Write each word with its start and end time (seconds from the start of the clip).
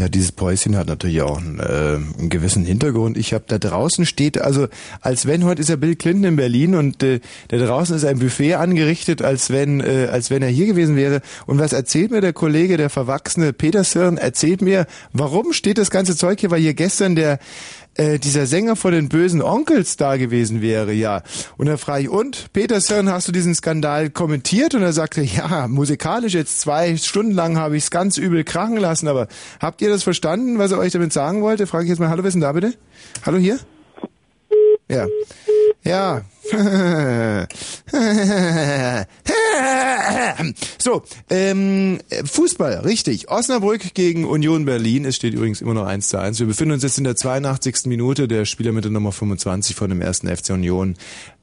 Ja, 0.00 0.08
dieses 0.08 0.32
Päuschen 0.32 0.78
hat 0.78 0.86
natürlich 0.86 1.20
auch 1.20 1.36
einen, 1.36 1.58
äh, 1.58 1.98
einen 2.18 2.30
gewissen 2.30 2.64
Hintergrund. 2.64 3.18
Ich 3.18 3.34
habe 3.34 3.44
da 3.46 3.58
draußen 3.58 4.06
steht, 4.06 4.40
also 4.40 4.66
als 5.02 5.26
wenn 5.26 5.44
heute 5.44 5.60
ist 5.60 5.68
ja 5.68 5.76
Bill 5.76 5.94
Clinton 5.94 6.24
in 6.24 6.36
Berlin 6.36 6.74
und 6.74 7.02
äh, 7.02 7.20
da 7.48 7.58
draußen 7.58 7.94
ist 7.94 8.06
ein 8.06 8.18
Buffet 8.18 8.54
angerichtet, 8.54 9.20
als 9.20 9.50
wenn 9.50 9.80
äh, 9.80 10.08
als 10.10 10.30
wenn 10.30 10.42
er 10.42 10.48
hier 10.48 10.64
gewesen 10.64 10.96
wäre. 10.96 11.20
Und 11.44 11.58
was 11.58 11.74
erzählt 11.74 12.12
mir 12.12 12.22
der 12.22 12.32
Kollege, 12.32 12.78
der 12.78 12.88
verwachsene 12.88 13.52
Petershirn, 13.52 14.16
erzählt 14.16 14.62
mir, 14.62 14.86
warum 15.12 15.52
steht 15.52 15.76
das 15.76 15.90
ganze 15.90 16.16
Zeug 16.16 16.40
hier, 16.40 16.50
weil 16.50 16.62
hier 16.62 16.72
gestern 16.72 17.14
der 17.14 17.38
äh, 18.00 18.18
dieser 18.18 18.46
Sänger 18.46 18.76
von 18.76 18.92
den 18.92 19.08
bösen 19.08 19.42
Onkels 19.42 19.96
da 19.96 20.16
gewesen 20.16 20.62
wäre, 20.62 20.92
ja. 20.92 21.22
Und 21.58 21.66
da 21.66 21.76
frage 21.76 22.04
ich, 22.04 22.08
und, 22.08 22.52
Peterson, 22.52 23.10
hast 23.10 23.28
du 23.28 23.32
diesen 23.32 23.54
Skandal 23.54 24.10
kommentiert? 24.10 24.74
Und 24.74 24.82
er 24.82 24.92
sagte, 24.92 25.20
ja, 25.22 25.66
musikalisch 25.68 26.34
jetzt 26.34 26.60
zwei 26.60 26.96
Stunden 26.96 27.32
lang 27.32 27.58
habe 27.58 27.76
ich 27.76 27.84
es 27.84 27.90
ganz 27.90 28.16
übel 28.16 28.44
krachen 28.44 28.76
lassen, 28.76 29.08
aber 29.08 29.28
habt 29.60 29.82
ihr 29.82 29.89
das 29.90 30.02
verstanden, 30.02 30.58
was 30.58 30.72
er 30.72 30.78
euch 30.78 30.92
damit 30.92 31.12
sagen 31.12 31.42
wollte? 31.42 31.66
Frage 31.66 31.84
ich 31.84 31.90
jetzt 31.90 31.98
mal, 31.98 32.08
hallo, 32.08 32.22
wer 32.22 32.28
ist 32.28 32.34
denn 32.34 32.40
da 32.40 32.52
bitte? 32.52 32.74
Hallo 33.24 33.38
hier? 33.38 33.58
Ja. 34.88 35.06
Ja. 35.84 36.22
so, 40.78 41.02
ähm, 41.30 41.98
Fußball, 42.24 42.80
richtig. 42.80 43.30
Osnabrück 43.30 43.94
gegen 43.94 44.24
Union 44.24 44.64
Berlin. 44.64 45.04
Es 45.04 45.16
steht 45.16 45.34
übrigens 45.34 45.60
immer 45.60 45.74
noch 45.74 45.86
1 45.86 46.08
zu 46.08 46.18
1. 46.18 46.40
Wir 46.40 46.46
befinden 46.46 46.74
uns 46.74 46.82
jetzt 46.82 46.98
in 46.98 47.04
der 47.04 47.16
82. 47.16 47.86
Minute. 47.86 48.26
Der 48.26 48.44
Spieler 48.44 48.72
mit 48.72 48.84
der 48.84 48.90
Nummer 48.90 49.12
25 49.12 49.76
von 49.76 49.90
dem 49.90 50.00
ersten 50.00 50.28
FC 50.28 50.50
Union 50.50 50.96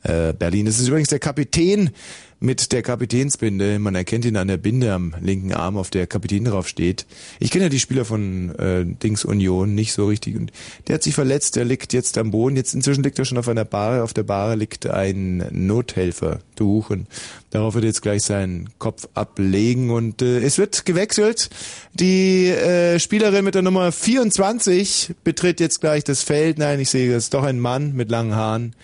äh, 0.04 0.34
Berlin. 0.34 0.66
Das 0.66 0.80
ist 0.80 0.88
übrigens 0.88 1.10
der 1.10 1.20
Kapitän 1.20 1.92
mit 2.40 2.72
der 2.72 2.84
Kapitänsbinde. 2.84 3.80
Man 3.80 3.96
erkennt 3.96 4.26
ihn 4.26 4.38
an 4.38 4.48
der 4.48 4.58
Binde 4.58 4.94
am 4.94 5.16
linken 5.22 5.54
Arm, 5.54 5.78
auf 5.78 5.90
der 5.90 6.08
Kapitän 6.08 6.46
drauf 6.46 6.68
steht. 6.68 7.06
Ich 7.40 7.52
kenne 7.52 7.66
ja 7.66 7.70
die 7.70 7.80
Spieler 7.80 8.06
von 8.06 8.54
äh, 8.56 8.86
Dings 8.86 9.26
Union 9.26 9.74
nicht 9.74 9.94
so 9.94 10.08
richtig. 10.08 10.36
Und 10.36 10.52
der 10.88 10.96
hat 10.96 11.04
sich 11.04 11.16
verletzt, 11.16 11.56
der 11.56 11.66
liegt 11.66 11.94
jetzt 11.94 12.18
am 12.18 12.32
Boden. 12.32 12.56
Jetzt 12.56 12.76
inzwischen 12.76 13.04
liegt 13.04 13.18
er 13.18 13.26
schon 13.26 13.38
auf 13.38 13.48
einer 13.48 13.66
Bahre. 13.66 14.04
Auf 14.04 14.14
der 14.14 14.24
Bahre 14.24 14.56
liegt 14.56 14.88
ein 14.88 15.48
Nothelfertuch 15.52 16.92
und 16.92 17.08
darauf 17.50 17.74
wird 17.74 17.86
jetzt 17.86 18.02
gleich 18.02 18.24
seinen 18.24 18.70
Kopf 18.78 19.08
ablegen. 19.16 19.90
Und 19.90 20.22
äh, 20.22 20.40
es 20.40 20.58
wird 20.58 20.86
gewechselt. 20.86 21.50
Die 21.94 22.50
äh, 22.50 23.00
Spielerin 23.00 23.46
mit 23.46 23.56
der 23.56 23.64
Nummer 23.64 23.92
24 23.92 25.16
betritt 25.24 25.60
jetzt 25.60 25.82
gleich 25.82 26.04
das 26.04 26.22
Feld. 26.22 26.60
Nein, 26.60 26.80
ich 26.80 26.90
sehe, 26.90 27.16
es 27.16 27.26
ist 27.26 27.34
doch 27.34 27.44
ein 27.44 27.60
Mann 27.60 27.94
mit 27.94 28.12
langen 28.12 28.36
Haaren 28.36 28.76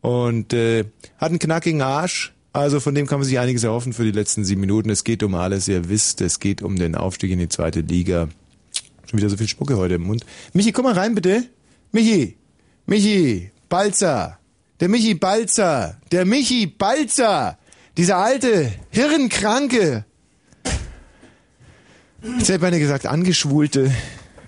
und 0.00 0.52
äh, 0.52 0.84
hat 1.18 1.30
einen 1.30 1.38
knackigen 1.38 1.82
Arsch 1.82 2.32
also 2.52 2.80
von 2.80 2.94
dem 2.94 3.06
kann 3.06 3.20
man 3.20 3.28
sich 3.28 3.38
einiges 3.38 3.64
erhoffen 3.64 3.92
für 3.92 4.04
die 4.04 4.10
letzten 4.10 4.44
sieben 4.44 4.60
Minuten. 4.60 4.90
Es 4.90 5.04
geht 5.04 5.22
um 5.22 5.34
alles, 5.34 5.68
ihr 5.68 5.88
wisst, 5.88 6.20
es 6.20 6.40
geht 6.40 6.62
um 6.62 6.76
den 6.76 6.94
Aufstieg 6.94 7.30
in 7.30 7.38
die 7.38 7.48
zweite 7.48 7.80
Liga. 7.80 8.28
Schon 9.06 9.18
wieder 9.18 9.30
so 9.30 9.36
viel 9.36 9.48
Spucke 9.48 9.76
heute 9.76 9.94
im 9.94 10.02
Mund. 10.02 10.24
Michi, 10.52 10.72
komm 10.72 10.84
mal 10.84 10.94
rein 10.94 11.14
bitte. 11.14 11.44
Michi, 11.92 12.36
Michi, 12.86 13.50
Balzer. 13.68 14.38
Der 14.80 14.88
Michi 14.88 15.14
Balzer. 15.14 16.00
Der 16.10 16.24
Michi 16.24 16.66
Balzer. 16.66 17.58
Dieser 17.96 18.18
alte, 18.18 18.72
Hirnkranke. 18.90 20.04
Ich 22.40 22.48
hätte 22.48 22.78
gesagt, 22.78 23.06
angeschwulte. 23.06 23.92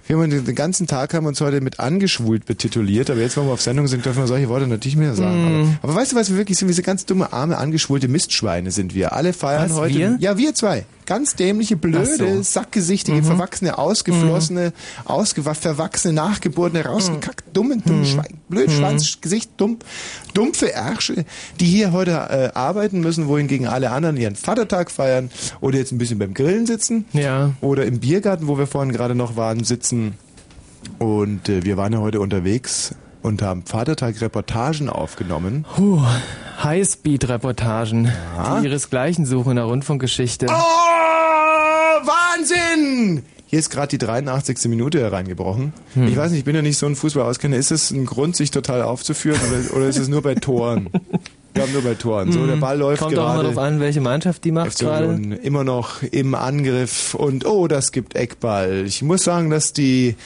Wir 0.06 0.16
haben 0.16 0.30
den 0.30 0.54
ganzen 0.54 0.86
Tag 0.86 1.14
haben 1.14 1.26
uns 1.26 1.40
heute 1.40 1.60
mit 1.60 1.78
angeschwult 1.78 2.44
betituliert, 2.44 3.08
aber 3.08 3.20
jetzt, 3.20 3.36
wenn 3.36 3.46
wir 3.46 3.52
auf 3.52 3.62
Sendung 3.62 3.86
sind, 3.86 4.04
dürfen 4.04 4.22
wir 4.22 4.26
solche 4.26 4.48
Worte 4.48 4.66
natürlich 4.66 4.96
mehr 4.96 5.14
sagen. 5.14 5.42
Mm. 5.42 5.78
Aber, 5.82 5.92
aber, 5.92 6.00
weißt 6.00 6.12
du, 6.12 6.16
was 6.16 6.30
wir 6.30 6.36
wirklich 6.36 6.58
sind? 6.58 6.68
Wir 6.68 6.74
sind 6.74 6.84
ganz 6.84 7.06
dumme, 7.06 7.32
arme, 7.32 7.56
angeschwulte 7.56 8.08
Mistschweine 8.08 8.72
sind 8.72 8.94
wir. 8.94 9.12
Alle 9.12 9.32
feiern 9.32 9.70
was, 9.70 9.76
heute. 9.76 9.94
Wir? 9.94 10.16
Ja, 10.18 10.36
wir 10.36 10.54
zwei. 10.54 10.84
Ganz 11.06 11.34
dämliche, 11.34 11.76
blöde, 11.76 12.36
so. 12.36 12.42
sackgesichtige, 12.42 13.18
mhm. 13.18 13.24
verwachsene, 13.24 13.78
ausgeflossene, 13.78 14.68
mhm. 14.68 15.06
ausgewacht, 15.06 15.60
verwachsene, 15.60 16.14
nachgeborene, 16.14 16.84
rausgekackt, 16.84 17.48
mhm. 17.48 17.52
dumme, 17.52 17.76
dumme 17.78 17.98
mhm. 18.00 18.04
Schwein, 18.04 18.40
blöd, 18.48 18.68
mhm. 18.68 18.72
Schwanz, 18.72 19.20
Gesicht, 19.20 19.50
dumm, 19.56 19.78
dumpfe 20.34 20.72
Ärsche, 20.72 21.24
die 21.60 21.66
hier 21.66 21.92
heute 21.92 22.12
äh, 22.12 22.50
arbeiten 22.56 23.00
müssen, 23.00 23.26
wohingegen 23.28 23.66
alle 23.66 23.90
anderen 23.90 24.16
ihren 24.16 24.36
Vatertag 24.36 24.90
feiern 24.90 25.30
oder 25.60 25.78
jetzt 25.78 25.92
ein 25.92 25.98
bisschen 25.98 26.18
beim 26.18 26.34
Grillen 26.34 26.66
sitzen. 26.66 27.04
Ja. 27.12 27.52
Oder 27.60 27.84
im 27.86 28.00
Biergarten, 28.00 28.46
wo 28.46 28.58
wir 28.58 28.66
vorhin 28.66 28.92
gerade 28.92 29.14
noch 29.14 29.36
waren, 29.36 29.64
sitzen. 29.64 30.14
Und 30.98 31.48
äh, 31.48 31.64
wir 31.64 31.76
waren 31.76 31.92
ja 31.92 32.00
heute 32.00 32.20
unterwegs 32.20 32.94
und 33.22 33.42
haben 33.42 33.64
Vatertag-Reportagen 33.64 34.88
aufgenommen. 34.88 35.64
Puh, 35.74 36.02
Highspeed-Reportagen, 36.62 38.12
ja. 38.36 38.60
die 38.60 38.66
ihresgleichen 38.66 39.26
suchen 39.26 39.50
in 39.50 39.56
der 39.56 39.64
Rundfunkgeschichte. 39.66 40.46
Oh, 40.48 40.52
Wahnsinn! 42.04 43.22
Hier 43.46 43.58
ist 43.58 43.68
gerade 43.68 43.88
die 43.88 43.98
83. 43.98 44.64
Minute 44.70 44.98
hereingebrochen. 44.98 45.74
Hm. 45.92 46.08
Ich 46.08 46.16
weiß 46.16 46.30
nicht, 46.30 46.38
ich 46.38 46.44
bin 46.46 46.56
ja 46.56 46.62
nicht 46.62 46.78
so 46.78 46.86
ein 46.86 46.96
Fußballauskenner. 46.96 47.56
Ist 47.56 47.70
es 47.70 47.90
ein 47.90 48.06
Grund, 48.06 48.34
sich 48.34 48.50
total 48.50 48.80
aufzuführen 48.80 49.38
oder, 49.46 49.76
oder 49.76 49.86
ist 49.88 49.98
es 49.98 50.08
nur 50.08 50.22
bei 50.22 50.34
Toren? 50.34 50.88
Wir 51.52 51.64
haben 51.64 51.72
nur 51.74 51.82
bei 51.82 51.94
Toren. 51.94 52.32
So, 52.32 52.46
der 52.46 52.54
hm. 52.54 52.60
Ball 52.60 52.78
läuft 52.78 53.02
Kommt 53.02 53.14
gerade. 53.14 53.26
Kommt 53.26 53.40
auch 53.40 53.42
mal 53.42 53.54
drauf 53.54 53.62
an, 53.62 53.80
welche 53.80 54.00
Mannschaft 54.00 54.42
die 54.44 54.52
macht 54.52 54.78
gerade. 54.78 55.12
Immer 55.42 55.64
noch 55.64 56.02
im 56.02 56.34
Angriff 56.34 57.14
und 57.14 57.44
oh, 57.44 57.68
das 57.68 57.92
gibt 57.92 58.16
Eckball. 58.16 58.84
Ich 58.86 59.02
muss 59.02 59.22
sagen, 59.22 59.50
dass 59.50 59.74
die 59.74 60.16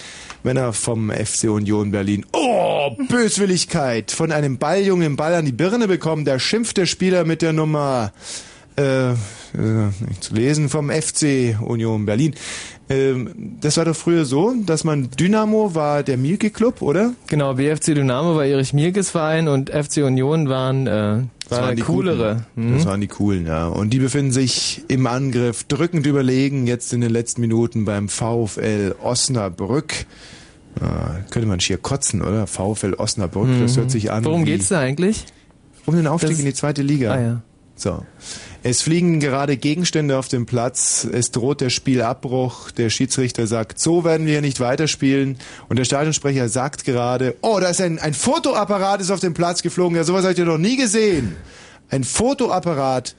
Männer 0.46 0.72
vom 0.72 1.10
FC 1.10 1.50
Union 1.50 1.90
Berlin. 1.90 2.24
Oh, 2.32 2.90
Böswilligkeit! 3.08 4.12
Von 4.12 4.30
einem 4.30 4.58
Balljungen 4.58 5.16
Ball 5.16 5.34
an 5.34 5.44
die 5.44 5.50
Birne 5.50 5.88
bekommen. 5.88 6.24
Der 6.24 6.38
schimpft 6.38 6.76
der 6.76 6.86
Spieler 6.86 7.24
mit 7.24 7.42
der 7.42 7.52
Nummer 7.52 8.12
äh, 8.78 9.10
äh, 9.10 9.14
nicht 10.08 10.22
zu 10.22 10.34
lesen 10.34 10.68
vom 10.68 10.88
FC 10.88 11.58
Union 11.60 12.06
Berlin. 12.06 12.36
Ähm, 12.88 13.56
das 13.60 13.76
war 13.76 13.86
doch 13.86 13.96
früher 13.96 14.24
so, 14.24 14.54
dass 14.64 14.84
man 14.84 15.10
Dynamo 15.10 15.74
war 15.74 16.04
der 16.04 16.16
Mielke 16.16 16.50
Club, 16.50 16.80
oder? 16.80 17.14
Genau, 17.26 17.54
BFC 17.54 17.96
Dynamo 17.96 18.36
war 18.36 18.44
Erich 18.44 18.72
Mielkes 18.72 19.10
Verein 19.10 19.48
und 19.48 19.70
FC 19.70 20.04
Union 20.04 20.48
waren 20.48 20.86
äh, 20.86 21.22
war 21.50 21.62
waren 21.62 21.76
die 21.76 21.82
coolere. 21.82 22.44
Mhm. 22.54 22.74
Das 22.74 22.86
waren 22.86 23.00
die 23.00 23.08
coolen, 23.08 23.46
ja. 23.46 23.66
Und 23.68 23.90
die 23.90 23.98
befinden 23.98 24.32
sich 24.32 24.82
im 24.88 25.06
Angriff 25.06 25.64
drückend 25.64 26.06
überlegen 26.06 26.66
jetzt 26.66 26.92
in 26.92 27.00
den 27.00 27.10
letzten 27.10 27.40
Minuten 27.40 27.84
beim 27.84 28.08
VfL 28.08 28.94
Osnabrück. 29.02 30.06
Ah, 30.80 31.16
könnte 31.30 31.48
man 31.48 31.60
schier 31.60 31.78
kotzen, 31.78 32.20
oder? 32.20 32.46
VfL 32.46 32.94
Osnabrück, 32.94 33.48
mhm. 33.48 33.62
das 33.62 33.76
hört 33.76 33.90
sich 33.90 34.10
an. 34.10 34.24
Worum 34.24 34.44
geht's 34.44 34.68
da 34.68 34.80
eigentlich? 34.80 35.24
Um 35.86 35.94
den 35.94 36.06
Aufstieg 36.06 36.32
das 36.32 36.40
in 36.40 36.46
die 36.46 36.54
zweite 36.54 36.82
Liga. 36.82 37.12
Ah, 37.12 37.20
ja. 37.20 37.42
So. 37.76 38.04
Es 38.62 38.82
fliegen 38.82 39.20
gerade 39.20 39.56
Gegenstände 39.56 40.18
auf 40.18 40.28
dem 40.28 40.46
Platz. 40.46 41.06
Es 41.10 41.30
droht 41.30 41.60
der 41.60 41.70
Spielabbruch. 41.70 42.70
Der 42.72 42.90
Schiedsrichter 42.90 43.46
sagt, 43.46 43.78
so 43.78 44.02
werden 44.02 44.26
wir 44.26 44.40
nicht 44.40 44.60
weiterspielen. 44.60 45.38
Und 45.68 45.78
der 45.78 45.84
Stadionsprecher 45.84 46.48
sagt 46.48 46.84
gerade, 46.84 47.36
oh, 47.42 47.58
da 47.60 47.68
ist 47.68 47.80
ein, 47.80 47.98
ein 47.98 48.14
Fotoapparat 48.14 49.00
ist 49.00 49.10
auf 49.10 49.20
dem 49.20 49.34
Platz 49.34 49.62
geflogen. 49.62 49.96
Ja, 49.96 50.04
sowas 50.04 50.24
habt 50.24 50.38
ihr 50.38 50.46
noch 50.46 50.58
nie 50.58 50.76
gesehen. 50.76 51.36
Ein 51.90 52.02
Fotoapparat. 52.02 53.14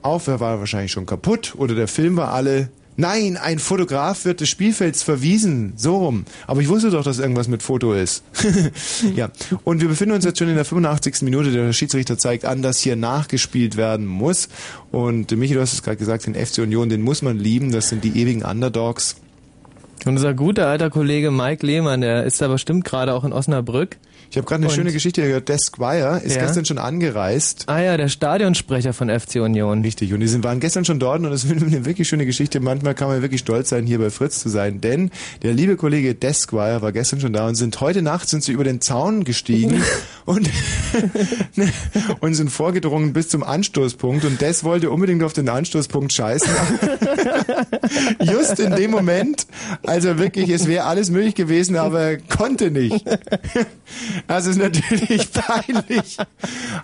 Auf, 0.00 0.28
war 0.28 0.60
wahrscheinlich 0.60 0.92
schon 0.92 1.06
kaputt 1.06 1.54
oder 1.56 1.74
der 1.74 1.88
Film 1.88 2.16
war 2.16 2.32
alle. 2.32 2.70
Nein, 3.00 3.36
ein 3.36 3.60
Fotograf 3.60 4.24
wird 4.24 4.40
des 4.40 4.48
Spielfelds 4.48 5.04
verwiesen. 5.04 5.72
So 5.76 5.98
rum. 5.98 6.24
Aber 6.48 6.60
ich 6.60 6.68
wusste 6.68 6.90
doch, 6.90 7.04
dass 7.04 7.20
irgendwas 7.20 7.46
mit 7.46 7.62
Foto 7.62 7.92
ist. 7.92 8.24
ja. 9.14 9.28
Und 9.62 9.80
wir 9.80 9.86
befinden 9.88 10.16
uns 10.16 10.24
jetzt 10.24 10.40
schon 10.40 10.48
in 10.48 10.56
der 10.56 10.64
85. 10.64 11.22
Minute. 11.22 11.52
Der 11.52 11.72
Schiedsrichter 11.72 12.18
zeigt 12.18 12.44
an, 12.44 12.60
dass 12.60 12.80
hier 12.80 12.96
nachgespielt 12.96 13.76
werden 13.76 14.04
muss. 14.04 14.48
Und 14.90 15.30
Michi, 15.30 15.54
du 15.54 15.60
hast 15.60 15.74
es 15.74 15.84
gerade 15.84 15.96
gesagt, 15.96 16.26
den 16.26 16.34
FC 16.34 16.58
Union, 16.58 16.88
den 16.88 17.02
muss 17.02 17.22
man 17.22 17.38
lieben. 17.38 17.70
Das 17.70 17.88
sind 17.88 18.02
die 18.02 18.20
ewigen 18.20 18.42
Underdogs. 18.42 19.14
Und 20.04 20.16
unser 20.16 20.34
guter 20.34 20.66
alter 20.66 20.90
Kollege 20.90 21.30
Mike 21.30 21.64
Lehmann, 21.64 22.00
der 22.00 22.24
ist 22.24 22.40
da 22.40 22.48
bestimmt 22.48 22.84
gerade 22.84 23.14
auch 23.14 23.22
in 23.22 23.32
Osnabrück. 23.32 23.96
Ich 24.30 24.36
habe 24.36 24.46
gerade 24.46 24.60
eine 24.60 24.68
und 24.68 24.74
schöne 24.74 24.92
Geschichte 24.92 25.22
gehört. 25.22 25.48
Der 25.48 25.58
Squire 25.58 26.20
ist 26.22 26.36
ja. 26.36 26.42
gestern 26.42 26.66
schon 26.66 26.76
angereist. 26.76 27.64
Ah 27.66 27.80
ja, 27.80 27.96
der 27.96 28.08
Stadionsprecher 28.08 28.92
von 28.92 29.08
FC 29.08 29.36
Union. 29.36 29.80
Richtig. 29.80 30.12
Und 30.12 30.20
die 30.20 30.28
sind, 30.28 30.44
waren 30.44 30.60
gestern 30.60 30.84
schon 30.84 30.98
dort 30.98 31.22
und 31.22 31.30
das 31.30 31.44
ist 31.44 31.50
eine 31.62 31.86
wirklich 31.86 32.08
schöne 32.08 32.26
Geschichte. 32.26 32.60
Manchmal 32.60 32.94
kann 32.94 33.08
man 33.08 33.22
wirklich 33.22 33.40
stolz 33.40 33.70
sein, 33.70 33.86
hier 33.86 33.98
bei 33.98 34.10
Fritz 34.10 34.40
zu 34.40 34.50
sein. 34.50 34.82
Denn 34.82 35.10
der 35.42 35.54
liebe 35.54 35.76
Kollege 35.76 36.14
Desquire 36.14 36.82
war 36.82 36.92
gestern 36.92 37.20
schon 37.20 37.32
da 37.32 37.46
und 37.46 37.54
sind 37.54 37.80
heute 37.80 38.02
Nacht 38.02 38.28
sind 38.28 38.44
sie 38.44 38.52
über 38.52 38.64
den 38.64 38.82
Zaun 38.82 39.24
gestiegen 39.24 39.82
und, 40.26 40.50
und 42.20 42.34
sind 42.34 42.50
vorgedrungen 42.50 43.14
bis 43.14 43.30
zum 43.30 43.42
Anstoßpunkt. 43.42 44.26
Und 44.26 44.42
Des 44.42 44.62
wollte 44.62 44.90
unbedingt 44.90 45.22
auf 45.22 45.32
den 45.32 45.48
Anstoßpunkt 45.48 46.12
scheißen. 46.12 46.50
Just 48.20 48.60
in 48.60 48.76
dem 48.76 48.90
Moment, 48.90 49.46
also 49.86 50.18
wirklich, 50.18 50.50
es 50.50 50.66
wäre 50.66 50.84
alles 50.84 51.10
möglich 51.10 51.34
gewesen, 51.34 51.76
aber 51.76 52.00
er 52.00 52.18
konnte 52.18 52.70
nicht. 52.70 53.04
Das 54.26 54.46
ist 54.46 54.56
natürlich 54.56 55.30
peinlich. 55.32 56.16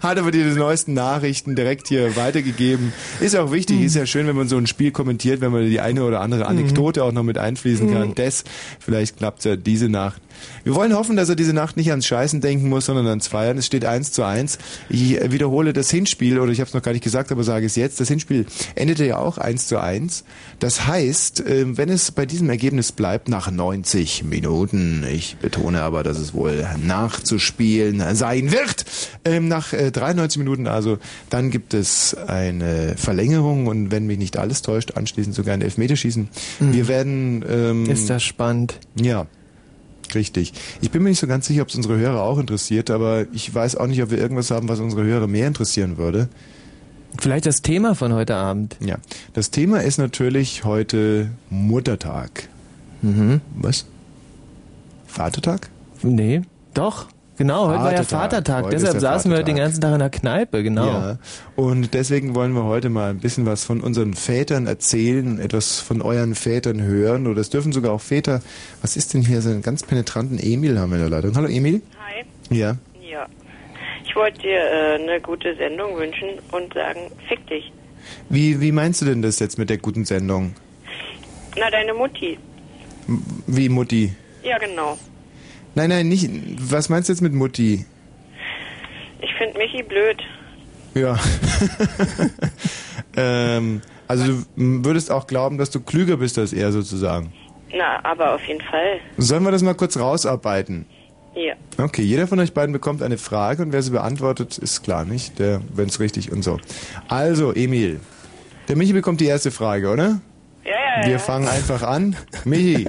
Hat 0.01 0.19
aber 0.19 0.31
die 0.31 0.45
neuesten 0.45 0.95
Nachrichten 0.95 1.55
direkt 1.57 1.89
hier 1.89 2.17
weitergegeben. 2.17 2.93
Ist 3.21 3.37
auch 3.37 3.53
wichtig, 3.53 3.81
ist 3.83 3.97
ja 3.97 4.07
schön, 4.07 4.27
wenn 4.27 4.37
man 4.37 4.49
so 4.49 4.57
ein 4.57 4.67
Spiel 4.67 4.91
kommentiert, 4.91 5.41
wenn 5.41 5.53
man 5.53 5.69
die 5.69 5.81
eine 5.81 6.05
oder 6.05 6.21
andere 6.21 6.47
Anekdote 6.47 7.05
auch 7.05 7.13
noch 7.13 7.23
mit 7.23 7.39
einfließen 7.39 7.93
kann. 7.93 8.15
Das, 8.15 8.45
vielleicht 8.79 9.17
klappt 9.17 9.45
ja 9.45 9.57
diese 9.57 9.89
Nacht. 9.89 10.21
Wir 10.65 10.75
wollen 10.75 10.95
hoffen, 10.95 11.17
dass 11.17 11.29
er 11.29 11.37
diese 11.37 11.53
Nacht 11.53 11.77
nicht 11.77 11.91
ans 11.91 12.07
Scheißen 12.07 12.41
denken 12.41 12.69
muss, 12.69 12.87
sondern 12.87 13.07
ans 13.07 13.27
Feiern. 13.27 13.59
Es 13.59 13.67
steht 13.67 13.85
1 13.85 14.13
zu 14.13 14.25
1. 14.25 14.59
Ich 14.89 15.19
wiederhole 15.31 15.73
das 15.73 15.91
Hinspiel, 15.91 16.39
oder 16.39 16.53
ich 16.53 16.61
habe 16.61 16.69
es 16.69 16.75
noch 16.75 16.83
gar 16.83 16.93
nicht 16.93 17.05
gesagt, 17.05 17.33
aber 17.33 17.45
sage 17.45 17.67
es 17.67 17.77
jetzt. 17.77 18.01
Das 18.01 18.09
Hinspiel 18.09 18.47
endete 18.75 19.05
ja 19.05 19.19
auch 19.19 19.39
1 19.39 19.67
zu 19.67 19.81
1. 19.81 20.25
Das 20.59 20.87
heißt, 20.87 21.45
ähm, 21.47 21.77
wenn 21.77 21.89
es 21.89 22.11
bei 22.11 22.27
diesem 22.27 22.49
Ergebnis 22.49 22.93
bleibt, 22.93 23.29
nach 23.29 23.51
90 23.51 24.25
Minuten, 24.25 25.05
ich 25.11 25.37
betone 25.37 25.83
aber, 25.83 26.03
dass 26.03 26.19
es 26.19 26.35
wohl 26.35 26.67
nachzuspielen 26.83 28.03
sein 28.15 28.53
wird, 28.53 28.85
ähm, 29.25 29.49
nach 29.49 29.73
93 29.73 30.37
äh, 30.37 30.39
Minuten 30.39 30.67
also, 30.67 30.99
dann 31.31 31.51
gibt 31.51 31.75
es 31.75 32.15
eine 32.15 32.95
Verlängerung 32.97 33.67
und 33.67 33.91
wenn 33.91 34.07
mich 34.07 34.19
nicht 34.19 34.37
alles 34.37 34.63
täuscht, 34.63 34.93
anschließend 34.97 35.35
sogar 35.35 35.55
ein 35.55 35.63
Elfmeterschießen. 35.63 36.29
Mhm. 36.61 36.73
Wir 36.73 36.89
werden... 36.89 37.45
Ähm, 37.49 37.87
Ist 37.87 38.11
das 38.11 38.23
spannend. 38.23 38.79
Ja. 39.01 39.27
Richtig. 40.15 40.53
Ich 40.81 40.91
bin 40.91 41.03
mir 41.03 41.11
nicht 41.11 41.21
so 41.21 41.27
ganz 41.27 41.47
sicher, 41.47 41.63
ob 41.63 41.69
es 41.69 41.75
unsere 41.75 41.99
Hörer 41.99 42.23
auch 42.23 42.39
interessiert, 42.39 42.91
aber 42.91 43.27
ich 43.33 43.53
weiß 43.55 43.77
auch 43.77 43.87
nicht, 43.87 44.03
ob 44.03 44.11
wir 44.11 44.19
irgendwas 44.19 44.51
haben, 44.51 44.69
was 44.69 44.81
unsere 44.81 45.05
Hörer 45.05 45.27
mehr 45.27 45.47
interessieren 45.47 45.99
würde. 45.99 46.29
Vielleicht 47.19 47.47
das 47.47 47.63
Thema 47.63 47.95
von 47.95 48.13
heute 48.13 48.35
Abend. 48.35 48.77
Ja. 48.81 48.97
Das 49.33 49.51
Thema 49.51 49.83
ist 49.83 49.99
natürlich 49.99 50.65
heute 50.65 51.31
Muttertag. 51.49 52.49
Mhm. 53.03 53.41
Was? 53.57 53.87
Vatertag? 55.07 55.71
Nee. 56.03 56.43
Doch. 56.75 57.07
Genau, 57.37 57.67
heute 57.67 57.81
war 57.81 57.93
ja 57.93 58.05
Vatertag, 58.05 58.67
heute 58.67 58.77
deshalb 58.77 59.01
saßen 59.01 59.29
wir 59.29 59.39
heute 59.39 59.47
den 59.47 59.57
ganzen 59.57 59.81
Tag 59.81 59.93
in 59.93 59.99
der 59.99 60.11
Kneipe, 60.11 60.63
genau. 60.63 60.87
Ja, 60.87 61.19
und 61.57 61.93
deswegen 61.93 62.37
wollen 62.37 62.53
wir 62.53 62.63
heute 62.65 62.91
mal 62.91 63.11
ein 63.11 63.19
bisschen 63.19 63.45
was 63.45 63.65
von 63.65 63.81
unseren 63.81 64.15
Vätern 64.15 64.69
erzählen, 64.69 65.41
etwas 65.41 65.81
von 65.81 66.01
euren 66.01 66.37
Vätern 66.37 66.83
hören, 66.83 67.27
oder 67.27 67.41
es 67.41 67.51
dürfen 67.51 67.73
sogar 67.73 67.93
auch 67.93 68.01
Väter. 68.01 68.41
Was 68.83 68.97
ist 68.97 69.15
denn 69.15 69.23
hier 69.23 69.43
so 69.43 69.51
einen 69.51 69.63
ganz 69.63 69.83
penetranten 69.83 70.39
Emil 70.39 70.79
haben 70.79 70.91
wir 70.91 70.97
in 70.97 71.03
der 71.03 71.11
Leitung? 71.11 71.35
Hallo 71.35 71.49
Emil? 71.49 71.83
Hi. 71.99 72.57
Ja. 72.57 72.77
Ja. 73.03 73.27
Ich 74.05 74.15
wollte 74.15 74.43
dir 74.43 74.59
äh, 74.59 75.03
eine 75.03 75.21
gute 75.21 75.57
Sendung 75.57 75.97
wünschen 75.97 76.29
und 76.53 76.73
sagen, 76.73 77.01
fick 77.29 77.45
dich. 77.49 77.73
Wie, 78.29 78.61
wie 78.61 78.71
meinst 78.71 79.03
du 79.03 79.07
denn 79.07 79.23
das 79.23 79.41
jetzt 79.41 79.59
mit 79.59 79.71
der 79.71 79.79
guten 79.79 80.05
Sendung? 80.05 80.55
Na, 81.57 81.69
deine 81.69 81.95
Mutti. 81.95 82.39
Wie 83.49 83.69
Mutti? 83.69 84.15
Ja, 84.45 84.59
genau. 84.59 84.97
Nein, 85.75 85.91
nein, 85.91 86.09
nicht. 86.09 86.31
Was 86.59 86.89
meinst 86.89 87.09
du 87.09 87.13
jetzt 87.13 87.21
mit 87.21 87.33
Mutti? 87.33 87.85
Ich 89.21 89.35
finde 89.39 89.59
Michi 89.59 89.83
blöd. 89.83 90.23
Ja. 90.95 91.19
ähm, 93.17 93.81
also 94.07 94.25
du 94.25 94.45
würdest 94.57 95.11
auch 95.11 95.27
glauben, 95.27 95.59
dass 95.59 95.71
du 95.71 95.81
klüger 95.81 96.17
bist 96.19 96.39
als 96.39 96.53
er 96.53 96.71
sozusagen. 96.73 97.33
Na, 97.73 98.05
aber 98.05 98.35
auf 98.35 98.45
jeden 98.45 98.61
Fall. 98.61 99.01
Sollen 99.17 99.43
wir 99.43 99.51
das 99.51 99.63
mal 99.63 99.75
kurz 99.75 99.97
rausarbeiten? 99.97 100.87
Ja. 101.35 101.55
Okay, 101.79 102.03
jeder 102.03 102.29
von 102.29 102.39
euch 102.39 102.55
beiden 102.55 102.73
bekommt 102.73 103.03
eine 103.03 103.19
Frage 103.19 103.63
und 103.63 103.73
wer 103.73 103.83
sie 103.83 103.91
beantwortet, 103.91 104.57
ist 104.59 104.85
klar, 104.85 105.05
nicht? 105.05 105.41
Der, 105.41 105.61
wenn 105.75 105.89
es 105.89 105.99
richtig 105.99 106.31
und 106.31 106.45
so. 106.45 106.61
Also, 107.09 107.53
Emil. 107.53 107.99
Der 108.69 108.77
Michi 108.77 108.93
bekommt 108.93 109.21
die 109.21 109.27
erste 109.27 109.51
Frage, 109.51 109.91
oder? 109.91 110.21
Ja, 110.65 110.71
ja, 110.71 111.01
ja. 111.03 111.07
Wir 111.09 111.19
fangen 111.19 111.49
einfach 111.49 111.83
an. 111.83 112.17
Michi, 112.45 112.87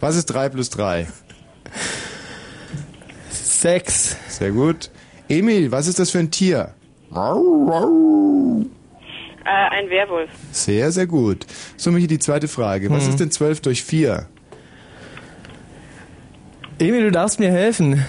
was 0.00 0.16
ist 0.16 0.26
3 0.26 0.48
plus 0.48 0.70
3? 0.70 1.06
Sechs. 3.30 4.16
Sehr 4.28 4.50
gut. 4.52 4.90
Emil, 5.28 5.70
was 5.72 5.86
ist 5.86 5.98
das 5.98 6.10
für 6.10 6.18
ein 6.18 6.30
Tier? 6.30 6.74
Äh, 9.44 9.48
ein 9.48 9.90
Werwolf. 9.90 10.30
Sehr, 10.52 10.90
sehr 10.92 11.06
gut. 11.06 11.46
So, 11.76 11.90
Michi, 11.90 12.06
die 12.06 12.18
zweite 12.18 12.48
Frage. 12.48 12.90
Was 12.90 13.04
Hm. 13.04 13.10
ist 13.10 13.20
denn 13.20 13.30
12 13.30 13.60
durch 13.60 13.82
4? 13.82 14.26
Emil, 16.78 17.02
du 17.04 17.10
darfst 17.12 17.38
mir 17.40 17.50
helfen. 17.50 18.04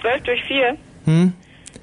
12 0.00 0.22
durch 0.24 0.42
4? 0.44 0.76
Hm? 1.04 1.32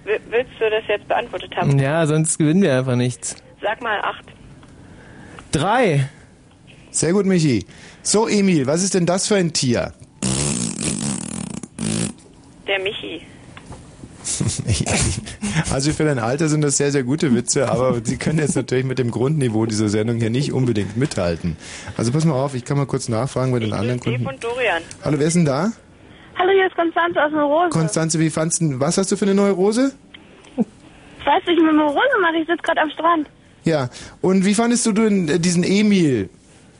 W 0.06 0.20
willst 0.30 0.52
du 0.60 0.70
das 0.70 0.84
jetzt 0.88 1.08
beantwortet 1.08 1.56
haben? 1.56 1.80
Ja, 1.80 2.06
sonst 2.06 2.38
gewinnen 2.38 2.62
wir 2.62 2.78
einfach 2.78 2.96
nichts. 2.96 3.36
Sag 3.62 3.82
mal 3.82 4.00
8. 4.02 4.26
Drei. 5.52 6.10
Sehr 6.92 7.14
gut, 7.14 7.26
Michi. 7.26 7.66
So, 8.02 8.28
Emil, 8.28 8.68
was 8.68 8.84
ist 8.84 8.94
denn 8.96 9.06
das 9.06 9.28
für 9.28 9.36
ein 9.36 9.54
Tier? 9.54 9.94
Der 12.68 12.80
Michi. 12.80 13.22
Also 15.72 15.92
für 15.92 16.04
dein 16.04 16.20
Alter 16.20 16.50
sind 16.50 16.62
das 16.62 16.78
sehr, 16.78 16.92
sehr 16.92 17.04
gute 17.04 17.34
Witze, 17.36 17.70
aber 17.70 18.00
Sie 18.04 18.18
können 18.18 18.40
jetzt 18.40 18.56
natürlich 18.56 18.86
mit 18.86 19.00
dem 19.00 19.12
Grundniveau 19.12 19.66
dieser 19.66 19.90
Sendung 19.90 20.18
hier 20.18 20.30
nicht 20.30 20.52
unbedingt 20.54 20.98
mithalten. 20.98 21.58
Also 21.98 22.12
pass 22.12 22.26
mal 22.26 22.34
auf, 22.34 22.54
ich 22.56 22.66
kann 22.66 22.78
mal 22.78 22.86
kurz 22.86 23.10
nachfragen 23.10 23.52
bei 23.52 23.60
den 23.60 23.70
Ich 23.70 23.74
anderen 23.76 24.00
Kunden. 24.00 24.26
und 24.26 24.44
Dorian. 24.44 24.82
Hallo, 25.04 25.20
wer 25.20 25.28
ist 25.28 25.36
denn 25.36 25.46
da? 25.46 25.72
Hallo, 26.38 26.52
hier 26.52 26.68
ist 26.68 26.76
Konstanze 26.76 27.24
aus 27.24 27.32
Neurose. 27.32 27.70
Konstanze, 27.70 28.20
wie 28.20 28.30
fandst 28.30 28.62
du, 28.62 28.80
was 28.80 28.98
hast 28.98 29.12
du 29.12 29.16
für 29.18 29.26
eine 29.26 29.36
Neurose? 29.36 29.92
weißt 30.58 31.48
du, 31.48 31.52
ich 31.52 31.60
mit 31.62 31.74
Neurose 31.76 32.00
mache, 32.22 32.38
ich 32.42 32.48
sitze 32.48 32.62
gerade 32.64 32.82
am 32.82 32.90
Strand. 32.90 33.28
Ja, 33.64 33.90
und 34.22 34.46
wie 34.46 34.54
fandest 34.56 34.86
du 34.86 34.92
denn 34.92 35.30
äh, 35.30 35.40
diesen 35.40 35.64
Emil? 35.64 36.30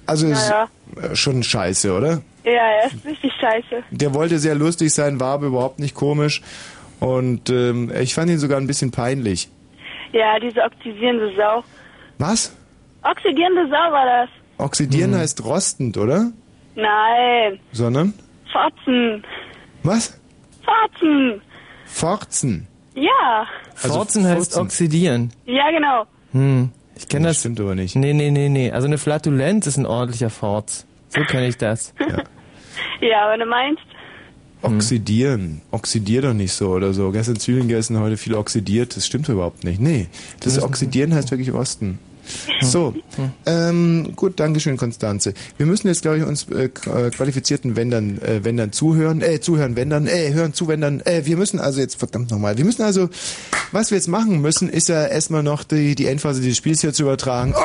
Also 0.06 0.28
Ja, 0.28 0.68
ist, 0.98 1.04
äh, 1.12 1.16
schon 1.16 1.42
scheiße, 1.44 1.94
oder? 1.94 2.22
Ja, 2.44 2.52
er 2.52 2.88
ist 2.88 3.06
richtig 3.06 3.32
scheiße. 3.40 3.84
Der 3.92 4.14
wollte 4.14 4.38
sehr 4.38 4.56
lustig 4.56 4.94
sein, 4.94 5.20
war 5.20 5.34
aber 5.36 5.48
überhaupt 5.48 5.80
nicht 5.80 5.96
komisch. 5.96 6.42
Und 7.04 7.50
ähm, 7.50 7.92
ich 8.00 8.14
fand 8.14 8.30
ihn 8.32 8.38
sogar 8.38 8.58
ein 8.60 8.68
bisschen 8.68 8.92
peinlich. 8.92 9.50
Ja, 10.14 10.40
diese 10.40 10.62
oxidierende 10.62 11.34
Sau. 11.36 11.64
Was? 12.18 12.56
Oxidierende 13.04 13.68
Sau 13.68 13.92
war 13.92 14.06
das. 14.06 14.30
Oxidieren 14.58 15.16
heißt 15.16 15.44
rostend, 15.44 15.98
oder? 15.98 16.32
Nein, 16.76 17.60
Sondern? 17.72 18.14
Fotzen. 18.52 19.24
Was? 19.84 20.20
Fotzen. 20.64 21.42
Forzen. 21.86 22.68
Ja. 22.96 23.48
Also 23.82 23.96
Forzen 23.96 24.24
heißt 24.26 24.54
furzen. 24.54 24.62
oxidieren. 24.62 25.32
Ja, 25.46 25.70
genau. 25.72 26.06
Hm. 26.32 26.72
Ich 26.96 27.08
kenne 27.10 27.26
Das 27.28 27.38
das. 27.38 27.40
stimmt 27.42 27.60
aber 27.60 27.76
nicht. 27.76 27.96
Nee, 27.96 28.14
nee, 28.14 28.30
nee, 28.32 28.50
nee. 28.50 28.72
Also 28.72 28.88
eine 28.88 28.98
Flatulenz 29.00 29.68
ist 29.68 29.78
ein 29.78 29.86
ordentlicher 29.86 30.30
Forz. 30.30 30.86
So 31.10 31.22
kenne 31.24 31.48
ich 31.48 31.58
das. 31.58 31.94
Ja, 33.02 33.24
aber 33.26 33.38
du 33.38 33.46
meinst, 33.46 33.82
Oxidieren. 34.64 35.62
Oxidier 35.72 36.22
doch 36.22 36.34
nicht 36.34 36.54
so 36.54 36.70
oder 36.70 36.94
so. 36.94 37.12
Gestern 37.12 37.38
Zwiebeln 37.38 37.68
gegessen, 37.68 38.00
heute 38.00 38.18
viel 38.18 38.34
oxidiert. 38.34 38.96
Das 38.96 39.06
stimmt 39.06 39.28
überhaupt 39.30 39.64
nicht. 39.64 39.80
Nee, 39.80 40.08
das 40.40 40.62
Oxidieren 40.62 41.14
heißt 41.14 41.32
wirklich 41.32 41.54
Rosten. 41.54 42.00
So, 42.62 42.94
ähm, 43.46 44.14
gut, 44.16 44.40
Dankeschön, 44.40 44.78
Konstanze. 44.78 45.34
Wir 45.58 45.66
müssen 45.66 45.88
jetzt, 45.88 46.02
glaube 46.02 46.20
ich, 46.20 46.24
uns 46.24 46.48
äh, 46.50 46.66
äh, 46.66 46.70
qualifizierten 47.10 47.76
Wendern, 47.76 48.22
äh, 48.22 48.44
Wendern 48.44 48.72
zuhören, 48.72 49.22
äh, 49.22 49.40
zuhören, 49.40 49.76
Wendern, 49.76 50.08
äh, 50.08 50.34
hören, 50.34 50.54
zuwendern. 50.54 51.02
Äh, 51.06 51.26
wir 51.26 51.38
müssen 51.38 51.60
also 51.60 51.82
jetzt, 51.82 51.96
verdammt 51.96 52.32
nochmal, 52.32 52.58
wir 52.58 52.66
müssen 52.66 52.82
also, 52.82 53.10
was 53.72 53.92
wir 53.92 53.98
jetzt 53.98 54.08
machen 54.08 54.42
müssen, 54.42 54.70
ist 54.70 54.90
ja 54.90 55.06
erstmal 55.06 55.44
noch 55.44 55.64
die, 55.64 55.96
die 55.96 56.08
Endphase 56.08 56.42
dieses 56.42 56.58
Spiels 56.58 56.82
hier 56.82 56.94
zu 56.94 57.04
übertragen. 57.04 57.54
Oh, 57.56 57.60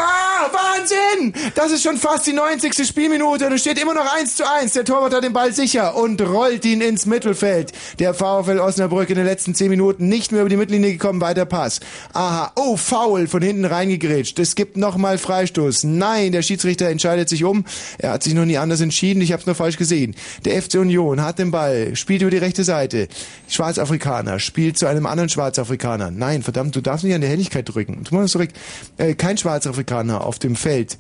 Wahnsinn! 0.53 1.33
Das 1.55 1.71
ist 1.71 1.83
schon 1.83 1.97
fast 1.97 2.27
die 2.27 2.33
90. 2.33 2.87
Spielminute 2.87 3.47
und 3.47 3.53
es 3.53 3.61
steht 3.61 3.81
immer 3.81 3.95
noch 3.95 4.13
1 4.15 4.37
zu 4.37 4.49
1. 4.49 4.73
Der 4.73 4.85
Torwart 4.85 5.15
hat 5.15 5.25
den 5.25 5.33
Ball 5.33 5.53
sicher 5.53 5.97
und 5.97 6.21
rollt 6.21 6.65
ihn 6.65 6.81
ins 6.81 7.07
Mittelfeld. 7.07 7.73
Der 7.99 8.15
VfL 8.15 8.59
Osnabrück 8.59 9.11
in 9.11 9.17
den 9.17 9.27
letzten 9.27 9.55
10 9.55 9.71
Minuten 9.71 10.09
nicht 10.09 10.33
mehr 10.33 10.43
über 10.43 10.51
die 10.51 10.57
Mittellinie 10.57 10.93
gekommen, 10.93 11.21
weiter 11.21 11.45
Pass. 11.45 11.81
Aha, 12.13 12.53
oh, 12.57 12.77
Foul, 12.77 13.27
von 13.27 13.43
hinten 13.43 13.65
reingegrätscht. 13.65 14.39
Es 14.49 14.55
gibt 14.55 14.79
nochmal 14.79 15.19
Freistoß. 15.19 15.85
Nein, 15.85 16.33
der 16.33 16.41
Schiedsrichter 16.41 16.89
entscheidet 16.89 17.29
sich 17.29 17.45
um. 17.45 17.67
Er 17.99 18.13
hat 18.13 18.23
sich 18.23 18.33
noch 18.33 18.47
nie 18.47 18.57
anders 18.57 18.81
entschieden, 18.81 19.21
ich 19.21 19.33
habe 19.33 19.41
es 19.41 19.47
nur 19.47 19.55
falsch 19.55 19.77
gesehen. 19.77 20.15
Der 20.47 20.63
FC 20.63 20.77
Union 20.77 21.21
hat 21.21 21.39
den 21.39 21.51
Ball, 21.51 21.95
spielt 21.97 22.23
über 22.23 22.31
die 22.31 22.39
rechte 22.39 22.65
Seite. 22.65 23.09
Schwarzafrikaner 23.51 24.39
spielt 24.39 24.79
zu 24.79 24.87
einem 24.87 25.05
anderen 25.05 25.29
Schwarzafrikaner. 25.29 26.11
Nein, 26.11 26.43
verdammt, 26.43 26.75
du 26.75 26.81
darfst 26.81 27.05
nicht 27.05 27.15
an 27.15 27.21
der 27.21 27.29
Helligkeit 27.29 27.69
drücken. 27.69 28.05
Tu 28.05 28.15
mal 28.15 28.27
zurück. 28.27 28.49
Äh, 28.97 29.13
kein 29.17 29.37
Schwarzafrikaner 29.37 30.25
auf 30.25 30.39
dem 30.39 30.57
Feld. 30.57 30.97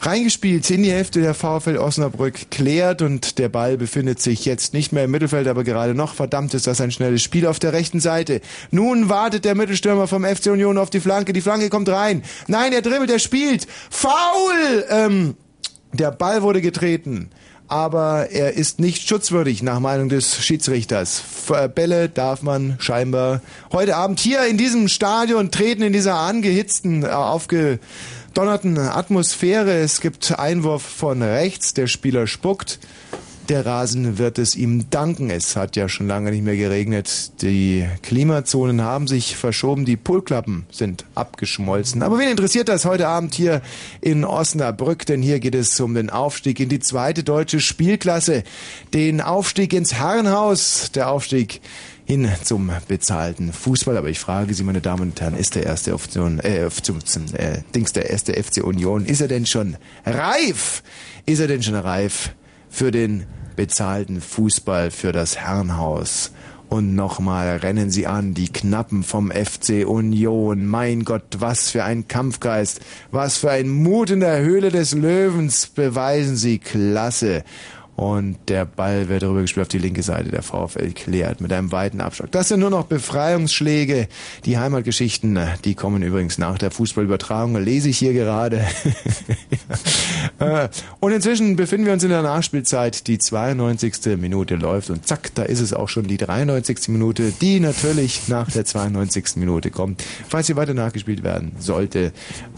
Reingespielt 0.00 0.68
in 0.70 0.82
die 0.82 0.90
Hälfte 0.90 1.20
der 1.20 1.34
VfL 1.34 1.78
Osnabrück, 1.78 2.50
klärt 2.50 3.02
und 3.02 3.38
der 3.38 3.48
Ball 3.48 3.76
befindet 3.76 4.20
sich 4.20 4.44
jetzt 4.44 4.74
nicht 4.74 4.92
mehr 4.92 5.04
im 5.04 5.10
Mittelfeld, 5.10 5.48
aber 5.48 5.64
gerade 5.64 5.94
noch. 5.94 6.14
Verdammt 6.14 6.54
ist 6.54 6.66
das 6.66 6.80
ein 6.80 6.90
schnelles 6.90 7.22
Spiel 7.22 7.46
auf 7.46 7.58
der 7.58 7.72
rechten 7.72 8.00
Seite. 8.00 8.40
Nun 8.70 9.08
wartet 9.08 9.44
der 9.44 9.54
Mittelstürmer 9.54 10.06
vom 10.06 10.24
FC 10.24 10.46
Union 10.46 10.78
auf 10.78 10.90
die 10.90 11.00
Flanke. 11.00 11.32
Die 11.32 11.40
Flanke 11.40 11.70
kommt 11.70 11.88
rein. 11.88 12.22
Nein, 12.46 12.72
er 12.72 12.82
dribbelt, 12.82 13.10
er 13.10 13.18
spielt. 13.18 13.66
Foul! 13.90 14.84
Ähm, 14.90 15.36
der 15.92 16.10
Ball 16.10 16.42
wurde 16.42 16.60
getreten. 16.60 17.30
Aber 17.66 18.30
er 18.30 18.52
ist 18.52 18.78
nicht 18.78 19.08
schutzwürdig 19.08 19.62
nach 19.62 19.80
Meinung 19.80 20.10
des 20.10 20.44
Schiedsrichters. 20.44 21.22
Äh, 21.48 21.68
Bälle 21.68 22.10
darf 22.10 22.42
man 22.42 22.76
scheinbar 22.78 23.40
heute 23.72 23.96
Abend 23.96 24.20
hier 24.20 24.44
in 24.46 24.58
diesem 24.58 24.88
Stadion 24.88 25.50
treten, 25.50 25.82
in 25.82 25.92
dieser 25.94 26.16
angehitzten, 26.16 27.04
äh, 27.04 27.08
aufgedonnerten 28.34 28.78
Atmosphäre. 28.78 29.74
Es 29.74 30.00
gibt 30.00 30.36
Einwurf 30.36 30.82
von 30.82 31.22
rechts, 31.22 31.72
der 31.72 31.86
Spieler 31.86 32.26
spuckt. 32.26 32.80
Der 33.48 33.64
Rasen 33.64 34.18
wird 34.18 34.40
es 34.40 34.56
ihm 34.56 34.90
danken. 34.90 35.30
Es 35.30 35.54
hat 35.54 35.76
ja 35.76 35.88
schon 35.88 36.08
lange 36.08 36.32
nicht 36.32 36.42
mehr 36.42 36.56
geregnet. 36.56 37.30
Die 37.42 37.86
Klimazonen 38.02 38.82
haben 38.82 39.06
sich 39.06 39.36
verschoben. 39.36 39.84
Die 39.84 39.96
Polklappen 39.96 40.66
sind 40.72 41.04
abgeschmolzen. 41.14 42.02
Aber 42.02 42.18
wen 42.18 42.28
interessiert 42.28 42.68
das 42.68 42.84
heute 42.84 43.06
Abend 43.06 43.34
hier 43.34 43.62
in 44.00 44.24
Osnabrück? 44.24 45.06
Denn 45.06 45.22
hier 45.22 45.38
geht 45.38 45.54
es 45.54 45.78
um 45.78 45.94
den 45.94 46.10
Aufstieg 46.10 46.58
in 46.58 46.68
die 46.68 46.80
zweite 46.80 47.22
deutsche 47.22 47.60
Spielklasse. 47.60 48.42
Den 48.92 49.20
Aufstieg 49.20 49.72
ins 49.72 49.94
Herrenhaus. 49.94 50.90
Der 50.92 51.08
Aufstieg 51.08 51.60
hin 52.04 52.28
zum 52.42 52.70
bezahlten 52.88 53.52
Fußball. 53.52 53.96
Aber 53.96 54.08
ich 54.08 54.18
frage 54.18 54.54
Sie, 54.54 54.64
meine 54.64 54.80
Damen 54.80 55.10
und 55.10 55.20
Herren, 55.20 55.36
ist 55.36 55.54
der 55.54 55.64
erste 55.64 55.94
Option, 55.94 56.38
äh, 56.40 56.68
zum, 56.82 56.98
äh, 57.34 57.62
Dings 57.74 57.92
der 57.92 58.10
erste 58.10 58.34
FC 58.34 58.62
Union, 58.62 59.06
ist 59.06 59.20
er 59.20 59.28
denn 59.28 59.46
schon 59.46 59.76
reif? 60.04 60.82
Ist 61.26 61.40
er 61.40 61.48
denn 61.48 61.62
schon 61.62 61.76
reif? 61.76 62.34
für 62.74 62.90
den 62.90 63.26
bezahlten 63.54 64.20
Fußball 64.20 64.90
für 64.90 65.12
das 65.12 65.36
Herrenhaus. 65.36 66.32
Und 66.68 66.96
nochmal 66.96 67.58
rennen 67.58 67.90
sie 67.90 68.08
an, 68.08 68.34
die 68.34 68.48
Knappen 68.48 69.04
vom 69.04 69.30
FC 69.30 69.86
Union. 69.86 70.66
Mein 70.66 71.04
Gott, 71.04 71.36
was 71.38 71.70
für 71.70 71.84
ein 71.84 72.08
Kampfgeist, 72.08 72.80
was 73.12 73.38
für 73.38 73.50
ein 73.50 73.68
Mut 73.68 74.10
in 74.10 74.20
der 74.20 74.40
Höhle 74.40 74.70
des 74.70 74.92
Löwens 74.92 75.68
beweisen 75.68 76.36
sie 76.36 76.58
klasse. 76.58 77.44
Und 77.96 78.36
der 78.48 78.64
Ball 78.64 79.08
wird 79.08 79.22
darüber 79.22 79.42
gespielt 79.42 79.62
auf 79.62 79.68
die 79.68 79.78
linke 79.78 80.02
Seite. 80.02 80.30
Der 80.30 80.42
VfL 80.42 80.90
klärt 80.92 81.40
mit 81.40 81.52
einem 81.52 81.70
weiten 81.70 82.00
Abschlag. 82.00 82.30
Das 82.32 82.48
sind 82.48 82.60
nur 82.60 82.70
noch 82.70 82.86
Befreiungsschläge. 82.86 84.08
Die 84.44 84.58
Heimatgeschichten, 84.58 85.38
die 85.64 85.74
kommen 85.74 86.02
übrigens 86.02 86.36
nach 86.38 86.58
der 86.58 86.72
Fußballübertragung. 86.72 87.56
Lese 87.56 87.88
ich 87.88 87.98
hier 87.98 88.12
gerade. 88.12 88.64
Äh, 90.40 90.68
und 90.98 91.12
inzwischen 91.12 91.54
befinden 91.54 91.86
wir 91.86 91.92
uns 91.92 92.02
in 92.02 92.10
der 92.10 92.22
Nachspielzeit. 92.22 93.06
Die 93.06 93.18
92. 93.18 94.18
Minute 94.18 94.56
läuft 94.56 94.90
und 94.90 95.06
zack, 95.06 95.32
da 95.34 95.44
ist 95.44 95.60
es 95.60 95.72
auch 95.72 95.88
schon 95.88 96.08
die 96.08 96.16
93. 96.16 96.88
Minute, 96.88 97.32
die 97.40 97.60
natürlich 97.60 98.28
nach 98.28 98.50
der 98.50 98.64
92. 98.64 99.36
Minute 99.36 99.70
kommt. 99.70 100.02
Falls 100.28 100.46
hier 100.46 100.56
weiter 100.56 100.74
nachgespielt 100.74 101.22
werden 101.22 101.52
sollte, 101.58 102.12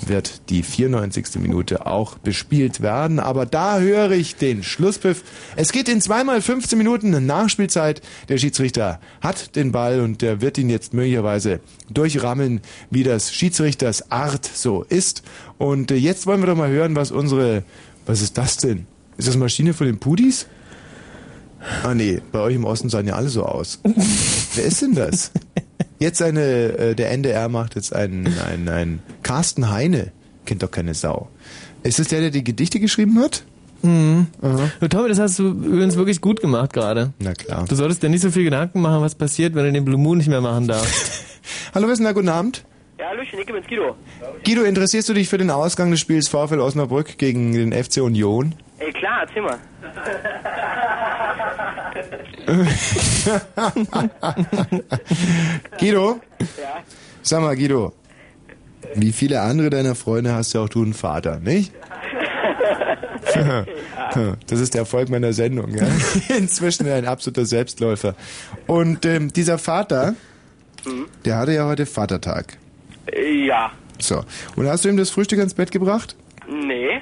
wird 0.06 0.48
die 0.48 0.62
94. 0.62 1.36
Minute 1.36 1.86
auch 1.86 2.16
bespielt 2.16 2.80
werden. 2.80 3.20
Aber 3.20 3.44
da 3.44 3.78
höre 3.78 4.12
ich 4.12 4.36
den 4.36 4.62
Schlusspfiff 4.62 5.22
es 5.56 5.72
geht 5.72 5.88
in 5.88 6.00
zweimal 6.00 6.40
15 6.42 6.76
Minuten 6.76 7.26
Nachspielzeit. 7.26 8.02
Der 8.28 8.38
Schiedsrichter 8.38 9.00
hat 9.20 9.56
den 9.56 9.72
Ball 9.72 10.00
und 10.00 10.22
der 10.22 10.40
wird 10.40 10.58
ihn 10.58 10.70
jetzt 10.70 10.94
möglicherweise 10.94 11.60
durchrammeln, 11.90 12.60
wie 12.90 13.02
das 13.02 13.32
Schiedsrichters 13.32 14.10
Art 14.10 14.44
so 14.46 14.82
ist. 14.82 15.22
Und 15.58 15.90
äh, 15.90 15.96
jetzt 15.96 16.26
wollen 16.26 16.40
wir 16.40 16.46
doch 16.46 16.56
mal 16.56 16.70
hören, 16.70 16.96
was 16.96 17.10
unsere, 17.10 17.62
was 18.04 18.22
ist 18.22 18.36
das 18.38 18.56
denn? 18.58 18.86
Ist 19.16 19.28
das 19.28 19.36
Maschine 19.36 19.72
von 19.72 19.86
den 19.86 19.98
Pudis? 19.98 20.46
Ah 21.82 21.94
nee, 21.94 22.20
bei 22.32 22.40
euch 22.40 22.54
im 22.54 22.64
Osten 22.64 22.88
sahen 22.88 23.06
ja 23.06 23.14
alle 23.14 23.28
so 23.28 23.44
aus. 23.44 23.80
Wer 24.54 24.64
ist 24.64 24.82
denn 24.82 24.94
das? 24.94 25.30
Jetzt 25.98 26.20
eine, 26.20 26.42
äh, 26.42 26.94
der 26.94 27.10
NDR 27.10 27.48
macht 27.48 27.74
jetzt 27.74 27.94
einen, 27.94 28.38
einen, 28.38 28.68
einen 28.68 29.02
Carsten 29.22 29.70
Heine. 29.70 30.12
Kennt 30.44 30.62
doch 30.62 30.70
keine 30.70 30.94
Sau. 30.94 31.28
Ist 31.82 31.98
das 31.98 32.08
der, 32.08 32.20
der 32.20 32.30
die 32.30 32.44
Gedichte 32.44 32.78
geschrieben 32.78 33.18
hat? 33.20 33.44
Mhm. 33.86 34.26
Du, 34.80 34.88
Tommy, 34.88 35.08
das 35.08 35.18
hast 35.18 35.38
du 35.38 35.48
übrigens 35.48 35.96
wirklich 35.96 36.20
gut 36.20 36.40
gemacht 36.40 36.72
gerade. 36.72 37.12
Na 37.18 37.34
klar. 37.34 37.64
Du 37.68 37.74
solltest 37.74 38.02
dir 38.02 38.08
nicht 38.08 38.22
so 38.22 38.30
viel 38.30 38.44
Gedanken 38.44 38.80
machen, 38.80 39.00
was 39.00 39.14
passiert, 39.14 39.54
wenn 39.54 39.64
du 39.64 39.72
den 39.72 39.84
Blue 39.84 39.98
Moon 39.98 40.18
nicht 40.18 40.28
mehr 40.28 40.40
machen 40.40 40.66
darfst. 40.66 41.40
hallo, 41.74 41.92
da? 41.94 42.12
Guten 42.12 42.28
Abend. 42.28 42.64
Ja, 42.98 43.06
hallo, 43.10 43.22
ich 43.22 43.30
bin's 43.30 43.66
Guido. 43.66 43.94
Guido, 44.44 44.62
interessierst 44.62 45.08
du 45.08 45.14
dich 45.14 45.28
für 45.28 45.38
den 45.38 45.50
Ausgang 45.50 45.90
des 45.90 46.00
Spiels 46.00 46.28
VfL 46.28 46.60
Osnabrück 46.60 47.18
gegen 47.18 47.52
den 47.52 47.72
FC 47.72 47.98
Union? 47.98 48.54
Ey, 48.78 48.92
klar, 48.92 49.26
erzähl 49.26 49.42
mal. 49.42 49.58
Guido? 55.78 56.20
Ja? 56.40 56.82
Sag 57.22 57.42
mal, 57.42 57.54
Guido. 57.54 57.92
Wie 58.94 59.12
viele 59.12 59.42
andere 59.42 59.68
deiner 59.68 59.94
Freunde 59.94 60.34
hast 60.34 60.54
du 60.54 60.60
auch 60.60 60.68
du 60.68 60.82
einen 60.82 60.94
Vater, 60.94 61.40
nicht? 61.40 61.72
Das 64.46 64.60
ist 64.60 64.74
der 64.74 64.82
Erfolg 64.82 65.08
meiner 65.08 65.32
Sendung. 65.32 65.74
Ja? 65.74 65.86
Inzwischen 66.36 66.88
ein 66.88 67.06
absoluter 67.06 67.44
Selbstläufer. 67.44 68.14
Und 68.66 69.04
ähm, 69.04 69.32
dieser 69.32 69.58
Vater, 69.58 70.14
mhm. 70.84 71.06
der 71.24 71.38
hatte 71.38 71.52
ja 71.52 71.66
heute 71.66 71.86
Vatertag. 71.86 72.58
Ja. 73.46 73.72
So. 73.98 74.24
Und 74.56 74.68
hast 74.68 74.84
du 74.84 74.88
ihm 74.88 74.96
das 74.96 75.10
Frühstück 75.10 75.38
ans 75.38 75.54
Bett 75.54 75.70
gebracht? 75.70 76.16
Nee. 76.48 77.00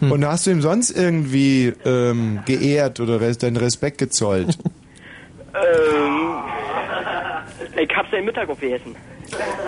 Und 0.10 0.24
hast 0.26 0.46
du 0.46 0.50
ihm 0.50 0.62
sonst 0.62 0.90
irgendwie 0.90 1.72
ähm, 1.84 2.40
geehrt 2.44 2.98
oder 2.98 3.20
deinen 3.20 3.56
Respekt 3.56 3.98
gezollt? 3.98 4.58
ähm, 5.54 6.34
ich 7.80 7.88
hab's 7.94 8.08
ja 8.10 8.18
im 8.18 8.24
Mittag 8.24 8.48
aufgegessen. 8.48 8.96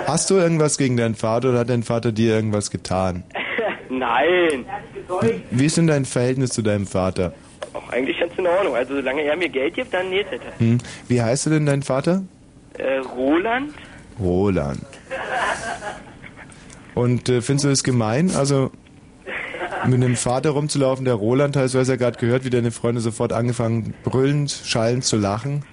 Hast 0.07 0.31
du 0.31 0.37
irgendwas 0.37 0.77
gegen 0.77 0.97
deinen 0.97 1.15
Vater 1.15 1.51
oder 1.51 1.61
hat 1.61 1.71
dein 1.71 1.85
Vater 1.85 2.11
dir 2.11 2.35
irgendwas 2.35 2.71
getan? 2.71 3.23
Nein. 4.05 4.67
Wie 5.51 5.65
ist 5.65 5.79
denn 5.79 5.87
dein 5.87 6.05
Verhältnis 6.05 6.51
zu 6.51 6.63
deinem 6.63 6.87
Vater? 6.87 7.33
Auch 7.73 7.89
eigentlich 7.91 8.19
ganz 8.21 8.33
in 8.37 8.47
Ordnung. 8.47 8.77
Also 8.77 8.95
solange 8.97 9.23
er 9.23 9.37
mir 9.37 9.49
Geld 9.49 9.75
gibt, 9.75 9.95
dann 9.95 10.11
nicht. 10.11 10.27
Hm. 10.59 10.79
Wie 11.09 11.23
heißt 11.23 11.47
du 11.47 11.51
denn 11.51 11.65
dein 11.65 11.83
Vater? 11.83 12.23
Äh, 12.77 12.99
Roland. 12.99 13.73
Roland. 14.21 14.85
Und 16.95 17.29
äh, 17.29 17.41
findest 17.41 17.65
du 17.65 17.69
das 17.71 17.83
gemein? 17.83 18.31
Also 18.37 18.71
mit 19.87 20.03
einem 20.03 20.17
Vater 20.17 20.51
rumzulaufen, 20.51 21.05
der 21.05 21.15
Roland 21.15 21.57
heißt, 21.57 21.75
du 21.75 21.79
hast 21.79 21.89
ja 21.89 21.97
gerade 21.97 22.19
gehört, 22.19 22.45
wie 22.45 22.51
deine 22.51 22.71
Freunde 22.71 23.01
sofort 23.01 23.33
angefangen, 23.33 23.95
brüllend, 24.05 24.51
schallend 24.51 25.05
zu 25.05 25.17
lachen. 25.17 25.65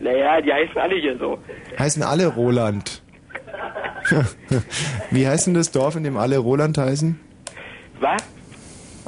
Naja, 0.00 0.40
die 0.40 0.52
heißen 0.52 0.76
alle 0.76 0.96
hier 0.96 1.16
so. 1.18 1.38
Heißen 1.78 2.02
alle 2.02 2.26
Roland. 2.26 3.02
Wie 5.10 5.26
heißt 5.26 5.48
denn 5.48 5.54
das 5.54 5.70
Dorf, 5.72 5.96
in 5.96 6.04
dem 6.04 6.16
alle 6.16 6.38
Roland 6.38 6.78
heißen? 6.78 7.18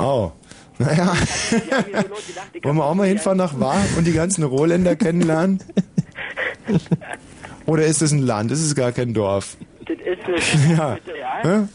Oh. 0.01 0.33
Naja. 0.79 1.13
Wollen 2.63 2.77
wir 2.77 2.85
auch 2.85 2.95
mal 2.95 3.07
hinfahren 3.07 3.37
nach 3.37 3.61
War 3.61 3.77
und 3.99 4.07
die 4.07 4.13
ganzen 4.13 4.45
Rohländer 4.45 4.97
kennenlernen? 4.97 5.63
Oder 7.67 7.85
ist 7.85 8.01
das 8.01 8.13
ein 8.13 8.23
Land? 8.23 8.51
Das 8.51 8.61
ist 8.61 8.75
gar 8.75 8.93
kein 8.93 9.13
Dorf. 9.13 9.57
Das 9.87 9.97
ist 9.99 10.55
ein 10.55 10.77
ja. 10.77 10.99
ja? 11.45 11.69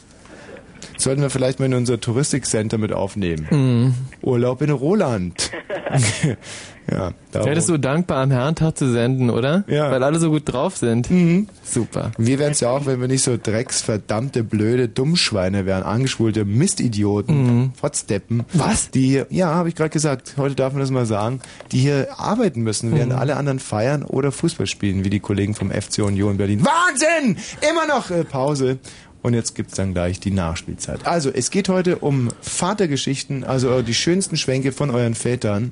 Sollten 0.97 1.21
wir 1.21 1.29
vielleicht 1.29 1.59
mal 1.59 1.65
in 1.65 1.73
unser 1.73 1.99
Touristikcenter 1.99 2.77
mit 2.77 2.93
aufnehmen. 2.93 3.47
Mhm. 3.49 3.93
Urlaub 4.21 4.61
in 4.61 4.69
Roland. 4.69 5.51
ja, 6.91 7.13
Hättest 7.33 7.69
du 7.69 7.77
dankbar 7.77 8.23
am 8.23 8.31
Herrentag 8.31 8.77
zu 8.77 8.91
senden, 8.91 9.29
oder? 9.29 9.63
Ja. 9.67 9.91
Weil 9.91 10.03
alle 10.03 10.19
so 10.19 10.29
gut 10.29 10.43
drauf 10.45 10.77
sind. 10.77 11.09
Mhm. 11.09 11.47
Super. 11.63 12.11
Wir 12.17 12.39
wären 12.39 12.51
es 12.51 12.59
ja 12.59 12.69
auch, 12.69 12.85
wenn 12.85 13.01
wir 13.01 13.07
nicht 13.07 13.23
so 13.23 13.37
drecksverdammte, 13.41 14.43
blöde 14.43 14.87
Dummschweine 14.87 15.65
wären, 15.65 15.83
angeschwulte 15.83 16.45
Mistidioten, 16.45 17.43
mhm. 17.43 17.71
Fotzdeppen. 17.73 18.45
Was? 18.53 18.91
Die, 18.91 19.23
ja, 19.29 19.47
habe 19.47 19.69
ich 19.69 19.75
gerade 19.75 19.89
gesagt, 19.89 20.35
heute 20.37 20.55
darf 20.55 20.73
man 20.73 20.81
das 20.81 20.91
mal 20.91 21.05
sagen, 21.05 21.41
die 21.71 21.79
hier 21.79 22.07
arbeiten 22.17 22.61
müssen, 22.61 22.93
während 22.93 23.13
mhm. 23.13 23.19
alle 23.19 23.35
anderen 23.35 23.59
feiern 23.59 24.03
oder 24.03 24.31
Fußball 24.31 24.67
spielen, 24.67 25.03
wie 25.03 25.09
die 25.09 25.19
Kollegen 25.19 25.55
vom 25.55 25.71
FC 25.71 25.99
Union 25.99 26.37
Berlin. 26.37 26.65
Wahnsinn! 26.65 27.37
Immer 27.69 27.87
noch 27.87 28.11
äh, 28.11 28.23
Pause. 28.23 28.79
Und 29.25 29.33
jetzt 29.33 29.55
gibt's 29.55 29.73
dann 29.73 29.95
gleich 29.95 30.19
die 30.19 30.29
Nachspielzeit. 30.29 31.07
Also, 31.07 31.31
es 31.31 31.49
geht 31.49 31.67
heute 31.67 31.95
um 31.97 32.29
Vatergeschichten, 32.41 33.43
also 33.43 33.81
die 33.81 33.95
schönsten 33.95 34.37
Schwenke 34.37 34.71
von 34.71 34.91
euren 34.91 35.15
Vätern. 35.15 35.71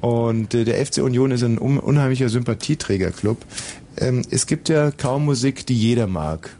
Und 0.00 0.54
äh, 0.54 0.64
der 0.64 0.84
FC 0.84 0.98
Union 0.98 1.30
ist 1.30 1.44
ein 1.44 1.60
un 1.60 1.78
unheimlicher 1.78 2.28
Sympathieträgerclub. 2.28 3.38
Ähm, 3.96 4.22
es 4.28 4.48
gibt 4.48 4.68
ja 4.68 4.90
kaum 4.90 5.24
Musik, 5.24 5.66
die 5.66 5.78
jeder 5.78 6.08
mag. 6.08 6.56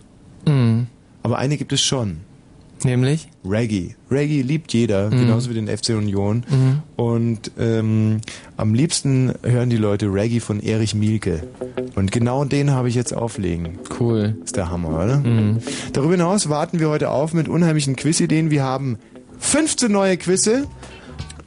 Mhm. 0.46 0.86
Aber 1.24 1.38
eine 1.38 1.56
gibt 1.56 1.72
es 1.72 1.82
schon. 1.82 2.18
Nämlich? 2.84 3.28
Reggae. 3.48 3.94
Reggae 4.10 4.42
liebt 4.42 4.72
jeder, 4.72 5.10
mhm. 5.10 5.20
genauso 5.20 5.50
wie 5.50 5.54
den 5.54 5.68
FC 5.68 5.90
Union. 5.90 6.44
Mhm. 6.48 6.82
Und 6.96 7.50
ähm, 7.58 8.20
am 8.56 8.74
liebsten 8.74 9.32
hören 9.42 9.70
die 9.70 9.76
Leute 9.76 10.06
Reggae 10.12 10.40
von 10.40 10.60
Erich 10.60 10.94
Mielke. 10.94 11.42
Und 11.94 12.12
genau 12.12 12.44
den 12.44 12.70
habe 12.70 12.88
ich 12.88 12.94
jetzt 12.94 13.14
auflegen. 13.14 13.78
Cool. 13.98 14.36
Ist 14.44 14.56
der 14.56 14.70
Hammer, 14.70 15.02
oder? 15.04 15.18
Mhm. 15.18 15.58
Darüber 15.92 16.12
hinaus 16.12 16.48
warten 16.48 16.78
wir 16.78 16.88
heute 16.90 17.10
auf 17.10 17.32
mit 17.32 17.48
unheimlichen 17.48 17.96
Quizideen. 17.96 18.50
Wir 18.50 18.62
haben 18.62 18.98
15 19.38 19.90
neue 19.90 20.16
Quizze. 20.16 20.66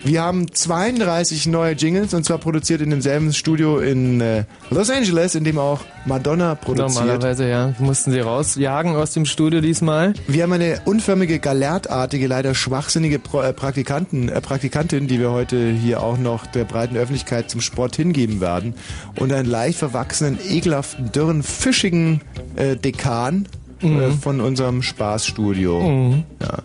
Wir 0.03 0.21
haben 0.21 0.53
32 0.53 1.47
neue 1.47 1.73
Jingles 1.73 2.13
und 2.13 2.23
zwar 2.23 2.37
produziert 2.37 2.81
in 2.81 2.89
demselben 2.91 3.33
Studio 3.33 3.79
in 3.79 4.21
äh, 4.21 4.43
Los 4.69 4.89
Angeles, 4.89 5.35
in 5.35 5.43
dem 5.43 5.57
auch 5.57 5.81
Madonna 6.05 6.55
produziert. 6.55 7.05
Normalerweise, 7.05 7.49
ja. 7.49 7.73
Mussten 7.79 8.11
sie 8.11 8.19
rausjagen 8.19 8.95
aus 8.95 9.13
dem 9.13 9.25
Studio 9.25 9.59
diesmal. 9.59 10.13
Wir 10.27 10.43
haben 10.43 10.53
eine 10.53 10.81
unförmige, 10.85 11.39
galertartige, 11.39 12.27
leider 12.27 12.53
schwachsinnige 12.53 13.19
Pro 13.19 13.41
äh, 13.41 13.53
Praktikanten, 13.53 14.29
äh, 14.29 14.39
Praktikantin, 14.39 15.07
die 15.07 15.19
wir 15.19 15.31
heute 15.31 15.71
hier 15.71 16.01
auch 16.01 16.17
noch 16.17 16.45
der 16.45 16.65
breiten 16.65 16.95
Öffentlichkeit 16.95 17.49
zum 17.49 17.61
Sport 17.61 17.95
hingeben 17.95 18.39
werden. 18.39 18.75
Und 19.19 19.33
einen 19.33 19.49
leicht 19.49 19.79
verwachsenen, 19.79 20.37
ekelhaften, 20.47 21.11
dürren, 21.11 21.43
fischigen 21.43 22.21
äh, 22.55 22.75
Dekan 22.75 23.47
mhm. 23.81 24.01
äh, 24.01 24.11
von 24.11 24.41
unserem 24.41 24.81
Spaßstudio. 24.81 25.79
Mhm. 25.79 26.23
Ja, 26.41 26.59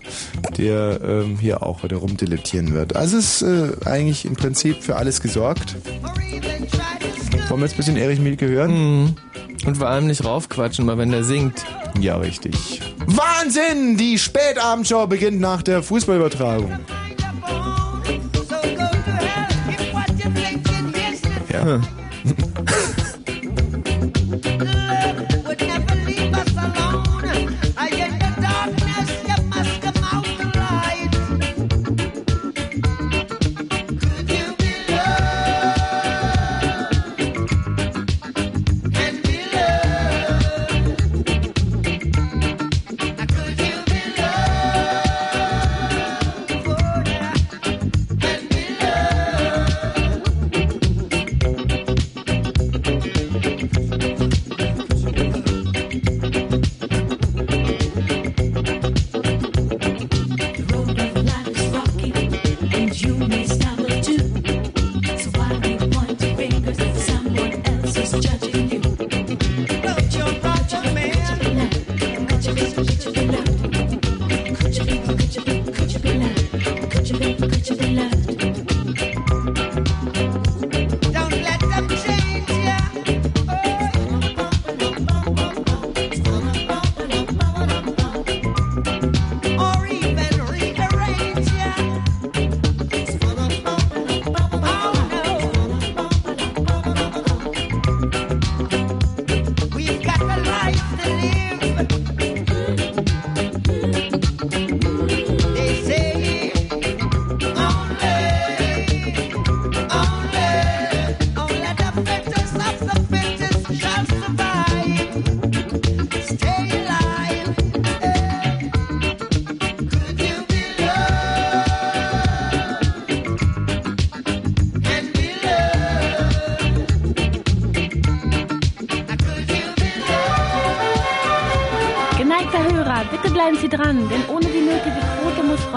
der 0.56 1.00
ähm, 1.02 1.38
hier 1.38 1.62
auch 1.62 1.82
wieder 1.82 1.96
rumdilettieren 1.96 2.72
wird. 2.72 2.96
Also 2.96 3.18
ist 3.18 3.42
äh, 3.42 3.70
eigentlich 3.84 4.24
im 4.24 4.34
Prinzip 4.34 4.82
für 4.82 4.96
alles 4.96 5.20
gesorgt. 5.20 5.76
Wollen 7.48 7.60
wir 7.60 7.66
jetzt 7.66 7.74
ein 7.74 7.76
bisschen 7.76 7.96
Erich 7.96 8.20
Mielke 8.20 8.48
hören? 8.48 9.02
Mhm. 9.02 9.16
Und 9.66 9.76
vor 9.76 9.88
allem 9.88 10.06
nicht 10.06 10.24
raufquatschen, 10.24 10.84
mal 10.84 10.98
wenn 10.98 11.10
der 11.10 11.24
singt. 11.24 11.64
Ja, 12.00 12.16
richtig. 12.16 12.80
Wahnsinn! 13.06 13.96
Die 13.96 14.18
Spätabendshow 14.18 15.06
beginnt 15.06 15.40
nach 15.40 15.62
der 15.62 15.82
Fußballübertragung. 15.82 16.78
Ja. 21.52 21.80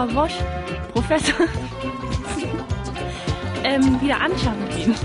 Hm. 0.08 0.30
Professor 0.94 1.48
ähm, 3.64 4.00
wieder 4.02 4.22
anschauen 4.22 4.70
gehen. 4.76 4.96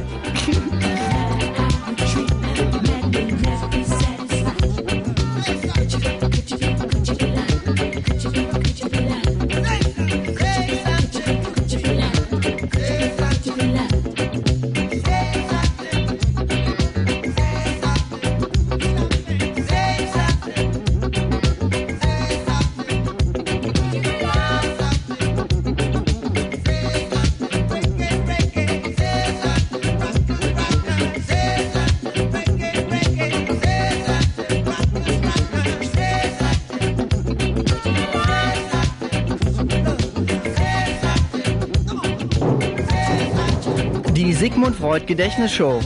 Sigmund 44.41 44.75
Freud 44.75 45.07
Gedächtnisshow. 45.07 45.81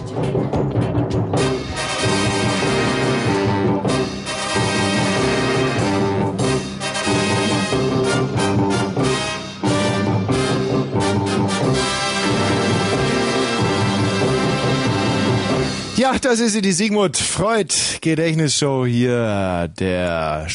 Ja, 15.96 16.16
das 16.20 16.38
ist 16.38 16.52
sie, 16.52 16.62
die 16.62 16.70
Sigmund 16.70 17.16
Freud 17.16 17.74
Gedächtnisshow 18.02 18.86
hier, 18.86 19.68
der 19.80 20.46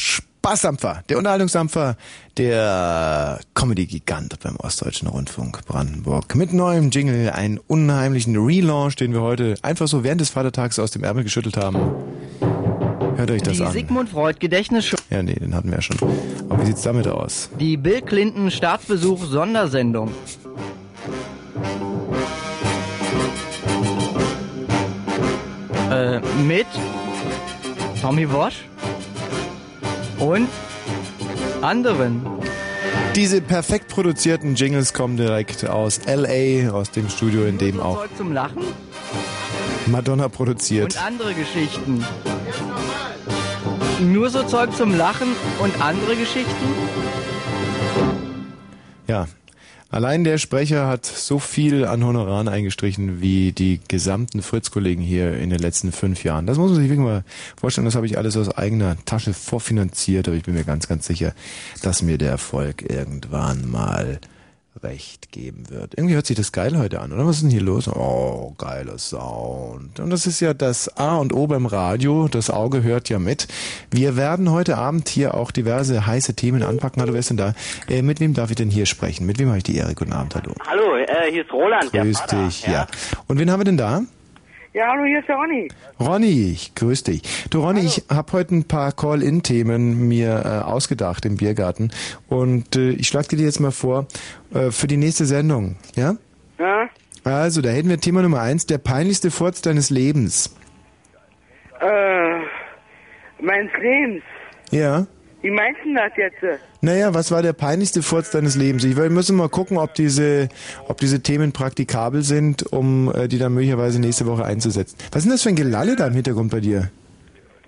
Spaßdampfer, 0.49 1.03
der 1.07 1.19
Unterhaltungsdampfer, 1.19 1.95
der 2.37 3.39
Comedy-Gigant 3.53 4.39
beim 4.39 4.55
Ostdeutschen 4.55 5.07
Rundfunk 5.07 5.63
Brandenburg. 5.67 6.33
Mit 6.33 6.53
neuem 6.53 6.89
Jingle, 6.89 7.29
einen 7.29 7.59
unheimlichen 7.59 8.35
Relaunch, 8.35 8.95
den 8.95 9.13
wir 9.13 9.21
heute 9.21 9.53
einfach 9.61 9.87
so 9.87 10.03
während 10.03 10.21
des 10.21 10.31
Vatertags 10.31 10.79
aus 10.79 10.89
dem 10.89 11.03
Ärmel 11.03 11.23
geschüttelt 11.23 11.55
haben. 11.55 11.77
Hört 13.15 13.29
euch 13.29 13.43
das 13.43 13.57
die 13.57 13.63
an. 13.63 13.67
Die 13.67 13.77
Sigmund 13.77 14.09
Freud 14.09 14.39
Gedächtnisshow. 14.39 14.97
Ja, 15.11 15.21
nee, 15.21 15.35
den 15.35 15.53
hatten 15.53 15.69
wir 15.69 15.75
ja 15.75 15.81
schon. 15.83 15.97
Aber 16.49 16.59
wie 16.63 16.65
sieht's 16.65 16.81
damit 16.81 17.05
aus? 17.05 17.51
Die 17.59 17.77
Bill 17.77 18.01
Clinton 18.01 18.49
Staatsbesuch 18.49 19.25
Sondersendung. 19.25 20.11
Äh, 25.91 26.21
mit 26.41 26.65
Tommy 28.01 28.27
Walsh 28.27 28.63
und 30.19 30.47
anderen. 31.61 32.25
Diese 33.15 33.41
perfekt 33.41 33.87
produzierten 33.87 34.55
Jingles 34.55 34.93
kommen 34.93 35.17
direkt 35.17 35.67
aus 35.67 36.01
LA, 36.05 36.71
aus 36.71 36.91
dem 36.91 37.09
Studio, 37.09 37.45
in 37.45 37.57
dem 37.57 37.79
auch 37.79 38.01
Zeug 38.01 38.17
zum 38.17 38.33
Lachen 38.33 38.63
Madonna 39.87 40.29
produziert. 40.29 40.95
und 40.95 41.05
andere 41.05 41.33
Geschichten. 41.33 42.05
Nur 43.99 44.29
so 44.29 44.43
Zeug 44.43 44.75
zum 44.75 44.95
Lachen 44.95 45.29
und 45.59 45.81
andere 45.81 46.15
Geschichten? 46.15 46.65
Ja, 49.07 49.27
Allein 49.91 50.23
der 50.23 50.37
Sprecher 50.37 50.85
hat 50.87 51.07
so 51.07 51.39
viel 51.39 51.83
an 51.83 52.05
Honoraren 52.05 52.47
eingestrichen 52.47 53.21
wie 53.21 53.51
die 53.51 53.79
gesamten 53.87 54.43
Fritz-Kollegen 54.43 55.01
hier 55.01 55.37
in 55.37 55.49
den 55.49 55.57
letzten 55.57 55.91
fünf 55.91 56.23
Jahren. 56.23 56.45
Das 56.45 56.59
muss 56.59 56.69
man 56.69 56.79
sich 56.79 56.89
wirklich 56.89 57.05
mal 57.05 57.23
vorstellen. 57.59 57.85
Das 57.85 57.95
habe 57.95 58.05
ich 58.05 58.15
alles 58.15 58.37
aus 58.37 58.55
eigener 58.55 58.97
Tasche 59.05 59.33
vorfinanziert, 59.33 60.27
aber 60.27 60.37
ich 60.37 60.43
bin 60.43 60.53
mir 60.53 60.63
ganz, 60.63 60.87
ganz 60.87 61.07
sicher, 61.07 61.33
dass 61.81 62.03
mir 62.03 62.19
der 62.19 62.29
Erfolg 62.29 62.87
irgendwann 62.87 63.67
mal 63.67 64.19
recht 64.83 65.31
geben 65.31 65.69
wird. 65.69 65.95
Irgendwie 65.95 66.15
hört 66.15 66.25
sich 66.25 66.37
das 66.37 66.51
geil 66.51 66.77
heute 66.77 67.01
an, 67.01 67.11
oder? 67.11 67.25
Was 67.25 67.37
ist 67.37 67.43
denn 67.43 67.49
hier 67.49 67.61
los? 67.61 67.87
Oh, 67.87 68.53
geiler 68.57 68.97
Sound. 68.97 69.99
Und 69.99 70.09
das 70.09 70.27
ist 70.27 70.39
ja 70.39 70.53
das 70.53 70.97
A 70.97 71.17
und 71.17 71.33
O 71.33 71.47
beim 71.47 71.65
Radio. 71.65 72.27
Das 72.27 72.49
Auge 72.49 72.83
hört 72.83 73.09
ja 73.09 73.19
mit. 73.19 73.47
Wir 73.91 74.15
werden 74.15 74.51
heute 74.51 74.77
Abend 74.77 75.09
hier 75.09 75.35
auch 75.35 75.51
diverse 75.51 76.05
heiße 76.05 76.35
Themen 76.35 76.63
anpacken. 76.63 77.01
Hallo, 77.01 77.13
wer 77.13 77.19
ist 77.19 77.29
denn 77.29 77.37
da? 77.37 77.53
Äh, 77.87 78.01
mit 78.01 78.19
wem 78.19 78.33
darf 78.33 78.49
ich 78.49 78.55
denn 78.55 78.69
hier 78.69 78.85
sprechen? 78.85 79.25
Mit 79.25 79.39
wem 79.39 79.47
habe 79.49 79.57
ich 79.57 79.63
die 79.63 79.75
Ehre? 79.75 79.95
Guten 79.95 80.13
Abend, 80.13 80.35
hallo. 80.35 80.53
Hallo, 80.67 80.95
äh, 80.95 81.31
hier 81.31 81.43
ist 81.43 81.51
Roland. 81.51 81.91
Grüß 81.91 82.25
dich, 82.25 82.63
ja. 82.63 82.71
ja. 82.71 82.87
Und 83.27 83.39
wen 83.39 83.51
haben 83.51 83.59
wir 83.59 83.65
denn 83.65 83.77
da? 83.77 84.01
Ja, 84.71 84.91
hallo, 84.91 85.03
hier 85.05 85.19
ist 85.19 85.27
der 85.27 85.35
Ronny. 85.35 85.67
Ronny, 85.99 86.51
ich 86.51 86.75
grüß 86.75 87.01
dich. 87.03 87.23
Du 87.49 87.61
Ronny, 87.61 87.81
ich 87.81 88.03
habe 88.07 88.31
heute 88.33 88.53
ein 88.53 88.65
paar 88.65 88.91
Call-In-Themen 88.91 90.07
mir 90.07 90.43
äh, 90.45 90.69
ausgedacht 90.69 91.25
im 91.25 91.37
Biergarten 91.37 91.89
und 92.27 92.75
äh, 92.75 92.91
ich 92.91 93.07
schlage 93.07 93.35
dir 93.35 93.45
jetzt 93.45 93.59
mal 93.59 93.71
vor 93.71 94.05
äh, 94.53 94.69
für 94.69 94.85
die 94.85 94.97
nächste 94.97 95.25
Sendung, 95.25 95.77
ja? 95.95 96.15
Ja? 96.59 96.87
Also, 97.23 97.61
da 97.61 97.69
hätten 97.69 97.89
wir 97.89 97.99
Thema 97.99 98.21
Nummer 98.21 98.41
eins, 98.41 98.67
der 98.67 98.77
peinlichste 98.77 99.31
Furz 99.31 99.61
deines 99.63 99.89
Lebens. 99.89 100.55
Äh, 101.81 102.39
meines 103.41 103.71
Lebens. 103.81 104.23
Ja? 104.69 105.07
Wie 105.41 105.51
meinst 105.51 105.79
du 105.85 105.93
das 105.93 106.11
jetzt? 106.17 106.61
Naja, 106.81 107.13
was 107.13 107.31
war 107.31 107.41
der 107.41 107.53
peinlichste 107.53 108.01
Furz 108.01 108.31
deines 108.31 108.55
Lebens? 108.55 108.83
Ich 108.83 108.97
wir 108.97 109.09
müssen 109.09 109.37
mal 109.37 109.47
gucken, 109.47 109.77
ob 109.77 109.93
diese, 109.93 110.49
ob 110.87 110.97
diese 110.97 111.23
Themen 111.23 111.53
praktikabel 111.53 112.23
sind, 112.23 112.63
um 112.73 113.13
äh, 113.15 113.27
die 113.27 113.37
dann 113.37 113.53
möglicherweise 113.53 114.01
nächste 114.01 114.25
Woche 114.25 114.43
einzusetzen. 114.43 114.97
Was 115.11 115.19
ist 115.19 115.25
denn 115.25 115.31
das 115.31 115.43
für 115.43 115.49
ein 115.49 115.55
Gelalle 115.55 115.95
da 115.95 116.07
im 116.07 116.13
Hintergrund 116.13 116.51
bei 116.51 116.59
dir? 116.59 116.91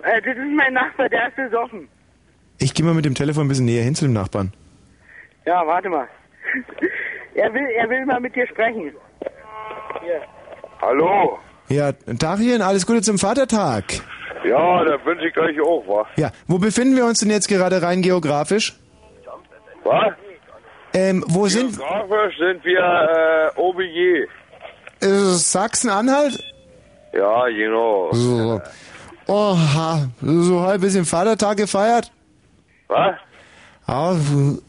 Äh, 0.03 0.21
das 0.21 0.35
ist 0.35 0.53
mein 0.55 0.73
Nachbar, 0.73 1.07
der 1.07 1.29
ist 1.29 1.35
besoffen. 1.37 1.87
Ich 2.57 2.73
gehe 2.73 2.85
mal 2.85 2.93
mit 2.93 3.05
dem 3.05 3.15
Telefon 3.15 3.45
ein 3.45 3.47
bisschen 3.47 3.65
näher 3.65 3.83
hin 3.83 3.95
zu 3.95 4.05
dem 4.05 4.13
Nachbarn. 4.13 4.51
Ja, 5.45 5.65
warte 5.65 5.89
mal. 5.89 6.07
er 7.35 7.53
will, 7.53 7.67
er 7.77 7.89
will 7.89 8.05
mal 8.05 8.19
mit 8.19 8.35
dir 8.35 8.47
sprechen. 8.47 8.91
Hier. 10.01 10.21
Hallo. 10.81 11.39
Ja, 11.69 11.93
Darien, 12.05 12.61
alles 12.61 12.85
Gute 12.85 13.01
zum 13.01 13.17
Vatertag. 13.17 13.85
Ja, 14.43 14.83
da 14.83 15.05
wünsche 15.05 15.27
ich 15.27 15.37
euch 15.37 15.61
auch, 15.61 15.83
was? 15.87 16.07
Ja, 16.17 16.31
wo 16.47 16.57
befinden 16.57 16.95
wir 16.95 17.05
uns 17.05 17.19
denn 17.19 17.29
jetzt 17.29 17.47
gerade 17.47 17.81
rein 17.81 18.01
geografisch? 18.01 18.73
Was? 19.83 20.13
Ähm, 20.93 21.23
wo 21.27 21.47
sind 21.47 21.77
Geografisch 21.77 22.37
sind 22.37 22.63
wir 22.65 23.51
äh, 23.55 23.59
OBJ. 23.59 24.25
äh, 25.01 25.07
Sachsen-Anhalt? 25.07 26.37
Ja, 27.13 27.47
genau. 27.47 28.09
So. 28.13 28.61
Oha, 29.27 30.07
so 30.21 30.61
halb 30.61 30.81
bisschen 30.81 31.05
Vatertag 31.05 31.57
gefeiert? 31.57 32.11
Was? 32.87 33.15
Ah, 33.87 34.13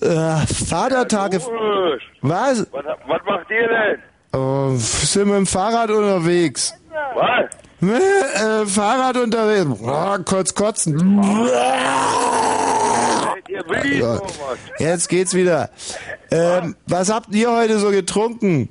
äh, 0.00 0.46
Vatertag 0.46 1.32
gef 1.32 1.46
Logisch. 1.46 2.10
Was? 2.22 2.66
Was, 2.72 2.84
was 3.06 3.20
macht 3.24 3.50
ihr 3.50 3.68
denn? 3.68 4.02
Äh, 4.34 4.76
sind 4.78 5.26
mit 5.28 5.36
dem 5.36 5.46
Fahrrad 5.46 5.90
unterwegs. 5.90 6.74
Was? 7.14 7.50
Äh, 7.82 8.64
Fahrrad 8.66 9.16
unterwegs. 9.16 9.66
Oh, 9.82 10.16
kurz 10.24 10.54
kotzen. 10.54 11.18
Was? 14.00 14.22
Jetzt 14.78 15.08
geht's 15.08 15.34
wieder. 15.34 15.70
Ähm, 16.30 16.76
was 16.86 17.12
habt 17.12 17.34
ihr 17.34 17.50
heute 17.50 17.80
so 17.80 17.90
getrunken? 17.90 18.68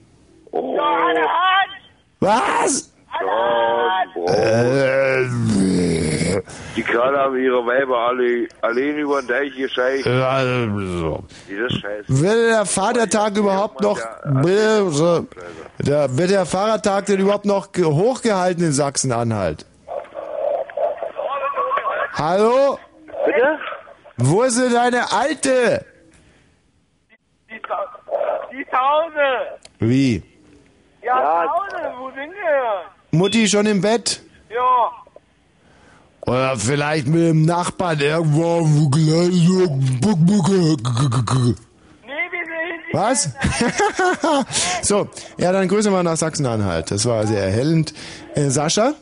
Was? 2.21 2.93
Äh, 4.27 5.25
Die 6.75 6.83
gerade 6.83 7.17
haben 7.17 7.37
ihre 7.37 7.65
Weiber 7.65 7.97
alle 7.97 8.47
allein 8.61 8.97
über 8.97 9.21
den 9.21 9.27
Deich 9.27 9.55
gescheit. 9.55 10.05
also, 10.07 11.23
Dieses 11.49 11.73
Scheiß. 11.79 12.05
wird 12.07 12.51
der 12.51 12.65
Vatertag 12.65 13.37
überhaupt 13.37 13.81
noch, 13.81 13.99
wird, 14.23 14.93
so, 14.93 15.25
der, 15.79 16.17
wird 16.17 16.29
der 16.31 16.45
Vatertag 16.45 17.05
denn 17.07 17.19
überhaupt 17.19 17.45
noch 17.45 17.71
ge- 17.71 17.85
hochgehalten 17.85 18.63
in 18.63 18.71
Sachsen-Anhalt? 18.71 19.65
Hallo? 22.13 22.77
Bitte? 23.25 23.59
Wo 24.17 24.43
ist 24.43 24.59
denn 24.59 24.73
deine 24.73 25.11
Alte? 25.11 25.85
Die, 27.49 27.55
die 28.51 28.65
Tausend. 28.65 29.61
Wie? 29.79 30.23
Ja, 31.03 31.45
Tausend, 31.45 31.97
wo 31.99 32.09
sind 32.11 32.31
wir? 32.31 32.81
Mutti 33.17 33.47
schon 33.47 33.65
im 33.65 33.81
Bett? 33.81 34.21
Ja. 34.49 34.91
Oder 36.25 36.55
vielleicht 36.55 37.07
mit 37.07 37.21
dem 37.21 37.45
Nachbarn 37.45 37.99
irgendwo 37.99 38.61
Was? 42.93 43.33
so, 44.81 45.07
ja, 45.37 45.51
dann 45.51 45.67
grüßen 45.67 45.91
wir 45.91 46.03
nach 46.03 46.17
Sachsen-Anhalt. 46.17 46.91
Das 46.91 47.05
war 47.05 47.25
sehr 47.25 47.43
erhellend. 47.43 47.93
Äh, 48.35 48.49
Sascha? 48.49 48.93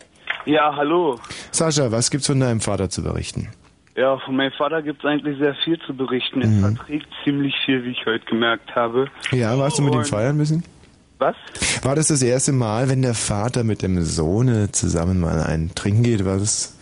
Ja, 0.45 0.75
hallo. 0.75 1.19
Sascha, 1.51 1.91
was 1.91 2.11
gibt's 2.11 2.27
von 2.27 2.39
deinem 2.39 2.61
Vater 2.61 2.89
zu 2.89 3.03
berichten? 3.03 3.49
Ja, 3.95 4.17
von 4.19 4.35
meinem 4.35 4.51
Vater 4.53 4.81
gibt 4.81 5.03
es 5.03 5.05
eigentlich 5.05 5.37
sehr 5.39 5.55
viel 5.65 5.77
zu 5.85 5.93
berichten. 5.93 6.39
Mhm. 6.39 6.63
Er 6.63 6.71
verträgt 6.71 7.07
ziemlich 7.23 7.53
viel, 7.65 7.83
wie 7.83 7.91
ich 7.91 8.05
heute 8.05 8.23
gemerkt 8.25 8.73
habe. 8.75 9.07
Ja, 9.31 9.57
warst 9.57 9.79
du 9.79 9.83
mit 9.83 9.93
ihm 9.93 10.05
feiern 10.05 10.37
müssen? 10.37 10.63
Was? 11.17 11.35
War 11.81 11.95
das 11.95 12.07
das 12.07 12.21
erste 12.21 12.53
Mal, 12.53 12.89
wenn 12.89 13.01
der 13.01 13.13
Vater 13.13 13.65
mit 13.65 13.81
dem 13.81 14.01
Sohne 14.03 14.71
zusammen 14.71 15.19
mal 15.19 15.43
ein 15.43 15.71
Trinken 15.75 16.03
geht? 16.03 16.25
War 16.25 16.37
das... 16.37 16.78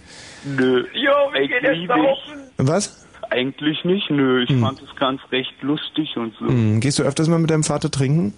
Nö. 0.55 0.86
Jo, 0.93 1.12
wie 1.33 1.47
geht 1.47 1.63
es 1.63 1.88
saufen? 1.88 2.39
Was? 2.57 3.05
Eigentlich 3.29 3.83
nicht, 3.83 4.10
nö. 4.10 4.43
Ich 4.47 4.55
fand 4.60 4.81
es 4.81 4.95
ganz 4.95 5.19
recht 5.31 5.53
lustig 5.62 6.15
und 6.15 6.33
so. 6.39 6.47
Hm, 6.47 6.79
gehst 6.79 6.97
du 6.99 7.03
öfters 7.03 7.27
mal 7.27 7.39
mit 7.39 7.49
deinem 7.49 7.63
Vater 7.63 7.91
trinken? 7.91 8.33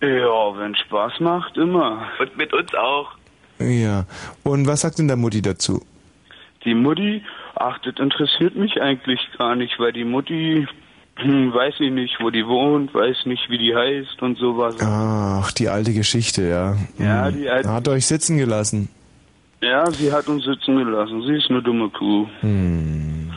Ja, 0.00 0.58
wenn 0.58 0.74
Spaß 0.74 1.20
macht, 1.20 1.56
immer. 1.56 2.06
Und 2.18 2.36
mit 2.36 2.52
uns 2.52 2.74
auch. 2.74 3.10
Ja. 3.58 4.06
Und 4.42 4.66
was 4.66 4.80
sagt 4.80 4.98
denn 4.98 5.06
der 5.08 5.16
Mutti 5.16 5.42
dazu? 5.42 5.82
Die 6.64 6.74
Mutti, 6.74 7.22
ach, 7.56 7.78
das 7.84 7.94
interessiert 7.98 8.56
mich 8.56 8.80
eigentlich 8.80 9.20
gar 9.38 9.54
nicht, 9.54 9.78
weil 9.78 9.92
die 9.92 10.04
Mutti, 10.04 10.66
hm, 11.16 11.52
weiß 11.52 11.74
ich 11.80 11.90
nicht, 11.92 12.16
wo 12.20 12.30
die 12.30 12.46
wohnt, 12.46 12.94
weiß 12.94 13.26
nicht, 13.26 13.50
wie 13.50 13.58
die 13.58 13.74
heißt 13.76 14.22
und 14.22 14.38
sowas. 14.38 14.76
Ach, 14.80 15.52
die 15.52 15.68
alte 15.68 15.92
Geschichte, 15.92 16.42
ja. 16.48 16.76
Ja, 16.98 17.26
Hm. 17.26 17.36
die 17.36 17.48
alte- 17.50 17.68
Hat 17.70 17.86
euch 17.88 18.06
sitzen 18.06 18.38
gelassen. 18.38 18.88
Ja, 19.62 19.88
sie 19.90 20.12
hat 20.12 20.28
uns 20.28 20.44
sitzen 20.44 20.76
gelassen. 20.76 21.22
Sie 21.22 21.34
ist 21.34 21.48
eine 21.48 21.62
dumme 21.62 21.88
Kuh. 21.90 22.26
Hm. 22.40 23.30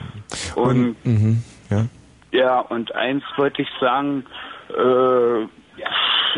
Und 0.56 0.96
Mhm, 1.06 1.44
ja. 1.70 1.86
Ja, 2.32 2.60
und 2.60 2.94
eins 2.96 3.24
wollte 3.38 3.62
ich 3.62 3.70
sagen, 3.80 4.26
äh, 4.70 5.42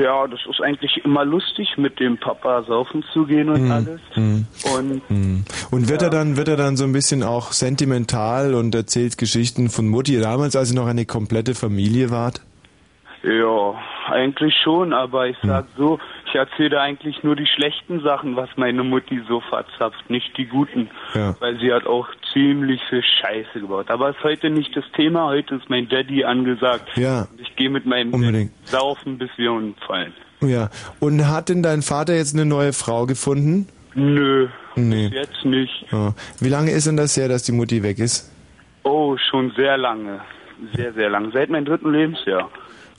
ja, 0.02 0.28
das 0.28 0.40
ist 0.48 0.62
eigentlich 0.62 1.02
immer 1.04 1.26
lustig, 1.26 1.76
mit 1.78 2.00
dem 2.00 2.18
Papa 2.18 2.64
saufen 2.64 3.04
zu 3.14 3.26
gehen 3.26 3.50
und 3.50 3.72
alles. 3.72 4.02
Mhm. 4.16 4.46
Und 4.76 5.10
Mhm. 5.10 5.46
Und 5.72 5.90
wird 5.90 6.02
er 6.02 6.10
dann, 6.10 6.38
wird 6.38 6.50
er 6.50 6.58
dann 6.58 6.76
so 6.78 6.84
ein 6.84 6.92
bisschen 6.94 7.24
auch 7.24 7.52
sentimental 7.52 8.54
und 8.54 8.76
erzählt 8.76 9.18
Geschichten 9.18 9.70
von 9.70 9.88
Mutti 9.88 10.20
damals, 10.20 10.56
als 10.56 10.72
ihr 10.72 10.80
noch 10.80 10.88
eine 10.88 11.06
komplette 11.06 11.56
Familie 11.56 12.12
wart? 12.12 12.42
ja, 13.24 13.74
eigentlich 14.10 14.54
schon, 14.64 14.94
aber 14.94 15.28
ich 15.28 15.36
sag 15.44 15.66
so, 15.78 16.00
ich 16.28 16.36
erzähle 16.36 16.80
eigentlich 16.82 17.24
nur 17.24 17.36
die 17.36 17.48
schlechten 17.48 18.02
Sachen, 18.02 18.36
was 18.36 18.50
meine 18.56 18.84
Mutti 18.84 19.22
so 19.28 19.40
verzapft, 19.42 20.10
nicht 20.10 20.38
die 20.38 20.46
guten. 20.46 20.90
Ja. 21.14 21.36
Weil 21.40 21.58
sie 21.60 21.72
hat 21.74 21.86
auch 21.88 22.08
ziemlich 22.34 22.82
viel 22.90 23.04
Scheiße 23.04 23.62
gebaut. 23.62 23.90
Aber 23.90 24.10
ist 24.10 24.24
heute 24.24 24.50
nicht 24.50 24.76
das 24.76 24.84
Thema, 24.96 25.28
heute 25.28 25.56
ist 25.56 25.70
mein 25.70 25.88
Daddy 25.90 26.24
angesagt. 26.24 26.90
Ja. 26.98 27.28
Ich 27.38 27.56
gehe 27.56 27.70
mit 27.70 27.86
meinem 27.86 28.14
Unbedingt. 28.14 28.52
Daddy 28.66 28.70
saufen, 28.72 29.18
bis 29.18 29.30
wir 29.38 29.52
umfallen. 29.52 30.14
Ja. 30.42 30.70
Und 31.00 31.28
hat 31.28 31.50
denn 31.50 31.64
dein 31.64 31.82
Vater 31.82 32.16
jetzt 32.16 32.36
eine 32.36 32.46
neue 32.46 32.74
Frau 32.74 33.06
gefunden? 33.06 33.68
Nö, 33.96 34.48
Nee. 34.76 35.08
jetzt 35.08 35.44
nicht. 35.44 35.86
Ja. 35.92 36.14
Wie 36.40 36.50
lange 36.50 36.70
ist 36.72 36.86
denn 36.86 36.98
das 36.98 37.18
her, 37.18 37.28
dass 37.28 37.44
die 37.44 37.52
Mutti 37.52 37.82
weg 37.82 37.98
ist? 37.98 38.32
Oh, 38.84 39.18
schon 39.18 39.52
sehr 39.56 39.78
lange. 39.78 40.20
Sehr, 40.76 40.94
sehr 40.94 41.10
lange. 41.10 41.32
Seit 41.32 41.50
meinem 41.50 41.66
dritten 41.66 41.92
Lebensjahr. 41.92 42.50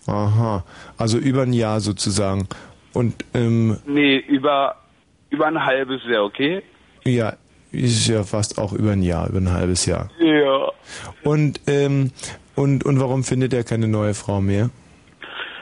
Aha. 0.09 0.65
Also 0.97 1.19
über 1.19 1.43
ein 1.43 1.53
Jahr 1.53 1.81
sozusagen. 1.81 2.49
Und 2.99 3.15
ähm, 3.33 3.77
Nee, 3.87 4.17
über, 4.27 4.75
über 5.31 5.47
ein 5.47 5.65
halbes 5.65 6.01
Jahr, 6.11 6.25
okay? 6.25 6.65
ja, 7.05 7.35
ist 7.71 8.09
ja 8.09 8.25
fast 8.25 8.59
auch 8.59 8.73
über 8.73 8.91
ein 8.91 9.03
Jahr, 9.03 9.29
über 9.29 9.39
ein 9.39 9.53
halbes 9.53 9.87
Jahr. 9.87 10.11
Ja. 10.19 10.73
Und 11.23 11.61
ähm, 11.69 12.11
und 12.57 12.85
und 12.85 12.99
warum 12.99 13.23
findet 13.23 13.55
er 13.55 13.63
keine 13.63 13.87
neue 13.87 14.15
Frau 14.15 14.41
mehr? 14.41 14.71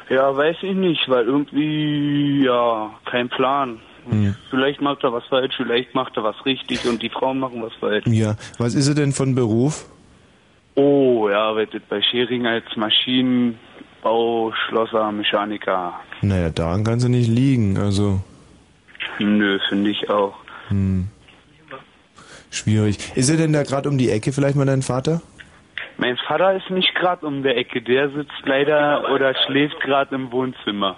Ja, 0.09 0.35
weiß 0.35 0.57
ich 0.63 0.75
nicht, 0.75 1.07
weil 1.11 1.27
irgendwie, 1.27 2.43
ja, 2.47 2.95
kein 3.05 3.29
Plan. 3.29 3.81
Hm. 4.09 4.35
Vielleicht 4.49 4.81
macht 4.81 5.05
er 5.05 5.13
was 5.13 5.27
falsch, 5.27 5.57
vielleicht 5.59 5.95
macht 5.95 6.17
er 6.17 6.25
was 6.25 6.37
richtig 6.47 6.87
und 6.89 7.03
die 7.03 7.11
Frauen 7.11 7.39
machen 7.39 7.63
was 7.63 7.75
falsch. 7.75 8.07
Ja. 8.07 8.37
Was 8.57 8.75
ist 8.75 8.89
er 8.89 8.95
denn 8.95 9.13
von 9.13 9.35
Beruf? 9.35 9.85
Oh, 10.75 11.29
er 11.29 11.39
arbeitet 11.39 11.87
bei 11.91 12.01
Schering 12.01 12.47
als 12.47 12.65
Maschinenbau, 14.07 14.53
Schlosser, 14.69 15.13
Mechaniker. 15.13 15.95
Naja, 16.23 16.51
daran 16.51 16.85
kann 16.85 17.01
sie 17.01 17.09
nicht 17.09 17.29
liegen. 17.29 17.77
Also 17.79 18.21
Nö, 19.19 19.59
finde 19.69 19.91
ich 19.91 20.09
auch. 20.11 20.35
hm. 20.69 21.09
schwierig. 22.51 22.99
Ist 23.15 23.29
er 23.31 23.37
denn 23.37 23.53
da 23.53 23.63
gerade 23.63 23.89
um 23.89 23.99
die 23.99 24.11
Ecke 24.11 24.33
vielleicht 24.33 24.57
mal 24.57 24.67
dein 24.67 24.83
Vater? 24.83 25.21
Mein 25.99 26.17
Vater 26.29 26.55
ist 26.55 26.71
nicht 26.71 26.95
gerade 26.95 27.27
um 27.27 27.43
der 27.43 27.57
Ecke, 27.57 27.81
der 27.81 28.11
sitzt 28.11 28.43
leider 28.45 29.11
oder 29.15 29.35
schläft 29.47 29.81
gerade 29.81 30.15
im 30.15 30.31
Wohnzimmer. 30.31 30.97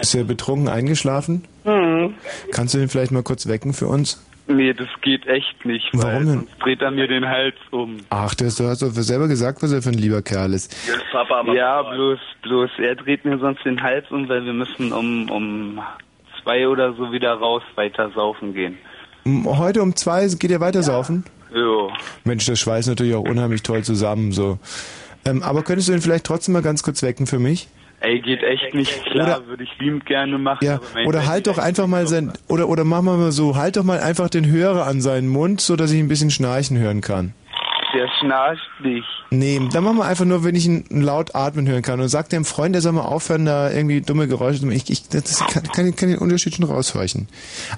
Ist 0.00 0.14
er 0.14 0.24
betrunken 0.24 0.68
eingeschlafen? 0.68 1.44
Mhm. 1.64 2.14
Kannst 2.52 2.74
du 2.74 2.78
ihn 2.78 2.88
vielleicht 2.88 3.12
mal 3.12 3.22
kurz 3.22 3.46
wecken 3.46 3.72
für 3.72 3.86
uns? 3.86 4.24
Nee, 4.50 4.72
das 4.74 4.88
geht 5.00 5.26
echt 5.28 5.64
nicht, 5.64 5.88
weil 5.92 6.02
Warum 6.02 6.26
denn? 6.26 6.34
sonst 6.34 6.58
dreht 6.58 6.82
er 6.82 6.90
mir 6.90 7.06
den 7.06 7.28
Hals 7.28 7.54
um. 7.70 7.98
Ach, 8.10 8.34
das, 8.34 8.56
du 8.56 8.64
hast 8.64 8.82
doch 8.82 8.90
selber 8.90 9.28
gesagt, 9.28 9.62
was 9.62 9.70
er 9.70 9.80
für 9.80 9.90
ein 9.90 9.94
lieber 9.94 10.22
Kerl 10.22 10.54
ist. 10.54 10.76
Ja, 11.54 11.82
bloß, 11.82 12.18
bloß, 12.42 12.70
er 12.78 12.96
dreht 12.96 13.24
mir 13.24 13.38
sonst 13.38 13.64
den 13.64 13.80
Hals 13.80 14.10
um, 14.10 14.28
weil 14.28 14.44
wir 14.44 14.52
müssen 14.52 14.92
um, 14.92 15.30
um 15.30 15.80
zwei 16.42 16.66
oder 16.66 16.94
so 16.94 17.12
wieder 17.12 17.34
raus, 17.34 17.62
weiter 17.76 18.10
saufen 18.10 18.52
gehen. 18.52 18.76
Heute 19.46 19.82
um 19.82 19.94
zwei 19.94 20.26
geht 20.26 20.50
ihr 20.50 20.60
weiter 20.60 20.82
saufen? 20.82 21.24
Jo. 21.54 21.92
Mensch, 22.24 22.46
das 22.46 22.58
schweißt 22.58 22.88
natürlich 22.88 23.14
auch 23.14 23.28
unheimlich 23.28 23.62
toll 23.62 23.84
zusammen, 23.84 24.32
so. 24.32 24.58
Ähm, 25.24 25.42
aber 25.42 25.62
könntest 25.62 25.88
du 25.88 25.92
ihn 25.92 26.00
vielleicht 26.00 26.24
trotzdem 26.26 26.54
mal 26.54 26.62
ganz 26.62 26.82
kurz 26.82 27.02
wecken 27.02 27.26
für 27.26 27.38
mich? 27.38 27.68
Ey, 28.00 28.20
geht 28.20 28.42
echt 28.42 28.74
nicht 28.74 29.04
klar, 29.04 29.46
würde 29.46 29.64
ich 29.64 29.70
liebend 29.78 30.06
gerne 30.06 30.38
machen. 30.38 30.64
Ja, 30.64 30.80
oder 31.04 31.26
halt 31.26 31.46
doch 31.46 31.58
einfach 31.58 31.86
mal 31.86 32.06
sein, 32.06 32.32
oder, 32.48 32.68
oder 32.68 32.84
machen 32.84 33.04
wir 33.04 33.16
mal 33.18 33.32
so, 33.32 33.56
halt 33.56 33.76
doch 33.76 33.84
mal 33.84 34.00
einfach 34.00 34.30
den 34.30 34.46
Hörer 34.46 34.86
an 34.86 35.02
seinen 35.02 35.28
Mund, 35.28 35.60
so 35.60 35.76
dass 35.76 35.92
ich 35.92 35.98
ein 35.98 36.08
bisschen 36.08 36.30
schnarchen 36.30 36.78
hören 36.78 37.02
kann. 37.02 37.34
Der 37.92 38.08
schnarcht 38.20 38.70
nicht. 38.82 39.06
Nee, 39.30 39.60
dann 39.72 39.84
machen 39.84 39.96
wir 39.96 40.04
einfach 40.04 40.24
nur, 40.24 40.44
wenn 40.44 40.54
ich 40.54 40.66
ihn 40.66 40.84
laut 40.90 41.34
atmen 41.34 41.66
hören 41.66 41.82
kann 41.82 42.00
und 42.00 42.08
sag 42.08 42.28
dem 42.28 42.44
Freund, 42.44 42.74
der 42.74 42.82
soll 42.82 42.92
mal 42.92 43.02
aufhören, 43.02 43.46
da 43.46 43.70
irgendwie 43.70 44.00
dumme 44.00 44.28
Geräusche 44.28 44.60
zu 44.60 44.66
machen. 44.66 44.76
Ich, 44.76 44.90
ich 44.90 45.08
das 45.08 45.44
kann, 45.46 45.64
kann, 45.64 45.96
kann 45.96 46.08
den 46.08 46.18
Unterschied 46.18 46.54
schon 46.54 46.64
raushorchen. 46.64 47.28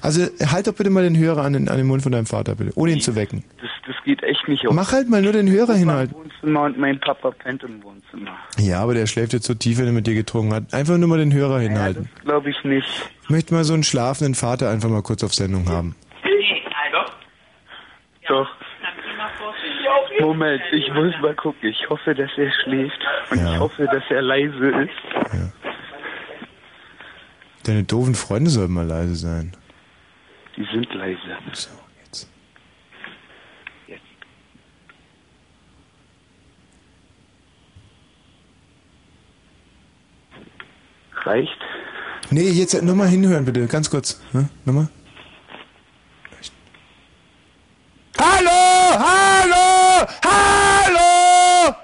Also 0.01 0.25
halt 0.51 0.67
doch 0.67 0.73
bitte 0.73 0.89
mal 0.89 1.03
den 1.03 1.17
Hörer 1.17 1.43
an 1.43 1.53
den, 1.53 1.69
an 1.69 1.77
den 1.77 1.87
Mund 1.87 2.03
von 2.03 2.11
deinem 2.11 2.25
Vater, 2.25 2.55
bitte, 2.55 2.71
ohne 2.75 2.91
ihn 2.91 3.01
zu 3.01 3.15
wecken. 3.15 3.43
Das, 3.61 3.69
das 3.87 3.95
geht 4.03 4.21
echt 4.23 4.47
nicht 4.47 4.67
auf. 4.67 4.73
Mach 4.73 4.91
halt 4.91 5.09
mal 5.09 5.21
nur 5.21 5.33
den 5.33 5.49
Hörer 5.49 5.73
hinhalten. 5.73 6.15
Wohnzimmer 6.15 6.63
und 6.63 6.77
mein 6.77 6.99
Papa 6.99 7.31
pennt 7.31 7.63
im 7.63 7.81
Wohnzimmer. 7.83 8.31
Ja, 8.59 8.81
aber 8.81 8.93
der 8.93 9.07
schläft 9.07 9.33
jetzt 9.33 9.45
so 9.45 9.53
tief, 9.53 9.79
wenn 9.79 9.87
er 9.87 9.93
mit 9.93 10.05
dir 10.05 10.15
getrunken 10.15 10.53
hat. 10.53 10.73
Einfach 10.73 10.97
nur 10.97 11.09
mal 11.09 11.17
den 11.19 11.33
Hörer 11.33 11.59
hinhalten. 11.59 12.09
Glaube 12.23 12.49
ich 12.49 12.63
nicht. 12.63 12.87
Ich 13.23 13.29
möchte 13.29 13.53
mal 13.53 13.63
so 13.63 13.73
einen 13.73 13.83
schlafenden 13.83 14.35
Vater 14.35 14.69
einfach 14.69 14.89
mal 14.89 15.01
kurz 15.01 15.23
auf 15.23 15.33
Sendung 15.33 15.69
haben. 15.69 15.95
Doch. 18.27 18.47
Moment, 20.23 20.61
ich 20.71 20.87
muss 20.93 21.13
mal 21.21 21.35
gucken. 21.35 21.69
Ich 21.69 21.89
hoffe, 21.89 22.15
dass 22.15 22.31
er 22.37 22.49
schläft. 22.63 22.99
Und 23.29 23.39
ich 23.39 23.59
hoffe, 23.59 23.85
dass 23.91 24.03
er 24.09 24.21
leise 24.21 24.69
ist. 24.69 24.91
Deine 27.65 27.83
doofen 27.83 28.15
Freunde 28.15 28.49
sollten 28.49 28.73
mal 28.73 28.85
leise 28.85 29.15
sein. 29.15 29.51
Die 30.55 30.65
sind 30.71 30.93
leise. 30.93 31.19
So, 31.51 31.69
jetzt. 32.03 32.29
Reicht? 41.23 41.59
Nee, 42.29 42.49
jetzt 42.49 42.81
nochmal 42.81 43.07
hinhören 43.07 43.45
bitte, 43.45 43.67
ganz 43.67 43.89
kurz. 43.89 44.21
Hm? 44.31 44.49
Nochmal. 44.65 44.87
Hallo! 48.19 48.97
Hallo! 48.99 50.07
Hallo! 50.23 51.75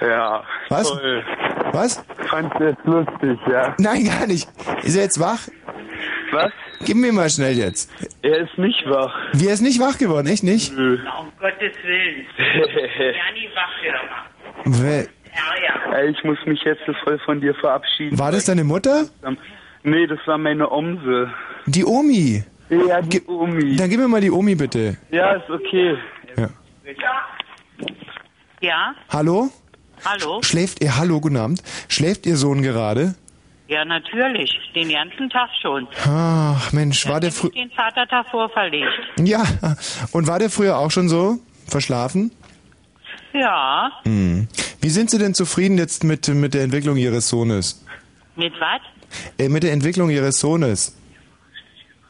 Ja. 0.00 0.42
Was? 0.68 0.88
Toll. 0.88 1.24
Was? 1.72 2.04
Fand's 2.28 2.54
jetzt 2.60 2.84
lustig, 2.84 3.38
ja. 3.50 3.74
Nein, 3.78 4.04
gar 4.04 4.26
nicht. 4.26 4.48
Ist 4.82 4.96
er 4.96 5.02
jetzt 5.02 5.20
wach? 5.20 5.40
Was? 6.32 6.52
Gib 6.84 6.96
mir 6.96 7.12
mal 7.12 7.28
schnell 7.28 7.56
jetzt. 7.56 7.90
Er 8.22 8.38
ist 8.38 8.56
nicht 8.56 8.82
wach. 8.88 9.14
Wie, 9.32 9.46
er 9.48 9.54
ist 9.54 9.60
nicht 9.62 9.80
wach 9.80 9.98
geworden, 9.98 10.26
echt 10.28 10.42
nicht? 10.44 10.72
Nö. 10.74 10.98
Um 11.18 11.32
Gottes 11.40 11.72
Willen. 11.84 12.26
Ja, 12.38 13.32
nie 13.34 13.48
wach 13.54 13.82
wieder 13.82 14.00
mal. 14.08 14.82
Wer- 14.82 15.06
Ja, 15.32 15.92
ja. 15.92 16.04
Ich 16.04 16.22
muss 16.24 16.38
mich 16.46 16.60
jetzt 16.64 16.82
voll 17.04 17.18
von 17.20 17.40
dir 17.40 17.54
verabschieden. 17.54 18.18
War 18.18 18.32
das 18.32 18.44
deine 18.46 18.64
Mutter? 18.64 19.04
Nee, 19.82 20.06
das 20.06 20.18
war 20.26 20.38
meine 20.38 20.70
Omse. 20.70 21.30
Die 21.66 21.84
Omi. 21.84 22.44
Ja, 22.70 23.02
die 23.02 23.22
Omi. 23.26 23.76
Dann 23.76 23.90
gib 23.90 23.98
mir 24.00 24.08
mal 24.08 24.20
die 24.20 24.30
Omi 24.30 24.54
bitte. 24.54 24.96
Ja, 25.10 25.32
ist 25.32 25.50
okay. 25.50 25.96
Ja. 26.36 26.48
Ja, 28.60 28.94
Hallo? 29.08 29.50
hallo? 30.04 30.40
Schläft 30.42 30.82
ihr, 30.82 30.96
hallo, 30.96 31.20
guten 31.20 31.36
Abend. 31.36 31.62
Schläft 31.88 32.26
ihr 32.26 32.36
Sohn 32.36 32.62
gerade? 32.62 33.14
Ja, 33.68 33.84
natürlich. 33.84 34.50
Den 34.74 34.90
ganzen 34.90 35.30
Tag 35.30 35.48
schon. 35.62 35.86
Ach, 36.06 36.72
Mensch, 36.72 37.06
war 37.08 37.20
der 37.20 37.32
früher... 37.32 37.52
Den 37.52 37.70
Vatertag 37.70 38.26
vorverlegt. 38.30 38.88
Ja, 39.18 39.44
und 40.12 40.26
war 40.26 40.38
der 40.38 40.50
früher 40.50 40.76
auch 40.78 40.90
schon 40.90 41.08
so? 41.08 41.38
Verschlafen? 41.66 42.32
Ja. 43.32 43.90
Hm. 44.04 44.48
Wie 44.80 44.88
sind 44.90 45.10
Sie 45.10 45.18
denn 45.18 45.34
zufrieden 45.34 45.78
jetzt 45.78 46.04
mit, 46.04 46.26
mit 46.28 46.52
der 46.54 46.62
Entwicklung 46.64 46.96
Ihres 46.96 47.28
Sohnes? 47.28 47.84
Mit 48.36 48.52
was? 48.60 48.80
Äh, 49.38 49.48
mit 49.48 49.62
der 49.62 49.72
Entwicklung 49.72 50.10
Ihres 50.10 50.40
Sohnes. 50.40 50.96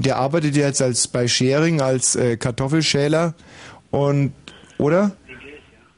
Der 0.01 0.17
arbeitet 0.17 0.57
jetzt 0.57 0.81
als 0.81 1.09
bei 1.09 1.29
Schering 1.29 1.83
als 1.83 2.17
äh, 2.17 2.39
Kartoffelschäler 2.39 3.35
und 3.91 4.33
oder? 4.79 5.13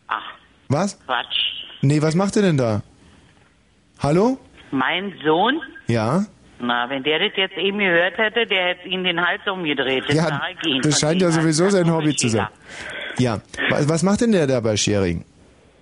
Ach, 0.09 0.23
Was? 0.69 0.99
Quatsch. 1.07 1.37
Nee, 1.83 2.03
was 2.03 2.17
macht 2.17 2.35
er 2.37 2.43
denn 2.43 2.57
da? 2.57 2.83
Hallo? 4.01 4.39
Mein 4.73 5.15
Sohn? 5.25 5.61
Ja? 5.87 6.27
Na, 6.59 6.91
wenn 6.91 7.05
der 7.05 7.21
das 7.21 7.37
jetzt 7.37 7.57
eben 7.57 7.79
gehört 7.79 8.19
hätte, 8.19 8.45
der 8.47 8.71
hätte 8.71 8.89
ihm 8.89 9.05
den 9.05 9.21
Hals 9.21 9.43
umgedreht. 9.47 10.05
Das 10.09 10.17
Ja, 10.17 10.41
das 10.83 10.99
scheint 10.99 11.23
ja 11.23 11.31
sowieso 11.31 11.71
sein 11.71 11.93
Hobby 11.93 12.15
zu 12.17 12.29
sein. 12.29 12.49
Ja. 13.19 13.41
Was, 13.71 13.89
was 13.89 14.03
macht 14.03 14.21
denn 14.23 14.33
der 14.33 14.49
da 14.49 14.59
bei 14.61 14.77
Schering? 14.77 15.25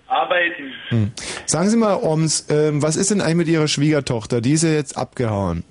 Arbeiten. 0.08 0.72
Hm. 0.88 1.12
Sagen 1.46 1.70
Sie 1.70 1.76
mal, 1.76 1.94
Oms, 2.02 2.48
ähm, 2.50 2.82
was 2.82 2.96
ist 2.96 3.10
denn 3.10 3.20
eigentlich 3.20 3.36
mit 3.36 3.48
Ihrer 3.48 3.68
Schwiegertochter? 3.68 4.40
Die 4.40 4.52
ist 4.52 4.64
ja 4.64 4.70
jetzt 4.70 4.96
abgehauen. 4.98 5.64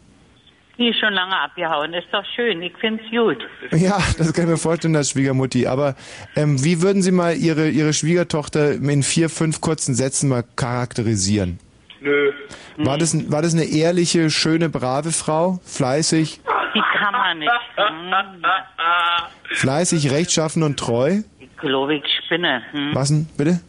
Die 0.80 0.88
ist 0.88 1.00
schon 1.00 1.14
lange 1.14 1.38
abgehauen. 1.38 1.94
Ist 1.94 2.08
doch 2.12 2.24
schön. 2.36 2.62
Ich 2.62 2.72
find's 2.80 3.04
gut. 3.12 3.38
Ja, 3.72 3.98
das 4.18 4.34
kann 4.34 4.46
ich 4.46 4.52
mir 4.52 4.58
vorstellen 4.58 4.96
als 4.96 5.10
Schwiegermutti. 5.10 5.68
Aber 5.68 5.96
ähm, 6.38 6.64
wie 6.64 6.82
würden 6.82 7.02
Sie 7.02 7.12
mal 7.12 7.36
Ihre, 7.36 7.68
Ihre 7.70 7.92
Schwiegertochter 7.92 8.72
in 8.76 9.04
vier, 9.04 9.30
fünf 9.30 9.60
kurzen 9.60 9.94
Sätzen 9.94 10.30
mal 10.30 10.44
charakterisieren? 10.56 11.60
Nö. 12.00 12.32
War 12.78 12.98
das, 12.98 13.30
war 13.30 13.42
das 13.42 13.54
eine 13.54 13.66
ehrliche, 13.66 14.30
schöne, 14.30 14.70
brave 14.70 15.12
Frau? 15.12 15.60
Fleißig, 15.66 16.40
Die 16.74 16.82
kann 16.98 17.12
man 17.12 17.40
nicht. 17.40 17.52
Hm, 17.76 18.44
fleißig, 19.52 20.12
rechtschaffen 20.12 20.64
und 20.64 20.80
treu? 20.80 21.20
ich 21.40 21.58
glaube, 21.58 21.96
ich 21.96 22.04
spinne. 22.26 22.62
Hm? 22.72 22.92
Was 22.94 23.10
denn, 23.10 23.28
bitte? 23.38 23.60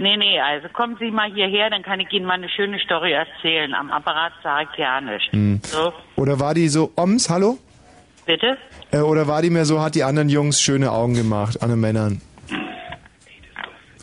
Nee, 0.00 0.16
nee, 0.16 0.40
also 0.40 0.68
kommen 0.68 0.96
Sie 1.00 1.10
mal 1.10 1.32
hierher, 1.32 1.70
dann 1.70 1.82
kann 1.82 2.00
ich 2.00 2.12
Ihnen 2.12 2.26
mal 2.26 2.34
eine 2.34 2.48
schöne 2.48 2.78
Story 2.80 3.12
erzählen. 3.12 3.72
Am 3.74 3.90
Apparat 3.90 4.32
sage 4.42 4.68
ich 4.72 4.78
ja 4.78 5.00
nichts. 5.00 5.32
Hm. 5.32 5.60
So, 5.64 5.92
Oder 6.16 6.38
war 6.40 6.54
die 6.54 6.68
so, 6.68 6.92
Oms, 6.96 7.28
hallo? 7.30 7.58
bitte? 8.26 8.58
Äh, 8.90 8.98
oder 8.98 9.26
war 9.26 9.40
die 9.42 9.50
mehr 9.50 9.64
so, 9.64 9.80
hat 9.80 9.94
die 9.94 10.04
anderen 10.04 10.28
Jungs 10.28 10.60
schöne 10.60 10.90
Augen 10.92 11.14
gemacht, 11.14 11.62
an 11.62 11.70
den 11.70 11.80
Männern? 11.80 12.20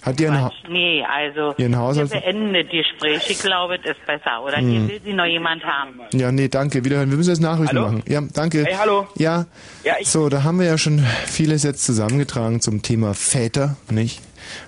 Hat 0.01 0.19
die 0.19 0.27
ein 0.27 0.39
ha 0.39 0.51
Nee, 0.69 1.03
also 1.03 1.55
Ihren 1.57 1.75
Haushalt- 1.75 2.11
wir 2.13 2.19
beenden 2.21 2.53
das 2.53 2.67
Gespräch. 2.69 3.27
Ich 3.27 3.39
glaube, 3.39 3.79
das 3.79 3.97
ist 3.97 4.05
besser. 4.05 4.43
Oder 4.43 4.57
Hm. 4.57 4.69
hier 4.69 4.87
will 4.87 5.01
Sie 5.03 5.13
noch 5.13 5.25
jemand 5.25 5.63
haben. 5.63 5.99
Ja, 6.13 6.31
nee, 6.31 6.47
danke. 6.47 6.85
Wiederhören. 6.85 7.09
Wir 7.09 7.17
müssen 7.17 7.31
jetzt 7.31 7.41
Nachrichten 7.41 7.75
Hallo? 7.77 7.87
machen. 7.87 8.03
Ja, 8.07 8.21
danke. 8.33 8.63
Hey, 8.65 8.75
hallo. 8.79 9.07
Ja. 9.15 9.45
Ja, 9.83 9.95
ich- 9.99 10.07
so, 10.07 10.29
da 10.29 10.43
haben 10.43 10.59
wir 10.59 10.67
ja 10.67 10.77
schon 10.77 10.99
vieles 11.25 11.63
jetzt 11.63 11.83
zusammengetragen 11.85 12.61
zum 12.61 12.83
Thema 12.83 13.15
Väter, 13.15 13.77
nicht? 13.89 14.21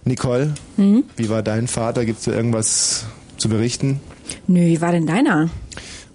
Nicole, 0.06 0.54
Mhm. 0.78 1.04
wie 1.16 1.30
war 1.30 1.44
dein 1.44 1.68
Vater? 1.68 2.06
Gibt's 2.06 2.26
da 2.26 2.32
irgendwas 2.32 3.06
zu 3.38 3.50
berichten? 3.50 4.00
Nö, 4.48 4.60
wie 4.66 4.82
war 4.82 4.92
denn 4.92 5.06
deiner? 5.08 5.50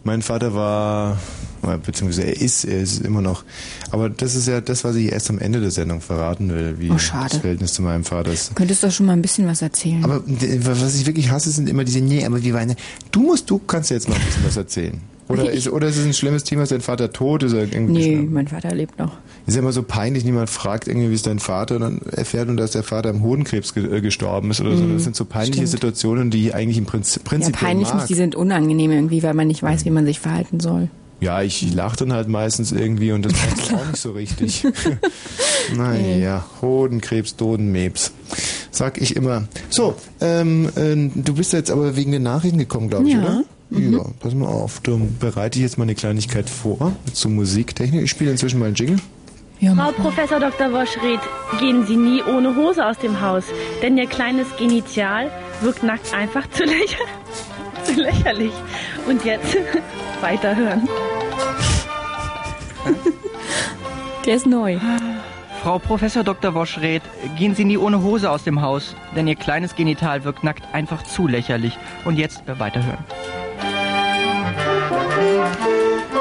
Mein 0.04 0.22
Vater 0.22 0.52
war, 0.54 1.18
äh, 1.62 1.78
beziehungsweise 1.78 2.22
er 2.26 2.40
ist, 2.40 2.64
er 2.64 2.80
ist 2.80 3.02
immer 3.04 3.22
noch. 3.22 3.44
Aber 3.92 4.10
das 4.10 4.34
ist 4.34 4.48
ja 4.48 4.60
das, 4.60 4.82
was 4.82 4.96
ich 4.96 5.12
erst 5.12 5.30
am 5.30 5.38
Ende 5.38 5.60
der 5.60 5.70
Sendung 5.70 6.00
verraten 6.00 6.50
will, 6.52 6.76
wie 6.80 6.90
Oh, 6.90 6.98
schade. 6.98 7.28
das 7.30 7.38
Verhältnis 7.38 7.72
zu 7.74 7.82
meinem 7.82 8.04
Vater 8.04 8.32
ist. 8.32 8.50
Du 8.50 8.54
könntest 8.54 8.82
doch 8.82 8.90
schon 8.90 9.06
mal 9.06 9.12
ein 9.12 9.22
bisschen 9.22 9.46
was 9.46 9.62
erzählen. 9.62 10.02
Aber 10.04 10.20
d- 10.26 10.58
was 10.64 10.94
ich 10.96 11.06
wirklich 11.06 11.30
hasse, 11.30 11.50
sind 11.52 11.68
immer 11.68 11.84
diese, 11.84 12.00
nee, 12.00 12.24
aber 12.26 12.42
wie 12.42 12.52
war 12.52 12.60
eine, 12.60 12.74
du 13.12 13.22
musst, 13.22 13.48
du 13.48 13.58
kannst 13.60 13.90
jetzt 13.90 14.08
mal 14.08 14.16
ein 14.16 14.24
bisschen 14.26 14.44
was 14.44 14.56
erzählen. 14.56 15.00
Oder 15.32 15.50
ist, 15.52 15.68
oder 15.68 15.88
ist 15.88 15.96
es 15.96 16.04
ein 16.04 16.12
schlimmes 16.12 16.44
Thema, 16.44 16.62
ist 16.62 16.72
dein 16.72 16.80
Vater 16.80 17.12
tot? 17.12 17.42
Ist 17.42 17.52
er 17.52 17.62
irgendwie 17.62 17.92
nee, 17.92 18.08
gestorben? 18.10 18.32
mein 18.32 18.48
Vater 18.48 18.74
lebt 18.74 18.98
noch. 18.98 19.12
Ist 19.46 19.54
ja 19.54 19.60
immer 19.60 19.72
so 19.72 19.82
peinlich, 19.82 20.24
niemand 20.24 20.50
fragt 20.50 20.86
irgendwie, 20.88 21.10
wie 21.10 21.14
ist 21.14 21.26
dein 21.26 21.38
Vater, 21.38 21.76
und 21.76 21.80
dann 21.82 21.98
erfährt 22.12 22.46
man, 22.48 22.56
dass 22.56 22.72
der 22.72 22.82
Vater 22.82 23.10
am 23.10 23.22
Hodenkrebs 23.22 23.74
ge 23.74 23.96
äh, 23.96 24.00
gestorben 24.00 24.50
ist 24.50 24.60
oder 24.60 24.76
so. 24.76 24.84
Mhm, 24.84 24.94
Das 24.94 25.04
sind 25.04 25.16
so 25.16 25.24
peinliche 25.24 25.54
stimmt. 25.54 25.68
Situationen, 25.70 26.30
die 26.30 26.46
ich 26.48 26.54
eigentlich 26.54 26.78
im 26.78 26.86
Prinzip, 26.86 27.22
Ja, 27.24 27.28
prinzipiell 27.28 27.60
peinlich 27.70 27.92
mag. 27.92 28.06
die 28.06 28.14
sind 28.14 28.34
unangenehm 28.34 28.90
irgendwie, 28.92 29.22
weil 29.22 29.34
man 29.34 29.46
nicht 29.48 29.62
weiß, 29.62 29.84
wie 29.84 29.90
man 29.90 30.04
sich 30.06 30.20
verhalten 30.20 30.60
soll. 30.60 30.88
Ja, 31.20 31.40
ich, 31.42 31.62
ich 31.64 31.72
lache 31.72 31.96
dann 31.98 32.12
halt 32.12 32.26
meistens 32.28 32.72
irgendwie 32.72 33.12
und 33.12 33.24
das 33.24 33.32
passt 33.32 33.72
auch 33.72 33.86
nicht 33.86 33.98
so 34.00 34.10
richtig. 34.10 34.64
naja, 35.76 36.44
Hodenkrebs, 36.60 37.36
Dodenmebs. 37.36 38.12
Sag 38.70 39.00
ich 39.00 39.16
immer. 39.16 39.44
So, 39.70 39.94
ähm, 40.20 40.68
äh, 40.76 41.10
du 41.14 41.34
bist 41.34 41.52
jetzt 41.52 41.70
aber 41.70 41.94
wegen 41.96 42.10
den 42.12 42.22
Nachrichten 42.22 42.58
gekommen, 42.58 42.88
glaube 42.88 43.06
ich, 43.08 43.14
Ja. 43.14 43.20
oder? 43.20 43.44
Mhm. 43.72 43.94
Ja, 43.94 44.04
pass 44.20 44.34
mal 44.34 44.46
auf. 44.48 44.80
Dann 44.80 45.16
bereite 45.18 45.58
ich 45.58 45.62
jetzt 45.62 45.78
mal 45.78 45.84
eine 45.84 45.94
Kleinigkeit 45.94 46.48
vor 46.50 46.92
zur 47.12 47.30
Musiktechnik. 47.30 48.02
Ich 48.02 48.10
spiele 48.10 48.30
inzwischen 48.30 48.58
mal 48.58 48.66
einen 48.66 48.74
Jingle. 48.74 48.98
Frau 49.60 49.92
Professor 49.92 50.40
Dr. 50.40 50.72
Woschred, 50.72 51.20
gehen 51.60 51.86
Sie 51.86 51.96
nie 51.96 52.20
ohne 52.24 52.56
Hose 52.56 52.84
aus 52.84 52.98
dem 52.98 53.20
Haus, 53.20 53.44
denn 53.80 53.96
Ihr 53.96 54.06
kleines 54.08 54.48
Genital 54.56 55.30
wirkt 55.60 55.84
nackt 55.84 56.12
einfach 56.12 56.50
zu, 56.50 56.64
lächer 56.64 57.04
zu 57.84 57.92
lächerlich. 57.94 58.52
Und 59.08 59.24
jetzt 59.24 59.56
weiterhören. 60.20 60.88
Der 64.26 64.34
ist 64.34 64.46
neu. 64.46 64.78
Frau 65.62 65.78
Professor 65.78 66.24
Dr. 66.24 66.54
Woschred, 66.54 67.02
gehen 67.38 67.54
Sie 67.54 67.64
nie 67.64 67.76
ohne 67.76 68.02
Hose 68.02 68.30
aus 68.30 68.42
dem 68.42 68.62
Haus, 68.62 68.96
denn 69.14 69.28
Ihr 69.28 69.36
kleines 69.36 69.76
Genital 69.76 70.24
wirkt 70.24 70.42
nackt 70.42 70.74
einfach 70.74 71.04
zu 71.04 71.28
lächerlich. 71.28 71.78
Und 72.04 72.18
jetzt 72.18 72.48
äh, 72.48 72.58
weiterhören. 72.58 73.04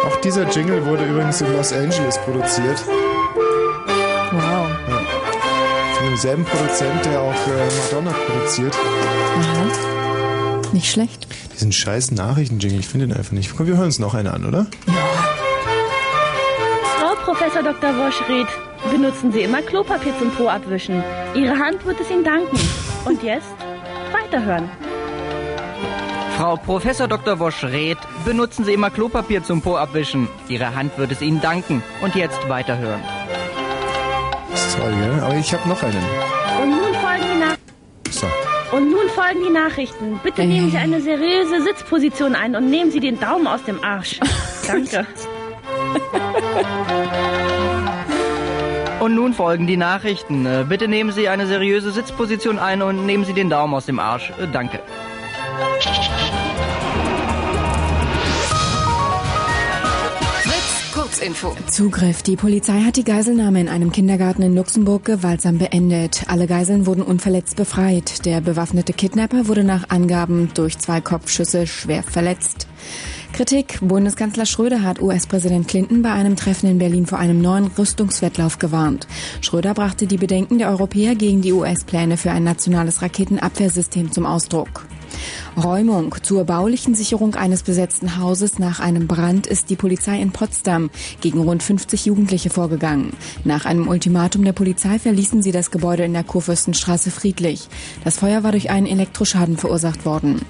Auch 0.06 0.16
dieser 0.22 0.50
Jingle 0.50 0.86
wurde 0.86 1.06
übrigens 1.06 1.42
in 1.42 1.54
Los 1.54 1.72
Angeles 1.72 2.18
produziert. 2.20 2.84
Wow. 4.32 4.70
Ja. 4.90 5.00
Von 5.96 6.06
demselben 6.08 6.46
Produzent, 6.46 7.06
der 7.06 7.20
auch 7.22 7.34
äh, 7.34 7.92
Madonna 7.92 8.12
produziert. 8.12 8.76
Aha. 8.76 10.72
Nicht 10.74 10.92
schlecht. 10.92 11.28
Diesen 11.54 11.72
scheiß 11.72 12.12
Nachrichten-Jingle, 12.12 12.80
ich 12.80 12.88
finde 12.88 13.08
den 13.08 13.18
einfach 13.18 13.34
nicht. 13.34 13.56
Komm, 13.56 13.68
wir 13.68 13.76
hören 13.76 13.86
uns 13.86 14.00
noch 14.00 14.14
einen 14.14 14.30
an, 14.30 14.46
oder? 14.46 14.66
Frau 16.98 17.16
Professor 17.26 17.62
Dr. 17.62 17.92
Woschred, 17.98 18.48
benutzen 18.90 19.32
Sie 19.32 19.42
immer 19.42 19.62
Klopapier 19.62 20.18
zum 20.18 20.32
Po 20.32 20.48
abwischen. 20.48 21.04
Ihre 21.36 21.60
Hand 21.60 21.86
wird 21.86 22.00
es 22.00 22.10
Ihnen 22.10 22.24
danken. 22.24 22.58
Und 23.06 23.22
jetzt 23.22 23.54
weiterhören. 24.12 24.70
Frau 26.42 26.56
Professor 26.56 27.08
Dr. 27.08 27.38
Woschred, 27.38 28.00
benutzen 28.26 28.66
Sie 28.66 28.74
immer 28.74 28.90
Klopapier 28.90 29.44
zum 29.44 29.62
Po 29.62 29.76
abwischen. 29.76 30.28
Ihre 30.48 30.74
Hand 30.74 30.98
wird 30.98 31.12
es 31.12 31.22
Ihnen 31.22 31.40
danken. 31.40 31.84
Und 32.02 32.16
jetzt 32.16 32.50
weiterhören. 32.50 33.00
Das 34.50 34.66
ist 34.66 34.76
toll, 34.76 34.92
gell? 34.92 35.20
Aber 35.24 35.36
ich 35.36 35.54
habe 35.54 35.70
noch 35.70 35.84
einen. 35.84 36.04
Und 36.64 36.72
nun 36.72 36.94
folgen 36.96 37.26
die 37.32 37.40
Nach 37.40 37.58
So. 38.10 38.28
Und 38.76 38.90
nun 38.90 39.08
folgen 39.10 39.44
die 39.48 39.54
Nachrichten. 39.54 40.20
Bitte 40.24 40.44
nehmen 40.44 40.72
Sie 40.72 40.78
eine 40.80 41.00
seriöse 41.02 41.62
Sitzposition 41.62 42.34
ein 42.34 42.56
und 42.56 42.72
nehmen 42.72 42.90
Sie 42.90 43.02
den 43.02 43.20
Daumen 43.20 43.46
aus 43.46 43.64
dem 43.64 43.84
Arsch. 43.84 44.20
Danke. 44.68 45.06
Und 49.00 49.14
nun 49.14 49.36
folgen 49.36 49.68
die 49.68 49.78
Nachrichten. 49.78 50.48
Äh, 50.48 50.66
Bitte 50.68 50.88
nehmen 50.88 51.12
Sie 51.12 51.30
eine 51.30 51.46
seriöse 51.46 51.92
Sitzposition 51.92 52.58
ein 52.58 52.82
und 52.82 53.06
nehmen 53.06 53.26
Sie 53.26 53.34
den 53.34 53.52
Daumen 53.52 53.76
aus 53.76 53.86
dem 53.86 54.00
Arsch. 54.00 54.32
Äh, 54.42 54.48
Danke. 54.52 54.80
Kurzinfo. 61.22 61.56
Zugriff. 61.68 62.24
Die 62.24 62.36
Polizei 62.36 62.82
hat 62.82 62.98
die 62.98 63.04
Geiselnahme 63.04 63.62
in 63.62 63.70
einem 63.70 63.92
Kindergarten 63.92 64.42
in 64.42 64.56
Luxemburg 64.56 65.06
gewaltsam 65.06 65.60
beendet. 65.60 66.24
Alle 66.28 66.48
Geiseln 66.48 66.88
wurden 66.88 67.04
unverletzt 67.04 67.58
befreit. 67.58 68.26
Der 68.26 68.42
bewaffnete 68.42 68.92
Kidnapper 68.92 69.48
wurde 69.48 69.64
nach 69.64 69.90
Angaben 69.90 70.50
durch 70.56 70.80
zwei 70.80 71.00
Kopfschüsse 71.00 71.68
schwer 71.68 72.02
verletzt. 72.02 72.66
Kritik. 73.34 73.78
Bundeskanzler 73.82 74.48
Schröder 74.48 74.82
hat 74.82 75.00
US-Präsident 75.00 75.68
Clinton 75.68 76.02
bei 76.02 76.12
einem 76.12 76.36
Treffen 76.36 76.68
in 76.68 76.80
Berlin 76.80 77.06
vor 77.06 77.20
einem 77.20 77.40
neuen 77.40 77.68
Rüstungswettlauf 77.68 78.58
gewarnt. 78.58 79.08
Schröder 79.42 79.76
brachte 79.76 80.08
die 80.08 80.18
Bedenken 80.18 80.58
der 80.58 80.70
Europäer 80.70 81.14
gegen 81.14 81.42
die 81.42 81.54
US-Pläne 81.54 82.18
für 82.18 82.32
ein 82.32 82.44
nationales 82.44 83.04
Raketenabwehrsystem 83.04 84.12
zum 84.12 84.26
Ausdruck. 84.26 84.88
Räumung. 85.62 86.16
Zur 86.22 86.46
baulichen 86.46 86.96
Sicherung 86.96 87.36
eines 87.36 87.64
besetzten 87.64 88.18
Hauses 88.18 88.60
nach 88.60 88.80
einem 88.80 89.08
Brand 89.08 89.48
ist 89.48 89.70
die 89.70 89.76
Polizei 89.76 90.20
in 90.22 90.32
Potsdam 90.32 90.90
gegen 91.20 91.40
rund 91.40 91.64
50 91.64 92.06
Jugendliche 92.06 92.50
vorgegangen. 92.50 93.14
Nach 93.44 93.66
einem 93.66 93.88
Ultimatum 93.88 94.44
der 94.44 94.54
Polizei 94.54 95.00
verließen 95.00 95.42
sie 95.42 95.52
das 95.52 95.72
Gebäude 95.72 96.04
in 96.04 96.14
der 96.14 96.24
Kurfürstenstraße 96.24 97.12
friedlich. 97.12 97.68
Das 98.04 98.18
Feuer 98.18 98.44
war 98.44 98.52
durch 98.52 98.70
einen 98.70 98.88
Elektroschaden 98.88 99.58
verursacht 99.58 100.06
worden. 100.06 100.42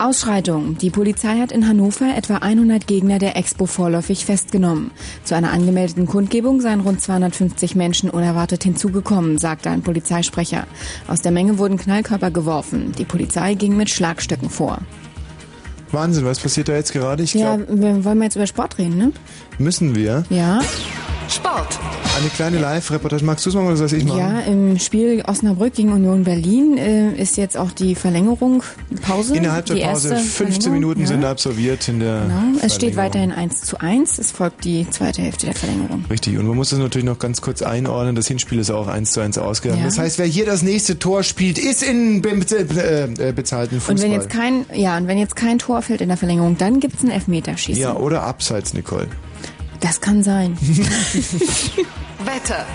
Ausschreitung. 0.00 0.78
Die 0.78 0.90
Polizei 0.90 1.38
hat 1.40 1.52
in 1.52 1.66
Hannover 1.68 2.14
etwa 2.16 2.36
100 2.36 2.86
Gegner 2.86 3.18
der 3.18 3.36
Expo 3.36 3.66
vorläufig 3.66 4.24
festgenommen. 4.24 4.90
Zu 5.24 5.34
einer 5.34 5.52
angemeldeten 5.52 6.06
Kundgebung 6.06 6.60
seien 6.60 6.80
rund 6.80 7.00
250 7.02 7.74
Menschen 7.74 8.10
unerwartet 8.10 8.62
hinzugekommen, 8.64 9.38
sagte 9.38 9.70
ein 9.70 9.82
Polizeisprecher. 9.82 10.66
Aus 11.08 11.20
der 11.20 11.32
Menge 11.32 11.58
wurden 11.58 11.76
Knallkörper 11.78 12.30
geworfen. 12.30 12.92
Die 12.98 13.04
Polizei 13.04 13.54
ging 13.54 13.76
mit 13.76 13.90
Schlagstöcken 13.90 14.50
vor. 14.50 14.78
Wahnsinn, 15.90 16.24
was 16.26 16.38
passiert 16.38 16.68
da 16.68 16.74
jetzt 16.74 16.92
gerade? 16.92 17.22
Ich 17.22 17.34
Ja, 17.34 17.56
glaube, 17.56 17.80
wir 17.80 18.04
wollen 18.04 18.18
wir 18.18 18.24
jetzt 18.24 18.36
über 18.36 18.46
Sport 18.46 18.78
reden, 18.78 18.98
ne? 18.98 19.12
müssen 19.58 19.94
wir. 19.96 20.24
Ja. 20.30 20.60
Sport. 21.30 21.78
Eine 22.18 22.28
kleine 22.30 22.58
Live-Reportage. 22.58 23.24
Magst 23.24 23.44
du 23.44 23.50
es 23.50 23.54
machen 23.54 23.66
oder 23.66 23.76
soll 23.76 23.92
ich 23.92 24.04
machen? 24.04 24.18
Ja, 24.18 24.40
im 24.40 24.78
Spiel 24.78 25.22
Osnabrück 25.26 25.74
gegen 25.74 25.92
Union 25.92 26.24
Berlin 26.24 26.78
äh, 26.78 27.12
ist 27.12 27.36
jetzt 27.36 27.56
auch 27.56 27.70
die 27.70 27.94
Verlängerung, 27.94 28.62
Pause. 29.02 29.36
Innerhalb 29.36 29.66
der 29.66 29.74
Pause 29.74 30.08
erste 30.08 30.16
15 30.16 30.30
Verlängerung, 30.30 30.72
Minuten 30.72 31.00
ja. 31.02 31.06
sind 31.06 31.24
absolviert 31.24 31.88
in 31.88 32.00
der 32.00 32.22
Genau. 32.22 32.58
Es 32.62 32.74
steht 32.74 32.96
weiterhin 32.96 33.32
1 33.32 33.62
zu 33.62 33.80
1. 33.80 34.18
Es 34.18 34.32
folgt 34.32 34.64
die 34.64 34.88
zweite 34.90 35.22
Hälfte 35.22 35.46
der 35.46 35.54
Verlängerung. 35.54 36.04
Richtig, 36.10 36.38
und 36.38 36.46
man 36.46 36.56
muss 36.56 36.70
das 36.70 36.78
natürlich 36.78 37.06
noch 37.06 37.18
ganz 37.18 37.40
kurz 37.40 37.62
einordnen. 37.62 38.16
Das 38.16 38.26
Hinspiel 38.26 38.58
ist 38.58 38.70
auch 38.70 38.88
1 38.88 39.12
zu 39.12 39.20
1 39.20 39.38
ausgegangen. 39.38 39.80
Ja. 39.80 39.86
Das 39.86 39.98
heißt, 39.98 40.18
wer 40.18 40.26
hier 40.26 40.46
das 40.46 40.62
nächste 40.62 40.98
Tor 40.98 41.22
spielt, 41.22 41.58
ist 41.58 41.82
in 41.82 42.22
be 42.22 42.30
äh, 42.30 43.28
äh, 43.28 43.32
bezahlten 43.32 43.80
Fußball. 43.80 43.94
Und 43.94 44.02
wenn 44.02 44.12
jetzt 44.12 44.30
kein, 44.30 44.66
ja, 44.74 44.96
und 44.96 45.06
wenn 45.06 45.18
jetzt 45.18 45.36
kein 45.36 45.58
Tor 45.58 45.82
fällt 45.82 46.00
in 46.00 46.08
der 46.08 46.16
Verlängerung, 46.16 46.56
dann 46.58 46.80
gibt's 46.80 47.02
ein 47.02 47.10
Elfmeterschießen. 47.10 47.80
ja, 47.80 47.94
oder 47.94 48.22
abseits, 48.22 48.74
Nicole. 48.74 49.08
Das 49.80 50.00
kann 50.00 50.22
sein. 50.22 50.56
Wetter. 52.24 52.66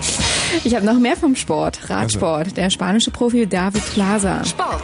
Ich 0.64 0.74
habe 0.74 0.86
noch 0.86 0.98
mehr 0.98 1.16
vom 1.16 1.36
Sport. 1.36 1.90
Radsport. 1.90 2.56
Der 2.56 2.70
spanische 2.70 3.10
Profi 3.10 3.46
David 3.46 3.82
Plaza. 3.92 4.44
Sport. 4.44 4.82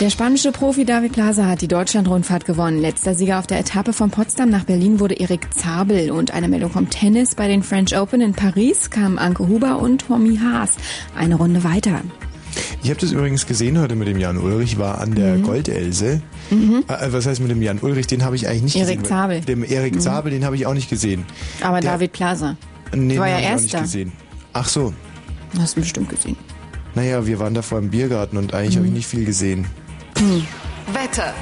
Der 0.00 0.10
spanische 0.10 0.50
Profi 0.50 0.84
David 0.84 1.12
Plaza 1.12 1.46
hat 1.46 1.60
die 1.60 1.68
Deutschlandrundfahrt 1.68 2.46
gewonnen. 2.46 2.80
Letzter 2.80 3.14
Sieger 3.14 3.38
auf 3.38 3.46
der 3.46 3.60
Etappe 3.60 3.92
von 3.92 4.10
Potsdam 4.10 4.48
nach 4.48 4.64
Berlin 4.64 4.98
wurde 4.98 5.14
Erik 5.14 5.52
Zabel. 5.54 6.10
Und 6.10 6.32
eine 6.32 6.48
Meldung 6.48 6.70
vom 6.70 6.88
Tennis. 6.88 7.34
Bei 7.34 7.48
den 7.48 7.62
French 7.62 7.96
Open 7.96 8.20
in 8.20 8.32
Paris 8.32 8.90
kamen 8.90 9.18
Anke 9.18 9.46
Huber 9.46 9.78
und 9.78 10.06
Tommy 10.06 10.38
Haas 10.38 10.76
eine 11.14 11.34
Runde 11.34 11.62
weiter. 11.62 12.00
Ich 12.82 12.90
habe 12.90 13.00
das 13.00 13.12
übrigens 13.12 13.46
gesehen 13.46 13.78
heute 13.78 13.94
mit 13.94 14.08
dem 14.08 14.18
Jan 14.18 14.38
Ulrich, 14.38 14.78
war 14.78 14.98
an 14.98 15.14
der 15.14 15.38
Goldelse. 15.38 16.20
Mhm. 16.52 16.84
Äh, 16.88 17.12
was 17.12 17.26
heißt 17.26 17.40
mit 17.40 17.50
dem 17.50 17.62
Jan 17.62 17.78
Ulrich? 17.80 18.06
Den 18.06 18.24
habe 18.24 18.36
ich 18.36 18.46
eigentlich 18.46 18.62
nicht 18.62 18.76
Erik 18.76 18.98
gesehen. 19.00 19.04
Zabel. 19.08 19.40
Dem 19.40 19.64
Erik 19.64 19.94
Mhm. 19.94 20.00
Zabel, 20.00 20.30
den 20.32 20.44
habe 20.44 20.54
ich 20.56 20.66
auch 20.66 20.74
nicht 20.74 20.90
gesehen. 20.90 21.24
Aber 21.62 21.80
Der- 21.80 21.92
David 21.92 22.12
Plaza. 22.12 22.56
Nee, 22.94 23.18
war 23.18 23.26
den 23.26 23.30
ja 23.30 23.34
habe 23.34 23.40
ich 23.42 23.46
auch 23.48 23.52
nicht 23.54 23.64
Erster. 23.74 23.80
gesehen. 23.82 24.12
Ach 24.52 24.68
so. 24.68 24.92
Hast 25.58 25.76
du 25.76 25.80
bestimmt 25.80 26.08
gesehen. 26.10 26.36
Naja, 26.94 27.26
wir 27.26 27.38
waren 27.38 27.54
da 27.54 27.62
vor 27.62 27.78
im 27.78 27.88
Biergarten 27.90 28.36
und 28.36 28.52
eigentlich 28.54 28.74
Mhm. 28.74 28.78
habe 28.80 28.86
ich 28.88 28.92
nicht 28.92 29.06
viel 29.06 29.24
gesehen. 29.24 29.66
Wetter. 30.92 31.32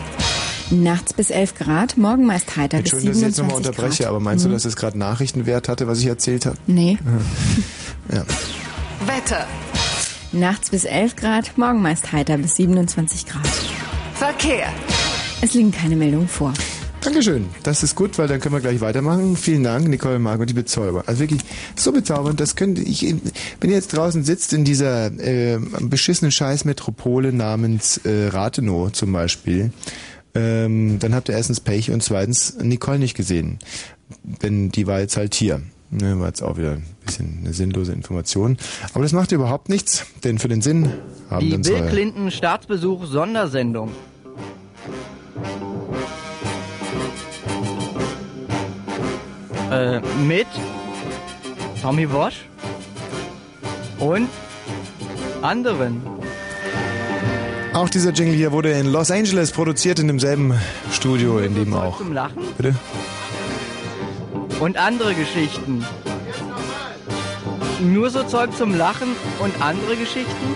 Nachts 0.70 1.12
bis 1.14 1.30
11 1.30 1.56
Grad, 1.56 1.96
morgen 1.98 2.26
meist 2.26 2.56
heiter 2.56 2.78
bis 2.78 2.92
Entschuldigung, 2.92 3.12
dass 3.14 3.18
ich 3.22 3.26
jetzt 3.26 3.36
27 3.36 3.42
nochmal 3.42 3.56
unterbreche, 3.56 4.02
Grad. 4.04 4.10
aber 4.10 4.20
meinst 4.20 4.44
Mhm. 4.44 4.50
du, 4.50 4.54
dass 4.54 4.64
es 4.64 4.76
gerade 4.76 4.96
Nachrichtenwert 4.98 5.68
hatte, 5.68 5.88
was 5.88 5.98
ich 5.98 6.06
erzählt 6.06 6.46
habe? 6.46 6.56
Nee. 6.68 6.98
Ja. 8.12 8.22
Wetter. 9.06 9.46
Nachts 10.32 10.70
bis 10.70 10.84
11 10.84 11.16
Grad, 11.16 11.58
morgen 11.58 11.82
meist 11.82 12.12
heiter 12.12 12.38
bis 12.38 12.54
27 12.54 13.26
Grad. 13.26 13.42
Verkehr. 14.20 14.70
Es 15.40 15.54
liegen 15.54 15.72
keine 15.72 15.96
Meldungen 15.96 16.28
vor. 16.28 16.52
Dankeschön. 17.00 17.48
Das 17.62 17.82
ist 17.82 17.96
gut, 17.96 18.18
weil 18.18 18.28
dann 18.28 18.38
können 18.38 18.54
wir 18.54 18.60
gleich 18.60 18.82
weitermachen. 18.82 19.34
Vielen 19.34 19.62
Dank, 19.62 19.88
Nicole 19.88 20.18
Margot, 20.18 20.46
die 20.46 20.52
Bezauber. 20.52 21.04
Also 21.06 21.20
wirklich 21.20 21.40
so 21.74 21.90
bezaubernd, 21.90 22.38
das 22.38 22.54
könnte 22.54 22.82
ich, 22.82 23.00
wenn 23.60 23.70
ihr 23.70 23.76
jetzt 23.76 23.96
draußen 23.96 24.22
sitzt 24.22 24.52
in 24.52 24.66
dieser 24.66 25.06
äh, 25.06 25.58
beschissenen 25.80 26.32
Scheißmetropole 26.32 27.32
namens 27.32 27.96
äh, 28.04 28.26
Rathenow 28.26 28.92
zum 28.92 29.10
Beispiel, 29.10 29.72
ähm, 30.34 30.98
dann 30.98 31.14
habt 31.14 31.30
ihr 31.30 31.34
erstens 31.34 31.60
Pech 31.60 31.90
und 31.90 32.02
zweitens 32.02 32.58
Nicole 32.60 32.98
nicht 32.98 33.16
gesehen. 33.16 33.58
Denn 34.22 34.68
die 34.68 34.86
war 34.86 35.00
jetzt 35.00 35.16
halt 35.16 35.34
hier. 35.34 35.62
Ne, 35.88 36.20
war 36.20 36.26
jetzt 36.26 36.42
auch 36.42 36.58
wieder 36.58 36.72
ein 36.72 36.84
bisschen 37.06 37.38
eine 37.40 37.54
sinnlose 37.54 37.92
Information. 37.94 38.58
Aber 38.92 39.02
das 39.02 39.12
macht 39.12 39.32
überhaupt 39.32 39.70
nichts, 39.70 40.04
denn 40.24 40.38
für 40.38 40.48
den 40.48 40.60
Sinn 40.60 40.92
haben 41.30 41.40
Die 41.40 41.48
wir 41.48 41.56
uns 41.56 41.68
Bill 41.68 41.88
Clinton 41.88 42.30
Staatsbesuch 42.30 43.06
Sondersendung. 43.06 43.92
Äh, 49.70 50.00
mit 50.26 50.48
Tommy 51.80 52.12
Walsh 52.12 52.44
und 53.98 54.28
anderen. 55.42 56.02
Auch 57.72 57.88
dieser 57.88 58.10
Jingle 58.10 58.34
hier 58.34 58.50
wurde 58.50 58.72
in 58.72 58.86
Los 58.86 59.12
Angeles 59.12 59.52
produziert, 59.52 60.00
in 60.00 60.08
demselben 60.08 60.54
Studio, 60.92 61.38
in 61.38 61.54
dem 61.54 61.72
auch. 61.72 61.98
Zum 61.98 62.12
Lachen 62.12 62.42
Bitte? 62.56 62.74
und 64.60 64.76
andere 64.76 65.14
Geschichten. 65.14 65.84
Nur 67.80 68.10
so 68.10 68.22
Zeug 68.24 68.54
zum 68.56 68.76
Lachen 68.76 69.08
und 69.38 69.62
andere 69.62 69.96
Geschichten? 69.96 70.54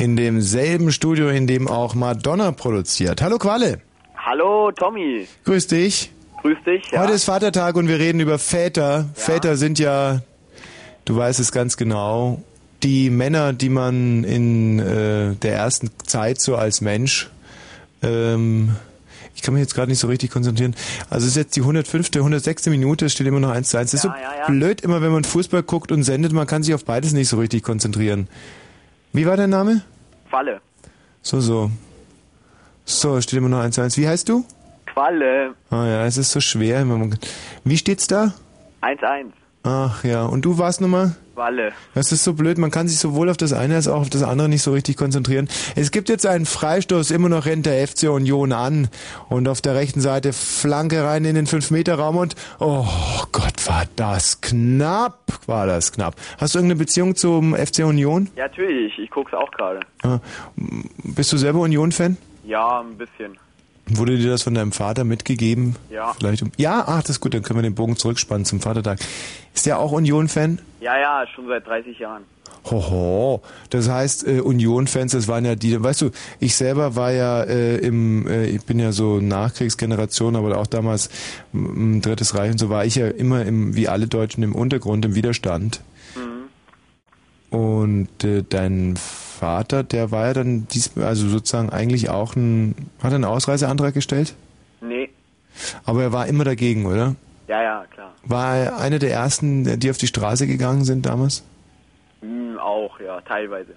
In 0.00 0.16
demselben 0.16 0.92
Studio, 0.92 1.28
in 1.28 1.46
dem 1.46 1.68
auch 1.68 1.94
Madonna 1.94 2.52
produziert. 2.52 3.20
Hallo 3.20 3.36
Qualle. 3.36 3.82
Hallo 4.16 4.72
Tommy, 4.72 5.26
Grüß 5.44 5.66
dich. 5.66 6.10
grüß 6.40 6.56
dich. 6.64 6.90
Ja. 6.90 7.02
Heute 7.02 7.12
ist 7.12 7.24
Vatertag 7.24 7.76
und 7.76 7.86
wir 7.86 7.98
reden 7.98 8.18
über 8.18 8.38
Väter. 8.38 9.10
Väter 9.12 9.58
sind 9.58 9.78
ja, 9.78 10.22
du 11.04 11.16
weißt 11.16 11.38
es 11.38 11.52
ganz 11.52 11.76
genau, 11.76 12.40
die 12.82 13.10
Männer, 13.10 13.52
die 13.52 13.68
man 13.68 14.24
in 14.24 14.78
äh, 14.78 15.34
der 15.34 15.52
ersten 15.56 15.90
Zeit 16.06 16.40
so 16.40 16.56
als 16.56 16.80
Mensch, 16.80 17.28
ähm, 18.02 18.74
ich 19.34 19.42
kann 19.42 19.52
mich 19.52 19.60
jetzt 19.60 19.74
gerade 19.74 19.90
nicht 19.90 19.98
so 20.00 20.06
richtig 20.08 20.30
konzentrieren. 20.30 20.74
Also 21.10 21.24
es 21.26 21.32
ist 21.32 21.36
jetzt 21.36 21.56
die 21.56 21.60
105., 21.60 22.08
106. 22.16 22.66
Minute, 22.68 23.04
es 23.04 23.12
steht 23.12 23.26
immer 23.26 23.40
noch 23.40 23.50
1 23.50 23.68
zu 23.68 23.76
1. 23.76 23.90
Das 23.90 24.00
ist 24.02 24.04
Ja, 24.04 24.14
so 24.16 24.16
ja, 24.18 24.38
ja. 24.38 24.46
blöd 24.46 24.80
immer, 24.80 25.02
wenn 25.02 25.12
man 25.12 25.24
Fußball 25.24 25.62
guckt 25.62 25.92
und 25.92 26.04
sendet, 26.04 26.32
man 26.32 26.46
kann 26.46 26.62
sich 26.62 26.72
auf 26.74 26.86
beides 26.86 27.12
nicht 27.12 27.28
so 27.28 27.36
richtig 27.36 27.62
konzentrieren. 27.62 28.28
Wie 29.12 29.26
war 29.26 29.36
dein 29.36 29.50
Name? 29.50 29.82
Qualle. 30.30 30.60
So, 31.22 31.40
so. 31.40 31.70
So, 32.84 33.20
steht 33.20 33.38
immer 33.38 33.48
noch 33.48 33.60
1 33.60 33.74
zu 33.74 33.82
1. 33.82 33.98
Wie 33.98 34.08
heißt 34.08 34.28
du? 34.28 34.44
Walle. 34.94 35.54
Ah 35.70 35.86
ja, 35.86 36.06
es 36.06 36.16
ist 36.16 36.30
so 36.30 36.40
schwer. 36.40 36.84
Wie 37.64 37.76
steht's 37.76 38.06
da? 38.06 38.32
1-1. 38.82 39.32
Ach 39.62 40.04
ja, 40.04 40.24
und 40.24 40.44
du 40.44 40.56
warst 40.58 40.80
nochmal? 40.80 41.14
Walle. 41.34 41.72
Das 41.94 42.12
ist 42.12 42.24
so 42.24 42.34
blöd, 42.34 42.58
man 42.58 42.70
kann 42.70 42.86
sich 42.88 42.98
sowohl 42.98 43.30
auf 43.30 43.36
das 43.36 43.52
eine 43.52 43.74
als 43.76 43.88
auch 43.88 44.00
auf 44.02 44.10
das 44.10 44.22
andere 44.22 44.48
nicht 44.48 44.62
so 44.62 44.72
richtig 44.72 44.96
konzentrieren. 44.96 45.48
Es 45.74 45.90
gibt 45.90 46.08
jetzt 46.08 46.26
einen 46.26 46.44
Freistoß, 46.46 47.10
immer 47.10 47.28
noch 47.28 47.46
rennt 47.46 47.66
der 47.66 47.86
FC 47.86 48.04
Union 48.10 48.52
an 48.52 48.88
und 49.28 49.48
auf 49.48 49.60
der 49.60 49.74
rechten 49.74 50.00
Seite 50.00 50.32
Flanke 50.32 51.02
rein 51.04 51.24
in 51.24 51.34
den 51.34 51.46
5-Meter-Raum 51.46 52.16
und 52.16 52.36
oh 52.58 52.86
Gott, 53.32 53.66
war 53.66 53.84
das 53.96 54.40
knapp, 54.40 55.40
war 55.46 55.66
das 55.66 55.92
knapp. 55.92 56.16
Hast 56.38 56.54
du 56.54 56.58
irgendeine 56.58 56.78
Beziehung 56.78 57.14
zum 57.16 57.54
FC 57.54 57.80
Union? 57.84 58.28
Ja, 58.36 58.44
natürlich, 58.48 58.98
ich 58.98 59.10
guck's 59.10 59.32
auch 59.32 59.50
gerade. 59.50 59.80
Ah, 60.02 60.18
Bist 61.04 61.32
du 61.32 61.36
selber 61.38 61.60
Union-Fan? 61.60 62.16
Ja, 62.44 62.80
ein 62.80 62.96
bisschen. 62.98 63.38
Wurde 63.92 64.16
dir 64.18 64.30
das 64.30 64.42
von 64.42 64.54
deinem 64.54 64.72
Vater 64.72 65.04
mitgegeben? 65.04 65.74
Ja. 65.90 66.12
Vielleicht 66.18 66.42
um 66.42 66.52
ja, 66.56 66.84
ach, 66.86 67.00
das 67.00 67.10
ist 67.10 67.20
gut, 67.20 67.34
dann 67.34 67.42
können 67.42 67.58
wir 67.58 67.62
den 67.62 67.74
Bogen 67.74 67.96
zurückspannen 67.96 68.44
zum 68.44 68.60
Vatertag. 68.60 69.00
Ist 69.54 69.66
der 69.66 69.78
auch 69.78 69.92
Union-Fan? 69.92 70.60
Ja, 70.80 70.98
ja, 70.98 71.26
schon 71.34 71.48
seit 71.48 71.66
30 71.66 71.98
Jahren. 71.98 72.24
Hoho, 72.70 73.40
das 73.70 73.88
heißt 73.88 74.26
äh, 74.28 74.40
Union-Fans, 74.40 75.12
das 75.12 75.28
waren 75.28 75.46
ja 75.46 75.54
die, 75.54 75.82
weißt 75.82 76.02
du, 76.02 76.10
ich 76.40 76.56
selber 76.56 76.94
war 76.94 77.10
ja 77.10 77.42
äh, 77.42 77.76
im, 77.78 78.26
äh, 78.26 78.46
ich 78.46 78.64
bin 78.66 78.78
ja 78.78 78.92
so 78.92 79.18
Nachkriegsgeneration, 79.18 80.36
aber 80.36 80.58
auch 80.58 80.66
damals 80.66 81.08
im 81.54 82.02
Drittes 82.02 82.34
Reich 82.34 82.50
und 82.50 82.58
so 82.58 82.68
war 82.68 82.84
ich 82.84 82.96
ja 82.96 83.08
immer 83.08 83.46
im, 83.46 83.76
wie 83.76 83.88
alle 83.88 84.08
Deutschen 84.08 84.42
im 84.42 84.54
Untergrund, 84.54 85.06
im 85.06 85.14
Widerstand. 85.14 85.80
Und 87.50 88.22
äh, 88.22 88.44
dein 88.48 88.96
Vater, 88.96 89.82
der 89.82 90.12
war 90.12 90.28
ja 90.28 90.34
dann 90.34 90.68
dies, 90.68 90.96
also 90.96 91.28
sozusagen 91.28 91.70
eigentlich 91.70 92.08
auch 92.08 92.36
ein, 92.36 92.74
hat 93.02 93.10
er 93.10 93.16
einen 93.16 93.24
Ausreiseantrag 93.24 93.92
gestellt? 93.92 94.34
Nee. 94.80 95.10
Aber 95.84 96.02
er 96.02 96.12
war 96.12 96.26
immer 96.28 96.44
dagegen, 96.44 96.86
oder? 96.86 97.16
Ja, 97.48 97.62
ja, 97.62 97.84
klar. 97.90 97.99
War 98.22 98.56
er 98.56 98.78
einer 98.78 98.98
der 98.98 99.12
ersten, 99.12 99.80
die 99.80 99.90
auf 99.90 99.98
die 99.98 100.06
Straße 100.06 100.46
gegangen 100.46 100.84
sind 100.84 101.06
damals? 101.06 101.42
Hm, 102.20 102.58
auch, 102.58 103.00
ja, 103.00 103.20
teilweise. 103.22 103.74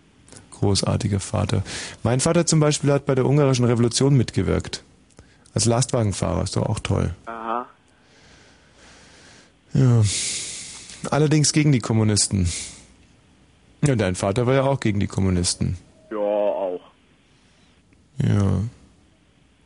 Großartiger 0.52 1.20
Vater. 1.20 1.64
Mein 2.04 2.20
Vater 2.20 2.46
zum 2.46 2.60
Beispiel 2.60 2.91
hat 2.91 3.06
bei 3.06 3.16
der 3.16 3.26
ungarischen 3.26 3.66
Revolution 3.66 4.16
mitgewirkt. 4.16 4.84
Als 5.54 5.66
Lastwagenfahrer, 5.66 6.44
ist 6.44 6.56
doch 6.56 6.66
auch 6.66 6.80
toll. 6.80 7.14
Aha. 7.26 7.66
Ja. 9.74 10.04
Allerdings 11.10 11.54
gegen 11.54 11.72
die 11.72 11.80
Kommunisten. 11.80 12.48
Ja, 13.86 13.96
dein 13.96 14.16
Vater 14.16 14.48
war 14.48 14.54
ja 14.54 14.64
auch 14.64 14.80
gegen 14.80 15.00
die 15.00 15.08
Kommunisten. 15.08 15.78
Ja, 16.10 16.18
auch. 16.18 16.82
Ja. 18.20 18.62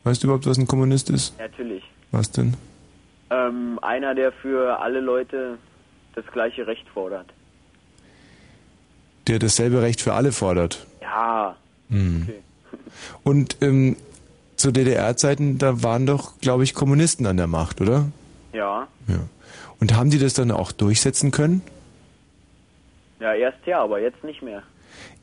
Weißt 0.04 0.22
du 0.22 0.26
überhaupt, 0.26 0.46
was 0.46 0.58
ein 0.58 0.66
Kommunist 0.66 1.10
ist? 1.10 1.38
Natürlich. 1.38 1.84
Was 2.10 2.30
denn? 2.30 2.54
Ähm, 3.30 3.78
einer, 3.82 4.14
der 4.14 4.32
für 4.32 4.80
alle 4.80 5.00
Leute 5.00 5.58
das 6.14 6.26
gleiche 6.32 6.66
Recht 6.66 6.88
fordert. 6.88 7.26
Der 9.26 9.38
dasselbe 9.38 9.82
Recht 9.82 10.00
für 10.00 10.14
alle 10.14 10.32
fordert. 10.32 10.86
Ja. 11.02 11.56
Hm. 11.90 12.22
Okay. 12.28 12.42
Und 13.22 13.58
ähm, 13.60 13.96
zu 14.56 14.72
DDR-Zeiten, 14.72 15.58
da 15.58 15.82
waren 15.82 16.06
doch, 16.06 16.38
glaube 16.40 16.64
ich, 16.64 16.74
Kommunisten 16.74 17.26
an 17.26 17.36
der 17.36 17.46
Macht, 17.46 17.80
oder? 17.80 18.06
Ja. 18.52 18.88
Ja. 19.06 19.20
Und 19.80 19.94
haben 19.94 20.10
die 20.10 20.18
das 20.18 20.34
dann 20.34 20.50
auch 20.50 20.72
durchsetzen 20.72 21.30
können? 21.30 21.62
Ja, 23.20 23.34
erst 23.34 23.58
ja, 23.66 23.80
aber 23.80 24.00
jetzt 24.00 24.24
nicht 24.24 24.42
mehr. 24.42 24.62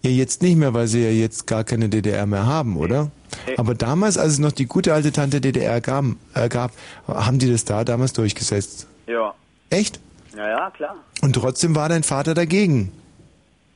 Ja, 0.06 0.12
jetzt 0.12 0.44
nicht 0.44 0.56
mehr, 0.56 0.76
weil 0.76 0.86
sie 0.86 1.04
ja 1.04 1.10
jetzt 1.10 1.48
gar 1.48 1.64
keine 1.64 1.90
DDR 1.90 2.28
mehr 2.28 2.46
haben, 2.46 2.78
oder? 2.78 3.10
Nee. 3.48 3.56
Aber 3.58 3.74
damals, 3.74 4.20
als 4.20 4.34
es 4.34 4.40
noch 4.40 4.52
die 4.52 4.68
gute 4.68 4.94
alte 4.94 5.12
Tante 5.12 5.42
DDR 5.42 5.82
gab, 5.82 6.06
äh, 6.36 6.48
gab, 6.48 6.74
haben 7.08 7.40
die 7.40 7.52
das 7.52 7.66
da 7.66 7.84
damals 7.84 8.14
durchgesetzt. 8.14 8.86
Ja. 9.08 9.34
Echt? 9.72 10.00
Ja, 10.38 10.48
ja, 10.48 10.70
klar. 10.70 10.96
Und 11.24 11.34
trotzdem 11.34 11.74
war 11.74 11.90
dein 11.90 12.04
Vater 12.04 12.36
dagegen. 12.36 12.92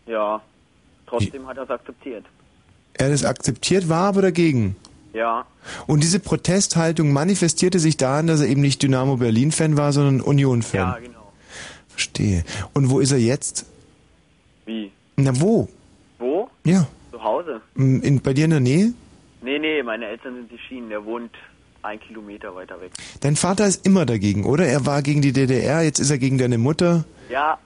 Ja. 0.06 0.40
Trotzdem 1.08 1.48
hat 1.48 1.58
er 1.58 1.64
es 1.64 1.72
akzeptiert. 1.72 2.26
Er 2.94 3.08
hat 3.08 3.14
es 3.14 3.26
akzeptiert, 3.26 3.90
war 3.90 4.10
aber 4.10 4.22
dagegen. 4.22 4.76
Ja. 5.14 5.48
Und 5.88 6.04
diese 6.04 6.20
Protesthaltung 6.20 7.12
manifestierte 7.12 7.80
sich 7.80 7.98
darin, 7.98 8.28
dass 8.28 8.42
er 8.42 8.50
eben 8.50 8.62
nicht 8.62 8.84
Dynamo 8.84 9.18
Berlin-Fan 9.18 9.78
war, 9.78 9.94
sondern 9.94 10.22
Union-Fan. 10.22 10.80
Ja, 10.80 11.00
genau. 11.00 11.34
Verstehe. 11.88 12.44
Und 12.76 12.92
wo 12.92 13.00
ist 13.00 13.12
er 13.12 13.18
jetzt? 13.18 13.66
Wie? 14.68 14.92
Na, 15.16 15.32
wo? 15.42 15.68
Wo? 16.20 16.50
Ja. 16.66 16.88
Zu 17.12 17.24
Hause? 17.24 17.62
M, 17.76 18.02
In, 18.04 18.22
bei 18.22 18.34
dir 18.34 18.46
in 18.46 18.52
der 18.52 18.60
Nähe? 18.60 18.94
Nee, 19.42 19.58
nee, 19.60 19.82
meine 19.84 20.06
Eltern 20.06 20.36
sind 20.36 20.52
die 20.52 20.58
Schienen. 20.60 20.90
Der 20.90 21.04
wohnt 21.06 21.32
ein 21.82 22.00
Kilometer 22.00 22.54
weiter 22.56 22.80
weg. 22.82 22.92
Dein 23.22 23.36
Vater 23.38 23.66
ist 23.66 23.86
immer 23.86 24.06
dagegen, 24.06 24.44
oder? 24.46 24.66
Er 24.68 24.86
war 24.86 25.02
gegen 25.02 25.22
die 25.22 25.32
DDR, 25.32 25.82
jetzt 25.82 26.00
ist 26.00 26.12
er 26.12 26.18
gegen 26.18 26.38
deine 26.38 26.58
Mutter. 26.58 27.06
Ja. 27.30 27.58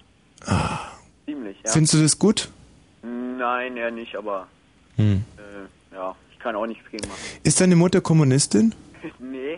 Ziemlich, 1.25 1.57
ja. 1.65 1.71
Findest 1.71 1.93
du 1.95 2.01
das 2.01 2.19
gut? 2.19 2.49
Nein, 3.01 3.75
eher 3.75 3.91
nicht, 3.91 4.15
aber 4.15 4.47
Hm. 4.97 5.23
äh, 5.37 5.95
ja, 5.95 6.15
ich 6.31 6.37
kann 6.39 6.55
auch 6.55 6.67
nichts 6.67 6.83
gegen 6.91 7.07
machen. 7.07 7.19
Ist 7.43 7.59
deine 7.59 7.75
Mutter 7.75 8.01
Kommunistin? 8.01 8.75
nee. 9.19 9.57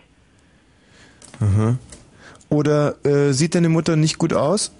Aha. 1.40 1.76
Oder 2.48 3.04
äh, 3.04 3.32
sieht 3.32 3.54
deine 3.54 3.68
Mutter 3.68 3.96
nicht 3.96 4.16
gut 4.18 4.32
aus? 4.32 4.72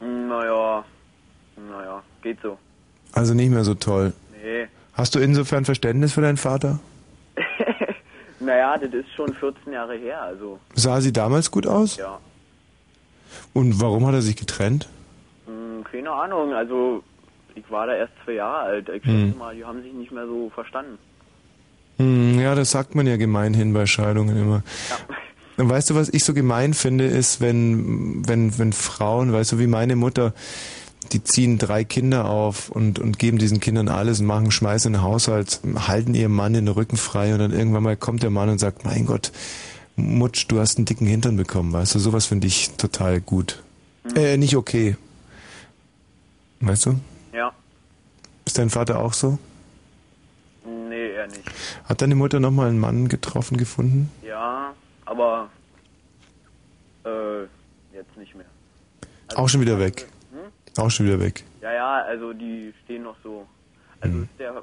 Naja, 0.00 0.84
naja, 1.70 2.02
geht 2.22 2.38
so. 2.42 2.58
Also 3.18 3.34
nicht 3.34 3.50
mehr 3.50 3.64
so 3.64 3.74
toll. 3.74 4.12
Nee. 4.42 4.66
Hast 4.94 5.14
du 5.14 5.18
insofern 5.18 5.64
Verständnis 5.64 6.12
für 6.12 6.20
deinen 6.22 6.36
Vater? 6.36 6.78
Naja, 8.40 8.78
das 8.78 8.94
ist 8.94 9.10
schon 9.16 9.34
14 9.34 9.72
Jahre 9.72 9.96
her, 9.96 10.22
also 10.22 10.60
Sah 10.74 11.00
sie 11.00 11.12
damals 11.12 11.50
gut 11.50 11.66
aus? 11.66 11.96
ja. 11.96 12.18
Und 13.52 13.80
warum 13.80 14.06
hat 14.06 14.14
er 14.14 14.22
sich 14.22 14.36
getrennt? 14.36 14.88
Hm, 15.46 15.82
keine 15.90 16.10
Ahnung, 16.12 16.52
also 16.54 17.02
ich 17.56 17.68
war 17.68 17.88
da 17.88 17.94
erst 17.96 18.12
zwei 18.24 18.34
Jahre 18.34 18.58
alt. 18.60 18.88
Ich 18.90 19.02
Hm. 19.04 19.26
schätze 19.26 19.38
mal, 19.38 19.54
die 19.56 19.64
haben 19.64 19.82
sich 19.82 19.92
nicht 19.92 20.12
mehr 20.12 20.26
so 20.26 20.50
verstanden. 20.54 20.98
Hm, 21.98 22.38
ja, 22.38 22.54
das 22.54 22.70
sagt 22.70 22.94
man 22.94 23.06
ja 23.08 23.16
gemeinhin 23.16 23.74
bei 23.74 23.86
Scheidungen 23.86 24.36
immer. 24.36 24.62
Und 25.56 25.68
weißt 25.68 25.90
du, 25.90 25.96
was 25.96 26.08
ich 26.08 26.24
so 26.24 26.32
gemein 26.32 26.72
finde, 26.74 27.06
ist, 27.06 27.40
wenn, 27.40 28.22
wenn, 28.28 28.56
wenn 28.58 28.72
Frauen, 28.72 29.32
weißt 29.32 29.52
du, 29.52 29.58
wie 29.58 29.66
meine 29.66 29.96
Mutter, 29.96 30.32
die 31.12 31.22
ziehen 31.24 31.58
drei 31.58 31.84
Kinder 31.84 32.26
auf 32.26 32.68
und, 32.70 32.98
und 32.98 33.18
geben 33.18 33.38
diesen 33.38 33.60
Kindern 33.60 33.88
alles 33.88 34.20
und 34.20 34.26
machen 34.26 34.50
Schmeiß 34.50 34.86
in 34.86 34.94
den 34.94 35.02
Haushalt, 35.02 35.60
halten 35.86 36.14
ihrem 36.14 36.34
Mann 36.34 36.52
den 36.52 36.68
Rücken 36.68 36.96
frei 36.96 37.32
und 37.32 37.38
dann 37.38 37.52
irgendwann 37.52 37.82
mal 37.82 37.96
kommt 37.96 38.22
der 38.22 38.30
Mann 38.30 38.48
und 38.48 38.58
sagt, 38.58 38.84
mein 38.84 39.06
Gott, 39.06 39.32
Mutsch, 39.96 40.46
du 40.48 40.60
hast 40.60 40.78
einen 40.78 40.84
dicken 40.84 41.06
Hintern 41.06 41.36
bekommen, 41.36 41.72
weißt 41.72 41.94
du, 41.94 41.98
sowas 41.98 42.26
finde 42.26 42.46
ich 42.46 42.70
total 42.76 43.20
gut. 43.20 43.62
Äh, 44.14 44.36
nicht 44.36 44.56
okay. 44.56 44.96
Weißt 46.60 46.86
du? 46.86 47.00
Ja. 47.32 47.52
Ist 48.44 48.58
dein 48.58 48.70
Vater 48.70 49.00
auch 49.00 49.12
so? 49.12 49.38
Nee, 50.64 51.10
eher 51.12 51.26
nicht. 51.26 51.42
Hat 51.84 52.02
deine 52.02 52.14
Mutter 52.14 52.40
nochmal 52.40 52.68
einen 52.68 52.78
Mann 52.78 53.08
getroffen, 53.08 53.56
gefunden? 53.56 54.10
Ja, 54.26 54.74
aber 55.04 55.48
äh, 57.04 57.42
jetzt 57.94 58.16
nicht 58.16 58.34
mehr. 58.34 58.46
Auch 59.34 59.48
schon 59.48 59.60
wieder 59.60 59.78
weg. 59.78 60.07
Auch 60.78 60.90
schon 60.90 61.06
wieder 61.06 61.20
weg. 61.20 61.44
Ja, 61.60 61.72
ja, 61.72 62.02
also 62.02 62.32
die 62.32 62.72
stehen 62.84 63.02
noch 63.02 63.16
so. 63.22 63.46
Also 64.00 64.14
Hm. 64.14 64.22
ist 64.24 64.30
der, 64.38 64.62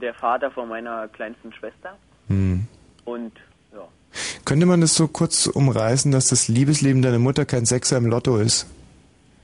der 0.00 0.14
Vater 0.14 0.50
von 0.50 0.68
meiner 0.68 1.08
kleinsten 1.08 1.52
Schwester 1.52 1.96
Hm. 2.28 2.66
und 3.04 3.32
ja. 3.72 3.86
Könnte 4.44 4.64
man 4.66 4.80
das 4.80 4.94
so 4.94 5.08
kurz 5.08 5.46
umreißen, 5.46 6.12
dass 6.12 6.28
das 6.28 6.48
Liebesleben 6.48 7.02
deiner 7.02 7.18
Mutter 7.18 7.44
kein 7.44 7.64
Sechser 7.66 7.96
im 7.96 8.06
Lotto 8.06 8.36
ist? 8.38 8.66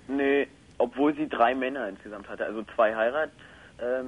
Nee, 0.09 0.47
obwohl 0.79 1.15
sie 1.17 1.29
drei 1.29 1.55
Männer 1.55 1.89
insgesamt 1.89 2.29
hatte, 2.29 2.45
also 2.47 2.63
zwei 2.75 2.95
Heiratsanträge 2.95 3.41
ähm, 3.83 4.07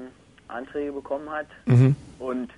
Anträge 0.49 0.93
bekommen 0.93 1.29
hat 1.31 1.47
Mhm. 1.67 1.97
und 2.21 2.51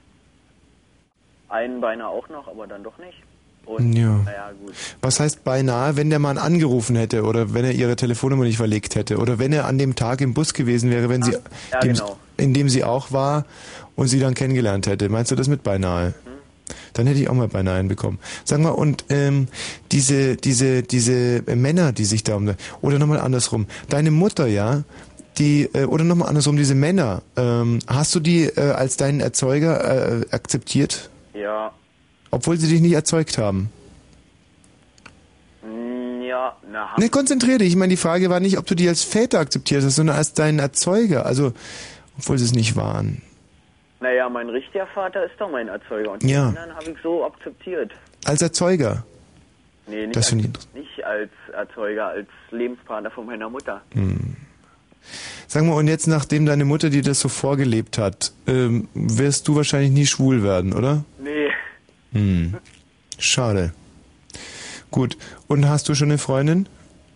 einen 1.48 1.80
beinahe 1.80 2.09
auch 2.09 2.28
noch, 2.28 2.48
aber 2.48 2.66
dann 2.66 2.82
doch 2.82 2.98
nicht. 2.98 3.22
Und 3.67 3.93
Ja. 3.93 4.21
naja, 4.25 4.51
gut. 4.64 4.75
Was 5.03 5.21
heißt 5.21 5.45
beinahe, 5.45 5.97
wenn 5.97 6.09
der 6.09 6.19
Mann 6.21 6.39
angerufen 6.39 6.97
hätte 6.97 7.25
oder 7.25 7.53
wenn 7.53 7.64
er 7.64 7.73
ihre 7.73 7.97
Telefonnummer 7.97 8.45
nicht 8.45 8.57
verlegt 8.57 8.95
hätte 8.95 9.19
oder 9.19 9.39
wenn 9.39 9.53
er 9.53 9.67
an 9.67 9.77
dem 9.77 9.95
Tag 9.97 10.21
im 10.21 10.35
Bus 10.35 10.55
gewesen 10.55 10.91
wäre, 10.91 11.09
wenn 11.09 11.23
sie, 11.23 11.33
ja, 11.73 11.81
dem, 11.81 11.95
genau. 11.95 12.17
in 12.37 12.55
dem 12.55 12.69
sie 12.69 12.85
auch 12.85 13.12
war 13.12 13.45
und 13.97 14.09
sie 14.09 14.21
dann 14.21 14.35
kennengelernt 14.35 14.87
hätte. 14.87 15.09
Meinst 15.09 15.31
du 15.31 15.37
das 15.37 15.49
mit 15.49 15.62
beinahe? 15.62 16.14
Dann 16.95 17.07
hätte 17.07 17.21
ich 17.21 17.29
auch 17.29 17.35
mal 17.35 17.49
beinahe 17.49 17.79
einen 17.79 17.89
bekommen. 17.89 18.19
Sag 18.45 18.61
mal, 18.61 18.71
und 18.71 19.05
ähm, 19.11 19.49
diese, 19.93 20.37
diese, 20.37 20.83
diese 20.83 21.43
Männer, 21.55 21.93
die 21.93 22.05
sich 22.05 22.25
da 22.25 22.37
um... 22.37 22.55
Oder 22.81 22.99
nochmal 22.99 23.21
andersrum. 23.21 23.67
Deine 23.89 24.11
Mutter, 24.11 24.47
ja, 24.47 24.83
die, 25.39 25.69
äh, 25.75 25.85
oder 25.85 26.05
nochmal 26.05 26.29
andersrum, 26.29 26.57
diese 26.57 26.75
Männer, 26.75 27.23
ähm, 27.37 27.81
hast 27.87 28.14
du 28.14 28.21
die 28.21 28.45
äh, 28.45 28.71
als 28.71 28.97
deinen 28.97 29.21
Erzeuger 29.21 30.23
äh, 30.23 30.27
akzeptiert? 30.31 31.11
Ja, 31.35 31.73
Obwohl 32.37 32.59
sie 32.59 32.68
dich 32.68 32.82
nicht 32.82 32.93
erzeugt 32.93 33.39
haben? 33.39 33.70
mm, 35.62 36.20
ja, 36.22 36.55
na, 36.70 36.91
Ne, 36.99 37.09
konzentrier 37.09 37.59
dich. 37.59 37.68
Ich 37.68 37.76
meine, 37.76 37.91
die 37.91 37.97
Frage 37.97 38.28
war 38.30 38.41
nicht, 38.41 38.59
ob 38.59 38.66
du 38.66 38.74
die 38.74 38.89
als 38.89 39.03
Väter 39.03 39.41
akzeptiert 39.41 39.82
hast, 39.82 39.97
sondern 39.97 40.16
als 40.16 40.34
deinen 40.34 40.59
Erzeuger. 40.59 41.24
Also, 41.24 41.53
obwohl 42.18 42.37
sie 42.39 42.45
es 42.45 42.53
nicht 42.55 42.76
waren. 42.76 43.22
Naja, 44.01 44.28
mein 44.28 44.51
richtiger 44.51 44.87
Vater 44.89 45.24
ist 45.24 45.32
doch 45.39 45.51
mein 45.51 45.68
Erzeuger 45.68 46.11
und 46.12 46.22
Ja. 46.24 46.49
anderen 46.49 46.74
habe 46.74 46.91
ich 46.91 46.97
so 47.03 47.24
akzeptiert. 47.24 47.93
Als 48.26 48.43
Erzeuger. 48.43 49.05
Nee, 49.87 50.07
nicht, 50.07 50.16
Das 50.16 50.32
als, 50.32 50.43
nicht 50.74 51.05
als 51.05 51.30
Erzeuger, 51.55 52.09
als 52.09 52.28
Lebenspartner 52.51 53.11
von 53.11 53.24
meiner 53.24 53.49
Mutter. 53.49 53.80
Hm. 53.93 54.37
Sag 55.47 55.64
mal, 55.64 55.74
und 55.74 55.87
jetzt, 55.87 56.09
nachdem 56.09 56.45
deine 56.45 56.64
Mutter 56.64 56.91
dir 56.91 57.03
das 57.03 57.20
so 57.20 57.28
vorgelebt 57.28 57.97
hat, 57.97 58.32
ähm, 58.49 58.89
wirst 58.95 59.47
du 59.49 59.55
wahrscheinlich 59.55 59.93
nie 59.93 60.05
schwul 60.07 60.43
werden, 60.43 60.72
oder? 60.72 61.05
Nee, 61.22 61.45
Hm. 62.12 62.54
Schade. 63.18 63.72
Gut. 64.90 65.16
Und 65.46 65.68
hast 65.68 65.88
du 65.88 65.94
schon 65.94 66.09
eine 66.11 66.18
Freundin? 66.18 66.68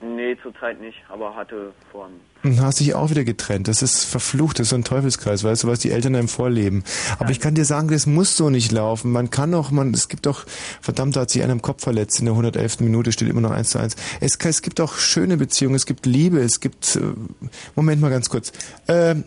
nee, 0.02 0.34
zurzeit 0.42 0.80
nicht, 0.80 0.96
aber 1.10 1.34
hatte 1.36 1.72
vor 1.92 2.08
Und 2.42 2.58
hast 2.62 2.80
dich 2.80 2.94
auch 2.94 3.10
wieder 3.10 3.24
getrennt. 3.24 3.68
Das 3.68 3.82
ist 3.82 4.04
verflucht, 4.04 4.58
das 4.58 4.64
ist 4.66 4.70
so 4.70 4.76
ein 4.76 4.84
Teufelskreis, 4.84 5.44
weißt 5.44 5.64
du, 5.64 5.68
was 5.68 5.80
die 5.80 5.90
Eltern 5.90 6.14
einem 6.16 6.28
vorleben. 6.28 6.84
Aber 7.18 7.30
ich 7.30 7.38
kann 7.40 7.54
dir 7.54 7.66
sagen, 7.66 7.88
das 7.88 8.06
muss 8.06 8.34
so 8.34 8.48
nicht 8.48 8.72
laufen. 8.72 9.12
Man 9.12 9.28
kann 9.28 9.52
doch, 9.52 9.70
man, 9.70 9.92
es 9.92 10.08
gibt 10.08 10.24
doch, 10.24 10.46
verdammt, 10.80 11.16
da 11.16 11.20
hat 11.22 11.30
sich 11.30 11.42
einer 11.42 11.52
im 11.52 11.60
Kopf 11.60 11.82
verletzt, 11.82 12.18
in 12.20 12.24
der 12.26 12.32
111. 12.32 12.80
Minute 12.80 13.12
steht 13.12 13.28
immer 13.28 13.42
noch 13.42 13.50
eins 13.50 13.70
zu 13.70 13.78
eins. 13.78 13.94
Es, 14.20 14.36
es 14.42 14.62
gibt 14.62 14.80
auch 14.80 14.94
schöne 14.96 15.36
Beziehungen, 15.36 15.74
es 15.74 15.84
gibt 15.84 16.06
Liebe, 16.06 16.38
es 16.40 16.60
gibt, 16.60 16.96
äh, 16.96 17.00
Moment 17.76 18.00
mal 18.00 18.10
ganz 18.10 18.30
kurz. 18.30 18.52
M- 18.86 19.20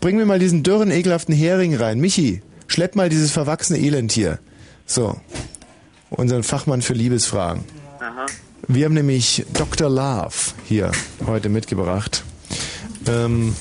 bring 0.00 0.16
mir 0.16 0.26
mal 0.26 0.38
diesen 0.38 0.62
dürren, 0.62 0.90
ekelhaften 0.90 1.34
Hering 1.34 1.74
rein. 1.74 2.00
Michi, 2.00 2.42
schlepp 2.66 2.96
mal 2.96 3.08
dieses 3.08 3.30
verwachsene 3.30 3.78
Elend 3.78 4.12
hier. 4.12 4.40
So. 4.90 5.14
Unseren 6.10 6.42
Fachmann 6.42 6.82
für 6.82 6.94
Liebesfragen. 6.94 7.62
Aha. 8.00 8.26
Wir 8.66 8.86
haben 8.86 8.94
nämlich 8.94 9.46
Dr. 9.52 9.88
Love 9.88 10.34
hier 10.64 10.90
heute 11.26 11.48
mitgebracht. 11.48 12.24
Ähm, 13.06 13.54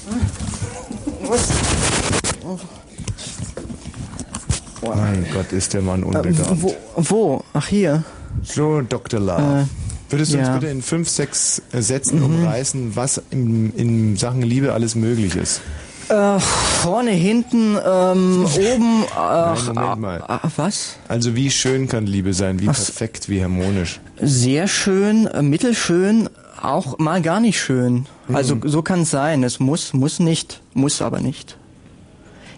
mein 4.83 5.25
Gott, 5.33 5.51
ist 5.51 5.73
der 5.75 5.81
Mann 5.83 6.03
unbegabt. 6.03 6.51
Äh, 6.51 6.61
wo, 6.63 6.75
wo? 6.95 7.43
Ach, 7.53 7.67
hier. 7.67 8.03
So, 8.43 8.81
Dr. 8.81 9.19
Love. 9.19 9.67
Äh, 9.67 10.11
Würdest 10.11 10.33
du 10.33 10.39
uns 10.39 10.47
ja. 10.47 10.55
bitte 10.55 10.71
in 10.71 10.81
fünf, 10.81 11.07
sechs 11.09 11.61
äh, 11.71 11.81
Sätzen 11.83 12.19
Mhm. 12.19 12.25
umreißen, 12.25 12.95
was 12.95 13.21
in, 13.29 13.71
in 13.75 14.17
Sachen 14.17 14.41
Liebe 14.41 14.73
alles 14.73 14.95
möglich 14.95 15.35
ist? 15.35 15.61
Äh, 16.09 16.39
vorne, 16.39 17.11
hinten, 17.11 17.77
ähm, 17.85 18.45
oben. 18.73 19.03
Ach, 19.15 19.65
Nein, 19.67 19.75
Moment 19.75 20.01
mal. 20.01 20.23
ah, 20.27 20.39
ah, 20.43 20.49
was? 20.55 20.97
Also 21.07 21.35
wie 21.35 21.51
schön 21.51 21.87
kann 21.87 22.05
Liebe 22.07 22.33
sein, 22.33 22.59
wie 22.59 22.67
Ach, 22.69 22.73
perfekt, 22.75 23.29
wie 23.29 23.41
harmonisch. 23.43 23.99
Sehr 24.21 24.67
schön, 24.67 25.27
äh, 25.27 25.41
mittelschön, 25.41 26.29
auch 26.61 26.97
mal 26.97 27.21
gar 27.21 27.39
nicht 27.39 27.59
schön. 27.61 28.05
Also 28.33 28.55
Mhm. 28.55 28.61
so 28.69 28.81
kann 28.81 29.01
es 29.01 29.11
sein. 29.11 29.43
Es 29.43 29.59
muss, 29.59 29.93
muss 29.93 30.19
nicht, 30.19 30.61
muss 30.73 31.01
aber 31.01 31.19
nicht. 31.19 31.57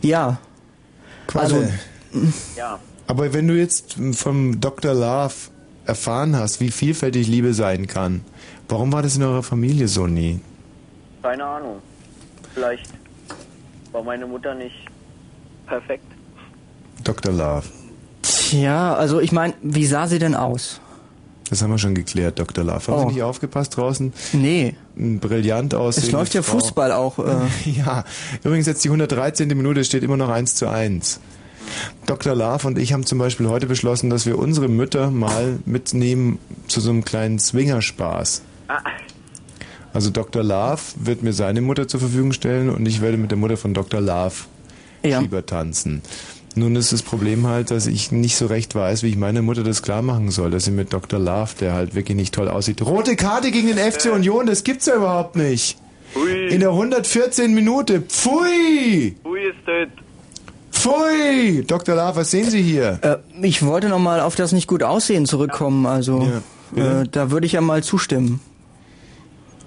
Ja. 0.01 0.39
Qualle. 1.27 1.43
Also, 1.55 1.63
Ja. 2.57 2.79
Aber 3.07 3.33
wenn 3.33 3.47
du 3.47 3.57
jetzt 3.57 3.95
vom 4.13 4.59
Dr. 4.61 4.93
Love 4.93 5.33
erfahren 5.85 6.35
hast, 6.37 6.59
wie 6.61 6.71
vielfältig 6.71 7.27
Liebe 7.27 7.53
sein 7.53 7.87
kann, 7.87 8.21
warum 8.69 8.93
war 8.93 9.01
das 9.01 9.17
in 9.17 9.23
eurer 9.23 9.43
Familie 9.43 9.87
so 9.87 10.07
nie? 10.07 10.39
keine 11.21 11.43
Ahnung. 11.45 11.75
Vielleicht 12.55 12.89
war 13.91 14.03
meine 14.03 14.25
Mutter 14.25 14.53
nicht 14.55 14.75
perfekt. 15.67 16.05
Dr. 17.03 17.31
Love. 17.33 17.63
Tja, 18.21 18.93
also 18.93 19.19
ich 19.19 19.31
meine, 19.31 19.53
wie 19.61 19.85
sah 19.85 20.07
sie 20.07 20.19
denn 20.19 20.35
aus? 20.35 20.79
Das 21.49 21.61
haben 21.61 21.71
wir 21.71 21.77
schon 21.79 21.95
geklärt, 21.95 22.39
Dr. 22.39 22.63
Love. 22.63 22.87
Haben 22.87 22.93
Oh. 22.93 22.99
Sie 23.09 23.15
nicht 23.15 23.23
aufgepasst 23.23 23.75
draußen? 23.75 24.13
Nee. 24.33 24.75
Brillant 24.95 25.73
aus. 25.75 25.97
Es 25.97 26.11
läuft 26.11 26.33
ja 26.33 26.41
Fußball 26.41 26.91
auch. 26.91 27.19
Äh, 27.19 27.47
Ja, 27.71 28.03
übrigens 28.43 28.67
jetzt 28.67 28.83
die 28.85 28.89
113. 28.89 29.47
Minute 29.49 29.83
steht 29.83 30.03
immer 30.03 30.17
noch 30.17 30.29
1 30.29 30.55
zu 30.55 30.69
1. 30.69 31.19
Dr. 32.05 32.35
Love 32.35 32.67
und 32.67 32.77
ich 32.77 32.93
haben 32.93 33.05
zum 33.05 33.17
Beispiel 33.19 33.47
heute 33.49 33.65
beschlossen, 33.67 34.09
dass 34.09 34.25
wir 34.25 34.37
unsere 34.37 34.67
Mütter 34.67 35.09
mal 35.11 35.59
mitnehmen 35.65 36.39
zu 36.67 36.79
so 36.81 36.89
einem 36.89 37.03
kleinen 37.03 37.39
Swingerspaß. 37.39 38.41
Ah, 38.67 38.79
Also 39.93 40.09
Dr. 40.09 40.43
Love 40.43 40.79
wird 40.95 41.21
mir 41.23 41.33
seine 41.33 41.61
Mutter 41.61 41.87
zur 41.87 41.99
Verfügung 41.99 42.31
stellen 42.33 42.69
und 42.69 42.85
ich 42.87 43.01
werde 43.01 43.17
mit 43.17 43.31
der 43.31 43.37
Mutter 43.37 43.57
von 43.57 43.73
Dr. 43.73 43.99
Love 44.01 44.35
Schieber 45.03 45.45
tanzen. 45.45 46.01
Nun 46.55 46.75
ist 46.75 46.91
das 46.91 47.01
Problem 47.01 47.47
halt, 47.47 47.71
dass 47.71 47.87
ich 47.87 48.11
nicht 48.11 48.35
so 48.35 48.45
recht 48.45 48.75
weiß, 48.75 49.03
wie 49.03 49.07
ich 49.07 49.17
meiner 49.17 49.41
Mutter 49.41 49.63
das 49.63 49.81
klar 49.81 50.01
machen 50.01 50.31
soll, 50.31 50.51
dass 50.51 50.65
sie 50.65 50.71
mit 50.71 50.91
Dr. 50.93 51.19
Love, 51.19 51.51
der 51.59 51.73
halt 51.73 51.95
wirklich 51.95 52.15
nicht 52.17 52.33
toll 52.33 52.49
aussieht. 52.49 52.81
Rote 52.81 53.15
Karte 53.15 53.51
gegen 53.51 53.67
den 53.67 53.77
FC 53.77 54.11
Union, 54.13 54.45
das 54.45 54.63
gibt's 54.63 54.85
ja 54.85 54.95
überhaupt 54.95 55.35
nicht. 55.35 55.77
Ui. 56.15 56.47
In 56.49 56.59
der 56.59 56.69
114 56.71 57.53
Minute. 57.53 58.01
Pfui! 58.01 59.15
Ui 59.23 59.39
ist 59.41 59.55
das. 59.65 59.87
Pfui! 60.71 61.63
Dr. 61.65 61.95
Love, 61.95 62.17
was 62.17 62.31
sehen 62.31 62.49
Sie 62.49 62.61
hier? 62.61 62.99
äh, 63.01 63.17
ich 63.45 63.65
wollte 63.65 63.87
noch 63.87 63.99
mal 63.99 64.19
auf 64.19 64.35
das 64.35 64.51
nicht 64.51 64.67
gut 64.67 64.83
aussehen 64.83 65.25
zurückkommen. 65.25 65.85
Also 65.85 66.27
Ja, 66.75 67.01
äh, 67.01 67.07
da 67.09 67.31
würde 67.31 67.45
ich 67.45 67.53
ja 67.53 67.61
mal 67.61 67.81
zustimmen. 67.81 68.41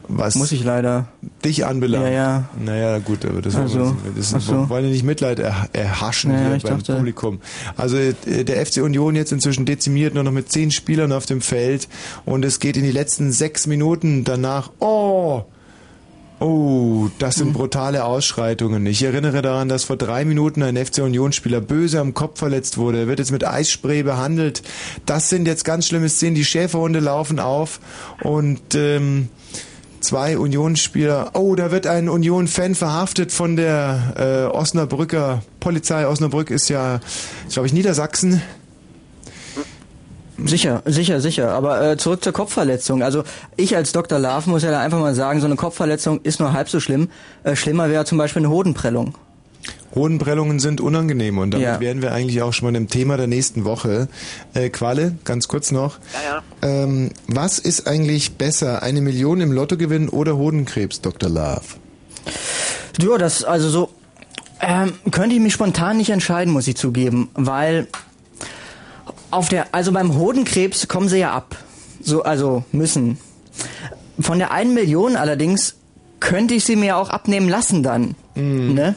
Was 0.09 0.35
Muss 0.35 0.53
ich 0.53 0.63
leider. 0.65 1.07
dich 1.45 1.65
anbelangt. 1.65 2.05
Ja, 2.05 2.11
ja. 2.13 2.45
Naja, 2.63 2.99
gut, 2.99 3.25
aber 3.25 3.41
das, 3.41 3.57
Also, 3.57 3.97
das 4.17 4.35
ach 4.35 4.41
so. 4.41 4.69
wollen 4.69 4.85
ja 4.85 4.91
nicht 4.91 5.03
Mitleid 5.05 5.39
er, 5.39 5.69
erhaschen 5.73 6.31
Ja, 6.33 6.39
hier 6.41 6.49
beim 6.63 6.79
dachte- 6.79 6.97
Publikum. 6.97 7.41
Also 7.77 7.97
äh, 7.97 8.45
der 8.45 8.65
FC 8.67 8.83
Union 8.83 9.17
jetzt 9.17 9.33
inzwischen 9.33 9.65
dezimiert, 9.65 10.13
nur 10.15 10.23
noch 10.23 10.31
mit 10.33 10.53
zehn 10.53 10.71
Spielern 10.71 11.11
auf 11.13 11.25
dem 11.27 11.41
Feld 11.41 11.89
und 12.27 12.45
es 12.45 12.59
geht 12.61 12.77
in 12.77 12.83
die 12.85 12.91
letzten 12.91 13.33
sechs 13.33 13.67
Minuten 13.67 14.25
danach. 14.25 14.71
Oh! 14.79 15.45
Oh, 16.41 17.09
das 17.21 17.37
sind 17.37 17.53
brutale 17.53 18.05
Ausschreitungen. 18.05 18.85
Ich 18.87 19.03
erinnere 19.05 19.41
daran, 19.41 19.69
dass 19.69 19.85
vor 19.85 19.97
drei 19.97 20.25
Minuten 20.25 20.63
ein 20.63 20.77
FC 20.77 20.99
Union-Spieler 20.99 21.61
böse 21.61 22.01
am 22.01 22.13
Kopf 22.13 22.41
verletzt 22.41 22.77
wurde. 22.77 22.99
Er 22.99 23.07
wird 23.07 23.21
jetzt 23.21 23.31
mit 23.31 23.47
Eisspray 23.47 24.03
behandelt. 24.03 24.63
Das 25.07 25.31
sind 25.31 25.47
jetzt 25.47 25.65
ganz 25.65 25.87
schlimme 25.87 26.09
Szenen. 26.09 26.35
Die 26.35 26.45
Schäferhunde 26.45 26.99
laufen 26.99 27.39
auf 27.39 27.81
und 28.23 28.61
ähm, 28.75 29.29
zwei 30.05 30.39
Unionsspieler. 30.39 31.31
Oh, 31.35 31.55
da 31.55 31.71
wird 31.71 31.87
ein 31.87 32.09
Union-Fan 32.09 32.75
verhaftet 32.75 33.33
von 33.33 33.57
der 33.57 34.49
äh, 34.53 34.57
Osnabrücker 34.57 35.43
Polizei. 35.61 36.07
Osnabrück 36.07 36.51
ist 36.51 36.69
ja, 36.69 37.01
glaube 37.51 37.67
ich, 37.67 37.73
Niedersachsen. 37.73 38.43
Sicher, 40.45 40.83
sicher, 40.85 41.21
sicher. 41.21 41.53
Aber 41.53 41.83
äh, 41.83 41.97
zurück 41.97 42.23
zur 42.23 42.33
Kopfverletzung. 42.33 43.03
Also 43.03 43.25
ich 43.57 43.77
als 43.77 43.93
Dr. 43.93 44.19
Love 44.19 44.51
muss 44.51 44.63
ja 44.63 44.71
da 44.71 44.81
einfach 44.81 44.99
mal 44.99 45.15
sagen, 45.15 45.41
so 45.41 45.47
eine 45.47 45.57
Kopfverletzung 45.57 46.21
ist 46.23 46.41
nur 46.41 46.53
halb 46.53 46.69
so 46.69 46.81
schlimm. 46.81 47.09
Äh, 47.45 47.57
schlimmer 47.57 47.89
wäre 47.89 48.05
zum 48.05 48.19
Beispiel 48.19 48.41
eine 48.41 48.51
Hodenprellung. 48.51 49.15
Hodenprellungen 49.95 50.59
sind 50.61 50.81
unangenehm 50.81 51.39
und 51.39 51.53
damit 51.53 51.67
Ja. 51.67 51.81
wären 51.81 52.03
wir 52.03 52.13
eigentlich 52.13 52.43
auch 52.43 52.53
schon 52.53 52.71
mal 52.73 52.77
im 52.77 52.89
Thema 52.89 53.17
der 53.17 53.27
nächsten 53.27 53.65
Woche. 53.65 54.09
Äh, 54.55 54.71
Qualle, 54.71 55.17
ganz 55.25 55.49
kurz 55.49 55.71
noch. 55.71 55.99
Ja, 56.25 56.43
Ähm, 56.69 57.11
was 57.29 57.59
ist 57.59 57.87
eigentlich 57.87 58.37
besser, 58.37 58.83
eine 58.83 59.01
Million 59.01 59.41
im 59.41 59.53
Lotto 59.53 59.77
gewinnen 59.77 60.09
oder 60.09 60.37
Hodenkrebs, 60.37 61.01
Dr. 61.01 61.29
Love? 61.31 61.63
Ja, 63.01 63.19
das 63.19 63.45
also 63.45 63.69
so 63.69 63.91
ähm, 64.61 64.95
könnte 65.11 65.35
ich 65.37 65.43
mich 65.43 65.53
spontan 65.53 65.97
nicht 65.99 66.11
entscheiden, 66.11 66.53
muss 66.53 66.67
ich 66.69 66.77
zugeben, 66.77 67.29
weil 67.35 67.87
auf 69.31 69.49
der 69.49 69.75
also 69.75 69.93
beim 69.93 70.17
Hodenkrebs 70.17 70.89
kommen 70.89 71.09
sie 71.09 71.19
ja 71.19 71.33
ab. 71.33 71.57
So 72.03 72.23
also 72.23 72.65
müssen. 72.73 73.19
Von 74.21 74.39
der 74.39 74.53
einen 74.53 74.75
Million 74.75 75.17
allerdings 75.17 75.75
könnte 76.21 76.55
ich 76.55 76.65
sie 76.65 76.77
mir 76.77 76.97
auch 76.97 77.11
abnehmen 77.11 77.49
lassen 77.49 77.83
dann, 77.83 78.15
ne? 78.35 78.95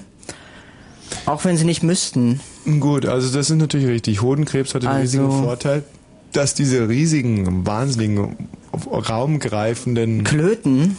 Auch 1.26 1.45
wenn 1.45 1.58
sie 1.58 1.66
nicht 1.66 1.84
müssten. 1.84 2.39
Gut, 2.80 3.05
also 3.05 3.32
das 3.36 3.49
ist 3.49 3.55
natürlich 3.58 3.88
richtig. 3.88 4.22
Hodenkrebs 4.22 4.74
hat 4.76 4.84
den 4.84 4.89
Also- 4.89 5.01
riesigen 5.01 5.32
Vorteil, 5.43 5.84
dass 6.34 6.53
diese 6.53 6.89
riesigen, 6.89 7.66
wahnsinnigen, 7.66 8.36
raumgreifenden 8.91 10.24
Klöten, 10.24 10.97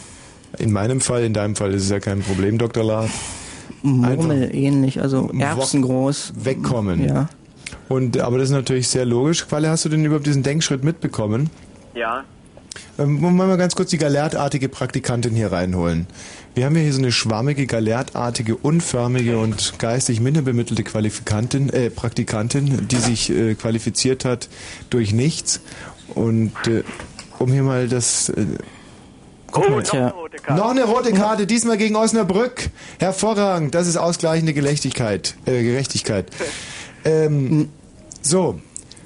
in 0.59 0.73
meinem 0.73 1.01
Fall, 1.01 1.25
in 1.25 1.35
deinem 1.35 1.57
Fall 1.57 1.75
ist 1.75 1.85
es 1.85 1.91
ja 1.91 2.01
kein 2.01 2.21
Problem, 2.21 2.59
Dr. 2.59 2.83
Love, 2.85 3.11
Murmel 3.83 4.55
ähnlich, 4.55 5.01
also 5.01 5.29
Wo- 5.33 5.39
Erbsen 5.39 5.83
groß. 5.83 6.33
wegkommen. 6.43 7.05
Ja. 7.07 7.29
Und, 7.89 8.19
aber 8.19 8.39
das 8.39 8.49
ist 8.49 8.55
natürlich 8.55 8.89
sehr 8.89 9.05
logisch. 9.05 9.47
Qualle, 9.47 9.69
hast 9.71 9.85
du 9.85 9.89
denn 9.89 10.05
überhaupt 10.05 10.27
diesen 10.27 10.43
Denkschritt 10.43 10.85
mitbekommen? 10.85 11.51
Ja. 11.95 12.25
Ähm, 12.99 13.23
wollen 13.23 13.37
wir 13.37 13.47
mal 13.47 13.57
ganz 13.57 13.77
kurz 13.77 13.91
die 13.91 13.99
galertartige 13.99 14.69
Praktikantin 14.69 15.35
hier 15.35 15.53
reinholen. 15.53 16.07
Wir 16.59 16.65
haben 16.65 16.75
ja 16.75 16.83
hier 16.83 16.93
so 16.93 16.99
eine 16.99 17.13
schwammige, 17.13 17.67
galertartige, 17.67 18.57
unförmige 18.57 19.39
und 19.39 19.79
geistig 19.79 20.21
minder 20.21 20.43
bemittelte 20.43 20.83
Qualifikantin, 20.83 21.71
äh, 21.71 21.89
Praktikantin, 21.89 22.89
die 22.89 22.97
sich 22.97 23.31
äh, 23.31 23.55
qualifiziert 23.55 24.25
hat 24.25 24.49
durch 24.91 25.13
nichts. 25.13 25.61
Und 26.17 26.51
äh, 26.67 26.83
um 27.39 27.53
hier 27.53 27.63
mal 27.63 27.87
das... 27.87 28.31
Äh, 28.31 28.47
guck 29.53 29.71
mal. 29.71 29.85
Tja. 29.85 30.13
Noch 30.49 30.71
eine 30.71 30.83
rote 30.83 31.13
Karte, 31.13 31.47
diesmal 31.47 31.79
gegen 31.79 31.95
Osnabrück. 31.95 32.71
Hervorragend, 32.99 33.77
das 33.77 33.87
ist 33.87 33.97
ausgleichende 33.97 34.53
Gerechtigkeit. 34.53 35.37
Äh, 35.47 35.63
Gerechtigkeit. 35.63 36.27
Ähm, 37.05 37.69
so, 38.21 38.59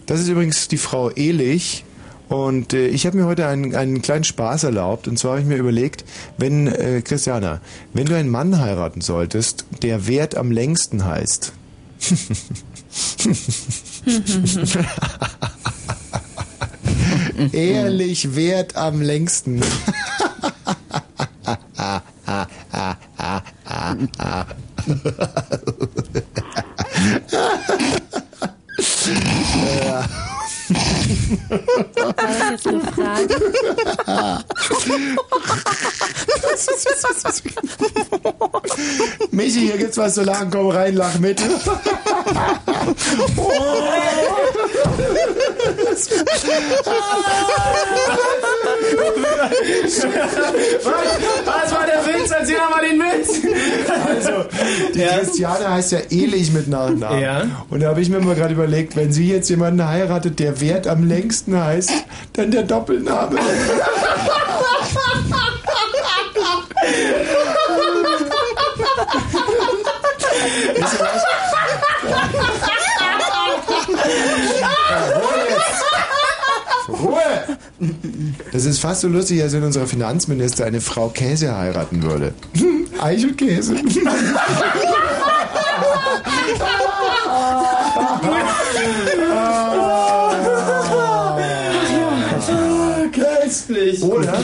das 0.06 0.20
ist 0.20 0.28
übrigens 0.28 0.68
die 0.68 0.78
Frau 0.78 1.10
Ehlich. 1.10 1.84
Und 2.32 2.72
äh, 2.72 2.88
ich 2.88 3.04
habe 3.04 3.18
mir 3.18 3.26
heute 3.26 3.46
einen, 3.46 3.74
einen 3.74 4.00
kleinen 4.00 4.24
Spaß 4.24 4.64
erlaubt. 4.64 5.06
Und 5.06 5.18
zwar 5.18 5.32
habe 5.32 5.42
ich 5.42 5.46
mir 5.46 5.58
überlegt, 5.58 6.06
wenn, 6.38 6.66
äh, 6.66 7.02
Christiana, 7.02 7.60
wenn 7.92 8.06
du 8.06 8.16
einen 8.16 8.30
Mann 8.30 8.58
heiraten 8.58 9.02
solltest, 9.02 9.66
der 9.82 10.06
Wert 10.06 10.34
am 10.34 10.50
längsten 10.50 11.04
heißt, 11.04 11.52
Ehrlich 17.52 18.34
wert 18.34 18.76
am 18.76 19.02
längsten. 19.02 19.60
ja. 29.84 30.06
Das 31.48 32.50
jetzt 32.50 32.66
eine 32.66 32.80
Frage? 32.80 33.36
Michi, 39.30 39.60
hier 39.60 39.78
gibt's 39.78 39.96
was 39.96 40.14
zu 40.14 40.22
lachen, 40.22 40.50
komm 40.50 40.68
rein, 40.68 40.94
lach 40.94 41.18
mit. 41.18 41.40
Was 50.84 51.72
war 51.72 51.86
der 51.86 52.06
Witz? 52.06 52.30
Erzähl 52.30 52.56
doch 52.56 52.70
mal 52.70 52.82
den 52.88 52.98
Witz. 52.98 53.40
Also, 54.06 54.44
die 54.94 55.00
Christiane 55.00 55.70
heißt 55.70 55.92
ja 55.92 55.98
Elich 56.10 56.52
mit 56.52 56.68
Nachnamen. 56.68 57.20
Ja. 57.20 57.46
Und 57.70 57.80
da 57.80 57.88
habe 57.88 58.00
ich 58.00 58.08
mir 58.08 58.20
mal 58.20 58.34
gerade 58.34 58.54
überlegt, 58.54 58.96
wenn 58.96 59.12
sie 59.12 59.28
jetzt 59.28 59.48
jemanden 59.50 59.86
heiratet, 59.86 60.38
der 60.38 60.60
Wert 60.62 60.86
am 60.86 61.06
längsten 61.06 61.60
heißt, 61.60 61.90
dann 62.34 62.50
der 62.52 62.62
Doppelname. 62.62 63.38
Ruhe! 76.88 77.18
Das 78.52 78.64
ist 78.64 78.78
fast 78.78 79.00
so 79.00 79.08
lustig, 79.08 79.42
als 79.42 79.52
wenn 79.52 79.64
unser 79.64 79.86
Finanzminister 79.86 80.64
eine 80.64 80.80
Frau 80.80 81.08
Käse 81.08 81.56
heiraten 81.56 82.02
würde. 82.04 82.34
Eichelkäse. 83.00 83.74
Köstlich. 93.72 94.02
Oder 94.02 94.42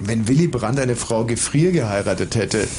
wenn 0.00 0.26
Willy 0.28 0.48
Brandt 0.48 0.80
eine 0.80 0.96
Frau 0.96 1.24
Gefrier 1.24 1.72
geheiratet 1.72 2.34
hätte. 2.34 2.66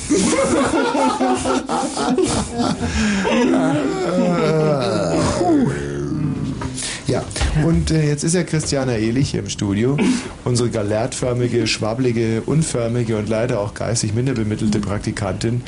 Ja, 7.08 7.26
und 7.66 7.92
äh, 7.92 8.08
jetzt 8.08 8.24
ist 8.24 8.36
ja 8.36 8.44
Christiana 8.44 8.96
Ehlich 8.96 9.32
hier 9.32 9.42
im 9.42 9.50
Studio, 9.50 9.98
unsere 10.46 10.70
galertförmige, 10.70 11.68
schwabbelige, 11.68 12.42
unförmige 12.46 13.18
und 13.18 13.28
leider 13.28 13.60
auch 13.60 13.74
geistig 13.74 14.14
minder 14.14 14.34
bemittelte 14.34 14.80
Praktikantin, 14.80 15.62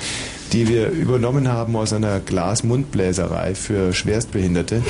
die 0.54 0.70
wir 0.70 0.90
übernommen 0.90 1.50
haben 1.50 1.76
aus 1.76 1.92
einer 1.92 2.22
Glasmundbläserei 2.22 3.56
für 3.56 3.92
Schwerstbehinderte. 3.92 4.82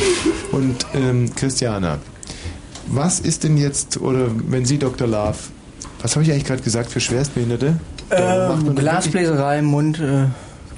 Und 0.52 0.86
ähm, 0.94 1.34
Christiana, 1.34 1.98
was 2.88 3.20
ist 3.20 3.44
denn 3.44 3.58
jetzt, 3.58 4.00
oder 4.00 4.28
wenn 4.48 4.66
Sie, 4.66 4.78
Dr. 4.78 5.08
Love, 5.08 5.38
was 6.02 6.16
habe 6.16 6.24
ich 6.24 6.32
eigentlich 6.32 6.46
gerade 6.46 6.62
gesagt 6.62 6.92
für 6.92 7.00
Schwerstbehinderte? 7.00 7.80
Ähm, 8.12 8.76
Glasbläserei, 8.76 9.62
Mund, 9.62 10.00
äh, 10.00 10.26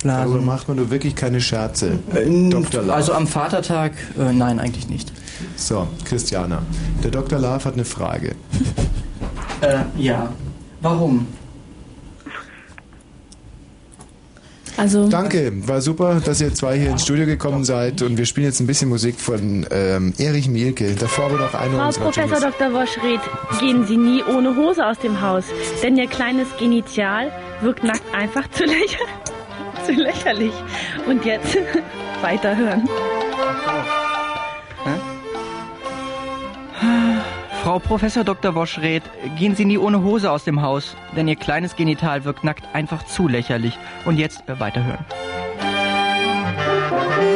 Blasen. 0.01 0.45
macht 0.45 0.67
man 0.67 0.77
nur 0.77 0.91
wirklich 0.91 1.15
keine 1.15 1.41
Scherze. 1.41 1.99
Dr. 2.13 2.81
Love. 2.81 2.93
Also 2.93 3.13
am 3.13 3.27
Vatertag, 3.27 3.93
äh, 4.19 4.31
nein, 4.31 4.59
eigentlich 4.59 4.87
nicht. 4.87 5.11
So, 5.55 5.87
Christiana. 6.05 6.61
Der 7.03 7.11
Dr. 7.11 7.39
Love 7.39 7.65
hat 7.65 7.73
eine 7.73 7.85
Frage. 7.85 8.35
Äh, 9.61 9.79
ja. 9.97 10.29
Warum? 10.81 11.27
Also, 14.77 15.07
Danke, 15.07 15.51
war 15.67 15.81
super, 15.81 16.21
dass 16.23 16.41
ihr 16.41 16.53
zwei 16.53 16.77
hier 16.77 16.91
ins 16.91 17.03
Studio 17.03 17.25
gekommen 17.25 17.63
seid 17.63 18.01
und 18.01 18.17
wir 18.17 18.25
spielen 18.25 18.45
jetzt 18.45 18.59
ein 18.59 18.67
bisschen 18.67 18.89
Musik 18.89 19.19
von 19.19 19.65
ähm, 19.71 20.13
Erich 20.17 20.49
Mielke. 20.49 20.95
Davor 20.95 21.25
aber 21.25 21.37
noch 21.37 21.53
eine 21.53 21.93
Frau 21.93 22.05
Professor. 22.05 22.39
Dr. 22.39 22.73
Woschred, 22.73 23.21
gehen 23.59 23.85
Sie 23.87 23.97
nie 23.97 24.23
ohne 24.23 24.55
Hose 24.55 24.85
aus 24.85 24.99
dem 24.99 25.21
Haus, 25.21 25.45
denn 25.81 25.95
Ihr 25.97 26.07
kleines 26.07 26.47
Genital 26.59 27.31
wirkt 27.61 27.83
nackt 27.83 28.13
einfach 28.13 28.49
zu, 28.51 28.65
lächer 28.65 29.05
zu 29.85 29.93
lächerlich. 29.93 30.53
Und 31.07 31.23
jetzt 31.25 31.57
weiterhören. 32.21 32.87
Frau 37.65 37.79
Professor 37.79 38.23
Dr. 38.23 38.53
Woschred, 38.53 39.01
gehen 39.39 39.55
Sie 39.55 39.65
nie 39.65 39.79
ohne 39.79 40.03
Hose 40.03 40.29
aus 40.29 40.43
dem 40.43 40.61
Haus, 40.61 40.95
denn 41.17 41.27
Ihr 41.27 41.35
kleines 41.35 41.75
Genital 41.75 42.23
wirkt 42.23 42.43
nackt 42.43 42.63
einfach 42.75 43.07
zu 43.07 43.27
lächerlich. 43.27 43.75
Und 44.05 44.19
jetzt 44.19 44.47
äh, 44.47 44.59
weiterhören. 44.59 45.03
Ooh, 46.91 47.34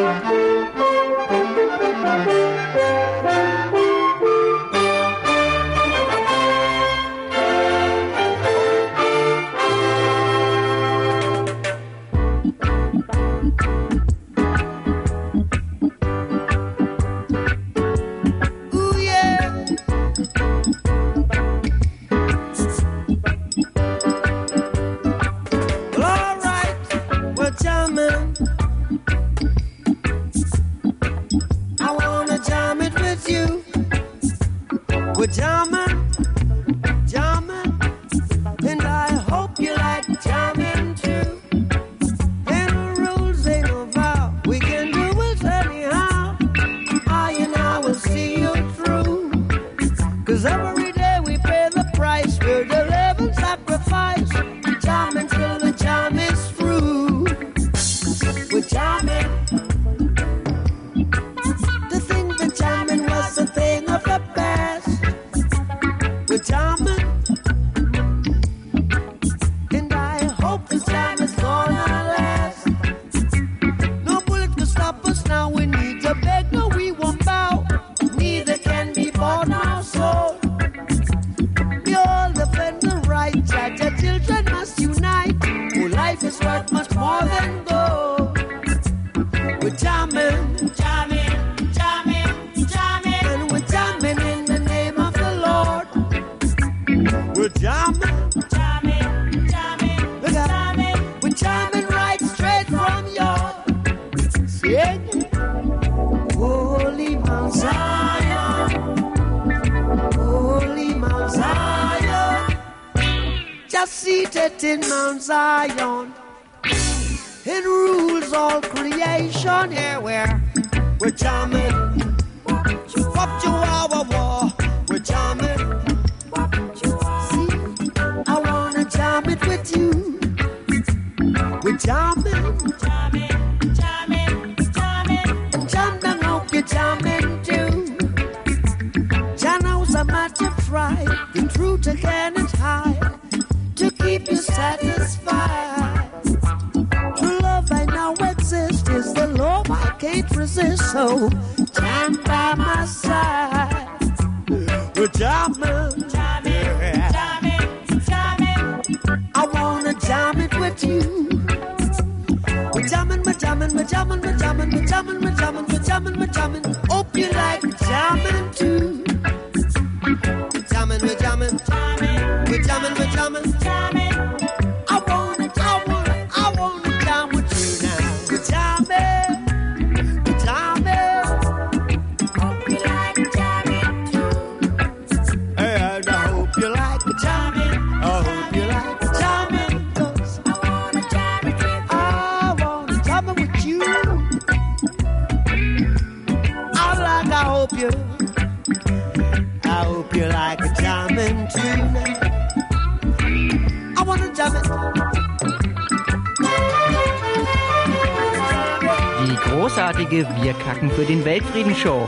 Weltfrieden 211.49 211.75
Show. 211.75 212.07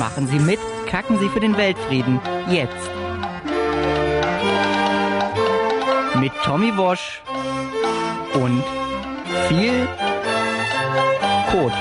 Machen 0.00 0.26
Sie 0.26 0.40
mit, 0.40 0.58
kacken 0.88 1.16
Sie 1.20 1.28
für 1.28 1.38
den 1.38 1.56
Weltfrieden. 1.56 2.20
Jetzt. 2.50 2.74
Mit 6.18 6.32
Tommy 6.44 6.76
Wosch 6.76 7.22
und 8.34 8.64
viel 9.46 9.86
Kot. 11.52 11.72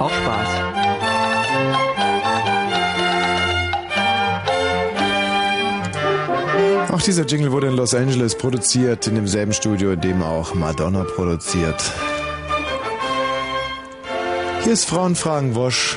Auch 0.00 0.10
Spaß. 0.10 0.48
Auch 6.90 7.02
dieser 7.02 7.24
Jingle 7.24 7.52
wurde 7.52 7.68
in 7.68 7.76
Los 7.76 7.94
Angeles 7.94 8.36
produziert, 8.36 9.06
in 9.06 9.14
demselben 9.14 9.52
Studio, 9.52 9.92
in 9.92 10.00
dem 10.00 10.22
auch 10.22 10.54
Madonna 10.54 11.04
produziert. 11.04 11.92
Hier 14.66 14.72
ist 14.72 14.86
Frauenfragen 14.86 15.54
Wosch, 15.54 15.96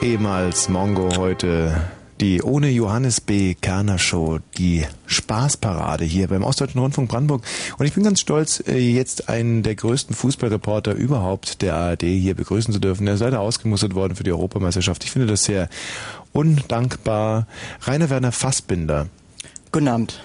ehemals 0.00 0.70
Mongo, 0.70 1.18
heute 1.18 1.82
die 2.18 2.42
ohne 2.42 2.70
Johannes 2.70 3.20
B. 3.20 3.52
Kerner 3.52 3.98
Show, 3.98 4.38
die 4.56 4.86
Spaßparade 5.04 6.02
hier 6.06 6.28
beim 6.28 6.42
Ostdeutschen 6.42 6.80
Rundfunk 6.80 7.10
Brandenburg. 7.10 7.44
Und 7.76 7.84
ich 7.84 7.92
bin 7.92 8.04
ganz 8.04 8.20
stolz, 8.20 8.64
äh, 8.66 8.78
jetzt 8.78 9.28
einen 9.28 9.62
der 9.62 9.74
größten 9.74 10.16
Fußballreporter 10.16 10.94
überhaupt 10.94 11.60
der 11.60 11.74
ARD 11.74 12.04
hier 12.04 12.34
begrüßen 12.34 12.72
zu 12.72 12.80
dürfen. 12.80 13.06
Er 13.06 13.12
ist 13.12 13.20
leider 13.20 13.40
ausgemustert 13.40 13.94
worden 13.94 14.16
für 14.16 14.24
die 14.24 14.32
Europameisterschaft. 14.32 15.04
Ich 15.04 15.10
finde 15.10 15.26
das 15.26 15.44
sehr 15.44 15.68
undankbar. 16.32 17.46
Rainer 17.82 18.08
Werner 18.08 18.32
Fassbinder. 18.32 19.08
Guten 19.72 19.88
Abend. 19.88 20.22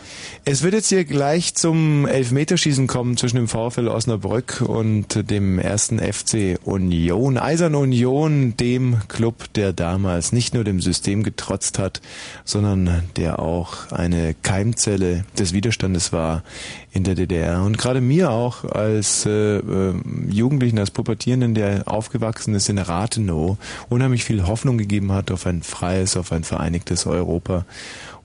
Es 0.52 0.64
wird 0.64 0.74
jetzt 0.74 0.90
hier 0.90 1.06
gleich 1.06 1.56
zum 1.56 2.06
Elfmeterschießen 2.06 2.86
kommen 2.86 3.16
zwischen 3.16 3.38
dem 3.38 3.48
VfL 3.48 3.88
Osnabrück 3.88 4.60
und 4.60 5.32
dem 5.32 5.60
ersten 5.60 5.98
FC 5.98 6.60
Union. 6.66 7.38
Eisern 7.38 7.74
Union, 7.74 8.58
dem 8.58 8.98
Club, 9.08 9.54
der 9.54 9.72
damals 9.72 10.34
nicht 10.34 10.54
nur 10.54 10.66
dem 10.66 10.82
System 10.82 11.24
getrotzt 11.24 11.80
hat, 11.80 12.02
sondern 12.44 13.06
der 13.16 13.40
auch 13.40 13.94
eine 13.94 14.36
Keimzelle 14.44 15.24
des 15.40 15.54
Widerstandes 15.54 16.12
war 16.12 16.44
in 16.92 17.06
der 17.06 17.16
DDR. 17.16 17.64
Und 17.64 17.78
gerade 17.78 18.02
mir 18.02 18.32
auch 18.32 18.66
als 18.66 19.26
äh, 19.26 19.60
äh, 19.60 19.94
Jugendlichen, 20.30 20.80
als 20.80 20.92
Pubertierenden, 20.92 21.56
der 21.56 21.84
aufgewachsen 21.86 22.56
ist 22.56 22.68
in 22.68 22.78
Rathenow, 22.78 23.56
unheimlich 23.88 24.26
viel 24.26 24.46
Hoffnung 24.46 24.78
gegeben 24.78 25.14
hat 25.14 25.32
auf 25.32 25.46
ein 25.46 25.64
freies, 25.64 26.18
auf 26.18 26.34
ein 26.34 26.44
vereinigtes 26.44 27.06
Europa. 27.06 27.66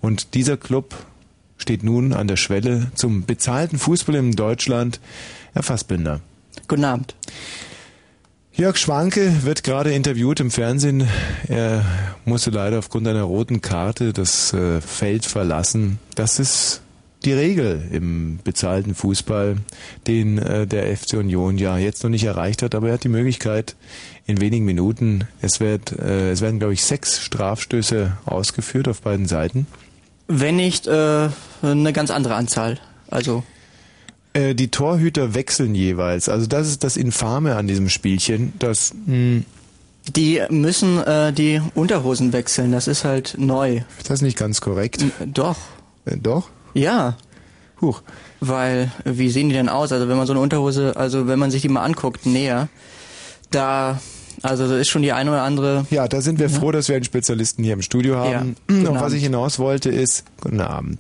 Und 0.01 0.35
dieser 0.35 0.57
Club 0.57 0.97
steht 1.59 1.83
nun 1.83 2.13
an 2.13 2.29
der 2.29 2.37
Schwelle 2.37 2.91
zum 2.95 3.25
bezahlten 3.25 3.79
Fußball 3.79 4.15
in 4.17 4.33
Deutschland. 4.33 5.01
Herr 5.53 5.63
Fassbinder. 5.63 6.21
Guten 6.69 6.85
Abend. 6.85 7.15
Jörg 8.53 8.79
Schwanke 8.79 9.45
wird 9.45 9.65
gerade 9.65 9.93
interviewt 9.93 10.41
im 10.41 10.51
Fernsehen. 10.51 11.07
Er 11.47 11.85
musste 12.25 12.51
leider 12.51 12.79
aufgrund 12.79 13.07
einer 13.07 13.23
roten 13.23 13.61
Karte 13.61 14.15
das 14.15 14.55
äh, 14.55 14.81
Feld 14.81 15.27
verlassen. 15.27 15.99
Das 16.15 16.39
ist 16.39 16.81
die 17.27 17.33
Regel 17.33 17.83
im 17.91 18.39
bezahlten 18.45 18.95
Fußball, 18.95 19.57
den 20.07 20.39
äh, 20.39 20.67
der 20.67 20.97
FC 20.97 21.15
Union 21.15 21.59
ja 21.59 21.77
jetzt 21.77 22.03
noch 22.03 22.11
nicht 22.11 22.25
erreicht 22.25 22.63
hat, 22.63 22.75
aber 22.75 22.89
er 22.89 22.95
hat 22.95 23.05
die 23.05 23.09
Möglichkeit 23.09 23.77
in 24.27 24.41
wenigen 24.41 24.65
Minuten, 24.65 25.27
es, 25.43 25.61
wird, 25.61 25.93
äh, 25.93 26.31
es 26.31 26.41
werden 26.41 26.59
glaube 26.59 26.75
ich 26.75 26.85
sechs 26.85 27.21
Strafstöße 27.21 28.17
ausgeführt 28.25 28.89
auf 28.89 29.03
beiden 29.03 29.27
Seiten. 29.27 29.67
Wenn 30.29 30.57
nicht 30.57 30.87
äh, 30.87 31.29
eine 31.63 31.93
ganz 31.93 32.11
andere 32.11 32.35
Anzahl. 32.35 32.79
Also 33.11 33.45
Äh, 34.33 34.55
die 34.55 34.69
Torhüter 34.69 35.35
wechseln 35.35 35.75
jeweils. 35.75 36.29
Also 36.29 36.47
das 36.47 36.69
ist 36.69 36.85
das 36.85 36.97
Infame 36.97 37.57
an 37.57 37.67
diesem 37.67 37.89
Spielchen, 37.89 38.53
dass 38.59 38.93
mh, 39.07 39.43
die 40.15 40.43
müssen 40.51 40.99
äh, 41.03 41.33
die 41.33 41.63
Unterhosen 41.75 42.33
wechseln. 42.33 42.73
Das 42.73 42.87
ist 42.87 43.05
halt 43.05 43.37
neu. 43.39 43.83
Ist 43.99 44.11
das 44.11 44.23
nicht 44.23 44.37
ganz 44.37 44.61
korrekt? 44.61 45.05
Doch. 45.25 45.57
Äh, 46.05 46.17
doch? 46.17 46.49
Ja. 46.75 47.17
Huch. 47.81 48.03
Weil, 48.41 48.91
wie 49.05 49.31
sehen 49.31 49.49
die 49.49 49.55
denn 49.55 49.69
aus? 49.69 49.93
Also 49.93 50.09
wenn 50.09 50.17
man 50.17 50.27
so 50.27 50.33
eine 50.33 50.41
Unterhose, 50.41 50.97
also 50.97 51.27
wenn 51.29 51.39
man 51.39 51.51
sich 51.51 51.63
die 51.63 51.69
mal 51.69 51.83
anguckt, 51.85 52.27
näher, 52.27 52.69
da, 53.51 54.01
also 54.43 54.69
da 54.69 54.79
ist 54.79 54.89
schon 54.89 55.03
die 55.03 55.13
eine 55.13 55.31
oder 55.31 55.43
andere. 55.43 55.87
Ja, 55.91 56.09
da 56.09 56.21
sind 56.21 56.39
wir 56.39 56.51
froh, 56.51 56.71
dass 56.73 56.89
wir 56.89 56.97
einen 56.97 57.05
Spezialisten 57.05 57.65
hier 57.65 57.73
im 57.73 57.83
Studio 57.83 58.17
haben. 58.17 58.57
Ja. 58.71 58.91
Und 58.91 59.01
was 59.01 59.13
ich 59.13 59.23
hinaus 59.23 59.59
wollte 59.59 59.91
ist, 59.91 60.25
guten 60.41 60.61
Abend, 60.61 60.99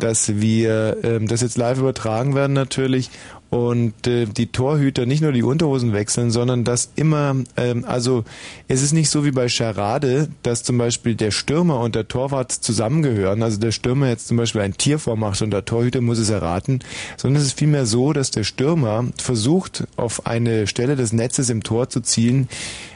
dass 0.00 0.40
wir 0.40 0.98
ähm, 1.02 1.28
das 1.28 1.40
jetzt 1.40 1.56
live 1.56 1.78
übertragen 1.78 2.34
werden 2.34 2.52
natürlich 2.52 3.10
und 3.54 4.08
äh, 4.08 4.26
die 4.26 4.48
Torhüter 4.48 5.06
nicht 5.06 5.22
nur 5.22 5.30
die 5.30 5.44
Unterhosen 5.44 5.92
wechseln, 5.92 6.32
sondern 6.32 6.64
dass 6.64 6.90
immer, 6.96 7.36
ähm, 7.56 7.84
also 7.84 8.24
es 8.66 8.82
ist 8.82 8.92
nicht 8.92 9.10
so 9.10 9.24
wie 9.24 9.30
bei 9.30 9.48
Charade, 9.48 10.28
dass 10.42 10.64
zum 10.64 10.76
Beispiel 10.76 11.14
der 11.14 11.30
Stürmer 11.30 11.78
und 11.78 11.94
der 11.94 12.08
Torwart 12.08 12.50
zusammengehören, 12.50 13.44
also 13.44 13.60
der 13.60 13.70
Stürmer 13.70 14.08
jetzt 14.08 14.26
zum 14.26 14.38
Beispiel 14.38 14.60
ein 14.62 14.76
Tier 14.76 14.98
vormacht 14.98 15.40
und 15.40 15.52
der 15.52 15.64
Torhüter 15.64 16.00
muss 16.00 16.18
es 16.18 16.30
erraten, 16.30 16.80
sondern 17.16 17.40
es 17.40 17.46
ist 17.46 17.56
vielmehr 17.56 17.86
so, 17.86 18.12
dass 18.12 18.32
der 18.32 18.42
Stürmer 18.42 19.04
versucht, 19.18 19.84
auf 19.94 20.26
eine 20.26 20.66
Stelle 20.66 20.96
des 20.96 21.12
Netzes 21.12 21.48
im 21.48 21.62
Tor 21.62 21.88
zu 21.88 22.00
zielen, 22.00 22.48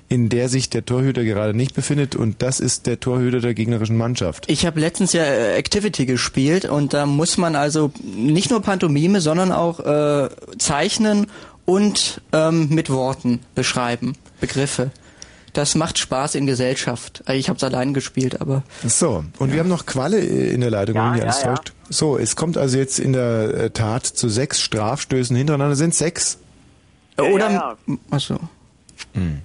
in 0.09 0.29
der 0.31 0.49
sich 0.49 0.71
der 0.71 0.85
Torhüter 0.87 1.23
gerade 1.25 1.55
nicht 1.55 1.75
befindet 1.75 2.17
und 2.17 2.41
das 2.43 2.61
ist 2.61 2.87
der 2.87 2.99
Torhüter 2.99 3.41
der 3.41 3.53
gegnerischen 3.55 3.97
Mannschaft. 3.97 4.51
Ich 4.51 4.65
habe 4.65 4.81
letztens 4.81 5.13
ja 5.13 5.23
äh, 5.23 5.57
Activity 5.57 6.07
gespielt 6.07 6.65
und 6.65 6.95
da 6.95 7.05
muss 7.07 7.37
man 7.37 7.57
also 7.57 7.93
nicht 8.03 8.51
nur 8.51 8.63
Pantomime, 8.63 9.21
sondern 9.21 9.53
auch 9.53 9.81
äh, 9.81 10.29
zeichnen 10.59 11.27
und 11.67 12.23
ähm, 12.33 12.69
mit 12.71 12.89
Worten 12.89 13.41
beschreiben, 13.55 14.15
Begriffe. 14.41 14.91
Das 15.53 15.75
macht 15.75 15.99
Spaß 15.99 16.35
in 16.37 16.47
Gesellschaft. 16.47 17.23
Äh, 17.27 17.37
Ich 17.37 17.49
habe 17.51 17.57
es 17.59 17.65
allein 17.65 17.93
gespielt, 17.93 18.41
aber 18.41 18.63
So, 18.87 19.25
und 19.39 19.53
wir 19.53 19.61
haben 19.61 19.69
noch 19.69 19.85
Qualle 19.85 20.21
äh, 20.21 20.55
in 20.55 20.63
der 20.63 20.71
Leitung, 20.71 20.95
wenn 20.95 21.03
Ja, 21.03 21.11
mich 21.11 21.19
ja, 21.21 21.25
alles 21.27 21.43
ja. 21.43 21.55
täuscht. 21.55 21.73
So, 21.91 22.17
es 22.17 22.37
kommt 22.37 22.57
also 22.57 22.79
jetzt 22.79 22.99
in 22.99 23.13
der 23.13 23.55
äh, 23.55 23.71
Tat 23.71 24.07
zu 24.07 24.31
sechs 24.31 24.61
Strafstößen 24.61 25.37
hintereinander. 25.37 25.77
Sind 25.77 25.95
sechs? 25.95 26.39
oder 27.19 27.51
ja, 27.51 27.77
ja. 27.87 27.97
Achso. 28.11 28.39
Hm. 29.15 29.39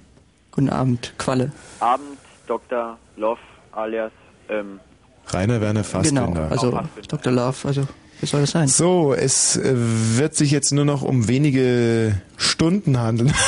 Guten 0.54 0.68
Abend, 0.70 1.12
Qualle. 1.18 1.50
Abend, 1.80 2.16
Dr. 2.46 2.96
Love 3.16 3.40
alias, 3.72 4.12
ähm, 4.48 4.78
Rainer 5.26 5.60
Werner 5.60 5.82
Fassbinder. 5.82 6.26
Genau, 6.28 6.46
also 6.48 6.80
Dr. 7.08 7.32
Love, 7.32 7.66
also 7.66 7.88
wie 8.20 8.26
soll 8.26 8.42
das 8.42 8.52
sein? 8.52 8.68
So, 8.68 9.12
es 9.14 9.56
äh, 9.56 9.72
wird 9.74 10.36
sich 10.36 10.52
jetzt 10.52 10.70
nur 10.72 10.84
noch 10.84 11.02
um 11.02 11.26
wenige 11.26 12.20
Stunden 12.36 13.00
handeln. 13.00 13.34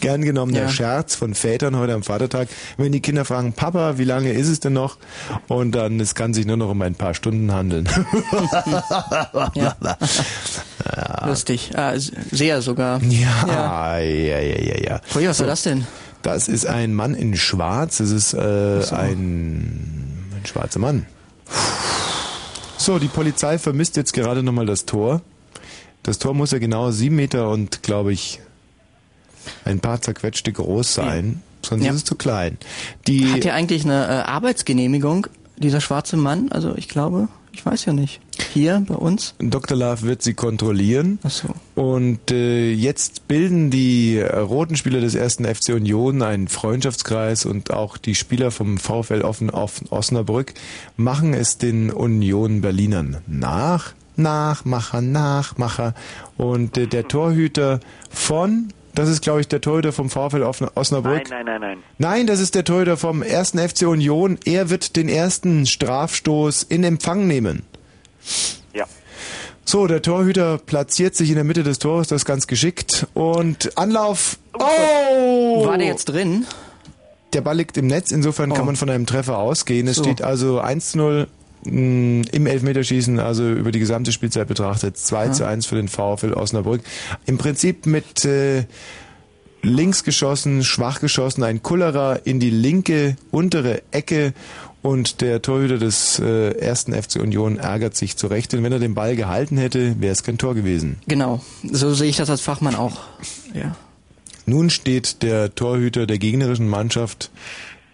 Gern 0.00 0.22
genommener 0.22 0.62
Ja. 0.62 0.68
Scherz 0.70 1.14
von 1.16 1.34
Vätern 1.34 1.76
heute 1.76 1.92
am 1.92 2.02
Vatertag. 2.02 2.48
Wenn 2.78 2.92
die 2.92 3.00
Kinder 3.00 3.26
fragen, 3.26 3.52
Papa, 3.52 3.98
wie 3.98 4.04
lange 4.04 4.32
ist 4.32 4.48
es 4.48 4.60
denn 4.60 4.72
noch? 4.72 4.96
Und 5.48 5.72
dann, 5.72 6.00
es 6.00 6.14
kann 6.14 6.32
sich 6.32 6.46
nur 6.46 6.56
noch 6.56 6.70
um 6.70 6.80
ein 6.80 6.94
paar 6.94 7.12
Stunden 7.12 7.52
handeln. 7.52 7.88
Ja. 9.54 9.76
Lustig. 11.26 11.70
Ah, 11.74 11.94
sehr 11.96 12.62
sogar. 12.62 13.02
Ja, 13.02 13.98
ja, 13.98 13.98
ja, 13.98 14.38
ja, 14.40 14.78
ja. 14.80 15.00
Ui, 15.14 15.26
was 15.28 15.40
war 15.40 15.46
das 15.46 15.62
denn? 15.62 15.86
Das 16.22 16.48
ist 16.48 16.66
ein 16.66 16.94
Mann 16.94 17.14
in 17.14 17.36
Schwarz. 17.36 17.98
Das 17.98 18.10
ist 18.10 18.34
äh, 18.34 18.82
so. 18.82 18.94
ein, 18.96 20.26
ein 20.34 20.46
schwarzer 20.46 20.78
Mann. 20.80 21.06
So, 22.76 22.98
die 22.98 23.08
Polizei 23.08 23.58
vermisst 23.58 23.96
jetzt 23.96 24.12
gerade 24.12 24.42
nochmal 24.42 24.66
das 24.66 24.84
Tor. 24.86 25.20
Das 26.02 26.18
Tor 26.18 26.34
muss 26.34 26.52
ja 26.52 26.58
genau 26.58 26.90
sieben 26.90 27.16
Meter 27.16 27.50
und, 27.50 27.82
glaube 27.82 28.12
ich, 28.12 28.40
ein 29.64 29.80
paar 29.80 30.00
zerquetschte 30.00 30.52
groß 30.52 30.94
sein. 30.94 31.42
Sonst 31.64 31.84
Ja. 31.84 31.90
ist 31.90 31.96
es 31.98 32.04
zu 32.04 32.14
klein. 32.14 32.56
Die 33.06 33.32
Hat 33.32 33.44
er 33.44 33.54
eigentlich 33.54 33.84
eine 33.84 34.06
äh, 34.06 34.10
Arbeitsgenehmigung, 34.22 35.26
dieser 35.56 35.80
schwarze 35.80 36.16
Mann? 36.16 36.50
Also 36.52 36.74
ich 36.76 36.88
glaube, 36.88 37.28
ich 37.58 37.66
weiß 37.66 37.86
ja 37.86 37.92
nicht. 37.92 38.20
Hier 38.52 38.84
bei 38.86 38.94
uns? 38.94 39.34
Dr. 39.40 39.76
Love 39.76 40.02
wird 40.02 40.22
sie 40.22 40.34
kontrollieren. 40.34 41.18
Ach 41.24 41.30
so. 41.30 41.48
Und 41.74 42.30
äh, 42.30 42.70
jetzt 42.70 43.26
bilden 43.26 43.70
die 43.70 44.20
roten 44.20 44.76
Spieler 44.76 45.00
des 45.00 45.16
ersten 45.16 45.44
FC 45.44 45.70
Union 45.70 46.22
einen 46.22 46.46
Freundschaftskreis 46.46 47.46
und 47.46 47.72
auch 47.72 47.98
die 47.98 48.14
Spieler 48.14 48.52
vom 48.52 48.78
VfL 48.78 49.22
Offen, 49.22 49.50
Offen, 49.50 49.88
Osnabrück 49.88 50.54
machen 50.96 51.34
es 51.34 51.58
den 51.58 51.90
Union 51.90 52.60
Berlinern 52.60 53.16
nach. 53.26 53.94
Nachmacher, 54.14 55.00
Nachmacher. 55.00 55.94
Und 56.36 56.78
äh, 56.78 56.86
der 56.86 57.08
Torhüter 57.08 57.80
von, 58.08 58.72
das 58.94 59.08
ist 59.08 59.22
glaube 59.22 59.40
ich 59.40 59.48
der 59.48 59.60
Torhüter 59.60 59.92
vom 59.92 60.10
VfL 60.10 60.42
Osnabrück. 60.42 61.28
Nein, 61.30 61.44
nein, 61.44 61.44
nein, 61.46 61.60
nein. 61.60 61.78
Nein, 61.98 62.26
das 62.26 62.40
ist 62.40 62.54
der 62.54 62.64
Torhüter 62.64 62.96
vom 62.96 63.22
ersten 63.22 63.58
FC 63.58 63.82
Union. 63.86 64.38
Er 64.44 64.70
wird 64.70 64.96
den 64.96 65.08
ersten 65.08 65.66
Strafstoß 65.66 66.64
in 66.64 66.84
Empfang 66.84 67.26
nehmen. 67.26 67.64
Ja. 68.74 68.84
So, 69.64 69.86
der 69.86 70.02
Torhüter 70.02 70.58
platziert 70.58 71.14
sich 71.14 71.28
in 71.28 71.34
der 71.36 71.44
Mitte 71.44 71.62
des 71.62 71.78
Tores, 71.78 72.08
das 72.08 72.22
ist 72.22 72.26
ganz 72.26 72.46
geschickt. 72.46 73.06
Und 73.14 73.76
Anlauf. 73.76 74.38
Oh! 74.54 75.66
War 75.66 75.78
der 75.78 75.86
jetzt 75.86 76.06
drin? 76.06 76.46
Der 77.34 77.42
Ball 77.42 77.56
liegt 77.58 77.76
im 77.76 77.86
Netz, 77.86 78.10
insofern 78.10 78.50
kann 78.52 78.62
Oh. 78.62 78.64
man 78.66 78.76
von 78.76 78.88
einem 78.88 79.04
Treffer 79.04 79.36
ausgehen. 79.38 79.86
Es 79.86 79.96
So. 79.96 80.04
steht 80.04 80.22
also 80.22 80.60
1 80.60 80.92
zu 80.92 80.98
0 80.98 81.26
mh, 81.64 82.26
im 82.32 82.46
Elfmeterschießen, 82.46 83.18
also 83.20 83.48
über 83.50 83.72
die 83.72 83.78
gesamte 83.78 84.12
Spielzeit 84.12 84.48
betrachtet, 84.48 84.96
2 84.96 85.26
Ja. 85.26 85.32
zu 85.32 85.46
1 85.46 85.66
für 85.66 85.76
den 85.76 85.88
VfL 85.88 86.32
Osnabrück. 86.34 86.82
Im 87.26 87.38
Prinzip 87.38 87.86
mit 87.86 88.24
äh, 88.24 88.64
links 89.62 90.04
geschossen, 90.04 90.62
schwach 90.64 91.00
geschossen, 91.00 91.42
ein 91.42 91.62
Kullerer 91.62 92.20
in 92.24 92.40
die 92.40 92.50
linke 92.50 93.16
untere 93.30 93.82
Ecke 93.90 94.32
und 94.82 95.20
der 95.20 95.42
Torhüter 95.42 95.78
des 95.78 96.20
äh, 96.20 96.52
ersten 96.58 96.92
FC 96.94 97.16
Union 97.16 97.58
ärgert 97.58 97.96
sich 97.96 98.16
zurecht, 98.16 98.52
denn 98.52 98.62
wenn 98.62 98.72
er 98.72 98.78
den 98.78 98.94
Ball 98.94 99.16
gehalten 99.16 99.58
hätte, 99.58 100.00
wäre 100.00 100.12
es 100.12 100.22
kein 100.22 100.38
Tor 100.38 100.54
gewesen. 100.54 100.98
Genau. 101.08 101.40
So 101.64 101.92
sehe 101.94 102.08
ich 102.08 102.16
das 102.16 102.30
als 102.30 102.40
Fachmann 102.40 102.76
auch. 102.76 103.00
Ja. 103.52 103.74
Nun 104.46 104.70
steht 104.70 105.22
der 105.22 105.54
Torhüter 105.54 106.06
der 106.06 106.18
gegnerischen 106.18 106.68
Mannschaft 106.68 107.30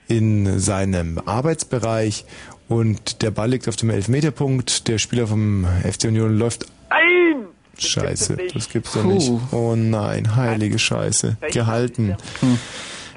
in 0.07 0.61
seinem 0.61 1.19
Arbeitsbereich 1.25 2.27
und 2.69 3.23
der 3.23 3.31
Ball 3.31 3.51
liegt 3.51 3.69
auf 3.69 3.77
dem 3.77 3.91
Elfmeterpunkt. 3.91 4.89
Der 4.89 4.99
Spieler 4.99 5.27
vom 5.27 5.67
FC 5.83 6.05
Union 6.09 6.37
läuft. 6.39 6.67
Nein! 6.91 7.47
Scheiße, 7.77 8.37
das 8.55 8.69
gibt's 8.69 8.93
doch 8.93 9.03
nicht. 9.05 9.31
Oh 9.51 9.75
nein, 9.77 10.37
heilige 10.37 10.79
Scheiße. 10.79 11.37
Gehalten. 11.51 12.17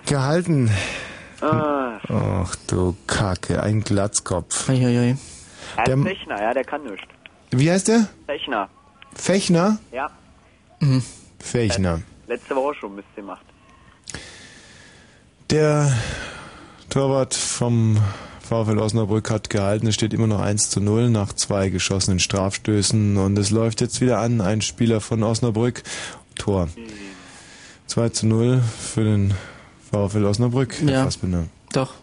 Gehalten. 0.08 0.72
Ah, 1.42 2.00
Ach 2.10 2.56
du 2.68 2.96
Kacke, 3.06 3.62
ein 3.62 3.82
Glatzkopf. 3.84 4.68
Uiuiui. 4.70 5.16
er 5.76 5.84
Der- 5.86 5.98
ist 5.98 6.04
Fechner, 6.04 6.42
ja, 6.42 6.54
der 6.56 6.64
kann 6.64 6.84
nichts. 6.86 7.06
Wie 7.52 7.70
heißt 7.70 7.88
der? 7.90 8.08
Fechner, 8.26 8.68
Fechner? 9.14 9.78
ja. 9.92 10.10
Fechner. 11.40 12.02
Letzte 12.28 12.56
Woche 12.56 12.74
schon 12.80 12.96
Mist 12.96 13.08
gemacht. 13.16 13.46
Der 15.52 15.92
Torwart 16.90 17.34
vom 17.36 17.98
VfL 18.48 18.80
Osnabrück 18.80 19.30
hat 19.30 19.50
gehalten. 19.50 19.88
Es 19.88 19.96
steht 19.96 20.14
immer 20.14 20.28
noch 20.28 20.40
1 20.40 20.70
zu 20.70 20.80
0 20.80 21.10
nach 21.10 21.34
zwei 21.34 21.70
geschossenen 21.70 22.20
Strafstößen. 22.20 23.18
Und 23.18 23.38
es 23.38 23.52
läuft 23.52 23.82
jetzt 23.82 24.00
wieder 24.02 24.20
an. 24.20 24.42
Ein 24.42 24.62
Spieler 24.62 25.02
von 25.02 25.22
Osnabrück. 25.24 25.84
Tor. 26.36 26.70
2 27.88 28.10
zu 28.10 28.28
0 28.28 28.62
für 28.80 29.04
den 29.04 29.34
VfL 29.92 30.26
Osnabrück. 30.26 30.76
Herr 30.80 30.90
Ja. 30.92 31.04
Fassbinder. 31.04 31.44
Doch. 31.74 31.94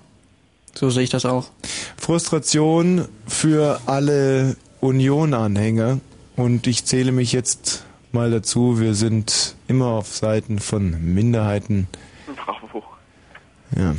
So 0.75 0.91
sehe 0.91 1.05
ich 1.05 1.11
das 1.11 1.25
auch. 1.25 1.47
Frustration 1.97 3.07
für 3.27 3.81
alle 3.87 4.57
Union-Anhänger. 4.81 6.01
Und 6.37 6.67
ich 6.67 6.85
zähle 6.85 7.13
mich 7.13 7.33
jetzt 7.33 7.85
mal 8.13 8.31
dazu. 8.31 8.81
Wir 8.81 8.95
sind 8.95 9.55
immer 9.69 9.87
auf 9.87 10.15
Seiten 10.15 10.59
von 10.59 11.15
Minderheiten. 11.15 11.87
Bravo. 12.45 12.83
Ja. 13.77 13.95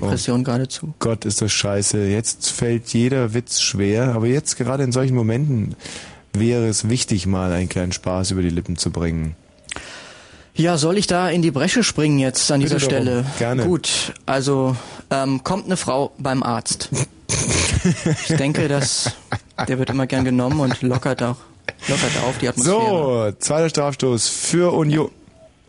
Depression 0.00 0.44
geradezu. 0.44 0.94
Gott, 0.98 1.24
ist 1.24 1.42
das 1.42 1.52
scheiße. 1.52 2.06
Jetzt 2.06 2.50
fällt 2.50 2.92
jeder 2.92 3.34
Witz 3.34 3.60
schwer, 3.60 4.14
aber 4.14 4.26
jetzt 4.26 4.56
gerade 4.56 4.84
in 4.84 4.92
solchen 4.92 5.14
Momenten 5.14 5.76
wäre 6.32 6.66
es 6.66 6.88
wichtig, 6.88 7.26
mal 7.26 7.52
einen 7.52 7.68
kleinen 7.68 7.92
Spaß 7.92 8.32
über 8.32 8.42
die 8.42 8.50
Lippen 8.50 8.76
zu 8.76 8.90
bringen. 8.90 9.36
Ja, 10.56 10.78
soll 10.78 10.98
ich 10.98 11.06
da 11.06 11.28
in 11.30 11.42
die 11.42 11.50
Bresche 11.50 11.82
springen 11.82 12.18
jetzt 12.20 12.50
an 12.52 12.60
Bitte 12.60 12.76
dieser 12.76 12.88
darum. 12.88 13.04
Stelle? 13.04 13.26
Gerne. 13.38 13.64
Gut, 13.64 14.12
also 14.24 14.76
ähm, 15.10 15.42
kommt 15.42 15.66
eine 15.66 15.76
Frau 15.76 16.12
beim 16.18 16.42
Arzt. 16.42 16.90
ich 18.28 18.36
denke, 18.36 18.68
dass 18.68 19.12
der 19.66 19.78
wird 19.78 19.90
immer 19.90 20.06
gern 20.06 20.24
genommen 20.24 20.60
und 20.60 20.80
lockert 20.82 21.22
auch 21.22 21.36
lockert 21.88 22.12
auf 22.24 22.38
die 22.38 22.48
Atmosphäre. 22.48 23.32
So, 23.32 23.36
zweiter 23.38 23.68
Strafstoß 23.68 24.28
für 24.28 24.72
Union. 24.72 25.10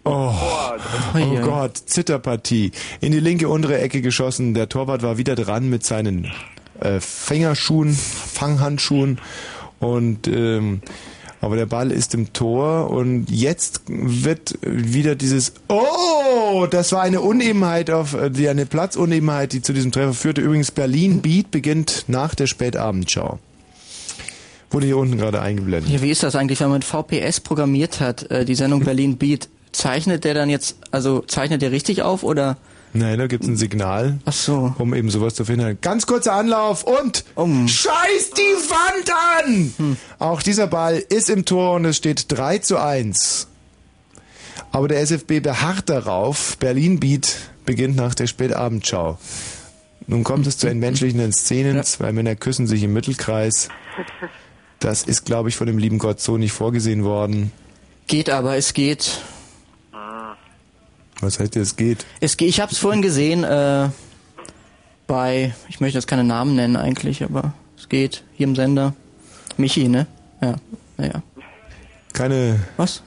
Oh, 0.06 0.32
oh 0.32 1.18
ui. 1.18 1.41
Gott, 1.41 1.78
Zitterpartie. 1.78 2.72
In 3.01 3.12
die 3.12 3.20
linke 3.20 3.49
untere 3.49 3.80
Ecke 3.80 4.01
geschossen. 4.01 4.53
Der 4.53 4.70
Torwart 4.70 5.01
war 5.01 5.18
wieder 5.18 5.36
dran 5.36 5.70
mit 5.70 5.84
seinen 5.84 6.32
äh, 6.80 6.99
Fängerschuhen, 6.99 7.93
Fanghandschuhen. 7.93 9.20
Und 9.80 10.28
ähm, 10.28 10.82
aber 11.41 11.56
der 11.58 11.66
Ball 11.66 11.91
ist 11.91 12.14
im 12.16 12.34
Tor 12.34 12.89
und 12.89 13.30
jetzt 13.30 13.82
wird 13.88 14.58
wieder 14.62 15.16
dieses 15.16 15.53
Oh, 15.68 16.66
das 16.70 16.91
war 16.91 17.01
eine 17.01 17.22
Unebenheit 17.22 17.89
auf 17.91 18.14
äh, 18.14 18.30
die 18.30 18.47
eine 18.47 18.66
Platzunebenheit, 18.66 19.53
die 19.53 19.62
zu 19.62 19.74
diesem 19.74 19.91
Treffer 19.91 20.14
führte. 20.14 20.41
Übrigens 20.41 20.72
Berlin 20.72 21.22
Beat 21.22 21.51
beginnt 21.51 22.06
nach 22.08 22.36
der 22.36 22.47
Spätabendschau. 22.47 23.39
Wurde 24.72 24.88
hier 24.88 24.97
unten 24.97 25.18
gerade 25.18 25.41
eingeblendet. 25.41 25.91
Ja, 25.91 26.01
wie 26.01 26.10
ist 26.10 26.24
das 26.24 26.36
eigentlich, 26.36 26.60
wenn 26.60 26.70
man 26.70 26.82
VPS 26.82 27.39
programmiert 27.39 27.99
hat, 27.99 28.30
äh, 28.32 28.45
die 28.45 28.56
Sendung 28.56 28.84
Berlin 28.84 29.18
Beat? 29.18 29.49
Zeichnet 29.78 30.23
der 30.23 30.34
dann 30.34 30.49
jetzt, 30.49 30.78
also 30.91 31.21
zeichnet 31.21 31.61
der 31.61 31.71
richtig 31.71 32.01
auf 32.01 32.23
oder? 32.23 32.57
Nein, 32.93 33.19
da 33.19 33.28
gibt's 33.28 33.47
ein 33.47 33.57
Signal, 33.57 34.19
Ach 34.23 34.32
so. 34.32 34.73
um 34.78 34.93
eben 34.93 35.09
sowas 35.09 35.36
zu 35.36 35.43
verhindern. 35.43 35.78
Ganz 35.82 36.05
kurzer 36.07 36.32
Anlauf 36.34 36.84
und 36.86 37.26
Um. 37.36 37.67
scheiß 37.67 38.32
die 38.38 38.69
Wand 38.69 39.11
an! 39.49 39.73
Hm. 39.78 39.97
Auch 40.17 40.41
dieser 40.41 40.67
Ball 40.67 41.03
ist 41.09 41.30
im 41.30 41.43
Tor 41.43 41.73
und 41.76 41.84
es 41.84 41.97
steht 41.97 42.26
3 42.32 42.59
zu 42.59 42.78
1. 42.80 43.47
Aber 44.71 44.88
der 44.88 45.01
SFB 45.01 45.41
beharrt 45.41 45.89
darauf. 45.89 46.57
Berlin 46.57 46.99
Beat 47.01 47.36
beginnt 47.65 47.97
nach 47.97 48.15
der 48.15 48.28
Spätabendschau. 48.28 49.17
Nun 50.07 50.23
kommt 50.23 50.47
es 50.47 50.57
zu 50.57 50.67
entmenschlichenden 50.69 51.34
Szenen. 51.34 51.84
Zwei 51.84 52.13
Männer 52.13 52.36
küssen 52.36 52.65
sich 52.65 52.84
im 52.84 52.93
Mittelkreis. 52.93 53.67
Das 54.80 55.03
ist, 55.03 55.26
glaube 55.26 55.49
ich, 55.49 55.57
von 55.57 55.67
dem 55.67 55.78
lieben 55.78 55.97
Gott 55.97 56.21
so 56.21 56.38
nicht 56.38 56.51
vorgesehen 56.53 57.03
worden. 57.03 57.51
Geht 58.07 58.30
aber, 58.30 58.55
es 58.55 58.73
geht. 58.73 59.21
Was 61.22 61.39
heißt 61.39 61.55
es 61.55 61.76
geht? 61.76 62.05
Es 62.20 62.38
geht. 62.38 62.49
Ich 62.49 62.59
habe 62.59 62.72
es 62.72 62.78
vorhin 62.78 63.01
gesehen 63.01 63.43
äh, 63.43 63.89
bei, 65.07 65.55
ich 65.70 65.80
möchte 65.80 65.97
jetzt 65.97 66.07
keine 66.07 66.24
Namen 66.24 66.55
nennen 66.55 66.76
eigentlich, 66.76 67.24
aber 67.24 67.53
es 67.78 67.89
geht 67.89 68.24
hier 68.34 68.47
im 68.47 68.55
Sender. 68.55 68.93
Michi, 69.57 69.88
ne? 69.88 70.07
Ja, 70.41 70.55
naja. 70.97 71.24
Keine 72.13 72.59
Was? 72.78 73.01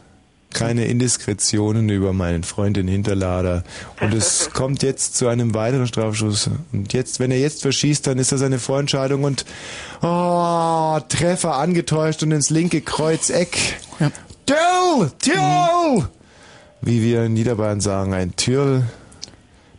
keine 0.53 0.87
Indiskretionen 0.87 1.89
über 1.89 2.13
meinen 2.13 2.43
Freund 2.43 2.77
den 2.77 2.89
Hinterlader. 2.89 3.65
Und 4.01 4.15
es 4.15 4.51
kommt 4.55 4.83
jetzt 4.83 5.17
zu 5.17 5.29
einem 5.29 5.55
weiteren 5.55 5.87
Strafschuss. 5.87 6.51
Und 6.73 6.93
jetzt, 6.93 7.21
wenn 7.21 7.31
er 7.31 7.39
jetzt 7.39 7.63
verschießt, 7.63 8.07
dann 8.07 8.19
ist 8.19 8.33
das 8.33 8.43
eine 8.43 8.59
Vorentscheidung 8.59 9.25
und 9.25 9.45
oh, 10.03 10.99
Treffer 11.09 11.57
angetäuscht 11.57 12.23
und 12.23 12.33
ins 12.33 12.51
linke 12.51 12.81
Kreuzeck. 12.81 13.79
Ja. 14.01 14.11
Türl! 14.47 15.13
Türl! 15.19 16.09
Wie 16.81 17.03
wir 17.03 17.25
in 17.25 17.35
Niederbayern 17.35 17.81
sagen, 17.81 18.15
ein 18.15 18.37
Türl. 18.37 18.85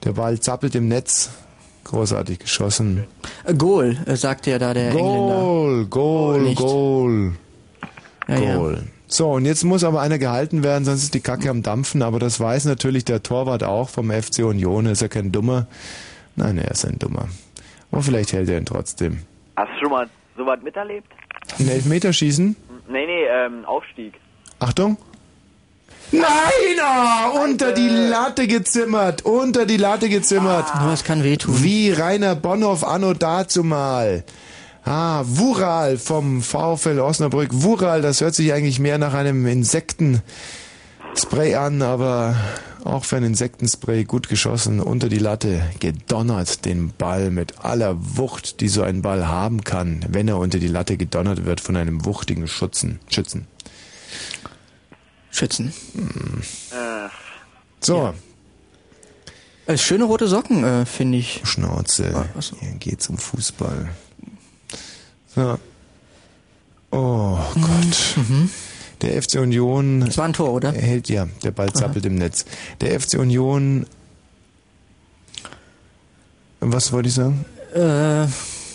Der 0.04 0.14
Ball 0.14 0.40
zappelt 0.40 0.76
im 0.76 0.88
Netz. 0.88 1.32
Großartig 1.86 2.40
geschossen. 2.40 3.06
Äh, 3.46 3.54
Goal, 3.56 3.98
äh, 4.06 4.16
sagte 4.16 4.52
ja 4.52 4.60
da 4.60 4.74
der 4.74 4.92
Engländer. 4.92 5.06
Goal, 5.06 5.86
Goal, 5.88 6.42
Nicht. 6.42 6.58
Goal. 6.60 7.32
Ja, 8.28 8.38
ja. 8.38 8.56
Goal. 8.58 8.84
So, 9.08 9.32
und 9.32 9.46
jetzt 9.46 9.64
muss 9.64 9.84
aber 9.84 10.02
einer 10.02 10.20
gehalten 10.20 10.64
werden, 10.64 10.86
sonst 10.86 11.02
ist 11.02 11.14
die 11.16 11.20
Kacke 11.20 11.50
am 11.50 11.64
Dampfen. 11.64 12.04
Aber 12.04 12.20
das 12.20 12.40
weiß 12.40 12.66
natürlich 12.66 13.06
der 13.06 13.24
Torwart 13.24 13.64
auch 13.64 13.90
vom 13.90 14.12
FC 14.12 14.44
Union. 14.44 14.86
Ist 14.86 15.02
er 15.02 15.10
kein 15.10 15.32
Dummer? 15.32 15.66
Nein, 16.36 16.60
er 16.60 16.70
ist 16.70 16.86
ein 16.86 17.00
Dummer. 17.00 17.28
Aber 17.92 18.04
vielleicht 18.04 18.34
hält 18.34 18.50
er 18.50 18.60
ihn 18.60 18.66
trotzdem. 18.66 19.24
Hast 19.56 19.70
du 19.74 19.80
schon 19.86 19.92
mal 19.92 20.08
sowas 20.38 20.60
miterlebt? 20.64 21.08
Ein 21.58 21.70
Elfmeterschießen? 21.70 22.56
Nee, 22.88 23.06
nee, 23.08 23.24
ähm, 23.26 23.66
Aufstieg. 23.66 24.14
Achtung. 24.60 24.98
Nein, 26.12 26.26
oh, 26.82 27.44
unter 27.44 27.72
die 27.72 27.88
Latte 27.88 28.48
gezimmert, 28.48 29.24
unter 29.26 29.68
die 29.68 29.78
Latte 29.78 30.10
gezimmert. 30.10 30.66
Nur 30.82 30.94
es 30.94 31.04
kann 31.04 31.24
wehtun. 31.24 31.64
Wie 31.64 31.92
Rainer 31.92 32.36
Bonhoff 32.36 32.84
anno 32.84 33.14
dazumal. 33.14 34.24
Ah, 34.86 35.24
Wural 35.28 36.00
vom 36.00 36.42
VfL 36.42 37.00
Osnabrück. 37.00 37.50
Wural, 37.52 38.02
das 38.02 38.22
hört 38.22 38.34
sich 38.34 38.54
eigentlich 38.54 38.80
mehr 38.80 38.98
nach 38.98 39.14
einem 39.14 39.46
Insektenspray 39.46 40.24
an, 41.56 41.84
aber 41.84 42.36
auch 42.84 43.04
für 43.04 43.18
ein 43.18 43.24
Insektenspray 43.24 44.06
gut 44.06 44.30
geschossen, 44.30 44.80
unter 44.80 45.10
die 45.10 45.20
Latte, 45.20 45.62
gedonnert 45.80 46.66
den 46.66 46.92
Ball 46.98 47.30
mit 47.30 47.64
aller 47.64 47.98
Wucht, 48.00 48.62
die 48.62 48.68
so 48.68 48.82
ein 48.82 49.04
Ball 49.04 49.28
haben 49.28 49.64
kann, 49.64 50.06
wenn 50.10 50.28
er 50.28 50.38
unter 50.38 50.58
die 50.58 50.68
Latte 50.68 50.98
gedonnert 50.98 51.46
wird 51.46 51.62
von 51.62 51.76
einem 51.76 52.04
wuchtigen 52.06 52.48
Schützen. 52.48 53.00
Schützen. 53.10 53.46
Schützen. 55.32 55.74
Äh, 56.72 57.10
So, 57.82 58.14
Äh, 59.68 59.78
schöne 59.78 60.06
rote 60.06 60.28
Socken, 60.28 60.64
äh, 60.64 60.86
finde 60.86 61.20
ich. 61.20 61.42
Schnauze. 61.44 62.26
Hier 62.60 62.72
geht's 62.80 63.08
um 63.10 63.18
Fußball. 63.18 63.90
So. 65.36 65.60
Oh 66.92 67.38
Gott. 67.54 68.16
Der 69.02 69.22
FC 69.22 69.36
Union. 69.40 70.02
Das 70.02 70.18
war 70.18 70.26
ein 70.26 70.34
Tor, 70.34 70.52
oder? 70.52 70.72
Hält, 70.74 71.08
ja, 71.08 71.28
der 71.44 71.52
Ball 71.52 71.72
zappelt 71.72 72.06
im 72.06 72.16
Netz. 72.16 72.46
Der 72.82 73.00
FC 73.00 73.20
Union. 73.20 73.86
Was 76.60 76.92
wollte 76.92 77.08
ich 77.10 77.16
sagen? 77.16 77.46
Äh, 77.74 78.28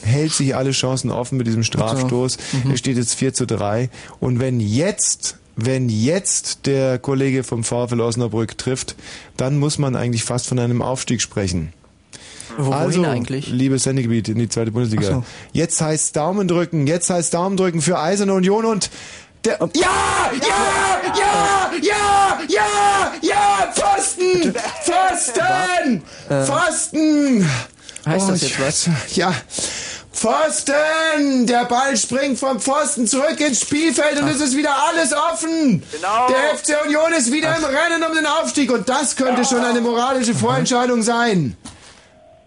hält 0.06 0.32
sich 0.32 0.54
alle 0.54 0.70
Chancen 0.70 1.10
offen 1.10 1.36
mit 1.38 1.46
diesem 1.46 1.64
Strafstoß. 1.64 2.38
Mhm. 2.64 2.70
Es 2.70 2.78
steht 2.78 2.96
jetzt 2.96 3.14
4 3.16 3.34
zu 3.34 3.46
3. 3.46 3.90
Und 4.20 4.38
wenn 4.38 4.60
jetzt, 4.60 5.38
wenn 5.56 5.88
jetzt 5.88 6.66
der 6.66 6.98
Kollege 6.98 7.44
vom 7.44 7.64
VfL 7.64 8.00
Osnabrück 8.00 8.58
trifft, 8.58 8.94
dann 9.36 9.58
muss 9.58 9.78
man 9.78 9.96
eigentlich 9.96 10.24
fast 10.24 10.46
von 10.48 10.58
einem 10.58 10.82
Aufstieg 10.82 11.20
sprechen. 11.22 11.72
Wo- 12.56 12.66
wohin 12.66 12.74
also, 12.78 13.04
eigentlich? 13.04 13.48
liebes 13.48 13.82
Sendegebiet 13.84 14.28
in 14.28 14.38
die 14.38 14.48
zweite 14.48 14.70
Bundesliga. 14.70 15.06
So. 15.06 15.24
Jetzt 15.52 15.80
heißt 15.80 16.14
Daumen 16.14 16.46
drücken, 16.46 16.86
jetzt 16.86 17.10
heißt 17.10 17.34
Daumen 17.34 17.56
drücken 17.56 17.80
für 17.82 17.98
Eiserne 17.98 18.32
Union 18.34 18.64
und 18.64 18.90
der, 19.44 19.58
ja, 19.74 20.30
ja, 20.40 21.12
ja, 21.18 21.70
ja, 21.82 22.38
ja, 22.48 23.12
ja, 23.20 23.72
Pfosten, 23.74 24.54
Pfosten, 24.84 26.02
Äh, 26.30 26.44
Pfosten. 26.44 27.50
heißt 28.06 28.28
das 28.30 28.42
ich- 28.42 28.58
jetzt 28.58 28.60
was? 28.88 29.16
Ja. 29.16 29.34
Pfosten! 30.14 31.46
Der 31.46 31.64
Ball 31.64 31.96
springt 31.96 32.38
vom 32.38 32.60
Pfosten 32.60 33.06
zurück 33.06 33.38
ins 33.40 33.60
Spielfeld 33.60 34.20
und 34.20 34.28
es 34.28 34.40
ist 34.40 34.56
wieder 34.56 34.74
alles 34.88 35.12
offen. 35.12 35.82
Genau. 35.90 36.28
Der 36.28 36.56
FC 36.56 36.84
Union 36.86 37.12
ist 37.12 37.32
wieder 37.32 37.56
im 37.56 37.64
Rennen 37.64 38.02
um 38.08 38.14
den 38.14 38.26
Aufstieg 38.26 38.72
und 38.72 38.88
das 38.88 39.16
könnte 39.16 39.44
schon 39.44 39.64
eine 39.64 39.80
moralische 39.80 40.34
Vorentscheidung 40.34 41.02
sein. 41.02 41.56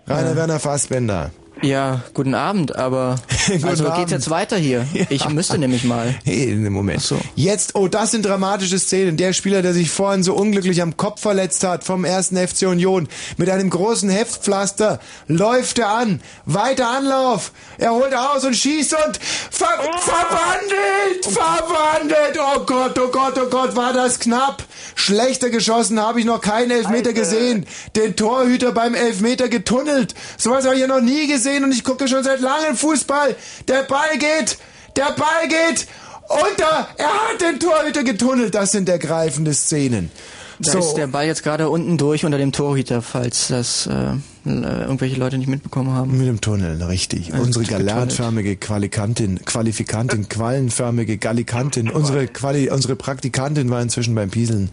Rainer 0.07 0.35
Werner 0.35 0.59
Fassbender. 0.59 1.31
Ja, 1.61 2.01
guten 2.13 2.35
Abend, 2.35 2.75
aber 2.75 3.15
also 3.63 3.85
Abend. 3.85 3.97
geht's 3.99 4.11
jetzt 4.11 4.29
weiter 4.29 4.57
hier. 4.57 4.85
Ich 5.09 5.27
müsste 5.29 5.57
nämlich 5.57 5.83
mal. 5.83 6.13
Hey, 6.25 6.51
in 6.51 6.63
dem 6.63 6.73
Moment. 6.73 7.01
Jetzt, 7.35 7.75
oh, 7.75 7.87
das 7.87 8.11
sind 8.11 8.25
dramatische 8.25 8.77
Szenen. 8.77 9.17
Der 9.17 9.33
Spieler, 9.33 9.61
der 9.61 9.73
sich 9.73 9.89
vorhin 9.89 10.21
so 10.23 10.33
unglücklich 10.35 10.81
am 10.81 10.97
Kopf 10.97 11.21
verletzt 11.21 11.63
hat 11.63 11.83
vom 11.83 12.03
ersten 12.03 12.35
FC 12.35 12.63
Union, 12.63 13.07
mit 13.37 13.49
einem 13.49 13.69
großen 13.69 14.09
Heftpflaster, 14.09 14.99
läuft 15.27 15.79
er 15.79 15.89
an. 15.89 16.21
Weiter 16.45 16.89
Anlauf. 16.89 17.51
Er 17.77 17.91
holt 17.91 18.13
aus 18.13 18.43
und 18.43 18.55
schießt 18.55 18.93
und 18.93 19.17
ver 19.17 19.67
verwandelt, 19.99 21.25
verwandelt. 21.25 22.37
Oh 22.39 22.59
Gott, 22.65 22.99
oh 22.99 23.07
Gott, 23.09 23.39
oh 23.41 23.49
Gott, 23.49 23.75
war 23.75 23.93
das 23.93 24.19
knapp. 24.19 24.63
Schlechter 24.95 25.49
geschossen 25.49 25.99
habe 25.99 26.19
ich 26.19 26.25
noch 26.25 26.41
keinen 26.41 26.71
Elfmeter 26.71 27.13
gesehen. 27.13 27.65
Den 27.95 28.15
Torhüter 28.15 28.71
beim 28.71 28.93
Elfmeter 28.93 29.47
getunnelt. 29.47 30.13
Sowas 30.37 30.65
habe 30.65 30.75
ich 30.75 30.81
ja 30.81 30.87
noch 30.87 31.01
nie 31.01 31.27
gesehen 31.27 31.46
und 31.47 31.71
ich 31.71 31.83
gucke 31.83 32.07
schon 32.07 32.23
seit 32.23 32.41
langem 32.41 32.75
Fußball. 32.75 33.35
Der 33.67 33.83
Ball 33.83 34.17
geht, 34.17 34.57
der 34.95 35.11
Ball 35.11 35.47
geht 35.47 35.87
unter. 36.27 36.87
Er 36.97 37.29
hat 37.29 37.41
den 37.41 37.59
Torhüter 37.59 38.03
getunnelt. 38.03 38.53
Das 38.55 38.71
sind 38.71 38.89
ergreifende 38.89 39.53
Szenen. 39.53 40.11
Da 40.59 40.71
so, 40.71 40.79
ist 40.79 40.93
der 40.95 41.07
Ball 41.07 41.25
jetzt 41.25 41.43
gerade 41.43 41.69
unten 41.69 41.97
durch 41.97 42.25
unter 42.25 42.37
dem 42.37 42.51
Torhüter, 42.51 43.01
falls 43.01 43.47
das 43.49 43.87
äh, 43.87 44.13
irgendwelche 44.47 45.17
Leute 45.17 45.37
nicht 45.37 45.47
mitbekommen 45.47 45.91
haben. 45.91 46.17
mit 46.17 46.27
dem 46.27 46.41
Tunnel, 46.41 46.81
richtig. 46.83 47.33
Also 47.33 47.45
unsere 47.45 47.65
galatförmige 47.65 48.55
Qualikantin, 48.55 49.43
Qualifikantin, 49.45 50.29
quallenförmige 50.29 51.17
Gallikantin, 51.17 51.89
unsere 51.89 52.27
Quali, 52.27 52.69
unsere 52.69 52.95
Praktikantin 52.95 53.69
war 53.69 53.81
inzwischen 53.81 54.15
beim 54.15 54.29
Pieseln. 54.29 54.69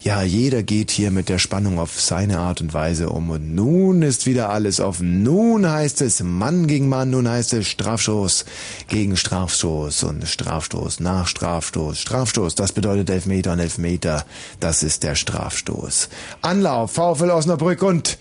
Ja, 0.00 0.22
jeder 0.22 0.62
geht 0.62 0.90
hier 0.90 1.10
mit 1.10 1.28
der 1.28 1.38
Spannung 1.38 1.78
auf 1.78 2.00
seine 2.00 2.38
Art 2.38 2.60
und 2.60 2.72
Weise 2.74 3.10
um 3.10 3.30
und 3.30 3.54
nun 3.54 4.02
ist 4.02 4.26
wieder 4.26 4.50
alles 4.50 4.80
offen. 4.80 5.22
Nun 5.22 5.68
heißt 5.68 6.00
es 6.02 6.22
Mann 6.22 6.66
gegen 6.66 6.88
Mann, 6.88 7.10
nun 7.10 7.28
heißt 7.28 7.52
es 7.54 7.66
Strafstoß 7.68 8.44
gegen 8.88 9.16
Strafstoß 9.16 10.04
und 10.04 10.26
Strafstoß 10.26 11.00
nach 11.00 11.26
Strafstoß. 11.26 11.98
Strafstoß, 11.98 12.54
das 12.54 12.72
bedeutet 12.72 13.10
Elfmeter 13.10 13.52
und 13.52 13.58
Elfmeter, 13.58 14.24
das 14.60 14.82
ist 14.82 15.02
der 15.02 15.14
Strafstoß. 15.14 16.08
Anlauf, 16.42 16.92
VfL 16.92 17.30
Osnabrück 17.30 17.82
und 17.82 18.18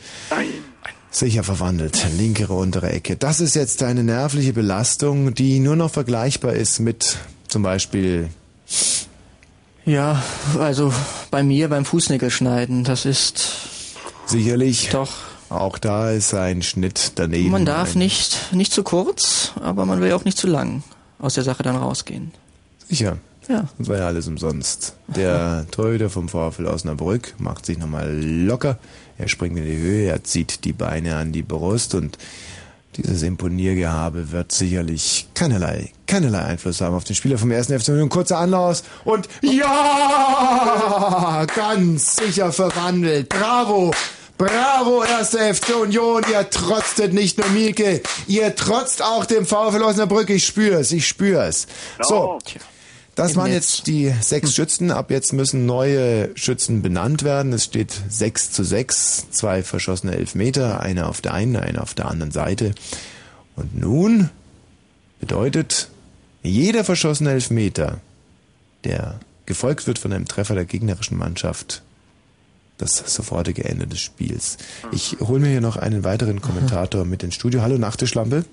Sicher 1.20 1.43
verwandelt. 1.43 2.05
Linkere 2.15 2.53
untere 2.53 2.91
Ecke. 2.91 3.15
Das 3.15 3.39
ist 3.39 3.55
jetzt 3.55 3.82
eine 3.82 4.03
nervliche 4.03 4.53
Belastung, 4.53 5.34
die 5.34 5.59
nur 5.59 5.76
noch 5.76 5.89
vergleichbar 5.89 6.53
ist 6.53 6.80
mit 6.80 7.18
zum 7.47 7.63
Beispiel 7.63 8.30
Ja, 9.86 10.22
also 10.59 10.93
bei 11.32 11.41
mir 11.41 11.70
beim 11.70 11.86
Fußnägelschneiden, 11.86 12.84
das 12.84 13.05
ist 13.05 13.47
sicherlich. 14.28 14.89
Doch. 14.89 15.11
Auch 15.49 15.80
da 15.80 16.11
ist 16.11 16.36
ein 16.36 16.61
Schnitt 16.61 17.13
daneben. 17.15 17.49
man 17.51 17.65
darf 17.65 17.95
ein, 17.95 17.99
nicht 17.99 18.53
nicht 18.53 18.72
zu 18.72 18.84
kurz, 18.84 19.53
aber 19.59 19.86
man 19.86 20.01
will 20.01 20.11
auch 20.11 20.26
nicht 20.26 20.38
zu 20.38 20.45
lang 20.45 20.84
aus 21.18 21.34
der 21.34 21.43
Sache 21.43 21.63
dann 21.63 21.78
rausgehen. 21.78 22.32
Sicher. 22.88 23.18
Ja. 23.47 23.70
Das 23.80 23.88
war 23.88 23.97
ja 23.97 24.07
alles 24.07 24.28
umsonst. 24.28 24.93
Der 25.07 25.65
Torhüter 25.72 26.09
vom 26.09 26.28
VfL 26.28 26.65
Osnabrück 26.65 27.34
macht 27.39 27.65
sich 27.65 27.78
nochmal 27.78 28.13
locker. 28.22 28.78
Er 29.18 29.28
springt 29.28 29.57
in 29.57 29.65
die 29.65 29.78
Höhe, 29.78 30.09
er 30.09 30.24
zieht 30.24 30.63
die 30.63 30.74
Beine 30.74 31.15
an 31.15 31.32
die 31.32 31.41
Brust 31.41 31.95
und 31.95 32.18
dieses 32.97 33.22
Imponiergehabe 33.22 34.32
wird 34.32 34.51
sicherlich 34.51 35.28
keinerlei, 35.34 35.91
keinerlei 36.07 36.39
Einfluss 36.39 36.82
haben 36.82 36.95
auf 36.95 37.03
den 37.03 37.15
Spieler 37.15 37.38
vom 37.38 37.51
1. 37.51 37.68
FC 37.68 37.89
Union. 37.89 38.09
Kurzer 38.09 38.39
Anlauf 38.39 38.82
und 39.05 39.30
ja, 39.41 41.45
ganz 41.55 42.15
sicher 42.15 42.51
verwandelt. 42.51 43.30
Bravo. 43.30 43.93
Bravo, 44.38 45.01
1. 45.01 45.30
FC 45.30 45.76
Union, 45.82 46.24
ihr 46.32 46.47
trotztet 46.47 47.11
nicht 47.11 47.39
nur 47.39 47.49
Mielke, 47.49 48.03
ihr 48.28 48.55
trotzt 48.55 49.01
auch 49.01 49.26
dem 49.26 49.47
VfL 49.47 49.82
Osnabrück, 49.82 50.30
ich 50.30 50.45
spür's, 50.45 50.91
ich 50.91 51.07
spür's. 51.07 51.65
So, 52.03 52.38
das 53.18 53.36
waren 53.36 53.49
Netz. 53.49 53.78
jetzt 53.78 53.88
die 53.88 54.13
sechs 54.22 54.53
Schützen. 54.53 54.91
Ab 54.91 55.09
jetzt 55.09 55.34
müssen 55.34 55.65
neue 55.65 56.30
Schützen 56.38 56.84
benannt 56.84 57.24
werden. 57.24 57.51
Es 57.51 57.63
steht 57.63 57.91
6 58.09 58.51
zu 58.51 58.63
6, 58.63 59.32
zwei 59.32 59.63
verschossene 59.63 60.15
Elfmeter, 60.15 60.82
einer 60.82 61.09
auf 61.09 61.20
der 61.22 61.34
einen, 61.34 61.55
einer 61.55 61.82
auf 61.82 61.95
der 61.95 62.07
anderen 62.07 62.32
Seite. 62.32 62.76
Und 63.55 63.76
nun 63.76 64.30
bedeutet 65.20 65.89
jeder 66.43 66.84
verschossene 66.84 67.32
Elfmeter, 67.32 67.99
der 68.84 69.20
gefolgt 69.47 69.88
wird 69.88 69.97
von 69.97 70.13
einem 70.13 70.28
Treffer 70.28 70.53
der 70.53 70.65
gegnerischen 70.65 71.18
Mannschaft, 71.18 71.82
das 72.78 72.97
sofortige 72.97 73.65
Ende 73.65 73.88
des 73.88 73.99
Spiels. 73.99 74.57
Ich 74.91 75.18
hole 75.20 75.39
mir 75.39 75.49
hier 75.49 75.61
noch 75.61 75.78
einen 75.78 76.03
weiteren 76.03 76.39
Kommentator 76.43 77.03
mit 77.03 77.24
ins 77.24 77.34
Studio. 77.34 77.63
Hallo 77.63 77.80
Nachttischlampe. 77.80 78.45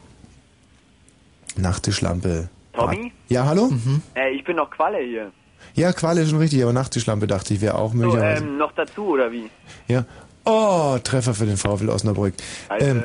Nachttischlampe. 1.56 2.48
Tommy? 2.75 3.12
Ja, 3.29 3.45
hallo? 3.47 3.70
Äh, 4.14 4.31
ich 4.35 4.45
bin 4.45 4.57
noch 4.57 4.70
Qualle 4.70 4.99
hier. 4.99 5.31
Ja, 5.75 5.93
Qual 5.93 6.18
ist 6.18 6.31
schon 6.31 6.39
richtig, 6.39 6.62
aber 6.62 6.72
Nachttischlampe 6.72 7.27
dachte 7.27 7.55
ich, 7.55 7.61
wäre 7.61 7.77
auch 7.77 7.91
So, 7.93 7.97
möglicherweise. 7.99 8.45
ähm, 8.45 8.59
noch 8.59 8.72
dazu, 8.72 9.07
oder 9.07 9.33
wie? 9.33 9.51
Ja. 9.89 10.05
Oh, 10.45 10.99
Treffer 11.03 11.33
für 11.35 11.47
den 11.47 11.57
VfL 11.57 11.89
Osnabrück. 11.89 12.35
Also, 12.68 12.87
Ähm, 12.87 13.03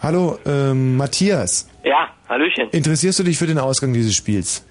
hallo, 0.00 0.38
ähm, 0.46 0.96
Matthias. 0.96 1.68
Ja, 1.84 2.08
Hallöchen. 2.28 2.70
Interessierst 2.70 3.18
du 3.18 3.24
dich 3.24 3.36
für 3.36 3.46
den 3.48 3.58
Ausgang 3.58 3.92
dieses 3.92 4.14
Spiels? 4.14 4.64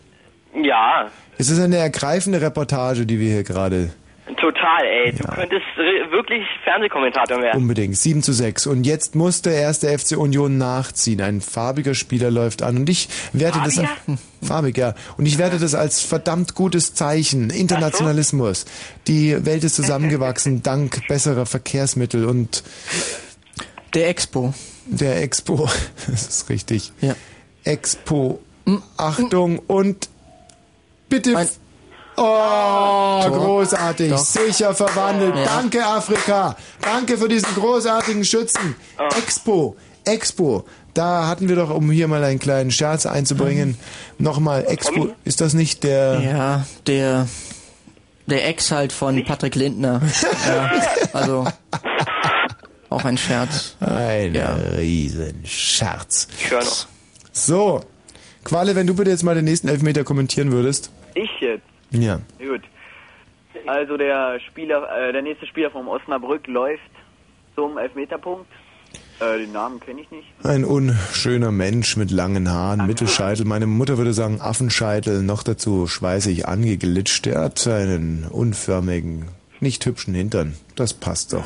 Ja, 0.63 1.09
Es 1.37 1.49
ist 1.49 1.59
eine 1.59 1.77
ergreifende 1.77 2.41
Reportage, 2.41 3.05
die 3.05 3.19
wir 3.19 3.29
hier 3.31 3.43
gerade 3.43 3.91
total, 4.35 4.85
ey. 4.85 5.13
Du 5.13 5.23
könntest 5.23 5.65
wirklich 6.11 6.43
Fernsehkommentator 6.63 7.41
werden. 7.41 7.61
unbedingt. 7.61 7.97
7 7.97 8.21
zu 8.21 8.33
6. 8.33 8.67
Und 8.67 8.85
jetzt 8.85 9.15
muss 9.15 9.41
der 9.41 9.53
erste 9.53 9.97
FC 9.97 10.17
Union 10.17 10.57
nachziehen. 10.57 11.21
Ein 11.21 11.41
farbiger 11.41 11.95
Spieler 11.95 12.29
läuft 12.31 12.61
an. 12.61 12.77
Und 12.77 12.89
ich 12.89 13.09
werte 13.33 13.59
das 13.63 13.75
Farbiger? 13.75 14.17
farbig, 14.43 14.77
ja. 14.77 14.95
Und 15.17 15.25
ich 15.25 15.37
werte 15.37 15.59
das 15.59 15.75
als 15.75 16.01
verdammt 16.01 16.55
gutes 16.55 16.93
Zeichen. 16.93 17.49
Internationalismus. 17.49 18.65
Die 19.07 19.45
Welt 19.45 19.63
ist 19.63 19.75
zusammengewachsen 19.75 20.63
dank 20.63 21.07
besserer 21.07 21.45
Verkehrsmittel 21.45 22.25
und 22.25 22.63
der 23.93 24.09
Expo. 24.09 24.53
Der 24.85 25.21
Expo. 25.21 25.69
Das 26.07 26.27
ist 26.27 26.49
richtig. 26.49 26.91
Ja. 27.01 27.15
Expo. 27.63 28.39
Achtung 28.97 29.59
und 29.59 30.09
bitte. 31.09 31.33
Oh, 32.17 33.21
Tor. 33.23 33.31
großartig. 33.31 34.09
Doch. 34.11 34.17
Sicher 34.17 34.73
verwandelt. 34.73 35.35
Ja. 35.35 35.45
Danke, 35.45 35.85
Afrika. 35.85 36.55
Danke 36.81 37.17
für 37.17 37.29
diesen 37.29 37.53
großartigen 37.55 38.25
Schützen. 38.25 38.75
Expo. 39.17 39.75
Expo. 40.03 40.65
Da 40.93 41.27
hatten 41.27 41.47
wir 41.47 41.55
doch, 41.55 41.69
um 41.69 41.91
hier 41.91 42.07
mal 42.07 42.23
einen 42.23 42.39
kleinen 42.39 42.71
Scherz 42.71 43.05
einzubringen, 43.05 43.77
nochmal 44.17 44.65
Expo. 44.67 45.09
Ist 45.25 45.41
das 45.41 45.53
nicht 45.53 45.83
der... 45.83 46.19
Ja, 46.21 46.65
der 46.87 47.27
der 48.27 48.45
Ex 48.47 48.71
halt 48.71 48.91
von 48.91 49.23
Patrick 49.23 49.55
Lindner. 49.55 50.01
ja, 50.47 50.81
also 51.13 51.47
auch 52.89 53.05
ein 53.05 53.17
Scherz. 53.17 53.77
Ein 53.79 54.35
Riesenscherz. 54.77 56.27
Ich 56.37 56.51
höre 56.51 56.63
noch. 56.63 56.87
So. 57.31 57.81
Qualle, 58.43 58.75
wenn 58.75 58.87
du 58.87 58.95
bitte 58.95 59.11
jetzt 59.11 59.23
mal 59.23 59.35
den 59.35 59.45
nächsten 59.45 59.67
Elfmeter 59.67 60.03
kommentieren 60.03 60.51
würdest. 60.51 60.91
Ich 61.15 61.29
jetzt. 61.39 61.63
Ja. 61.91 62.19
Gut. 62.39 62.61
Also 63.65 63.97
der 63.97 64.39
Spieler, 64.39 64.87
äh, 64.97 65.11
der 65.11 65.21
nächste 65.21 65.45
Spieler 65.47 65.71
vom 65.71 65.87
Osnabrück 65.87 66.47
läuft 66.47 66.81
zum 67.55 67.77
Elfmeterpunkt. 67.77 68.45
Äh, 69.19 69.39
den 69.39 69.51
Namen 69.51 69.79
kenne 69.79 70.01
ich 70.01 70.11
nicht. 70.11 70.27
Ein 70.43 70.63
unschöner 70.63 71.51
Mensch 71.51 71.97
mit 71.97 72.11
langen 72.11 72.51
Haaren, 72.51 72.85
Mittelscheitel. 72.85 73.45
Meine 73.45 73.65
Mutter 73.65 73.97
würde 73.97 74.13
sagen 74.13 74.39
Affenscheitel, 74.41 75.23
noch 75.23 75.41
dazu 75.43 75.87
schweißig 75.87 76.47
angeglitscht. 76.47 77.25
Er 77.25 77.41
hat 77.41 77.67
einen 77.67 78.25
unförmigen, 78.29 79.25
nicht 79.59 79.85
hübschen 79.85 80.13
Hintern. 80.13 80.53
Das 80.75 80.93
passt 80.93 81.33
doch 81.33 81.45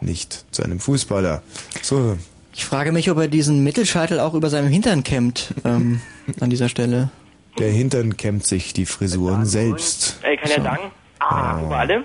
nicht 0.00 0.44
zu 0.54 0.62
einem 0.62 0.78
Fußballer. 0.78 1.42
So, 1.82 2.16
Ich 2.52 2.64
frage 2.64 2.92
mich, 2.92 3.10
ob 3.10 3.18
er 3.18 3.26
diesen 3.28 3.64
Mittelscheitel 3.64 4.20
auch 4.20 4.34
über 4.34 4.48
seinem 4.50 4.68
Hintern 4.68 5.02
kämmt 5.02 5.52
ähm, 5.64 6.00
an 6.40 6.50
dieser 6.50 6.68
Stelle. 6.68 7.10
Der 7.58 7.70
Hintern 7.70 8.16
kämmt 8.16 8.46
sich 8.46 8.72
die 8.72 8.86
Frisuren 8.86 9.46
selbst. 9.46 10.18
Ey, 10.22 10.36
kann 10.36 10.50
er 10.50 10.62
sagen? 10.62 10.90
Ah, 11.20 11.60
über 11.62 11.76
alle? 11.76 12.04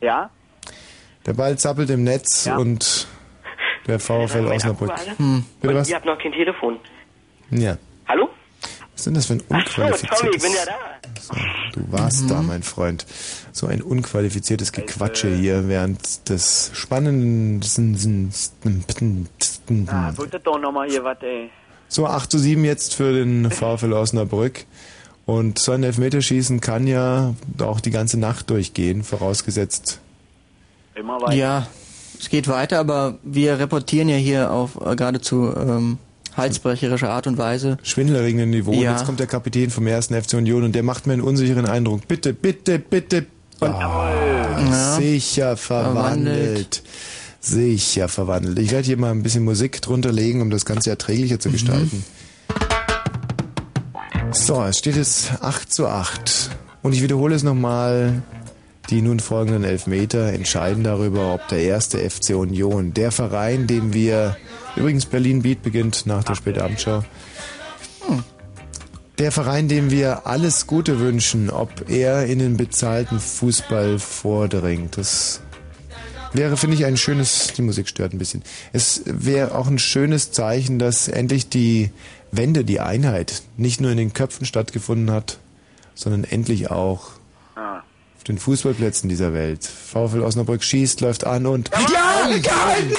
Ja? 0.00 0.30
Der 1.24 1.32
Ball 1.32 1.58
zappelt 1.58 1.90
im 1.90 2.04
Netz 2.04 2.46
und 2.46 3.08
der 3.86 3.98
VfL 3.98 4.46
Osnabrück. 4.46 4.92
Hm. 5.16 5.44
Bitte 5.60 5.74
Und 5.74 5.80
was? 5.80 5.88
ihr 5.88 5.96
habt 5.96 6.06
noch 6.06 6.18
kein 6.18 6.32
Telefon. 6.32 6.78
Ja. 7.50 7.78
Hallo? 8.08 8.28
Was 8.92 9.00
ist 9.00 9.06
denn 9.06 9.14
das 9.14 9.26
für 9.26 9.32
ein 9.34 9.42
Ach 9.50 9.66
so, 9.68 9.82
sorry, 9.82 9.94
ich 9.94 10.02
unqualifiziertes... 10.02 10.42
bin 10.42 10.52
ja 10.52 10.64
da. 10.64 10.72
Du 11.72 11.92
warst 11.92 12.30
da, 12.30 12.42
mein 12.42 12.62
Freund. 12.62 13.06
So 13.52 13.66
ein 13.66 13.82
unqualifiziertes 13.82 14.72
Gequatsche 14.72 15.28
hier 15.34 15.68
während 15.68 16.28
des 16.28 16.70
spannenden... 16.72 18.32
Ah, 19.88 20.12
bitte 20.16 20.40
doch 20.40 20.58
nochmal 20.58 20.88
hier 20.88 21.04
was, 21.04 21.18
ey. 21.22 21.50
So, 21.88 22.06
8 22.06 22.30
zu 22.30 22.38
7 22.38 22.64
jetzt 22.64 22.94
für 22.94 23.12
den 23.12 23.50
VfL 23.50 23.92
Osnabrück. 23.92 24.64
Und 25.24 25.58
so 25.58 25.72
ein 25.72 25.82
Elfmeterschießen 25.82 26.60
kann 26.60 26.86
ja 26.86 27.34
auch 27.58 27.80
die 27.80 27.90
ganze 27.90 28.18
Nacht 28.18 28.48
durchgehen, 28.50 29.02
vorausgesetzt. 29.02 29.98
Immer 30.94 31.20
weiter. 31.20 31.34
Ja, 31.34 31.66
es 32.18 32.28
geht 32.28 32.48
weiter, 32.48 32.78
aber 32.78 33.18
wir 33.24 33.58
reportieren 33.58 34.08
ja 34.08 34.16
hier 34.16 34.50
auf 34.52 34.76
äh, 34.84 34.94
geradezu 34.96 35.52
ähm, 35.56 35.98
halsbrecherische 36.36 37.10
Art 37.10 37.26
und 37.26 37.38
Weise. 37.38 37.78
Schwindlerigenden 37.82 38.50
Niveau. 38.50 38.70
Und 38.70 38.78
Ja. 38.78 38.92
jetzt 38.92 39.04
kommt 39.04 39.18
der 39.20 39.26
Kapitän 39.26 39.70
vom 39.70 39.86
ersten 39.86 40.14
FC 40.20 40.34
Union 40.34 40.62
und 40.64 40.74
der 40.74 40.82
macht 40.82 41.06
mir 41.06 41.14
einen 41.14 41.22
unsicheren 41.22 41.66
Eindruck. 41.66 42.06
Bitte, 42.06 42.32
bitte, 42.32 42.78
bitte. 42.78 43.26
Ah, 43.60 44.96
Sicher 44.96 45.56
verwandelt. 45.56 46.82
Sicher 47.46 48.08
verwandelt. 48.08 48.58
Ich 48.58 48.72
werde 48.72 48.86
hier 48.86 48.96
mal 48.96 49.12
ein 49.12 49.22
bisschen 49.22 49.44
Musik 49.44 49.80
drunter 49.80 50.10
legen, 50.10 50.42
um 50.42 50.50
das 50.50 50.64
Ganze 50.64 50.90
erträglicher 50.90 51.38
zu 51.38 51.50
gestalten. 51.50 52.04
So, 54.32 54.62
es 54.64 54.78
steht 54.78 54.96
jetzt 54.96 55.30
8 55.42 55.72
zu 55.72 55.86
8. 55.86 56.50
Und 56.82 56.92
ich 56.92 57.02
wiederhole 57.02 57.36
es 57.36 57.44
nochmal. 57.44 58.22
Die 58.90 59.02
nun 59.02 59.18
folgenden 59.18 59.64
Elfmeter 59.64 60.32
entscheiden 60.32 60.84
darüber, 60.84 61.34
ob 61.34 61.48
der 61.48 61.60
erste 61.60 61.98
FC 61.98 62.36
Union, 62.36 62.94
der 62.94 63.10
Verein, 63.10 63.66
dem 63.66 63.92
wir, 63.92 64.36
übrigens 64.76 65.06
Berlin 65.06 65.42
Beat 65.42 65.62
beginnt 65.62 66.06
nach 66.06 66.22
der 66.22 66.36
Spätabendschau, 66.36 67.02
der 69.18 69.32
Verein, 69.32 69.66
dem 69.66 69.90
wir 69.90 70.26
alles 70.26 70.68
Gute 70.68 71.00
wünschen, 71.00 71.50
ob 71.50 71.88
er 71.88 72.26
in 72.26 72.38
den 72.38 72.56
bezahlten 72.56 73.18
Fußball 73.18 73.98
vordringt. 73.98 74.98
Das 74.98 75.40
wäre, 76.36 76.56
finde 76.56 76.76
ich, 76.76 76.84
ein 76.84 76.96
schönes, 76.96 77.52
die 77.56 77.62
Musik 77.62 77.88
stört 77.88 78.12
ein 78.12 78.18
bisschen. 78.18 78.42
Es 78.72 79.02
wäre 79.04 79.54
auch 79.54 79.66
ein 79.66 79.78
schönes 79.78 80.32
Zeichen, 80.32 80.78
dass 80.78 81.08
endlich 81.08 81.48
die 81.48 81.90
Wende, 82.32 82.64
die 82.64 82.80
Einheit 82.80 83.42
nicht 83.56 83.80
nur 83.80 83.90
in 83.90 83.96
den 83.98 84.12
Köpfen 84.12 84.46
stattgefunden 84.46 85.10
hat, 85.10 85.38
sondern 85.94 86.24
endlich 86.24 86.70
auch 86.70 87.12
Ah. 87.54 87.82
auf 88.18 88.24
den 88.24 88.38
Fußballplätzen 88.38 89.08
dieser 89.08 89.32
Welt. 89.32 89.64
VfL 89.64 90.20
Osnabrück 90.20 90.62
schießt, 90.62 91.00
läuft 91.00 91.24
an 91.24 91.46
und... 91.46 91.70
Ja, 91.72 91.78
gehalten, 92.26 92.42
gehalten, 92.42 92.94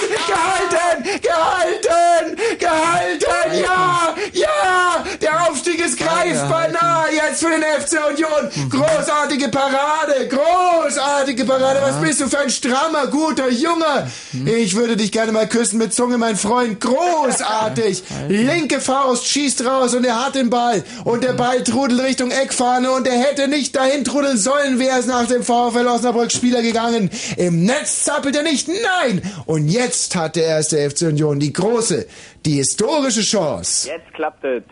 gehalten, 1.22 2.36
gehalten, 2.58 3.62
ja, 3.62 4.14
ja, 4.32 5.04
der 5.20 5.48
Aufstieg 5.48 5.57
ist 5.88 5.98
greifbar 5.98 6.68
nah 6.68 7.06
jetzt 7.10 7.42
für 7.42 7.50
den 7.50 7.62
FC 7.62 7.98
Union. 8.10 8.70
Großartige 8.70 9.48
Parade, 9.48 10.28
großartige 10.28 11.44
Parade. 11.44 11.80
Was 11.82 12.00
bist 12.00 12.20
du 12.20 12.28
für 12.28 12.40
ein 12.40 12.50
strammer, 12.50 13.06
guter 13.06 13.48
Junge? 13.48 14.10
Ich 14.44 14.76
würde 14.76 14.96
dich 14.96 15.12
gerne 15.12 15.32
mal 15.32 15.48
küssen 15.48 15.78
mit 15.78 15.94
Zunge, 15.94 16.18
mein 16.18 16.36
Freund. 16.36 16.80
Großartig. 16.80 18.02
Linke 18.28 18.80
Faust 18.80 19.26
schießt 19.26 19.64
raus 19.64 19.94
und 19.94 20.04
er 20.04 20.24
hat 20.24 20.34
den 20.34 20.50
Ball. 20.50 20.84
Und 21.04 21.24
der 21.24 21.32
Ball 21.32 21.62
trudelt 21.64 22.02
Richtung 22.02 22.30
Eckfahne 22.30 22.90
und 22.90 23.06
er 23.06 23.18
hätte 23.18 23.48
nicht 23.48 23.74
dahin 23.74 24.04
trudeln 24.04 24.36
sollen, 24.36 24.78
wäre 24.78 24.98
es 24.98 25.06
nach 25.06 25.26
dem 25.26 25.42
VfL 25.42 25.86
Osnabrück 25.86 26.32
Spieler 26.32 26.62
gegangen. 26.62 27.10
Im 27.36 27.64
Netz 27.64 28.04
zappelt 28.04 28.36
er 28.36 28.42
nicht, 28.42 28.68
nein. 28.68 29.22
Und 29.46 29.68
jetzt 29.68 30.14
hat 30.16 30.36
der 30.36 30.44
erste 30.44 30.90
FC 30.90 31.02
Union 31.02 31.40
die 31.40 31.52
große, 31.52 32.06
die 32.44 32.56
historische 32.56 33.22
Chance. 33.22 33.88
Jetzt 33.88 34.12
klappt 34.14 34.44
es. 34.44 34.62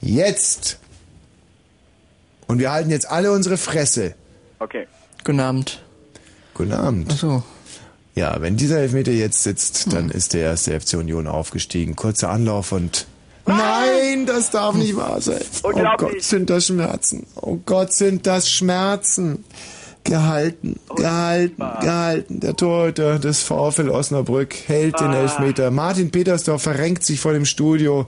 Jetzt. 0.00 0.78
Und 2.46 2.58
wir 2.58 2.72
halten 2.72 2.90
jetzt 2.90 3.08
alle 3.08 3.32
unsere 3.32 3.56
Fresse. 3.56 4.14
Okay. 4.58 4.86
Guten 5.24 5.40
Abend. 5.40 5.82
Guten 6.54 6.72
Abend. 6.72 7.10
Ach 7.12 7.18
so. 7.18 7.42
Ja, 8.14 8.40
wenn 8.40 8.56
dieser 8.56 8.78
Elfmeter 8.78 9.12
jetzt 9.12 9.42
sitzt, 9.42 9.92
dann 9.92 10.10
ist 10.10 10.34
der 10.34 10.42
erste 10.42 10.78
FC 10.78 10.94
Union 10.94 11.26
aufgestiegen. 11.26 11.96
Kurzer 11.96 12.30
Anlauf 12.30 12.72
und... 12.72 13.06
Nein, 13.46 14.26
das 14.26 14.50
darf 14.50 14.74
nicht 14.74 14.96
wahr 14.96 15.20
sein. 15.20 15.40
Oh. 15.62 15.72
Gott, 15.72 16.22
sind 16.22 16.50
das 16.50 16.66
Schmerzen. 16.66 17.26
Oh 17.36 17.58
Gott, 17.64 17.92
sind 17.92 18.26
das 18.26 18.50
Schmerzen. 18.50 19.44
Gehalten, 20.04 20.78
gehalten, 20.96 21.62
gehalten. 21.80 22.40
Der 22.40 22.56
Torhüter 22.56 23.18
des 23.18 23.42
VfL 23.42 23.90
Osnabrück 23.90 24.54
hält 24.66 24.98
den 25.00 25.12
Elfmeter. 25.12 25.70
Martin 25.70 26.10
Petersdorf 26.10 26.62
verrenkt 26.62 27.04
sich 27.04 27.20
vor 27.20 27.32
dem 27.32 27.44
Studio. 27.44 28.06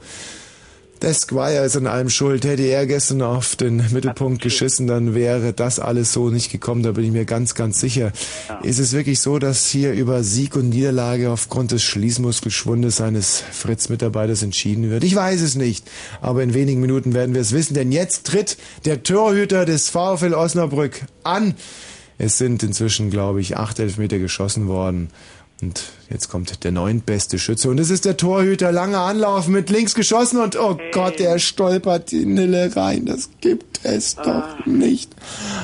Der 1.03 1.15
Squire 1.15 1.65
ist 1.65 1.77
an 1.77 1.89
allem 1.89 2.09
schuld. 2.09 2.45
Hätte 2.45 2.63
er 2.63 2.87
gestern 2.87 3.23
auf 3.23 3.57
den 3.57 3.85
Mittelpunkt 3.91 4.41
geschissen, 4.41 4.87
dann 4.87 5.17
wäre 5.17 5.53
das 5.53 5.81
alles 5.81 6.13
so 6.13 6.31
nicht 6.31 6.53
gekommen. 6.53 6.85
Da 6.85 6.93
bin 6.93 7.05
ich 7.05 7.11
mir 7.11 7.25
ganz, 7.25 7.57
ganz 7.57 7.81
sicher. 7.81 8.13
Ist 8.63 8.79
es 8.79 8.93
wirklich 8.93 9.19
so, 9.19 9.41
dass 9.41 9.67
hier 9.67 9.95
über 9.95 10.23
Sieg 10.23 10.55
und 10.55 10.69
Niederlage 10.69 11.31
aufgrund 11.31 11.73
des 11.73 11.83
Schließmuskelschwundes 11.83 13.01
eines 13.01 13.43
Fritz-Mitarbeiters 13.51 14.45
entschieden 14.45 14.91
wird? 14.91 15.03
Ich 15.03 15.17
weiß 15.17 15.41
es 15.41 15.57
nicht. 15.57 15.91
Aber 16.21 16.45
in 16.45 16.55
wenigen 16.55 16.81
Minuten 16.81 17.15
werden 17.15 17.35
wir 17.35 17.41
es 17.41 17.51
wissen, 17.51 17.75
denn 17.75 17.91
jetzt 17.91 18.25
tritt 18.29 18.57
der 18.85 19.03
Torhüter 19.03 19.65
des 19.65 19.91
VfL 19.91 20.35
Osnabrück 20.35 21.01
an. 21.25 21.57
Es 22.19 22.39
sind 22.39 22.63
inzwischen, 22.63 23.11
glaube 23.11 23.41
ich, 23.41 23.57
acht 23.57 23.81
Elfmeter 23.81 24.21
geschossen 24.21 24.69
worden. 24.69 25.09
Und 25.63 25.85
jetzt 26.11 26.29
kommt 26.29 26.65
der 26.65 26.73
neuntbeste 26.73 27.39
Schütze. 27.39 27.71
Und 27.71 27.79
es 27.79 27.89
ist 27.89 28.05
der 28.05 28.17
Torhüter. 28.17 28.73
Langer 28.73 29.03
Anlauf 29.03 29.47
mit 29.47 29.71
links 29.71 29.95
geschossen. 29.95 30.41
Und 30.41 30.59
oh 30.59 30.77
Gott, 30.91 31.21
er 31.21 31.39
stolpert 31.39 32.11
die 32.11 32.27
Nille 32.27 32.75
rein. 32.75 33.07
Das 33.07 33.31
gibt 33.41 33.81
es 33.85 34.17
doch 34.17 34.67
nicht. 34.67 35.15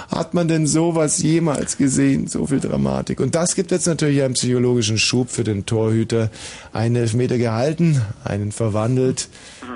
Hat 0.08 0.34
man 0.34 0.46
denn 0.46 0.68
sowas 0.68 1.20
jemals 1.20 1.76
gesehen? 1.76 2.28
So 2.28 2.46
viel 2.46 2.60
Dramatik. 2.60 3.18
Und 3.18 3.34
das 3.34 3.56
gibt 3.56 3.72
jetzt 3.72 3.88
natürlich 3.88 4.22
einen 4.22 4.34
psychologischen 4.34 4.98
Schub 4.98 5.30
für 5.30 5.42
den 5.42 5.66
Torhüter. 5.66 6.30
Einen 6.72 6.94
Elfmeter 6.94 7.36
gehalten, 7.36 8.00
einen 8.22 8.52
verwandelt. 8.52 9.28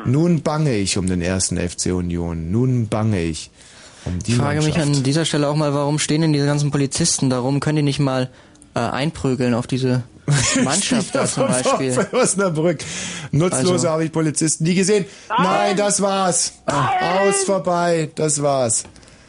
Nun 0.06 0.42
bange 0.42 0.76
ich 0.76 0.98
um 0.98 1.08
den 1.08 1.20
ersten 1.20 1.56
FC 1.58 1.86
Union. 1.86 2.52
Nun 2.52 2.86
bange 2.86 3.24
ich 3.24 3.50
um 4.04 4.20
die 4.20 4.32
Ich 4.32 4.36
frage 4.36 4.60
mich 4.62 4.76
Mannschaft. 4.76 4.98
an 4.98 5.02
dieser 5.02 5.24
Stelle 5.24 5.48
auch 5.48 5.56
mal, 5.56 5.74
warum 5.74 5.98
stehen 5.98 6.22
denn 6.22 6.32
diese 6.32 6.46
ganzen 6.46 6.70
Polizisten 6.70 7.28
da 7.28 7.40
rum? 7.40 7.58
Können 7.58 7.76
die 7.76 7.82
nicht 7.82 7.98
mal 7.98 8.30
äh, 8.74 8.78
einprügeln 8.80 9.54
auf 9.54 9.66
diese 9.66 10.02
Mannschaft 10.64 11.14
da 11.14 11.26
zum 11.26 11.48
Beispiel? 11.48 11.98
Osnabrück. 12.12 12.78
Nutzlose 13.32 13.72
Also- 13.72 13.88
habe 13.90 14.04
ich 14.04 14.12
Polizisten 14.12 14.64
nie 14.64 14.74
gesehen. 14.74 15.04
Nein, 15.28 15.76
das 15.76 16.00
war's. 16.00 16.62
Aus, 16.66 17.44
vorbei, 17.44 18.10
das 18.14 18.40
war's. 18.42 18.84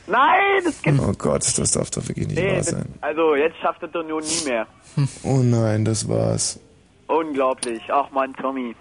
Nein, 0.05 0.63
das 0.65 0.81
gibt 0.81 0.99
Oh 0.99 1.13
Gott, 1.17 1.45
das 1.57 1.71
darf 1.71 1.89
doch 1.91 2.07
wirklich 2.07 2.27
nicht 2.27 2.37
nee, 2.37 2.49
wahr 2.49 2.57
das, 2.57 2.67
sein. 2.67 2.85
Also, 3.01 3.35
jetzt 3.35 3.55
schafft 3.61 3.81
es 3.83 3.95
Union 3.95 4.23
nie 4.23 4.49
mehr. 4.49 4.67
Oh 5.23 5.37
nein, 5.37 5.85
das 5.85 6.07
war's. 6.07 6.59
Unglaublich. 7.07 7.81
Ach 7.89 8.11
man, 8.11 8.33
Tommy. 8.35 8.75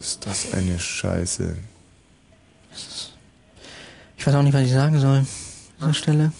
Ist 0.00 0.26
das 0.26 0.52
eine 0.52 0.78
Scheiße. 0.78 1.56
Ich 4.16 4.26
weiß 4.26 4.34
auch 4.34 4.42
nicht, 4.42 4.54
was 4.54 4.62
ich 4.62 4.72
sagen 4.72 4.98
soll. 4.98 5.24
dieser 5.78 5.94
Stelle. 5.94 6.32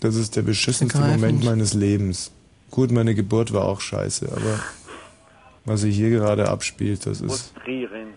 Das 0.00 0.14
ist 0.14 0.36
der 0.36 0.42
beschissenste. 0.42 0.98
Moment 0.98 1.44
meines 1.44 1.74
Lebens. 1.74 2.30
Gut, 2.70 2.90
meine 2.92 3.14
Geburt 3.14 3.52
war 3.52 3.64
auch 3.64 3.80
scheiße, 3.80 4.30
aber 4.30 4.60
was 5.64 5.80
sich 5.82 5.96
hier 5.96 6.10
gerade 6.10 6.48
abspielt, 6.48 7.04
das 7.06 7.20
ist, 7.20 7.52
Frustrierend. 7.52 8.14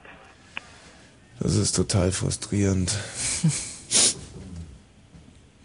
das 1.40 1.56
ist 1.56 1.76
total 1.76 2.12
frustrierend. 2.12 2.92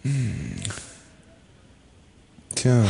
Hm. 0.02 0.56
Tja. 2.55 2.85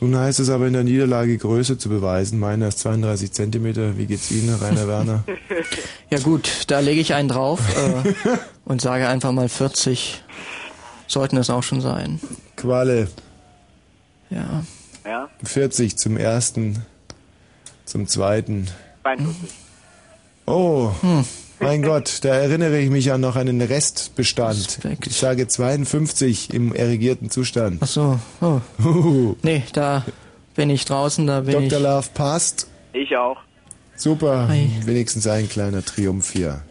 Nun 0.00 0.16
heißt 0.16 0.40
es 0.40 0.50
aber 0.50 0.66
in 0.66 0.72
der 0.74 0.84
Niederlage 0.84 1.38
Größe 1.38 1.78
zu 1.78 1.88
beweisen. 1.88 2.38
Meiner 2.38 2.68
ist 2.68 2.80
32 2.80 3.32
Zentimeter. 3.32 3.96
Wie 3.96 4.06
geht's 4.06 4.30
Ihnen, 4.30 4.54
Rainer 4.54 4.86
Werner? 4.88 5.24
Ja 6.10 6.20
gut, 6.20 6.64
da 6.68 6.78
lege 6.78 7.00
ich 7.00 7.14
einen 7.14 7.28
drauf 7.28 7.58
äh, 7.76 8.12
und 8.64 8.80
sage 8.80 9.08
einfach 9.08 9.32
mal 9.32 9.48
40 9.48 10.22
sollten 11.08 11.38
es 11.38 11.50
auch 11.50 11.62
schon 11.64 11.80
sein. 11.80 12.20
Qualle. 12.56 13.08
Ja. 14.30 14.62
Ja? 15.04 15.28
40 15.44 15.96
zum 15.96 16.16
ersten, 16.16 16.84
zum 17.84 18.06
zweiten. 18.08 18.68
42. 19.02 19.50
Oh, 20.46 20.90
Hm. 21.00 21.24
mein 21.60 21.82
Gott, 21.82 22.18
da 22.22 22.34
erinnere 22.34 22.78
ich 22.78 22.90
mich 22.90 23.12
an 23.12 23.20
noch 23.20 23.36
einen 23.36 23.60
Restbestand. 23.62 24.78
Ich 25.06 25.16
sage 25.16 25.46
52 25.48 26.52
im 26.52 26.74
erregierten 26.74 27.30
Zustand. 27.30 27.78
Ach 27.82 27.86
so. 27.86 28.18
Oh. 28.40 28.60
Nee, 29.42 29.62
da 29.72 30.04
bin 30.54 30.70
ich 30.70 30.84
draußen, 30.84 31.26
da 31.26 31.40
bin 31.40 31.52
Dr. 31.52 31.78
ich. 31.78 31.84
Love 31.84 32.08
passt. 32.14 32.66
Ich 32.92 33.16
auch. 33.16 33.38
Super, 33.96 34.48
Hi. 34.48 34.70
wenigstens 34.84 35.26
ein 35.26 35.48
kleiner 35.48 35.84
Triumph 35.84 36.30
hier. 36.32 36.62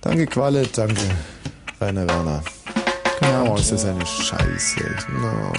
Danke 0.00 0.26
Qualle, 0.26 0.66
danke 0.66 1.00
Rainer 1.80 2.06
Werner. 2.08 2.42
Genau. 3.20 3.52
Oh, 3.52 3.56
ist 3.56 3.70
das 3.72 3.84
eine 3.84 4.04
Scheiße. 4.06 4.80
No. 5.20 5.52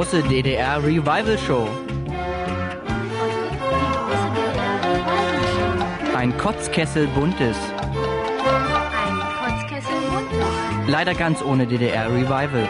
Große 0.00 0.22
DDR 0.22 0.82
Revival 0.82 1.36
Show. 1.46 1.68
Ein 6.16 6.34
Kotzkessel 6.38 7.06
buntes. 7.08 7.54
Ein 9.04 9.20
Kotzkessel 9.20 10.00
buntes. 10.10 10.86
Leider 10.86 11.12
ganz 11.12 11.42
ohne 11.42 11.66
DDR 11.66 12.10
Revival. 12.10 12.66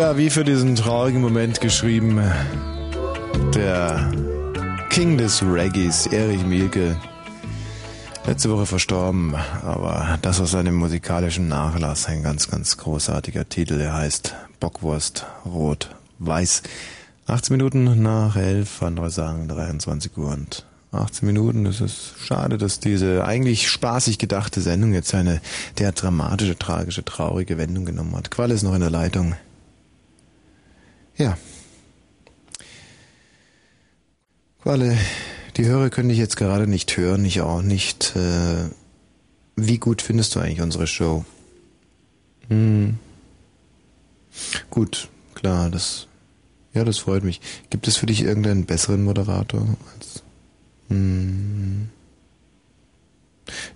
Tja, 0.00 0.16
wie 0.16 0.30
für 0.30 0.44
diesen 0.44 0.76
traurigen 0.76 1.20
Moment 1.20 1.60
geschrieben, 1.60 2.22
der 3.54 4.10
King 4.88 5.18
des 5.18 5.42
Reggaes, 5.42 6.06
Erich 6.06 6.42
Mielke, 6.42 6.96
letzte 8.24 8.48
Woche 8.48 8.64
verstorben, 8.64 9.34
aber 9.62 10.18
das 10.22 10.40
aus 10.40 10.52
seinem 10.52 10.76
musikalischen 10.76 11.48
Nachlass, 11.48 12.06
ein 12.06 12.22
ganz, 12.22 12.48
ganz 12.48 12.78
großartiger 12.78 13.46
Titel, 13.50 13.78
er 13.78 13.92
heißt 13.92 14.34
Bockwurst, 14.58 15.26
Rot, 15.44 15.94
Weiß. 16.18 16.62
18 17.26 17.58
Minuten 17.58 18.02
nach 18.02 18.36
11, 18.36 18.82
andere 18.82 19.10
sagen 19.10 19.48
23 19.48 20.16
Uhr 20.16 20.30
und 20.30 20.64
18 20.92 21.26
Minuten. 21.26 21.66
Es 21.66 21.82
ist 21.82 22.14
schade, 22.24 22.56
dass 22.56 22.80
diese 22.80 23.26
eigentlich 23.26 23.68
spaßig 23.68 24.16
gedachte 24.16 24.62
Sendung 24.62 24.94
jetzt 24.94 25.14
eine 25.14 25.42
der 25.78 25.92
dramatische, 25.92 26.58
tragische, 26.58 27.04
traurige 27.04 27.58
Wendung 27.58 27.84
genommen 27.84 28.16
hat. 28.16 28.30
Qual 28.30 28.50
ist 28.50 28.62
noch 28.62 28.74
in 28.74 28.80
der 28.80 28.88
Leitung. 28.88 29.34
Ja. 31.20 31.36
Qualle, 34.62 34.96
die 35.58 35.66
Hörer 35.66 35.90
können 35.90 36.08
dich 36.08 36.16
jetzt 36.16 36.38
gerade 36.38 36.66
nicht 36.66 36.96
hören, 36.96 37.26
ich 37.26 37.42
auch 37.42 37.60
nicht. 37.60 38.16
Äh, 38.16 38.70
wie 39.54 39.76
gut 39.76 40.00
findest 40.00 40.34
du 40.34 40.40
eigentlich 40.40 40.62
unsere 40.62 40.86
Show? 40.86 41.26
Hm. 42.48 42.98
Gut, 44.70 45.10
klar, 45.34 45.68
das. 45.68 46.06
Ja, 46.72 46.84
das 46.84 46.96
freut 46.96 47.22
mich. 47.22 47.42
Gibt 47.68 47.86
es 47.86 47.98
für 47.98 48.06
dich 48.06 48.22
irgendeinen 48.22 48.64
besseren 48.64 49.04
Moderator 49.04 49.76
als. 49.94 50.22
Hm. 50.88 51.90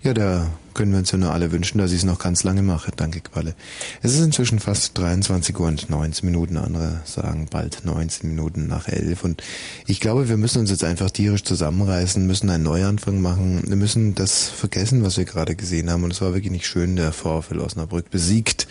Ja, 0.02 0.14
da 0.14 0.50
können 0.74 0.92
wir 0.92 0.98
uns 0.98 1.10
ja 1.12 1.18
nur 1.18 1.32
alle 1.32 1.52
wünschen, 1.52 1.78
dass 1.78 1.92
ich 1.92 1.98
es 1.98 2.04
noch 2.04 2.18
ganz 2.18 2.42
lange 2.42 2.62
mache. 2.62 2.90
Danke, 2.94 3.20
Qualle. 3.20 3.54
Es 4.02 4.14
ist 4.14 4.20
inzwischen 4.20 4.58
fast 4.58 4.98
23 4.98 5.58
Uhr 5.58 5.68
und 5.68 5.88
19 5.88 6.26
Minuten. 6.26 6.56
Andere 6.56 7.00
sagen 7.04 7.46
bald 7.50 7.84
19 7.84 8.28
Minuten 8.28 8.66
nach 8.66 8.88
11. 8.88 9.24
Und 9.24 9.42
ich 9.86 10.00
glaube, 10.00 10.28
wir 10.28 10.36
müssen 10.36 10.58
uns 10.58 10.70
jetzt 10.70 10.84
einfach 10.84 11.10
tierisch 11.10 11.44
zusammenreißen, 11.44 12.26
müssen 12.26 12.50
einen 12.50 12.64
Neuanfang 12.64 13.20
machen. 13.20 13.62
Wir 13.66 13.76
müssen 13.76 14.14
das 14.14 14.48
vergessen, 14.48 15.04
was 15.04 15.16
wir 15.16 15.24
gerade 15.24 15.54
gesehen 15.54 15.90
haben. 15.90 16.04
Und 16.04 16.12
es 16.12 16.20
war 16.20 16.34
wirklich 16.34 16.52
nicht 16.52 16.66
schön, 16.66 16.96
der 16.96 17.12
VfL 17.12 17.60
Osnabrück 17.60 18.10
besiegt 18.10 18.66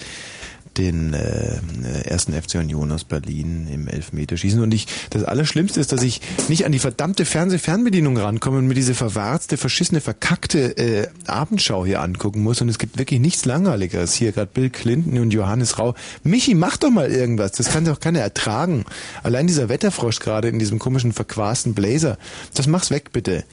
den 0.78 1.14
äh, 1.14 1.60
ersten 2.06 2.34
FC 2.34 2.56
Union 2.56 2.92
aus 2.92 3.04
Berlin 3.04 3.68
im 3.72 3.88
Elfmeterschießen. 3.88 4.62
Und 4.62 4.74
ich, 4.74 4.88
das 5.10 5.24
Allerschlimmste 5.24 5.80
ist, 5.80 5.92
dass 5.92 6.02
ich 6.02 6.22
nicht 6.50 6.66
an 6.66 6.72
die 6.72 6.80
verdammte 6.80 7.26
Fernsehfernbedienung 7.26 8.18
rankomme 8.18 8.58
und 8.58 8.68
mir 8.68 8.74
diese 8.74 8.94
verwarzte, 8.94 9.58
verschissene, 9.58 10.02
verkackte 10.02 10.78
äh, 10.78 11.08
Abendschau 11.28 11.86
hier 11.86 12.02
angucken 12.02 12.44
muss. 12.44 12.62
Und 12.62 12.70
es 12.70 12.80
gibt 12.80 12.98
wirklich 12.98 13.20
nichts 13.20 13.46
Langweiligeres. 13.46 14.14
Hier 14.14 14.32
gerade 14.32 14.52
Bill 14.54 14.70
Clinton 14.70 15.20
und 15.20 15.32
Johannes 15.32 15.80
Rau. 15.80 15.96
Michi, 16.24 16.56
mach 16.56 16.78
doch 16.78 16.90
mal 16.90 17.12
irgendwas. 17.12 17.54
Das 17.54 17.70
kann 17.70 17.86
doch 17.86 18.00
keiner 18.00 18.20
ertragen. 18.20 18.86
Allein 19.22 19.48
dieser 19.48 19.70
Wetterfrosch 19.70 20.20
gerade 20.20 20.48
in 20.48 20.60
diesem 20.60 20.80
komischen, 20.80 21.14
verquasten 21.14 21.74
Blazer. 21.74 22.18
Das 22.54 22.68
mach's 22.68 22.92
weg, 22.92 23.12
bitte. 23.14 23.44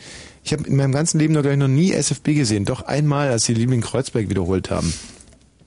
Ich 0.43 0.53
habe 0.53 0.67
in 0.67 0.77
meinem 0.77 0.93
ganzen 0.93 1.19
Leben 1.19 1.35
noch, 1.35 1.45
noch 1.45 1.69
nie 1.69 1.93
SFB 1.93 2.35
gesehen. 2.35 2.65
Doch 2.65 2.83
einmal, 2.83 3.29
als 3.29 3.45
sie 3.45 3.55
Liebling 3.55 3.83
Kreuzberg 3.83 4.31
wiederholt 4.31 4.71
haben. 4.71 4.93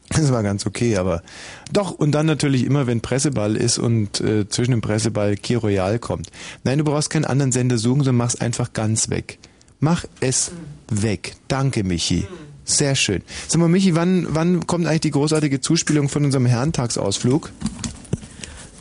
Das 0.09 0.31
war 0.31 0.43
ganz 0.43 0.65
okay, 0.65 0.97
aber 0.97 1.23
doch, 1.71 1.91
und 1.91 2.11
dann 2.11 2.25
natürlich 2.25 2.65
immer, 2.65 2.87
wenn 2.87 3.01
Presseball 3.01 3.55
ist 3.55 3.79
und 3.79 4.21
äh, 4.21 4.47
zwischen 4.47 4.71
dem 4.71 4.81
Presseball 4.81 5.35
Key 5.35 5.55
Royal 5.55 5.97
kommt. 5.97 6.29
Nein, 6.63 6.77
du 6.77 6.83
brauchst 6.83 7.09
keinen 7.09 7.25
anderen 7.25 7.51
Sender 7.51 7.77
suchen, 7.77 7.99
sondern 7.99 8.17
mach's 8.17 8.35
einfach 8.35 8.73
ganz 8.73 9.09
weg. 9.09 9.39
Mach 9.79 10.05
es 10.19 10.51
weg. 10.89 11.35
Danke, 11.47 11.83
Michi. 11.83 12.27
Sehr 12.65 12.95
schön. 12.95 13.21
Sag 13.47 13.59
mal, 13.59 13.67
Michi, 13.67 13.95
wann, 13.95 14.27
wann 14.29 14.65
kommt 14.67 14.87
eigentlich 14.87 15.01
die 15.01 15.11
großartige 15.11 15.59
Zuspielung 15.59 16.09
von 16.09 16.23
unserem 16.23 16.45
Herrentagsausflug? 16.45 17.51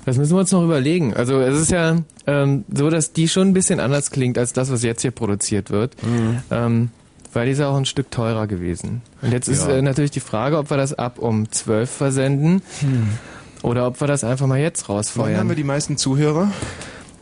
Das 0.05 0.17
müssen 0.17 0.33
wir 0.33 0.41
uns 0.41 0.53
noch 0.53 0.65
überlegen. 0.65 1.15
Also 1.15 1.41
es 1.41 1.61
ist 1.61 1.71
ja 1.71 1.99
ähm, 2.27 2.65
so, 2.73 2.91
dass 2.91 3.13
die 3.13 3.29
schon 3.29 3.49
ein 3.49 3.53
bisschen 3.53 3.81
anders 3.81 4.11
klingt 4.11 4.39
als 4.39 4.53
das, 4.53 4.71
was 4.71 4.83
jetzt 4.83 5.03
hier 5.03 5.13
produziert 5.13 5.71
wird. 5.71 5.97
Mhm. 6.03 6.43
Ähm, 6.51 6.91
weil 7.33 7.47
die 7.47 7.53
ist 7.53 7.61
auch 7.61 7.77
ein 7.77 7.85
Stück 7.87 8.11
teurer 8.11 8.47
gewesen. 8.47 9.03
Und 9.23 9.33
jetzt 9.33 9.49
ist 9.49 9.67
Ja. 9.67 9.75
äh, 9.75 9.83
natürlich 9.83 10.11
die 10.11 10.21
Frage, 10.21 10.59
ob 10.59 10.71
wir 10.71 10.77
das 10.77 10.95
ab 10.95 11.19
um 11.19 11.51
12 11.51 11.91
versenden 11.91 12.63
oder 13.63 13.87
ob 13.87 14.01
wir 14.01 14.07
das 14.09 14.25
einfach 14.25 14.47
mal 14.47 14.59
jetzt 14.59 14.89
Wann 14.89 14.97
rausfeuern. 14.97 15.37
haben 15.39 15.49
wir 15.49 15.57
die 15.57 15.65
meisten 15.65 15.97
Zuhörer? 15.97 16.51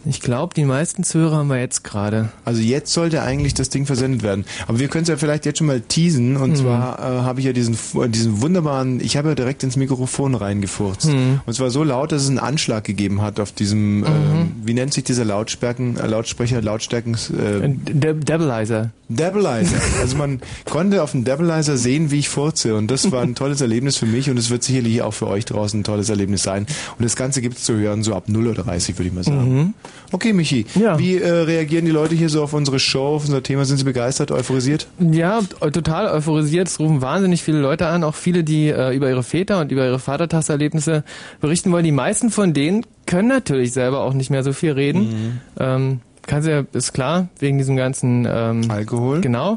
Ich 0.07 0.21
glaube, 0.23 0.55
die 0.55 0.65
meisten 0.65 1.05
Zuhörer 1.05 1.37
haben 1.37 1.49
wir 1.49 1.59
jetzt 1.61 1.85
gerade. 1.85 2.31
Also 2.47 2.63
jetzt 2.63 2.93
sollte 2.93 3.21
eigentlich 3.23 3.53
das 3.53 3.69
Ding 3.69 3.85
versendet 3.85 4.23
werden. 4.23 4.47
Aber 4.67 4.79
wir 4.79 4.89
können 4.89 5.03
es 5.03 5.09
ja 5.09 5.17
vielleicht 5.19 5.45
jetzt 5.45 5.59
schon 5.59 5.67
mal 5.67 5.81
teasen. 5.81 6.37
Und 6.39 6.53
Mhm. 6.53 6.57
zwar 6.57 6.99
äh, 6.99 7.03
habe 7.23 7.41
ich 7.41 7.47
ja 7.47 7.53
diesen, 7.53 7.75
äh, 8.01 8.09
diesen 8.09 8.41
wunderbaren, 8.41 9.01
ich 9.01 9.17
habe 9.19 9.29
ja 9.31 9.35
direkt 9.35 9.63
ins 9.63 9.77
Mikrofon 9.77 10.35
reingefurzt. 10.35 11.09
Mhm. 11.09 11.41
Und 11.45 11.53
zwar 11.53 11.71
so 11.71 11.85
laut, 11.85 12.13
dass 12.13 12.23
es 12.23 12.29
einen 12.29 12.39
Anschlag 12.39 12.85
gegeben 12.85 13.21
hat 13.21 13.39
auf 13.41 13.53
diesem, 13.53 14.05
ähm, 14.05 14.53
wie 14.65 14.73
nennt 14.75 14.95
sich 14.95 15.05
dieser 15.05 15.25
Lautsperken, 15.27 15.99
äh, 15.99 16.07
Lautsprecher, 16.07 16.63
Lautstärken? 16.63 17.15
Äh, 17.15 17.69
De 17.69 18.15
Debilizer. 18.15 18.91
Debilizer. 19.09 19.77
Also 20.01 20.17
man 20.17 20.41
konnte 20.65 21.03
auf 21.03 21.11
dem 21.13 21.25
Debilizer 21.25 21.77
sehen, 21.77 22.11
wie 22.11 22.21
ich 22.21 22.29
furze. 22.31 22.75
Und 22.75 22.91
das 22.91 23.13
war 23.13 23.23
ein 23.23 23.35
tolles 23.35 23.61
Erlebnis 23.61 23.97
für 23.99 24.07
mich 24.07 24.31
und 24.31 24.39
es 24.39 24.49
wird 24.51 24.63
sicherlich 24.63 25.03
auch 25.03 25.13
für 25.13 25.27
euch 25.27 25.45
draußen 25.45 25.81
ein 25.81 25.85
tolles 25.85 26.09
Erlebnis 26.09 26.43
sein. 26.43 26.67
Und 26.99 27.05
das 27.05 27.17
Ganze 27.17 27.43
gibt's 27.43 27.65
zu 27.65 27.75
hören 27.75 28.03
so 28.03 28.15
ab 28.15 28.25
0.30 28.29 28.93
Uhr, 28.93 28.99
würde 28.99 29.09
ich 29.09 29.13
mal 29.13 29.25
sagen. 29.25 29.75
Okay, 30.13 30.33
Michi. 30.33 30.67
Wie 30.75 31.17
äh, 31.17 31.29
reagieren 31.31 31.85
die 31.85 31.91
Leute 31.91 32.15
hier 32.15 32.29
so 32.29 32.43
auf 32.43 32.53
unsere 32.53 32.79
Show, 32.79 33.17
auf 33.17 33.25
unser 33.25 33.43
Thema? 33.43 33.65
Sind 33.65 33.79
sie 33.79 33.85
begeistert, 33.85 34.31
euphorisiert? 34.31 34.87
Ja, 34.99 35.41
total 35.61 36.09
euphorisiert. 36.09 36.69
Es 36.69 36.81
rufen 36.81 37.01
wahnsinnig 37.01 37.43
viele 37.43 37.61
Leute 37.61 37.87
an, 37.87 38.05
auch 38.05 38.15
viele, 38.15 38.45
die 38.45 38.69
äh, 38.69 38.95
über 38.95 39.09
ihre 39.09 39.23
Väter 39.23 39.61
und 39.61 39.71
über 39.73 39.85
ihre 39.85 39.99
Vatertagserlebnisse 39.99 41.05
berichten 41.41 41.71
wollen. 41.73 41.85
Die 41.85 41.93
meisten 41.93 42.31
von 42.31 42.53
denen 42.53 42.85
können 43.07 43.29
natürlich 43.29 43.73
selber 43.73 44.01
auch 44.01 44.15
nicht 44.15 44.31
mehr 44.31 44.43
so 44.43 44.53
viel 44.53 44.73
reden. 44.73 45.01
Mhm. 45.03 45.41
Ähm, 45.59 46.01
kannst 46.27 46.49
ja, 46.49 46.65
ist 46.73 46.93
klar, 46.93 47.29
wegen 47.39 47.59
diesem 47.59 47.77
ganzen 47.77 48.27
ähm, 48.31 48.71
Alkohol. 48.71 49.21
Genau. 49.21 49.57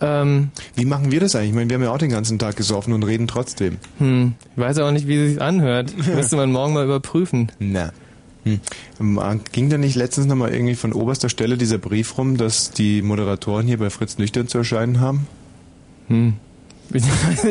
Ähm, 0.00 0.50
Wie 0.74 0.84
machen 0.84 1.12
wir 1.12 1.20
das 1.20 1.36
eigentlich? 1.36 1.50
Ich 1.50 1.54
meine, 1.54 1.70
wir 1.70 1.74
haben 1.76 1.84
ja 1.84 1.90
auch 1.92 1.98
den 1.98 2.10
ganzen 2.10 2.38
Tag 2.38 2.56
gesoffen 2.56 2.92
und 2.92 3.04
reden 3.04 3.28
trotzdem. 3.28 3.78
hm, 3.98 4.34
ich 4.56 4.60
weiß 4.60 4.78
auch 4.78 4.90
nicht, 4.90 5.06
wie 5.06 5.16
es 5.16 5.32
sich 5.34 5.42
anhört. 5.42 5.94
Müsste 6.14 6.36
man 6.36 6.50
morgen 6.50 6.74
mal 6.74 6.84
überprüfen. 6.84 7.52
Na. 7.60 7.92
Hm. 8.44 8.60
Ähm, 9.00 9.40
Ging 9.52 9.70
da 9.70 9.78
nicht 9.78 9.94
letztens 9.96 10.26
nochmal 10.26 10.52
irgendwie 10.52 10.74
von 10.74 10.92
oberster 10.92 11.28
Stelle 11.28 11.56
dieser 11.56 11.78
Brief 11.78 12.18
rum, 12.18 12.36
dass 12.36 12.70
die 12.72 13.02
Moderatoren 13.02 13.66
hier 13.66 13.78
bei 13.78 13.90
Fritz 13.90 14.18
Nüchtern 14.18 14.48
zu 14.48 14.58
erscheinen 14.58 15.00
haben? 15.00 15.26
Hm. 16.08 16.34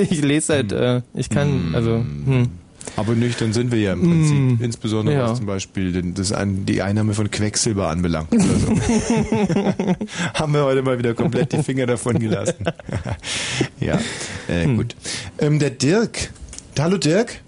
Ich 0.10 0.22
lese 0.22 0.54
halt, 0.54 0.72
äh, 0.72 1.02
ich 1.14 1.30
kann, 1.30 1.74
also, 1.74 2.04
hm. 2.26 2.50
Aber 2.96 3.14
nüchtern 3.14 3.54
sind 3.54 3.72
wir 3.72 3.80
ja 3.80 3.94
im 3.94 4.02
Prinzip. 4.02 4.36
Mm. 4.36 4.64
Insbesondere 4.64 5.16
Ja. 5.16 5.30
was 5.30 5.38
zum 5.38 5.46
Beispiel 5.46 5.92
den, 5.94 6.16
das 6.16 6.32
ein, 6.32 6.66
die 6.66 6.82
Einnahme 6.82 7.14
von 7.14 7.30
Quecksilber 7.30 7.88
anbelangt. 7.90 8.32
Oder 8.34 8.44
so. 8.44 8.76
Haben 10.34 10.54
wir 10.54 10.64
heute 10.64 10.82
mal 10.82 10.98
wieder 10.98 11.14
komplett 11.14 11.54
die 11.54 11.62
Finger 11.62 11.86
davon 11.86 12.18
gelassen. 12.18 12.66
ja, 13.80 14.00
äh, 14.48 14.64
Hm. 14.66 14.78
gut. 14.78 14.96
Ähm, 15.38 15.60
der 15.60 15.70
Dirk. 15.70 16.32
Hallo 16.80 16.98
Dirk. 16.98 17.42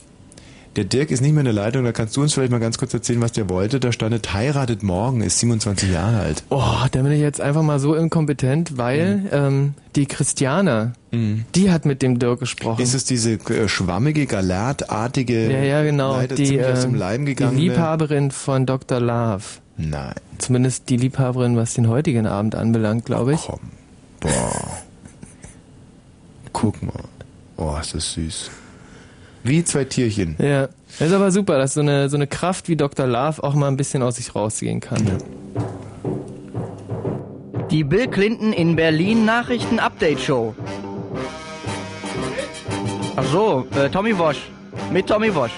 Der 0.75 0.85
Dirk 0.85 1.11
ist 1.11 1.21
nicht 1.21 1.33
mehr 1.33 1.41
in 1.41 1.45
der 1.45 1.53
Leitung, 1.53 1.83
da 1.83 1.91
kannst 1.91 2.17
du 2.17 2.21
uns 2.21 2.33
vielleicht 2.33 2.51
mal 2.51 2.59
ganz 2.59 2.79
kurz 2.79 2.91
erzählen, 2.95 3.21
was 3.21 3.31
der 3.31 3.47
wollte. 3.47 3.79
Da 3.79 3.91
stand, 3.91 4.33
heiratet 4.33 4.81
morgen, 4.81 5.21
ist 5.21 5.37
27 5.37 5.91
Jahre 5.91 6.19
alt. 6.21 6.43
Oh, 6.49 6.63
da 6.91 7.01
bin 7.03 7.11
ich 7.11 7.21
jetzt 7.21 7.39
einfach 7.39 7.61
mal 7.61 7.79
so 7.79 7.93
inkompetent, 7.93 8.75
weil 8.75 9.17
Mhm. 9.17 9.29
ähm, 9.31 9.73
die 9.95 10.07
Christiane, 10.07 10.93
die 11.11 11.69
hat 11.71 11.85
mit 11.85 12.01
dem 12.01 12.17
Dirk 12.17 12.39
gesprochen. 12.39 12.81
Ist 12.81 12.95
es 12.95 13.05
diese 13.05 13.33
äh, 13.33 13.67
schwammige, 13.67 14.25
galertartige, 14.25 15.51
ja, 15.51 15.59
ja, 15.61 15.83
genau. 15.83 16.13
leider 16.15 16.33
Die, 16.35 16.45
ziemlich 16.45 16.65
aus 16.65 16.81
dem 16.81 16.93
ähm, 16.93 16.99
Leim 16.99 17.25
die 17.27 17.35
gegangen? 17.35 17.57
Liebhaberin 17.57 18.31
von 18.31 18.65
Dr. 18.65 18.99
Love. 18.99 19.43
Nein. 19.77 20.15
Zumindest 20.39 20.89
die 20.89 20.97
Liebhaberin, 20.97 21.55
was 21.55 21.75
den 21.75 21.87
heutigen 21.87 22.25
Abend 22.25 22.55
anbelangt, 22.55 23.05
glaube 23.05 23.33
ich. 23.35 23.41
Komm. 23.41 23.59
Boah. 24.21 24.77
Guck 26.51 26.81
mal. 26.81 26.93
Oh, 27.57 27.75
ist 27.79 27.93
das 27.93 28.13
süß. 28.13 28.49
Wie 29.43 29.63
zwei 29.63 29.83
Tierchen. 29.83 30.35
Ja, 30.39 30.67
das 30.99 31.09
ist 31.09 31.13
aber 31.13 31.31
super, 31.31 31.57
dass 31.57 31.73
so 31.73 31.81
eine, 31.81 32.09
so 32.09 32.15
eine 32.15 32.27
Kraft 32.27 32.69
wie 32.69 32.75
Dr. 32.75 33.05
Love 33.05 33.43
auch 33.43 33.53
mal 33.53 33.67
ein 33.67 33.77
bisschen 33.77 34.01
aus 34.01 34.15
sich 34.15 34.33
rausgehen 34.33 34.79
kann. 34.79 35.05
Die 37.71 37.83
Bill 37.83 38.07
Clinton 38.07 38.53
in 38.53 38.75
Berlin 38.75 39.25
Nachrichten 39.25 39.79
Update 39.79 40.19
Show. 40.19 40.53
Ach 43.15 43.25
so, 43.25 43.67
äh, 43.75 43.89
Tommy 43.89 44.17
Wosch. 44.17 44.49
Mit 44.91 45.07
Tommy 45.07 45.33
Wosch. 45.35 45.51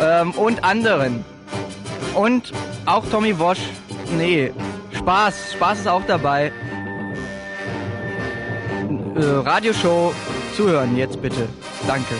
Ähm, 0.00 0.32
und 0.32 0.62
anderen. 0.62 1.24
Und 2.14 2.52
Auch 2.86 3.04
Tommy 3.10 3.38
Wosch. 3.38 3.60
Nee, 4.16 4.52
Spaß. 4.96 5.52
Spaß 5.54 5.80
ist 5.80 5.88
auch 5.88 6.02
dabei. 6.06 6.52
Äh, 9.14 9.22
Radioshow. 9.22 10.12
Zuhören 10.56 10.96
jetzt 10.96 11.20
bitte. 11.20 11.48
Danke. 11.86 12.14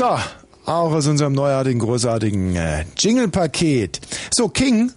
So, 0.00 0.06
auch 0.64 0.92
aus 0.94 1.06
unserem 1.08 1.34
neuartigen, 1.34 1.78
großartigen 1.78 2.56
äh, 2.56 2.84
Jingle-Paket. 2.96 4.00
So, 4.30 4.48
King. 4.48 4.92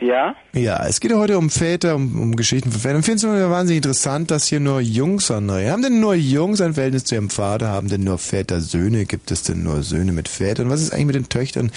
Ja? 0.00 0.34
Ja, 0.52 0.84
es 0.84 0.98
geht 0.98 1.12
ja 1.12 1.16
heute 1.16 1.38
um 1.38 1.48
Väter, 1.48 1.94
um, 1.94 2.20
um 2.20 2.34
Geschichten 2.34 2.72
von 2.72 2.80
Vätern. 2.80 2.98
Ich 2.98 3.06
finde 3.06 3.44
es 3.44 3.50
wahnsinnig 3.52 3.84
interessant, 3.84 4.32
dass 4.32 4.48
hier 4.48 4.58
nur 4.58 4.80
Jungs 4.80 5.30
annehmen. 5.30 5.70
Haben 5.70 5.82
denn 5.82 6.00
nur 6.00 6.16
Jungs 6.16 6.60
ein 6.60 6.74
Verhältnis 6.74 7.04
zu 7.04 7.14
ihrem 7.14 7.30
Vater? 7.30 7.68
Haben 7.68 7.88
denn 7.88 8.02
nur 8.02 8.18
Väter 8.18 8.58
Söhne? 8.58 9.04
Gibt 9.04 9.30
es 9.30 9.44
denn 9.44 9.62
nur 9.62 9.84
Söhne 9.84 10.10
mit 10.10 10.26
Vätern? 10.26 10.70
Was 10.70 10.82
ist 10.82 10.92
eigentlich 10.92 11.06
mit 11.06 11.14
den 11.14 11.28
Töchtern? 11.28 11.70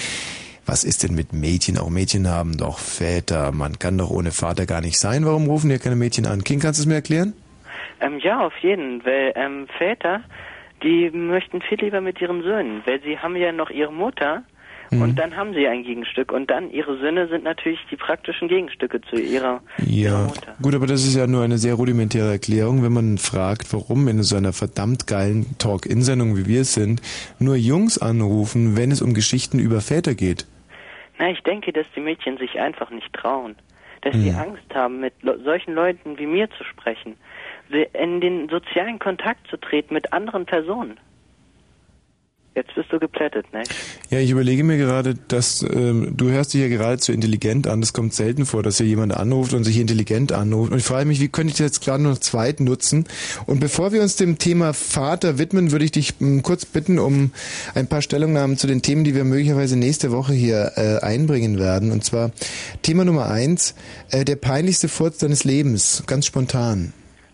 Was 0.66 0.84
ist 0.84 1.04
denn 1.04 1.14
mit 1.14 1.34
Mädchen? 1.34 1.78
Auch 1.78 1.92
Mädchen 1.92 2.28
haben 2.28 2.58
doch 2.58 2.80
Väter. 2.80 3.52
Man 3.52 3.78
kann 3.78 4.00
doch 4.00 4.10
ohne 4.10 4.32
Vater 4.32 4.66
gar 4.66 4.82
nicht 4.82 4.98
sein. 4.98 5.24
Warum 5.24 5.46
rufen 5.46 5.70
hier 5.70 5.78
keine 5.78 5.96
Mädchen 5.96 6.26
an? 6.26 6.44
King, 6.44 6.60
kannst 6.60 6.80
du 6.80 6.82
es 6.82 6.88
mir 6.88 6.96
erklären? 6.96 7.34
Ähm, 8.00 8.18
ja, 8.24 8.40
auf 8.40 8.54
jeden, 8.64 9.06
weil 9.06 9.34
ähm, 9.36 9.68
Väter, 9.78 10.22
die 10.84 11.10
möchten 11.12 11.62
viel 11.62 11.80
lieber 11.80 12.02
mit 12.02 12.20
ihren 12.22 12.42
Söhnen, 12.44 12.82
weil 12.86 13.02
sie 13.02 13.18
haben 13.20 13.36
ja 13.36 13.52
noch 13.52 13.70
ihre 13.70 13.94
Mutter 13.94 14.44
Mhm. 14.94 15.02
und 15.04 15.16
dann 15.20 15.38
haben 15.38 15.54
sie 15.54 15.66
ein 15.70 15.84
Gegenstück 15.84 16.34
und 16.34 16.52
dann 16.52 16.70
ihre 16.70 16.98
Söhne 16.98 17.26
sind 17.30 17.46
natürlich 17.46 17.80
die 17.90 17.96
praktischen 17.96 18.50
Gegenstücke 18.50 19.00
zu 19.00 19.16
ihrer 19.16 19.62
Ja, 19.78 20.28
gut, 20.62 20.76
aber 20.76 20.86
das 20.86 21.06
ist 21.06 21.16
ja 21.16 21.28
nur 21.28 21.44
eine 21.44 21.58
sehr 21.58 21.76
rudimentäre 21.76 22.30
Erklärung, 22.30 22.84
wenn 22.84 22.92
man 22.92 23.18
fragt, 23.18 23.72
warum 23.74 24.10
in 24.10 24.22
so 24.22 24.36
einer 24.36 24.52
verdammt 24.52 25.08
geilen 25.08 25.46
Talk-In-Sendung, 25.60 26.36
wie 26.36 26.46
wir 26.46 26.62
es 26.62 26.74
sind, 26.74 27.02
nur 27.40 27.56
Jungs 27.56 28.00
anrufen, 28.00 28.76
wenn 28.76 28.92
es 28.92 29.02
um 29.02 29.14
Geschichten 29.14 29.60
über 29.60 29.80
Väter 29.80 30.14
geht. 30.14 30.46
Na, 31.20 31.30
ich 31.32 31.40
denke, 31.44 31.72
dass 31.72 31.86
die 31.96 32.02
Mädchen 32.02 32.38
sich 32.38 32.60
einfach 32.60 32.90
nicht 32.90 33.14
trauen. 33.14 33.56
Dass 34.02 34.14
sie 34.16 34.32
Hm. 34.34 34.40
Angst 34.40 34.74
haben, 34.76 35.00
mit 35.00 35.14
solchen 35.46 35.74
Leuten 35.74 36.18
wie 36.18 36.26
mir 36.26 36.50
zu 36.58 36.64
sprechen. 36.66 37.16
In 37.94 38.22
den 38.22 38.50
sozialen 38.50 39.00
Kontakt 39.00 39.48
zu 39.48 39.58
treten 39.58 39.94
mit 39.94 40.14
anderen 40.14 40.46
Personen. 40.46 41.00
Jetzt 42.54 42.76
bist 42.76 42.92
du 42.92 43.00
geplättet, 43.00 43.46
ne? 43.54 43.64
Ja, 44.10 44.20
ich 44.20 44.30
überlege 44.30 44.66
mir 44.66 44.78
gerade, 44.78 45.16
dass 45.30 45.64
ähm, 45.64 46.18
du 46.18 46.32
hörst 46.32 46.54
dich 46.54 46.60
ja 46.60 46.68
geradezu 46.68 47.14
intelligent 47.14 47.66
an. 47.66 47.80
Das 47.80 47.94
kommt 47.94 48.14
selten 48.14 48.46
vor, 48.46 48.62
dass 48.62 48.78
hier 48.78 48.88
jemand 48.88 49.16
anruft 49.16 49.54
und 49.54 49.64
sich 49.64 49.80
intelligent 49.80 50.34
anruft. 50.34 50.74
Und 50.74 50.80
ich 50.80 50.84
frage 50.84 51.06
mich, 51.06 51.22
wie 51.22 51.30
könnte 51.30 51.52
ich 51.52 51.58
das 51.58 51.68
jetzt 51.68 51.82
gerade 51.82 52.04
noch 52.04 52.18
zweit 52.18 52.60
nutzen? 52.60 53.06
Und 53.46 53.62
bevor 53.62 53.94
wir 53.94 54.02
uns 54.02 54.18
dem 54.18 54.38
Thema 54.38 54.74
Vater 54.74 55.38
widmen, 55.38 55.72
würde 55.72 55.86
ich 55.86 55.92
dich 55.92 56.16
ähm, 56.20 56.44
kurz 56.44 56.66
bitten 56.66 57.00
um 57.00 57.32
ein 57.74 57.88
paar 57.88 58.02
Stellungnahmen 58.02 58.58
zu 58.58 58.68
den 58.68 58.82
Themen, 58.82 59.06
die 59.06 59.16
wir 59.16 59.24
möglicherweise 59.24 59.80
nächste 59.80 60.12
Woche 60.12 60.34
hier 60.34 60.74
äh, 60.76 60.98
einbringen 61.06 61.58
werden. 61.58 61.94
Und 61.94 62.04
zwar 62.04 62.32
Thema 62.82 63.06
Nummer 63.06 63.30
eins, 63.30 63.76
äh, 64.10 64.26
der 64.26 64.36
peinlichste 64.36 64.90
Furz 64.90 65.20
deines 65.20 65.46
Lebens, 65.46 66.04
ganz 66.06 66.26
spontan. 66.26 66.92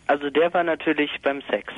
Also 0.07 0.29
der 0.29 0.53
war 0.53 0.63
natürlich 0.63 1.11
beim 1.21 1.41
Sex. 1.49 1.73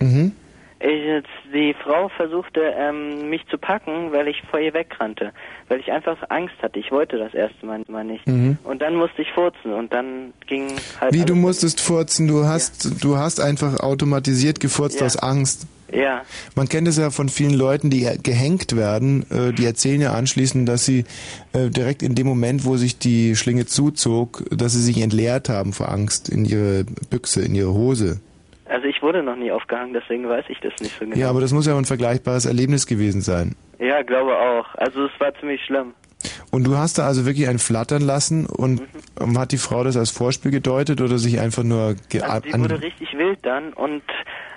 Mhm. 0.00 0.32
Ich, 0.80 1.24
die 1.52 1.74
Frau 1.82 2.08
versuchte, 2.10 2.60
ähm, 2.60 3.30
mich 3.30 3.46
zu 3.48 3.56
packen, 3.56 4.12
weil 4.12 4.28
ich 4.28 4.42
vor 4.50 4.58
ihr 4.60 4.74
wegrannte. 4.74 5.32
Weil 5.68 5.80
ich 5.80 5.90
einfach 5.90 6.18
Angst 6.28 6.56
hatte. 6.60 6.78
Ich 6.78 6.90
wollte 6.90 7.16
das 7.16 7.32
erste 7.32 7.64
Mal, 7.64 7.82
mal 7.88 8.04
nicht. 8.04 8.26
Mhm. 8.26 8.58
Und 8.64 8.82
dann 8.82 8.96
musste 8.96 9.22
ich 9.22 9.30
furzen 9.32 9.72
und 9.72 9.92
dann 9.94 10.34
ging 10.46 10.72
halt 11.00 11.14
Wie 11.14 11.24
du 11.24 11.36
musstest 11.36 11.80
furzen, 11.80 12.26
du 12.28 12.44
hast, 12.44 13.02
du 13.02 13.16
hast 13.16 13.40
einfach 13.40 13.80
automatisiert 13.80 14.60
gefurzt 14.60 15.00
Ja. 15.00 15.06
aus 15.06 15.16
Angst. 15.16 15.66
Ja. 15.92 16.22
Man 16.54 16.68
kennt 16.68 16.88
es 16.88 16.98
ja 16.98 17.10
von 17.10 17.28
vielen 17.28 17.54
Leuten, 17.54 17.90
die 17.90 18.08
gehängt 18.22 18.76
werden, 18.76 19.26
äh, 19.30 19.52
die 19.52 19.64
erzählen 19.64 20.00
ja 20.00 20.12
anschließend, 20.12 20.68
dass 20.68 20.84
sie 20.84 21.04
äh, 21.52 21.68
direkt 21.70 22.02
in 22.02 22.14
dem 22.14 22.26
Moment, 22.26 22.64
wo 22.64 22.76
sich 22.76 22.98
die 22.98 23.36
Schlinge 23.36 23.66
zuzog, 23.66 24.44
dass 24.50 24.72
sie 24.72 24.82
sich 24.82 25.00
entleert 25.00 25.48
haben 25.48 25.72
vor 25.72 25.90
Angst 25.90 26.28
in 26.28 26.44
ihre 26.44 26.84
Büchse, 27.10 27.42
in 27.42 27.54
ihre 27.54 27.72
Hose. 27.72 28.20
Also 28.66 28.86
ich 28.86 29.02
wurde 29.02 29.22
noch 29.22 29.36
nie 29.36 29.52
aufgehangen, 29.52 29.92
deswegen 29.92 30.28
weiß 30.28 30.46
ich 30.48 30.58
das 30.60 30.72
nicht 30.80 30.98
so 30.98 31.04
genau. 31.04 31.16
Ja, 31.16 31.28
aber 31.28 31.40
das 31.40 31.52
muss 31.52 31.66
ja 31.66 31.76
ein 31.76 31.84
vergleichbares 31.84 32.46
Erlebnis 32.46 32.86
gewesen 32.86 33.20
sein. 33.20 33.54
Ja, 33.78 34.02
glaube 34.02 34.36
auch. 34.36 34.74
Also 34.76 35.04
es 35.04 35.12
war 35.20 35.34
ziemlich 35.38 35.62
schlimm. 35.64 35.94
Und 36.50 36.64
du 36.64 36.76
hast 36.76 36.98
da 36.98 37.06
also 37.06 37.26
wirklich 37.26 37.48
einen 37.48 37.58
flattern 37.58 38.02
lassen 38.02 38.46
und 38.46 38.82
ähm, 39.20 39.38
hat 39.38 39.52
die 39.52 39.58
Frau 39.58 39.84
das 39.84 39.96
als 39.96 40.10
Vorspiel 40.10 40.50
gedeutet 40.50 41.00
oder 41.00 41.18
sich 41.18 41.40
einfach 41.40 41.62
nur 41.62 41.96
ge 42.08 42.22
Also 42.22 42.40
die 42.40 42.58
wurde 42.58 42.80
richtig 42.80 43.16
wild 43.16 43.38
dann 43.42 43.72
und 43.72 44.02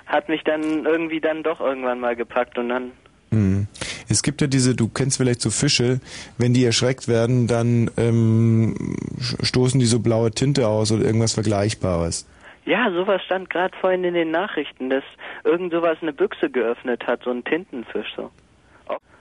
hat 0.08 0.28
mich 0.28 0.42
dann 0.42 0.84
irgendwie 0.84 1.20
dann 1.20 1.42
doch 1.42 1.60
irgendwann 1.60 2.00
mal 2.00 2.16
gepackt 2.16 2.58
und 2.58 2.68
dann 2.68 2.92
Hm. 3.30 3.66
Es 4.08 4.22
gibt 4.22 4.40
ja 4.40 4.46
diese, 4.46 4.74
du 4.74 4.88
kennst 4.88 5.18
vielleicht 5.18 5.42
so 5.42 5.50
Fische, 5.50 6.00
wenn 6.38 6.54
die 6.54 6.64
erschreckt 6.64 7.08
werden, 7.08 7.46
dann 7.46 7.90
ähm, 7.98 8.96
stoßen 9.42 9.78
die 9.78 9.86
so 9.86 10.00
blaue 10.00 10.30
Tinte 10.30 10.66
aus 10.66 10.90
oder 10.92 11.04
irgendwas 11.04 11.34
Vergleichbares. 11.34 12.26
Ja, 12.64 12.90
sowas 12.90 13.22
stand 13.24 13.50
gerade 13.50 13.76
vorhin 13.78 14.04
in 14.04 14.14
den 14.14 14.30
Nachrichten, 14.30 14.90
dass 14.90 15.04
irgend 15.44 15.72
sowas 15.72 15.98
eine 16.00 16.12
Büchse 16.12 16.50
geöffnet 16.50 17.06
hat, 17.06 17.22
so 17.22 17.30
ein 17.30 17.44
Tintenfisch 17.44 18.14
so. 18.16 18.30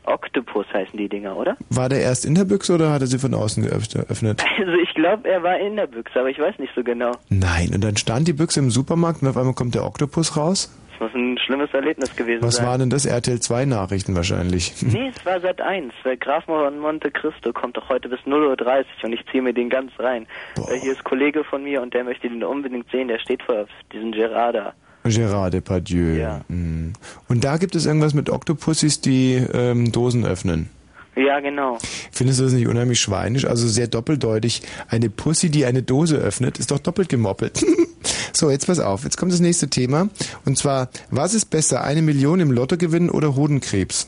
O 0.08 0.12
Oktopus 0.14 0.66
heißen 0.74 0.98
die 0.98 1.10
Dinger, 1.10 1.36
oder? 1.38 1.58
War 1.70 1.90
der 1.90 2.02
erst 2.02 2.26
in 2.26 2.36
der 2.36 2.46
Büchse 2.46 2.74
oder 2.76 2.92
hat 2.92 3.02
er 3.02 3.08
sie 3.08 3.20
von 3.20 3.34
außen 3.34 3.64
geöffnet? 3.64 4.44
Also 4.60 4.72
ich 4.82 4.94
glaube, 4.96 5.30
er 5.30 5.44
war 5.44 5.60
in 5.60 5.76
der 5.76 5.88
Büchse, 5.88 6.20
aber 6.20 6.30
ich 6.30 6.40
weiß 6.40 6.58
nicht 6.60 6.74
so 6.76 6.84
genau. 6.84 7.12
Nein, 7.30 7.72
und 7.74 7.84
dann 7.84 7.96
stand 7.98 8.28
die 8.28 8.34
Büchse 8.34 8.60
im 8.60 8.72
Supermarkt 8.72 9.22
und 9.22 9.28
auf 9.28 9.38
einmal 9.38 9.54
kommt 9.54 9.76
der 9.76 9.86
Oktopus 9.86 10.36
raus? 10.36 10.74
Das 11.00 11.14
muss 11.14 11.22
ein 11.22 11.38
schlimmes 11.38 11.72
Erlebnis 11.74 12.16
gewesen 12.16 12.42
Was 12.42 12.56
sein. 12.56 12.66
waren 12.66 12.80
denn 12.80 12.90
das? 12.90 13.06
RTL 13.06 13.40
2 13.40 13.66
Nachrichten 13.66 14.16
wahrscheinlich. 14.16 14.74
Nee, 14.82 15.12
es 15.16 15.24
war 15.26 15.40
seit 15.40 15.62
1. 15.62 15.94
Weil 16.04 16.18
Graf 16.18 16.46
von 16.46 16.80
Monte 16.80 17.12
Cristo 17.12 17.54
kommt 17.54 17.78
doch 17.78 17.88
heute 17.90 18.10
bis 18.10 18.20
0.30 18.22 18.66
Uhr 18.66 18.86
und 19.04 19.14
ich 19.14 19.24
ziehe 19.32 19.44
mir 19.44 19.54
den 19.54 19.70
ganz 19.70 19.92
rein. 20.00 20.26
Weil 20.56 20.80
hier 20.80 20.94
ist 20.94 21.04
Kollege 21.04 21.44
von 21.44 21.64
mir 21.64 21.82
und 21.84 21.94
der 21.94 22.04
möchte 22.04 22.28
den 22.28 22.44
unbedingt 22.44 22.90
sehen. 22.90 23.10
Der 23.10 23.20
steht 23.20 23.44
vor 23.44 23.68
diesem 23.94 24.12
Gerada. 24.12 24.74
Gérard 25.10 25.52
Depardieu. 25.52 26.16
Ja. 26.16 26.42
Mm. 26.48 26.94
Und 27.28 27.44
da 27.44 27.58
gibt 27.58 27.76
es 27.76 27.86
irgendwas 27.86 28.14
mit 28.14 28.30
Oktopussis, 28.30 29.02
die 29.02 29.36
ähm, 29.54 29.92
Dosen 29.92 30.26
öffnen. 30.26 30.70
Ja, 31.18 31.40
genau. 31.40 31.80
Findest 32.12 32.40
du 32.40 32.44
das 32.44 32.54
nicht 32.54 32.68
unheimlich 32.68 33.00
schweinisch? 33.00 33.46
Also 33.46 33.68
sehr 33.68 33.88
doppeldeutig. 33.88 34.62
Eine 34.88 35.10
Pussy, 35.10 35.50
die 35.50 35.66
eine 35.66 35.82
Dose 35.82 36.18
öffnet, 36.18 36.60
ist 36.60 36.70
doch 36.70 36.78
doppelt 36.78 37.10
gemoppelt. 37.10 37.66
so, 38.34 38.52
jetzt 38.52 38.68
pass 38.68 38.80
auf. 38.80 39.04
Jetzt 39.04 39.18
kommt 39.18 39.32
das 39.32 39.40
nächste 39.40 39.68
Thema. 39.68 40.10
Und 40.46 40.60
zwar, 40.60 40.90
was 41.10 41.34
ist 41.34 41.48
besser, 41.48 41.84
eine 41.84 42.04
Million 42.04 42.40
im 42.40 42.52
Lotto 42.52 42.78
gewinnen 42.78 43.10
oder 43.10 43.36
Hodenkrebs? 43.36 44.08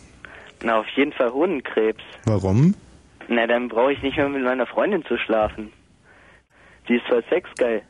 Na, 0.62 0.80
auf 0.80 0.88
jeden 0.96 1.12
Fall 1.14 1.32
Hodenkrebs. 1.32 2.04
Warum? 2.26 2.76
Na, 3.28 3.48
dann 3.48 3.70
brauche 3.70 3.94
ich 3.94 4.04
nicht 4.04 4.18
mehr 4.18 4.30
mit 4.30 4.44
meiner 4.44 4.68
Freundin 4.68 5.04
zu 5.06 5.18
schlafen. 5.18 5.72
Die 6.88 6.96
ist 6.96 7.08
zwar 7.08 7.24
sexgeil. 7.30 7.82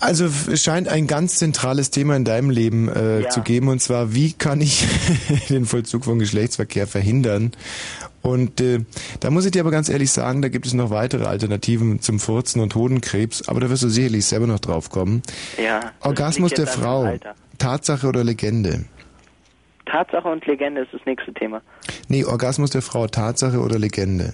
Also 0.00 0.26
es 0.26 0.62
scheint 0.62 0.88
ein 0.88 1.06
ganz 1.06 1.36
zentrales 1.36 1.90
Thema 1.90 2.16
in 2.16 2.24
deinem 2.24 2.50
Leben 2.50 2.88
äh, 2.88 3.22
Ja. 3.22 3.28
zu 3.30 3.40
geben 3.42 3.68
und 3.68 3.80
zwar 3.80 4.14
wie 4.14 4.32
kann 4.32 4.60
ich 4.60 4.86
den 5.48 5.66
Vollzug 5.66 6.04
von 6.04 6.18
Geschlechtsverkehr 6.18 6.86
verhindern? 6.86 7.52
Und 8.22 8.60
äh, 8.60 8.78
da 9.20 9.30
muss 9.30 9.44
ich 9.44 9.50
dir 9.50 9.60
aber 9.60 9.70
ganz 9.70 9.88
ehrlich 9.90 10.10
sagen, 10.10 10.40
da 10.40 10.48
gibt 10.48 10.64
es 10.66 10.72
noch 10.72 10.88
weitere 10.90 11.24
Alternativen 11.26 12.00
zum 12.00 12.18
Furzen 12.18 12.60
und 12.62 12.74
Hodenkrebs, 12.74 13.48
aber 13.48 13.60
da 13.60 13.68
wirst 13.68 13.82
du 13.82 13.88
sicherlich 13.88 14.24
selber 14.24 14.46
noch 14.46 14.60
drauf 14.60 14.88
kommen. 14.90 15.22
Ja. 15.62 15.92
Orgasmus 16.00 16.52
der 16.52 16.66
Frau. 16.66 17.12
Tatsache 17.58 18.06
oder 18.06 18.24
Legende? 18.24 18.84
Tatsache 19.86 20.26
und 20.28 20.46
Legende 20.46 20.80
ist 20.82 20.94
das 20.94 21.02
nächste 21.04 21.34
Thema. 21.34 21.60
Nee, 22.08 22.24
Orgasmus 22.24 22.70
der 22.70 22.80
Frau, 22.82 23.06
Tatsache 23.06 23.58
oder 23.60 23.78
Legende? 23.78 24.32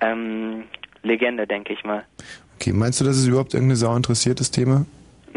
Ähm, 0.00 0.62
Legende, 1.02 1.46
denke 1.46 1.72
ich 1.72 1.82
mal. 1.84 2.04
Okay, 2.60 2.72
meinst 2.72 3.00
du, 3.00 3.04
dass 3.04 3.16
es 3.16 3.26
überhaupt 3.26 3.54
irgendeine 3.54 3.76
Sau 3.76 3.94
interessiert, 3.94 4.40
das 4.40 4.50
Thema? 4.50 4.84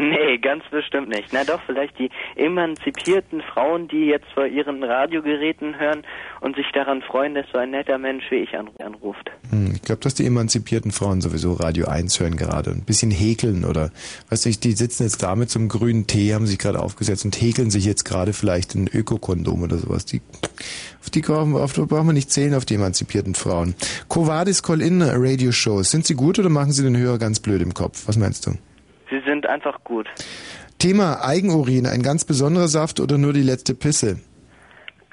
Nee, 0.02 0.38
ganz 0.38 0.64
bestimmt 0.70 1.08
nicht. 1.10 1.28
Na 1.32 1.44
doch, 1.44 1.60
vielleicht 1.64 1.96
die 1.98 2.10
emanzipierten 2.34 3.40
Frauen, 3.40 3.86
die 3.86 4.06
jetzt 4.06 4.26
vor 4.34 4.46
ihren 4.46 4.82
Radiogeräten 4.82 5.78
hören 5.78 6.02
und 6.40 6.56
sich 6.56 6.66
daran 6.74 7.02
freuen, 7.02 7.34
dass 7.36 7.46
so 7.52 7.58
ein 7.58 7.70
netter 7.70 7.98
Mensch 7.98 8.24
wie 8.30 8.36
ich 8.36 8.50
anru- 8.50 8.82
anruft. 8.82 9.30
Hm, 9.50 9.72
ich 9.76 9.82
glaube, 9.82 10.00
dass 10.00 10.14
die 10.14 10.26
emanzipierten 10.26 10.90
Frauen 10.90 11.20
sowieso 11.20 11.52
Radio 11.52 11.86
1 11.86 12.18
hören 12.18 12.36
gerade 12.36 12.70
und 12.70 12.78
ein 12.78 12.84
bisschen 12.84 13.12
häkeln 13.12 13.64
oder, 13.64 13.90
weißt 14.30 14.46
du, 14.46 14.50
die 14.50 14.72
sitzen 14.72 15.04
jetzt 15.04 15.22
da 15.22 15.36
mit 15.36 15.50
so 15.50 15.60
einem 15.60 15.68
grünen 15.68 16.06
Tee, 16.08 16.34
haben 16.34 16.46
sich 16.46 16.58
gerade 16.58 16.80
aufgesetzt 16.80 17.24
und 17.24 17.40
häkeln 17.40 17.70
sich 17.70 17.84
jetzt 17.84 18.04
gerade 18.04 18.32
vielleicht 18.32 18.74
ein 18.74 18.88
Ökokondom 18.92 19.62
oder 19.62 19.78
sowas. 19.78 20.04
Die, 20.04 20.20
auf 21.00 21.10
die 21.10 21.20
brauchen 21.20 21.52
wir, 21.52 21.60
auf 21.62 21.74
die 21.74 21.82
brauchen 21.82 22.08
wir 22.08 22.12
nicht 22.12 22.32
zählen, 22.32 22.54
auf 22.54 22.64
die 22.64 22.74
emanzipierten 22.74 23.34
Frauen. 23.36 23.74
Covadis 24.08 24.64
Call-In 24.64 25.00
Radio 25.02 25.52
Shows, 25.52 25.90
sind 25.92 26.06
sie 26.06 26.14
gut 26.14 26.40
oder 26.40 26.48
machen 26.48 26.72
sie 26.72 26.82
den 26.82 26.96
Hörer 26.96 27.18
ganz 27.18 27.38
blöd 27.38 27.62
im 27.62 27.72
Kopf? 27.72 28.02
Was 28.06 28.16
meinst 28.16 28.46
du? 28.46 28.52
Sie 29.12 29.20
sind 29.26 29.46
einfach 29.46 29.84
gut. 29.84 30.08
Thema 30.78 31.22
Eigenurin, 31.22 31.86
ein 31.86 32.02
ganz 32.02 32.24
besonderer 32.24 32.68
Saft 32.68 32.98
oder 32.98 33.18
nur 33.18 33.34
die 33.34 33.42
letzte 33.42 33.74
Pisse? 33.74 34.18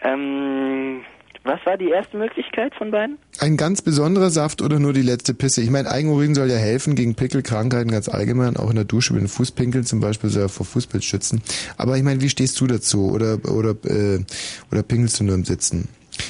Ähm, 0.02 1.02
Was 1.44 1.60
war 1.66 1.76
die 1.76 1.90
erste 1.90 2.16
Möglichkeit 2.16 2.74
von 2.76 2.92
beiden? 2.92 3.18
Ein 3.42 3.58
ganz 3.58 3.82
besonderer 3.82 4.30
Saft 4.30 4.62
oder 4.62 4.80
nur 4.80 4.94
die 4.94 5.02
letzte 5.02 5.34
Pisse? 5.34 5.62
Ich 5.62 5.70
meine, 5.70 5.92
Eigenurin 5.92 6.34
soll 6.34 6.50
ja 6.50 6.56
helfen 6.56 6.96
gegen 6.96 7.16
Pickelkrankheiten 7.16 7.92
ganz 7.92 8.08
allgemein, 8.08 8.56
auch 8.56 8.70
in 8.70 8.78
der 8.78 8.86
Dusche, 8.86 9.14
wenn 9.16 9.28
Fußpinkeln 9.28 9.84
zum 9.84 10.00
Beispiel 10.00 10.30
soll 10.30 10.44
ja 10.44 10.48
vor 10.48 10.66
Fußpilz 10.66 11.04
schützen. 11.04 11.42
Aber 11.76 11.98
ich 11.98 12.04
meine, 12.04 12.22
wie 12.22 12.30
stehst 12.30 12.60
du 12.62 12.68
dazu? 12.68 13.12
Oder 13.12 13.40
oder 13.52 13.72
äh, 13.84 14.24
oder 14.72 14.82
pinkelst 14.82 15.20
du 15.20 15.26
nur 15.26 15.36
im 15.36 15.44
Sitzen? 15.44 15.90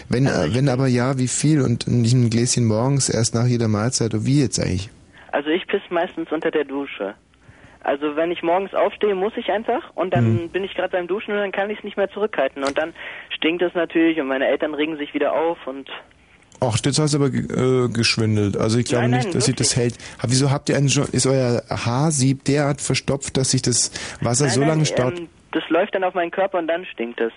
Wenn 0.09 0.25
äh, 0.25 0.55
wenn 0.55 0.69
aber 0.69 0.87
ja, 0.87 1.19
wie 1.19 1.27
viel 1.27 1.61
und 1.61 1.87
nicht 1.87 2.13
ein 2.13 2.31
Gläschen 2.31 2.65
morgens 2.65 3.09
erst 3.09 3.35
nach 3.35 3.45
jeder 3.45 3.67
Mahlzeit 3.67 4.15
oder 4.15 4.25
wie 4.25 4.41
jetzt 4.41 4.59
eigentlich? 4.59 4.89
Also 5.31 5.49
ich 5.49 5.67
pisse 5.67 5.83
meistens 5.91 6.31
unter 6.31 6.49
der 6.49 6.65
Dusche. 6.65 7.13
Also 7.81 8.15
wenn 8.17 8.29
ich 8.31 8.43
morgens 8.43 8.73
aufstehe, 8.73 9.15
muss 9.15 9.33
ich 9.37 9.49
einfach 9.51 9.91
und 9.95 10.13
dann 10.13 10.49
bin 10.49 10.63
ich 10.65 10.73
gerade 10.75 10.89
beim 10.89 11.07
Duschen 11.07 11.31
und 11.33 11.37
dann 11.39 11.51
kann 11.53 11.69
ich 11.69 11.77
es 11.77 11.83
nicht 11.83 11.95
mehr 11.97 12.09
zurückhalten 12.09 12.63
und 12.63 12.77
dann 12.77 12.93
stinkt 13.29 13.61
es 13.61 13.73
natürlich 13.73 14.19
und 14.19 14.27
meine 14.27 14.47
Eltern 14.47 14.73
regen 14.73 14.97
sich 14.97 15.13
wieder 15.13 15.33
auf 15.33 15.65
und 15.65 15.89
Ach, 16.61 16.77
jetzt 16.83 16.99
hast 16.99 17.13
du 17.13 17.19
aber 17.23 17.27
äh, 17.27 17.87
geschwindelt. 17.87 18.57
Also 18.57 18.79
ich 18.79 18.85
glaube 18.85 19.03
Nein, 19.03 19.11
nein, 19.11 19.19
nicht, 19.21 19.33
dass 19.33 19.45
sich 19.45 19.55
das 19.55 19.77
hält. 19.77 19.95
Aber 20.17 20.29
wieso 20.29 20.51
habt 20.51 20.67
ihr 20.67 20.75
einen, 20.75 20.89
schon- 20.89 21.07
ist 21.13 21.25
euer 21.25 21.63
Haarsieb 21.69 22.43
derart 22.43 22.81
verstopft, 22.81 23.37
dass 23.37 23.51
sich 23.51 23.61
das 23.61 23.91
Wasser 24.19 24.47
Nein, 24.47 24.53
so 24.53 24.61
lange 24.65 24.85
staut? 24.85 25.17
Ähm, 25.19 25.29
das 25.53 25.63
läuft 25.69 25.95
dann 25.95 26.03
auf 26.03 26.15
meinen 26.15 26.31
Körper 26.31 26.57
und 26.59 26.67
dann 26.67 26.83
stinkt 26.85 27.21
es. 27.21 27.31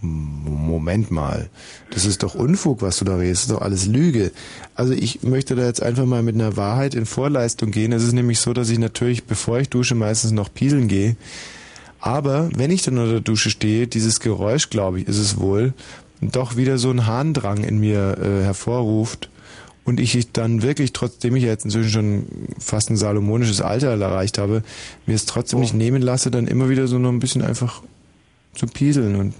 Moment 0.00 1.10
mal, 1.10 1.50
das 1.90 2.04
ist 2.04 2.22
doch 2.22 2.34
Unfug, 2.34 2.82
was 2.82 2.98
du 2.98 3.04
da 3.04 3.16
redest, 3.16 3.44
das 3.44 3.50
ist 3.50 3.56
doch 3.56 3.62
alles 3.62 3.86
Lüge. 3.86 4.30
Also 4.74 4.92
ich 4.92 5.22
möchte 5.22 5.56
da 5.56 5.64
jetzt 5.64 5.82
einfach 5.82 6.06
mal 6.06 6.22
mit 6.22 6.36
einer 6.36 6.56
Wahrheit 6.56 6.94
in 6.94 7.04
Vorleistung 7.04 7.70
gehen. 7.70 7.92
Es 7.92 8.04
ist 8.04 8.12
nämlich 8.12 8.38
so, 8.38 8.52
dass 8.52 8.70
ich 8.70 8.78
natürlich, 8.78 9.24
bevor 9.24 9.58
ich 9.58 9.68
dusche, 9.68 9.94
meistens 9.94 10.30
noch 10.30 10.52
pieseln 10.52 10.86
gehe. 10.86 11.16
Aber 12.00 12.48
wenn 12.54 12.70
ich 12.70 12.82
dann 12.82 12.98
unter 12.98 13.12
der 13.12 13.20
Dusche 13.20 13.50
stehe, 13.50 13.88
dieses 13.88 14.20
Geräusch, 14.20 14.70
glaube 14.70 15.00
ich, 15.00 15.08
ist 15.08 15.18
es 15.18 15.38
wohl, 15.38 15.72
doch 16.20 16.56
wieder 16.56 16.78
so 16.78 16.90
ein 16.90 17.06
Harndrang 17.06 17.64
in 17.64 17.78
mir 17.78 18.18
äh, 18.18 18.44
hervorruft 18.44 19.30
und 19.84 20.00
ich 20.00 20.32
dann 20.32 20.62
wirklich, 20.62 20.92
trotzdem 20.92 21.34
ich 21.34 21.44
jetzt 21.44 21.64
inzwischen 21.64 21.90
schon 21.90 22.26
fast 22.58 22.90
ein 22.90 22.96
salomonisches 22.96 23.60
Alter 23.60 23.98
erreicht 23.98 24.38
habe, 24.38 24.62
mir 25.06 25.14
es 25.14 25.26
trotzdem 25.26 25.60
nicht 25.60 25.74
nehmen 25.74 26.02
lasse, 26.02 26.30
dann 26.30 26.46
immer 26.46 26.68
wieder 26.68 26.86
so 26.86 26.98
noch 26.98 27.10
ein 27.10 27.20
bisschen 27.20 27.42
einfach 27.42 27.82
zu 28.54 28.66
pieseln 28.66 29.16
und 29.16 29.34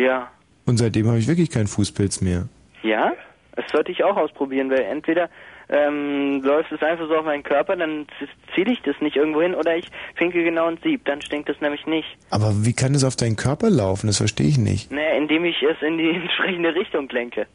Ja. 0.00 0.30
und 0.66 0.76
seitdem 0.78 1.06
habe 1.08 1.18
ich 1.18 1.28
wirklich 1.28 1.50
keinen 1.50 1.66
Fußpilz 1.66 2.20
mehr. 2.20 2.48
Ja? 2.82 3.12
Das 3.56 3.64
sollte 3.72 3.92
ich 3.92 4.02
auch 4.04 4.16
ausprobieren, 4.16 4.70
weil 4.70 4.80
entweder 4.82 5.28
ähm, 5.68 6.40
läuft 6.42 6.72
es 6.72 6.82
einfach 6.82 7.06
so 7.08 7.16
auf 7.16 7.24
meinen 7.24 7.42
Körper, 7.42 7.76
dann 7.76 8.06
ziehe 8.54 8.70
ich 8.72 8.80
das 8.82 8.96
nicht 9.00 9.16
irgendwo 9.16 9.42
hin 9.42 9.54
oder 9.54 9.76
ich 9.76 9.86
pinkel 10.16 10.42
genau 10.44 10.68
ins 10.68 10.80
Sieb, 10.82 11.04
dann 11.04 11.20
stinkt 11.22 11.48
es 11.48 11.60
nämlich 11.60 11.86
nicht. 11.86 12.08
Aber 12.30 12.64
wie 12.64 12.72
kann 12.72 12.94
es 12.94 13.04
auf 13.04 13.16
deinen 13.16 13.36
Körper 13.36 13.68
laufen? 13.70 14.06
Das 14.06 14.16
verstehe 14.18 14.46
ich 14.48 14.58
nicht. 14.58 14.90
Naja, 14.90 15.16
indem 15.16 15.44
ich 15.44 15.56
es 15.62 15.76
in 15.86 15.98
die 15.98 16.10
entsprechende 16.14 16.74
Richtung 16.74 17.08
lenke. 17.10 17.46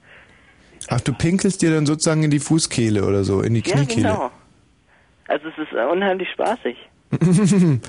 Ach, 0.89 1.01
du 1.01 1.13
pinkelst 1.13 1.61
dir 1.61 1.71
dann 1.71 1.85
sozusagen 1.85 2.23
in 2.23 2.31
die 2.31 2.39
Fußkehle 2.39 3.05
oder 3.05 3.23
so, 3.23 3.41
in 3.41 3.53
die 3.53 3.61
Ja, 3.65 3.75
Kniekehle. 3.75 4.07
genau. 4.09 4.31
Also 5.27 5.47
es 5.47 5.57
ist 5.57 5.73
unheimlich 5.73 6.29
spaßig. 6.31 6.77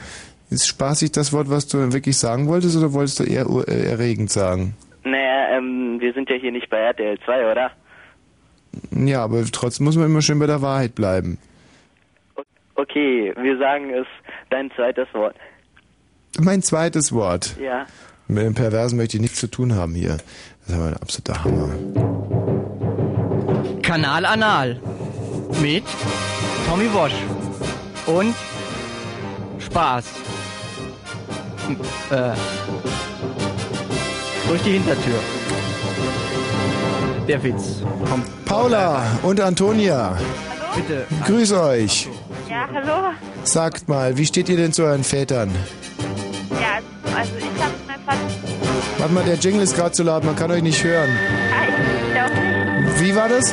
ist 0.50 0.66
spaßig 0.66 1.12
das 1.12 1.32
Wort, 1.32 1.50
was 1.50 1.66
du 1.66 1.92
wirklich 1.92 2.16
sagen 2.16 2.48
wolltest, 2.48 2.76
oder 2.76 2.92
wolltest 2.92 3.20
du 3.20 3.24
eher 3.24 3.46
äh, 3.66 3.90
erregend 3.90 4.30
sagen? 4.30 4.74
Naja, 5.04 5.56
ähm, 5.56 5.96
wir 6.00 6.12
sind 6.12 6.28
ja 6.30 6.36
hier 6.36 6.52
nicht 6.52 6.70
bei 6.70 6.78
RTL 6.78 7.18
2, 7.24 7.50
oder? 7.50 7.70
Ja, 8.90 9.24
aber 9.24 9.44
trotzdem 9.50 9.84
muss 9.84 9.96
man 9.96 10.06
immer 10.06 10.22
schön 10.22 10.38
bei 10.38 10.46
der 10.46 10.62
Wahrheit 10.62 10.94
bleiben. 10.94 11.38
Okay, 12.74 13.32
wir 13.40 13.58
sagen 13.58 13.90
es 13.90 14.06
dein 14.50 14.70
zweites 14.72 15.08
Wort. 15.14 15.36
Mein 16.38 16.62
zweites 16.62 17.12
Wort. 17.12 17.56
Ja. 17.58 17.86
Mit 18.28 18.44
dem 18.44 18.54
Perversen 18.54 18.98
möchte 18.98 19.16
ich 19.16 19.22
nichts 19.22 19.40
zu 19.40 19.46
tun 19.46 19.74
haben 19.74 19.94
hier. 19.94 20.18
Das 20.66 20.68
ist 20.68 20.74
aber 20.74 20.86
ein 20.88 20.96
absoluter 20.96 21.44
Hammer. 21.44 21.70
Kanal 23.82 24.26
Anal. 24.26 24.80
Mit 25.62 25.84
Tommy 26.68 26.92
Wosch. 26.92 27.14
Und 28.06 28.34
Spaß. 29.66 30.04
Äh, 32.10 32.30
durch 34.48 34.62
die 34.62 34.70
Hintertür. 34.72 35.18
Der 37.26 37.42
Witz. 37.42 37.82
Kommt. 38.08 38.44
Paula 38.44 39.02
und 39.22 39.40
Antonia, 39.40 40.16
Bitte. 40.76 41.06
grüß 41.26 41.52
euch. 41.52 42.08
Ja, 42.48 42.68
hallo. 42.72 43.12
Sagt 43.42 43.88
mal, 43.88 44.16
wie 44.16 44.24
steht 44.26 44.48
ihr 44.48 44.56
denn 44.56 44.72
zu 44.72 44.84
euren 44.84 45.02
Vätern? 45.02 45.50
Ja, 46.52 46.78
also 47.16 47.32
ich 47.38 47.44
habe 47.62 47.74
mein 47.88 48.00
Vater. 48.06 48.18
Warte 48.98 49.12
mal, 49.12 49.24
der 49.24 49.34
Jingle 49.34 49.62
ist 49.62 49.74
gerade 49.74 49.90
zu 49.92 50.04
laut, 50.04 50.22
man 50.24 50.36
kann 50.36 50.50
euch 50.52 50.62
nicht 50.62 50.82
hören. 50.84 51.10
Ich 52.06 52.12
glaube 52.12 52.34
nicht. 52.34 53.00
Wie 53.00 53.16
war 53.16 53.28
das? 53.28 53.52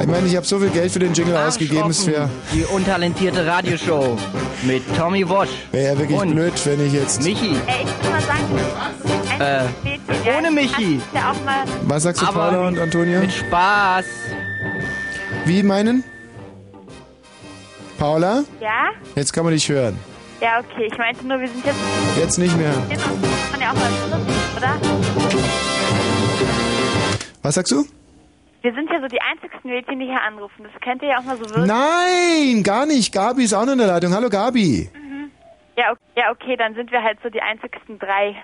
Ich 0.00 0.06
meine, 0.06 0.26
ich 0.26 0.34
habe 0.36 0.46
so 0.46 0.58
viel 0.58 0.70
Geld 0.70 0.90
für 0.90 0.98
den 0.98 1.12
Jingle 1.12 1.36
ausgegeben, 1.36 1.90
es 1.90 2.06
wäre 2.06 2.28
Die 2.54 2.64
untalentierte 2.64 3.46
Radioshow 3.46 4.16
mit 4.62 4.82
Tommy 4.96 5.28
Wosch. 5.28 5.50
wär 5.72 5.92
ja 5.92 5.98
wirklich 5.98 6.18
Und 6.18 6.34
blöd, 6.34 6.52
wenn 6.64 6.86
ich 6.86 6.92
jetzt... 6.94 7.22
Michi. 7.22 7.54
Ey, 7.66 7.84
ich 7.84 8.04
will 8.04 8.10
mal 8.10 8.22
sagen, 8.22 9.68
Äh, 10.26 10.38
ohne 10.38 10.50
Michi. 10.50 11.00
Was 11.86 12.04
sagst 12.04 12.22
du, 12.22 12.26
Aber 12.26 12.50
Paula 12.50 12.68
und 12.68 12.78
Antonia? 12.78 13.20
Mit 13.20 13.32
Spaß. 13.32 14.06
Wie 15.44 15.62
meinen? 15.62 16.02
Paula? 17.98 18.44
Ja? 18.60 18.88
Jetzt 19.14 19.32
kann 19.34 19.44
man 19.44 19.52
dich 19.52 19.68
hören. 19.68 19.98
Ja, 20.40 20.60
okay. 20.60 20.88
Ich 20.90 20.96
meinte 20.96 21.26
nur, 21.26 21.38
wir 21.38 21.48
sind 21.48 21.64
jetzt. 21.66 21.76
Jetzt 22.18 22.38
nicht 22.38 22.56
mehr. 22.56 22.72
Genau, 22.88 23.02
das 23.20 23.50
kann 23.52 23.60
ja 23.60 23.70
auch 23.70 23.74
mal 23.74 23.90
oder? 24.56 24.76
Was 27.42 27.54
sagst 27.54 27.72
du? 27.72 27.84
Wir 28.62 28.74
sind 28.74 28.90
ja 28.90 29.00
so 29.00 29.06
die 29.06 29.20
einzigsten 29.20 29.70
Mädchen, 29.70 29.98
die 30.00 30.06
hier 30.06 30.20
anrufen. 30.22 30.64
Das 30.70 30.80
könnte 30.82 31.06
ja 31.06 31.18
auch 31.18 31.24
mal 31.24 31.36
so 31.38 31.48
wirken. 31.48 31.66
Nein, 31.66 32.62
gar 32.62 32.84
nicht. 32.86 33.12
Gabi 33.12 33.44
ist 33.44 33.54
auch 33.54 33.64
noch 33.64 33.72
in 33.72 33.78
der 33.78 33.86
Leitung. 33.86 34.12
Hallo 34.12 34.28
Gabi. 34.28 34.90
Ja, 35.76 35.92
okay, 35.92 36.00
ja, 36.16 36.30
okay, 36.30 36.56
dann 36.56 36.74
sind 36.74 36.90
wir 36.92 37.02
halt 37.02 37.18
so 37.22 37.30
die 37.30 37.40
einzigsten 37.40 37.98
drei. 37.98 38.36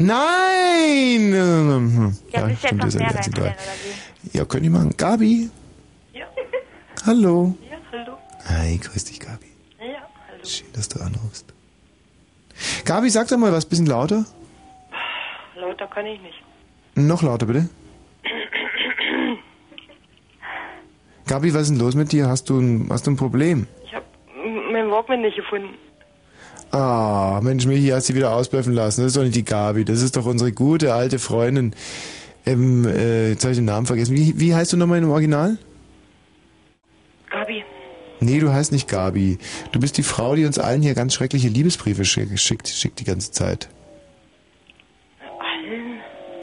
Nein! 0.00 1.32
Ja, 1.34 1.40
willst 1.80 2.22
du 2.30 2.46
jetzt 2.46 2.58
stimmt, 2.66 2.84
noch 2.84 2.92
ihr 2.92 2.98
mehr 3.00 3.08
die 3.08 3.14
reinstellen, 3.16 3.34
drei. 3.34 3.50
oder 3.50 4.38
Ja, 4.38 4.44
könnt 4.44 4.64
ihr 4.64 4.70
machen. 4.70 4.94
Gabi? 4.96 5.50
Ja. 6.12 6.26
Hallo. 7.04 7.54
Ja, 7.68 7.76
hallo. 7.90 8.18
Hi, 8.48 8.78
grüß 8.78 9.04
dich, 9.06 9.18
Gabi. 9.18 9.46
Ja, 9.80 9.86
hallo. 10.30 10.44
Schön, 10.44 10.68
dass 10.74 10.88
du 10.88 11.00
anrufst. 11.00 11.52
Gabi, 12.84 13.10
sag 13.10 13.26
doch 13.26 13.36
mal 13.38 13.50
was, 13.52 13.66
bisschen 13.66 13.86
lauter. 13.86 14.24
Lauter 15.56 15.88
kann 15.88 16.06
ich 16.06 16.20
nicht. 16.22 16.40
Noch 16.94 17.22
lauter, 17.22 17.46
bitte. 17.46 17.68
Gabi, 21.28 21.54
was 21.54 21.62
ist 21.62 21.70
denn 21.70 21.78
los 21.78 21.94
mit 21.94 22.10
dir? 22.10 22.28
Hast 22.28 22.50
du 22.50 22.58
ein, 22.58 22.88
hast 22.90 23.06
du 23.06 23.12
ein 23.12 23.16
Problem? 23.16 23.66
Ich 23.84 23.94
habe 23.94 24.04
meinen 24.72 24.90
Walkman 24.90 25.20
nicht 25.20 25.36
gefunden. 25.36 25.68
Ah, 26.72 27.40
Mensch, 27.42 27.64
Michi, 27.66 27.88
hast 27.88 28.06
sie 28.08 28.14
wieder 28.14 28.34
ausbluffen 28.34 28.72
lassen. 28.74 29.00
Das 29.02 29.08
ist 29.08 29.16
doch 29.16 29.22
nicht 29.22 29.36
die 29.36 29.44
Gabi. 29.44 29.84
Das 29.84 30.02
ist 30.02 30.16
doch 30.16 30.26
unsere 30.26 30.52
gute 30.52 30.92
alte 30.92 31.18
Freundin. 31.18 31.74
Ähm, 32.44 32.84
äh, 32.86 33.30
jetzt 33.30 33.44
habe 33.44 33.52
ich 33.52 33.58
den 33.58 33.64
Namen 33.66 33.86
vergessen. 33.86 34.16
Wie, 34.16 34.38
wie 34.40 34.54
heißt 34.54 34.72
du 34.72 34.76
nochmal 34.76 34.98
im 34.98 35.10
Original? 35.10 35.56
Gabi. 37.30 37.62
Nee, 38.20 38.40
du 38.40 38.52
heißt 38.52 38.72
nicht 38.72 38.88
Gabi. 38.88 39.38
Du 39.72 39.80
bist 39.80 39.96
die 39.96 40.02
Frau, 40.02 40.34
die 40.34 40.44
uns 40.44 40.58
allen 40.58 40.82
hier 40.82 40.94
ganz 40.94 41.14
schreckliche 41.14 41.48
Liebesbriefe 41.48 42.02
schick- 42.04 42.36
schickt, 42.38 42.68
schickt 42.68 43.00
die 43.00 43.04
ganze 43.04 43.30
Zeit. 43.32 43.68
Allen? 45.38 46.00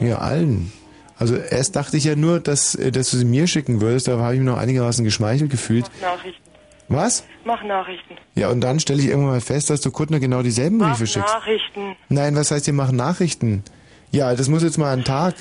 Ja, 0.08 0.18
allen. 0.18 0.72
Also 1.18 1.36
erst 1.36 1.76
dachte 1.76 1.96
ich 1.96 2.04
ja 2.04 2.16
nur, 2.16 2.40
dass, 2.40 2.74
äh, 2.74 2.92
dass 2.92 3.10
du 3.10 3.16
sie 3.16 3.24
mir 3.24 3.46
schicken 3.46 3.80
würdest, 3.80 4.08
da 4.08 4.18
habe 4.18 4.34
ich 4.34 4.40
mich 4.40 4.48
noch 4.48 4.58
einigermaßen 4.58 5.04
geschmeichelt 5.04 5.50
gefühlt. 5.50 5.86
Mach 6.00 6.16
Nachrichten. 6.16 6.42
Was? 6.88 7.24
Mach 7.44 7.64
Nachrichten. 7.64 8.14
Ja, 8.34 8.48
und 8.50 8.60
dann 8.60 8.78
stelle 8.78 9.00
ich 9.00 9.08
irgendwann 9.08 9.32
mal 9.32 9.40
fest, 9.40 9.70
dass 9.70 9.80
du 9.80 9.90
Kuttner 9.90 10.20
genau 10.20 10.42
dieselben 10.42 10.76
Mach 10.76 10.90
Briefe 10.90 11.06
schickst. 11.06 11.34
Nachrichten. 11.34 11.96
Nein, 12.08 12.36
was 12.36 12.50
heißt, 12.50 12.66
ihr 12.68 12.74
machen 12.74 12.96
Nachrichten? 12.96 13.64
Ja, 14.12 14.34
das 14.34 14.48
muss 14.48 14.62
jetzt 14.62 14.78
mal 14.78 14.92
einen 14.92 15.04
Tag. 15.04 15.34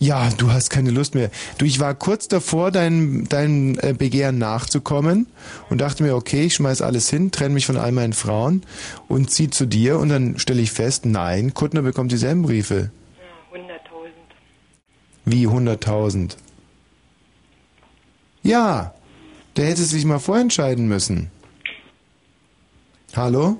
Ja, 0.00 0.28
du 0.36 0.52
hast 0.52 0.70
keine 0.70 0.92
Lust 0.92 1.16
mehr. 1.16 1.30
Du, 1.58 1.64
ich 1.64 1.80
war 1.80 1.92
kurz 1.94 2.28
davor, 2.28 2.70
dein, 2.70 3.26
dein 3.28 3.76
äh, 3.80 3.94
Begehren 3.98 4.38
nachzukommen 4.38 5.26
und 5.70 5.80
dachte 5.80 6.04
mir, 6.04 6.14
okay, 6.14 6.44
ich 6.44 6.54
schmeiß 6.54 6.82
alles 6.82 7.10
hin, 7.10 7.32
trenne 7.32 7.54
mich 7.54 7.66
von 7.66 7.76
all 7.76 7.90
meinen 7.90 8.12
Frauen 8.12 8.62
und 9.08 9.32
zieh 9.32 9.50
zu 9.50 9.66
dir 9.66 9.98
und 9.98 10.10
dann 10.10 10.38
stelle 10.38 10.62
ich 10.62 10.70
fest, 10.70 11.04
nein, 11.04 11.52
Kuttner 11.52 11.82
bekommt 11.82 12.12
dieselben 12.12 12.42
Briefe. 12.42 12.92
Ja, 15.28 15.32
100.000. 15.32 15.32
Wie 15.32 15.46
100.000? 15.46 16.36
Ja, 18.42 18.94
der 19.56 19.66
hätte 19.66 19.82
sich 19.82 20.04
mal 20.04 20.18
vorentscheiden 20.18 20.88
müssen. 20.88 21.30
Hallo? 23.16 23.58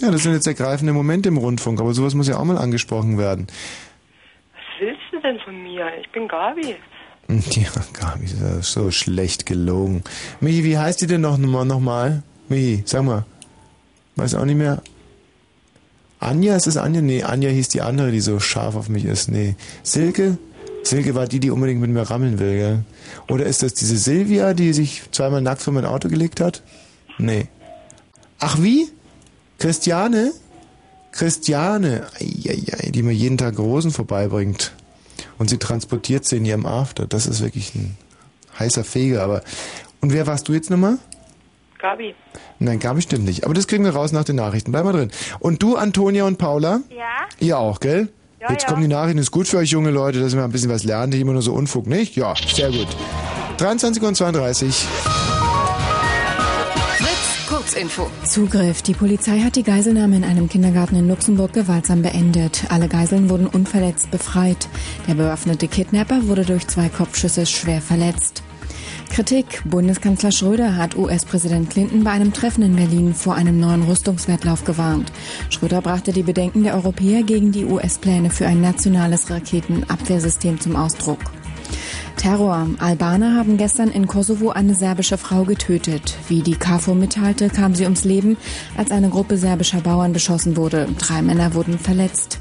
Ja, 0.00 0.10
das 0.10 0.22
sind 0.22 0.32
jetzt 0.32 0.46
ergreifende 0.46 0.92
Momente 0.92 1.28
im 1.28 1.36
Rundfunk, 1.36 1.80
aber 1.80 1.92
sowas 1.92 2.14
muss 2.14 2.28
ja 2.28 2.38
auch 2.38 2.44
mal 2.44 2.58
angesprochen 2.58 3.18
werden. 3.18 3.46
Was 4.52 4.80
willst 4.80 5.02
du 5.12 5.20
denn 5.20 5.38
von 5.40 5.62
mir? 5.62 5.86
Ich 6.00 6.10
bin 6.10 6.28
Gabi. 6.28 6.76
Ja, 7.28 7.70
Gabi, 7.92 8.24
das 8.24 8.32
ist 8.32 8.40
ja 8.40 8.62
so 8.82 8.90
schlecht 8.90 9.46
gelogen. 9.46 10.02
Michi, 10.40 10.64
wie 10.64 10.78
heißt 10.78 11.00
die 11.00 11.06
denn 11.06 11.20
noch, 11.20 11.38
noch 11.38 11.64
noch 11.64 11.78
mal? 11.78 12.24
Michi, 12.48 12.82
sag 12.86 13.04
mal. 13.04 13.24
Weiß 14.16 14.34
auch 14.34 14.44
nicht 14.44 14.56
mehr. 14.56 14.82
Anja, 16.18 16.56
ist 16.56 16.66
es 16.66 16.76
Anja? 16.76 17.00
Nee, 17.00 17.22
Anja 17.22 17.48
hieß 17.50 17.68
die 17.68 17.82
andere, 17.82 18.10
die 18.10 18.20
so 18.20 18.40
scharf 18.40 18.74
auf 18.74 18.88
mich 18.88 19.04
ist. 19.04 19.28
Nee. 19.30 19.54
Silke? 19.84 20.38
Silke 20.82 21.14
war 21.14 21.26
die, 21.26 21.40
die 21.40 21.50
unbedingt 21.50 21.80
mit 21.80 21.90
mir 21.90 22.02
rammeln 22.02 22.38
will, 22.38 22.56
gell? 22.56 22.84
Oder 23.28 23.46
ist 23.46 23.62
das 23.62 23.74
diese 23.74 23.96
Silvia, 23.96 24.54
die 24.54 24.72
sich 24.72 25.02
zweimal 25.12 25.42
nackt 25.42 25.62
vor 25.62 25.72
mein 25.72 25.84
Auto 25.84 26.08
gelegt 26.08 26.40
hat? 26.40 26.62
Nee. 27.18 27.48
Ach 28.38 28.60
wie? 28.60 28.88
Christiane? 29.58 30.32
Christiane, 31.12 32.06
Eieiei, 32.20 32.90
die 32.90 33.02
mir 33.02 33.12
jeden 33.12 33.36
Tag 33.36 33.58
Rosen 33.58 33.90
vorbeibringt. 33.90 34.72
Und 35.38 35.50
sie 35.50 35.58
transportiert 35.58 36.24
sie 36.24 36.36
in 36.36 36.44
ihrem 36.44 36.66
After. 36.66 37.06
Das 37.06 37.26
ist 37.26 37.42
wirklich 37.42 37.74
ein 37.74 37.96
heißer 38.58 38.84
Feger, 38.84 39.22
aber. 39.22 39.42
Und 40.00 40.12
wer 40.12 40.26
warst 40.26 40.48
du 40.48 40.52
jetzt 40.52 40.70
nochmal? 40.70 40.98
Gabi. 41.78 42.14
Nein, 42.58 42.78
Gabi 42.78 43.02
stimmt 43.02 43.24
nicht. 43.24 43.44
Aber 43.44 43.54
das 43.54 43.66
kriegen 43.66 43.84
wir 43.84 43.92
raus 43.92 44.12
nach 44.12 44.24
den 44.24 44.36
Nachrichten. 44.36 44.72
Bleib 44.72 44.84
mal 44.84 44.92
drin. 44.92 45.10
Und 45.38 45.62
du, 45.62 45.76
Antonia 45.76 46.24
und 46.24 46.38
Paula? 46.38 46.80
Ja? 46.90 47.26
Ihr 47.38 47.58
auch, 47.58 47.80
gell? 47.80 48.08
Ja, 48.40 48.50
Jetzt 48.50 48.62
ja. 48.62 48.68
kommen 48.70 48.80
die 48.80 48.88
Nachrichten. 48.88 49.18
Ist 49.18 49.30
gut 49.32 49.46
für 49.48 49.58
euch 49.58 49.70
junge 49.70 49.90
Leute, 49.90 50.18
dass 50.18 50.32
ihr 50.32 50.38
mal 50.38 50.44
ein 50.46 50.50
bisschen 50.52 50.70
was 50.70 50.82
lernt. 50.84 51.12
Nicht 51.12 51.20
immer 51.20 51.32
nur 51.34 51.42
so 51.42 51.52
Unfug, 51.52 51.86
nicht? 51.86 52.16
Ja, 52.16 52.34
sehr 52.54 52.70
gut. 52.70 52.88
23 53.58 54.02
und 54.02 54.14
32. 54.16 54.74
Fritz, 56.96 57.46
Kurzinfo. 57.50 58.10
Zugriff. 58.24 58.80
Die 58.80 58.94
Polizei 58.94 59.40
hat 59.40 59.56
die 59.56 59.62
Geiselnahme 59.62 60.16
in 60.16 60.24
einem 60.24 60.48
Kindergarten 60.48 60.96
in 60.96 61.06
Luxemburg 61.08 61.52
gewaltsam 61.52 62.00
beendet. 62.00 62.64
Alle 62.70 62.88
Geiseln 62.88 63.28
wurden 63.28 63.46
unverletzt 63.46 64.10
befreit. 64.10 64.68
Der 65.06 65.14
bewaffnete 65.14 65.68
Kidnapper 65.68 66.26
wurde 66.26 66.46
durch 66.46 66.66
zwei 66.66 66.88
Kopfschüsse 66.88 67.44
schwer 67.44 67.82
verletzt. 67.82 68.42
Kritik. 69.10 69.62
Bundeskanzler 69.64 70.32
Schröder 70.32 70.76
hat 70.76 70.96
US-Präsident 70.96 71.68
Clinton 71.68 72.04
bei 72.04 72.10
einem 72.10 72.32
Treffen 72.32 72.62
in 72.62 72.76
Berlin 72.76 73.12
vor 73.12 73.34
einem 73.34 73.58
neuen 73.58 73.82
Rüstungswettlauf 73.82 74.64
gewarnt. 74.64 75.12
Schröder 75.50 75.82
brachte 75.82 76.12
die 76.12 76.22
Bedenken 76.22 76.62
der 76.62 76.74
Europäer 76.74 77.22
gegen 77.22 77.52
die 77.52 77.64
US-Pläne 77.64 78.30
für 78.30 78.46
ein 78.46 78.60
nationales 78.60 79.28
Raketenabwehrsystem 79.30 80.60
zum 80.60 80.76
Ausdruck. 80.76 81.18
Terror. 82.16 82.68
Albaner 82.78 83.36
haben 83.36 83.56
gestern 83.56 83.90
in 83.90 84.06
Kosovo 84.06 84.50
eine 84.50 84.74
serbische 84.74 85.18
Frau 85.18 85.44
getötet. 85.44 86.16
Wie 86.28 86.42
die 86.42 86.56
KFOR 86.56 86.94
mitteilte, 86.94 87.48
kam 87.48 87.74
sie 87.74 87.84
ums 87.84 88.04
Leben, 88.04 88.36
als 88.76 88.90
eine 88.90 89.08
Gruppe 89.08 89.36
serbischer 89.38 89.80
Bauern 89.80 90.12
beschossen 90.12 90.56
wurde. 90.56 90.86
Drei 90.98 91.22
Männer 91.22 91.54
wurden 91.54 91.78
verletzt. 91.78 92.38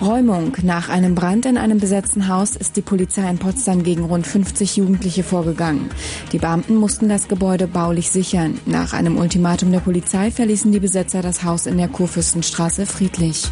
Räumung. 0.00 0.56
Nach 0.62 0.88
einem 0.88 1.14
Brand 1.14 1.46
in 1.46 1.58
einem 1.58 1.78
besetzten 1.78 2.28
Haus 2.28 2.56
ist 2.56 2.76
die 2.76 2.82
Polizei 2.82 3.28
in 3.28 3.38
Potsdam 3.38 3.82
gegen 3.82 4.04
rund 4.04 4.26
50 4.26 4.76
Jugendliche 4.76 5.22
vorgegangen. 5.22 5.90
Die 6.32 6.38
Beamten 6.38 6.76
mussten 6.76 7.08
das 7.08 7.28
Gebäude 7.28 7.66
baulich 7.66 8.10
sichern. 8.10 8.58
Nach 8.66 8.92
einem 8.92 9.18
Ultimatum 9.18 9.72
der 9.72 9.80
Polizei 9.80 10.30
verließen 10.30 10.72
die 10.72 10.80
Besetzer 10.80 11.22
das 11.22 11.44
Haus 11.44 11.66
in 11.66 11.78
der 11.78 11.88
Kurfürstenstraße 11.88 12.86
friedlich. 12.86 13.50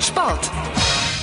Sport. 0.00 0.50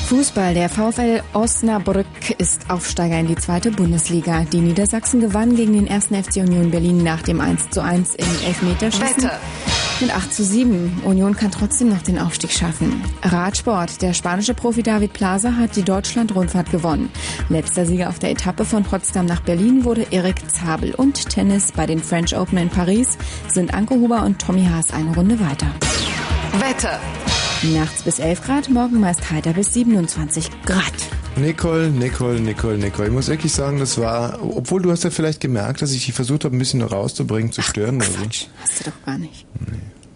Fußball. 0.07 0.53
Der 0.53 0.69
VfL 0.69 1.21
Osnabrück 1.33 2.05
ist 2.37 2.69
Aufsteiger 2.69 3.19
in 3.19 3.27
die 3.27 3.35
zweite 3.35 3.71
Bundesliga. 3.71 4.45
Die 4.45 4.61
Niedersachsen 4.61 5.19
gewannen 5.19 5.57
gegen 5.57 5.73
den 5.73 5.87
ersten 5.87 6.15
FC 6.15 6.37
Union 6.37 6.71
Berlin 6.71 7.03
nach 7.03 7.21
dem 7.23 7.41
1 7.41 7.71
zu 7.71 7.83
1 7.83 8.15
im 8.15 8.25
Elfmeterschießen. 8.45 9.23
Wetter. 9.23 9.39
Mit 9.99 10.15
8 10.15 10.31
zu 10.31 10.43
7. 10.43 11.01
Union 11.05 11.35
kann 11.35 11.49
trotzdem 11.49 11.89
noch 11.89 12.03
den 12.03 12.19
Aufstieg 12.19 12.51
schaffen. 12.51 13.03
Radsport. 13.23 14.03
Der 14.03 14.13
spanische 14.13 14.53
Profi 14.53 14.83
David 14.83 15.13
Plaza 15.13 15.55
hat 15.55 15.75
die 15.75 15.81
Deutschland-Rundfahrt 15.81 16.69
gewonnen. 16.69 17.09
Letzter 17.49 17.83
Sieger 17.87 18.09
auf 18.09 18.19
der 18.19 18.29
Etappe 18.29 18.63
von 18.63 18.83
Potsdam 18.83 19.25
nach 19.25 19.41
Berlin 19.41 19.85
wurde 19.85 20.05
Erik 20.11 20.47
Zabel. 20.51 20.93
Und 20.93 21.29
Tennis 21.29 21.71
bei 21.71 21.87
den 21.87 21.99
French 21.99 22.37
Open 22.37 22.59
in 22.59 22.69
Paris 22.69 23.17
sind 23.47 23.73
Anke 23.73 23.95
Huber 23.95 24.23
und 24.23 24.39
Tommy 24.39 24.65
Haas 24.65 24.91
eine 24.91 25.15
Runde 25.15 25.39
weiter. 25.39 25.67
Wetter. 26.59 26.99
Nachts 27.63 28.03
bis 28.03 28.19
11 28.19 28.43
Grad, 28.43 28.69
morgen 28.69 28.99
meist 28.99 29.31
heiter 29.31 29.53
bis 29.53 29.73
27 29.73 30.51
Grad. 30.63 30.93
Nicole, 31.37 31.89
Nicole, 31.89 32.39
Nicole, 32.39 32.77
Nicole. 32.77 33.07
Ich 33.07 33.13
muss 33.13 33.27
wirklich 33.27 33.51
sagen, 33.53 33.79
das 33.79 33.97
war, 33.97 34.39
obwohl 34.41 34.81
du 34.81 34.91
hast 34.91 35.03
ja 35.03 35.09
vielleicht 35.11 35.39
gemerkt, 35.39 35.81
dass 35.81 35.91
ich 35.91 36.05
dich 36.05 36.13
versucht 36.15 36.45
habe, 36.45 36.55
ein 36.55 36.59
bisschen 36.59 36.81
rauszubringen, 36.81 37.51
zu 37.51 37.61
stören 37.61 37.97
oder 37.97 38.05
so. 38.05 38.19
Hast 38.61 38.79
du 38.79 38.83
doch 38.91 39.05
gar 39.05 39.17
nicht. 39.17 39.45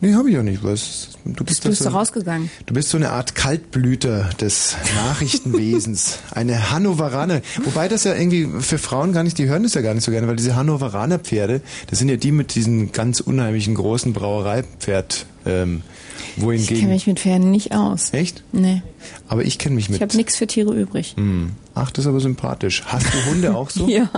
Nee, 0.03 0.15
habe 0.15 0.31
ich 0.31 0.37
auch 0.39 0.43
nicht. 0.43 0.63
Was, 0.63 1.09
du 1.25 1.43
bist, 1.43 1.63
Du 1.63 1.69
bist 1.69 1.83
so- 1.83 1.89
rausgegangen. 1.89 2.49
Du 2.65 2.73
bist 2.73 2.89
so 2.89 2.97
eine 2.97 3.11
Art 3.11 3.35
Kaltblüter 3.35 4.31
des 4.41 4.75
Nachrichtenwesens. 4.95 6.17
Eine 6.31 6.71
Hannoveraner. 6.71 7.41
Wobei 7.65 7.87
das 7.87 8.03
ja 8.05 8.15
irgendwie 8.15 8.49
für 8.61 8.79
Frauen 8.79 9.13
gar 9.13 9.21
nicht, 9.23 9.37
die 9.37 9.45
hören 9.47 9.61
das 9.61 9.75
ja 9.75 9.81
gar 9.81 9.93
nicht 9.93 10.03
so 10.03 10.11
gerne, 10.11 10.27
weil 10.27 10.35
diese 10.37 10.55
Hannoveraner 10.55 11.19
Pferde, 11.19 11.61
das 11.91 11.99
sind 11.99 12.09
ja 12.09 12.15
die 12.17 12.31
mit 12.31 12.55
diesen 12.55 12.91
ganz 12.91 13.19
unheimlichen 13.19 13.75
großen 13.75 14.11
Brauereipferd, 14.13 15.27
ähm, 15.45 15.83
Ich 16.29 16.35
kenne 16.35 16.45
wohingegen... 16.47 16.89
mich 16.89 17.07
mit 17.07 17.19
Pferden 17.19 17.51
nicht 17.51 17.71
aus. 17.73 18.13
Echt? 18.13 18.43
Nee. 18.51 18.81
Aber 19.27 19.43
ich 19.43 19.57
kenne 19.57 19.75
mich 19.75 19.89
mit... 19.89 19.97
Ich 19.97 20.01
habe 20.01 20.15
nichts 20.15 20.35
für 20.35 20.47
Tiere 20.47 20.73
übrig. 20.79 21.13
Hm. 21.17 21.51
Ach, 21.73 21.89
das 21.89 22.05
ist 22.05 22.09
aber 22.09 22.19
sympathisch. 22.19 22.83
Hast 22.85 23.07
du 23.13 23.29
Hunde 23.31 23.55
auch 23.55 23.69
so? 23.69 23.87
Ja. 23.91 24.09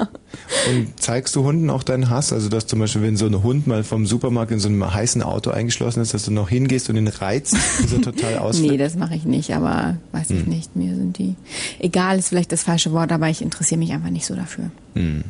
Und 0.70 1.00
zeigst 1.00 1.36
du 1.36 1.44
Hunden 1.44 1.70
auch 1.70 1.84
deinen 1.84 2.10
Hass? 2.10 2.34
Also, 2.34 2.50
dass 2.50 2.66
zum 2.68 2.80
Beispiel, 2.80 3.02
wenn 3.04 3.16
so 3.18 3.28
ein 3.28 3.44
Hund 3.44 3.68
mal 3.68 3.84
vom 3.84 4.06
Supermarkt 4.08 4.52
in 4.52 4.60
so 4.60 4.68
einem 4.68 4.92
heißen 4.94 5.22
Auto 5.22 5.52
eingeschlossen 5.52 6.02
ist, 6.02 6.14
dass 6.14 6.26
du 6.26 6.32
noch 6.32 6.50
hingehst 6.50 6.90
und 6.90 6.96
ihn 6.98 7.08
reizt, 7.08 7.56
bis 7.82 7.94
er 7.94 8.02
total 8.02 8.38
ausflippt? 8.40 8.72
Nee, 8.72 8.78
das 8.78 8.96
mache 8.96 9.16
ich 9.16 9.26
nicht, 9.26 9.54
aber 9.54 9.98
weiß 10.12 10.32
ich 10.32 10.42
Hm. 10.44 10.50
nicht. 10.50 10.76
Mir 10.76 10.96
sind 10.96 11.18
die. 11.20 11.36
Egal 11.80 12.18
ist 12.20 12.30
vielleicht 12.30 12.52
das 12.52 12.64
falsche 12.64 12.92
Wort, 12.92 13.12
aber 13.12 13.30
ich 13.30 13.42
interessiere 13.42 13.78
mich 13.80 13.92
einfach 13.92 14.10
nicht 14.10 14.26
so 14.26 14.36
dafür. 14.36 14.72
Hm. 14.96 15.24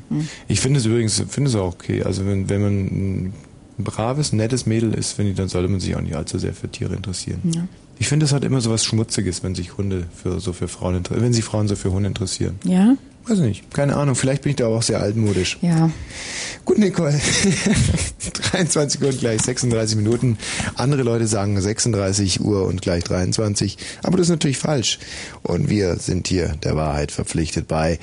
Ich 0.47 0.59
finde 0.61 0.79
es 0.79 0.85
übrigens, 0.85 1.21
finde 1.29 1.49
es 1.49 1.55
auch 1.55 1.73
okay. 1.73 2.03
Also 2.03 2.25
wenn, 2.25 2.49
wenn 2.49 2.61
man 2.61 3.33
ein 3.77 3.83
braves, 3.83 4.33
nettes 4.33 4.65
Mädel 4.65 4.93
ist, 4.93 5.13
finde 5.13 5.31
ich, 5.31 5.37
dann 5.37 5.47
sollte 5.49 5.67
man 5.69 5.79
sich 5.79 5.95
auch 5.95 6.01
nicht 6.01 6.15
allzu 6.15 6.37
sehr 6.37 6.53
für 6.53 6.69
Tiere 6.69 6.95
interessieren. 6.95 7.39
Ja. 7.55 7.67
Ich 7.99 8.07
finde, 8.07 8.25
es 8.25 8.33
hat 8.33 8.43
immer 8.43 8.59
so 8.61 8.69
was 8.71 8.83
Schmutziges, 8.85 9.43
wenn 9.43 9.55
sich 9.55 9.77
Hunde 9.77 10.05
für 10.21 10.39
so 10.39 10.51
für 10.53 10.67
Frauen 10.67 10.95
inter- 10.95 11.19
wenn 11.21 11.31
sich 11.33 11.43
Frauen 11.43 11.67
so 11.67 11.75
für 11.75 11.91
Hunde 11.91 12.07
interessieren. 12.07 12.55
Ja? 12.63 12.95
Weiß 13.25 13.37
nicht, 13.39 13.71
keine 13.73 13.95
Ahnung. 13.95 14.15
Vielleicht 14.15 14.41
bin 14.41 14.49
ich 14.49 14.55
da 14.57 14.67
auch 14.67 14.81
sehr 14.83 14.99
altmodisch. 14.99 15.57
Ja. 15.61 15.89
Gut, 16.65 16.77
Nicole. 16.77 17.17
23 18.51 19.01
Uhr 19.01 19.09
und 19.09 19.19
gleich 19.19 19.41
36 19.41 19.95
Minuten. 19.95 20.37
Andere 20.75 21.03
Leute 21.03 21.27
sagen 21.27 21.59
36 21.59 22.41
Uhr 22.41 22.65
und 22.65 22.81
gleich 22.81 23.03
23. 23.05 23.77
Aber 24.03 24.17
das 24.17 24.27
ist 24.27 24.31
natürlich 24.31 24.57
falsch. 24.57 24.99
Und 25.41 25.69
wir 25.69 25.95
sind 25.97 26.27
hier 26.27 26.49
der 26.63 26.75
Wahrheit 26.75 27.11
verpflichtet 27.11 27.67
bei 27.67 27.99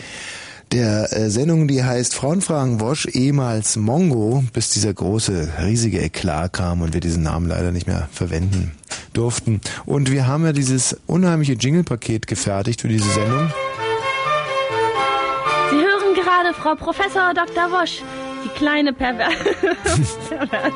der 0.73 1.13
äh, 1.13 1.31
Sendung, 1.31 1.67
die 1.67 1.83
heißt 1.83 2.15
Frauenfragen 2.15 2.81
Wosch, 2.81 3.07
ehemals 3.07 3.77
Mongo, 3.77 4.45
bis 4.53 4.71
dieser 4.71 4.95
große, 4.95 5.49
riesige 5.63 6.01
Eklat 6.01 6.53
kam 6.53 6.83
und 6.83 6.95
wir 6.95 7.01
diesen 7.01 7.23
Namen 7.23 7.49
leider 7.49 7.73
nicht 7.73 7.87
mehr 7.87 8.09
verwenden 8.13 8.73
durften. 9.13 9.61
Und 9.87 10.11
wir 10.11 10.27
haben 10.27 10.45
ja 10.45 10.53
dieses 10.53 10.97
unheimliche 11.07 11.55
Jingle-Paket 11.55 12.27
gefertigt 12.27 12.83
für 12.83 12.89
diese 12.89 13.11
Sendung. 13.11 13.53
Sie 15.71 15.77
hören 15.77 16.15
gerade 16.15 16.55
Frau 16.55 16.75
Professor 16.75 17.35
Dr. 17.35 17.71
Wosch, 17.71 18.03
die 18.45 18.49
kleine 18.51 18.93
Perver 18.93 19.29
perverse. 20.29 20.73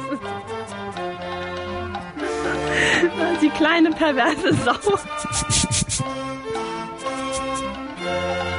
Die 3.42 3.50
kleine 3.50 3.90
perverse 3.90 4.54
Sau. 4.64 4.98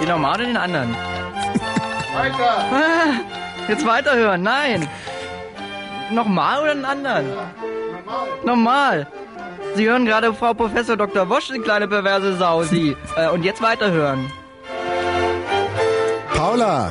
Den 0.00 0.08
normalen 0.08 0.40
oder 0.40 0.46
den 0.46 0.56
anderen? 0.56 0.96
Weiter! 2.14 2.64
Ah, 2.72 3.68
Jetzt 3.68 3.86
weiterhören, 3.86 4.42
nein. 4.42 4.88
Nochmal 6.10 6.62
oder 6.62 6.74
den 6.74 6.84
anderen? 6.84 7.26
Normal. 8.44 9.06
Sie 9.74 9.88
hören 9.88 10.04
gerade 10.04 10.34
Frau 10.34 10.54
Professor 10.54 10.96
Dr. 10.96 11.28
Wosch, 11.28 11.48
die 11.54 11.60
kleine 11.60 11.86
perverse 11.86 12.34
Sau, 12.36 12.62
Sie. 12.64 12.96
Äh, 13.16 13.28
und 13.28 13.44
jetzt 13.44 13.62
weiterhören. 13.62 14.30
Paula! 16.34 16.90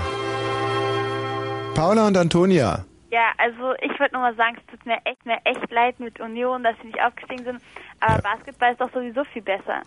Paula 1.76 2.08
und 2.08 2.16
Antonia. 2.18 2.86
Ja, 3.12 3.32
also 3.38 3.74
ich 3.82 4.00
wollte 4.00 4.14
nur 4.14 4.22
mal 4.22 4.36
sagen, 4.36 4.58
es 4.60 4.66
tut 4.72 4.86
mir 4.86 4.98
echt, 5.04 5.26
mir 5.26 5.38
echt 5.44 5.70
leid 5.72 6.00
mit 6.00 6.20
Union, 6.20 6.64
dass 6.64 6.76
sie 6.82 6.88
nicht 6.88 7.02
aufgestiegen 7.02 7.44
sind. 7.44 7.62
Aber 8.00 8.22
Basketball 8.22 8.72
ist 8.72 8.80
doch 8.80 8.94
sowieso 8.94 9.24
viel 9.34 9.42
besser. 9.42 9.82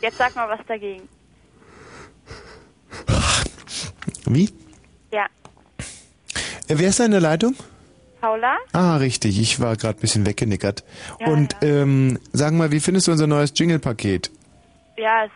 Jetzt 0.00 0.16
sag 0.18 0.34
mal 0.36 0.48
was 0.48 0.64
dagegen. 0.66 1.08
Wie? 4.26 4.50
Ja. 5.12 5.26
Äh, 6.68 6.74
Wer 6.78 6.88
ist 6.88 7.00
da 7.00 7.04
in 7.04 7.12
der 7.12 7.20
Leitung? 7.20 7.54
Paula? 8.20 8.56
Ah, 8.72 8.96
richtig. 8.96 9.38
Ich 9.40 9.60
war 9.60 9.76
gerade 9.76 9.98
ein 9.98 10.00
bisschen 10.00 10.26
weggenickert. 10.26 10.84
Und 11.26 11.54
Ähm, 11.62 12.18
sag 12.32 12.52
mal, 12.54 12.72
wie 12.72 12.80
findest 12.80 13.06
du 13.06 13.12
unser 13.12 13.26
neues 13.26 13.52
Jingle-Paket? 13.54 14.30
Ja, 14.96 15.24
ist 15.24 15.32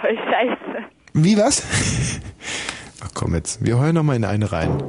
voll 0.00 0.16
scheiße. 0.16 0.84
Wie 1.14 1.36
was? 1.36 1.62
Ach 3.02 3.10
komm 3.14 3.34
jetzt, 3.34 3.64
wir 3.64 3.78
heulen 3.78 3.94
noch 3.94 4.02
mal 4.02 4.14
in 4.16 4.24
eine 4.24 4.52
rein. 4.52 4.82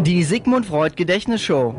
Die 0.00 0.22
Sigmund 0.22 0.66
Freud 0.66 0.94
Gedächtnisshow. 0.96 1.74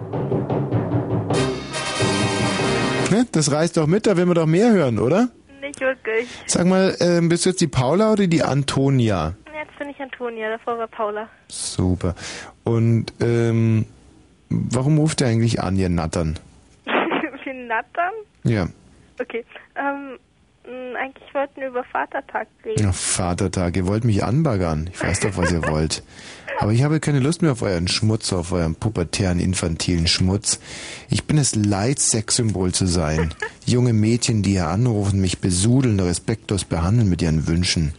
Ne? 3.12 3.26
Das 3.32 3.52
reißt 3.52 3.78
doch 3.78 3.88
mit, 3.88 4.06
da 4.08 4.18
will 4.18 4.26
man 4.26 4.36
doch 4.36 4.46
mehr 4.46 4.72
hören, 4.72 5.00
oder? 5.00 5.30
Nicht 5.70 5.82
wirklich. 5.82 6.28
Sag 6.48 6.66
mal, 6.66 6.98
ähm, 7.00 7.30
bist 7.30 7.46
du 7.46 7.52
jetzt 7.52 7.62
die 7.62 7.68
Paula 7.68 8.12
oder 8.12 8.26
die 8.26 8.42
Antonia? 8.42 9.36
Jetzt 9.56 9.78
bin 9.78 9.90
ich 9.90 10.00
Antonia. 10.00 10.50
Davor 10.50 10.80
war 10.80 10.88
Paula. 10.88 11.30
Super. 11.48 12.16
Und 12.64 13.14
ähm, 13.22 13.86
warum 14.50 14.98
ruft 14.98 15.22
ihr 15.22 15.28
eigentlich 15.28 15.62
an, 15.62 15.76
ihr 15.76 15.90
Nattern? 15.90 16.40
Wir 17.44 17.54
nattern? 17.54 18.14
Ja. 18.44 18.68
Okay. 19.22 19.46
Ähm, 19.76 20.18
eigentlich 20.96 21.34
wollten 21.34 21.62
wir 21.62 21.68
über 21.68 21.84
Vatertag 21.84 22.48
reden. 22.64 22.84
ja. 22.84 22.92
Vatertag, 22.92 23.76
ihr 23.76 23.88
wollt 23.88 24.04
mich 24.04 24.24
anbaggern. 24.24 24.90
Ich 24.94 25.02
weiß 25.02 25.22
doch, 25.22 25.38
was 25.38 25.52
ihr 25.52 25.66
wollt. 25.68 26.04
Aber 26.60 26.74
ich 26.74 26.84
habe 26.84 27.00
keine 27.00 27.20
Lust 27.20 27.42
mehr 27.42 27.54
auf 27.54 27.62
euren 27.62 27.88
Schmutz, 27.88 28.34
auf 28.34 28.52
euren 28.52 28.76
pubertären, 28.76 29.40
infantilen 29.40 30.08
Schmutz. 30.08 30.60
Ich 31.10 31.24
bin 31.26 31.38
es 31.38 31.56
leid, 31.56 32.00
Sexsymbol 32.00 32.74
zu 32.74 32.86
sein. 32.86 33.34
Junge 33.66 33.94
Mädchen, 33.94 34.44
die 34.44 34.52
hier 34.52 34.68
anrufen, 34.68 35.22
mich 35.22 35.40
besudeln, 35.40 36.00
respektlos 36.00 36.66
behandeln 36.66 37.10
mit 37.10 37.22
ihren 37.22 37.48
Wünschen. 37.48 37.94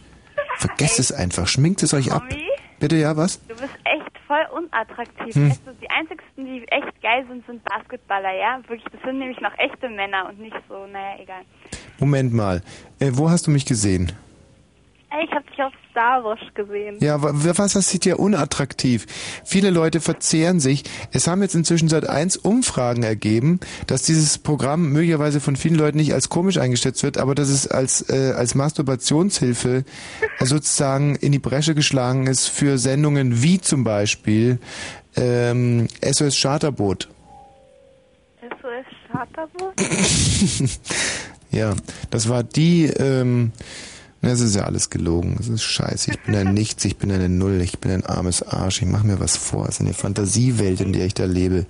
Vergesst 0.59 0.99
es 0.99 1.11
einfach, 1.11 1.47
schminkt 1.47 1.81
es 1.81 1.93
euch 1.95 2.11
ab. 2.11 2.23
Tommy? 2.29 2.45
Bitte, 2.79 2.97
ja, 2.97 3.17
was? 3.17 3.39
Du 3.47 3.55
bist 3.55 3.73
echt 3.83 4.11
voll 4.27 4.45
unattraktiv. 4.55 5.33
Hm. 5.33 5.49
Weißt 5.49 5.61
du, 5.65 5.71
die 5.81 5.89
einzigsten, 5.89 6.45
die 6.45 6.67
echt 6.67 7.01
geil 7.01 7.25
sind, 7.27 7.45
sind 7.47 7.63
Basketballer, 7.63 8.33
ja? 8.33 8.57
Wirklich, 8.67 8.83
das 8.91 9.01
sind 9.01 9.19
nämlich 9.19 9.39
noch 9.41 9.57
echte 9.57 9.89
Männer 9.89 10.29
und 10.29 10.39
nicht 10.39 10.55
so, 10.69 10.85
naja, 10.85 11.19
egal. 11.19 11.41
Moment 12.01 12.33
mal. 12.33 12.61
Äh, 12.99 13.11
wo 13.13 13.29
hast 13.29 13.47
du 13.47 13.51
mich 13.51 13.65
gesehen? 13.65 14.11
Ich 15.23 15.31
habe 15.33 15.43
dich 15.49 15.61
auf 15.61 15.73
Star 15.91 16.23
Wars 16.23 16.39
gesehen. 16.55 16.95
Ja, 17.01 17.21
wa- 17.21 17.31
wa- 17.33 17.53
was 17.57 17.73
das 17.73 17.89
sieht 17.89 18.05
ja 18.05 18.15
unattraktiv. 18.15 19.05
Viele 19.43 19.69
Leute 19.69 19.99
verzehren 19.99 20.59
sich. 20.61 20.83
Es 21.11 21.27
haben 21.27 21.41
jetzt 21.41 21.53
inzwischen 21.53 21.89
seit 21.89 22.07
eins 22.07 22.37
Umfragen 22.37 23.03
ergeben, 23.03 23.59
dass 23.87 24.03
dieses 24.03 24.37
Programm 24.37 24.89
möglicherweise 24.93 25.41
von 25.41 25.57
vielen 25.57 25.75
Leuten 25.75 25.97
nicht 25.97 26.13
als 26.13 26.29
komisch 26.29 26.57
eingeschätzt 26.57 27.03
wird, 27.03 27.17
aber 27.17 27.35
dass 27.35 27.49
es 27.49 27.67
als 27.67 28.09
äh, 28.09 28.31
als 28.37 28.55
Masturbationshilfe 28.55 29.83
äh, 30.39 30.45
sozusagen 30.45 31.17
in 31.17 31.33
die 31.33 31.39
Bresche 31.39 31.75
geschlagen 31.75 32.25
ist 32.25 32.47
für 32.47 32.77
Sendungen 32.77 33.43
wie 33.43 33.59
zum 33.59 33.83
Beispiel 33.83 34.59
ähm, 35.17 35.87
SOS 36.01 36.39
Charterboot. 36.41 37.09
SOS 38.41 38.85
Charterboot? 39.11 39.73
ja, 41.51 41.75
das 42.09 42.29
war 42.29 42.43
die. 42.43 42.85
Ähm, 42.85 43.51
das 44.21 44.39
ist 44.39 44.55
ja 44.55 44.65
alles 44.65 44.89
gelogen. 44.89 45.35
Das 45.37 45.47
ist 45.47 45.63
scheiße. 45.63 46.11
Ich 46.11 46.19
bin 46.21 46.35
ein 46.35 46.53
Nichts, 46.53 46.85
ich 46.85 46.97
bin 46.97 47.11
eine 47.11 47.27
Null, 47.27 47.59
ich 47.61 47.79
bin 47.79 47.91
ein 47.91 48.05
armes 48.05 48.43
Arsch. 48.43 48.81
Ich 48.81 48.87
mache 48.87 49.05
mir 49.05 49.19
was 49.19 49.35
vor. 49.35 49.65
Es 49.65 49.75
ist 49.75 49.81
eine 49.81 49.93
Fantasiewelt, 49.93 50.79
in 50.79 50.93
der 50.93 51.05
ich 51.05 51.15
da 51.15 51.25
lebe. 51.25 51.65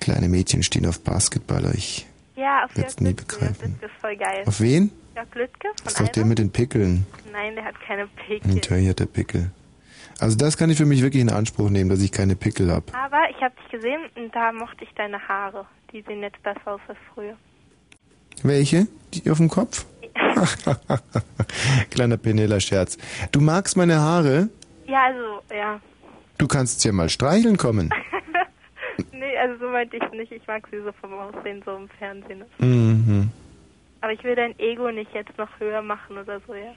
Kleine 0.00 0.28
Mädchen 0.28 0.62
stehen 0.62 0.86
auf 0.86 1.00
Basketballer. 1.00 1.74
Ich 1.74 2.06
Ja, 2.36 2.64
auf 2.64 2.76
Jörg 2.76 3.00
nie 3.00 3.14
begreifen. 3.14 3.76
Das 3.80 3.90
ist 3.90 4.00
voll 4.00 4.16
geil. 4.16 4.42
Auf 4.46 4.60
wen? 4.60 4.90
Jörg 5.14 5.34
Lüttke 5.34 5.68
Das 5.84 5.94
von 5.94 6.04
ist 6.04 6.08
doch 6.10 6.12
der 6.12 6.24
mit 6.26 6.38
den 6.38 6.50
Pickeln. 6.50 7.06
Nein, 7.32 7.54
der 7.54 7.64
hat 7.64 7.74
keine 7.86 8.06
Pickel. 8.06 8.78
Hier 8.78 8.90
hat 8.90 9.00
der 9.00 9.06
Pickel. 9.06 9.50
Also 10.18 10.36
das 10.36 10.56
kann 10.56 10.70
ich 10.70 10.76
für 10.76 10.86
mich 10.86 11.02
wirklich 11.02 11.22
in 11.22 11.30
Anspruch 11.30 11.70
nehmen, 11.70 11.90
dass 11.90 12.00
ich 12.00 12.12
keine 12.12 12.36
Pickel 12.36 12.70
habe. 12.70 12.86
Aber 12.94 13.30
ich 13.30 13.42
habe 13.42 13.54
dich 13.56 13.70
gesehen 13.70 14.02
und 14.14 14.34
da 14.34 14.52
mochte 14.52 14.84
ich 14.84 14.90
deine 14.94 15.18
Haare. 15.26 15.66
Die 15.92 16.02
sehen 16.02 16.20
jetzt 16.20 16.42
besser 16.42 16.74
aus 16.74 16.80
als 16.86 16.98
früher. 17.14 17.36
Welche? 18.42 18.86
Die 19.14 19.30
auf 19.30 19.38
dem 19.38 19.48
Kopf? 19.48 19.86
Kleiner 21.90 22.16
Penela-Scherz. 22.16 22.98
Du 23.30 23.40
magst 23.40 23.76
meine 23.76 24.00
Haare? 24.00 24.48
Ja, 24.86 25.06
also, 25.06 25.42
ja. 25.54 25.80
Du 26.38 26.48
kannst 26.48 26.84
ja 26.84 26.92
mal 26.92 27.08
streicheln 27.08 27.56
kommen. 27.56 27.90
nee, 29.12 29.36
also 29.38 29.58
so 29.58 29.68
meinte 29.70 29.96
ich 29.96 30.10
nicht. 30.12 30.32
Ich 30.32 30.46
mag 30.46 30.66
sie 30.70 30.78
so 30.82 30.92
vom 31.00 31.12
Aussehen, 31.14 31.62
so 31.64 31.76
im 31.76 31.88
Fernsehen. 31.98 32.44
Mhm. 32.58 33.30
Aber 34.00 34.12
ich 34.12 34.24
will 34.24 34.34
dein 34.34 34.58
Ego 34.58 34.90
nicht 34.90 35.14
jetzt 35.14 35.36
noch 35.38 35.48
höher 35.60 35.82
machen 35.82 36.18
oder 36.18 36.40
so, 36.46 36.54
ja. 36.54 36.72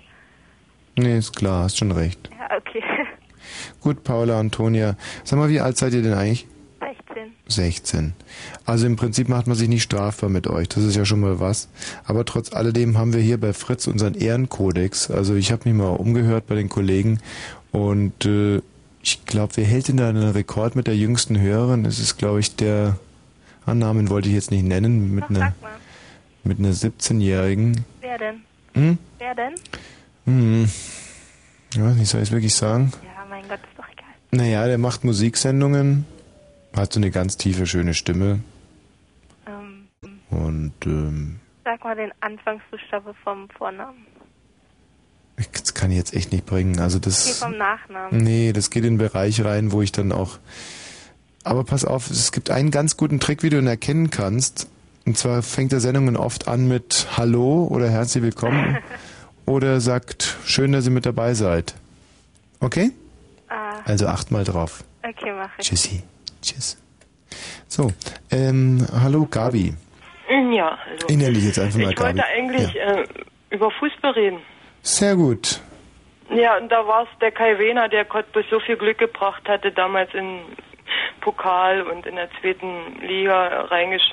Nee, 0.98 1.18
ist 1.18 1.36
klar, 1.36 1.64
hast 1.64 1.78
schon 1.78 1.92
recht. 1.92 2.30
Ja, 2.38 2.56
okay. 2.58 2.84
Gut, 3.82 4.04
Paula, 4.04 4.40
Antonia. 4.40 4.96
Sag 5.24 5.40
mal, 5.40 5.50
wie 5.50 5.60
alt 5.60 5.78
seid 5.78 5.94
ihr 5.94 6.04
denn 6.04 6.14
eigentlich? 6.14 6.48
16. 7.48 7.56
16. 7.56 8.14
Also 8.66 8.88
im 8.88 8.96
Prinzip 8.96 9.30
macht 9.30 9.48
man 9.48 9.56
sich 9.56 9.70
nicht 9.70 9.84
strafbar 9.84 10.30
mit 10.30 10.48
euch. 10.48 10.68
Das 10.70 10.84
ist 10.84 10.96
ja 10.96 11.06
schon 11.06 11.20
mal 11.20 11.40
was. 11.40 11.70
Aber 12.06 12.26
trotz 12.26 12.54
alledem 12.54 12.98
haben 12.98 13.14
wir 13.14 13.22
hier 13.22 13.40
bei 13.40 13.54
Fritz 13.54 13.88
unseren 13.88 14.16
Ehrenkodex. 14.16 15.12
Also 15.12 15.36
ich 15.36 15.52
habe 15.52 15.70
mich 15.70 15.78
mal 15.78 15.90
umgehört 15.90 16.48
bei 16.48 16.56
den 16.56 16.70
Kollegen 16.70 17.20
und 17.72 18.26
äh, 18.26 18.62
ich 19.02 19.26
glaube, 19.26 19.54
wer 19.58 19.66
hält 19.66 19.88
denn 19.88 19.98
da 19.98 20.10
einen 20.10 20.32
Rekord 20.32 20.76
mit 20.76 20.88
der 20.88 20.98
jüngsten 20.98 21.40
Hörerin? 21.40 21.86
Es 21.86 22.00
ist, 22.00 22.18
glaube 22.18 22.40
ich, 22.40 22.56
der 22.56 22.98
Annamen 23.66 24.10
wollte 24.10 24.30
ich 24.30 24.36
jetzt 24.36 24.50
nicht 24.50 24.66
nennen, 24.66 25.14
mit 25.14 25.30
einer 25.30 25.54
mit 26.44 26.60
einer 26.60 26.72
17-Jährigen. 26.72 27.84
Wer 28.02 28.18
denn? 28.18 28.42
Hm? 28.74 28.98
Wer 29.18 29.36
denn? 29.36 29.54
Hm. 30.26 30.70
Ich 31.74 31.82
weiß 31.82 31.96
nicht, 31.96 32.10
soll 32.10 32.22
ich 32.22 32.30
es 32.30 32.32
wirklich 32.32 32.56
sagen? 32.56 32.92
Ja, 33.04 33.26
mein 33.30 33.48
Gott, 33.48 33.60
ist 33.60 33.78
doch 33.78 33.86
egal. 33.92 34.06
Naja, 34.32 34.68
der 34.68 34.78
macht 34.78 35.04
Musiksendungen, 35.04 36.06
hat 36.76 36.94
so 36.94 37.00
eine 37.00 37.12
ganz 37.12 37.38
tiefe, 37.38 37.66
schöne 37.66 37.94
Stimme. 37.94 38.40
Ähm, 39.48 39.88
Und 40.30 40.74
ähm, 40.86 41.40
sag 41.64 41.84
mal 41.84 41.96
den 41.96 42.12
Anfangsbuchstabe 42.22 43.14
vom 43.24 43.50
Vornamen. 43.50 44.06
das 45.54 45.74
kann 45.74 45.92
ich 45.92 45.98
jetzt 45.98 46.14
echt 46.14 46.32
nicht 46.32 46.46
bringen. 46.46 46.80
Also 46.80 46.98
Okay, 46.98 47.06
das. 47.06 47.40
vom 47.40 47.58
Nachnamen. 47.58 48.22
Nee, 48.24 48.54
das 48.54 48.70
geht 48.70 48.84
in 48.86 48.94
den 48.94 48.98
Bereich 49.00 49.44
rein, 49.44 49.72
wo 49.72 49.82
ich 49.82 49.92
dann 49.92 50.12
auch. 50.12 50.38
Aber 51.44 51.64
pass 51.64 51.86
auf, 51.86 52.10
es 52.10 52.32
gibt 52.32 52.50
einen 52.50 52.72
ganz 52.72 52.98
guten 52.98 53.20
Trick, 53.20 53.44
wie 53.44 53.50
du 53.50 53.58
ihn 53.60 53.68
erkennen 53.68 54.10
kannst. 54.10 54.68
Und 55.06 55.18
zwar 55.18 55.44
fängt 55.44 55.72
er 55.74 55.80
Sendungen 55.80 56.18
oft 56.18 56.48
an 56.48 56.68
mit 56.68 57.08
Hallo 57.16 57.66
oder 57.70 57.90
herzlich 57.92 58.24
willkommen 58.24 58.78
oder 59.46 59.80
sagt 59.80 60.38
Schön, 60.46 60.72
dass 60.72 60.86
ihr 60.86 60.92
mit 60.92 61.06
dabei 61.06 61.36
seid. 61.36 61.76
Okay? 62.60 62.90
Ah, 63.48 63.82
Also 63.86 64.08
acht 64.08 64.32
mal 64.32 64.44
drauf. 64.44 64.84
okay, 65.04 65.32
mach 65.36 65.52
ich. 65.60 65.68
Tschüssi. 65.68 66.02
Tschüss. 66.46 66.78
So, 67.68 67.92
ähm, 68.32 68.86
hallo 69.04 69.26
Gabi. 69.30 69.74
Ja, 70.30 70.78
hallo. 70.86 70.98
Ich 71.10 71.18
nenne 71.18 71.34
dich 71.34 71.44
jetzt 71.46 71.60
einfach 71.60 71.80
mal 71.80 71.90
Ich 71.90 71.96
Gabi. 71.96 72.18
wollte 72.20 72.26
eigentlich 72.26 72.74
Ja. 72.74 72.94
äh, 73.02 73.06
über 73.50 73.72
Fußball 73.72 74.12
reden. 74.12 74.40
Sehr 74.82 75.16
gut. 75.16 75.60
Ja, 76.30 76.58
und 76.58 76.70
da 76.70 76.86
war 76.88 77.04
es 77.04 77.10
der 77.20 77.32
Kai 77.32 77.58
Wehner, 77.60 77.90
der 77.90 78.06
Cottbus 78.06 78.46
so 78.50 78.60
viel 78.60 78.78
Glück 78.78 78.98
gebracht 78.98 79.48
hatte, 79.48 79.72
damals 79.72 80.14
in 80.14 80.40
Pokal 81.22 81.82
und 81.82 82.06
in 82.06 82.16
der 82.16 82.30
zweiten 82.40 83.00
Liga 83.02 83.62
reingesch... 83.66 84.04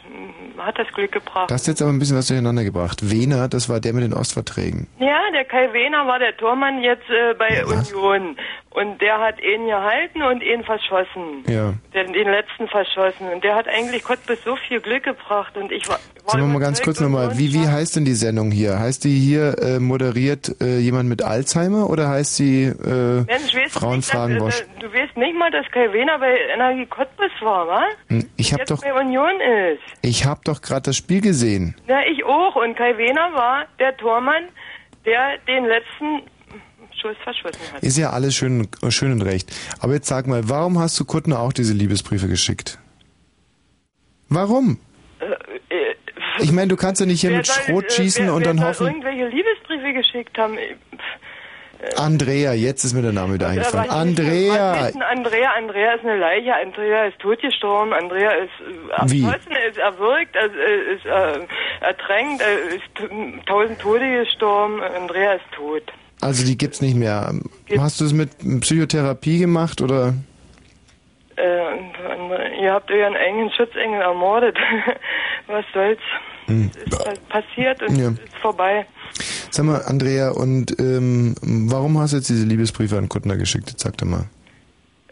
hat 0.58 0.78
das 0.78 0.88
Glück 0.94 1.12
gebracht. 1.12 1.50
Das 1.50 1.60
hast 1.62 1.66
jetzt 1.68 1.82
aber 1.82 1.90
ein 1.92 1.98
bisschen 1.98 2.16
was 2.16 2.28
durcheinander 2.28 2.64
gebracht. 2.64 3.10
Wiener, 3.10 3.48
das 3.48 3.68
war 3.68 3.80
der 3.80 3.92
mit 3.92 4.02
den 4.04 4.14
Ostverträgen. 4.14 4.88
Ja, 4.98 5.20
der 5.32 5.44
Kai 5.44 5.72
Wehner 5.72 6.06
war 6.06 6.18
der 6.18 6.36
Tormann 6.36 6.82
jetzt 6.82 7.08
äh, 7.10 7.34
bei 7.34 7.64
Union. 7.64 8.36
Und 8.74 9.02
der 9.02 9.18
hat 9.20 9.40
ihn 9.42 9.66
gehalten 9.66 10.22
und 10.22 10.42
ihn 10.42 10.64
verschossen. 10.64 11.44
Ja. 11.46 11.74
Der, 11.92 12.04
den 12.04 12.28
letzten 12.28 12.68
verschossen. 12.68 13.28
Und 13.28 13.44
der 13.44 13.54
hat 13.54 13.68
eigentlich 13.68 14.02
Cottbus 14.02 14.42
so 14.44 14.56
viel 14.56 14.80
Glück 14.80 15.02
gebracht. 15.04 15.56
Und 15.58 15.70
ich 15.70 15.86
war, 15.88 15.98
war 16.24 16.32
Sagen 16.32 16.44
wir 16.46 16.52
mal 16.54 16.58
ganz 16.58 16.80
kurz 16.80 16.98
nochmal, 17.00 17.36
wie, 17.36 17.52
wie 17.52 17.68
heißt 17.68 17.96
denn 17.96 18.06
die 18.06 18.14
Sendung 18.14 18.50
hier? 18.50 18.78
Heißt 18.78 19.04
die 19.04 19.18
hier 19.18 19.58
äh, 19.58 19.78
moderiert 19.78 20.56
äh, 20.62 20.78
jemand 20.78 21.08
mit 21.10 21.22
Alzheimer 21.22 21.90
oder 21.90 22.08
heißt 22.08 22.36
sie 22.36 22.64
äh, 22.64 23.24
Mensch, 23.26 23.52
Frauen 23.70 23.96
nicht, 23.96 24.10
fragen 24.10 24.38
dass, 24.38 24.60
äh, 24.62 24.64
Du 24.80 24.86
weißt 24.92 25.16
nicht 25.18 25.36
mal, 25.36 25.50
dass 25.50 25.66
Kai 25.70 25.92
Wehner 25.92 26.18
bei 26.18 26.34
Energie 26.54 26.86
Cottbus 26.86 27.30
war, 27.42 27.68
wa? 27.68 27.82
Hm, 28.08 28.26
Ich 28.36 28.54
habe 28.54 28.64
doch, 28.64 28.80
bei 28.80 28.94
Union 28.94 29.38
ist. 29.70 29.82
ich 30.00 30.24
habe 30.24 30.40
doch 30.44 30.62
gerade 30.62 30.82
das 30.82 30.96
Spiel 30.96 31.20
gesehen. 31.20 31.76
Ja, 31.88 32.00
ich 32.10 32.24
auch. 32.24 32.56
Und 32.56 32.74
Kai 32.76 32.96
Wehner 32.96 33.32
war 33.34 33.66
der 33.78 33.94
Tormann, 33.98 34.44
der 35.04 35.36
den 35.46 35.64
letzten 35.66 36.22
Schuss 37.02 37.16
verschossen 37.22 37.60
hat. 37.74 37.82
Ist 37.82 37.98
ja 37.98 38.10
alles 38.10 38.34
schön, 38.34 38.68
schön 38.88 39.12
und 39.12 39.22
recht. 39.22 39.50
Aber 39.80 39.92
jetzt 39.94 40.06
sag 40.08 40.26
mal, 40.26 40.48
warum 40.48 40.78
hast 40.78 40.98
du 40.98 41.04
Kuttner 41.04 41.40
auch 41.40 41.52
diese 41.52 41.74
Liebesbriefe 41.74 42.28
geschickt? 42.28 42.78
Warum? 44.28 44.78
Äh, 45.20 45.24
äh, 45.74 45.94
Ich 46.40 46.52
meine, 46.52 46.68
du 46.68 46.76
kannst 46.76 47.00
ja 47.00 47.06
nicht 47.06 47.20
hier 47.20 47.30
mit 47.32 47.46
soll, 47.46 47.56
Schrot 47.64 47.84
äh, 47.86 47.90
schießen 47.90 48.26
wer, 48.26 48.34
und 48.34 48.44
wer 48.46 48.54
dann 48.54 48.64
hoffen. 48.64 48.86
irgendwelche 48.86 49.26
Liebesbriefe 49.26 49.92
geschickt 49.92 50.38
haben. 50.38 50.56
Äh, 50.56 50.76
Andrea, 51.96 52.52
jetzt 52.52 52.84
ist 52.84 52.94
mir 52.94 53.02
der 53.02 53.10
Name 53.12 53.34
wieder 53.34 53.48
eingefallen. 53.48 53.88
was 53.88 53.94
Andrea! 53.96 54.90
denn 54.90 55.02
Andrea? 55.02 55.50
Andrea 55.58 55.94
ist 55.94 56.04
eine 56.04 56.16
Leiche. 56.16 56.54
Andrea 56.54 57.06
ist 57.06 57.18
totgestorben. 57.18 57.92
Andrea 57.92 58.30
ist 58.30 58.50
äh, 58.60 58.92
erschossen, 58.92 59.52
ist 59.68 59.78
erwürgt, 59.78 60.36
äh, 60.36 60.94
ist 60.94 61.04
äh, 61.04 61.40
ertränkt, 61.84 62.40
äh, 62.40 62.76
ist 62.76 63.46
tausend 63.46 63.80
Tode 63.80 64.24
gestorben. 64.24 64.80
Andrea 64.80 65.32
ist 65.34 65.44
tot. 65.56 65.82
Also 66.22 66.46
die 66.46 66.56
gibt's 66.56 66.80
nicht 66.80 66.96
mehr. 66.96 67.34
Hast 67.78 68.00
du 68.00 68.04
es 68.04 68.12
mit 68.12 68.30
Psychotherapie 68.60 69.38
gemacht 69.38 69.80
oder? 69.82 70.14
Äh, 71.36 72.62
ihr 72.62 72.72
habt 72.72 72.90
euren 72.90 73.16
eigenen 73.16 73.50
Schutzengel 73.50 74.00
ermordet. 74.00 74.56
Was 75.48 75.64
soll's? 75.74 75.98
Hm. 76.46 76.70
Ist 76.86 77.04
halt 77.06 77.28
passiert 77.28 77.82
und 77.82 77.96
Ja. 77.96 78.08
ist 78.10 78.36
vorbei. 78.40 78.86
Sag 79.50 79.66
mal, 79.66 79.82
Andrea, 79.82 80.30
und 80.30 80.78
ähm, 80.78 81.34
warum 81.42 81.98
hast 81.98 82.12
du 82.12 82.16
jetzt 82.18 82.28
diese 82.30 82.46
Liebesbriefe 82.46 82.96
an 82.96 83.08
Kuttner 83.08 83.36
geschickt? 83.36 83.68
Jetzt 83.70 83.82
sag 83.82 83.96
doch 83.98 84.06
mal. 84.06 84.24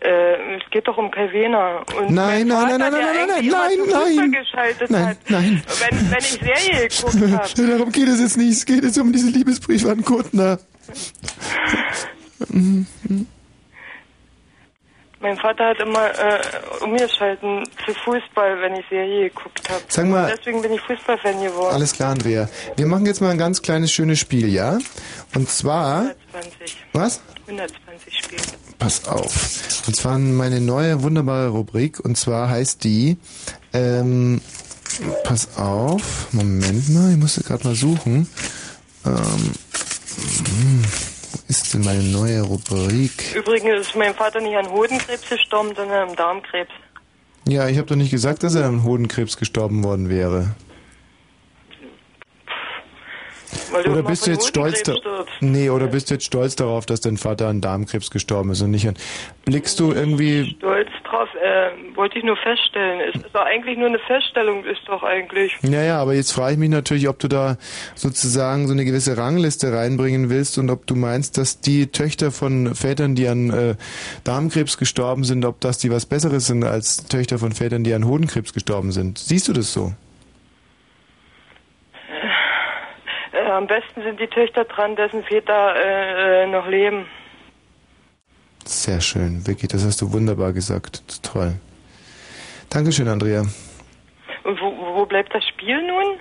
Äh, 0.00 0.56
es 0.56 0.70
geht 0.70 0.88
doch 0.88 0.96
um 0.96 1.10
Wehner. 1.12 1.84
Und 1.98 2.10
Nein, 2.10 2.46
nein, 2.46 2.48
Vater, 2.48 2.78
nein, 2.78 2.92
nein, 2.92 3.02
nein, 3.02 3.26
nein, 3.26 3.48
nein, 3.48 4.30
nein. 4.30 4.46
Nein, 4.88 5.16
nein. 5.28 5.62
Wenn, 5.90 6.10
wenn 6.10 6.18
ich 6.18 6.40
Serie 6.40 6.88
geguckt 6.88 7.32
habe. 7.58 7.68
Darum 7.70 7.92
geht 7.92 8.08
es 8.08 8.20
jetzt 8.20 8.36
nicht. 8.38 8.50
Es 8.52 8.64
geht 8.64 8.82
jetzt 8.84 8.98
um 8.98 9.12
diese 9.12 9.30
Liebesbriefe 9.30 9.90
an 9.90 10.02
Kuttner. 10.04 10.58
Mein 15.22 15.36
Vater 15.36 15.66
hat 15.66 15.78
immer 15.80 16.08
äh, 16.18 16.40
umgeschalten 16.82 17.62
zu 17.84 17.92
Fußball, 17.92 18.58
wenn 18.62 18.74
ich 18.76 18.86
Serie 18.88 19.28
geguckt 19.28 19.68
habe. 19.68 19.82
Sag 19.88 20.06
mal- 20.06 20.34
Deswegen 20.34 20.62
bin 20.62 20.72
ich 20.72 20.80
Fußballfan 20.80 21.42
geworden. 21.42 21.74
Alles 21.74 21.92
klar, 21.92 22.12
Andrea. 22.12 22.48
Wir 22.76 22.86
machen 22.86 23.04
jetzt 23.04 23.20
mal 23.20 23.28
ein 23.30 23.36
ganz 23.36 23.60
kleines, 23.60 23.92
schönes 23.92 24.18
Spiel, 24.18 24.48
ja? 24.48 24.78
Und 25.34 25.50
zwar... 25.50 26.14
120. 26.32 26.76
Was? 26.94 27.20
120 27.46 28.16
Spiele. 28.18 28.40
Pass 28.78 29.06
auf. 29.06 29.84
Und 29.86 29.94
zwar 29.94 30.18
meine 30.18 30.58
neue, 30.62 31.02
wunderbare 31.02 31.48
Rubrik. 31.48 32.00
Und 32.00 32.16
zwar 32.16 32.48
heißt 32.48 32.82
die... 32.84 33.18
Ähm, 33.74 34.40
pass 35.24 35.58
auf. 35.58 36.32
Moment 36.32 36.88
mal, 36.88 37.10
ich 37.12 37.18
musste 37.18 37.42
gerade 37.42 37.64
mal 37.64 37.74
suchen. 37.76 38.26
Ähm, 39.04 39.14
hm, 39.16 39.52
wo 40.20 41.38
ist 41.48 41.74
denn 41.74 41.84
meine 41.84 42.02
neue 42.02 42.42
Rubrik? 42.42 43.34
Übrigens 43.34 43.88
ist 43.88 43.96
mein 43.96 44.14
Vater 44.14 44.40
nicht 44.40 44.56
an 44.56 44.70
Hodenkrebs 44.70 45.28
gestorben, 45.28 45.74
sondern 45.74 46.10
am 46.10 46.16
Darmkrebs. 46.16 46.70
Ja, 47.46 47.68
ich 47.68 47.78
habe 47.78 47.86
doch 47.86 47.96
nicht 47.96 48.10
gesagt, 48.10 48.42
dass 48.42 48.54
er 48.54 48.66
am 48.66 48.84
Hodenkrebs 48.84 49.36
gestorben 49.36 49.82
worden 49.82 50.08
wäre. 50.08 50.54
Oder 53.72 54.02
bist 54.02 54.26
du 54.26 54.30
jetzt 54.30 54.48
stolz 54.48 54.82
da. 54.82 54.94
Nee, 55.40 55.70
oder 55.70 55.86
bist 55.86 56.10
du 56.10 56.14
jetzt 56.14 56.26
stolz 56.26 56.56
darauf, 56.56 56.86
dass 56.86 57.00
dein 57.00 57.16
Vater 57.16 57.48
an 57.48 57.60
Darmkrebs 57.60 58.10
gestorben 58.10 58.50
ist 58.50 58.62
und 58.62 58.70
nicht 58.70 58.88
an 58.88 58.94
Blickst 59.44 59.80
du 59.80 59.92
irgendwie 59.92 60.54
Stolz 60.58 60.88
drauf, 61.04 61.28
äh, 61.34 61.96
wollte 61.96 62.18
ich 62.18 62.24
nur 62.24 62.36
feststellen. 62.36 63.00
Es 63.00 63.16
ist 63.16 63.34
doch 63.34 63.44
eigentlich 63.44 63.76
nur 63.76 63.88
eine 63.88 63.98
Feststellung, 63.98 64.64
ist 64.64 64.82
doch 64.86 65.02
eigentlich. 65.02 65.56
Ja, 65.62 65.82
ja, 65.82 65.98
aber 66.00 66.14
jetzt 66.14 66.32
frage 66.32 66.52
ich 66.52 66.58
mich 66.58 66.70
natürlich, 66.70 67.08
ob 67.08 67.18
du 67.18 67.28
da 67.28 67.56
sozusagen 67.94 68.66
so 68.66 68.72
eine 68.72 68.84
gewisse 68.84 69.16
Rangliste 69.16 69.72
reinbringen 69.72 70.30
willst 70.30 70.58
und 70.58 70.70
ob 70.70 70.86
du 70.86 70.94
meinst, 70.94 71.38
dass 71.38 71.60
die 71.60 71.88
Töchter 71.88 72.30
von 72.30 72.74
Vätern, 72.74 73.14
die 73.14 73.28
an 73.28 73.50
äh, 73.50 73.74
Darmkrebs 74.24 74.78
gestorben 74.78 75.24
sind, 75.24 75.44
ob 75.44 75.60
das 75.60 75.78
die 75.78 75.90
was 75.90 76.06
Besseres 76.06 76.46
sind 76.46 76.62
als 76.62 77.08
Töchter 77.08 77.38
von 77.38 77.52
Vätern, 77.52 77.82
die 77.82 77.94
an 77.94 78.06
Hodenkrebs 78.06 78.52
gestorben 78.52 78.92
sind. 78.92 79.18
Siehst 79.18 79.48
du 79.48 79.52
das 79.52 79.72
so? 79.72 79.92
Äh, 83.50 83.52
am 83.52 83.66
besten 83.66 84.02
sind 84.02 84.20
die 84.20 84.26
Töchter 84.26 84.64
dran, 84.64 84.96
dessen 84.96 85.22
Väter 85.24 85.74
äh, 85.76 86.44
äh, 86.44 86.46
noch 86.46 86.66
leben. 86.66 87.06
Sehr 88.64 89.00
schön, 89.00 89.46
Vicky, 89.46 89.66
das 89.66 89.84
hast 89.84 90.00
du 90.00 90.12
wunderbar 90.12 90.52
gesagt. 90.52 91.22
Toll. 91.22 91.54
Dankeschön, 92.68 93.08
Andrea. 93.08 93.42
Und 94.44 94.60
wo, 94.60 94.96
wo 94.96 95.06
bleibt 95.06 95.34
das 95.34 95.44
Spiel 95.48 95.78
nun? 95.86 96.18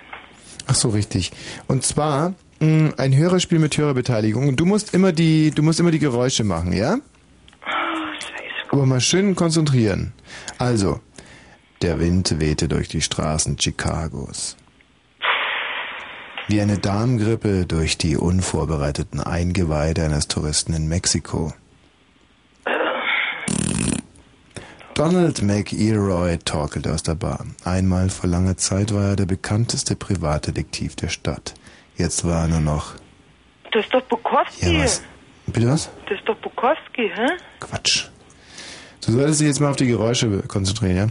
Ach 0.67 0.75
so, 0.75 0.89
richtig. 0.89 1.31
Und 1.67 1.83
zwar 1.83 2.33
mh, 2.59 2.93
ein 2.97 3.15
Hörerspiel 3.15 3.59
mit 3.59 3.77
Hörerbeteiligung. 3.77 4.47
Und 4.47 4.59
du 4.59 4.65
musst 4.65 4.93
immer 4.93 5.11
die, 5.11 5.51
du 5.51 5.61
musst 5.61 5.79
immer 5.79 5.91
die 5.91 5.99
Geräusche 5.99 6.43
machen, 6.43 6.73
ja? 6.73 6.97
Aber 8.71 8.85
mal 8.85 9.01
schön 9.01 9.35
konzentrieren. 9.35 10.13
Also, 10.57 10.99
der 11.81 11.99
Wind 11.99 12.39
wehte 12.39 12.67
durch 12.67 12.87
die 12.87 13.01
Straßen 13.01 13.57
Chicagos. 13.57 14.57
Wie 16.49 16.61
eine 16.61 16.79
Darmgrippe 16.79 17.67
durch 17.67 17.99
die 17.99 18.17
unvorbereiteten 18.17 19.19
Eingeweide 19.19 20.03
eines 20.03 20.27
Touristen 20.27 20.73
in 20.73 20.87
Mexiko. 20.87 21.53
Donald 24.95 25.43
McElroy 25.43 26.39
torkelte 26.39 26.91
aus 26.91 27.03
der 27.03 27.13
Bar. 27.13 27.45
Einmal 27.65 28.09
vor 28.09 28.31
langer 28.31 28.57
Zeit 28.57 28.91
war 28.95 29.09
er 29.09 29.15
der 29.15 29.27
bekannteste 29.27 29.95
Privatdetektiv 29.95 30.95
der 30.95 31.09
Stadt. 31.09 31.53
Jetzt 31.97 32.25
war 32.25 32.41
er 32.41 32.47
nur 32.47 32.61
noch. 32.61 32.95
Das 33.71 33.85
ist 33.85 33.93
doch 33.93 34.01
Bukowski. 34.05 34.73
Ja, 34.73 34.83
was? 34.83 35.03
Bitte 35.45 35.67
was? 35.67 35.91
Das 36.07 36.17
ist 36.17 36.27
doch 36.27 36.37
Bukowski, 36.37 37.11
hä? 37.13 37.27
Quatsch. 37.59 38.07
Du 39.05 39.11
solltest 39.11 39.39
dich 39.39 39.47
jetzt 39.49 39.59
mal 39.59 39.69
auf 39.69 39.75
die 39.75 39.85
Geräusche 39.85 40.41
konzentrieren, 40.47 40.97
ja? 40.97 41.07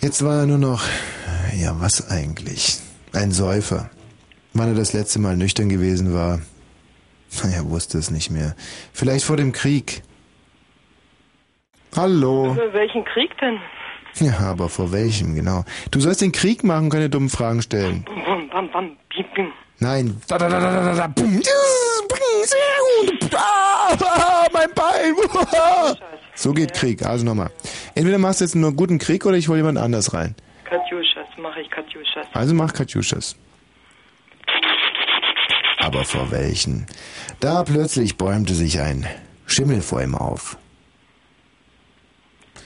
Jetzt 0.00 0.24
war 0.24 0.38
er 0.38 0.46
nur 0.46 0.58
noch. 0.58 0.84
Ja, 1.56 1.74
was 1.80 2.08
eigentlich? 2.08 2.78
Ein 3.12 3.32
Säufer. 3.32 3.90
Wann 4.58 4.68
er 4.68 4.74
das 4.74 4.94
letzte 4.94 5.18
Mal 5.18 5.36
nüchtern 5.36 5.68
gewesen 5.68 6.14
war? 6.14 6.40
Er 7.42 7.68
wusste 7.68 7.98
es 7.98 8.10
nicht 8.10 8.30
mehr. 8.30 8.54
Vielleicht 8.94 9.26
vor 9.26 9.36
dem 9.36 9.52
Krieg. 9.52 10.02
Hallo. 11.94 12.54
Für 12.54 12.72
welchen 12.72 13.04
Krieg 13.04 13.36
denn? 13.38 13.58
Ja, 14.14 14.38
aber 14.38 14.70
vor 14.70 14.92
welchem, 14.92 15.34
genau. 15.34 15.64
Du 15.90 16.00
sollst 16.00 16.22
den 16.22 16.32
Krieg 16.32 16.64
machen, 16.64 16.88
keine 16.88 17.10
dummen 17.10 17.28
Fragen 17.28 17.60
stellen. 17.60 18.04
Bum, 18.04 18.24
bum, 18.24 18.48
bam, 18.48 18.70
bam, 18.72 18.96
bim, 19.14 19.26
bim. 19.34 19.52
Nein. 19.78 20.22
Da, 20.26 20.38
da, 20.38 20.48
da, 20.48 20.58
da, 20.58 20.84
da, 20.84 20.94
da, 20.94 21.06
bum. 21.08 21.42
Sehr 22.44 23.10
gut. 23.10 23.34
Ah, 23.34 24.46
mein 24.54 24.70
Bein. 24.74 25.14
So 26.34 26.54
geht 26.54 26.72
Krieg. 26.72 27.04
Also 27.04 27.26
nochmal. 27.26 27.50
Entweder 27.94 28.16
machst 28.16 28.40
du 28.40 28.44
jetzt 28.44 28.54
nur 28.54 28.72
guten 28.72 28.98
Krieg 28.98 29.26
oder 29.26 29.36
ich 29.36 29.48
hole 29.48 29.58
jemand 29.58 29.76
anders 29.76 30.14
rein. 30.14 30.34
Katjuschas, 30.64 31.26
mache 31.36 31.60
ich 31.60 31.70
Katjuschas. 31.70 32.26
Also 32.32 32.54
mach 32.54 32.72
Katjuschas. 32.72 33.36
Aber 35.86 36.04
vor 36.04 36.32
welchen? 36.32 36.86
Da 37.38 37.62
plötzlich 37.62 38.16
bäumte 38.16 38.56
sich 38.56 38.80
ein 38.80 39.06
Schimmel 39.46 39.82
vor 39.82 40.02
ihm 40.02 40.16
auf. 40.16 40.58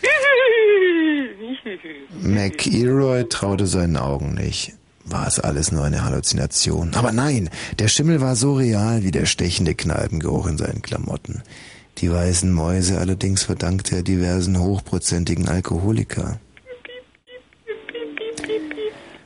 McElroy 2.23 3.29
traute 3.29 3.67
seinen 3.67 3.99
Augen 3.99 4.33
nicht. 4.33 4.73
War 5.05 5.27
es 5.27 5.39
alles 5.39 5.71
nur 5.71 5.85
eine 5.85 6.03
Halluzination? 6.03 6.95
Aber 6.95 7.13
nein, 7.13 7.51
der 7.79 7.89
Schimmel 7.89 8.23
war 8.23 8.37
so 8.37 8.55
real 8.55 9.03
wie 9.03 9.11
der 9.11 9.27
stechende 9.27 9.75
Kneipengeruch 9.75 10.47
in 10.47 10.57
seinen 10.57 10.81
Klamotten. 10.81 11.43
Die 11.99 12.11
weißen 12.11 12.51
Mäuse 12.51 13.01
allerdings 13.01 13.43
verdankte 13.43 13.97
er 13.97 14.03
diversen 14.03 14.59
hochprozentigen 14.59 15.47
Alkoholiker. 15.47 16.41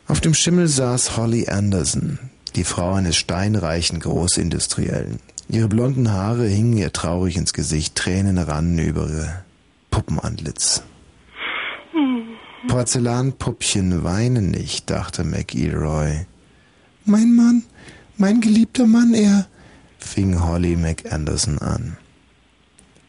Auf 0.08 0.20
dem 0.20 0.34
Schimmel 0.34 0.66
saß 0.66 1.16
Holly 1.16 1.46
Anderson, 1.48 2.18
die 2.56 2.64
Frau 2.64 2.94
eines 2.94 3.16
steinreichen 3.16 4.00
Großindustriellen. 4.00 5.18
Ihre 5.48 5.68
blonden 5.68 6.12
Haare 6.12 6.46
hingen 6.46 6.76
ihr 6.76 6.92
traurig 6.92 7.36
ins 7.36 7.52
Gesicht, 7.52 7.94
Tränen 7.94 8.38
rannen 8.38 8.78
über 8.78 9.08
ihr 9.08 9.44
Puppenantlitz. 9.90 10.82
Porzellanpuppchen 12.68 14.04
weinen 14.04 14.50
nicht, 14.50 14.90
dachte 14.90 15.22
McElroy. 15.24 16.26
Mein 17.04 17.34
Mann, 17.34 17.62
mein 18.16 18.40
geliebter 18.40 18.86
Mann, 18.86 19.12
er, 19.12 19.46
fing 19.98 20.42
Holly 20.42 20.76
McAnderson 20.76 21.58
an. 21.58 21.98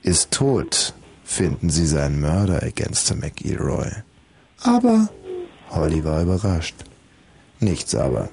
Ist 0.03 0.31
tot, 0.31 0.93
finden 1.23 1.69
Sie 1.69 1.88
seinen 1.88 2.19
Mörder, 2.19 2.61
ergänzte 2.61 3.15
McElroy. 3.15 3.89
Aber, 4.61 5.09
Holly 5.69 6.03
war 6.03 6.22
überrascht. 6.22 6.76
Nichts 7.59 7.95
aber. 7.95 8.30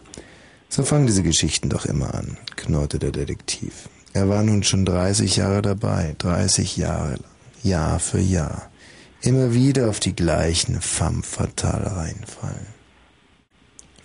So 0.72 0.84
fangen 0.84 1.04
diese 1.06 1.22
Geschichten 1.22 1.68
doch 1.68 1.84
immer 1.84 2.14
an, 2.14 2.38
knurrte 2.56 2.98
der 2.98 3.10
Detektiv. 3.10 3.90
Er 4.14 4.30
war 4.30 4.42
nun 4.42 4.62
schon 4.62 4.86
30 4.86 5.36
Jahre 5.36 5.60
dabei, 5.60 6.14
30 6.16 6.78
Jahre 6.78 7.10
lang, 7.10 7.30
Jahr 7.62 8.00
für 8.00 8.20
Jahr. 8.20 8.70
Immer 9.20 9.52
wieder 9.52 9.90
auf 9.90 10.00
die 10.00 10.16
gleichen 10.16 10.80
femme 10.80 11.22
fatale 11.24 11.94
reinfallen. 11.94 12.68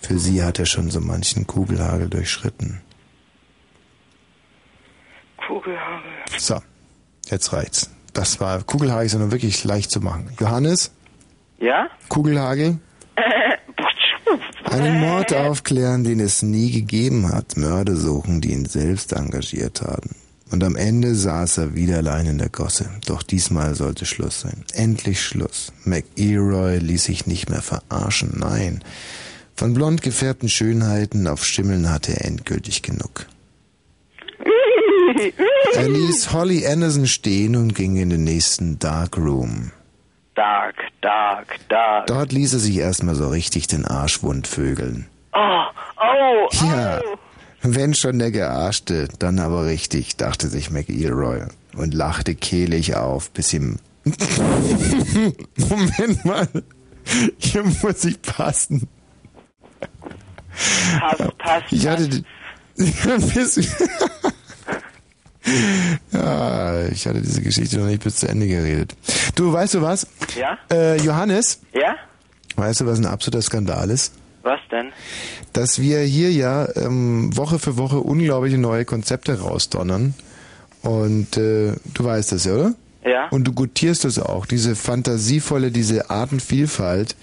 Für 0.02 0.18
sie 0.18 0.42
hat 0.42 0.58
er 0.58 0.66
schon 0.66 0.90
so 0.90 1.00
manchen 1.00 1.46
Kugelhagel 1.46 2.10
durchschritten. 2.10 2.82
Kugelhagel. 5.46 6.10
So, 6.36 6.60
jetzt 7.30 7.54
reicht's. 7.54 7.90
Das 8.12 8.40
war 8.40 8.62
Kugelhagel 8.62 9.06
ist 9.06 9.14
ja 9.14 9.20
nun 9.20 9.30
wirklich 9.30 9.64
leicht 9.64 9.90
zu 9.90 10.02
machen. 10.02 10.36
Johannes, 10.38 10.92
Ja? 11.60 11.88
Kugelhagel, 12.10 12.78
einen 14.70 15.00
Mord 15.00 15.34
aufklären, 15.34 16.04
den 16.04 16.20
es 16.20 16.42
nie 16.42 16.70
gegeben 16.70 17.32
hat, 17.32 17.56
Mörder 17.56 17.96
suchen, 17.96 18.40
die 18.40 18.52
ihn 18.52 18.66
selbst 18.66 19.12
engagiert 19.12 19.82
haben. 19.82 20.10
Und 20.50 20.64
am 20.64 20.76
Ende 20.76 21.14
saß 21.14 21.58
er 21.58 21.74
wieder 21.74 21.98
allein 21.98 22.26
in 22.26 22.38
der 22.38 22.48
Gosse. 22.48 22.88
Doch 23.06 23.22
diesmal 23.22 23.74
sollte 23.74 24.06
Schluss 24.06 24.40
sein. 24.40 24.64
Endlich 24.72 25.20
Schluss. 25.22 25.72
McElroy 25.84 26.78
ließ 26.78 27.04
sich 27.04 27.26
nicht 27.26 27.50
mehr 27.50 27.60
verarschen, 27.60 28.34
nein. 28.38 28.82
Von 29.54 29.74
blond 29.74 30.02
gefärbten 30.02 30.48
Schönheiten 30.48 31.26
auf 31.26 31.44
Schimmeln 31.44 31.90
hatte 31.90 32.12
er 32.12 32.24
endgültig 32.24 32.82
genug. 32.82 33.26
Er 35.74 35.88
ließ 35.88 36.32
Holly 36.32 36.66
Anderson 36.66 37.06
stehen 37.06 37.56
und 37.56 37.74
ging 37.74 37.96
in 37.96 38.10
den 38.10 38.24
nächsten 38.24 38.78
Dark 38.78 39.16
Room. 39.18 39.72
Dark, 40.38 40.76
dark, 41.00 41.58
dark. 41.68 42.06
Dort 42.06 42.30
ließ 42.30 42.52
er 42.52 42.60
sich 42.60 42.76
erstmal 42.76 43.16
so 43.16 43.28
richtig 43.28 43.66
den 43.66 43.84
Arsch 43.84 44.22
wundvögeln. 44.22 45.08
Oh, 45.32 45.64
oh, 45.96 46.48
Ja, 46.64 47.00
wenn 47.62 47.92
schon 47.92 48.20
der 48.20 48.30
Gearschte, 48.30 49.08
dann 49.18 49.40
aber 49.40 49.66
richtig, 49.66 50.16
dachte 50.16 50.46
sich 50.46 50.70
McElroy 50.70 51.42
und 51.76 51.92
lachte 51.92 52.36
kehlig 52.36 52.94
auf, 52.94 53.32
bis 53.32 53.52
ihm... 53.52 53.80
Moment 55.56 56.24
mal, 56.24 56.48
hier 57.38 57.64
muss 57.64 58.04
ich 58.04 58.22
passen. 58.22 58.86
Pass, 61.00 61.18
pass, 61.38 61.62
Ich 61.70 61.84
hatte... 61.88 62.22
bis, 62.76 63.76
Ja, 66.12 66.86
ich 66.86 67.06
hatte 67.06 67.20
diese 67.20 67.42
Geschichte 67.42 67.78
noch 67.78 67.86
nicht 67.86 68.02
bis 68.02 68.16
zu 68.16 68.28
Ende 68.28 68.46
geredet. 68.46 68.94
Du, 69.34 69.52
weißt 69.52 69.74
du 69.74 69.82
was? 69.82 70.06
Ja? 70.38 70.58
Äh, 70.70 71.00
Johannes, 71.00 71.60
Ja? 71.72 71.96
weißt 72.56 72.80
du, 72.80 72.86
was 72.86 72.98
ein 72.98 73.06
absoluter 73.06 73.42
Skandal 73.42 73.90
ist? 73.90 74.14
Was 74.42 74.60
denn? 74.70 74.92
Dass 75.52 75.80
wir 75.80 76.00
hier 76.00 76.32
ja 76.32 76.68
ähm, 76.76 77.36
Woche 77.36 77.58
für 77.58 77.76
Woche 77.76 77.98
unglaubliche 77.98 78.58
neue 78.58 78.84
Konzepte 78.84 79.40
rausdonnern. 79.40 80.14
Und 80.82 81.36
äh, 81.36 81.72
du 81.94 82.04
weißt 82.04 82.32
das 82.32 82.44
ja, 82.44 82.54
oder? 82.54 82.74
Ja. 83.04 83.28
Und 83.28 83.44
du 83.44 83.52
gutierst 83.52 84.04
das 84.04 84.18
auch, 84.18 84.46
diese 84.46 84.76
fantasievolle, 84.76 85.70
diese 85.70 86.10
Artenvielfalt. 86.10 87.16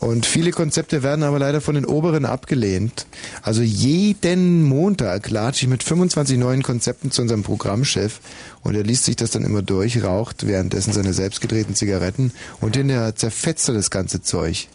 Und 0.00 0.24
viele 0.24 0.50
Konzepte 0.50 1.02
werden 1.02 1.22
aber 1.22 1.38
leider 1.38 1.60
von 1.60 1.74
den 1.74 1.84
Oberen 1.84 2.24
abgelehnt. 2.24 3.06
Also 3.42 3.60
jeden 3.60 4.62
Montag 4.62 5.28
latsche 5.28 5.66
ich 5.66 5.70
mit 5.70 5.82
25 5.82 6.38
neuen 6.38 6.62
Konzepten 6.62 7.10
zu 7.10 7.20
unserem 7.20 7.42
Programmchef 7.42 8.20
und 8.62 8.74
er 8.74 8.82
liest 8.82 9.04
sich 9.04 9.16
das 9.16 9.30
dann 9.30 9.44
immer 9.44 9.60
durch, 9.60 10.02
raucht 10.02 10.46
währenddessen 10.46 10.94
seine 10.94 11.12
selbstgedrehten 11.12 11.74
Zigaretten 11.74 12.32
und 12.62 12.76
hinterher 12.76 13.14
zerfetzt 13.14 13.68
er 13.68 13.74
das 13.74 13.90
ganze 13.90 14.22
Zeug. 14.22 14.68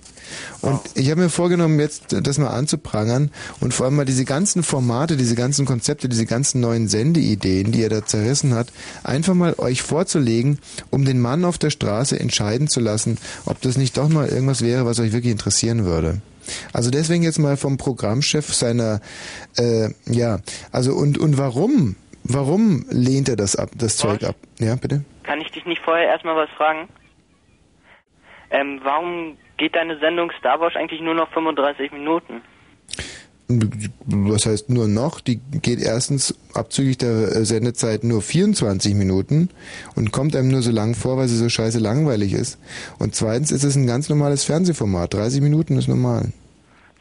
Und 0.61 0.79
ich 0.95 1.09
habe 1.11 1.21
mir 1.21 1.29
vorgenommen, 1.29 1.79
jetzt 1.79 2.15
das 2.21 2.37
mal 2.37 2.49
anzuprangern 2.49 3.31
und 3.59 3.73
vor 3.73 3.85
allem 3.85 3.95
mal 3.95 4.05
diese 4.05 4.25
ganzen 4.25 4.63
Formate, 4.63 5.17
diese 5.17 5.35
ganzen 5.35 5.65
Konzepte, 5.65 6.09
diese 6.09 6.25
ganzen 6.25 6.61
neuen 6.61 6.87
Sendeideen, 6.87 7.71
die 7.71 7.83
er 7.83 7.89
da 7.89 8.05
zerrissen 8.05 8.53
hat, 8.53 8.67
einfach 9.03 9.33
mal 9.33 9.55
euch 9.57 9.81
vorzulegen, 9.81 10.59
um 10.89 11.05
den 11.05 11.19
Mann 11.19 11.45
auf 11.45 11.57
der 11.57 11.69
Straße 11.69 12.19
entscheiden 12.19 12.67
zu 12.67 12.79
lassen, 12.79 13.17
ob 13.45 13.61
das 13.61 13.77
nicht 13.77 13.97
doch 13.97 14.09
mal 14.09 14.27
irgendwas 14.27 14.61
wäre, 14.61 14.85
was 14.85 14.99
euch 14.99 15.13
wirklich 15.13 15.31
interessieren 15.31 15.85
würde. 15.85 16.21
Also 16.73 16.91
deswegen 16.91 17.23
jetzt 17.23 17.39
mal 17.39 17.57
vom 17.57 17.77
Programmchef 17.77 18.53
seiner, 18.53 19.01
äh, 19.57 19.89
ja, 20.05 20.39
also 20.71 20.93
und 20.93 21.17
und 21.17 21.37
warum, 21.37 21.95
warum 22.23 22.85
lehnt 22.89 23.29
er 23.29 23.35
das 23.35 23.55
ab, 23.55 23.71
das 23.75 23.97
Zeug 23.97 24.23
ab? 24.23 24.35
Ja, 24.59 24.75
bitte. 24.75 25.03
Kann 25.23 25.41
ich 25.41 25.51
dich 25.51 25.65
nicht 25.65 25.81
vorher 25.81 26.07
erstmal 26.07 26.35
was 26.35 26.49
fragen? 26.51 26.87
Ähm, 28.51 28.79
warum 28.83 29.37
geht 29.57 29.75
deine 29.75 29.97
Sendung 29.99 30.31
Star 30.39 30.59
Wars 30.59 30.75
eigentlich 30.75 31.01
nur 31.01 31.13
noch 31.13 31.29
35 31.31 31.91
Minuten? 31.91 32.41
Was 34.07 34.47
heißt 34.47 34.69
nur 34.71 34.87
noch? 34.87 35.19
Die 35.21 35.39
geht 35.61 35.79
erstens 35.79 36.33
abzüglich 36.55 36.97
der 36.97 37.11
äh, 37.11 37.45
Sendezeit 37.45 38.03
nur 38.03 38.23
24 38.23 38.95
Minuten 38.95 39.49
und 39.95 40.11
kommt 40.11 40.35
einem 40.35 40.49
nur 40.49 40.63
so 40.63 40.71
lang 40.71 40.95
vor, 40.95 41.17
weil 41.17 41.27
sie 41.27 41.37
so 41.37 41.47
scheiße 41.47 41.77
langweilig 41.77 42.33
ist. 42.33 42.59
Und 42.97 43.13
zweitens 43.13 43.51
ist 43.51 43.63
es 43.63 43.75
ein 43.75 43.85
ganz 43.85 44.09
normales 44.09 44.43
Fernsehformat. 44.45 45.13
30 45.13 45.41
Minuten 45.41 45.77
ist 45.77 45.87
normal. 45.87 46.31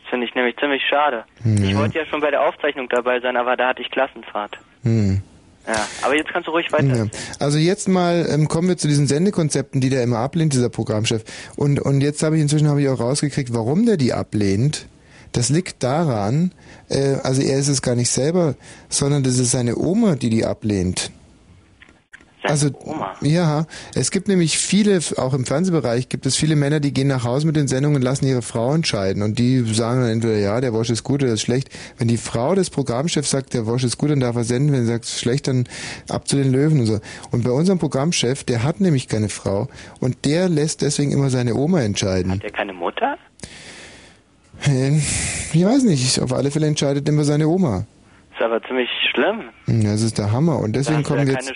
Das 0.02 0.10
finde 0.10 0.26
ich 0.26 0.34
nämlich 0.34 0.54
ziemlich 0.58 0.82
schade. 0.86 1.24
Ich 1.44 1.70
Ja. 1.70 1.78
wollte 1.78 1.98
ja 1.98 2.04
schon 2.06 2.20
bei 2.20 2.30
der 2.30 2.42
Aufzeichnung 2.46 2.88
dabei 2.90 3.20
sein, 3.20 3.38
aber 3.38 3.56
da 3.56 3.68
hatte 3.68 3.80
ich 3.80 3.90
Klassenfahrt. 3.90 4.58
Hm. 4.82 5.22
Ja, 5.66 5.88
aber 6.02 6.16
jetzt 6.16 6.30
kannst 6.30 6.46
du 6.46 6.52
ruhig 6.52 6.70
weiter. 6.72 6.96
Ja. 6.96 7.06
Also 7.38 7.58
jetzt 7.58 7.88
mal 7.88 8.26
ähm, 8.30 8.48
kommen 8.48 8.68
wir 8.68 8.76
zu 8.76 8.88
diesen 8.88 9.06
Sendekonzepten, 9.06 9.80
die 9.80 9.88
der 9.88 10.02
immer 10.02 10.18
ablehnt, 10.18 10.52
dieser 10.52 10.68
Programmchef. 10.68 11.24
Und 11.56 11.80
und 11.80 12.00
jetzt 12.00 12.22
habe 12.22 12.36
ich 12.36 12.42
inzwischen 12.42 12.68
habe 12.68 12.82
ich 12.82 12.88
auch 12.88 13.00
rausgekriegt, 13.00 13.54
warum 13.54 13.86
der 13.86 13.96
die 13.96 14.12
ablehnt. 14.12 14.86
Das 15.32 15.48
liegt 15.48 15.82
daran, 15.82 16.52
äh, 16.88 17.16
also 17.22 17.42
er 17.42 17.58
ist 17.58 17.68
es 17.68 17.82
gar 17.82 17.96
nicht 17.96 18.10
selber, 18.10 18.54
sondern 18.88 19.24
das 19.24 19.38
ist 19.38 19.50
seine 19.50 19.76
Oma, 19.76 20.14
die 20.14 20.30
die 20.30 20.44
ablehnt. 20.44 21.10
Also 22.44 22.70
ja, 23.22 23.66
es 23.94 24.10
gibt 24.10 24.28
nämlich 24.28 24.58
viele, 24.58 25.00
auch 25.16 25.32
im 25.34 25.46
Fernsehbereich 25.46 26.08
gibt 26.08 26.26
es 26.26 26.36
viele 26.36 26.56
Männer, 26.56 26.80
die 26.80 26.92
gehen 26.92 27.08
nach 27.08 27.24
Hause 27.24 27.46
mit 27.46 27.56
den 27.56 27.68
Sendungen 27.68 27.96
und 27.96 28.02
lassen 28.02 28.26
ihre 28.26 28.42
Frau 28.42 28.74
entscheiden 28.74 29.22
und 29.22 29.38
die 29.38 29.60
sagen 29.74 30.02
dann 30.02 30.10
entweder 30.10 30.36
ja, 30.38 30.60
der 30.60 30.72
Wosch 30.72 30.90
ist 30.90 31.04
gut 31.04 31.22
oder 31.22 31.32
ist 31.32 31.40
schlecht. 31.40 31.70
Wenn 31.98 32.08
die 32.08 32.16
Frau 32.16 32.54
des 32.54 32.70
Programmchefs 32.70 33.30
sagt, 33.30 33.54
der 33.54 33.66
Wosch 33.66 33.84
ist 33.84 33.98
gut, 33.98 34.10
dann 34.10 34.20
darf 34.20 34.36
er 34.36 34.44
senden. 34.44 34.72
Wenn 34.72 34.82
sie 34.82 34.92
sagt, 34.92 35.04
es 35.04 35.12
ist 35.12 35.20
schlecht, 35.20 35.48
dann 35.48 35.66
ab 36.08 36.28
zu 36.28 36.36
den 36.36 36.52
Löwen 36.52 36.80
und 36.80 36.86
so. 36.86 37.00
Und 37.30 37.44
bei 37.44 37.50
unserem 37.50 37.78
Programmchef, 37.78 38.44
der 38.44 38.62
hat 38.62 38.80
nämlich 38.80 39.08
keine 39.08 39.28
Frau 39.28 39.68
und 40.00 40.24
der 40.24 40.48
lässt 40.48 40.82
deswegen 40.82 41.12
immer 41.12 41.30
seine 41.30 41.54
Oma 41.54 41.80
entscheiden. 41.82 42.32
Hat 42.32 42.42
der 42.42 42.50
keine 42.50 42.72
Mutter? 42.72 43.16
Äh, 44.66 44.98
Ich 45.52 45.64
weiß 45.64 45.84
nicht, 45.84 46.20
auf 46.20 46.32
alle 46.32 46.50
Fälle 46.50 46.66
entscheidet 46.66 47.08
immer 47.08 47.24
seine 47.24 47.48
Oma. 47.48 47.86
Ist 48.34 48.42
aber 48.42 48.60
ziemlich 48.64 48.88
schlimm. 49.12 49.42
Ja, 49.68 49.92
Das 49.92 50.02
ist 50.02 50.18
der 50.18 50.32
Hammer. 50.32 50.58
Und 50.58 50.74
deswegen 50.74 51.04
kommen 51.04 51.24
wir 51.24 51.34
jetzt 51.34 51.52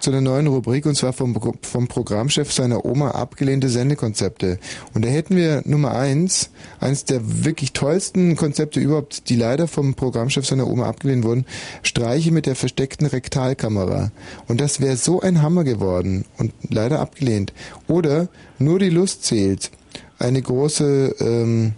zu 0.00 0.10
einer 0.10 0.22
neuen 0.22 0.46
Rubrik 0.46 0.86
und 0.86 0.94
zwar 0.94 1.12
vom, 1.12 1.38
vom 1.60 1.88
Programmchef 1.88 2.50
seiner 2.50 2.86
Oma 2.86 3.10
abgelehnte 3.10 3.68
Sendekonzepte. 3.68 4.58
Und 4.94 5.04
da 5.04 5.10
hätten 5.10 5.36
wir 5.36 5.60
Nummer 5.66 5.94
eins, 5.94 6.50
eins 6.80 7.04
der 7.04 7.44
wirklich 7.44 7.74
tollsten 7.74 8.34
Konzepte 8.36 8.80
überhaupt, 8.80 9.28
die 9.28 9.36
leider 9.36 9.68
vom 9.68 9.94
Programmchef 9.94 10.46
seiner 10.46 10.68
Oma 10.68 10.86
abgelehnt 10.86 11.24
wurden, 11.24 11.44
Streiche 11.82 12.32
mit 12.32 12.46
der 12.46 12.56
versteckten 12.56 13.06
Rektalkamera. 13.06 14.10
Und 14.48 14.62
das 14.62 14.80
wäre 14.80 14.96
so 14.96 15.20
ein 15.20 15.42
Hammer 15.42 15.64
geworden 15.64 16.24
und 16.38 16.54
leider 16.70 17.00
abgelehnt. 17.00 17.52
Oder 17.88 18.28
nur 18.58 18.78
die 18.78 18.88
Lust 18.88 19.24
zählt. 19.24 19.70
Eine 20.18 20.40
große, 20.40 21.14
ähm, 21.20 21.74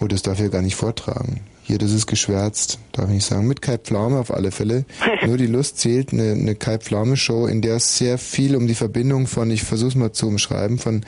oh, 0.00 0.06
das 0.06 0.20
darf 0.20 0.34
ich 0.34 0.44
ja 0.44 0.48
gar 0.48 0.62
nicht 0.62 0.76
vortragen. 0.76 1.40
Hier, 1.70 1.78
das 1.78 1.92
ist 1.92 2.08
geschwärzt, 2.08 2.80
darf 2.90 3.04
ich 3.04 3.14
nicht 3.14 3.26
sagen. 3.26 3.46
Mit 3.46 3.62
Kai 3.62 3.78
Pflaume 3.78 4.18
auf 4.18 4.34
alle 4.34 4.50
Fälle. 4.50 4.84
Nur 5.24 5.36
die 5.36 5.46
Lust 5.46 5.78
zählt, 5.78 6.12
eine, 6.12 6.32
eine 6.32 6.56
Kai 6.56 6.78
Pflaume-Show, 6.78 7.46
in 7.46 7.62
der 7.62 7.76
es 7.76 7.96
sehr 7.96 8.18
viel 8.18 8.56
um 8.56 8.66
die 8.66 8.74
Verbindung 8.74 9.28
von, 9.28 9.52
ich 9.52 9.62
versuch's 9.62 9.94
mal 9.94 10.10
zu 10.10 10.26
umschreiben, 10.26 10.80
von 10.80 11.04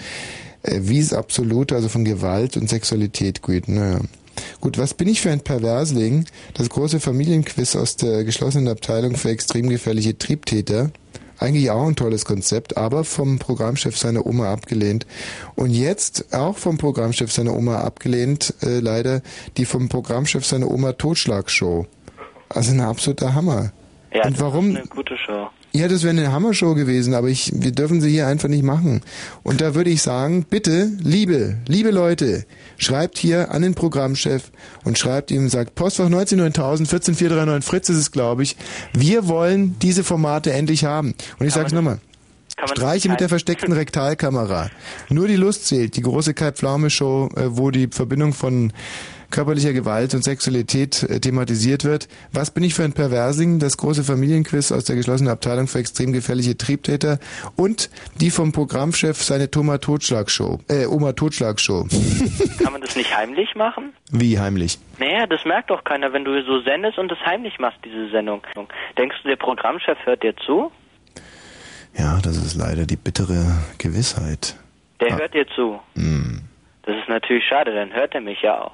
äh, 0.63 0.79
Wies 0.83 1.15
Absolute, 1.15 1.75
also 1.75 1.89
von 1.89 2.05
Gewalt 2.05 2.57
und 2.57 2.71
Sexualität 2.71 3.43
geht. 3.43 3.67
Naja. 3.67 4.03
Gut, 4.61 4.79
was 4.79 4.95
bin 4.95 5.09
ich 5.09 5.21
für 5.21 5.33
ein 5.33 5.41
Perversling? 5.41 6.27
Das 6.55 6.69
große 6.69 7.01
Familienquiz 7.01 7.75
aus 7.75 7.97
der 7.97 8.23
geschlossenen 8.23 8.69
Abteilung 8.69 9.17
für 9.17 9.31
extrem 9.31 9.69
gefährliche 9.69 10.17
Triebtäter. 10.17 10.93
Eigentlich 11.43 11.71
auch 11.73 11.89
ein 11.89 11.97
tolles 11.97 12.25
Konzept, 12.25 12.77
aber 12.77 13.03
vom 13.03 13.41
Programmchef 13.41 13.97
seiner 13.99 14.25
Oma 14.27 14.53
abgelehnt. 14.53 15.07
Und 15.57 15.71
jetzt 15.71 16.33
auch 16.33 16.57
vom 16.57 16.79
Programmchef 16.79 17.33
seiner 17.33 17.53
Oma 17.55 17.81
abgelehnt, 17.81 18.55
äh, 18.63 18.79
leider 18.79 19.23
die 19.57 19.65
vom 19.65 19.89
Programmchef 19.89 20.47
seiner 20.47 20.71
Oma 20.71 20.93
Totschlagshow. 20.93 21.87
Also 22.49 22.71
ein 22.73 22.81
absoluter 22.81 23.35
Hammer. 23.35 23.73
Ja, 24.15 24.25
Und 24.25 24.35
das 24.35 24.41
warum? 24.41 24.71
ist 24.71 24.77
eine 24.77 24.87
gute 24.87 25.17
Show. 25.19 25.49
Ja, 25.75 25.89
das 25.89 26.03
wäre 26.03 26.11
eine 26.11 26.33
Hammershow 26.33 26.75
gewesen, 26.75 27.15
aber 27.15 27.29
ich, 27.29 27.51
wir 27.55 27.73
dürfen 27.73 28.03
sie 28.03 28.11
hier 28.11 28.27
einfach 28.27 28.49
nicht 28.49 28.63
machen. 28.63 29.01
Und 29.43 29.63
da 29.63 29.75
würde 29.75 29.89
ich 29.89 30.03
sagen, 30.03 30.45
bitte, 30.49 30.91
liebe, 31.01 31.57
liebe 31.67 31.91
Leute, 31.91 32.45
schreibt 32.77 33.17
hier 33.17 33.53
an 33.53 33.63
den 33.63 33.75
Programmchef 33.75 34.51
und 34.85 34.99
schreibt 34.99 35.31
ihm, 35.31 35.49
sagt 35.49 35.75
Postfach 35.75 36.11
19000 36.11 36.87
14439 36.89 37.65
Fritz 37.67 37.89
ist 37.89 37.97
es, 37.97 38.11
glaube 38.13 38.43
ich. 38.43 38.57
Wir 38.93 39.29
wollen 39.29 39.77
diese 39.81 40.05
Formate 40.05 40.53
endlich 40.53 40.85
haben. 40.85 41.15
Und 41.39 41.47
ich 41.47 41.55
sage 41.55 41.69
es 41.69 41.73
nochmal. 41.73 42.01
Streiche 42.67 43.09
mit 43.09 43.21
der 43.21 43.31
versteckten 43.31 43.73
Rektalkamera. 43.73 44.71
Nur 45.09 45.27
die 45.27 45.37
Lust 45.37 45.67
zählt. 45.67 45.97
Die 45.97 46.03
große 46.03 46.35
Kai 46.35 46.53
Pflaume 46.53 46.91
Show, 46.91 47.31
äh, 47.35 47.57
wo 47.57 47.71
die 47.71 47.89
Verbindung 47.89 48.35
von 48.35 48.73
körperlicher 49.33 49.73
Gewalt 49.73 50.15
und 50.15 50.23
Sexualität 50.23 51.03
äh, 51.03 51.19
thematisiert 51.19 51.85
wird. 51.85 52.07
Was 52.33 52.53
bin 52.53 52.63
ich 52.63 52.75
für 52.75 52.85
ein 52.85 52.93
Perversing? 52.93 53.59
Das 53.59 53.77
große 53.77 54.05
Familienquiz 54.05 54.71
aus 54.71 54.85
der 54.85 54.95
geschlossenen 54.95 55.33
Abteilung 55.33 55.67
für 55.67 55.81
extrem 55.81 56.13
gefährliche 56.13 56.57
Triebtäter 56.57 57.19
und 57.57 57.91
die 58.21 58.31
vom 58.31 58.53
Programmchef 58.53 59.21
seine 59.21 59.51
Toma 59.51 59.79
Totschlagshow, 59.79 60.61
äh, 60.69 60.87
Oma 60.87 61.13
Totschlagshow. 61.15 61.89
Kann 62.63 62.73
man 62.73 62.81
das 62.83 62.95
nicht 62.95 63.17
heimlich 63.17 63.55
machen? 63.57 63.93
Wie 64.13 64.39
heimlich? 64.39 64.79
Naja, 64.99 65.27
das 65.27 65.45
merkt 65.45 65.71
doch 65.71 65.83
keiner, 65.83 66.13
wenn 66.13 66.25
du 66.25 66.41
so 66.45 66.61
sendest 66.61 66.99
und 66.99 67.09
das 67.11 67.19
heimlich 67.27 67.59
machst, 67.59 67.79
diese 67.85 68.11
Sendung. 68.11 68.43
Denkst 68.97 69.17
du, 69.25 69.29
der 69.31 69.37
Programmchef 69.37 69.99
hört 70.05 70.23
dir 70.23 70.37
zu? 70.37 70.71
Ja, 71.99 72.21
das 72.23 72.37
ist 72.37 72.55
leider 72.55 72.87
die 72.87 72.97
bittere 72.97 73.45
Gewissheit. 73.79 74.57
Der 75.01 75.15
Ah. 75.15 75.19
hört 75.19 75.35
dir 75.35 75.47
zu. 75.55 75.81
Hm. 75.95 76.43
Das 76.85 76.97
ist 76.97 77.09
natürlich 77.09 77.45
schade, 77.49 77.75
dann 77.75 77.93
hört 77.93 78.15
er 78.15 78.21
mich 78.21 78.41
ja 78.43 78.61
auch. 78.61 78.73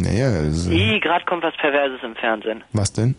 Naja, 0.00 0.30
das 0.42 0.58
ist, 0.66 0.70
Ih, 0.70 1.00
gerade 1.00 1.24
kommt 1.24 1.42
was 1.42 1.56
Perverses 1.56 2.00
im 2.02 2.14
Fernsehen. 2.14 2.62
was 2.72 2.92
denn? 2.92 3.14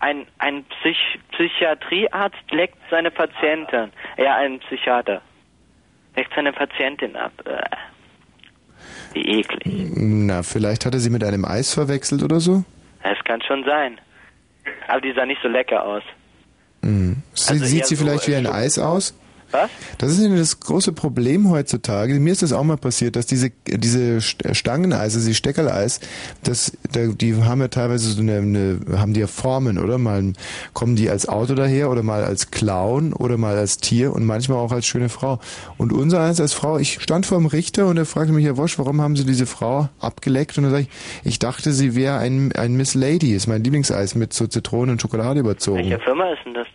Ein, 0.00 0.26
ein 0.38 0.64
Psych 0.64 0.96
Psychiatriearzt 1.32 2.50
leckt 2.50 2.76
seine 2.90 3.10
Patientin. 3.10 3.90
Ja, 4.18 4.36
ein 4.36 4.58
Psychiater. 4.60 5.22
Leckt 6.16 6.32
seine 6.34 6.52
Patientin 6.52 7.16
ab. 7.16 7.32
Äh. 7.46 7.60
Wie 9.14 9.38
eklig. 9.38 9.62
Na, 9.96 10.42
vielleicht 10.42 10.84
hat 10.84 10.94
er 10.94 11.00
sie 11.00 11.10
mit 11.10 11.22
einem 11.24 11.44
Eis 11.44 11.72
verwechselt 11.72 12.22
oder 12.22 12.40
so? 12.40 12.64
Das 13.02 13.18
kann 13.24 13.40
schon 13.42 13.64
sein. 13.64 13.98
Aber 14.88 15.00
die 15.00 15.12
sah 15.12 15.24
nicht 15.24 15.40
so 15.42 15.48
lecker 15.48 15.84
aus. 15.84 16.02
Hm. 16.82 17.22
Sie, 17.32 17.52
Also 17.52 17.64
sieht 17.64 17.80
eher 17.82 17.86
sie 17.86 17.94
so, 17.94 18.04
vielleicht 18.04 18.28
wie 18.28 18.32
äh, 18.32 18.36
ein 18.38 18.46
Eis 18.46 18.78
aus? 18.78 19.18
Was? 19.54 19.70
Das 19.98 20.10
ist 20.10 20.20
ja 20.20 20.34
das 20.34 20.58
große 20.58 20.92
Problem 20.92 21.48
heutzutage. 21.48 22.18
Mir 22.18 22.32
ist 22.32 22.42
das 22.42 22.52
auch 22.52 22.64
mal 22.64 22.76
passiert, 22.76 23.14
dass 23.14 23.26
diese 23.26 23.50
diese 23.68 24.18
St- 24.18 24.52
Stangeneis, 24.52 25.14
also 25.14 25.28
die 25.28 25.34
Steckerleis, 25.34 26.00
das, 26.42 26.76
da, 26.90 27.06
die 27.06 27.36
haben 27.36 27.60
ja 27.60 27.68
teilweise 27.68 28.10
so 28.10 28.20
eine, 28.20 28.38
eine, 28.38 28.80
haben 28.96 29.14
die 29.14 29.20
ja 29.20 29.28
Formen, 29.28 29.78
oder? 29.78 29.98
Mal 29.98 30.32
kommen 30.72 30.96
die 30.96 31.08
als 31.08 31.28
Auto 31.28 31.54
daher 31.54 31.88
oder 31.88 32.02
mal 32.02 32.24
als 32.24 32.50
Clown 32.50 33.12
oder 33.12 33.36
mal 33.36 33.56
als 33.56 33.78
Tier 33.78 34.12
und 34.12 34.24
manchmal 34.24 34.58
auch 34.58 34.72
als 34.72 34.86
schöne 34.86 35.08
Frau. 35.08 35.38
Und 35.78 35.92
unser 35.92 36.20
eins 36.20 36.40
als 36.40 36.52
Frau, 36.52 36.78
ich 36.78 37.00
stand 37.00 37.24
vor 37.24 37.38
dem 37.38 37.46
Richter 37.46 37.86
und 37.86 37.96
er 37.96 38.06
fragte 38.06 38.32
mich, 38.32 38.44
Herr 38.44 38.56
Wosch, 38.56 38.76
warum 38.80 39.00
haben 39.00 39.14
Sie 39.14 39.24
diese 39.24 39.46
Frau 39.46 39.88
abgeleckt? 40.00 40.58
Und 40.58 40.64
dann 40.64 40.72
sage 40.72 40.88
ich, 41.22 41.28
ich 41.30 41.38
dachte, 41.38 41.72
sie 41.72 41.94
wäre 41.94 42.18
ein, 42.18 42.50
ein 42.52 42.74
Miss 42.74 42.94
Lady, 42.94 43.34
ist 43.34 43.46
mein 43.46 43.62
Lieblingseis 43.62 44.16
mit 44.16 44.32
so 44.32 44.48
Zitrone 44.48 44.90
und 44.90 45.00
Schokolade 45.00 45.38
überzogen. 45.38 45.78
Welche 45.78 46.00
Firma 46.00 46.30
ist 46.32 46.40
denn 46.44 46.54
das? 46.54 46.66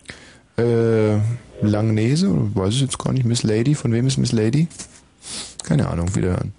Äh, 0.57 1.19
Langnese, 1.61 2.29
weiß 2.55 2.73
ich 2.75 2.81
jetzt 2.81 2.99
gar 2.99 3.13
nicht, 3.13 3.25
Miss 3.25 3.43
Lady, 3.43 3.75
von 3.75 3.91
wem 3.91 4.07
ist 4.07 4.17
Miss 4.17 4.31
Lady? 4.31 4.67
Keine 5.63 5.89
Ahnung, 5.89 6.15
wiederhören. 6.15 6.53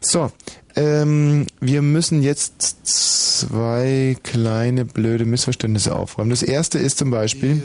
So, 0.00 0.30
ähm, 0.74 1.46
wir 1.60 1.82
müssen 1.82 2.22
jetzt 2.22 2.84
zwei 2.84 4.16
kleine 4.22 4.84
blöde 4.84 5.24
Missverständnisse 5.24 5.94
aufräumen. 5.94 6.30
Das 6.30 6.42
erste 6.42 6.78
ist 6.78 6.98
zum 6.98 7.10
Beispiel, 7.10 7.62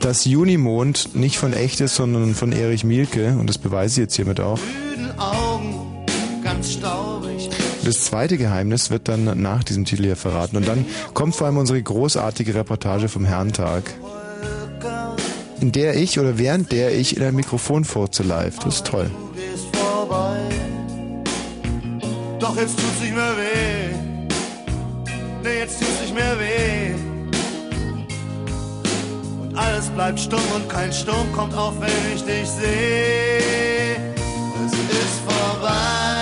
dass 0.00 0.24
Junimond 0.24 1.14
nicht 1.14 1.38
von 1.38 1.52
echt 1.52 1.80
ist, 1.80 1.96
sondern 1.96 2.34
von 2.34 2.52
Erich 2.52 2.84
Mielke 2.84 3.36
und 3.38 3.48
das 3.48 3.58
beweise 3.58 4.00
ich 4.00 4.04
jetzt 4.04 4.16
hiermit 4.16 4.40
auch. 4.40 4.58
Das 7.84 8.04
zweite 8.04 8.36
Geheimnis 8.36 8.90
wird 8.90 9.08
dann 9.08 9.40
nach 9.40 9.64
diesem 9.64 9.84
Titel 9.84 10.04
hier 10.04 10.16
verraten. 10.16 10.56
Und 10.56 10.66
dann 10.66 10.84
kommt 11.14 11.36
vor 11.36 11.46
allem 11.46 11.56
unsere 11.56 11.80
großartige 11.80 12.54
Reportage 12.54 13.08
vom 13.08 13.24
Herrentag, 13.24 13.84
in 15.60 15.72
der 15.72 15.96
ich 15.96 16.18
oder 16.18 16.38
während 16.38 16.72
der 16.72 16.94
ich 16.94 17.16
in 17.16 17.22
ein 17.22 17.34
Mikrofon 17.34 17.84
furze. 17.84 18.24
Das 18.24 18.64
ist 18.66 18.86
toll. 18.86 19.10
Doch 22.38 22.56
jetzt 22.56 22.78
tut's 22.78 23.00
nicht 23.00 23.14
mehr 23.14 23.34
weh. 23.36 23.94
Nee, 25.42 25.58
jetzt 25.60 25.78
tut's 25.78 26.00
nicht 26.02 26.14
mehr 26.14 26.38
weh. 26.38 26.94
Und 29.42 29.56
alles 29.56 29.88
bleibt 29.90 30.20
stumm 30.20 30.40
und 30.54 30.68
kein 30.68 30.92
Sturm 30.92 31.32
kommt 31.32 31.54
auf, 31.54 31.74
wenn 31.80 32.14
ich 32.14 32.22
dich 32.22 32.48
sehe. 32.48 33.96
Es 34.66 34.72
ist 34.72 35.20
vorbei, 35.26 36.15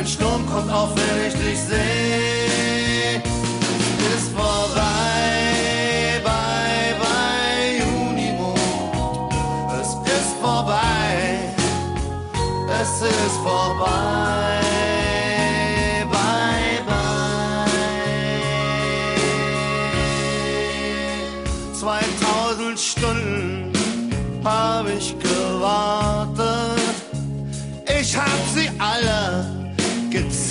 kein 0.00 0.06
Sturm 0.06 0.46
kommt 0.46 0.72
auf, 0.72 0.94
wenn 0.96 1.26
ich 1.26 1.34
dich 1.34 1.58
sehe. 1.58 1.99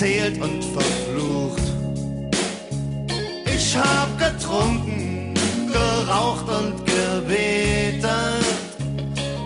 Gezählt 0.00 0.40
und 0.40 0.64
verflucht. 0.64 1.62
Ich 3.44 3.76
hab 3.76 4.08
getrunken, 4.18 5.34
geraucht 5.70 6.46
und 6.48 6.86
gebetet. 6.86 8.08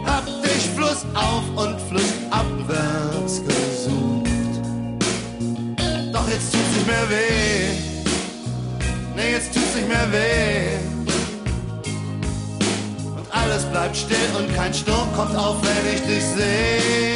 Hab 0.06 0.24
dich 0.42 0.70
flussauf 0.76 1.42
und 1.56 1.80
flussabwärts 1.88 3.42
gesucht. 3.42 4.54
Doch 6.12 6.28
jetzt 6.28 6.52
tut's 6.52 6.72
nicht 6.76 6.86
mehr 6.86 7.10
weh. 7.10 7.74
Nee, 9.16 9.32
jetzt 9.32 9.52
tut's 9.52 9.74
nicht 9.74 9.88
mehr 9.88 10.06
weh. 10.12 10.78
Und 13.16 13.26
alles 13.32 13.64
bleibt 13.64 13.96
still 13.96 14.30
und 14.38 14.54
kein 14.54 14.72
Sturm 14.72 15.12
kommt 15.16 15.34
auf, 15.34 15.56
wenn 15.62 15.94
ich 15.94 16.00
dich 16.02 16.22
sehe. 16.22 17.14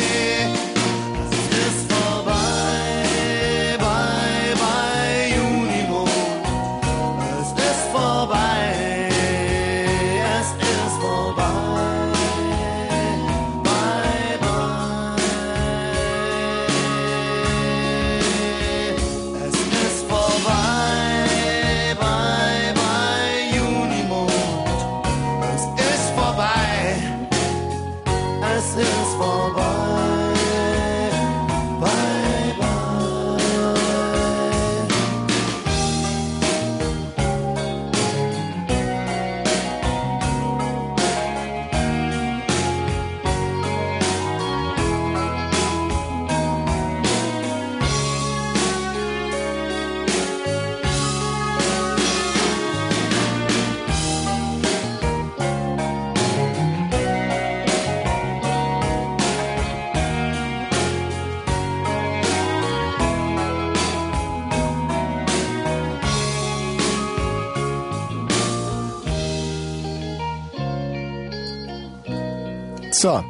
So. 72.98 73.22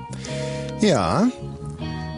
Ja. 0.80 1.30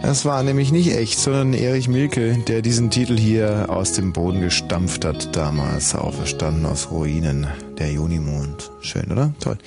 Das 0.02 0.24
war 0.24 0.43
nämlich 0.44 0.70
nicht 0.70 0.97
echt, 0.97 1.18
sondern 1.18 1.52
Erich 1.52 1.89
Milke, 1.89 2.39
der 2.47 2.62
diesen 2.62 2.90
Titel 2.90 3.18
hier 3.18 3.66
aus 3.68 3.93
dem 3.93 4.12
Boden 4.12 4.40
gestampft 4.40 5.05
hat, 5.05 5.35
damals 5.36 5.97
auferstanden 5.97 6.64
aus 6.64 6.93
Ruinen, 6.93 7.48
der 7.77 7.90
Junimond. 7.93 8.70
Schön, 8.82 9.10
oder? 9.10 9.35
Toll. 9.40 9.59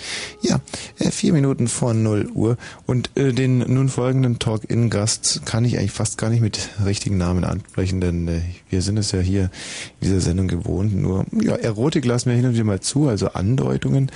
Ja, 0.41 0.59
äh, 0.97 1.11
vier 1.11 1.33
Minuten 1.33 1.67
vor 1.67 1.93
0 1.93 2.29
Uhr 2.33 2.57
und 2.87 3.11
äh, 3.15 3.33
den 3.33 3.59
nun 3.59 3.89
folgenden 3.89 4.39
Talk-In-Gast 4.39 5.41
kann 5.45 5.65
ich 5.65 5.77
eigentlich 5.77 5.91
fast 5.91 6.17
gar 6.17 6.29
nicht 6.29 6.41
mit 6.41 6.69
richtigen 6.85 7.17
Namen 7.17 7.43
ansprechen, 7.43 7.99
denn 7.99 8.27
äh, 8.29 8.41
wir 8.69 8.81
sind 8.81 8.97
es 8.97 9.11
ja 9.11 9.19
hier 9.19 9.51
in 9.99 10.07
dieser 10.07 10.21
Sendung 10.21 10.47
gewohnt. 10.47 10.95
Nur, 10.95 11.25
ja, 11.33 11.55
Erotik 11.57 12.05
lassen 12.05 12.29
wir 12.29 12.37
hin 12.37 12.45
und 12.45 12.53
wieder 12.53 12.63
mal 12.63 12.79
zu, 12.79 13.09
also 13.09 13.33
Andeutungen, 13.33 14.09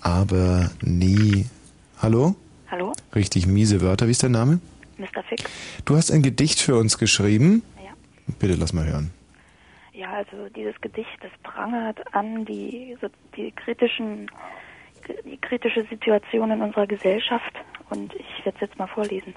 aber 0.00 0.72
nie... 0.82 1.46
Hallo? 1.98 2.34
Hallo, 2.72 2.94
Richtig 3.14 3.46
miese 3.46 3.82
Wörter. 3.82 4.06
Wie 4.06 4.12
ist 4.12 4.22
dein 4.22 4.32
Name? 4.32 4.58
Mr. 4.96 5.22
Fix. 5.28 5.44
Du 5.84 5.94
hast 5.94 6.10
ein 6.10 6.22
Gedicht 6.22 6.58
für 6.58 6.74
uns 6.76 6.96
geschrieben. 6.96 7.62
Ja. 7.76 7.92
Bitte 8.38 8.54
lass 8.54 8.72
mal 8.72 8.86
hören. 8.86 9.12
Ja, 9.92 10.10
also 10.12 10.48
dieses 10.56 10.80
Gedicht, 10.80 11.18
das 11.20 11.30
prangert 11.42 12.00
an 12.14 12.46
die, 12.46 12.96
so 12.98 13.08
die 13.36 13.52
kritischen, 13.52 14.30
die 15.26 15.36
kritische 15.36 15.84
Situation 15.84 16.50
in 16.50 16.62
unserer 16.62 16.86
Gesellschaft 16.86 17.52
und 17.90 18.14
ich 18.14 18.46
werde 18.46 18.56
es 18.56 18.60
jetzt 18.62 18.78
mal 18.78 18.86
vorlesen. 18.86 19.34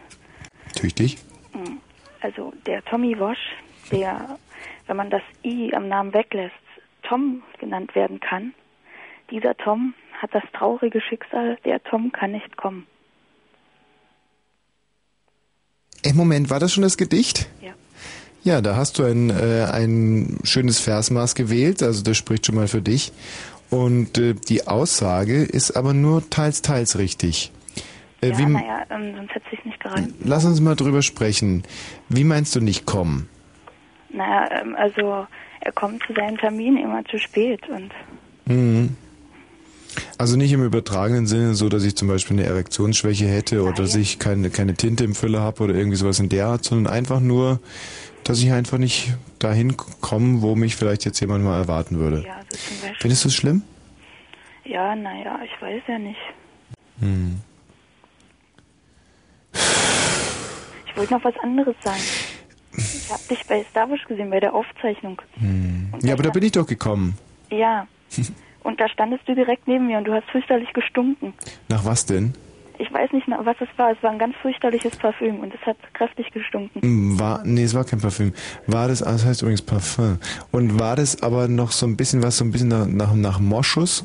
Tüchtig. 0.74 1.18
Mm. 1.54 1.80
Also 2.22 2.54
der 2.66 2.86
Tommy 2.86 3.20
Wosch, 3.20 3.52
der, 3.92 4.40
wenn 4.88 4.96
man 4.96 5.10
das 5.10 5.24
I 5.44 5.76
am 5.76 5.90
Namen 5.90 6.14
weglässt, 6.14 6.56
Tom 7.04 7.44
genannt 7.60 7.96
werden 7.96 8.22
kann, 8.22 8.54
dieser 9.30 9.58
Tom 9.58 9.94
hat 10.22 10.34
das 10.34 10.44
traurige 10.54 11.02
Schicksal, 11.02 11.58
der 11.66 11.84
Tom 11.84 12.14
kann 12.14 12.32
nicht 12.32 12.56
kommen. 12.56 12.88
Ey, 16.06 16.14
Moment, 16.14 16.50
war 16.52 16.60
das 16.60 16.72
schon 16.72 16.84
das 16.84 16.98
Gedicht? 16.98 17.48
Ja. 17.62 17.72
Ja, 18.44 18.62
da 18.62 18.76
hast 18.76 19.00
du 19.00 19.04
ein, 19.04 19.32
äh, 19.32 19.66
ein 19.72 20.38
schönes 20.44 20.80
Versmaß 20.80 21.34
gewählt, 21.34 21.82
also 21.82 22.04
das 22.04 22.16
spricht 22.16 22.46
schon 22.46 22.54
mal 22.54 22.68
für 22.68 22.82
dich. 22.82 23.12
Und 23.72 24.20
äh, 24.20 24.36
die 24.36 24.68
Aussage 24.68 25.42
ist 25.44 25.72
aber 25.76 25.94
nur 25.96 26.30
teils, 26.30 26.62
teils 26.62 27.00
richtig. 27.00 27.52
Äh, 28.22 28.30
ja, 28.30 28.48
naja, 28.48 28.84
ähm, 28.92 29.16
sonst 29.16 29.34
hätte 29.34 29.46
ich 29.52 29.66
nicht 29.66 29.80
geraten. 29.80 30.14
lass 30.24 30.46
uns 30.46 30.62
mal 30.62 30.76
drüber 30.76 31.02
sprechen. 31.02 31.64
Wie 32.08 32.24
meinst 32.24 32.56
du 32.56 32.62
nicht 32.62 32.86
kommen? 32.86 33.28
Naja, 34.10 34.62
ähm, 34.62 34.76
also 34.78 35.26
er 35.62 35.72
kommt 35.72 36.04
zu 36.06 36.14
seinem 36.14 36.38
Termin 36.38 36.78
immer 36.78 37.04
zu 37.06 37.18
spät 37.18 37.68
und 37.68 37.92
Mhm. 38.48 38.96
Also 40.18 40.38
nicht 40.38 40.54
im 40.54 40.64
übertragenen 40.64 41.28
Sinne 41.28 41.56
so, 41.56 41.68
dass 41.68 41.84
ich 41.84 41.96
zum 41.96 42.08
Beispiel 42.08 42.40
eine 42.40 42.48
Erektionsschwäche 42.48 43.28
hätte 43.28 43.64
oder 43.64 43.74
dass 43.74 43.96
ich 43.96 44.18
keine, 44.18 44.50
keine 44.50 44.74
Tinte 44.76 45.04
im 45.04 45.14
Füller 45.14 45.42
habe 45.42 45.64
oder 45.64 45.76
irgendwie 45.76 45.98
sowas 45.98 46.20
in 46.20 46.30
der 46.30 46.48
Art, 46.48 46.64
sondern 46.64 46.94
einfach 46.94 47.20
nur, 47.20 47.60
dass 48.24 48.40
ich 48.40 48.52
einfach 48.54 48.78
nicht 48.78 49.14
dahin 49.40 49.76
komme, 49.76 50.42
wo 50.42 50.56
mich 50.56 50.78
vielleicht 50.78 51.04
jetzt 51.04 51.20
jemand 51.20 51.44
mal 51.44 51.60
erwarten 51.60 52.00
würde. 52.00 52.24
ja, 52.26 52.40
so 52.50 52.58
zum 52.58 52.78
Beispiel. 52.78 52.96
Findest 53.00 53.24
du 53.26 53.28
es 53.28 53.36
schlimm? 53.36 53.64
Ja, 54.64 54.96
naja, 54.96 55.40
ich 55.44 55.62
weiß 55.62 55.84
ja 55.88 56.00
nicht. 56.00 56.20
Hm. 57.00 57.42
Ich 60.88 60.98
wollte 60.98 61.14
noch 61.14 61.24
was 61.26 61.38
anderes 61.44 61.76
sagen. 61.84 62.02
Ich 62.78 63.12
habe 63.12 63.22
dich 63.30 63.46
bei 63.48 63.66
Starbucks 63.70 64.06
gesehen, 64.08 64.30
bei 64.30 64.40
der 64.40 64.54
Aufzeichnung. 64.54 65.22
Hm. 65.36 65.94
Ja, 66.02 66.14
aber 66.14 66.24
da 66.24 66.30
bin 66.30 66.44
ich 66.44 66.54
doch 66.54 66.66
gekommen. 66.66 67.18
Ja. 67.52 67.86
Und 68.66 68.80
da 68.82 68.90
standest 68.90 69.28
du 69.28 69.36
direkt 69.36 69.68
neben 69.68 69.86
mir 69.88 69.98
und 70.00 70.06
du 70.06 70.14
hast 70.14 70.28
fürchterlich 70.32 70.74
gestunken. 70.74 71.34
Nach 71.70 71.86
was 71.86 72.06
denn? 72.06 72.34
Ich 72.80 72.92
weiß 72.92 73.12
nicht, 73.14 73.28
na- 73.28 73.40
was 73.46 73.56
es 73.62 73.70
war. 73.78 73.92
Es 73.92 74.02
war 74.04 74.10
ein 74.12 74.18
ganz 74.20 74.36
fürchterliches 74.42 74.96
Parfüm 74.98 75.40
und 75.40 75.54
es 75.54 75.62
hat 75.66 75.78
kräftig 75.94 76.32
gestunken. 76.32 76.82
Hm, 76.82 77.20
War, 77.20 77.42
nee, 77.46 77.64
es 77.64 77.74
war 77.76 77.86
kein 77.86 78.02
Parfüm. 78.02 78.34
War 78.68 78.88
das, 78.90 79.00
das 79.00 79.24
heißt 79.24 79.44
übrigens 79.44 79.62
Parfum. 79.62 80.18
Und 80.52 80.80
war 80.80 80.96
das 80.96 81.22
aber 81.24 81.48
noch 81.48 81.72
so 81.72 81.86
ein 81.86 81.96
bisschen 81.96 82.22
was, 82.24 82.38
so 82.40 82.44
ein 82.44 82.52
bisschen 82.52 82.68
nach, 82.70 82.88
nach, 82.88 83.14
nach 83.14 83.40
Moschus? 83.40 84.04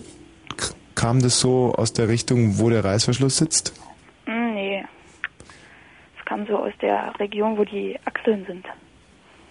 Kam 0.94 1.20
das 1.22 1.40
so 1.40 1.72
aus 1.74 1.92
der 1.94 2.08
Richtung, 2.08 2.58
wo 2.58 2.68
der 2.68 2.84
Reißverschluss 2.84 3.38
sitzt? 3.38 3.72
Hm, 4.26 4.54
nee. 4.54 4.84
Es 6.18 6.24
kam 6.26 6.46
so 6.46 6.58
aus 6.58 6.72
der 6.82 7.18
Region, 7.18 7.56
wo 7.56 7.64
die 7.64 7.98
Achseln 8.04 8.44
sind. 8.46 8.66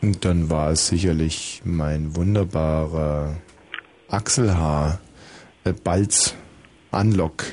Und 0.02 0.23
dann 0.23 0.49
war 0.49 0.69
es 0.72 0.88
sicherlich 0.88 1.61
mein 1.65 2.15
wunderbarer 2.15 3.36
Achselhaar, 4.10 4.99
äh, 5.64 5.73
Balz, 5.73 6.36
Unlock, 6.91 7.45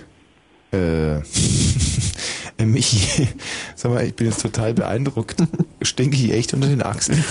äh, 0.73 1.17
äh, 2.59 2.65
Michi. 2.65 3.29
Sag 3.75 3.93
mal, 3.93 4.05
ich 4.05 4.15
bin 4.15 4.27
jetzt 4.27 4.43
total 4.43 4.75
beeindruckt. 4.75 5.37
Stinke 5.83 6.17
ich 6.17 6.33
echt 6.33 6.55
unter 6.55 6.69
den 6.69 6.83
Achseln? 6.83 7.23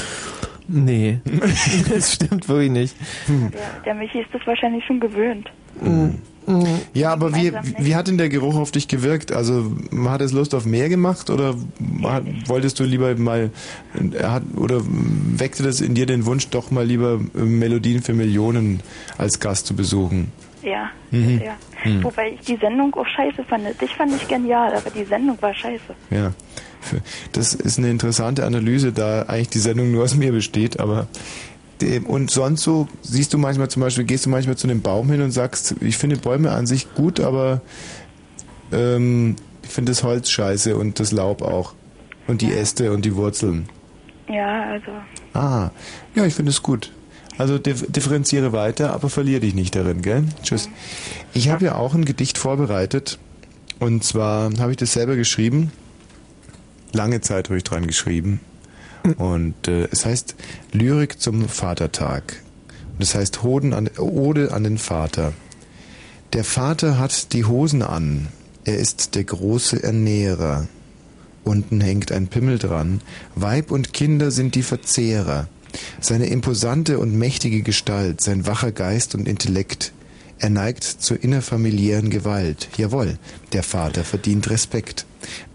Nee, 0.67 1.19
das 1.89 2.13
stimmt 2.13 2.47
wirklich 2.49 2.71
nicht. 2.71 2.95
Der, 3.27 3.81
der 3.85 3.95
Michi 3.95 4.21
ist 4.21 4.29
das 4.33 4.45
wahrscheinlich 4.45 4.83
schon 4.85 4.99
gewöhnt. 4.99 5.51
Ja, 6.93 7.11
aber 7.11 7.33
wie, 7.35 7.51
wie 7.79 7.95
hat 7.95 8.07
denn 8.07 8.19
der 8.19 8.29
Geruch 8.29 8.55
auf 8.55 8.69
dich 8.69 8.87
gewirkt? 8.87 9.31
Also 9.31 9.75
hat 10.05 10.21
es 10.21 10.31
Lust 10.31 10.53
auf 10.53 10.65
mehr 10.65 10.89
gemacht 10.89 11.31
oder 11.31 11.55
hat, 12.03 12.23
wolltest 12.45 12.79
du 12.79 12.83
lieber 12.83 13.15
mal 13.15 13.49
hat, 14.21 14.43
oder 14.55 14.81
weckte 14.83 15.63
das 15.63 15.81
in 15.81 15.95
dir 15.95 16.05
den 16.05 16.25
Wunsch, 16.27 16.49
doch 16.49 16.69
mal 16.69 16.85
lieber 16.85 17.19
Melodien 17.33 18.03
für 18.03 18.13
Millionen 18.13 18.81
als 19.17 19.39
Gast 19.39 19.65
zu 19.65 19.75
besuchen? 19.75 20.31
Ja, 20.61 20.89
Mhm. 21.11 21.41
ja. 21.43 21.55
Hm. 21.83 22.03
Wobei 22.03 22.31
ich 22.33 22.41
die 22.41 22.57
Sendung 22.57 22.93
auch 22.95 23.05
scheiße 23.07 23.43
fand. 23.43 23.63
Dich 23.79 23.95
fand 23.95 24.13
ich 24.15 24.27
genial, 24.27 24.73
aber 24.75 24.89
die 24.89 25.03
Sendung 25.05 25.37
war 25.41 25.53
scheiße. 25.53 25.81
Ja, 26.09 26.31
das 27.31 27.53
ist 27.53 27.77
eine 27.79 27.89
interessante 27.89 28.45
Analyse, 28.45 28.91
da 28.91 29.23
eigentlich 29.23 29.49
die 29.49 29.59
Sendung 29.59 29.91
nur 29.91 30.03
aus 30.03 30.15
mir 30.15 30.31
besteht, 30.31 30.79
aber 30.79 31.07
und 32.07 32.31
sonst 32.31 32.63
so 32.63 32.87
siehst 33.01 33.33
du 33.33 33.37
manchmal 33.37 33.69
zum 33.69 33.81
Beispiel, 33.81 34.05
gehst 34.05 34.25
du 34.25 34.29
manchmal 34.29 34.55
zu 34.55 34.67
einem 34.67 34.81
Baum 34.81 35.09
hin 35.11 35.21
und 35.21 35.31
sagst, 35.31 35.75
ich 35.81 35.97
finde 35.97 36.17
Bäume 36.17 36.51
an 36.51 36.65
sich 36.67 36.93
gut, 36.95 37.19
aber 37.19 37.61
ähm, 38.71 39.35
ich 39.63 39.69
finde 39.69 39.91
das 39.91 40.03
Holz 40.03 40.29
scheiße 40.29 40.77
und 40.77 40.99
das 40.99 41.11
Laub 41.11 41.41
auch 41.41 41.73
und 42.27 42.41
die 42.41 42.51
Äste 42.51 42.91
und 42.93 43.03
die 43.03 43.15
Wurzeln. 43.15 43.67
Ja, 44.27 44.63
also. 44.63 44.91
Ah, 45.33 45.71
ja, 46.15 46.25
ich 46.25 46.33
finde 46.33 46.51
es 46.51 46.63
gut. 46.63 46.91
Also 47.37 47.57
dif 47.57 47.85
differenziere 47.91 48.53
weiter, 48.53 48.93
aber 48.93 49.09
verliere 49.09 49.41
dich 49.41 49.53
nicht 49.53 49.75
darin, 49.75 50.01
gell? 50.01 50.23
Tschüss. 50.41 50.69
Ich 51.33 51.49
habe 51.49 51.65
ja 51.65 51.75
auch 51.75 51.93
ein 51.93 52.05
Gedicht 52.05 52.37
vorbereitet 52.37 53.19
und 53.79 54.03
zwar 54.03 54.51
habe 54.59 54.71
ich 54.71 54.77
das 54.77 54.93
selber 54.93 55.15
geschrieben. 55.15 55.71
Lange 56.93 57.19
Zeit 57.19 57.49
habe 57.49 57.57
ich 57.57 57.65
dran 57.65 57.85
geschrieben. 57.85 58.39
Und 59.17 59.67
äh, 59.67 59.87
es 59.91 60.05
heißt 60.05 60.35
Lyrik 60.71 61.19
zum 61.21 61.47
Vatertag. 61.47 62.41
Und 62.93 63.03
es 63.03 63.15
heißt 63.15 63.43
Hoden 63.43 63.73
an, 63.73 63.89
Ode 63.97 64.51
an 64.51 64.63
den 64.63 64.77
Vater. 64.77 65.33
Der 66.33 66.43
Vater 66.43 66.97
hat 66.97 67.33
die 67.33 67.45
Hosen 67.45 67.81
an. 67.81 68.27
Er 68.63 68.77
ist 68.77 69.15
der 69.15 69.23
große 69.23 69.83
Ernährer. 69.83 70.67
Unten 71.43 71.79
hängt 71.81 72.11
ein 72.11 72.27
Pimmel 72.27 72.57
dran. 72.57 73.01
Weib 73.35 73.71
und 73.71 73.93
Kinder 73.93 74.31
sind 74.31 74.55
die 74.55 74.63
Verzehrer. 74.63 75.47
Seine 75.99 76.27
imposante 76.27 76.99
und 76.99 77.13
mächtige 77.13 77.61
Gestalt, 77.61 78.21
sein 78.21 78.47
wacher 78.47 78.71
Geist 78.71 79.13
und 79.13 79.27
Intellekt. 79.27 79.91
Er 80.39 80.49
neigt 80.49 80.83
zur 80.83 81.21
innerfamiliären 81.23 82.09
Gewalt. 82.09 82.69
Jawohl, 82.77 83.17
der 83.53 83.63
Vater 83.63 84.03
verdient 84.03 84.49
Respekt. 84.49 85.05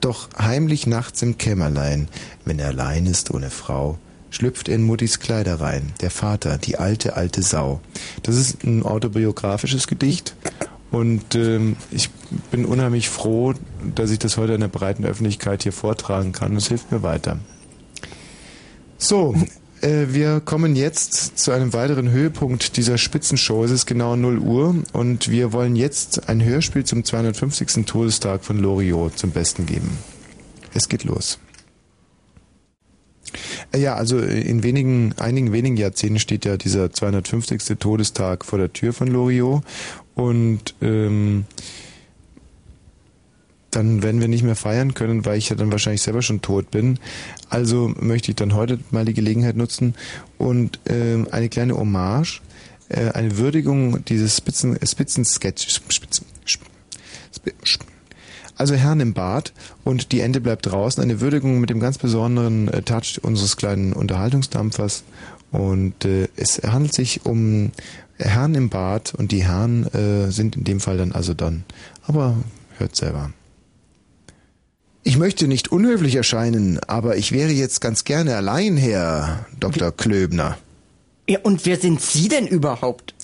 Doch 0.01 0.29
heimlich 0.39 0.87
nachts 0.87 1.23
im 1.23 1.39
Kämmerlein, 1.39 2.09
wenn 2.45 2.59
er 2.59 2.69
allein 2.69 3.07
ist 3.07 3.31
ohne 3.31 3.51
Frau, 3.51 3.99
schlüpft 4.31 4.69
er 4.69 4.77
in 4.77 4.83
Muttis 4.83 5.21
Kleider 5.21 5.61
rein. 5.61 5.93
Der 6.01 6.11
Vater, 6.11 6.59
die 6.59 6.79
alte, 6.79 7.17
alte 7.17 7.43
Sau. 7.43 7.81
Das 8.23 8.37
ist 8.37 8.65
ein 8.65 8.83
autobiografisches 8.83 9.87
Gedicht. 9.87 10.35
Und 10.91 11.35
ähm, 11.35 11.77
ich 11.91 12.11
bin 12.51 12.65
unheimlich 12.65 13.09
froh, 13.09 13.55
dass 13.95 14.11
ich 14.11 14.19
das 14.19 14.37
heute 14.37 14.55
in 14.55 14.61
der 14.61 14.69
breiten 14.69 15.05
Öffentlichkeit 15.05 15.63
hier 15.63 15.73
vortragen 15.73 16.33
kann. 16.33 16.55
Das 16.55 16.69
hilft 16.69 16.91
mir 16.91 17.03
weiter. 17.03 17.39
So, 18.99 19.35
wir 19.83 20.41
kommen 20.41 20.77
jetzt 20.77 21.39
zu 21.39 21.53
einem 21.53 21.73
weiteren 21.73 22.11
Höhepunkt 22.11 22.77
dieser 22.77 22.99
Spitzenshow. 22.99 23.65
Es 23.65 23.71
ist 23.71 23.87
genau 23.87 24.17
0 24.17 24.39
Uhr 24.39 24.75
und 24.93 25.31
wir 25.31 25.53
wollen 25.53 25.77
jetzt 25.77 26.29
ein 26.29 26.45
Hörspiel 26.45 26.85
zum 26.85 27.05
250. 27.05 27.87
Todestag 27.87 28.45
von 28.45 28.59
Loriot 28.59 29.19
zum 29.19 29.31
Besten 29.31 29.67
geben. 29.67 29.99
Es 30.75 30.89
geht 30.89 31.05
los. 31.05 31.39
Äh, 33.73 33.81
Ja, 33.81 33.95
also 33.95 34.19
in 34.19 34.63
wenigen, 34.63 35.15
einigen 35.19 35.53
wenigen 35.53 35.77
Jahrzehnten 35.77 36.19
steht 36.19 36.45
ja 36.45 36.57
dieser 36.57 36.93
250. 36.93 37.79
Todestag 37.79 38.45
vor 38.45 38.59
der 38.59 38.73
Tür 38.73 38.93
von 38.93 39.09
Loriot 39.09 39.63
und 40.15 40.75
ähm, 40.83 41.45
dann 43.71 44.03
werden 44.03 44.21
wir 44.21 44.29
nicht 44.29 44.43
mehr 44.43 44.57
feiern 44.57 44.95
können, 44.95 45.25
weil 45.25 45.39
ich 45.39 45.49
ja 45.49 45.57
dann 45.57 45.71
wahrscheinlich 45.73 46.03
selber 46.03 46.23
schon 46.23 46.43
tot 46.43 46.71
bin. 46.71 46.99
Also 47.49 47.93
möchte 48.01 48.31
ich 48.33 48.37
dann 48.37 48.55
heute 48.55 48.79
mal 48.91 49.05
die 49.05 49.15
Gelegenheit 49.15 49.57
nutzen 49.57 49.95
und 50.39 50.81
ähm, 50.87 51.29
eine 51.31 51.49
kleine 51.49 51.77
Hommage, 51.77 52.43
äh, 52.89 53.11
eine 53.11 53.39
Würdigung 53.39 54.05
dieses 54.05 54.37
Spitzen, 54.37 54.77
äh, 54.77 54.87
Spitzensketch, 54.87 55.69
Spitzen, 55.69 56.27
Sp- 56.47 56.67
Sp- 57.31 57.55
Sp- 57.63 57.87
also 58.57 58.75
Herrn 58.75 59.01
im 59.01 59.15
Bad 59.15 59.55
und 59.85 60.13
die 60.13 60.21
Ente 60.21 60.41
bleibt 60.43 60.67
draußen. 60.67 61.03
Eine 61.03 61.21
Würdigung 61.23 61.61
mit 61.61 61.71
dem 61.71 61.81
ganz 61.81 61.97
besonderen 61.97 62.69
äh, 62.69 62.83
Touch 62.83 63.19
unseres 63.23 63.57
kleinen 63.57 63.95
Unterhaltungsdampfers. 63.95 65.05
Und 65.51 66.05
äh, 66.05 66.29
es 66.37 66.61
handelt 66.63 66.93
sich 66.93 67.25
um 67.25 67.73
Herrn 68.19 68.55
im 68.55 68.69
Bad 68.69 69.15
und 69.15 69.33
die 69.33 69.45
Herren 69.45 69.87
äh, 69.95 70.31
sind 70.31 70.57
in 70.57 70.65
dem 70.65 70.81
Fall 70.81 70.99
dann 70.99 71.13
also 71.13 71.33
dann. 71.33 71.65
Aber 72.07 72.37
hört 72.77 72.95
selber. 72.97 73.33
Ich 75.03 75.17
möchte 75.17 75.49
nicht 75.49 75.73
unhöflich 75.73 76.15
erscheinen, 76.15 76.79
aber 76.87 77.17
ich 77.17 77.33
wäre 77.33 77.51
jetzt 77.51 77.81
ganz 77.81 78.05
gerne 78.05 78.37
allein, 78.37 78.77
Herr 78.77 79.47
Dr. 79.59 79.93
Klöbner. 79.93 80.59
Ja, 81.27 81.39
und 81.43 81.65
wer 81.65 81.79
sind 81.79 82.03
Sie 82.03 82.29
denn 82.29 82.47
überhaupt? 82.47 83.15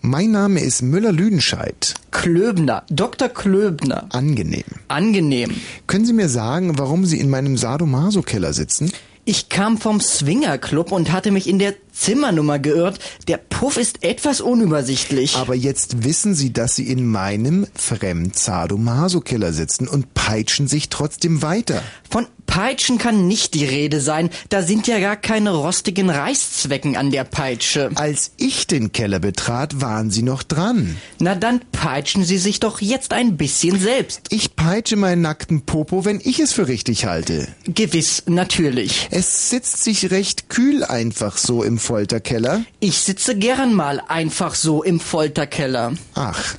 Mein 0.00 0.30
Name 0.30 0.60
ist 0.60 0.82
Müller-Lüdenscheid. 0.82 1.94
Klöbner, 2.10 2.84
Dr. 2.88 3.28
Klöbner. 3.28 4.06
Angenehm. 4.10 4.64
Angenehm. 4.88 5.50
Können 5.86 6.06
Sie 6.06 6.12
mir 6.12 6.28
sagen, 6.28 6.78
warum 6.78 7.04
Sie 7.04 7.18
in 7.18 7.28
meinem 7.28 7.56
Sadomaso-Keller 7.56 8.52
sitzen? 8.52 8.92
Ich 9.24 9.48
kam 9.48 9.76
vom 9.78 10.00
Swingerclub 10.00 10.92
und 10.92 11.10
hatte 11.10 11.32
mich 11.32 11.48
in 11.48 11.58
der 11.58 11.74
Zimmernummer 11.96 12.58
geirrt. 12.58 12.98
Der 13.26 13.38
Puff 13.38 13.76
ist 13.76 14.02
etwas 14.02 14.40
unübersichtlich. 14.40 15.36
Aber 15.36 15.54
jetzt 15.54 16.04
wissen 16.04 16.34
Sie, 16.34 16.52
dass 16.52 16.76
Sie 16.76 16.88
in 16.90 17.06
meinem 17.06 17.66
Fremd-Sadomaso-Keller 17.74 19.52
sitzen 19.52 19.88
und 19.88 20.14
peitschen 20.14 20.68
sich 20.68 20.88
trotzdem 20.88 21.42
weiter. 21.42 21.82
Von 22.08 22.26
Peitschen 22.46 22.98
kann 22.98 23.26
nicht 23.26 23.54
die 23.54 23.64
Rede 23.64 24.00
sein. 24.00 24.30
Da 24.48 24.62
sind 24.62 24.86
ja 24.86 24.98
gar 24.98 25.16
keine 25.16 25.50
rostigen 25.50 26.10
Reißzwecken 26.10 26.96
an 26.96 27.10
der 27.10 27.24
Peitsche. 27.24 27.90
Als 27.94 28.32
ich 28.36 28.66
den 28.66 28.92
Keller 28.92 29.20
betrat, 29.20 29.80
waren 29.80 30.10
Sie 30.10 30.22
noch 30.22 30.42
dran. 30.42 30.96
Na 31.18 31.34
dann 31.34 31.60
peitschen 31.72 32.24
Sie 32.24 32.38
sich 32.38 32.60
doch 32.60 32.80
jetzt 32.80 33.12
ein 33.12 33.36
bisschen 33.36 33.78
selbst. 33.78 34.28
Ich 34.30 34.56
peitsche 34.56 34.96
meinen 34.96 35.22
nackten 35.22 35.62
Popo, 35.62 36.04
wenn 36.04 36.20
ich 36.22 36.40
es 36.40 36.52
für 36.52 36.68
richtig 36.68 37.04
halte. 37.06 37.48
Gewiss, 37.66 38.22
natürlich. 38.26 39.08
Es 39.10 39.50
sitzt 39.50 39.84
sich 39.84 40.10
recht 40.10 40.48
kühl 40.48 40.84
einfach 40.84 41.36
so 41.36 41.62
im 41.62 41.78
Folterkeller. 41.78 42.62
Ich 42.80 42.98
sitze 42.98 43.36
gern 43.36 43.74
mal 43.74 44.00
einfach 44.08 44.54
so 44.54 44.82
im 44.82 45.00
Folterkeller. 45.00 45.92
Ach. 46.14 46.54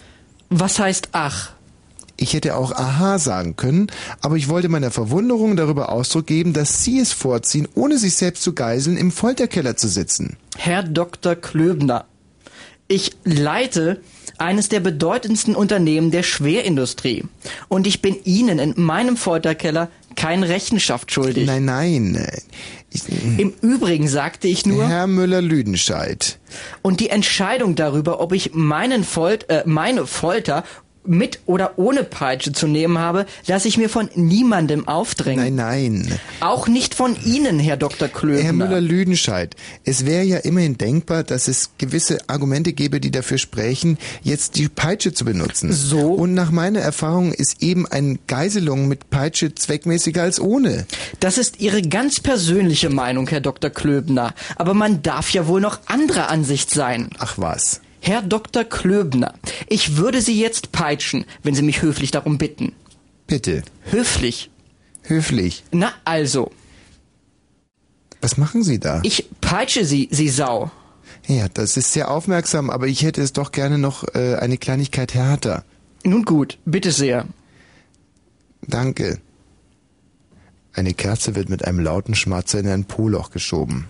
Was 0.50 0.80
heißt 0.80 1.10
ach? 1.12 1.57
Ich 2.20 2.34
hätte 2.34 2.56
auch 2.56 2.72
Aha 2.72 3.20
sagen 3.20 3.56
können, 3.56 3.88
aber 4.22 4.38
ich 4.38 4.50
wollte 4.50 4.70
meiner 4.70 4.90
Verwunderung 4.90 5.56
darüber 5.56 5.90
Ausdruck 5.92 6.26
geben, 6.26 6.54
dass 6.54 6.84
Sie 6.84 7.00
es 7.00 7.14
vorziehen, 7.14 7.68
ohne 7.76 8.00
sich 8.00 8.16
selbst 8.16 8.44
zu 8.44 8.54
geiseln, 8.54 8.98
im 8.98 9.12
Folterkeller 9.12 9.78
zu 9.78 9.88
sitzen. 9.88 10.38
Herr 10.58 10.82
Dr. 10.82 11.36
Klöbner, 11.36 12.06
ich 12.88 13.12
leite 13.24 14.02
eines 14.38 14.70
der 14.70 14.80
bedeutendsten 14.80 15.56
Unternehmen 15.56 16.12
der 16.12 16.24
Schwerindustrie. 16.24 17.24
Und 17.68 17.86
ich 17.86 18.02
bin 18.02 18.16
Ihnen 18.24 18.60
in 18.60 18.74
meinem 18.78 19.18
Folterkeller 19.18 19.90
kein 20.16 20.44
Rechenschaft 20.44 21.12
schuldig. 21.12 21.46
Nein, 21.46 21.66
nein. 21.66 22.26
Ich, 22.92 23.04
Im 23.38 23.54
Übrigen 23.62 24.08
sagte 24.08 24.48
ich 24.48 24.66
nur. 24.66 24.88
Herr 24.88 25.08
Müller-Lüdenscheid. 25.08 26.40
Und 26.82 27.00
die 27.00 27.10
Entscheidung 27.10 27.76
darüber, 27.76 28.20
ob 28.20 28.32
ich 28.34 28.54
meinen 28.54 29.04
Folt, 29.04 29.50
äh, 29.50 29.64
meine 29.66 30.08
Folter 30.08 30.64
mit 31.08 31.40
oder 31.46 31.78
ohne 31.78 32.04
Peitsche 32.04 32.52
zu 32.52 32.68
nehmen 32.68 32.98
habe, 32.98 33.26
lasse 33.48 33.68
ich 33.68 33.78
mir 33.78 33.90
von 33.90 34.10
niemandem 34.16 34.88
aufdrängen. 34.88 35.56
Nein, 35.56 36.06
nein. 36.08 36.20
Auch 36.40 36.68
nicht 36.68 36.96
von 36.96 37.16
Ihnen, 37.26 37.60
Herr 37.60 37.78
Dr. 37.78 38.08
Klöbner. 38.08 38.44
Herr 38.44 38.54
Müller-Lüdenscheid, 38.54 39.56
es 39.84 40.06
wäre 40.06 40.24
ja 40.24 40.38
immerhin 40.38 40.78
denkbar, 40.78 41.24
dass 41.24 41.48
es 41.48 41.72
gewisse 41.78 42.20
Argumente 42.28 42.74
gäbe, 42.74 43.00
die 43.00 43.12
dafür 43.12 43.38
sprechen, 43.38 43.98
jetzt 44.24 44.56
die 44.56 44.68
Peitsche 44.68 45.14
zu 45.14 45.26
benutzen. 45.26 45.72
So? 45.72 46.14
Und 46.14 46.34
nach 46.34 46.52
meiner 46.52 46.80
Erfahrung 46.80 47.34
ist 47.34 47.62
eben 47.62 47.86
eine 47.88 48.20
Geiselung 48.28 48.88
mit 48.88 49.10
Peitsche 49.10 49.54
zweckmäßiger 49.54 50.24
als 50.24 50.40
ohne. 50.40 50.86
Das 51.20 51.38
ist 51.38 51.60
Ihre 51.60 51.82
ganz 51.82 52.20
persönliche 52.20 52.90
Meinung, 52.90 53.28
Herr 53.28 53.42
Dr. 53.42 53.70
Klöbner. 53.70 54.34
Aber 54.56 54.74
man 54.74 55.02
darf 55.02 55.32
ja 55.32 55.48
wohl 55.48 55.62
noch 55.62 55.80
anderer 55.86 56.30
Ansicht 56.30 56.72
sein. 56.72 57.10
Ach 57.20 57.38
was. 57.38 57.82
Herr 58.08 58.22
Dr. 58.22 58.64
Klöbner, 58.64 59.34
ich 59.68 59.98
würde 59.98 60.22
Sie 60.22 60.40
jetzt 60.40 60.72
peitschen, 60.72 61.26
wenn 61.44 61.56
Sie 61.56 61.62
mich 61.62 61.82
höflich 61.82 62.10
darum 62.12 62.38
bitten. 62.38 62.72
Bitte. 63.28 63.64
Höflich. 63.92 64.50
Höflich. 65.04 65.66
Na 65.72 65.92
also, 66.06 66.52
Was 68.22 68.38
machen 68.38 68.64
Sie 68.64 68.80
da? 68.80 69.02
ich 69.04 69.26
peitsche 69.42 69.84
Sie, 69.84 70.08
Sie 70.10 70.30
Sau. 70.30 70.72
Ja, 71.28 71.50
das 71.54 71.76
ist 71.76 71.92
sehr 71.92 72.10
aufmerksam, 72.10 72.70
aber 72.70 72.88
ich 72.88 73.04
hätte 73.04 73.22
es 73.22 73.34
doch 73.34 73.52
gerne 73.52 73.78
noch 73.78 74.06
äh, 74.16 74.36
eine 74.36 74.58
Kleinigkeit 74.58 75.14
härter. 75.14 75.66
Nun 76.06 76.24
gut, 76.24 76.58
bitte 76.64 76.94
sehr. 76.94 77.28
Danke. 78.62 79.20
Eine 80.72 80.94
Kerze 80.94 81.36
wird 81.36 81.50
mit 81.50 81.66
einem 81.66 81.82
lauten 81.82 82.16
Schmatzer 82.16 82.60
in 82.60 82.70
ein 82.70 82.86
Poloch 82.86 83.32
geschoben. 83.32 83.90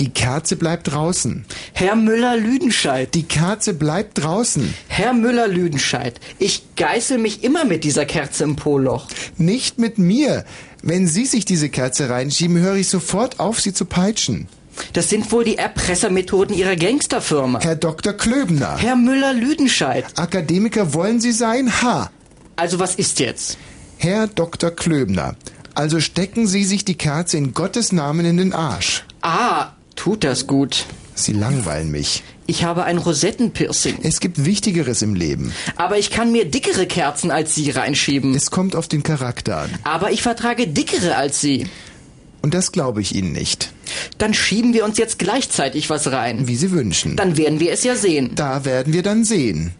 Die 0.00 0.08
Kerze 0.08 0.56
bleibt 0.56 0.90
draußen. 0.90 1.44
Herr 1.74 1.94
Müller-Lüdenscheid. 1.94 3.14
Die 3.14 3.24
Kerze 3.24 3.74
bleibt 3.74 4.24
draußen. 4.24 4.74
Herr 4.88 5.12
Müller-Lüdenscheid, 5.12 6.18
ich 6.38 6.62
geißel 6.76 7.18
mich 7.18 7.44
immer 7.44 7.66
mit 7.66 7.84
dieser 7.84 8.06
Kerze 8.06 8.44
im 8.44 8.56
Poloch. 8.56 9.08
Nicht 9.36 9.78
mit 9.78 9.98
mir. 9.98 10.46
Wenn 10.82 11.06
Sie 11.06 11.26
sich 11.26 11.44
diese 11.44 11.68
Kerze 11.68 12.08
reinschieben, 12.08 12.56
höre 12.58 12.76
ich 12.76 12.88
sofort 12.88 13.40
auf, 13.40 13.60
Sie 13.60 13.74
zu 13.74 13.84
peitschen. 13.84 14.48
Das 14.94 15.10
sind 15.10 15.30
wohl 15.32 15.44
die 15.44 15.58
Erpressermethoden 15.58 16.56
Ihrer 16.56 16.76
Gangsterfirma. 16.76 17.60
Herr 17.60 17.76
Dr. 17.76 18.14
Klöbner. 18.14 18.78
Herr 18.78 18.96
Müller-Lüdenscheid. 18.96 20.06
Akademiker 20.16 20.94
wollen 20.94 21.20
Sie 21.20 21.32
sein? 21.32 21.82
Ha! 21.82 22.10
Also 22.56 22.78
was 22.78 22.94
ist 22.94 23.20
jetzt? 23.20 23.58
Herr 23.98 24.28
Dr. 24.28 24.70
Klöbner. 24.70 25.36
Also 25.74 26.00
stecken 26.00 26.46
Sie 26.46 26.64
sich 26.64 26.86
die 26.86 26.96
Kerze 26.96 27.36
in 27.36 27.52
Gottes 27.52 27.92
Namen 27.92 28.24
in 28.24 28.38
den 28.38 28.54
Arsch. 28.54 29.04
Ah, 29.20 29.72
tut 30.00 30.24
das 30.24 30.46
gut. 30.46 30.86
Sie 31.14 31.34
langweilen 31.34 31.90
mich. 31.90 32.22
Ich 32.46 32.64
habe 32.64 32.84
ein 32.84 32.96
Rosettenpiercing. 32.96 33.98
Es 34.02 34.20
gibt 34.20 34.46
Wichtigeres 34.46 35.02
im 35.02 35.14
Leben. 35.14 35.52
Aber 35.76 35.98
ich 35.98 36.10
kann 36.10 36.32
mir 36.32 36.46
dickere 36.46 36.86
Kerzen 36.86 37.30
als 37.30 37.54
Sie 37.54 37.70
reinschieben. 37.70 38.34
Es 38.34 38.50
kommt 38.50 38.74
auf 38.74 38.88
den 38.88 39.02
Charakter 39.02 39.58
an. 39.58 39.70
Aber 39.84 40.10
ich 40.10 40.22
vertrage 40.22 40.66
dickere 40.66 41.16
als 41.16 41.42
Sie. 41.42 41.66
Und 42.40 42.54
das 42.54 42.72
glaube 42.72 43.02
ich 43.02 43.14
Ihnen 43.14 43.32
nicht. 43.32 43.74
Dann 44.16 44.32
schieben 44.32 44.72
wir 44.72 44.86
uns 44.86 44.96
jetzt 44.96 45.18
gleichzeitig 45.18 45.90
was 45.90 46.10
rein. 46.10 46.48
Wie 46.48 46.56
Sie 46.56 46.70
wünschen. 46.70 47.16
Dann 47.16 47.36
werden 47.36 47.60
wir 47.60 47.70
es 47.70 47.84
ja 47.84 47.94
sehen. 47.94 48.30
Da 48.34 48.64
werden 48.64 48.94
wir 48.94 49.02
dann 49.02 49.24
sehen. 49.24 49.72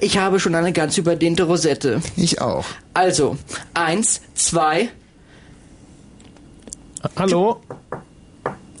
Ich 0.00 0.18
habe 0.18 0.40
schon 0.40 0.56
eine 0.56 0.72
ganz 0.72 0.98
überdehnte 0.98 1.44
Rosette. 1.44 2.02
Ich 2.16 2.40
auch. 2.40 2.64
Also, 2.94 3.38
eins, 3.74 4.22
zwei. 4.34 4.88
Hallo? 7.14 7.60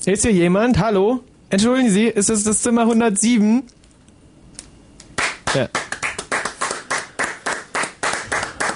Ist 0.08 0.22
hier 0.22 0.32
jemand? 0.32 0.78
Hallo? 0.78 1.20
Entschuldigen 1.50 1.90
Sie, 1.90 2.06
ist 2.06 2.30
es 2.30 2.42
das 2.42 2.62
Zimmer 2.62 2.80
107? 2.80 3.62
Ja. 5.54 5.68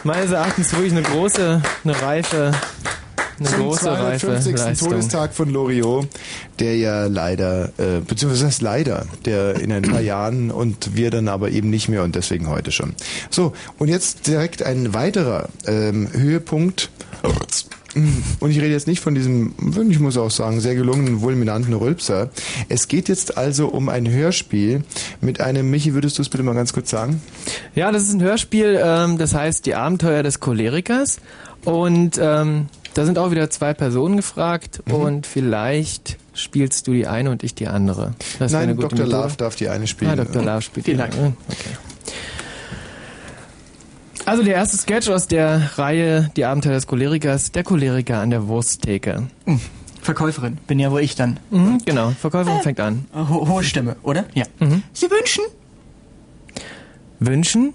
Meines 0.04 0.30
Erachtens 0.30 0.74
wirklich 0.74 0.92
eine 0.92 1.00
große, 1.00 1.62
eine 1.84 2.02
reife, 2.02 2.52
eine 3.38 3.48
Zum 3.48 3.60
große, 3.60 3.90
reife 3.90 4.26
250. 4.26 4.56
Leistung. 4.59 4.90
Todestag 4.90 5.32
von 5.32 5.48
Loriot, 5.48 6.06
der 6.59 6.76
ja 6.76 7.06
leider, 7.06 7.70
äh, 7.78 8.00
beziehungsweise 8.06 8.62
leider, 8.62 9.06
der 9.24 9.59
in 9.59 9.72
ein 9.72 9.84
paar 9.84 10.02
Jahren 10.02 10.50
und 10.50 10.96
wir 10.96 11.10
dann 11.10 11.28
aber 11.28 11.48
eben 11.48 11.70
nicht 11.70 11.88
mehr 11.88 12.02
und 12.02 12.14
deswegen 12.14 12.50
heute 12.50 12.72
schon. 12.72 12.94
So, 13.30 13.54
und 13.78 13.88
jetzt 13.88 14.26
direkt 14.26 14.62
ein 14.62 14.92
weiterer 14.92 15.48
ähm, 15.66 16.10
Höhepunkt. 16.12 16.90
Und 17.94 18.51
ich 18.51 18.56
rede 18.59 18.69
jetzt 18.70 18.86
nicht 18.86 19.01
von 19.01 19.14
diesem, 19.14 19.55
ich 19.90 19.98
muss 20.01 20.16
auch 20.16 20.31
sagen, 20.31 20.60
sehr 20.60 20.74
gelungenen, 20.74 21.20
fulminanten 21.20 21.74
Rülpser. 21.74 22.31
Es 22.69 22.89
geht 22.89 23.09
jetzt 23.09 23.36
also 23.36 23.69
um 23.69 23.89
ein 23.89 24.09
Hörspiel 24.10 24.82
mit 25.20 25.40
einem, 25.40 25.70
Michi, 25.70 25.93
würdest 25.94 26.16
du 26.19 26.23
es 26.23 26.28
bitte 26.28 26.43
mal 26.43 26.55
ganz 26.55 26.73
kurz 26.73 26.90
sagen? 26.90 27.20
Ja, 27.74 27.93
das 27.93 28.05
ist 28.05 28.14
ein 28.14 28.23
Hörspiel, 28.23 28.81
ähm, 28.82 29.19
das 29.19 29.35
heißt 29.35 29.66
Die 29.66 29.74
Abenteuer 29.74 30.23
des 30.23 30.40
Cholerikers. 30.40 31.19
Und 31.64 32.19
ähm, 32.20 32.66
da 32.94 33.05
sind 33.05 33.19
auch 33.19 33.31
wieder 33.31 33.51
zwei 33.51 33.74
Personen 33.74 34.16
gefragt 34.16 34.82
Mhm. 34.86 34.94
und 34.94 35.27
vielleicht 35.27 36.16
spielst 36.35 36.86
du 36.86 36.93
die 36.94 37.06
eine 37.06 37.31
und 37.31 37.43
ich 37.43 37.55
die 37.55 37.66
andere. 37.69 38.14
Das 38.39 38.52
Nein, 38.52 38.69
Dr. 38.77 38.90
Methode. 38.98 39.05
Love 39.10 39.35
darf 39.36 39.55
die 39.56 39.69
eine 39.69 39.86
spielen. 39.86 40.10
Ah, 40.12 40.16
Dr. 40.16 40.43
Love 40.43 40.62
spielt 40.62 40.86
Vielen 40.86 40.97
die 40.97 41.02
Dank. 41.02 41.12
andere. 41.14 41.32
Okay. 41.48 41.77
Also 44.24 44.43
der 44.44 44.55
erste 44.55 44.77
Sketch 44.77 45.09
aus 45.09 45.27
der 45.27 45.78
Reihe 45.78 46.31
Die 46.36 46.44
Abenteuer 46.44 46.74
des 46.74 46.86
Cholerikers, 46.86 47.51
der 47.53 47.65
Choleriker 47.65 48.19
an 48.20 48.31
der 48.31 48.47
Wursttheke. 48.47 49.24
Hm, 49.47 49.61
Verkäuferin, 50.01 50.59
bin 50.66 50.78
ja 50.78 50.90
wohl 50.93 51.01
ich 51.01 51.16
dann. 51.16 51.40
Mhm, 51.51 51.82
genau, 51.85 52.11
Verkäuferin 52.11 52.62
fängt 52.62 52.81
an. 52.81 53.07
Ho 53.15 53.49
hohe 53.49 53.65
Stimme, 53.65 53.97
oder? 54.03 54.24
Ja. 54.35 54.44
Mhm. 54.61 54.82
Sie 54.93 55.11
wünschen? 55.11 55.44
Wünschen? 57.19 57.74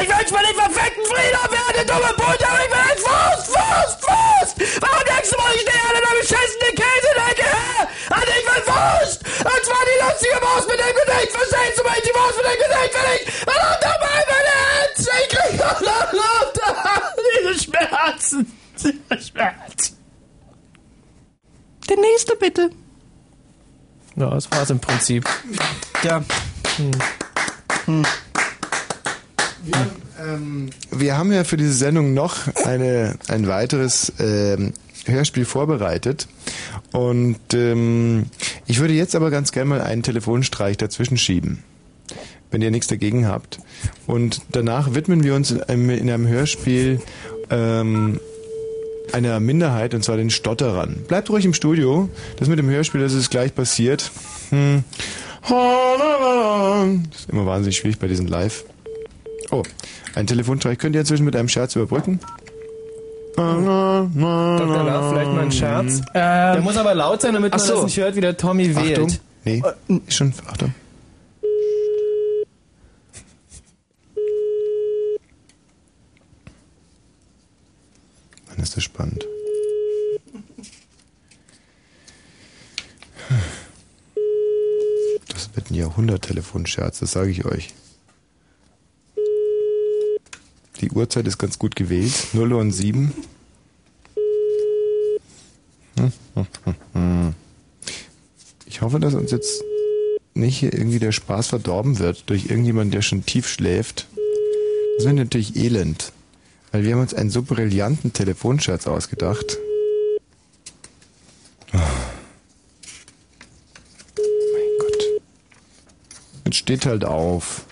Ich 0.00 0.08
wünsch 0.08 0.30
mir 0.32 0.42
den 0.42 0.56
verfickten 0.56 1.04
Frieden 1.04 1.46
werde, 1.50 1.86
dumme 1.86 2.12
Butter, 2.16 2.52
ich 2.64 2.70
will 2.70 2.86
jetzt 2.90 3.04
Wurst, 3.06 3.48
Wurst, 3.50 3.98
Wurst! 4.02 4.82
Warum 4.82 5.04
denkst 5.04 5.30
du 5.30 5.36
wohl, 5.36 5.52
ich 5.54 5.62
stehe 5.62 5.82
an 5.84 5.94
einer 5.98 6.14
beschissenen 6.18 6.74
Käsedecke 6.74 7.46
her? 7.46 7.82
Also 8.10 8.30
ich 8.34 8.46
will 8.48 8.62
Wurst! 8.66 9.20
Und 9.22 9.62
zwar 9.66 9.82
die 9.86 9.98
lustige 10.02 10.38
Wurst 10.42 10.66
mit 10.70 10.78
dem 10.80 10.94
Gesicht, 10.94 11.30
verstehst 11.30 11.76
du 11.78 11.82
mich? 11.84 12.02
Die 12.02 12.14
Wurst 12.16 12.38
mit 12.38 12.46
dem 12.50 12.58
Gesicht 12.64 12.92
will 12.94 13.10
ich! 13.20 13.40
Herz! 13.46 13.90
Ich 13.90 14.16
krieg 14.16 14.29
diese 17.42 17.64
Schmerzen! 17.64 18.46
Diese 18.76 19.26
Schmerzen! 19.28 19.96
Der 21.88 21.96
nächste 21.96 22.36
bitte. 22.36 22.70
Ja, 24.16 24.30
das 24.30 24.50
war's 24.50 24.70
im 24.70 24.80
Prinzip. 24.80 25.28
Ja. 26.02 26.22
Hm. 26.76 26.90
Hm. 27.86 28.06
Ähm, 30.20 30.70
wir 30.90 31.16
haben 31.16 31.32
ja 31.32 31.44
für 31.44 31.56
diese 31.56 31.72
Sendung 31.72 32.14
noch 32.14 32.46
eine, 32.64 33.16
ein 33.28 33.48
weiteres 33.48 34.12
ähm, 34.18 34.72
Hörspiel 35.06 35.44
vorbereitet. 35.44 36.28
Und 36.92 37.54
ähm, 37.54 38.26
ich 38.66 38.80
würde 38.80 38.94
jetzt 38.94 39.14
aber 39.14 39.30
ganz 39.30 39.52
gerne 39.52 39.70
mal 39.70 39.80
einen 39.80 40.02
Telefonstreich 40.02 40.76
dazwischen 40.76 41.16
schieben, 41.16 41.62
wenn 42.50 42.62
ihr 42.62 42.70
nichts 42.70 42.86
dagegen 42.86 43.26
habt. 43.26 43.58
Und 44.06 44.42
danach 44.52 44.94
widmen 44.94 45.22
wir 45.24 45.34
uns 45.34 45.50
in 45.50 45.62
einem, 45.62 45.90
in 45.90 46.10
einem 46.10 46.26
Hörspiel 46.26 47.00
ähm, 47.50 48.20
einer 49.12 49.40
Minderheit, 49.40 49.94
und 49.94 50.04
zwar 50.04 50.16
den 50.16 50.30
Stotterern. 50.30 51.04
Bleibt 51.08 51.30
ruhig 51.30 51.44
im 51.44 51.54
Studio. 51.54 52.08
Das 52.36 52.48
mit 52.48 52.58
dem 52.58 52.68
Hörspiel, 52.68 53.00
das 53.00 53.12
ist 53.12 53.30
gleich 53.30 53.54
passiert. 53.54 54.10
Hm. 54.50 54.84
Das 55.42 57.20
ist 57.20 57.30
immer 57.30 57.46
wahnsinnig 57.46 57.76
schwierig 57.78 57.98
bei 57.98 58.06
diesen 58.06 58.26
Live. 58.26 58.64
Oh, 59.50 59.62
ein 60.14 60.26
Telefonstreich. 60.26 60.78
Könnt 60.78 60.94
ihr 60.94 61.00
inzwischen 61.00 61.24
mit 61.24 61.34
einem 61.34 61.48
Scherz 61.48 61.74
überbrücken? 61.74 62.20
Dr. 63.36 64.08
Love, 64.14 65.10
vielleicht 65.10 65.32
mal 65.32 65.42
ein 65.42 65.52
Scherz. 65.52 66.02
der 66.12 66.60
muss 66.62 66.76
aber 66.76 66.94
laut 66.94 67.22
sein, 67.22 67.32
damit 67.32 67.52
man 67.52 67.60
so. 67.60 67.76
das 67.76 67.84
nicht 67.84 67.96
hört, 67.96 68.16
wie 68.16 68.20
der 68.20 68.36
Tommy 68.36 68.76
wählt. 68.76 68.98
Achtung. 68.98 69.16
Nee, 69.44 69.62
ist 70.06 70.16
schon, 70.16 70.34
Achtung. 70.46 70.74
Das 78.60 78.84
spannend. 78.84 79.26
Das 85.28 85.54
wird 85.54 85.70
ein 85.70 85.74
Jahrhundert-Telefonscherz, 85.74 86.98
das 86.98 87.12
sage 87.12 87.30
ich 87.30 87.46
euch. 87.46 87.72
Die 90.82 90.90
Uhrzeit 90.90 91.26
ist 91.26 91.38
ganz 91.38 91.58
gut 91.58 91.74
gewählt. 91.74 92.12
0 92.34 92.52
Uhr 92.52 92.60
und 92.60 92.72
7. 92.72 93.14
Hm, 95.98 96.12
hm, 96.34 96.46
hm, 96.64 96.74
hm. 96.92 97.34
Ich 98.66 98.82
hoffe, 98.82 99.00
dass 99.00 99.14
uns 99.14 99.30
jetzt 99.30 99.64
nicht 100.34 100.58
hier 100.58 100.74
irgendwie 100.74 100.98
der 100.98 101.12
Spaß 101.12 101.48
verdorben 101.48 101.98
wird 101.98 102.28
durch 102.28 102.50
irgendjemanden, 102.50 102.90
der 102.90 103.02
schon 103.02 103.24
tief 103.24 103.48
schläft. 103.48 104.06
Das 104.96 105.06
wäre 105.06 105.14
natürlich 105.14 105.56
elend. 105.56 106.12
Weil 106.72 106.84
wir 106.84 106.92
haben 106.92 107.00
uns 107.00 107.14
einen 107.14 107.30
so 107.30 107.42
brillanten 107.42 108.12
Telefonscherz 108.12 108.86
ausgedacht. 108.86 109.58
Mein 111.72 111.82
Gott. 114.78 115.04
Jetzt 116.44 116.56
steht 116.56 116.86
halt 116.86 117.04
auf. 117.04 117.66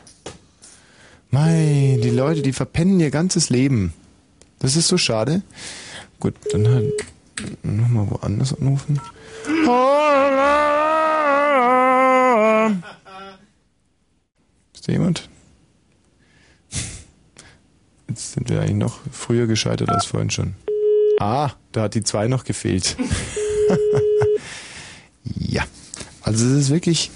Mei, 1.31 1.99
die 2.03 2.11
Leute, 2.11 2.43
die 2.43 2.53
verpennen 2.53 2.99
ihr 3.01 3.11
ganzes 3.11 3.51
Leben. 3.51 3.93
Das 4.59 4.77
ist 4.77 4.89
so 4.89 4.99
schade. 4.99 5.43
Gut, 6.19 6.35
dann 6.51 6.67
halt 6.67 6.93
nochmal 7.63 8.11
woanders 8.11 8.55
anrufen. 8.59 9.01
Ist 14.75 14.89
da 14.89 14.93
jemand? 14.93 15.29
Jetzt 18.09 18.33
sind 18.33 18.49
wir 18.49 18.61
eigentlich 18.61 18.77
noch 18.77 19.01
früher 19.13 19.47
gescheitert 19.47 19.91
als 19.91 20.07
vorhin 20.07 20.31
schon. 20.31 20.55
Ah, 21.21 21.51
da 21.73 21.83
hat 21.83 21.95
die 21.95 22.03
zwei 22.03 22.29
noch 22.29 22.45
gefehlt. 22.45 22.97
ja, 25.25 25.65
also 26.23 26.47
es 26.47 26.53
ist 26.53 26.71
wirklich, 26.71 27.11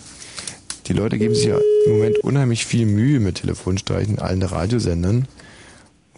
die 0.86 0.92
Leute 0.92 1.18
geben 1.18 1.34
sich 1.34 1.46
ja 1.46 1.58
im 1.86 1.92
Moment 1.92 2.18
unheimlich 2.18 2.66
viel 2.66 2.86
Mühe 2.86 3.20
mit 3.20 3.36
Telefonstreichen, 3.36 4.18
allen 4.18 4.42
Radiosendern. 4.42 5.28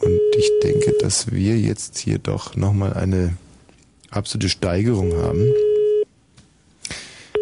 Und 0.01 0.21
ich 0.37 0.51
denke, 0.63 0.93
dass 1.01 1.31
wir 1.31 1.59
jetzt 1.59 1.99
hier 1.99 2.19
doch 2.19 2.57
nochmal 2.57 2.95
eine 2.95 3.37
absolute 4.11 4.49
Steigerung 4.49 5.15
haben. 5.17 5.47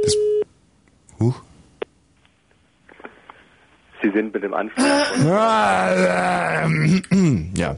Das, 0.04 0.14
huch. 1.18 1.40
Sie 4.02 4.10
sind 4.10 4.34
mit 4.34 4.42
dem 4.42 4.54
Anfang. 4.54 4.84
Ja, 7.54 7.76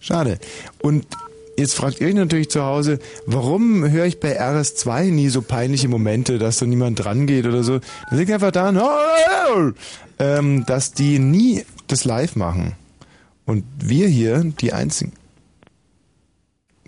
schade. 0.00 0.38
Und 0.80 1.06
jetzt 1.56 1.74
fragt 1.74 2.00
ihr 2.00 2.08
euch 2.08 2.14
natürlich 2.14 2.50
zu 2.50 2.62
Hause, 2.62 2.98
warum 3.26 3.88
höre 3.90 4.06
ich 4.06 4.20
bei 4.20 4.40
RS2 4.40 5.10
nie 5.10 5.28
so 5.28 5.42
peinliche 5.42 5.88
Momente, 5.88 6.38
dass 6.38 6.58
so 6.58 6.66
niemand 6.66 7.02
dran 7.02 7.26
geht 7.26 7.46
oder 7.46 7.62
so? 7.62 7.80
Das 8.10 8.18
liegt 8.18 8.30
einfach 8.30 8.50
daran, 8.50 8.80
ähm, 10.18 10.64
dass 10.66 10.92
die 10.92 11.18
nie 11.18 11.64
das 11.86 12.04
live 12.04 12.36
machen. 12.36 12.74
Und 13.44 13.64
wir 13.78 14.08
hier 14.08 14.44
die 14.60 14.72
einzigen 14.72 15.12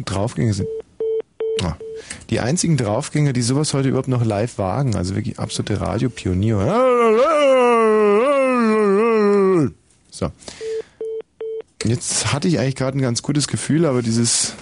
Draufgänger 0.05 0.55
sind. 0.55 0.69
Ah, 1.63 1.77
die 2.31 2.41
einzigen 2.41 2.77
Draufgänger, 2.77 3.33
die 3.33 3.43
sowas 3.43 3.75
heute 3.75 3.89
überhaupt 3.89 4.09
noch 4.09 4.25
live 4.25 4.59
wagen, 4.59 4.97
also 4.97 5.15
wirklich 5.15 5.39
absolute 5.39 5.81
Radiopioniere. 5.81 6.67
So. 10.25 11.89
Jetzt 11.89 12.33
hatte 12.33 12.49
ich 12.49 12.59
eigentlich 12.59 12.77
gerade 12.77 12.99
ein 12.99 13.03
ganz 13.03 13.23
gutes 13.23 13.49
Gefühl, 13.49 13.85
aber 13.85 14.03
dieses 14.03 14.55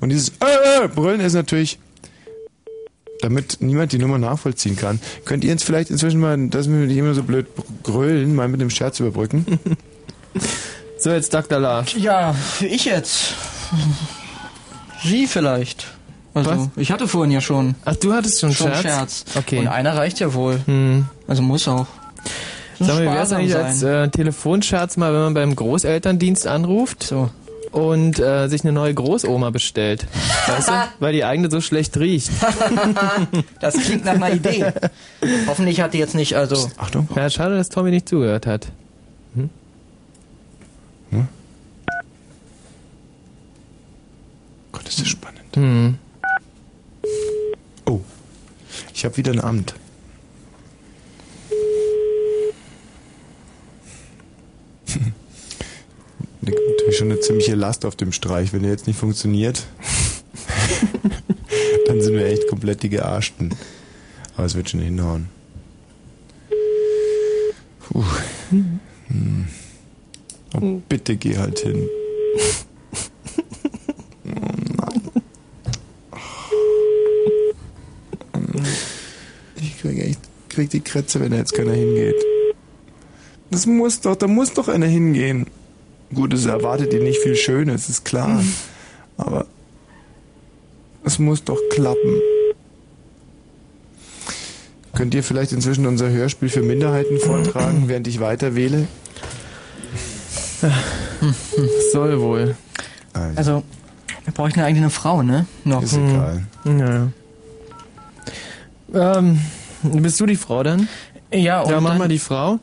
und 0.00 0.08
dieses 0.08 0.30
Brüllen 0.30 1.20
ist 1.20 1.34
natürlich, 1.34 1.78
damit 3.20 3.58
niemand 3.60 3.92
die 3.92 3.98
Nummer 3.98 4.18
nachvollziehen 4.18 4.76
kann. 4.76 5.00
Könnt 5.24 5.44
ihr 5.44 5.50
jetzt 5.50 5.64
vielleicht 5.64 5.90
inzwischen 5.90 6.20
mal, 6.20 6.48
dass 6.48 6.70
wir 6.70 6.76
nicht 6.76 6.96
immer 6.96 7.14
so 7.14 7.22
blöd 7.22 7.46
grölen, 7.82 8.34
mal 8.34 8.48
mit 8.48 8.60
dem 8.60 8.70
Scherz 8.70 9.00
überbrücken? 9.00 9.58
So, 11.02 11.10
jetzt 11.12 11.32
Dr. 11.32 11.58
Love. 11.58 11.98
Ja, 11.98 12.36
ich 12.60 12.84
jetzt. 12.84 13.32
Sie 15.02 15.26
vielleicht. 15.26 15.86
Also, 16.32 16.50
Was? 16.50 16.68
ich 16.76 16.92
hatte 16.92 17.08
vorhin 17.08 17.32
ja 17.32 17.40
schon. 17.40 17.74
Ach, 17.84 17.96
du 17.96 18.12
hattest 18.12 18.40
schon, 18.40 18.52
schon 18.52 18.68
Scherz? 18.68 18.82
Scherz. 18.82 19.24
Okay. 19.36 19.58
Und 19.58 19.68
einer 19.68 19.96
reicht 19.96 20.20
ja 20.20 20.32
wohl. 20.32 20.60
Hm. 20.64 21.06
Also 21.26 21.42
muss 21.42 21.66
auch. 21.66 21.86
Sag 22.78 22.88
mal, 22.88 23.02
wie 23.02 23.06
wär's 23.06 23.28
sparsam 23.28 23.38
eigentlich 23.38 23.52
sein. 23.52 23.64
als 23.64 23.82
äh, 23.82 24.08
Telefonscherz 24.08 24.96
mal, 24.96 25.12
wenn 25.12 25.20
man 25.20 25.34
beim 25.34 25.56
Großelterndienst 25.56 26.46
anruft 26.46 27.02
so. 27.02 27.30
und 27.72 28.18
äh, 28.20 28.48
sich 28.48 28.62
eine 28.62 28.72
neue 28.72 28.94
Großoma 28.94 29.50
bestellt? 29.50 30.06
Weißt 30.46 30.68
du? 30.68 30.72
Weil 31.00 31.12
die 31.12 31.24
eigene 31.24 31.50
so 31.50 31.60
schlecht 31.60 31.96
riecht. 31.98 32.30
das 33.60 33.74
klingt 33.74 34.04
nach 34.04 34.14
einer 34.14 34.32
Idee. 34.32 34.72
Hoffentlich 35.46 35.80
hat 35.80 35.94
die 35.94 35.98
jetzt 35.98 36.14
nicht, 36.14 36.36
also. 36.36 36.70
Achtung. 36.78 37.08
Ja, 37.14 37.28
schade, 37.28 37.56
dass 37.56 37.68
Tommy 37.68 37.90
nicht 37.90 38.08
zugehört 38.08 38.46
hat. 38.46 38.68
Hm? 39.34 39.50
Gott, 44.72 44.88
ist 44.88 45.00
das 45.00 45.08
spannend. 45.08 45.40
Hm. 45.54 45.98
Oh, 47.90 48.00
ich 48.94 49.04
habe 49.04 49.16
wieder 49.16 49.32
ein 49.32 49.40
Amt. 49.40 49.74
Natürlich 56.40 56.96
schon 56.96 57.10
eine 57.10 57.18
ziemliche 57.18 57.56
Last 57.56 57.84
auf 57.84 57.96
dem 57.96 58.12
Streich. 58.12 58.52
Wenn 58.52 58.62
der 58.62 58.70
jetzt 58.70 58.86
nicht 58.86 58.96
funktioniert, 58.96 59.66
dann 61.86 62.00
sind 62.00 62.14
wir 62.14 62.26
echt 62.26 62.46
komplett 62.46 62.84
die 62.84 62.90
Gearschten. 62.90 63.56
Aber 64.36 64.46
es 64.46 64.54
wird 64.54 64.70
schon 64.70 64.78
hinhauen. 64.78 65.28
Puh. 67.88 68.04
Hm. 68.50 68.78
Oh, 70.54 70.80
bitte 70.88 71.16
geh 71.16 71.36
halt 71.36 71.58
hin. 71.58 71.88
Ich 79.80 79.88
krieg 79.88 79.98
echt, 79.98 80.20
krieg 80.50 80.68
die 80.68 80.80
Krätze, 80.80 81.20
wenn 81.20 81.30
da 81.30 81.38
jetzt 81.38 81.54
keiner 81.54 81.72
hingeht. 81.72 82.16
Das 83.50 83.64
muss 83.64 84.02
doch, 84.02 84.14
da 84.14 84.26
muss 84.26 84.52
doch 84.52 84.68
einer 84.68 84.84
hingehen. 84.84 85.46
Gut, 86.14 86.34
es 86.34 86.44
erwartet 86.44 86.92
ihr 86.92 87.00
nicht 87.02 87.18
viel 87.22 87.34
Schönes, 87.34 87.88
ist 87.88 88.04
klar. 88.04 88.44
Aber 89.16 89.46
es 91.02 91.18
muss 91.18 91.44
doch 91.44 91.58
klappen. 91.70 92.20
Könnt 94.94 95.14
ihr 95.14 95.22
vielleicht 95.22 95.52
inzwischen 95.52 95.86
unser 95.86 96.10
Hörspiel 96.10 96.50
für 96.50 96.62
Minderheiten 96.62 97.18
vortragen, 97.18 97.84
während 97.86 98.06
ich 98.06 98.20
weiter 98.20 98.54
wähle? 98.54 98.86
Soll 101.92 102.20
wohl. 102.20 102.54
Also, 103.14 103.62
wir 104.24 104.34
bräuchten 104.34 104.60
eigentlich 104.60 104.82
eine 104.82 104.90
Frau, 104.90 105.22
ne? 105.22 105.46
Noch. 105.64 105.82
Ist 105.82 105.94
egal. 105.96 106.42
Ja. 106.66 107.08
Ähm, 108.92 109.40
bist 109.82 110.20
du 110.20 110.26
die 110.26 110.36
Frau 110.36 110.62
dann? 110.62 110.88
Ja, 111.32 111.62
und 111.62 111.70
Ja, 111.70 111.80
mach 111.80 111.90
dann- 111.90 111.98
mal 111.98 112.08
die 112.08 112.18
Frau. 112.18 112.58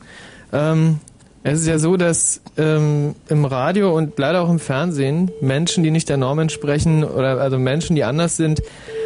Ähm, 0.52 1.00
es 1.42 1.60
ist 1.60 1.66
ja 1.66 1.78
so, 1.78 1.96
dass 1.96 2.40
ähm, 2.58 3.14
im 3.28 3.44
Radio 3.44 3.96
und 3.96 4.18
leider 4.18 4.42
auch 4.42 4.50
im 4.50 4.58
Fernsehen 4.58 5.30
Menschen, 5.40 5.84
die 5.84 5.90
nicht 5.90 6.08
der 6.08 6.16
Norm 6.16 6.38
entsprechen 6.40 7.04
oder 7.04 7.40
also 7.40 7.58
Menschen, 7.58 7.96
die 7.96 8.04
anders 8.04 8.36
sind, 8.36 8.60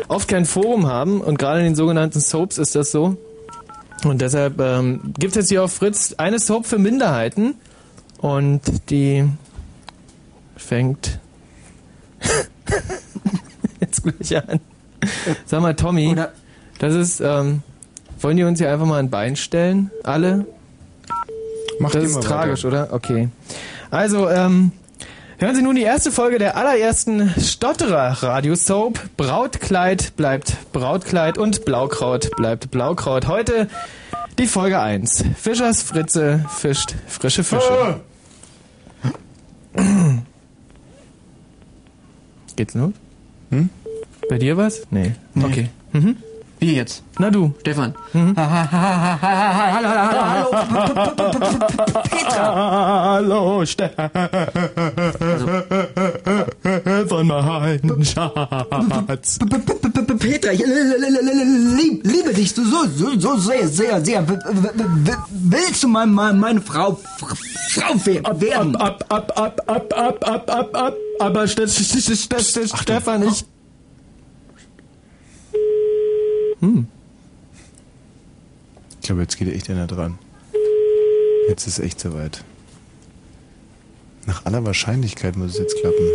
oft 0.09 0.29
kein 0.29 0.45
Forum 0.45 0.87
haben 0.87 1.21
und 1.21 1.39
gerade 1.39 1.61
in 1.61 1.67
den 1.67 1.75
sogenannten 1.77 2.21
Soaps 2.21 2.59
ist 2.59 2.75
das 2.75 2.91
so. 2.91 3.17
Und 4.05 4.21
deshalb 4.21 4.59
ähm, 4.61 5.13
gibt 5.19 5.33
es 5.33 5.37
jetzt 5.37 5.49
hier 5.51 5.63
auf 5.63 5.73
Fritz 5.73 6.15
eine 6.17 6.39
Soap 6.41 6.67
für 6.67 6.79
Minderheiten 6.79 7.55
und 8.19 8.61
die 8.91 9.25
fängt 10.57 11.19
jetzt 13.81 14.03
gleich 14.03 14.37
an. 14.37 14.61
Sag 15.45 15.61
mal, 15.63 15.75
Tommy, 15.77 16.17
das 16.79 16.95
ist, 16.95 17.21
ähm, 17.21 17.63
wollen 18.23 18.37
die 18.37 18.45
uns 18.45 18.59
hier 18.59 18.71
einfach 18.71 18.87
mal 18.87 18.99
ein 18.99 19.11
Bein 19.11 19.37
stellen? 19.37 19.91
Alle? 20.03 20.47
Macht 21.79 21.95
das 21.95 22.05
ist 22.05 22.23
tragisch, 22.23 22.65
oder? 22.65 22.89
Okay. 22.93 23.29
Also, 23.91 24.29
ähm, 24.29 24.73
hören 25.39 25.55
Sie 25.57 25.63
nun 25.63 25.75
die 25.75 25.83
erste 25.83 26.13
Folge 26.13 26.39
der 26.39 26.57
allerersten 26.57 27.29
Stotterer-Radio-Soap. 27.41 29.01
Brautkleid 29.17 30.15
bleibt 30.17 30.57
Brautkleid 30.73 31.39
und 31.39 31.65
Blaukraut 31.65 32.31
bleibt 32.37 32.71
Blaukraut. 32.71 33.27
Heute 33.27 33.69
Die 34.39 34.47
Folge 34.47 34.81
1. 34.81 35.25
Fischers 35.37 35.83
Fritze 35.83 36.45
fischt 36.49 36.95
frische 37.07 37.45
Fische. 37.45 38.01
Geht's 42.57 42.75
los? 42.75 42.93
Hm? 43.51 43.69
Bei 44.29 44.39
dir 44.39 44.57
was? 44.57 44.83
Nee. 44.91 45.13
Okay. 45.37 45.69
Mhm. 45.93 46.17
Wie 46.63 46.77
jetzt? 46.77 47.03
Na 47.19 47.29
du. 47.29 47.53
Stefan. 47.59 47.93
Mhm. 48.13 48.37
Hallo, 48.37 49.89
hallo, 49.89 50.23
hallo, 50.31 50.49
Petra. 52.09 52.55
Hallo, 53.15 53.65
Stefan. 53.67 54.11
Meinem 57.27 58.05
Schatz. 58.05 59.39
Petra, 60.21 60.53
ich 60.53 60.63
lieb, 60.65 62.07
liebe 62.07 62.33
dich 62.33 62.55
so, 62.55 62.63
so, 62.97 63.19
so, 63.19 63.37
sehr, 63.39 63.67
sehr, 63.67 64.05
sehr. 64.05 64.25
Willst 65.31 65.83
du 65.83 65.89
mal, 65.89 66.07
meine 66.07 66.61
Frau, 66.61 66.97
Frau 67.19 67.95
werden? 68.41 68.77
Ab, 68.77 69.05
ab, 69.09 69.33
ab, 69.37 69.61
ab, 69.67 69.93
ab, 69.97 70.29
ab, 70.29 70.49
ab, 70.49 70.77
ab. 70.77 70.95
Aber 71.19 71.49
Ste- 71.49 71.67
Ste- 71.67 72.69
Stefan, 72.69 73.27
ich. 73.27 73.45
Hm. 76.63 76.87
Ich 79.01 79.07
glaube, 79.07 79.23
jetzt 79.23 79.37
geht 79.37 79.53
echt 79.53 79.69
einer 79.69 79.87
dran. 79.89 80.19
Jetzt 81.49 81.67
ist 81.67 81.81
echt 81.81 81.99
soweit. 82.01 82.45
Nach 84.27 84.47
aller 84.47 84.65
Wahrscheinlichkeit 84.65 85.37
muss 85.37 85.53
es 85.55 85.59
jetzt 85.59 85.77
klappen. 85.81 86.07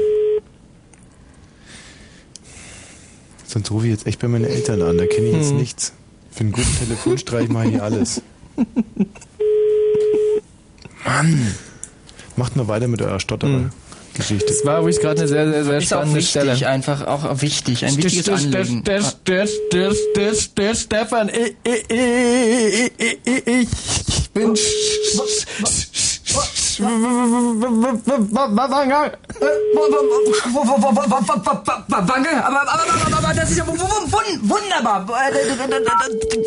Sonst 3.45 3.69
rufe 3.72 3.86
ich 3.88 3.91
jetzt 3.91 4.07
echt 4.07 4.19
bei 4.19 4.28
meinen 4.30 4.45
Eltern 4.45 4.82
an, 4.82 4.98
da 4.98 5.06
kenne 5.06 5.28
ich 5.28 5.36
jetzt 5.36 5.49
Hm. 5.52 5.57
nichts. 5.57 5.94
Für 6.32 6.41
einen 6.41 6.52
guten 6.53 6.78
Telefonstreich 6.80 7.49
mache 7.49 7.65
ich 7.65 7.72
hier 7.72 7.84
alles. 7.84 8.22
Mann! 11.06 11.56
Macht 12.36 12.56
nur 12.56 12.68
weiter 12.68 12.88
mit 12.88 13.02
eurer 13.02 13.19
Stotterer-Geschichte. 14.18 14.45
Das 14.48 14.65
war 14.65 14.80
übrigens 14.80 14.99
gerade 14.99 15.19
eine 15.22 15.27
sehr, 15.27 15.52
sehr, 15.52 15.64
sehr 15.64 15.77
Ist 15.77 15.94
auch 15.94 15.98
spannende 15.98 16.19
wichtig, 16.19 16.30
Stelle. 16.41 16.68
einfach 16.68 17.07
auch 17.07 17.41
wichtig, 17.41 17.85
ein 17.85 17.98
wichtiges 17.98 18.30
Anliegen. 18.30 18.84
der, 18.84 19.02
der, 19.26 19.48
der, 19.72 19.94
der, 20.15 20.34
der 20.57 20.76
Stefan, 20.76 21.30
ich, 21.30 21.56
ich, 21.64 21.84
ich, 21.89 23.18
ich, 23.26 23.45
ich 23.45 24.30
bin 24.34 24.56
Wange, 32.07 32.45
aber, 32.45 32.61
aber, 32.61 32.73
aber, 32.73 32.84
aber, 33.07 33.18
aber 33.18 33.34
das 33.34 33.49
ist 33.51 33.57
ja 33.57 33.64
wun- 33.65 33.77
wun- 33.80 34.39
wunderbar. 34.49 35.07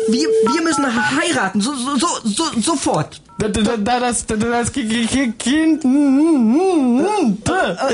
Wir, 0.07 0.27
wir 0.53 0.61
müssen 0.61 0.85
heiraten, 0.85 1.61
so, 1.61 1.73
so, 1.73 1.95
so, 1.97 2.07
so, 2.23 2.43
sofort. 2.61 3.21
Da, 3.37 3.47
da, 3.47 3.61
da, 3.61 3.77
da, 3.77 3.99
das, 3.99 4.25
da, 4.25 4.35
das 4.35 4.71
Ki- 4.71 5.33
Kind 5.37 5.83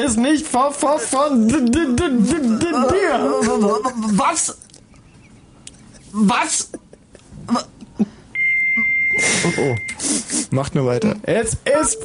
ist 0.05 0.17
nicht 0.17 0.45
von, 0.47 0.73
von, 0.73 0.99
von 0.99 1.47
dir. 1.47 1.59
Was? 4.15 4.57
Was? 6.11 6.69
Oh, 9.17 9.53
oh. 9.57 9.75
Macht 10.51 10.75
nur 10.75 10.85
weiter. 10.85 11.15
Es 11.23 11.57
ist 11.81 11.97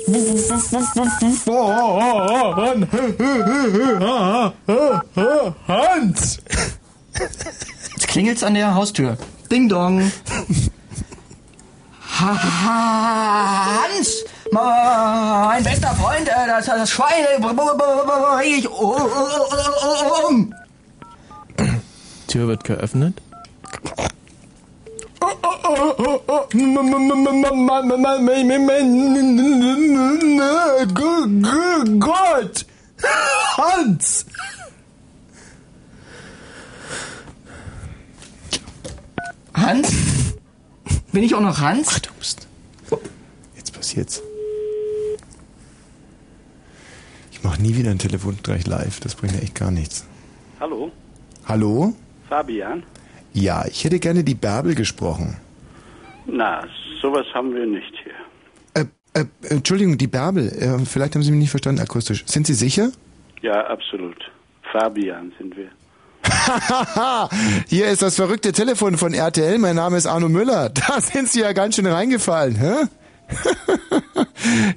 Hans. 5.69 6.43
Jetzt 7.93 8.09
klingelt's 8.09 8.43
an 8.43 8.55
der 8.55 8.75
Haustür. 8.75 9.17
Ding 9.51 9.69
dong. 9.69 10.11
Hans, 12.19 12.55
mein 14.51 15.65
bester 15.65 15.95
Freund, 15.95 16.29
äh, 16.29 16.47
das, 16.47 16.67
das 16.67 16.91
Schwein, 16.91 17.25
ich 18.45 18.69
um. 18.69 20.55
Tür 22.29 22.49
wird 22.49 22.65
geöffnet. 22.65 23.21
Gott! 32.01 32.67
Hans! 33.57 34.27
Hans? 39.55 39.93
Bin 41.13 41.23
ich 41.23 41.35
auch 41.35 41.41
noch 41.41 41.61
Hans? 41.61 41.89
Ach, 41.91 41.99
du 42.01 42.11
bist. 42.19 42.49
Jetzt 43.57 43.73
passiert's. 43.73 44.23
Ich 47.31 47.43
mache 47.45 47.61
nie 47.63 47.77
wieder 47.77 47.91
ein 47.91 47.99
Telefonstreich 47.99 48.67
live. 48.67 49.01
Das 49.01 49.15
bringt 49.15 49.35
ja 49.35 49.41
echt 49.41 49.55
gar 49.55 49.71
nichts. 49.71 50.05
Hallo, 50.59 50.91
Hallo? 51.47 51.93
Fabian. 52.29 52.83
Ja, 53.33 53.65
ich 53.67 53.85
hätte 53.85 53.99
gerne 53.99 54.25
die 54.25 54.35
Bärbel 54.35 54.75
gesprochen. 54.75 55.37
Na, 56.27 56.65
sowas 57.01 57.27
haben 57.35 57.55
wir 57.55 57.67
nicht 57.67 57.93
hier. 58.03 58.85
Äh, 59.15 59.21
äh, 59.21 59.55
Entschuldigung, 59.55 59.99
die 59.99 60.07
Bärbel. 60.07 60.49
Äh, 60.49 60.85
vielleicht 60.85 61.15
haben 61.15 61.23
Sie 61.23 61.31
mich 61.31 61.41
nicht 61.41 61.51
verstanden 61.51 61.81
akustisch. 61.81 62.25
Sind 62.27 62.47
Sie 62.47 62.55
sicher? 62.55 62.91
Ja, 63.41 63.67
absolut. 63.67 64.17
Fabian 64.71 65.33
sind 65.39 65.57
wir. 65.57 65.69
Hier 67.69 67.89
ist 67.89 68.03
das 68.03 68.17
verrückte 68.17 68.53
Telefon 68.53 68.97
von 68.97 69.13
RTL. 69.13 69.59
Mein 69.59 69.77
Name 69.77 69.97
ist 69.97 70.07
Arno 70.07 70.29
Müller. 70.29 70.71
Da 70.75 71.01
sind 71.01 71.29
Sie 71.29 71.41
ja 71.41 71.53
ganz 71.53 71.77
schön 71.77 71.87
reingefallen, 71.87 72.57
hä? 72.57 72.87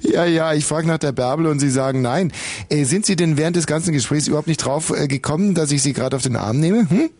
ja, 0.00 0.24
ja, 0.24 0.54
ich 0.54 0.64
frage 0.64 0.86
nach 0.86 0.98
der 0.98 1.12
Bärbel 1.12 1.46
und 1.46 1.58
Sie 1.58 1.70
sagen 1.70 2.00
nein. 2.00 2.32
Äh, 2.70 2.84
sind 2.84 3.06
Sie 3.06 3.16
denn 3.16 3.36
während 3.36 3.56
des 3.56 3.66
ganzen 3.66 3.92
Gesprächs 3.92 4.28
überhaupt 4.28 4.48
nicht 4.48 4.64
drauf 4.64 4.90
äh, 4.90 5.08
gekommen, 5.08 5.54
dass 5.54 5.70
ich 5.72 5.82
Sie 5.82 5.92
gerade 5.92 6.16
auf 6.16 6.22
den 6.22 6.36
Arm 6.36 6.58
nehme? 6.58 6.88
Hm? 6.88 7.10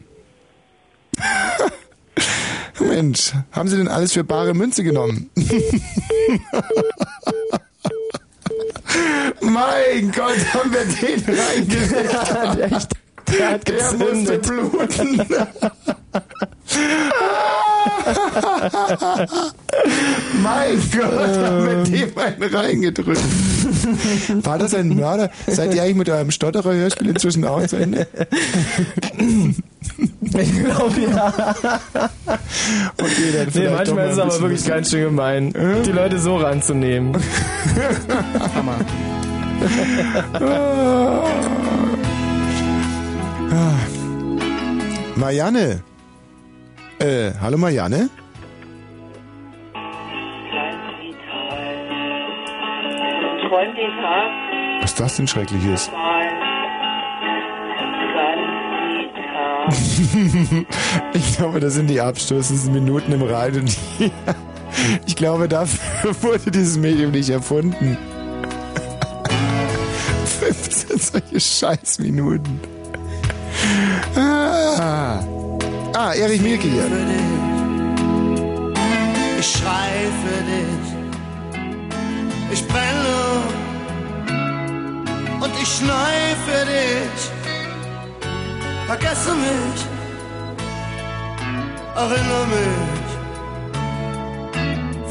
Mensch, 2.97 3.33
haben 3.53 3.69
Sie 3.69 3.77
denn 3.77 3.89
alles 3.89 4.15
für 4.15 4.25
bare 4.25 4.55
Münze 4.55 4.83
genommen? 4.83 5.29
mein 9.43 10.11
Gott, 10.13 10.39
haben 10.55 10.73
wir 10.73 10.87
den 10.87 11.23
reingelegt. 11.39 12.89
Der 13.29 13.51
hat 13.51 13.69
Der 13.69 13.93
musste 13.93 14.39
bluten. 14.39 15.19
mein 20.43 20.81
Gott, 20.91 21.37
haben 21.37 21.67
wir 21.67 21.83
dem 21.85 22.17
einen 22.17 22.43
reingedrückt. 22.55 23.21
War 24.43 24.59
das 24.59 24.75
ein 24.75 24.89
Mörder? 24.89 25.31
Seid 25.47 25.75
ihr 25.75 25.83
eigentlich 25.83 25.97
mit 25.97 26.09
eurem 26.09 26.31
Stotterer-Hörspiel 26.31 27.09
inzwischen 27.11 27.45
auch 27.45 27.67
zu 27.67 27.77
Ende? 27.77 28.07
Ich 30.23 30.65
glaube 30.65 31.01
ja. 31.01 31.33
Okay, 32.99 33.33
dann 33.33 33.49
Nee, 33.55 33.71
manchmal 33.71 33.95
mal 33.95 34.07
ist 34.07 34.13
es 34.13 34.19
aber 34.19 34.41
wirklich 34.41 34.65
ganz 34.67 34.91
schön 34.91 35.05
gemein, 35.05 35.55
die 35.87 35.93
Leute 35.93 36.19
so 36.19 36.37
ranzunehmen. 36.37 37.17
Hammer. 38.55 38.79
Ah. 43.51 43.77
Marianne. 45.17 45.83
Äh, 46.99 47.33
hallo 47.41 47.57
Marianne? 47.57 48.11
Was 54.81 54.93
ist 54.93 55.01
das 55.01 55.17
denn 55.17 55.29
Schreckliches? 55.29 55.91
ich 61.13 61.37
glaube, 61.37 61.61
das 61.61 61.75
sind 61.75 61.91
die 61.91 62.01
abstoßendsten 62.01 62.73
Minuten 62.73 63.13
im 63.13 63.21
Radio. 63.23 63.63
Ich 65.07 65.15
glaube, 65.15 65.47
dafür 65.49 66.15
wurde 66.23 66.51
dieses 66.51 66.79
Medium 66.79 67.11
nicht 67.11 67.29
erfunden. 67.29 67.99
15 70.41 70.99
solche 70.99 71.41
Scheißminuten. 71.41 72.61
Ah, 74.15 75.21
ah 75.95 76.15
Erich 76.15 76.41
Mielke 76.41 76.69
hier. 76.69 76.87
Ich 79.39 79.53
schrei 79.53 80.09
für 80.23 80.43
dich. 80.45 80.97
Ich 82.53 82.67
brenne 82.69 83.37
und 85.41 85.53
ich 85.63 85.69
schnei 85.69 86.35
für 86.47 86.65
dich. 86.65 87.21
Vergesse 88.87 89.35
mich, 89.35 89.81
erinnere 91.95 92.47
mich. 92.57 93.09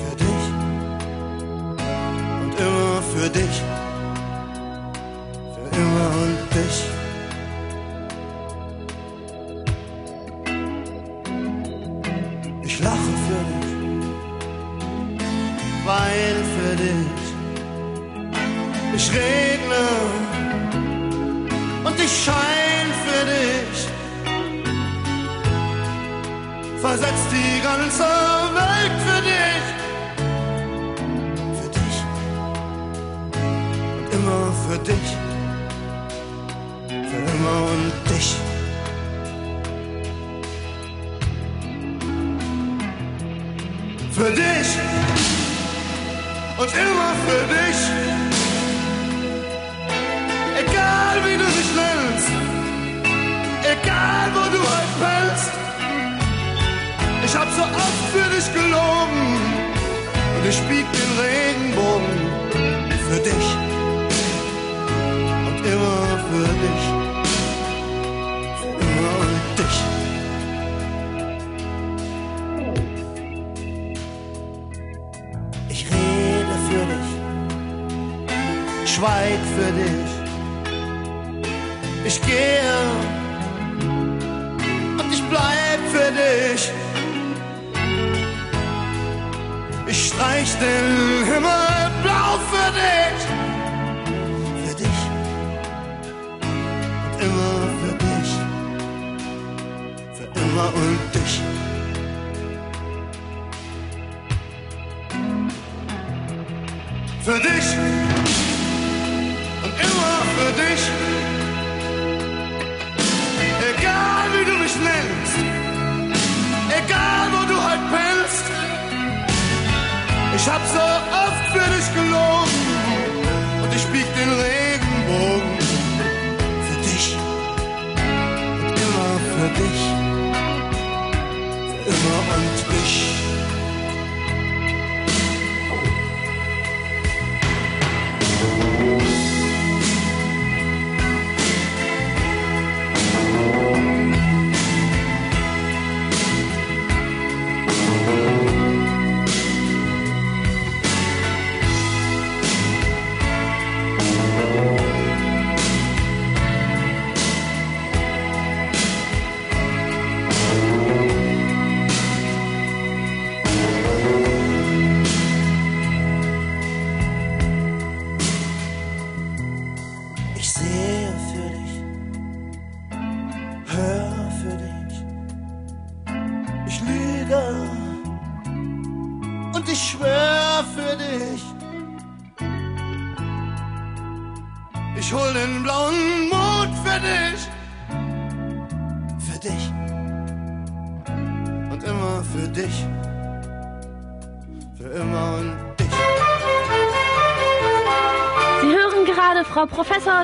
Für 0.01 0.15
dich 0.15 0.45
und 2.41 2.59
immer 2.59 3.01
für 3.13 3.29
dich. 3.29 3.61
Für 5.53 5.75
immer 5.75 6.09
und 6.23 6.55
dich. 6.55 6.94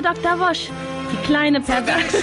Dr. 0.02 0.38
Wosch, 0.38 0.68
die 1.12 1.26
kleine 1.26 1.60
Perverse. 1.60 2.18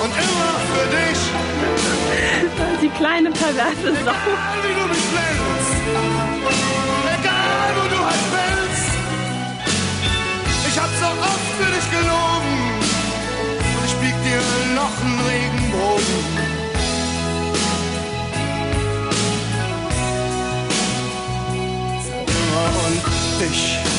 Und 0.00 0.12
immer 0.14 0.54
für 0.70 0.86
dich. 0.96 1.18
Die 2.82 2.88
kleine 2.90 3.30
perverse 3.30 3.92
Sau. 4.04 4.12
Egal 4.12 4.58
wie 4.62 4.74
du 4.80 4.86
mich 4.86 5.06
nennst. 5.16 5.74
Egal 7.18 7.70
wo 7.76 7.84
du 7.88 7.98
halt 8.04 8.26
willst. 8.32 8.90
Ich 10.68 10.78
hab 10.78 10.90
so 11.00 11.06
oft 11.06 11.48
für 11.58 11.70
dich 11.74 11.90
gelogen. 11.90 12.54
Und 13.76 13.84
ich 13.84 13.94
bieg 13.96 14.16
dir 14.22 14.42
noch 14.74 14.94
einen 15.02 15.20
Regenbogen. 15.26 16.18
Und 22.86 23.02
dich. 23.42 23.97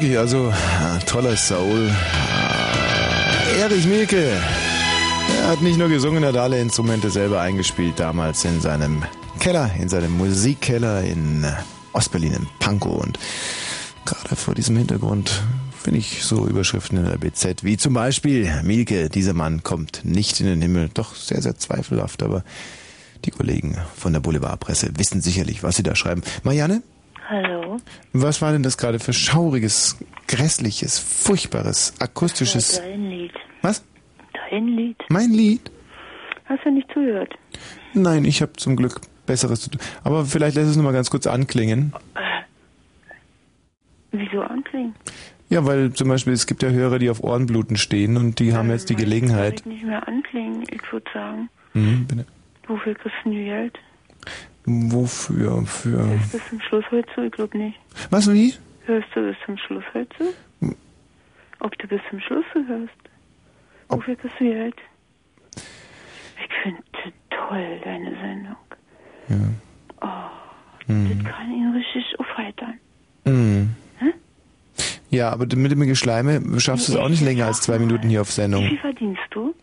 Wirklich, 0.00 0.18
also 0.18 0.50
äh, 0.50 1.04
toller 1.06 1.36
Soul. 1.38 1.90
Äh, 3.56 3.60
Erich 3.60 3.86
Mielke. 3.86 4.30
Er 5.40 5.48
hat 5.48 5.62
nicht 5.62 5.78
nur 5.78 5.88
gesungen, 5.88 6.22
er 6.22 6.28
hat 6.30 6.36
alle 6.36 6.60
Instrumente 6.60 7.08
selber 7.08 7.40
eingespielt, 7.40 7.98
damals 7.98 8.44
in 8.44 8.60
seinem 8.60 9.04
Keller, 9.38 9.70
in 9.80 9.88
seinem 9.88 10.14
Musikkeller 10.18 11.00
in 11.00 11.46
Ostberlin, 11.94 12.34
in 12.34 12.46
Pankow. 12.58 13.02
Und 13.02 13.18
gerade 14.04 14.36
vor 14.36 14.54
diesem 14.54 14.76
Hintergrund 14.76 15.42
finde 15.82 16.00
ich 16.00 16.24
so 16.24 16.46
Überschriften 16.46 16.98
in 16.98 17.06
der 17.06 17.16
BZ, 17.16 17.64
wie 17.64 17.78
zum 17.78 17.94
Beispiel 17.94 18.52
Mielke, 18.64 19.08
dieser 19.08 19.32
Mann 19.32 19.62
kommt 19.62 20.04
nicht 20.04 20.40
in 20.40 20.46
den 20.46 20.60
Himmel. 20.60 20.90
Doch 20.92 21.14
sehr, 21.14 21.40
sehr 21.40 21.56
zweifelhaft, 21.56 22.22
aber 22.22 22.44
die 23.24 23.30
Kollegen 23.30 23.78
von 23.96 24.12
der 24.12 24.20
Boulevardpresse 24.20 24.90
wissen 24.98 25.22
sicherlich, 25.22 25.62
was 25.62 25.76
sie 25.76 25.82
da 25.82 25.94
schreiben. 25.96 26.20
Marianne? 26.42 26.82
Hallo. 27.28 27.78
Was 28.12 28.40
war 28.40 28.52
denn 28.52 28.62
das 28.62 28.78
gerade 28.78 29.00
für 29.00 29.12
schauriges, 29.12 29.98
grässliches, 30.28 30.98
furchtbares, 30.98 31.94
akustisches... 32.00 32.80
Dein 32.80 33.10
Lied. 33.10 33.32
Was? 33.62 33.84
Dein 34.50 34.68
Lied. 34.68 34.96
Mein 35.08 35.30
Lied? 35.30 35.70
Hast 36.44 36.64
du 36.64 36.70
nicht 36.70 36.88
zugehört? 36.92 37.34
Nein, 37.94 38.24
ich 38.24 38.42
habe 38.42 38.52
zum 38.52 38.76
Glück 38.76 39.00
Besseres 39.26 39.60
zu 39.60 39.70
tun. 39.70 39.80
Aber 40.04 40.24
vielleicht 40.24 40.54
lässt 40.54 40.70
es 40.70 40.76
nur 40.76 40.84
mal 40.84 40.92
ganz 40.92 41.10
kurz 41.10 41.26
anklingen. 41.26 41.92
Wieso 44.12 44.42
anklingen? 44.42 44.94
Ja, 45.48 45.66
weil 45.66 45.92
zum 45.92 46.08
Beispiel 46.08 46.32
es 46.32 46.46
gibt 46.46 46.62
ja 46.62 46.70
Hörer, 46.70 46.98
die 47.00 47.10
auf 47.10 47.22
Ohrenbluten 47.22 47.76
stehen 47.76 48.16
und 48.16 48.38
die 48.38 48.54
haben 48.54 48.70
jetzt 48.70 48.88
die 48.88 48.96
Gelegenheit. 48.96 49.60
Ich 49.60 49.66
nicht 49.66 49.84
mehr 49.84 50.06
anklingen, 50.06 50.62
ich 50.70 50.92
würde 50.92 51.10
sagen. 51.12 51.48
Mhm, 51.74 52.06
bitte. 52.06 52.26
Wofür 52.68 52.94
kriegst 52.94 53.16
du 53.24 53.30
Geld? 53.30 53.78
Wofür? 54.66 55.64
Für. 55.66 55.98
Hörst 56.08 56.34
du 56.34 56.38
zum 56.50 56.60
Schluss 56.60 56.84
heute 56.90 57.08
zu? 57.14 57.22
Ich 57.22 57.32
glaube 57.32 57.56
nicht. 57.56 57.78
Was, 58.10 58.30
wie? 58.32 58.54
Hörst 58.84 59.08
du 59.14 59.22
bis 59.22 59.36
zum 59.44 59.56
Schluss 59.58 59.84
heute 59.94 60.08
zu? 60.18 60.74
Ob 61.60 61.76
du 61.78 61.86
bis 61.88 62.00
zum 62.10 62.20
Schluss 62.20 62.44
hörst? 62.52 62.92
Wofür 63.88 64.16
bist 64.16 64.34
du 64.38 64.44
hier 64.44 64.60
halt? 64.60 64.74
Ich 65.56 66.54
finde 66.62 66.82
toll, 67.30 67.80
deine 67.84 68.10
Sendung. 68.10 68.56
Oh, 70.02 70.06
Hm. 70.86 71.22
das 71.24 71.32
kann 71.32 71.50
ihn 71.52 71.72
richtig 71.72 72.18
aufheitern. 72.20 72.74
Hm. 73.24 73.74
Ja, 75.10 75.30
aber 75.30 75.46
mit 75.56 75.70
dem 75.72 75.80
Geschleime 75.80 76.42
schaffst 76.60 76.88
du 76.88 76.92
es 76.92 76.98
auch 76.98 77.08
nicht 77.08 77.22
länger 77.22 77.46
als 77.46 77.60
zwei 77.62 77.78
Minuten 77.78 78.08
hier 78.08 78.20
auf 78.20 78.28
Wie 78.28 78.32
Sendung. 78.32 78.66
viel 78.68 78.78
verdienst 78.78 79.22
du? 79.30 79.54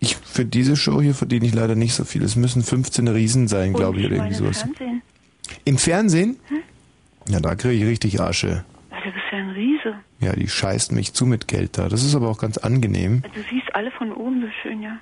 Ich, 0.00 0.16
für 0.16 0.46
diese 0.46 0.76
Show 0.76 1.02
hier 1.02 1.14
verdiene 1.14 1.46
ich 1.46 1.54
leider 1.54 1.74
nicht 1.74 1.94
so 1.94 2.04
viel. 2.04 2.22
Es 2.22 2.34
müssen 2.34 2.62
15 2.62 3.06
Riesen 3.08 3.48
sein, 3.48 3.74
glaube 3.74 4.00
ich, 4.00 4.06
oder 4.06 4.16
irgendwie 4.16 4.34
sowas. 4.34 4.62
Fernsehen. 4.62 5.02
Im 5.64 5.78
Fernsehen? 5.78 6.36
Ja, 7.28 7.40
da 7.40 7.54
kriege 7.54 7.74
ich 7.74 7.84
richtig 7.84 8.20
Asche. 8.20 8.64
Also, 8.90 9.04
du 9.04 9.12
bist 9.12 9.24
ja 9.30 9.38
ein 9.38 9.50
Riese. 9.50 9.94
Ja, 10.20 10.32
die 10.34 10.48
scheißt 10.48 10.92
mich 10.92 11.12
zu 11.12 11.26
mit 11.26 11.48
Geld 11.48 11.76
da. 11.76 11.88
Das 11.88 12.02
ist 12.02 12.14
aber 12.14 12.28
auch 12.28 12.38
ganz 12.38 12.56
angenehm. 12.56 13.22
Du 13.34 13.40
siehst 13.50 13.74
alle 13.74 13.90
von 13.90 14.12
oben 14.12 14.40
so 14.40 14.48
schön, 14.62 14.82
ja. 14.82 14.98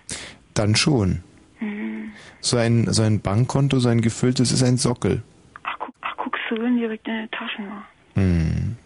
Dann 0.55 0.75
schon. 0.75 1.23
Hm. 1.59 2.10
So 2.41 2.57
ein, 2.57 2.93
so 2.93 3.02
Bankkonto, 3.23 3.78
so 3.78 3.89
ein 3.89 4.01
gefülltes, 4.01 4.51
ist 4.51 4.65
ein 4.65 4.78
Sockel. 4.78 5.23
Ach, 5.62 5.78
guckst 6.17 6.43
du 6.51 6.57
denn 6.57 6.77
direkt 6.77 7.07
in 7.07 7.15
deine 7.15 7.31
Taschenuhr? 7.31 7.85
Hm. 8.15 8.77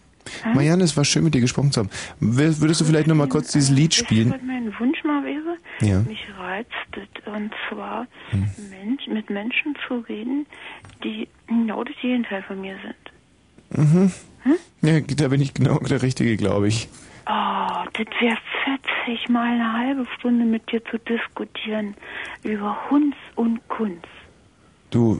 Marianne, 0.53 0.83
es 0.83 0.95
war 0.95 1.05
schön 1.05 1.23
mit 1.23 1.33
dir 1.33 1.41
gesprochen 1.41 1.71
zu 1.71 1.81
haben. 1.81 1.89
Würdest 2.19 2.81
du 2.81 2.85
vielleicht 2.85 3.07
noch 3.07 3.15
mal 3.15 3.27
kurz 3.27 3.51
dieses 3.51 3.69
Lied 3.69 3.93
spielen? 3.93 4.31
was 4.31 4.41
mein 4.41 4.73
Wunsch 4.79 5.03
mal 5.03 5.23
wäre? 5.23 5.42
Ja. 5.83 5.99
Mich 6.01 6.25
reizt 6.37 6.69
und 7.25 7.51
zwar 7.69 8.07
Hm. 8.31 8.47
Mensch, 8.69 9.07
mit 9.07 9.29
Menschen 9.29 9.75
zu 9.87 9.99
reden, 10.09 10.45
die 11.03 11.27
genau 11.47 11.83
das 11.83 11.95
Gegenteil 12.01 12.43
von 12.43 12.61
mir 12.61 12.75
sind. 12.81 13.79
Mhm. 13.79 14.11
Ja, 14.81 14.99
da 14.99 15.27
bin 15.29 15.41
ich 15.41 15.53
genau 15.53 15.79
der 15.79 16.01
Richtige, 16.01 16.35
glaube 16.37 16.67
ich. 16.67 16.89
Oh, 17.25 17.83
das 17.93 18.07
wäre 18.19 18.37
fetzig, 18.65 19.29
mal 19.29 19.53
eine 19.53 19.73
halbe 19.73 20.05
Stunde 20.17 20.45
mit 20.45 20.69
dir 20.71 20.83
zu 20.85 20.97
diskutieren 20.99 21.95
über 22.43 22.89
Hunds 22.89 23.17
und 23.35 23.65
Kunst. 23.69 24.05
Du, 24.91 25.19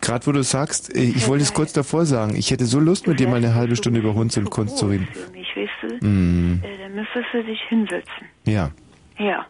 gerade 0.00 0.26
wo 0.26 0.32
du 0.32 0.44
sagst, 0.44 0.94
äh, 0.94 1.02
ich 1.02 1.26
wollte 1.26 1.42
es 1.42 1.52
kurz 1.54 1.72
davor 1.72 2.04
sagen, 2.04 2.36
ich 2.36 2.50
hätte 2.50 2.66
so 2.66 2.78
Lust, 2.78 3.06
mit 3.08 3.18
dir 3.18 3.26
mal 3.26 3.36
eine 3.36 3.54
halbe 3.54 3.74
Stunde 3.74 4.00
über 4.00 4.14
Hunds 4.14 4.36
und 4.36 4.50
Kunst 4.50 4.78
zu 4.78 4.86
reden. 4.86 5.08
Für 5.12 5.32
mich, 5.32 5.48
weißt 5.56 6.00
du? 6.00 6.06
Mm. 6.06 6.60
Äh, 6.62 6.78
dann 6.78 6.94
müsstest 6.94 7.26
du 7.32 7.42
dich 7.42 7.60
hinsetzen. 7.68 8.26
Ja. 8.44 8.70
Ja. 9.18 9.46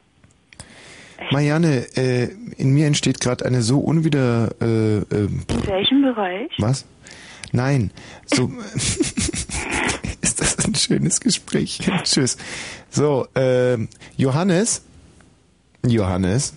Marianne, 1.31 1.87
äh, 1.97 2.29
in 2.57 2.71
mir 2.73 2.87
entsteht 2.87 3.21
gerade 3.21 3.45
eine 3.47 3.63
so 3.63 3.79
unwider... 3.81 4.51
Äh, 4.61 4.99
äh, 4.99 5.03
In 5.27 5.67
welchem 5.67 6.03
Bereich? 6.03 6.51
was? 6.59 6.85
Nein, 7.53 7.91
so... 8.27 8.51
ist 10.23 10.41
das 10.41 10.59
ein 10.65 10.75
schönes 10.75 11.21
Gespräch? 11.21 11.81
Tschüss. 12.05 12.37
So, 12.91 13.27
ähm, 13.35 13.89
Johannes? 14.17 14.83
Johannes? 15.87 16.55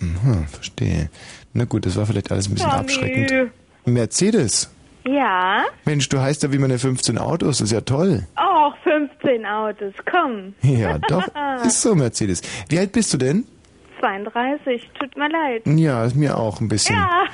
Mhm, 0.00 0.46
verstehe. 0.48 1.10
Na 1.52 1.64
gut, 1.64 1.86
das 1.86 1.96
war 1.96 2.06
vielleicht 2.06 2.30
alles 2.32 2.48
ein 2.48 2.54
bisschen 2.54 2.70
Tommy. 2.70 2.80
abschreckend. 2.82 3.50
Mercedes? 3.86 4.70
Ja? 5.06 5.64
Mensch, 5.84 6.08
du 6.08 6.18
heißt 6.20 6.42
ja 6.42 6.52
wie 6.52 6.58
meine 6.58 6.78
15 6.78 7.18
Autos, 7.18 7.58
das 7.58 7.68
ist 7.68 7.72
ja 7.72 7.82
toll. 7.82 8.26
Auch 8.36 8.74
15 8.82 9.44
Autos, 9.46 9.92
komm. 10.10 10.54
Ja, 10.62 10.98
doch. 10.98 11.26
Ist 11.66 11.82
so, 11.82 11.94
Mercedes. 11.94 12.40
Wie 12.68 12.78
alt 12.78 12.92
bist 12.92 13.12
du 13.12 13.18
denn? 13.18 13.44
32, 14.04 14.90
tut 14.98 15.16
mir 15.16 15.28
leid. 15.30 15.62
Ja, 15.66 16.04
ist 16.04 16.14
mir 16.14 16.36
auch 16.36 16.60
ein 16.60 16.68
bisschen. 16.68 16.94
Ja. 16.96 17.24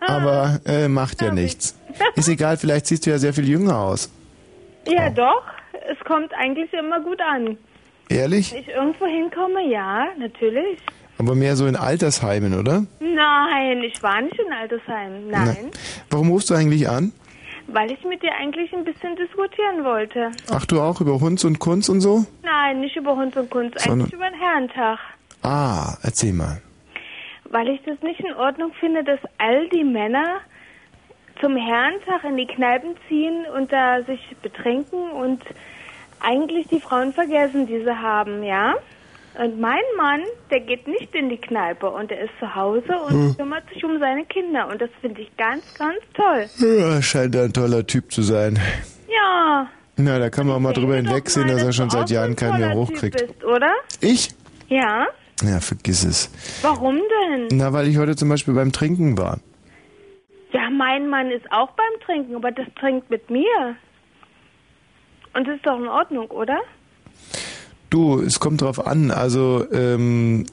Aber 0.06 0.60
äh, 0.66 0.86
macht 0.88 1.22
ja 1.22 1.32
nichts. 1.32 1.78
Ist 2.14 2.28
egal, 2.28 2.58
vielleicht 2.58 2.86
siehst 2.86 3.06
du 3.06 3.10
ja 3.10 3.18
sehr 3.18 3.32
viel 3.32 3.48
jünger 3.48 3.78
aus. 3.78 4.10
Ja, 4.86 5.08
doch. 5.10 5.42
Es 5.90 5.98
kommt 6.04 6.32
eigentlich 6.34 6.70
immer 6.74 7.00
gut 7.00 7.20
an. 7.22 7.56
Ehrlich? 8.10 8.52
Wenn 8.52 8.60
ich 8.60 8.68
irgendwo 8.68 9.06
hinkomme, 9.06 9.66
ja, 9.70 10.08
natürlich. 10.18 10.78
Aber 11.18 11.34
mehr 11.34 11.56
so 11.56 11.66
in 11.66 11.76
Altersheimen, 11.76 12.58
oder? 12.58 12.84
Nein, 13.00 13.82
ich 13.82 14.02
war 14.02 14.20
nicht 14.20 14.38
in 14.38 14.52
Altersheim. 14.52 15.28
Nein, 15.28 15.70
Warum 16.10 16.30
rufst 16.30 16.50
du 16.50 16.54
eigentlich 16.54 16.88
an? 16.88 17.12
weil 17.72 17.92
ich 17.92 18.02
mit 18.04 18.20
dir 18.20 18.32
eigentlich 18.34 18.72
ein 18.72 18.82
bisschen 18.84 19.14
diskutieren 19.14 19.84
wollte. 19.84 20.32
Ach, 20.52 20.66
du 20.66 20.80
auch 20.80 21.00
über 21.00 21.20
Hunds 21.20 21.44
und 21.44 21.60
Kunst 21.60 21.88
und 21.88 22.00
so? 22.00 22.24
Nein, 22.42 22.80
nicht 22.80 22.96
über 22.96 23.14
Hund 23.14 23.36
und 23.36 23.48
Kunst, 23.48 23.78
Sondern- 23.78 24.00
eigentlich 24.08 24.12
über 24.14 24.28
den 24.28 24.40
Herrentag. 24.40 24.98
Ah, 25.42 25.96
erzähl 26.02 26.32
mal. 26.32 26.60
Weil 27.50 27.68
ich 27.68 27.80
das 27.84 28.00
nicht 28.02 28.20
in 28.20 28.34
Ordnung 28.34 28.72
finde, 28.78 29.02
dass 29.04 29.18
all 29.38 29.68
die 29.70 29.84
Männer 29.84 30.38
zum 31.40 31.56
Herrentag 31.56 32.22
in 32.24 32.36
die 32.36 32.46
Kneipen 32.46 32.94
ziehen 33.08 33.44
und 33.56 33.72
da 33.72 34.02
sich 34.02 34.20
betrinken 34.42 35.10
und 35.10 35.42
eigentlich 36.20 36.68
die 36.68 36.80
Frauen 36.80 37.12
vergessen, 37.14 37.66
die 37.66 37.78
sie 37.82 37.96
haben, 37.96 38.42
ja? 38.42 38.74
Und 39.42 39.58
mein 39.60 39.80
Mann, 39.96 40.20
der 40.50 40.60
geht 40.60 40.86
nicht 40.86 41.14
in 41.14 41.28
die 41.30 41.38
Kneipe 41.38 41.88
und 41.88 42.10
der 42.10 42.20
ist 42.22 42.32
zu 42.40 42.54
Hause 42.54 42.92
und 43.06 43.12
Hm. 43.12 43.36
kümmert 43.38 43.68
sich 43.72 43.82
um 43.84 43.98
seine 43.98 44.24
Kinder 44.26 44.68
und 44.68 44.80
das 44.82 44.90
finde 45.00 45.22
ich 45.22 45.34
ganz, 45.36 45.62
ganz 45.78 45.98
toll. 46.14 46.46
Ja, 46.58 47.00
scheint 47.00 47.34
ein 47.36 47.52
toller 47.52 47.86
Typ 47.86 48.12
zu 48.12 48.22
sein. 48.22 48.58
Ja. 49.08 49.68
Na, 49.96 50.18
da 50.18 50.30
kann 50.30 50.46
man 50.46 50.56
auch 50.56 50.60
mal 50.60 50.72
drüber 50.72 50.96
hinwegsehen, 50.96 51.48
dass 51.48 51.62
er 51.62 51.72
schon 51.72 51.90
seit 51.90 52.10
Jahren 52.10 52.36
keinen 52.36 52.58
mehr 52.58 52.74
hochkriegt. 52.74 53.18
Typ 53.18 53.28
bist, 53.28 53.44
oder? 53.44 53.72
Ich? 54.00 54.30
Ja. 54.68 55.06
Ja, 55.42 55.60
vergiss 55.60 56.04
es. 56.04 56.30
Warum 56.62 56.96
denn? 56.96 57.48
Na, 57.52 57.72
weil 57.72 57.88
ich 57.88 57.98
heute 57.98 58.16
zum 58.16 58.28
Beispiel 58.28 58.54
beim 58.54 58.72
Trinken 58.72 59.16
war. 59.16 59.38
Ja, 60.52 60.68
mein 60.70 61.08
Mann 61.08 61.30
ist 61.30 61.50
auch 61.52 61.70
beim 61.70 62.00
Trinken, 62.04 62.34
aber 62.34 62.50
das 62.50 62.66
trinkt 62.78 63.08
mit 63.10 63.30
mir. 63.30 63.76
Und 65.34 65.46
das 65.46 65.56
ist 65.56 65.66
doch 65.66 65.78
in 65.78 65.88
Ordnung, 65.88 66.30
oder? 66.30 66.58
Du, 67.90 68.20
es 68.20 68.38
kommt 68.38 68.62
drauf 68.62 68.86
an. 68.86 69.10
Also, 69.10 69.66
ähm, 69.72 70.46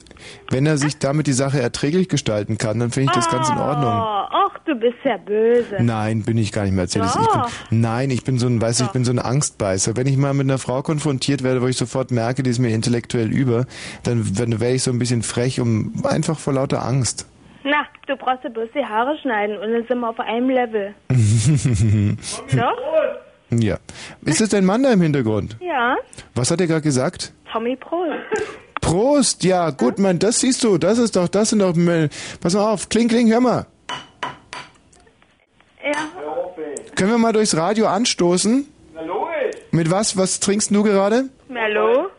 wenn 0.50 0.66
er 0.66 0.78
sich 0.78 0.98
damit 0.98 1.28
die 1.28 1.34
Sache 1.34 1.62
erträglich 1.62 2.10
gestalten 2.10 2.58
kann, 2.58 2.80
dann 2.80 2.90
finde 2.90 3.12
ich 3.12 3.16
das 3.16 3.30
ganz 3.30 3.48
in 3.50 3.58
Ordnung. 3.58 3.92
Oh, 3.92 4.26
ach, 4.30 4.58
du 4.66 4.74
bist 4.74 4.98
ja 5.04 5.18
böse. 5.18 5.78
Nein, 5.80 6.24
bin 6.24 6.40
ich 6.40 6.52
gar 6.52 6.64
nicht, 6.64 6.74
Mercedes. 6.74 7.16
Ich 7.16 7.28
Doch. 7.28 7.50
bin, 7.70 7.82
nein, 7.82 8.10
ich 8.10 8.24
bin 8.24 8.40
so 8.40 8.48
ein, 8.48 8.60
weißt 8.60 8.80
du, 8.80 8.86
ich 8.86 8.92
bin 8.92 9.06
so 9.06 9.12
ein 9.12 9.20
Angstbeißer. 9.20 9.96
Wenn 9.96 10.08
ich 10.08 10.18
mal 10.18 10.34
mit 10.34 10.48
einer 10.48 10.58
Frau 10.58 10.82
konfrontiert 10.82 11.44
werde, 11.44 11.62
wo 11.62 11.68
ich 11.68 11.78
sofort 11.78 12.10
merke, 12.10 12.42
die 12.42 12.50
ist 12.50 12.60
mir 12.60 12.70
intellektuell 12.74 13.32
über, 13.32 13.66
dann 14.04 14.38
werde 14.40 14.74
ich 14.74 14.82
so 14.82 14.90
ein 14.92 14.98
bisschen 14.98 15.22
frech, 15.22 15.60
um 15.60 15.94
einfach 16.06 16.40
vor 16.40 16.54
lauter 16.54 16.84
Angst. 16.84 17.28
Na, 17.64 17.86
du 18.08 18.16
brauchst 18.16 18.44
ja 18.46 18.50
bloß 18.50 18.70
die 18.74 18.84
Haare 18.84 19.16
schneiden 19.22 19.58
und 19.58 19.72
dann 19.72 19.86
sind 19.88 20.00
wir 20.00 20.10
auf 20.10 20.20
einem 20.20 20.50
Level. 20.50 20.96
Doch? 22.56 22.78
Ja. 23.50 23.78
Ist 24.26 24.42
das 24.42 24.50
dein 24.50 24.66
Mann 24.66 24.84
da 24.84 24.92
im 24.92 25.02
Hintergrund? 25.02 25.58
Ja, 25.60 25.96
Was 26.36 26.52
hat 26.52 26.62
er 26.62 26.68
gerade 26.68 26.82
gesagt? 26.82 27.34
Tommy 27.52 27.76
Prost. 27.76 28.14
Prost, 28.82 29.44
ja, 29.44 29.70
gut, 29.72 30.00
Mann, 30.00 30.20
das 30.20 30.40
siehst 30.40 30.64
du, 30.64 30.78
das 30.78 30.98
ist 30.98 31.16
doch, 31.16 31.28
das 31.28 31.50
sind 31.50 31.60
doch, 31.60 31.74
pass 32.42 32.54
mal 32.54 32.72
auf, 32.72 32.90
kling, 32.90 33.08
kling, 33.08 33.30
hör 33.30 33.42
mal. 33.42 33.66
Ja. 35.84 35.92
Können 36.96 37.12
wir 37.12 37.18
mal 37.18 37.34
durchs 37.34 37.56
Radio 37.56 37.88
anstoßen? 37.88 38.66
Na 38.94 39.02
logisch. 39.02 39.62
Mit 39.72 39.92
was, 39.92 40.18
was 40.18 40.40
trinkst 40.40 40.72
du 40.72 40.84
gerade? 40.84 41.30
Merlot? 41.48 42.12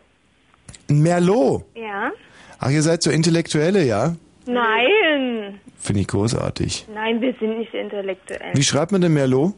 Ein 0.88 1.02
Merlot. 1.02 1.64
Ja. 1.74 2.12
Ach, 2.58 2.70
ihr 2.70 2.82
seid 2.82 3.02
so 3.02 3.10
Intellektuelle, 3.10 3.84
ja? 3.84 4.14
Nein. 4.46 5.60
Finde 5.78 6.00
ich 6.00 6.08
großartig. 6.08 6.86
Nein, 6.92 7.20
wir 7.20 7.34
sind 7.38 7.58
nicht 7.58 7.74
intellektuell. 7.74 8.52
Wie 8.54 8.62
schreibt 8.62 8.92
man 8.92 9.00
denn 9.00 9.12
Merlot? 9.12 9.54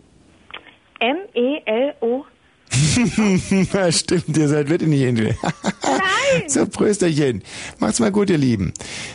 M-E-L-O. 1.00 2.24
stimmt, 3.90 4.36
ihr 4.36 4.48
seid 4.48 4.68
wirklich 4.68 4.88
nicht 4.88 5.02
intellektuell. 5.02 5.50
Nein. 5.82 6.42
so, 6.48 6.66
Prösterchen. 6.66 7.42
Macht's 7.78 7.98
mal 8.00 8.12
gut, 8.12 8.30
ihr 8.30 8.38
Lieben. 8.38 8.72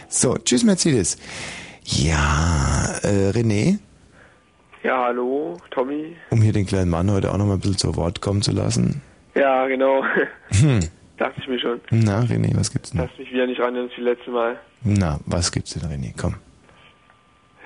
So, 0.10 0.36
tschüss, 0.38 0.64
Mercedes. 0.64 1.18
Ja, 1.84 2.96
äh, 3.04 3.30
René, 3.32 3.78
Ja, 4.84 5.04
hallo, 5.06 5.58
Tommy. 5.72 6.16
um 6.32 6.42
hier 6.42 6.52
den 6.52 6.66
kleinen 6.66 6.90
Mann 6.90 7.10
heute 7.12 7.32
auch 7.32 7.38
noch 7.38 7.46
mal 7.46 7.54
ein 7.54 7.60
bisschen 7.60 7.78
zu 7.78 7.96
Wort 7.96 8.22
kommen 8.22 8.42
zu 8.42 8.52
lassen. 8.52 9.02
Ja, 9.36 9.68
genau. 9.68 10.04
Hm. 10.60 10.80
Dachte 11.18 11.40
ich 11.42 11.48
mir 11.48 11.60
schon. 11.60 11.80
Na, 11.92 12.22
René, 12.22 12.52
was 12.58 12.72
gibt's 12.74 12.92
denn? 12.92 13.02
Lass 13.02 13.18
mich 13.18 13.32
wieder 13.32 13.48
nicht 13.48 13.60
ran 13.62 13.76
ins 13.76 13.92
wie 13.96 14.02
letzte 14.02 14.32
Mal. 14.32 14.60
Na, 14.84 15.20
was 15.26 15.52
gibt's 15.52 15.74
denn, 15.74 15.84
René? 15.90 16.14
Komm. 16.20 16.36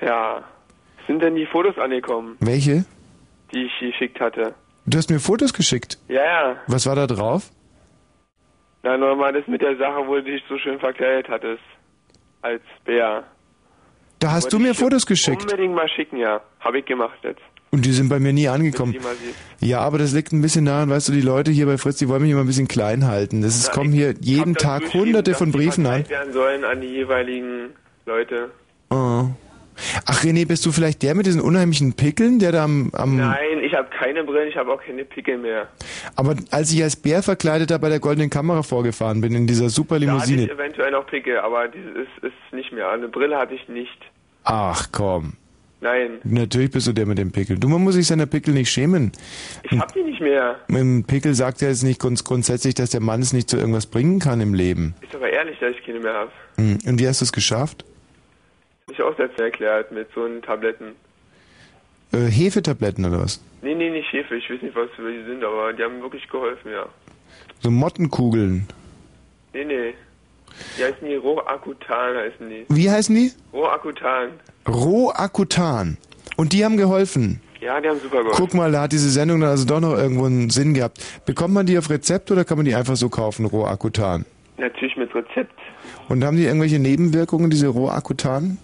Ja. 0.00 0.42
Sind 1.06 1.20
denn 1.22 1.34
die 1.34 1.46
Fotos 1.46 1.76
angekommen, 1.78 2.36
Welche? 2.40 2.84
Die 3.52 3.64
ich 3.64 3.72
geschickt 3.80 4.20
hatte? 4.20 4.54
Du 4.86 4.98
hast 4.98 5.10
mir 5.10 5.20
Fotos 5.20 5.52
geschickt. 5.52 5.98
Ja, 6.08 6.24
ja. 6.24 6.56
Was 6.66 6.86
war 6.86 6.96
da 6.96 7.06
drauf? 7.06 7.50
Na, 8.82 8.96
nochmal 8.96 9.32
das 9.32 9.46
mit 9.46 9.60
der 9.60 9.76
Sache, 9.76 10.06
wo 10.06 10.14
du 10.16 10.22
dich 10.22 10.42
so 10.48 10.56
schön 10.58 10.78
verkleidet 10.78 11.28
hattest. 11.28 11.62
Als 12.42 12.62
Bär. 12.84 13.24
Da 14.18 14.32
hast 14.32 14.44
Wollte 14.44 14.56
du 14.56 14.62
mir 14.62 14.74
Fotos 14.74 15.06
geschickt. 15.06 15.42
Unbedingt 15.42 15.74
mal 15.74 15.88
schicken, 15.88 16.16
ja. 16.16 16.40
Habe 16.60 16.78
ich 16.78 16.86
gemacht 16.86 17.18
jetzt. 17.22 17.40
Und 17.70 17.84
die 17.84 17.92
sind 17.92 18.08
bei 18.08 18.18
mir 18.18 18.32
nie 18.32 18.48
angekommen. 18.48 18.96
Ja, 19.60 19.80
aber 19.80 19.98
das 19.98 20.12
liegt 20.12 20.32
ein 20.32 20.42
bisschen 20.42 20.64
daran, 20.64 20.90
weißt 20.90 21.08
du, 21.08 21.12
die 21.12 21.20
Leute 21.20 21.52
hier 21.52 21.66
bei 21.66 21.78
Fritz, 21.78 21.98
die 21.98 22.08
wollen 22.08 22.22
mich 22.22 22.32
immer 22.32 22.40
ein 22.40 22.46
bisschen 22.46 22.66
klein 22.66 23.06
halten. 23.06 23.42
Das 23.42 23.54
ist, 23.54 23.68
Na, 23.68 23.74
kommen 23.74 23.92
hier 23.92 24.14
jeden 24.20 24.56
Tag 24.56 24.92
hunderte 24.92 25.34
von 25.34 25.52
Briefen 25.52 25.86
an. 25.86 26.08
Werden 26.08 26.32
sollen 26.32 26.64
an 26.64 26.80
die 26.80 26.88
jeweiligen 26.88 27.70
Leute. 28.06 28.50
Oh. 28.90 29.26
Ach 30.06 30.22
René, 30.22 30.46
bist 30.46 30.64
du 30.66 30.72
vielleicht 30.72 31.02
der 31.02 31.14
mit 31.14 31.26
diesen 31.26 31.40
unheimlichen 31.40 31.94
Pickeln, 31.94 32.38
der 32.38 32.52
da 32.52 32.64
am... 32.64 32.90
am 32.92 33.16
Nein, 33.16 33.60
ich 33.62 33.74
habe 33.74 33.88
keine 33.90 34.24
Brillen, 34.24 34.48
ich 34.48 34.56
habe 34.56 34.72
auch 34.72 34.82
keine 34.82 35.04
Pickel 35.04 35.38
mehr. 35.38 35.68
aber 36.16 36.36
als 36.50 36.72
ich 36.72 36.82
als 36.82 36.96
Bär 36.96 37.22
verkleidet 37.22 37.70
da 37.70 37.78
bei 37.78 37.88
der 37.88 38.00
goldenen 38.00 38.30
Kamera 38.30 38.62
vorgefahren 38.62 39.20
bin, 39.20 39.34
in 39.34 39.46
dieser 39.46 39.68
super 39.68 39.98
Da 39.98 40.06
hatte 40.06 40.12
Limousine... 40.12 40.44
ich 40.44 40.50
eventuell 40.50 40.90
noch 40.90 41.06
Pickel, 41.06 41.38
aber 41.38 41.68
das 41.68 41.76
ist, 41.76 42.24
ist 42.24 42.52
nicht 42.52 42.72
mehr. 42.72 42.90
Eine 42.90 43.08
Brille 43.08 43.36
hatte 43.38 43.54
ich 43.54 43.68
nicht. 43.68 43.98
Ach 44.44 44.88
komm. 44.92 45.34
Nein, 45.82 46.18
Natürlich 46.24 46.70
bist 46.70 46.86
du 46.86 46.92
der 46.92 47.06
mit 47.06 47.16
dem 47.16 47.32
Pickel. 47.32 47.58
Du, 47.58 47.66
man 47.68 47.82
muss 47.82 47.94
sich 47.94 48.06
seiner 48.06 48.26
Pickel 48.26 48.52
nicht 48.52 48.70
schämen. 48.70 49.12
ich 49.62 49.78
hab 49.78 49.92
die 49.94 50.02
nicht 50.02 50.20
mehr. 50.20 50.56
Mit 50.68 50.80
dem 50.80 51.04
Pickel 51.04 51.34
sagt 51.34 51.62
er 51.62 51.68
jetzt 51.68 51.82
nicht 51.84 51.98
grunds 51.98 52.22
grundsätzlich, 52.24 52.74
dass 52.74 52.90
der 52.90 53.00
Mann 53.00 53.22
es 53.22 53.32
nicht 53.32 53.48
zu 53.48 53.56
irgendwas 53.56 53.86
bringen 53.86 54.18
kann 54.18 54.42
im 54.42 54.52
Leben. 54.52 54.94
Ist 55.00 55.14
aber 55.14 55.30
ehrlich, 55.30 55.58
dass 55.58 55.70
ich 55.72 55.82
keine 55.84 56.00
mehr 56.00 56.12
habe. 56.12 56.30
Hm. 56.56 56.78
Und 56.86 57.00
wie 57.00 57.08
hast 57.08 57.22
du 57.22 57.24
es 57.24 57.32
geschafft? 57.32 57.86
Hab 58.90 58.98
ich 58.98 59.02
auch 59.02 59.16
selbst 59.16 59.38
erklärt 59.38 59.92
mit 59.92 60.08
so 60.16 60.24
einen 60.24 60.42
Tabletten. 60.42 60.96
Äh, 62.12 62.26
Hefetabletten 62.28 63.04
oder 63.04 63.20
was? 63.20 63.40
Nee, 63.62 63.76
nee, 63.76 63.88
nicht 63.88 64.12
Hefe, 64.12 64.34
ich 64.34 64.50
weiß 64.50 64.62
nicht, 64.62 64.74
was 64.74 64.90
für 64.96 65.04
welche 65.04 65.24
sind, 65.26 65.44
aber 65.44 65.72
die 65.72 65.84
haben 65.84 66.02
wirklich 66.02 66.28
geholfen, 66.28 66.72
ja. 66.72 66.86
So 67.60 67.70
Mottenkugeln. 67.70 68.66
Nee, 69.52 69.64
nee. 69.64 69.94
Die 70.76 70.82
heißen 70.82 71.06
die 71.06 71.14
Rohakutan, 71.14 72.16
heißen 72.16 72.48
die. 72.48 72.66
Wie 72.68 72.90
heißen 72.90 73.14
die? 73.14 73.30
Rohakutan. 73.52 74.30
Roakutan. 74.66 75.96
Und 76.36 76.52
die 76.52 76.64
haben 76.64 76.76
geholfen. 76.76 77.40
Ja, 77.60 77.80
die 77.80 77.88
haben 77.88 78.00
super 78.00 78.24
geholfen. 78.24 78.44
Guck 78.44 78.54
mal, 78.54 78.72
da 78.72 78.82
hat 78.82 78.92
diese 78.92 79.10
Sendung 79.10 79.40
dann 79.40 79.50
also 79.50 79.66
doch 79.66 79.80
noch 79.80 79.96
irgendwo 79.96 80.24
einen 80.24 80.50
Sinn 80.50 80.74
gehabt. 80.74 80.98
Bekommt 81.26 81.54
man 81.54 81.66
die 81.66 81.78
auf 81.78 81.90
Rezept 81.90 82.32
oder 82.32 82.44
kann 82.44 82.56
man 82.58 82.64
die 82.64 82.74
einfach 82.74 82.96
so 82.96 83.08
kaufen, 83.08 83.46
Roakutan? 83.46 84.26
Natürlich 84.58 84.96
mit 84.96 85.14
Rezept. 85.14 85.54
Und 86.08 86.24
haben 86.24 86.36
die 86.36 86.44
irgendwelche 86.44 86.80
Nebenwirkungen, 86.80 87.50
diese 87.50 87.68
Roakutan? 87.68 88.58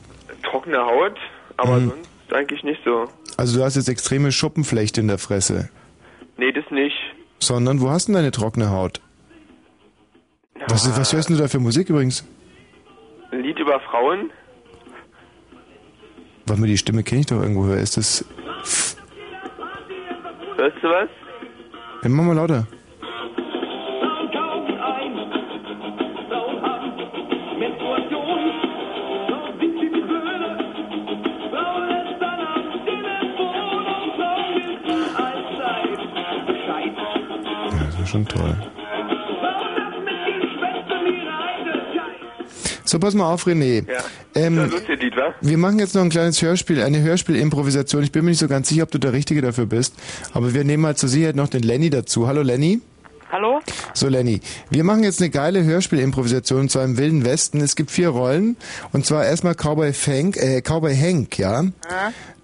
Trockene 0.57 0.79
Haut, 0.87 1.19
aber 1.59 1.77
Mhm. 1.81 1.91
sonst 1.91 2.33
eigentlich 2.33 2.63
nicht 2.65 2.81
so. 2.85 3.09
Also 3.37 3.59
du 3.59 3.65
hast 3.65 3.77
jetzt 3.77 3.89
extreme 3.91 4.33
Schuppenflechte 4.33 5.01
in 5.03 5.09
der 5.09 5.19
Fresse. 5.19 5.69
Nee, 6.39 6.51
das 6.53 6.65
nicht. 6.71 6.97
Sondern, 7.41 7.81
wo 7.83 7.91
hast 7.91 8.09
du 8.09 8.13
denn 8.13 8.21
deine 8.23 8.31
trockene 8.31 8.71
Haut? 8.71 9.01
Was, 10.69 10.89
was 10.99 11.13
hörst 11.13 11.29
du 11.29 11.37
da 11.37 11.49
für 11.49 11.59
Musik 11.61 11.91
übrigens? 11.91 12.27
Ein 13.31 13.43
Lied 13.43 13.59
über 13.59 13.79
Frauen? 13.81 14.31
Warte 16.47 16.61
mal, 16.63 16.67
die 16.67 16.79
Stimme 16.79 17.03
kenne 17.03 17.21
ich 17.21 17.27
doch 17.27 17.43
irgendwo 17.43 17.67
höher. 17.67 17.77
Ist 17.79 17.97
das... 17.99 18.25
Hörst 20.57 20.77
du 20.83 20.89
was? 20.89 21.09
Ja, 22.03 22.09
mach 22.09 22.25
mal 22.25 22.35
lauter. 22.37 22.67
Schon 38.07 38.27
toll. 38.27 38.57
So, 42.85 43.01
pass 43.01 43.15
mal 43.15 43.33
auf, 43.33 43.47
René. 43.47 43.85
Ja. 43.91 44.05
Ähm? 44.37 44.71
Wir 45.41 45.59
machen 45.59 45.81
jetzt 45.81 45.97
noch 45.97 46.03
ein 46.03 46.09
kleines 46.09 46.41
Hörspiel, 46.41 46.83
eine 46.83 47.03
Hörspielimprovisation. 47.03 48.05
Ich 48.05 48.13
bin 48.13 48.25
mir 48.25 48.31
nicht 48.31 48.39
so 48.39 48.47
ganz 48.47 48.69
sicher, 48.69 48.85
ob 48.85 48.93
du 48.93 48.99
der 48.99 49.13
Richtige 49.13 49.43
dafür 49.43 49.67
bist. 49.67 49.95
Aber 50.33 50.55
wir 50.55 50.63
nehmen 50.63 50.83
mal 50.83 50.97
zur 50.97 51.09
Sicherheit 51.09 51.35
noch 51.35 51.49
den 51.49 51.63
Lenny 51.63 51.91
dazu. 51.91 52.29
Hallo 52.29 52.43
Lenny. 52.43 52.81
Hallo? 53.33 53.61
So 53.93 54.09
Lenny, 54.09 54.41
wir 54.71 54.85
machen 54.85 55.03
jetzt 55.03 55.21
eine 55.21 55.31
geile 55.31 55.65
Hörspielimprovisation 55.65 56.61
und 56.61 56.71
zwar 56.71 56.85
im 56.85 56.97
Wilden 56.97 57.25
Westen. 57.25 57.61
Es 57.61 57.75
gibt 57.75 57.91
vier 57.91 58.11
Rollen 58.11 58.57
und 58.93 59.05
zwar 59.05 59.27
erstmal 59.27 59.55
Cowboy 59.55 59.93
Hank, 59.93 60.37
äh, 60.37 60.63
Cowboy 60.63 60.97
Hank, 60.97 61.37
ja. 61.39 61.65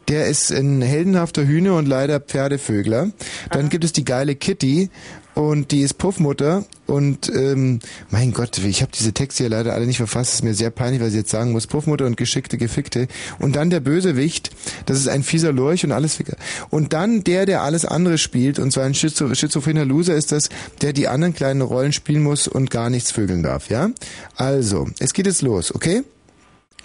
Der 0.08 0.26
ist 0.26 0.50
ein 0.50 0.82
heldenhafter 0.82 1.46
Hühner 1.46 1.76
und 1.76 1.86
leider 1.86 2.18
Pferdevögler. 2.18 3.10
Dann 3.50 3.68
gibt 3.68 3.84
es 3.84 3.92
die 3.92 4.04
geile 4.04 4.34
Kitty 4.34 4.90
und 5.34 5.70
die 5.70 5.80
ist 5.80 5.94
Puffmutter 5.94 6.64
und 6.86 7.30
ähm, 7.34 7.80
mein 8.10 8.32
Gott, 8.32 8.58
ich 8.58 8.82
habe 8.82 8.92
diese 8.92 9.12
Texte 9.12 9.44
hier 9.44 9.50
leider 9.50 9.72
alle 9.72 9.86
nicht 9.86 9.96
verfasst. 9.96 10.30
Es 10.30 10.34
ist 10.36 10.44
mir 10.44 10.54
sehr 10.54 10.70
peinlich, 10.70 11.00
weil 11.00 11.08
ich 11.08 11.14
jetzt 11.14 11.30
sagen 11.30 11.52
muss. 11.52 11.66
Puffmutter 11.66 12.04
und 12.04 12.16
geschickte 12.16 12.58
Gefickte. 12.58 13.08
Und 13.38 13.56
dann 13.56 13.70
der 13.70 13.80
Bösewicht, 13.80 14.50
das 14.86 14.98
ist 14.98 15.08
ein 15.08 15.22
fieser 15.22 15.52
Lurch 15.52 15.84
und 15.84 15.92
alles 15.92 16.16
Ficker. 16.16 16.36
Und 16.68 16.92
dann 16.92 17.24
der, 17.24 17.46
der 17.46 17.62
alles 17.62 17.84
andere 17.84 18.18
spielt, 18.18 18.58
und 18.58 18.72
zwar 18.72 18.84
ein 18.84 18.94
Schizo 18.94 19.34
schizophrener 19.34 19.86
Loser 19.86 20.14
ist 20.14 20.32
das, 20.32 20.50
der 20.82 20.92
die 20.92 21.08
anderen 21.08 21.34
kleinen 21.34 21.62
Rollen 21.62 21.92
spielen 21.92 22.22
muss 22.22 22.46
und 22.46 22.70
gar 22.70 22.90
nichts 22.90 23.10
vögeln 23.10 23.42
darf, 23.42 23.70
ja? 23.70 23.90
Also, 24.36 24.88
es 24.98 25.14
geht 25.14 25.26
jetzt 25.26 25.42
los, 25.42 25.74
okay? 25.74 26.02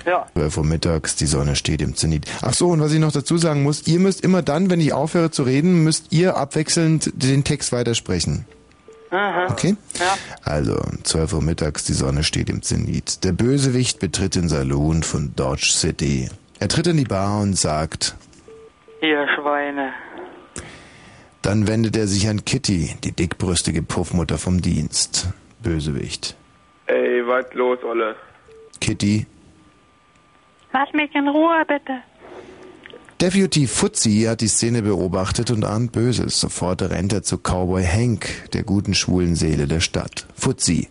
Ja. 0.05 0.25
12 0.33 0.57
Uhr 0.57 0.63
mittags, 0.63 1.15
die 1.15 1.25
Sonne 1.25 1.55
steht 1.55 1.81
im 1.81 1.95
Zenit. 1.95 2.25
Ach 2.41 2.53
so, 2.53 2.69
und 2.69 2.79
was 2.81 2.93
ich 2.93 2.99
noch 2.99 3.11
dazu 3.11 3.37
sagen 3.37 3.63
muss, 3.63 3.87
ihr 3.87 3.99
müsst 3.99 4.21
immer 4.21 4.41
dann, 4.41 4.69
wenn 4.69 4.79
ich 4.79 4.93
aufhöre 4.93 5.31
zu 5.31 5.43
reden, 5.43 5.83
müsst 5.83 6.07
ihr 6.11 6.37
abwechselnd 6.37 7.11
den 7.15 7.43
Text 7.43 7.71
weitersprechen. 7.71 8.45
Aha. 9.09 9.47
Okay? 9.51 9.75
Ja. 9.99 10.17
Also, 10.43 10.77
12 11.03 11.33
Uhr 11.33 11.41
mittags, 11.41 11.85
die 11.85 11.93
Sonne 11.93 12.23
steht 12.23 12.49
im 12.49 12.61
Zenit. 12.61 13.23
Der 13.23 13.31
Bösewicht 13.31 13.99
betritt 13.99 14.35
den 14.35 14.49
Saloon 14.49 15.03
von 15.03 15.33
Dodge 15.35 15.71
City. 15.71 16.29
Er 16.59 16.67
tritt 16.67 16.87
in 16.87 16.97
die 16.97 17.05
Bar 17.05 17.41
und 17.41 17.57
sagt, 17.57 18.15
Ihr 19.01 19.27
Schweine. 19.35 19.91
dann 21.41 21.67
wendet 21.67 21.95
er 21.95 22.07
sich 22.07 22.27
an 22.27 22.43
Kitty, 22.45 22.95
die 23.03 23.11
dickbrüstige 23.11 23.81
Puffmutter 23.83 24.37
vom 24.37 24.61
Dienst. 24.61 25.27
Bösewicht. 25.63 26.35
Ey, 26.87 27.21
was 27.27 27.45
los, 27.53 27.79
Olle? 27.83 28.15
Kitty. 28.81 29.25
Lass 30.77 30.93
mich 30.93 31.15
in 31.15 31.27
Ruhe, 31.27 31.65
bitte. 31.67 32.03
Deputy 33.19 33.65
Fuzzy 33.65 34.25
hat 34.27 34.41
die 34.41 34.47
Szene 34.47 34.83
beobachtet 34.83 35.49
und 35.49 35.65
ahnt 35.65 35.91
Böses. 35.91 36.39
Sofort 36.39 36.83
rennt 36.83 37.13
er 37.13 37.23
zu 37.23 37.39
Cowboy 37.39 37.83
Hank, 37.83 38.51
der 38.53 38.61
guten 38.61 38.93
schwulen 38.93 39.35
Seele 39.35 39.65
der 39.65 39.79
Stadt. 39.79 40.27
Fuzzy. 40.35 40.87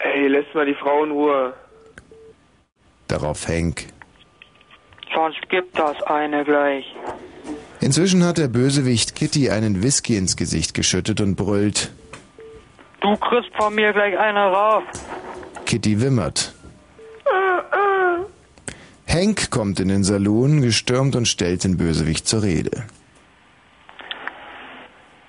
Ey, 0.00 0.28
lässt 0.28 0.54
mal 0.54 0.66
die 0.66 0.74
Frau 0.74 1.02
in 1.04 1.12
Ruhe. 1.12 1.54
Darauf 3.08 3.48
Hank. 3.48 3.86
Sonst 5.14 5.48
gibt 5.48 5.78
das 5.78 6.02
eine 6.02 6.44
gleich. 6.44 6.84
Inzwischen 7.80 8.22
hat 8.22 8.36
der 8.36 8.48
Bösewicht 8.48 9.14
Kitty 9.14 9.48
einen 9.48 9.82
Whisky 9.82 10.18
ins 10.18 10.36
Gesicht 10.36 10.74
geschüttet 10.74 11.22
und 11.22 11.36
brüllt. 11.36 11.90
Du 13.00 13.16
kriegst 13.16 13.50
von 13.56 13.74
mir 13.74 13.94
gleich 13.94 14.18
eine 14.18 14.40
rauf. 14.40 14.82
Kitty 15.64 16.02
wimmert. 16.02 16.52
Hank 19.12 19.50
kommt 19.50 19.80
in 19.80 19.88
den 19.88 20.04
Saloon, 20.04 20.62
gestürmt 20.62 21.16
und 21.16 21.26
stellt 21.26 21.64
den 21.64 21.76
Bösewicht 21.76 22.28
zur 22.28 22.42
Rede. 22.42 22.84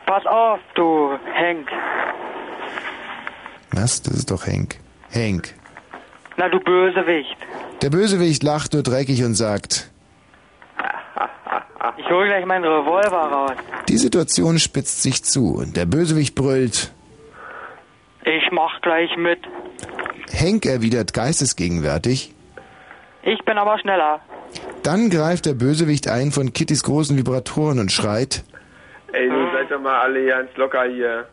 Pass 0.06 0.26
auf, 0.26 0.60
du 0.76 1.18
Henk. 1.34 1.68
Was? 3.72 4.02
Das 4.02 4.14
ist 4.16 4.30
doch 4.32 4.46
Hank. 4.46 4.76
Hank. 5.14 5.54
Na, 6.38 6.50
du 6.50 6.60
Bösewicht. 6.60 7.38
Der 7.82 7.90
Bösewicht 7.90 8.44
lacht 8.44 8.74
nur 8.74 8.84
dreckig 8.84 9.24
und 9.24 9.36
sagt, 9.36 9.90
Ich 11.98 12.06
hol 12.10 12.28
gleich 12.28 12.46
meinen 12.46 12.64
Revolver 12.66 13.18
raus. 13.32 13.52
die 13.88 13.98
Situation 13.98 14.60
spitzt 14.60 15.02
sich 15.02 15.24
zu 15.24 15.56
und 15.56 15.76
der 15.76 15.86
Bösewicht 15.86 16.36
brüllt. 16.36 16.94
Ich 18.24 18.52
mach 18.52 18.82
gleich 18.82 19.10
mit. 19.18 19.40
Hank 20.40 20.66
erwidert 20.66 21.14
geistesgegenwärtig. 21.14 22.34
Ich 23.24 23.44
bin 23.46 23.58
aber 23.58 23.78
schneller. 23.80 24.20
Dann 24.84 25.10
greift 25.10 25.46
der 25.46 25.54
Bösewicht 25.54 26.08
ein 26.08 26.32
von 26.32 26.54
Kittys 26.54 26.84
großen 26.84 27.18
Vibratoren 27.18 27.80
und 27.80 27.92
schreit. 27.92 28.44
Ey, 29.14 29.30
du 29.30 29.52
seid 29.54 29.70
doch 29.70 29.82
mal 29.82 30.00
alle 30.00 30.26
ganz 30.26 30.50
locker 30.56 30.84
hier. 30.86 31.28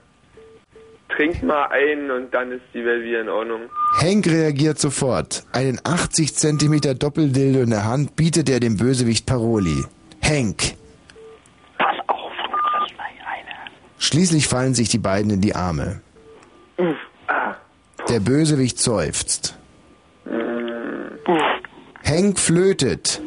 Trinkt 1.08 1.42
mal 1.42 1.67
ein 1.67 2.10
und 2.10 2.33
dann 2.34 2.52
ist 2.52 2.62
die 2.75 2.84
Welt 2.84 3.02
wieder 3.02 3.23
in 3.23 3.28
Ordnung. 3.31 3.62
Hank 4.00 4.26
reagiert 4.26 4.78
sofort. 4.78 5.44
Einen 5.52 5.81
80 5.83 6.34
Zentimeter 6.34 6.94
Doppeldildo 6.94 7.60
in 7.60 7.70
der 7.70 7.84
Hand 7.86 8.15
bietet 8.17 8.50
er 8.50 8.60
dem 8.60 8.76
Bösewicht 8.76 9.25
Paroli. 9.25 9.84
Hank. 10.23 10.75
Pass 11.78 11.97
auf, 12.08 12.33
du 12.44 12.57
kriegst 12.57 12.94
gleich 12.94 13.18
eine. 13.26 13.70
Schließlich 13.99 14.49
fallen 14.49 14.75
sich 14.75 14.91
die 14.91 14.99
beiden 14.99 15.31
in 15.31 15.41
die 15.41 15.55
Arme. 15.55 16.02
Der 18.10 18.20
Bösewicht 18.20 18.78
seufzt. 18.78 19.58
Hank 22.08 22.38
flötet. 22.38 23.20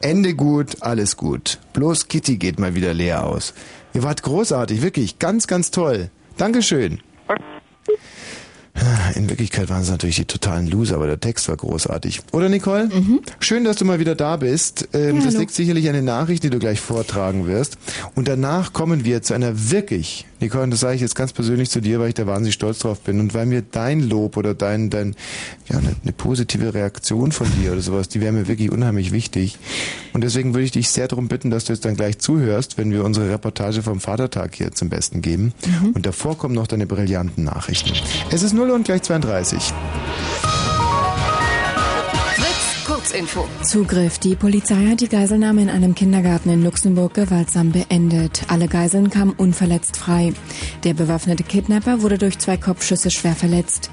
Ende 0.00 0.34
gut, 0.34 0.82
alles 0.82 1.16
gut. 1.16 1.58
Bloß 1.72 2.08
Kitty 2.08 2.36
geht 2.36 2.58
mal 2.58 2.74
wieder 2.74 2.92
leer 2.92 3.24
aus. 3.24 3.54
Ihr 3.94 4.02
wart 4.02 4.22
großartig, 4.22 4.82
wirklich, 4.82 5.20
ganz, 5.20 5.46
ganz 5.46 5.70
toll. 5.70 6.10
Dankeschön. 6.36 7.00
In 9.14 9.30
Wirklichkeit 9.30 9.68
waren 9.70 9.82
es 9.82 9.90
natürlich 9.90 10.16
die 10.16 10.24
totalen 10.24 10.66
Loser, 10.66 10.96
aber 10.96 11.06
der 11.06 11.20
Text 11.20 11.48
war 11.48 11.56
großartig. 11.56 12.22
Oder 12.32 12.48
Nicole? 12.48 12.90
Schön, 13.38 13.62
dass 13.62 13.76
du 13.76 13.84
mal 13.84 14.00
wieder 14.00 14.16
da 14.16 14.36
bist. 14.36 14.88
Ähm, 14.92 15.18
Ja, 15.20 15.24
das 15.26 15.34
liegt 15.36 15.52
sicherlich 15.52 15.88
an 15.88 15.94
den 15.94 16.04
Nachrichten, 16.04 16.48
die 16.48 16.50
du 16.50 16.58
gleich 16.58 16.80
vortragen 16.80 17.46
wirst. 17.46 17.78
Und 18.16 18.26
danach 18.26 18.72
kommen 18.72 19.04
wir 19.04 19.22
zu 19.22 19.32
einer 19.32 19.70
wirklich, 19.70 20.26
Nicole, 20.44 20.64
und 20.64 20.70
das 20.70 20.80
sage 20.80 20.94
ich 20.94 21.00
jetzt 21.00 21.14
ganz 21.14 21.32
persönlich 21.32 21.70
zu 21.70 21.80
dir, 21.80 22.00
weil 22.00 22.08
ich 22.08 22.14
da 22.14 22.26
wahnsinnig 22.26 22.54
stolz 22.54 22.78
drauf 22.80 23.00
bin 23.00 23.20
und 23.20 23.34
weil 23.34 23.46
mir 23.46 23.62
dein 23.62 24.00
Lob 24.00 24.36
oder 24.36 24.54
dein, 24.54 24.90
dein, 24.90 25.16
ja, 25.68 25.78
eine, 25.78 25.94
eine 26.02 26.12
positive 26.12 26.74
Reaktion 26.74 27.32
von 27.32 27.46
dir 27.60 27.72
oder 27.72 27.80
sowas, 27.80 28.08
die 28.08 28.20
wäre 28.20 28.32
mir 28.32 28.46
wirklich 28.46 28.70
unheimlich 28.70 29.12
wichtig. 29.12 29.58
Und 30.12 30.22
deswegen 30.22 30.54
würde 30.54 30.64
ich 30.64 30.72
dich 30.72 30.90
sehr 30.90 31.08
darum 31.08 31.28
bitten, 31.28 31.50
dass 31.50 31.64
du 31.64 31.72
jetzt 31.72 31.84
dann 31.84 31.96
gleich 31.96 32.18
zuhörst, 32.18 32.78
wenn 32.78 32.90
wir 32.90 33.04
unsere 33.04 33.30
Reportage 33.30 33.82
vom 33.82 34.00
Vatertag 34.00 34.54
hier 34.54 34.72
zum 34.72 34.88
Besten 34.88 35.22
geben. 35.22 35.52
Und 35.94 36.06
davor 36.06 36.38
kommen 36.38 36.54
noch 36.54 36.66
deine 36.66 36.86
brillanten 36.86 37.44
Nachrichten. 37.44 37.92
Es 38.30 38.42
ist 38.42 38.52
0 38.52 38.70
und 38.70 38.84
gleich 38.84 39.02
32. 39.02 39.72
Kurzinfo. 43.04 43.46
Zugriff. 43.62 44.18
Die 44.18 44.34
Polizei 44.34 44.86
hat 44.86 45.02
die 45.02 45.08
Geiselnahme 45.08 45.60
in 45.60 45.68
einem 45.68 45.94
Kindergarten 45.94 46.48
in 46.48 46.64
Luxemburg 46.64 47.12
gewaltsam 47.12 47.70
beendet. 47.70 48.44
Alle 48.48 48.66
Geiseln 48.66 49.10
kamen 49.10 49.34
unverletzt 49.36 49.98
frei. 49.98 50.32
Der 50.84 50.94
bewaffnete 50.94 51.42
Kidnapper 51.42 52.00
wurde 52.00 52.16
durch 52.16 52.38
zwei 52.38 52.56
Kopfschüsse 52.56 53.10
schwer 53.10 53.34
verletzt. 53.34 53.90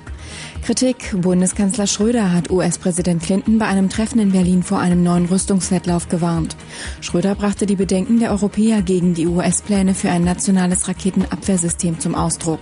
Kritik. 0.64 1.14
Bundeskanzler 1.14 1.88
Schröder 1.88 2.32
hat 2.32 2.52
US-Präsident 2.52 3.22
Clinton 3.22 3.58
bei 3.58 3.66
einem 3.66 3.90
Treffen 3.90 4.20
in 4.20 4.32
Berlin 4.32 4.64
vor 4.64 4.80
einem 4.80 5.04
neuen 5.04 5.26
Rüstungswettlauf 5.26 6.08
gewarnt. 6.08 6.56
Schröder 7.02 7.36
brachte 7.36 7.66
die 7.66 7.76
Bedenken 7.76 8.20
der 8.20 8.32
Europäer 8.32 8.82
gegen 8.82 9.14
die 9.14 9.28
US-Pläne 9.28 9.94
für 9.94 10.10
ein 10.10 10.24
nationales 10.24 10.88
Raketenabwehrsystem 10.88 12.00
zum 12.00 12.16
Ausdruck. 12.16 12.62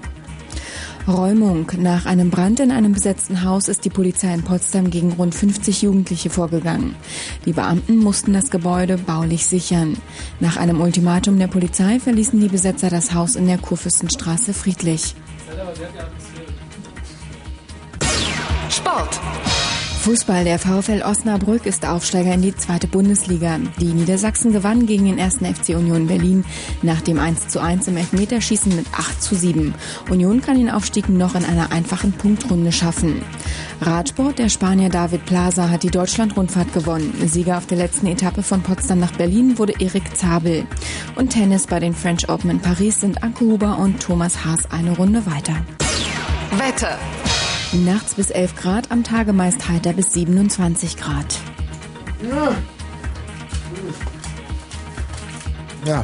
Räumung. 1.09 1.71
Nach 1.77 2.05
einem 2.05 2.29
Brand 2.29 2.59
in 2.59 2.71
einem 2.71 2.93
besetzten 2.93 3.43
Haus 3.43 3.67
ist 3.67 3.85
die 3.85 3.89
Polizei 3.89 4.33
in 4.33 4.43
Potsdam 4.43 4.89
gegen 4.89 5.13
rund 5.13 5.35
50 5.35 5.81
Jugendliche 5.81 6.29
vorgegangen. 6.29 6.95
Die 7.45 7.53
Beamten 7.53 7.97
mussten 7.97 8.33
das 8.33 8.49
Gebäude 8.49 8.97
baulich 8.97 9.45
sichern. 9.45 9.97
Nach 10.39 10.57
einem 10.57 10.81
Ultimatum 10.81 11.38
der 11.39 11.47
Polizei 11.47 11.99
verließen 11.99 12.39
die 12.39 12.47
Besetzer 12.47 12.89
das 12.89 13.13
Haus 13.13 13.35
in 13.35 13.47
der 13.47 13.57
Kurfürstenstraße 13.57 14.53
friedlich. 14.53 15.15
Sport. 18.69 19.19
Fußball. 20.00 20.45
Der 20.45 20.60
VfL 20.60 21.03
Osnabrück 21.03 21.66
ist 21.66 21.86
Aufsteiger 21.86 22.34
in 22.34 22.42
die 22.42 22.56
zweite 22.56 22.88
Bundesliga. 22.88 23.60
Die 23.80 23.94
Niedersachsen 23.94 24.53
gewannen 24.53 24.86
gegen 24.86 25.06
den 25.06 25.18
ersten 25.18 25.45
FC 25.45 25.76
Union 25.76 26.08
Berlin 26.08 26.45
nach 26.82 27.02
dem 27.02 27.19
1 27.19 27.50
zu 27.50 27.61
1 27.61 27.88
im 27.90 27.98
Elfmeterschießen 27.98 28.76
mit 28.76 28.86
8 28.94 29.22
zu 29.22 29.36
7. 29.36 29.76
Union 30.10 30.42
kann 30.42 30.58
den 30.58 30.69
Aufstieg 30.69 31.10
noch 31.10 31.36
in 31.36 31.44
einer 31.44 31.72
einfachen 31.72 32.14
Punktrunde 32.14 32.72
schaffen. 32.72 33.22
Radsport. 33.82 34.40
Der 34.40 34.50
Spanier 34.50 34.90
David 34.90 35.26
Plaza 35.26 35.69
hat 35.69 35.84
die 35.84 35.92
Deutschland-Rundfahrt 35.92 36.74
gewonnen. 36.74 37.14
Sieger 37.28 37.58
auf 37.58 37.68
der 37.68 37.78
letzten 37.78 38.08
Etappe 38.08 38.42
von 38.42 38.61
Potsdam 38.61 39.00
nach 39.00 39.11
Berlin 39.11 39.58
wurde 39.58 39.74
Erik 39.80 40.16
Zabel. 40.16 40.66
Und 41.16 41.32
Tennis 41.32 41.68
bei 41.68 41.80
den 41.80 41.94
French 41.94 42.30
Open 42.30 42.50
in 42.50 42.60
Paris 42.60 43.02
sind 43.02 43.22
Anke 43.22 43.45
Huber 43.45 43.78
und 43.78 44.02
Thomas 44.02 44.45
Haas 44.45 44.72
eine 44.72 44.95
Runde 44.95 45.26
weiter. 45.26 45.56
Wetter. 46.58 46.98
Nachts 47.73 48.15
bis 48.15 48.31
11 48.31 48.56
Grad, 48.56 48.91
am 48.91 49.03
Tage 49.03 49.31
meist 49.31 49.69
heiter 49.69 49.93
bis 49.93 50.14
27 50.14 50.98
Grad. 50.98 51.38
Ja, 55.85 56.03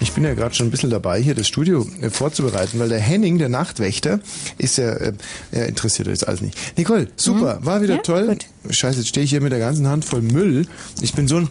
ich 0.00 0.12
bin 0.12 0.24
ja 0.24 0.32
gerade 0.32 0.54
schon 0.54 0.68
ein 0.68 0.70
bisschen 0.70 0.88
dabei, 0.88 1.20
hier 1.20 1.34
das 1.34 1.46
Studio 1.46 1.86
äh, 2.00 2.08
vorzubereiten, 2.08 2.78
weil 2.78 2.88
der 2.88 3.00
Henning, 3.00 3.36
der 3.36 3.50
Nachtwächter, 3.50 4.20
ist 4.56 4.78
ja, 4.78 4.92
äh, 4.92 5.12
er 5.52 5.68
interessiert 5.68 6.08
jetzt 6.08 6.26
alles 6.26 6.40
nicht. 6.40 6.56
Nicole, 6.78 7.08
super, 7.16 7.58
war 7.62 7.82
wieder 7.82 7.96
Ja, 7.96 8.02
toll. 8.02 8.38
Scheiße, 8.70 9.00
jetzt 9.00 9.08
stehe 9.08 9.24
ich 9.24 9.30
hier 9.30 9.42
mit 9.42 9.52
der 9.52 9.58
ganzen 9.58 9.86
Hand 9.86 10.06
voll 10.06 10.22
Müll. 10.22 10.66
Ich 11.02 11.12
bin 11.12 11.28
so 11.28 11.36
ein, 11.36 11.48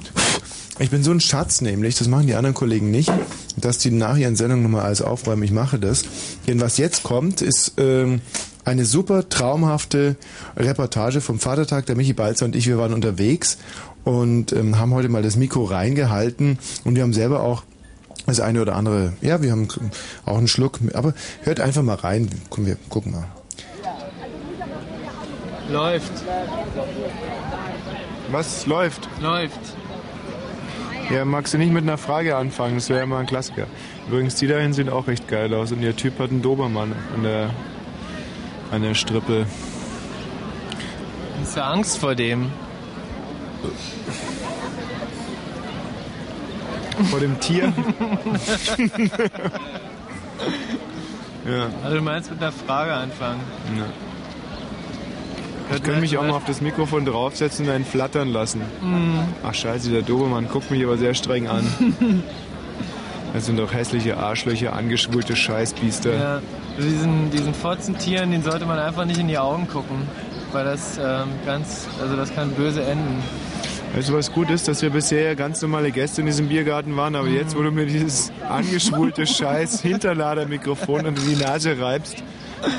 ich 0.79 0.89
bin 0.89 1.03
so 1.03 1.11
ein 1.11 1.19
Schatz 1.19 1.61
nämlich, 1.61 1.95
das 1.95 2.07
machen 2.07 2.25
die 2.25 2.33
anderen 2.33 2.55
Kollegen 2.55 2.89
nicht, 2.89 3.11
dass 3.57 3.77
die 3.77 3.91
nach 3.91 4.17
ihren 4.17 4.35
Sendungen 4.35 4.63
nochmal 4.63 4.85
alles 4.85 5.03
aufräumen. 5.03 5.43
Ich 5.43 5.51
mache 5.51 5.77
das. 5.77 6.05
Denn 6.47 6.59
was 6.59 6.77
jetzt 6.77 7.03
kommt, 7.03 7.43
ist 7.43 7.73
ähm, 7.77 8.21
eine 8.65 8.85
super 8.85 9.29
traumhafte 9.29 10.15
Reportage 10.55 11.21
vom 11.21 11.39
Vatertag. 11.39 11.85
Der 11.85 11.95
Michi 11.95 12.13
Balzer 12.13 12.45
und 12.45 12.55
ich, 12.55 12.67
wir 12.67 12.77
waren 12.77 12.93
unterwegs 12.93 13.57
und 14.03 14.53
ähm, 14.53 14.77
haben 14.79 14.93
heute 14.93 15.09
mal 15.09 15.23
das 15.23 15.35
Mikro 15.35 15.63
reingehalten 15.63 16.59
und 16.83 16.95
wir 16.95 17.03
haben 17.03 17.13
selber 17.13 17.41
auch 17.41 17.63
das 18.25 18.39
eine 18.39 18.61
oder 18.61 18.75
andere, 18.75 19.13
ja, 19.21 19.41
wir 19.41 19.51
haben 19.51 19.67
auch 20.25 20.37
einen 20.37 20.47
Schluck, 20.47 20.79
aber 20.93 21.13
hört 21.41 21.59
einfach 21.59 21.81
mal 21.81 21.95
rein. 21.95 22.29
Komm, 22.49 22.65
wir 22.65 22.77
gucken 22.89 23.11
mal. 23.11 23.27
Läuft. 25.69 26.11
Was 28.31 28.65
läuft? 28.65 29.09
Läuft. 29.21 29.59
Ja, 31.11 31.25
magst 31.25 31.53
du 31.53 31.57
nicht 31.57 31.73
mit 31.73 31.83
einer 31.83 31.97
Frage 31.97 32.35
anfangen? 32.35 32.75
Das 32.75 32.89
wäre 32.89 33.01
ja 33.01 33.05
mal 33.05 33.19
ein 33.19 33.25
Klassiker. 33.25 33.67
Übrigens, 34.07 34.35
die 34.35 34.47
dahin 34.47 34.73
sehen 34.73 34.89
auch 34.89 35.07
recht 35.07 35.27
geil 35.27 35.53
aus 35.53 35.71
und 35.71 35.81
ihr 35.81 35.95
Typ 35.95 36.19
hat 36.19 36.31
einen 36.31 36.41
Dobermann 36.41 36.93
an 37.13 37.23
der, 37.23 37.49
an 38.73 38.81
der 38.81 38.95
Strippe. 38.95 39.45
Hast 41.39 41.55
du 41.55 41.63
Angst 41.63 41.99
vor 41.99 42.15
dem? 42.15 42.51
Vor 47.11 47.19
dem 47.19 47.39
Tier? 47.39 47.65
ja. 51.47 51.69
Also 51.83 51.97
du 51.97 52.01
meinst 52.01 52.31
mit 52.31 52.41
einer 52.41 52.51
Frage 52.51 52.93
anfangen? 52.93 53.41
ja. 53.77 53.85
Ich 55.75 55.81
könnte 55.81 56.01
mich 56.01 56.17
auch 56.17 56.23
mal 56.23 56.33
auf 56.33 56.45
das 56.45 56.59
Mikrofon 56.61 57.05
draufsetzen 57.05 57.65
und 57.65 57.71
einen 57.71 57.85
flattern 57.85 58.29
lassen. 58.29 58.61
Mhm. 58.81 59.19
Ach 59.43 59.53
scheiße, 59.53 59.91
der 59.91 60.01
Dobermann 60.01 60.49
guckt 60.49 60.69
mich 60.71 60.83
aber 60.83 60.97
sehr 60.97 61.13
streng 61.13 61.47
an. 61.47 62.23
Das 63.33 63.47
sind 63.47 63.57
doch 63.57 63.73
hässliche 63.73 64.17
Arschlöcher, 64.17 64.73
angeschwulte 64.73 65.35
Scheißbiester. 65.35 66.13
Ja, 66.13 66.41
diesen, 66.77 67.29
diesen 67.31 67.53
Fotzentieren, 67.53 68.31
den 68.31 68.43
sollte 68.43 68.65
man 68.65 68.79
einfach 68.79 69.05
nicht 69.05 69.19
in 69.19 69.27
die 69.27 69.37
Augen 69.37 69.67
gucken. 69.67 70.07
Weil 70.51 70.65
das 70.65 70.97
ähm, 70.99 71.29
ganz, 71.45 71.87
also 71.99 72.15
das 72.15 72.33
kann 72.33 72.51
böse 72.51 72.83
enden. 72.83 73.23
Weißt 73.95 74.09
du, 74.09 74.13
was 74.13 74.31
gut 74.31 74.49
ist, 74.49 74.67
dass 74.67 74.81
wir 74.81 74.89
bisher 74.91 75.35
ganz 75.35 75.61
normale 75.61 75.91
Gäste 75.91 76.21
in 76.21 76.27
diesem 76.27 76.47
Biergarten 76.47 76.95
waren, 76.95 77.15
aber 77.15 77.27
jetzt, 77.27 77.55
wo 77.55 77.61
du 77.61 77.71
mir 77.71 77.85
dieses 77.85 78.31
angeschwulte 78.49 79.25
Scheiß 79.27 79.81
Hinterladermikrofon 79.81 81.05
unter 81.07 81.21
die 81.21 81.35
Nase 81.35 81.79
reibst, 81.79 82.23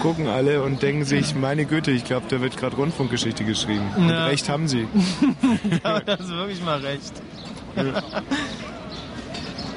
gucken 0.03 0.27
alle 0.29 0.63
und 0.63 0.83
denken 0.83 1.05
sich, 1.05 1.35
meine 1.35 1.67
Güte, 1.67 1.91
ich 1.91 2.05
glaube, 2.05 2.27
da 2.29 2.41
wird 2.41 2.57
gerade 2.57 2.75
Rundfunkgeschichte 2.77 3.45
geschrieben. 3.45 3.87
Und 3.97 4.09
Ja. 4.09 4.27
recht 4.27 4.49
haben 4.49 4.67
sie. 4.69 4.87
ja, 5.85 6.01
das 6.01 6.21
ist 6.21 6.31
wirklich 6.31 6.65
mal 6.65 6.79
recht. 6.79 7.13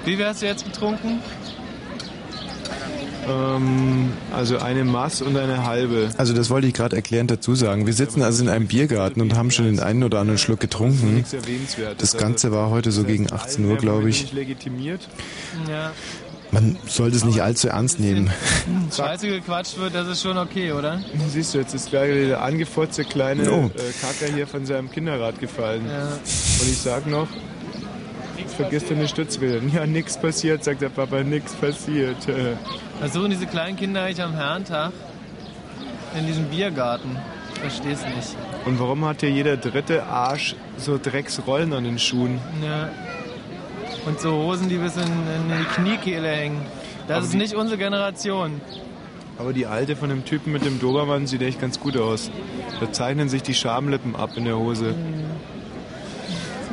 Wie 0.06 0.16
viel 0.16 0.26
hast 0.26 0.42
du 0.42 0.46
jetzt 0.46 0.66
getrunken? 0.66 1.20
Ähm, 3.28 4.14
also 4.34 4.58
eine 4.60 4.84
Maß 4.84 5.22
und 5.24 5.38
eine 5.38 5.66
halbe. 5.66 6.10
Also 6.18 6.34
das 6.34 6.50
wollte 6.50 6.68
ich 6.68 6.74
gerade 6.74 6.96
erklärend 6.96 7.32
dazu 7.32 7.56
sagen. 7.56 7.86
Wir 7.86 7.94
sitzen 7.94 8.22
also 8.22 8.44
in 8.44 8.50
einem 8.50 8.68
Biergarten 8.68 9.22
und 9.22 9.36
haben 9.36 9.52
schon 9.52 9.66
den 9.66 9.80
einen 9.80 10.04
oder 10.04 10.20
anderen 10.20 10.38
Schluck 10.38 10.60
getrunken. 10.60 11.24
Das 11.98 12.18
Ganze 12.18 12.52
war 12.52 12.70
heute 12.70 12.92
so 12.92 13.04
gegen 13.04 13.32
18 13.32 13.66
Uhr, 13.66 13.78
glaube 13.78 14.10
ich. 14.10 14.34
Man 16.52 16.78
sollte 16.88 17.18
es 17.18 17.26
nicht 17.26 17.42
allzu 17.42 17.68
ernst 17.68 18.00
nehmen. 18.00 18.30
Scheiße 18.96 19.28
gequatscht 19.28 19.78
wird, 19.78 19.94
das 19.94 20.08
ist 20.08 20.22
schon 20.22 20.38
okay, 20.38 20.72
oder? 20.72 21.02
Siehst 21.30 21.54
du, 21.54 21.58
jetzt 21.58 21.74
ist 21.74 21.90
gleich 21.90 22.10
der 22.10 22.42
angefotzte 22.42 23.04
kleine 23.04 23.52
Oh. 23.52 23.66
äh, 23.66 23.92
Kacker 24.02 24.34
hier 24.34 24.48
von 24.48 24.66
seinem 24.66 24.90
Kinderrad 24.90 25.42
gefallen. 25.42 25.86
Ja. 25.86 26.04
Und 26.08 26.70
ich 26.72 26.78
sag 26.78 27.06
noch, 27.06 27.28
vergiss 28.58 28.86
deine 28.88 29.08
Stützräder. 29.08 29.62
Ja, 29.74 29.86
nix 29.86 30.18
passiert, 30.20 30.64
sagt 30.64 30.82
der 30.82 30.90
Papa, 30.90 31.24
nix 31.24 31.54
passiert. 31.54 32.28
Äh, 32.28 32.54
Was 33.00 33.14
suchen 33.14 33.30
diese 33.30 33.46
kleinen 33.48 33.78
Kinder 33.78 34.04
eigentlich 34.04 34.22
am 34.22 34.34
Herrentag 34.34 34.92
in 36.20 36.28
diesem 36.28 36.46
Biergarten? 36.46 37.18
Ich 37.54 37.60
versteh's 37.60 38.02
nicht. 38.16 38.36
Und 38.66 38.80
warum 38.80 39.06
hat 39.06 39.22
hier 39.22 39.32
jeder 39.32 39.58
dritte 39.58 40.04
Arsch 40.04 40.56
so 40.78 41.00
Drecksrollen 41.02 41.74
an 41.74 41.86
den 41.86 41.98
Schuhen? 42.00 42.40
Ja. 42.64 42.90
Und 44.06 44.20
so 44.20 44.32
Hosen, 44.32 44.70
die 44.70 44.78
bis 44.78 44.96
in, 44.98 45.04
in 45.04 45.58
die 45.58 45.64
Kniekehle 45.76 46.30
hängen. 46.30 46.62
Das 47.08 47.18
Aber 47.18 47.26
ist 47.26 47.34
die- 47.34 47.38
nicht 47.38 47.56
unsere 47.56 47.78
Generation. 47.78 48.62
Aber 49.40 49.54
die 49.54 49.66
alte 49.68 49.96
von 49.96 50.10
dem 50.10 50.26
Typen 50.26 50.52
mit 50.52 50.66
dem 50.66 50.80
Dobermann 50.80 51.28
sieht 51.28 51.42
echt 51.44 51.62
ganz 51.62 51.80
gut 51.80 51.96
aus. 51.98 52.32
Da 52.80 52.92
zeichnen 52.92 53.30
sich 53.30 53.44
die 53.44 53.54
Schamlippen 53.54 54.16
ab 54.16 54.32
in 54.36 54.46
der 54.46 54.58
Hose. 54.58 54.96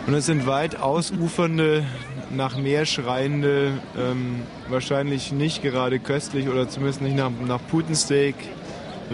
Und 0.07 0.15
es 0.15 0.27
sind 0.27 0.47
weit 0.47 0.77
ausufernde, 0.81 1.85
nach 2.31 2.57
Meer 2.57 2.85
schreiende, 2.85 3.73
ähm, 3.97 4.43
wahrscheinlich 4.69 5.33
nicht 5.33 5.63
gerade 5.63 5.99
köstlich 5.99 6.49
oder 6.49 6.69
zumindest 6.69 7.01
nicht 7.01 7.17
nach, 7.17 7.31
nach 7.47 7.61
Putensteak 7.71 8.35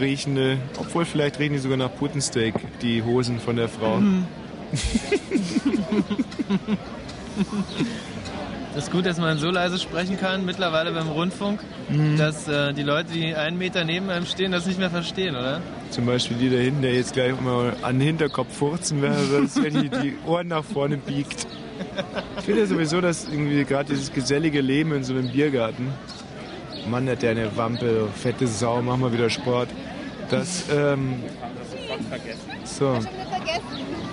riechende, 0.01 0.59
obwohl 0.78 1.05
vielleicht 1.05 1.39
riechen 1.39 1.52
die 1.55 1.59
sogar 1.59 1.77
nach 1.77 1.94
Putensteak, 1.94 2.55
die 2.83 3.02
Hosen 3.02 3.39
von 3.41 3.57
der 3.57 3.69
Frau. 3.69 3.99
Mhm. 3.99 4.27
Das 8.73 8.85
ist 8.85 8.93
gut, 8.93 9.05
dass 9.05 9.19
man 9.19 9.36
so 9.39 9.51
leise 9.51 9.81
sprechen 9.81 10.17
kann, 10.17 10.44
mittlerweile 10.44 10.93
beim 10.93 11.09
Rundfunk, 11.09 11.59
Mhm. 11.89 12.17
dass 12.17 12.47
äh, 12.47 12.73
die 12.73 12.85
Leute, 12.85 13.10
die 13.12 13.35
einen 13.35 13.59
Meter 13.59 13.85
neben 13.85 14.09
einem 14.10 14.27
stehen, 14.27 14.52
das 14.52 14.65
nicht 14.67 14.78
mehr 14.78 14.91
verstehen, 14.91 15.35
oder? 15.35 15.60
Zum 15.91 16.07
Beispiel 16.07 16.36
die 16.36 16.51
da 16.51 16.57
hinten, 16.57 16.83
der 16.83 16.94
jetzt 16.94 17.15
gleich 17.15 17.39
mal 17.41 17.75
an 17.83 17.99
den 17.99 18.07
Hinterkopf 18.07 18.57
furzen 18.57 19.02
wäre, 19.02 19.17
er 19.62 19.70
die, 19.70 19.89
die 19.89 20.15
Ohren 20.27 20.49
nach 20.49 20.65
vorne 20.65 20.97
biegt. 20.97 21.47
Ich 22.39 22.44
finde 22.44 22.60
ja 22.60 22.67
sowieso, 22.67 23.01
dass 23.01 23.28
irgendwie 23.28 23.65
gerade 23.65 23.93
dieses 23.93 24.12
gesellige 24.12 24.60
Leben 24.60 24.93
in 24.93 25.02
so 25.02 25.15
einem 25.15 25.31
Biergarten, 25.31 25.89
Mann, 26.89 27.09
hat 27.09 27.23
der 27.23 27.33
eine 27.33 27.57
Wampe, 27.57 28.09
fette 28.15 28.47
Sau, 28.47 28.81
mach 28.83 28.97
mal 28.97 29.12
wieder 29.12 29.31
Sport. 29.31 29.69
Das, 30.31 30.65
ähm, 30.73 31.15
so, 32.65 32.99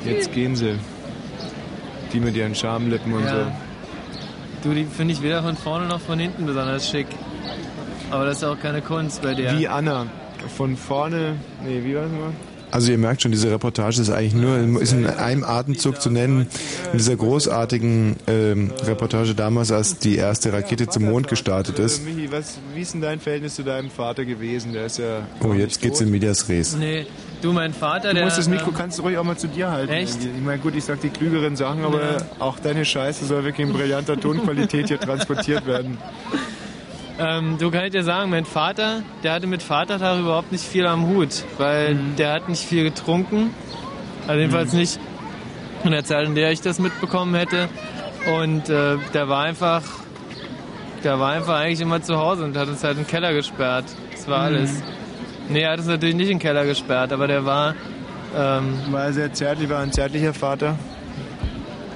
jetzt 0.04 0.32
gehen 0.34 0.56
sie. 0.56 0.80
Die 2.14 2.20
mit 2.20 2.36
ihren 2.36 2.56
Schamlippen 2.56 3.14
und 3.14 3.24
Ja. 3.26 3.36
so. 4.64 4.70
Du, 4.70 4.74
die 4.74 4.86
finde 4.86 5.14
ich 5.14 5.22
weder 5.22 5.44
von 5.44 5.56
vorne 5.56 5.86
noch 5.88 6.00
von 6.00 6.18
hinten 6.18 6.46
besonders 6.46 6.90
schick. 6.90 7.08
Aber 8.10 8.26
das 8.26 8.38
ist 8.38 8.44
auch 8.46 8.60
keine 8.60 8.82
Kunst 8.82 9.22
bei 9.22 9.36
der. 9.36 9.58
Wie 9.60 9.68
Anna. 9.68 10.08
Von 10.56 10.76
vorne, 10.78 11.36
nee, 11.64 11.82
wie 11.84 11.96
war 11.96 12.04
das 12.04 12.12
mal? 12.12 12.32
Also 12.70 12.92
ihr 12.92 12.98
merkt 12.98 13.22
schon, 13.22 13.32
diese 13.32 13.50
Reportage 13.50 14.02
ist 14.02 14.10
eigentlich 14.10 14.34
nur, 14.34 14.82
ist 14.82 14.92
in 14.92 15.08
einem 15.08 15.46
Atemzug 15.46 16.02
zu 16.02 16.10
nennen, 16.10 16.48
in 16.92 16.98
dieser 16.98 17.16
großartigen 17.16 18.18
ähm, 18.28 18.72
Reportage 18.84 19.34
damals, 19.36 19.72
als 19.72 20.00
die 20.00 20.18
erste 20.18 20.52
Rakete 20.52 20.88
zum 20.90 21.06
Mond 21.06 21.30
gestartet 21.30 21.80
ist. 21.80 22.04
Michi, 22.04 22.30
was, 22.30 22.58
wie 22.76 22.82
ist 22.82 22.94
denn 22.94 23.00
dein 23.00 23.22
Verhältnis 23.22 23.56
zu 23.56 23.64
deinem 23.64 23.90
Vater 23.90 24.26
gewesen? 24.26 24.74
Der 24.74 24.86
ist 24.88 24.98
ja... 25.00 25.22
Oh, 25.46 25.54
jetzt 25.54 25.82
geht's 25.82 26.02
in 26.02 26.12
Medias 26.12 26.50
Res. 26.50 26.76
Nee, 26.76 27.06
du, 27.42 27.54
mein 27.54 27.74
Vater, 27.74 28.10
Du 28.10 28.16
der. 28.16 28.26
musst 28.26 28.38
das 28.38 28.50
Mikro, 28.50 28.68
ähm, 28.72 28.76
kannst 28.78 29.00
du 29.00 29.04
ruhig 29.04 29.18
auch 29.18 29.24
mal 29.24 29.38
zu 29.38 29.48
dir 29.48 29.72
halten. 29.72 29.94
Echt? 29.94 30.18
Ich 30.22 30.44
meine, 30.44 30.60
gut, 30.62 30.76
ich 30.76 30.84
sag 30.84 31.00
die 31.00 31.10
klügeren 31.10 31.56
Sachen, 31.56 31.86
aber 31.86 32.02
Ja. 32.02 32.18
auch 32.40 32.60
deine 32.60 32.84
Scheiße 32.84 33.26
soll 33.26 33.46
wirklich 33.46 33.66
in 33.66 33.72
brillanter 33.74 34.20
Tonqualität 34.20 34.90
hier 34.90 35.00
transportiert 35.00 35.66
werden. 35.66 35.98
Ähm, 37.20 37.58
du 37.58 37.72
kann 37.72 37.86
ich 37.86 37.92
dir 37.92 38.04
sagen, 38.04 38.30
mein 38.30 38.46
Vater, 38.46 39.02
der 39.24 39.34
hatte 39.34 39.48
mit 39.48 39.64
Vatertag 39.64 40.20
überhaupt 40.20 40.52
nicht 40.52 40.64
viel 40.64 40.86
am 40.86 41.08
Hut, 41.08 41.44
weil 41.58 41.96
Mhm. 41.96 42.16
der 42.16 42.34
hat 42.34 42.48
nicht 42.50 42.64
viel 42.64 42.84
getrunken. 42.84 43.54
Also 44.28 44.40
jedenfalls 44.40 44.74
nicht 44.74 45.00
in 45.84 45.92
der 45.92 46.04
Zeit, 46.04 46.28
in 46.28 46.36
der 46.36 46.52
ich 46.52 46.62
das 46.62 46.80
mitbekommen 46.80 47.34
hätte. 47.34 47.70
Und 48.40 48.70
äh, 48.70 48.98
der 49.14 49.30
war 49.30 49.44
einfach, 49.46 49.82
der 51.04 51.20
war 51.20 51.32
einfach 51.32 51.56
eigentlich 51.60 51.82
immer 51.82 52.02
zu 52.02 52.18
Hause 52.18 52.44
und 52.44 52.56
hat 52.58 52.68
uns 52.68 52.84
halt 52.84 52.98
in 52.98 53.04
den 53.04 53.08
Keller 53.08 53.34
gesperrt. 53.34 53.86
Das 54.12 54.28
war 54.28 54.40
Mhm. 54.40 54.46
alles. 54.56 54.84
Nee, 55.50 55.62
er 55.62 55.72
hat 55.72 55.80
uns 55.80 55.88
natürlich 55.88 56.16
nicht 56.16 56.30
in 56.30 56.38
den 56.38 56.40
Keller 56.40 56.66
gesperrt, 56.66 57.14
aber 57.14 57.28
der 57.28 57.46
war. 57.46 57.74
Ähm, 58.36 58.74
war 58.92 59.06
er 59.06 59.14
sehr 59.14 59.32
zärtlich, 59.34 59.70
war 59.70 59.80
ein 59.80 59.92
zärtlicher 59.94 60.34
Vater? 60.34 60.78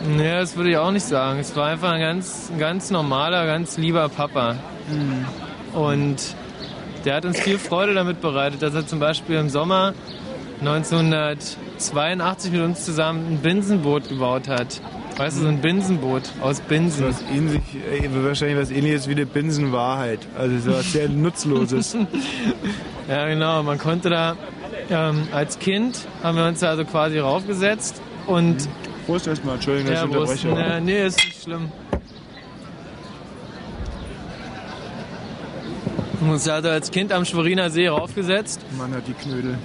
Nee, 0.07 0.31
das 0.31 0.55
würde 0.55 0.71
ich 0.71 0.77
auch 0.77 0.91
nicht 0.91 1.05
sagen. 1.05 1.39
Es 1.39 1.55
war 1.55 1.67
einfach 1.67 1.91
ein 1.91 1.99
ganz, 1.99 2.49
ein 2.51 2.57
ganz 2.57 2.89
normaler, 2.89 3.45
ganz 3.45 3.77
lieber 3.77 4.07
Papa. 4.09 4.55
Und 5.73 6.17
der 7.05 7.15
hat 7.15 7.25
uns 7.25 7.39
viel 7.39 7.57
Freude 7.57 7.93
damit 7.93 8.21
bereitet, 8.21 8.61
dass 8.61 8.73
er 8.73 8.85
zum 8.85 8.99
Beispiel 8.99 9.37
im 9.37 9.49
Sommer 9.49 9.93
1982 10.59 12.51
mit 12.51 12.61
uns 12.61 12.85
zusammen 12.85 13.25
ein 13.33 13.37
Binsenboot 13.37 14.09
gebaut 14.09 14.47
hat. 14.47 14.81
Weißt 15.17 15.37
du, 15.37 15.41
so 15.41 15.47
ein 15.47 15.59
Binsenboot 15.61 16.23
aus 16.41 16.61
Binsen. 16.61 17.07
Was 17.07 17.21
ähnlich, 17.23 17.61
äh, 17.91 18.07
wahrscheinlich 18.23 18.57
was 18.57 18.71
ähnliches 18.71 19.07
wie 19.07 19.11
eine 19.13 19.25
Binsenwahrheit. 19.25 20.19
Also 20.37 20.57
so 20.59 20.71
was 20.77 20.91
sehr 20.91 21.09
Nutzloses. 21.09 21.97
Ja, 23.09 23.27
genau. 23.27 23.63
Man 23.63 23.77
konnte 23.77 24.09
da 24.09 24.35
ähm, 24.89 25.27
als 25.31 25.59
Kind 25.59 25.99
haben 26.23 26.37
wir 26.37 26.45
uns 26.45 26.59
da 26.59 26.69
also 26.69 26.85
quasi 26.85 27.19
raufgesetzt 27.19 28.01
und. 28.27 28.67
Prost 29.05 29.27
erstmal, 29.27 29.55
Entschuldigung, 29.55 29.91
dass 29.91 30.01
ja, 30.01 30.05
ich 30.05 30.11
Prost. 30.11 30.45
unterbreche. 30.45 30.81
Nee, 30.81 30.93
nee, 30.93 31.05
ist 31.05 31.23
nicht 31.23 31.43
schlimm. 31.43 31.71
Wir 35.91 35.97
haben 35.97 36.10
uns 36.29 36.47
also 36.47 36.69
als 36.69 36.91
Kind 36.91 37.11
am 37.11 37.25
Schweriner 37.25 37.69
See 37.69 37.87
raufgesetzt 37.87 38.61
Mann 38.77 38.93
hat 38.93 39.03
die 39.07 39.13
Knödel. 39.13 39.57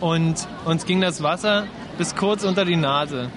und 0.00 0.34
uns 0.64 0.84
ging 0.86 1.00
das 1.00 1.22
Wasser 1.22 1.64
bis 1.98 2.14
kurz 2.16 2.44
unter 2.44 2.64
die 2.64 2.76
Nase. 2.76 3.28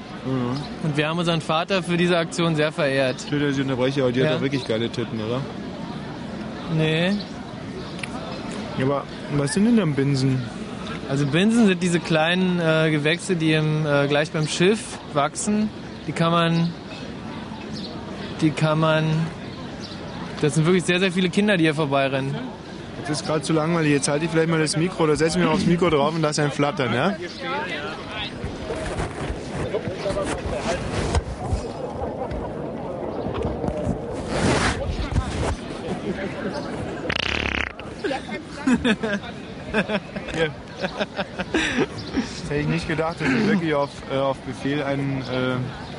Und 0.84 0.96
wir 0.96 1.10
haben 1.10 1.20
unseren 1.20 1.42
Vater 1.42 1.84
für 1.84 1.98
diese 1.98 2.18
Aktion 2.18 2.56
sehr 2.56 2.72
verehrt. 2.72 3.20
Entschuldigung, 3.22 3.50
dass 3.50 3.58
ich 3.58 3.64
unterbreche, 3.64 4.02
aber 4.04 4.12
die 4.14 4.20
Ja. 4.22 4.28
hat 4.28 4.36
doch 4.36 4.42
wirklich 4.42 4.66
geile 4.66 4.90
Titten, 4.90 5.20
oder? 5.20 5.42
Nee. 6.78 7.12
Ja, 8.78 8.86
aber 8.86 9.04
was 9.36 9.54
sind 9.54 9.66
denn 9.66 9.76
dann 9.78 9.94
Binsen? 9.96 10.42
Also 11.10 11.26
Binsen 11.28 11.68
sind 11.68 11.84
diese 11.84 12.00
kleinen 12.00 12.60
äh, 12.62 12.90
Gewächse, 12.90 13.36
die 13.36 13.52
im, 13.54 13.86
äh, 13.86 14.08
gleich 14.08 14.32
beim 14.32 14.48
Schiff 14.48 14.98
wachsen. 15.14 15.70
Die 16.08 16.14
kann 16.14 16.32
man, 16.32 16.74
die 18.42 18.52
kann 18.52 18.80
man, 18.80 19.04
das 20.44 20.56
sind 20.56 20.66
wirklich 20.66 20.84
sehr, 20.84 21.00
sehr 21.00 21.12
viele 21.12 21.30
Kinder, 21.30 21.56
die 21.56 21.64
hier 21.64 21.74
vorbeirennen. 21.74 22.36
Jetzt 23.00 23.10
ist 23.10 23.26
gerade 23.26 23.42
zu 23.42 23.54
langweilig. 23.54 23.92
Jetzt 23.92 24.10
halte 24.10 24.26
ich 24.26 24.32
vielleicht 24.32 24.50
mal 24.50 24.60
das 24.60 24.76
Mikro 24.76 25.06
oder 25.06 25.16
setze 25.16 25.40
mich 25.40 25.48
aufs 25.48 25.66
Mikro 25.66 25.90
drauf 25.90 26.14
und 26.14 26.22
lass 26.22 26.38
ein 26.38 26.52
Flattern, 26.52 26.94
ja? 26.94 27.16
Hier. 40.36 40.50
Das 42.44 42.50
hätte 42.50 42.60
ich 42.60 42.68
nicht 42.68 42.88
gedacht, 42.88 43.22
dass 43.22 43.28
ich 43.28 43.48
wirklich 43.48 43.74
auf, 43.74 43.90
äh, 44.12 44.18
auf 44.18 44.38
Befehl 44.40 44.84
einen. 44.84 45.22
Äh, 45.22 45.93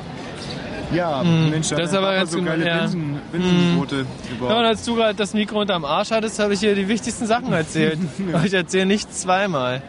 ja, 0.93 1.23
Mm, 1.23 1.49
Mensch, 1.49 1.69
da 1.69 1.75
das 1.77 1.85
ist 1.89 1.91
hat 1.97 2.03
aber 2.03 2.15
ganz 2.15 2.31
so 2.31 2.41
geile 2.41 2.65
ja. 2.67 2.77
Binsen, 2.79 3.19
Binsenboote 3.31 4.05
Ja, 4.41 4.59
und 4.59 4.65
als 4.65 4.83
du 4.85 4.95
gerade 4.95 5.15
das 5.15 5.33
Mikro 5.33 5.61
unterm 5.61 5.85
Arsch 5.85 6.11
hattest, 6.11 6.39
habe 6.39 6.53
ich 6.53 6.59
hier 6.59 6.75
die 6.75 6.87
wichtigsten 6.87 7.25
Sachen 7.25 7.51
erzählt. 7.53 7.99
Aber 8.33 8.45
ich 8.45 8.53
erzähle 8.53 8.85
nicht 8.85 9.13
zweimal. 9.13 9.81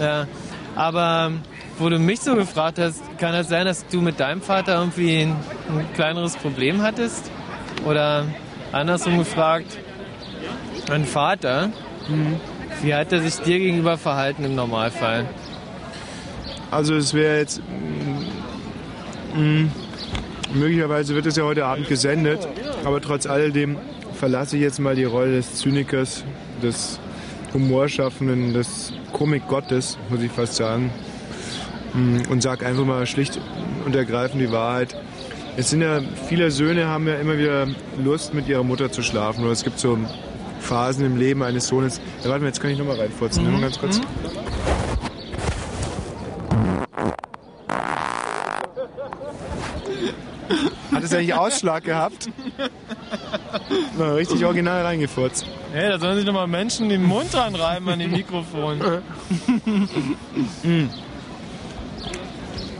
Ja. 0.00 0.26
Aber 0.74 1.32
wo 1.78 1.88
du 1.88 1.98
mich 1.98 2.20
so 2.20 2.34
gefragt 2.34 2.78
hast, 2.78 3.00
kann 3.18 3.32
das 3.32 3.48
sein, 3.48 3.66
dass 3.66 3.86
du 3.86 4.00
mit 4.00 4.20
deinem 4.20 4.42
Vater 4.42 4.78
irgendwie 4.78 5.22
ein, 5.22 5.36
ein 5.70 5.86
kleineres 5.94 6.36
Problem 6.36 6.82
hattest? 6.82 7.30
Oder 7.84 8.24
andersrum 8.72 9.18
gefragt, 9.18 9.78
mein 10.88 11.04
Vater, 11.04 11.70
wie 12.82 12.94
hat 12.94 13.12
er 13.12 13.20
sich 13.20 13.36
dir 13.36 13.58
gegenüber 13.58 13.98
verhalten 13.98 14.44
im 14.44 14.54
Normalfall? 14.54 15.26
Also 16.70 16.94
es 16.94 17.14
wäre 17.14 17.38
jetzt. 17.38 17.60
mm, 19.34 19.40
mm, 19.40 19.70
möglicherweise 20.54 21.14
wird 21.14 21.26
es 21.26 21.36
ja 21.36 21.44
heute 21.44 21.64
Abend 21.66 21.88
gesendet, 21.88 22.46
aber 22.84 23.00
trotz 23.00 23.26
alledem 23.26 23.76
verlasse 24.14 24.56
ich 24.56 24.62
jetzt 24.62 24.78
mal 24.80 24.96
die 24.96 25.04
Rolle 25.04 25.36
des 25.36 25.54
Zynikers, 25.56 26.24
des 26.62 26.98
Humorschaffenden, 27.54 28.52
des 28.52 28.92
Komikgottes, 29.12 29.98
muss 30.10 30.22
ich 30.22 30.30
fast 30.30 30.56
sagen. 30.56 30.90
Mm, 31.94 32.30
Und 32.30 32.42
sag 32.42 32.64
einfach 32.64 32.84
mal 32.84 33.06
schlicht 33.06 33.40
und 33.84 33.94
ergreifend 33.94 34.42
die 34.42 34.52
Wahrheit. 34.52 34.94
Es 35.56 35.70
sind 35.70 35.82
ja, 35.82 36.00
viele 36.28 36.50
Söhne 36.50 36.86
haben 36.86 37.08
ja 37.08 37.14
immer 37.16 37.38
wieder 37.38 37.66
Lust, 38.02 38.34
mit 38.34 38.48
ihrer 38.48 38.62
Mutter 38.62 38.92
zu 38.92 39.02
schlafen. 39.02 39.42
Oder 39.42 39.52
es 39.52 39.64
gibt 39.64 39.78
so 39.78 39.98
Phasen 40.60 41.04
im 41.04 41.16
Leben 41.16 41.42
eines 41.42 41.66
Sohnes. 41.66 42.00
Ja, 42.22 42.30
warte 42.30 42.42
mal, 42.42 42.48
jetzt 42.48 42.60
kann 42.60 42.70
ich 42.70 42.78
nochmal 42.78 42.96
reinfurzen. 42.96 43.44
Mhm. 43.50 43.60
Ganz 43.60 43.78
kurz. 43.78 43.98
Hat 43.98 44.04
eigentlich 51.18 51.34
Ausschlag 51.34 51.84
gehabt? 51.84 52.28
Na, 53.98 54.12
richtig 54.14 54.44
original 54.44 54.82
reingefurzt. 54.82 55.46
Hey, 55.72 55.88
da 55.90 55.98
sollen 55.98 56.16
sich 56.16 56.24
nochmal 56.26 56.46
Menschen 56.46 56.88
den 56.88 57.02
Mund 57.04 57.32
dran 57.34 57.54
reiben 57.54 57.88
an 57.88 57.98
dem 57.98 58.10
Mikrofon. 58.10 58.80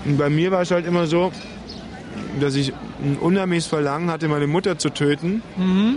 Und 0.04 0.16
bei 0.16 0.30
mir 0.30 0.50
war 0.50 0.62
es 0.62 0.70
halt 0.70 0.86
immer 0.86 1.06
so, 1.06 1.32
dass 2.40 2.54
ich 2.54 2.72
ein 3.02 3.16
unheimliches 3.20 3.66
Verlangen 3.66 4.10
hatte, 4.10 4.28
meine 4.28 4.46
Mutter 4.46 4.78
zu 4.78 4.90
töten 4.90 5.42
Mhm. 5.56 5.96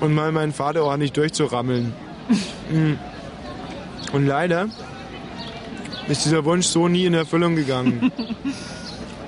und 0.00 0.14
mal 0.14 0.32
meinen 0.32 0.52
Vater 0.52 0.82
auch 0.84 0.96
nicht 0.96 1.16
durchzurammeln. 1.16 1.92
Mm. 2.70 2.92
und 4.12 4.26
leider 4.26 4.68
ist 6.08 6.24
dieser 6.24 6.44
Wunsch 6.44 6.66
so 6.66 6.86
nie 6.86 7.06
in 7.06 7.14
Erfüllung 7.14 7.56
gegangen. 7.56 8.12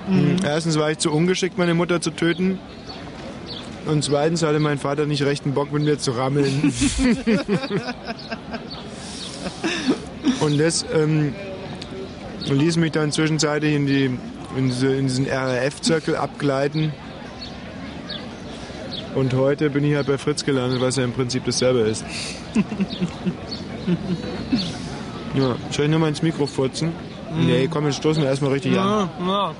Mm, 0.08 0.36
Erstens 0.44 0.78
war 0.78 0.90
ich 0.90 0.98
zu 0.98 1.10
ungeschickt, 1.12 1.58
meine 1.58 1.74
Mutter 1.74 2.00
zu 2.00 2.10
töten. 2.10 2.58
Und 3.86 4.04
zweitens 4.04 4.42
hatte 4.42 4.60
mein 4.60 4.78
Vater 4.78 5.06
nicht 5.06 5.22
rechten 5.24 5.54
Bock, 5.54 5.72
mit 5.72 5.82
mir 5.82 5.98
zu 5.98 6.12
rammeln. 6.12 6.72
Und 10.40 10.58
das 10.58 10.84
ähm, 10.94 11.34
ließ 12.48 12.76
mich 12.76 12.92
dann 12.92 13.10
zwischenzeitlich 13.12 13.74
in, 13.74 13.86
die, 13.86 14.04
in, 14.56 14.68
diese, 14.68 14.94
in 14.94 15.06
diesen 15.06 15.26
RAF-Zirkel 15.26 16.16
abgleiten. 16.16 16.92
Und 19.14 19.34
heute 19.34 19.68
bin 19.70 19.84
ich 19.84 19.94
halt 19.94 20.06
bei 20.06 20.16
Fritz 20.16 20.44
gelandet, 20.44 20.80
was 20.80 20.96
ja 20.96 21.04
im 21.04 21.12
Prinzip 21.12 21.44
dasselbe 21.44 21.80
ist. 21.80 22.04
Ja, 25.34 25.56
soll 25.70 25.86
ich 25.86 25.90
nur 25.90 25.98
mal 25.98 26.08
ins 26.08 26.20
Mikro 26.20 26.44
furzen? 26.46 26.92
Mhm. 27.34 27.46
Nee, 27.46 27.66
komm, 27.68 27.86
jetzt 27.86 27.96
stoßen 27.96 28.22
wir 28.22 28.28
erstmal 28.28 28.52
richtig 28.52 28.78
an. 28.78 29.08
Ja, 29.26 29.54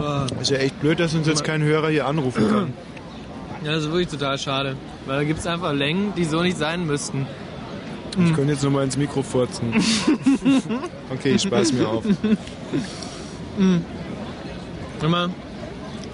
ja. 0.00 0.26
Ist 0.40 0.50
ja 0.50 0.56
echt 0.58 0.80
blöd, 0.80 0.98
dass 1.00 1.14
uns 1.14 1.26
jetzt 1.26 1.44
kein 1.44 1.62
Hörer 1.62 1.88
hier 1.90 2.06
anrufen 2.06 2.48
kann. 2.48 2.72
Ja, 3.64 3.72
das 3.72 3.84
ist 3.84 3.90
wirklich 3.90 4.08
total 4.08 4.38
schade. 4.38 4.76
Weil 5.06 5.18
da 5.18 5.24
gibt 5.24 5.40
es 5.40 5.46
einfach 5.46 5.72
Längen, 5.72 6.12
die 6.16 6.24
so 6.24 6.42
nicht 6.42 6.56
sein 6.56 6.86
müssten. 6.86 7.26
Ich 8.18 8.34
könnte 8.34 8.52
jetzt 8.52 8.64
noch 8.64 8.70
mal 8.70 8.82
ins 8.84 8.96
Mikro 8.96 9.22
furzen. 9.22 9.72
Okay, 11.12 11.32
ich 11.32 11.42
speise 11.42 11.74
mir 11.74 11.88
auf. 11.88 12.04
Mhm. 13.58 13.84
Immer, 15.02 15.30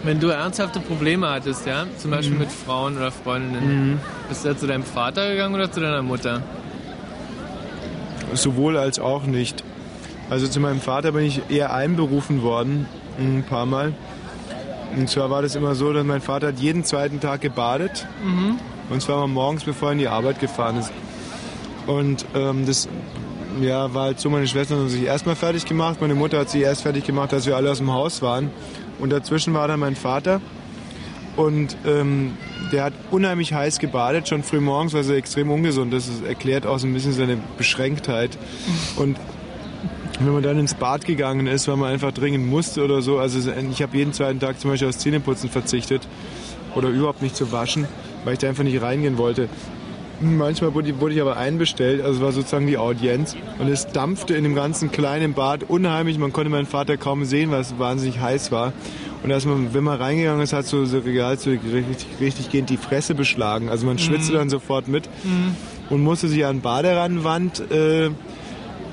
wenn 0.05 0.19
du 0.21 0.29
ernsthafte 0.29 0.81
Probleme 0.81 1.29
hattest, 1.29 1.67
ja, 1.67 1.85
zum 1.99 2.11
Beispiel 2.11 2.35
Mhm. 2.35 2.41
mit 2.41 2.51
Frauen 2.53 2.97
oder 2.97 3.11
Freundinnen, 3.11 3.91
Mhm. 3.93 3.99
bist 4.29 4.45
du 4.45 4.49
da 4.49 4.57
zu 4.57 4.67
deinem 4.67 4.85
Vater 4.85 5.29
gegangen 5.31 5.55
oder 5.55 5.71
zu 5.71 5.81
deiner 5.81 6.03
Mutter? 6.03 6.43
Sowohl 8.35 8.77
als 8.77 8.99
auch 8.99 9.25
nicht. 9.25 9.63
Also 10.31 10.49
zu 10.49 10.61
meinem 10.61 10.81
Vater 10.81 11.13
bin 11.13 11.25
ich 11.25 11.43
eher 11.51 11.73
einberufen 11.73 12.43
worden, 12.43 12.87
ein 13.19 13.45
paar 13.49 13.67
Mal. 13.67 13.95
Und 14.97 15.09
zwar 15.09 15.31
war 15.31 15.43
das 15.43 15.55
immer 15.55 15.75
so, 15.75 15.93
dass 15.93 16.05
mein 16.05 16.21
Vater 16.21 16.49
hat 16.49 16.59
jeden 16.59 16.85
zweiten 16.85 17.21
Tag 17.21 17.41
gebadet. 17.41 18.07
Mhm. 18.25 18.59
Und 18.89 19.03
zwar 19.03 19.19
mal 19.19 19.27
morgens, 19.27 19.65
bevor 19.65 19.89
er 19.89 19.93
in 19.93 19.99
die 19.99 20.09
Arbeit 20.09 20.41
gefahren 20.41 20.79
ist. 20.79 20.93
Und 21.87 22.25
ähm, 22.35 22.67
das 22.67 22.89
ja, 23.61 23.93
war 23.95 24.05
halt 24.05 24.21
so, 24.21 24.31
meine 24.31 24.47
Schwestern 24.47 24.79
haben 24.79 24.89
sich 24.89 25.03
erstmal 25.03 25.37
fertig 25.37 25.65
gemacht, 25.67 26.01
meine 26.01 26.15
Mutter 26.15 26.39
hat 26.39 26.51
sich 26.51 26.63
erst 26.63 26.83
fertig 26.83 27.05
gemacht, 27.05 27.33
als 27.33 27.47
wir 27.47 27.57
alle 27.57 27.71
aus 27.71 27.79
dem 27.79 27.93
Haus 27.93 28.23
waren. 28.23 28.51
Und 28.99 29.11
dazwischen 29.11 29.55
war 29.55 29.69
dann 29.69 29.81
mein 29.81 29.97
Vater. 29.97 30.41
Und 31.37 31.77
ähm, 31.87 32.33
der 32.73 32.85
hat 32.85 32.93
unheimlich 33.11 33.53
heiß 33.53 33.79
gebadet, 33.79 34.29
schon 34.29 34.43
früh 34.43 34.61
morgens, 34.61 34.95
weil 34.95 35.09
er 35.09 35.17
extrem 35.17 35.51
ungesund 35.51 35.93
ist. 35.93 36.09
Das 36.09 36.27
erklärt 36.27 36.67
auch 36.67 36.79
so 36.79 36.87
ein 36.87 36.95
bisschen 36.95 37.13
seine 37.13 37.39
Beschränktheit. 37.59 38.39
Und 38.97 39.19
wenn 40.21 40.33
man 40.33 40.43
dann 40.43 40.59
ins 40.59 40.75
Bad 40.75 41.05
gegangen 41.05 41.47
ist, 41.47 41.69
weil 41.69 41.77
man 41.77 41.93
einfach 41.93 42.13
dringend 42.13 42.47
musste 42.49 42.85
oder 42.85 43.03
so, 43.03 43.19
also 43.19 43.39
ich 43.71 43.83
habe 43.83 43.97
jeden 43.97 44.13
zweiten 44.13 44.41
Tag 44.41 44.59
zum 44.61 44.71
Beispiel 44.71 44.89
aufs 44.89 44.99
Zähneputzen 44.99 45.51
verzichtet 45.51 46.07
oder 46.75 46.89
überhaupt 46.89 47.23
nicht 47.23 47.37
zu 47.37 47.53
waschen, 47.53 47.87
weil 48.25 48.35
ich 48.35 48.39
da 48.39 48.49
einfach 48.49 48.65
nicht 48.65 48.81
reingehen 48.81 49.19
wollte. 49.19 49.49
Manchmal 50.19 50.73
wurde, 50.73 51.13
ich- 51.15 51.21
aber 51.21 51.37
einbestellt, 51.37 52.03
also 52.03 52.23
war 52.23 52.33
sozusagen 52.33 52.67
die 52.67 52.79
Audienz 52.79 53.37
und 53.59 53.69
es 53.69 53.87
dampfte 53.89 54.35
in 54.35 54.45
dem 54.45 54.55
ganzen 54.55 54.91
kleinen 54.91 55.35
Bad 55.35 55.65
unheimlich. 55.69 56.19
Man 56.19 56.33
konnte 56.33 56.49
meinen 56.49 56.65
Vater 56.67 56.97
kaum 56.97 57.27
sehen, 57.27 57.51
weil 57.51 57.61
es 57.61 57.79
wahnsinnig 57.79 58.19
heiß 58.19 58.51
war. 58.51 58.73
Und 59.23 59.31
als 59.31 59.45
man, 59.45 59.75
wenn 59.75 59.85
man 59.85 59.99
reingegangen 60.01 60.41
ist, 60.41 60.55
hat 60.55 60.65
so, 60.65 60.87
so 60.87 61.01
Regal 61.01 61.37
so 61.39 61.51
richtig, 61.51 62.07
richtig 62.19 62.51
gehend 62.51 62.71
die 62.71 62.79
Fresse 62.79 63.15
beschlagen. 63.15 63.69
Also 63.69 63.85
man 63.85 63.99
schwitzte 63.99 64.33
Mhm. 64.33 64.37
dann 64.39 64.49
sofort 64.51 64.89
mit 64.89 65.07
Mhm. 65.25 65.55
und 65.91 66.03
musste 66.03 66.29
sich 66.29 66.47
an 66.47 66.63
Baderannenwand 66.63 67.71
äh, 67.71 68.09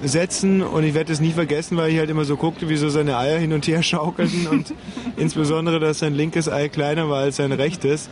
setzen 0.08 0.62
und 0.62 0.84
ich 0.84 0.94
werde 0.94 1.12
es 1.14 1.20
nie 1.22 1.32
vergessen, 1.32 1.78
weil 1.78 1.92
ich 1.92 1.98
halt 2.00 2.10
immer 2.10 2.26
so 2.26 2.36
guckte, 2.38 2.70
wie 2.70 2.76
so 2.78 2.90
seine 2.90 3.18
Eier 3.18 3.38
hin 3.40 3.54
und 3.54 3.68
her 3.68 3.84
schaukelten 3.84 4.48
und 4.48 4.74
insbesondere, 5.18 5.80
dass 5.80 6.00
sein 6.00 6.14
linkes 6.14 6.50
Ei 6.50 6.70
kleiner 6.70 7.10
war 7.10 7.20
als 7.20 7.38
sein 7.38 7.52
rechtes. 7.52 8.10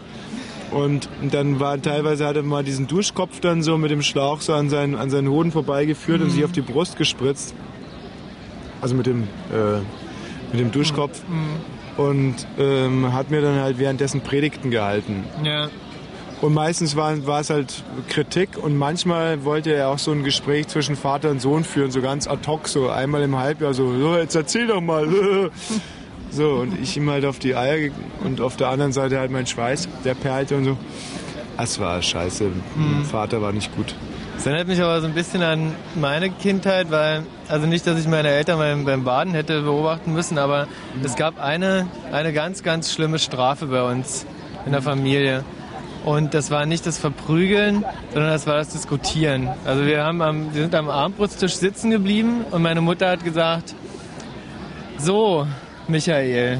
Und 0.72 1.10
dann 1.32 1.60
war 1.60 1.82
teilweise 1.82 2.26
hat 2.26 2.38
er 2.38 2.44
mal 2.44 2.64
diesen 2.64 2.88
Duschkopf 2.88 3.42
dann 3.42 3.62
so 3.62 3.78
mit 3.78 3.92
dem 3.92 4.02
Schlauch 4.02 4.40
so 4.40 4.54
an 4.54 4.70
seinen, 4.70 4.96
an 4.96 5.10
seinen 5.10 5.28
Hoden 5.30 5.52
vorbeigeführt 5.52 6.22
und 6.22 6.28
Mhm. 6.28 6.32
sich 6.32 6.46
auf 6.46 6.54
die 6.54 6.62
Brust 6.62 6.98
gespritzt. 6.98 7.54
Also 8.80 8.96
mit 8.96 9.06
dem, 9.06 9.24
äh, 9.52 9.80
mit 10.52 10.62
dem 10.62 10.72
Duschkopf. 10.72 11.22
Mhm. 11.28 12.02
Und 12.04 12.36
ähm, 12.58 13.12
hat 13.12 13.32
mir 13.32 13.42
dann 13.42 13.60
halt 13.60 13.80
währenddessen 13.80 14.22
Predigten 14.22 14.72
gehalten. 14.72 15.26
Ja. 15.44 15.70
Und 16.42 16.56
meistens 16.56 16.96
war, 16.96 17.26
war 17.28 17.42
es 17.42 17.52
halt 17.52 17.84
Kritik 18.10 18.58
und 18.58 18.76
manchmal 18.76 19.46
wollte 19.46 19.74
er 19.74 19.90
auch 19.90 20.00
so 20.00 20.12
ein 20.12 20.24
Gespräch 20.24 20.68
zwischen 20.68 20.96
Vater 20.96 21.30
und 21.30 21.40
Sohn 21.40 21.64
führen, 21.64 21.92
so 21.92 22.02
ganz 22.02 22.28
ad 22.28 22.48
hoc, 22.48 22.68
so 22.68 22.90
einmal 22.90 23.22
im 23.22 23.38
Halbjahr, 23.38 23.76
so, 23.76 23.98
so 24.00 24.16
jetzt 24.16 24.36
erzähl 24.36 24.68
doch 24.68 24.82
mal. 24.82 25.52
So, 26.34 26.52
und 26.62 26.82
ich 26.82 26.96
ihm 26.96 27.10
halt 27.10 27.26
auf 27.26 27.40
die 27.40 27.58
Eier 27.58 27.92
und 28.24 28.40
auf 28.40 28.56
der 28.56 28.70
anderen 28.70 28.94
Seite 28.94 29.20
halt 29.20 29.32
mein 29.32 29.46
Schweiß, 29.46 29.90
der 30.06 30.14
perlte 30.14 30.56
und 30.56 30.64
so. 30.64 30.78
Das 31.58 31.78
war 31.78 32.02
scheiße. 32.02 32.46
Mhm. 32.46 33.04
Vater 33.04 33.42
war 33.42 33.52
nicht 33.52 33.76
gut. 33.76 33.94
Das 34.36 34.46
erinnert 34.46 34.70
mich 34.70 34.82
aber 34.82 35.02
so 35.02 35.08
ein 35.08 35.14
bisschen 35.14 35.44
an 35.44 35.76
meine 35.94 36.30
Kindheit, 36.30 36.90
weil, 36.90 37.24
also 37.50 37.68
nicht, 37.68 37.86
dass 37.86 38.00
ich 38.00 38.08
meine 38.08 38.30
Eltern 38.30 38.58
beim, 38.60 38.86
beim 38.86 39.04
Baden 39.04 39.34
hätte 39.34 39.62
beobachten 39.62 40.14
müssen, 40.14 40.38
aber 40.38 40.68
es 41.04 41.18
gab 41.18 41.38
eine, 41.38 41.86
eine 42.14 42.32
ganz, 42.32 42.64
ganz 42.64 42.94
schlimme 42.94 43.20
Strafe 43.20 43.66
bei 43.66 43.84
uns 43.84 44.26
in 44.66 44.72
der 44.72 44.82
Familie. 44.82 45.44
Und 46.04 46.34
das 46.34 46.50
war 46.50 46.66
nicht 46.66 46.86
das 46.88 46.98
Verprügeln, 46.98 47.86
sondern 48.12 48.32
das 48.32 48.48
war 48.48 48.56
das 48.56 48.70
Diskutieren. 48.70 49.50
Also 49.66 49.86
wir, 49.86 50.04
haben 50.04 50.22
am, 50.22 50.54
wir 50.54 50.64
sind 50.64 50.74
am 50.74 50.90
Abendbrotstisch 50.90 51.54
sitzen 51.56 51.92
geblieben 51.92 52.44
und 52.50 52.64
meine 52.64 52.82
Mutter 52.82 53.10
hat 53.10 53.24
gesagt, 53.24 53.76
so, 54.98 55.46
Michael, 55.88 56.60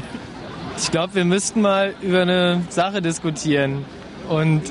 ich 0.76 0.90
glaube, 0.90 1.14
wir 1.14 1.24
müssten 1.24 1.62
mal 1.62 1.94
über 2.02 2.22
eine 2.22 2.62
Sache 2.68 3.00
diskutieren. 3.00 3.84
Und 4.28 4.62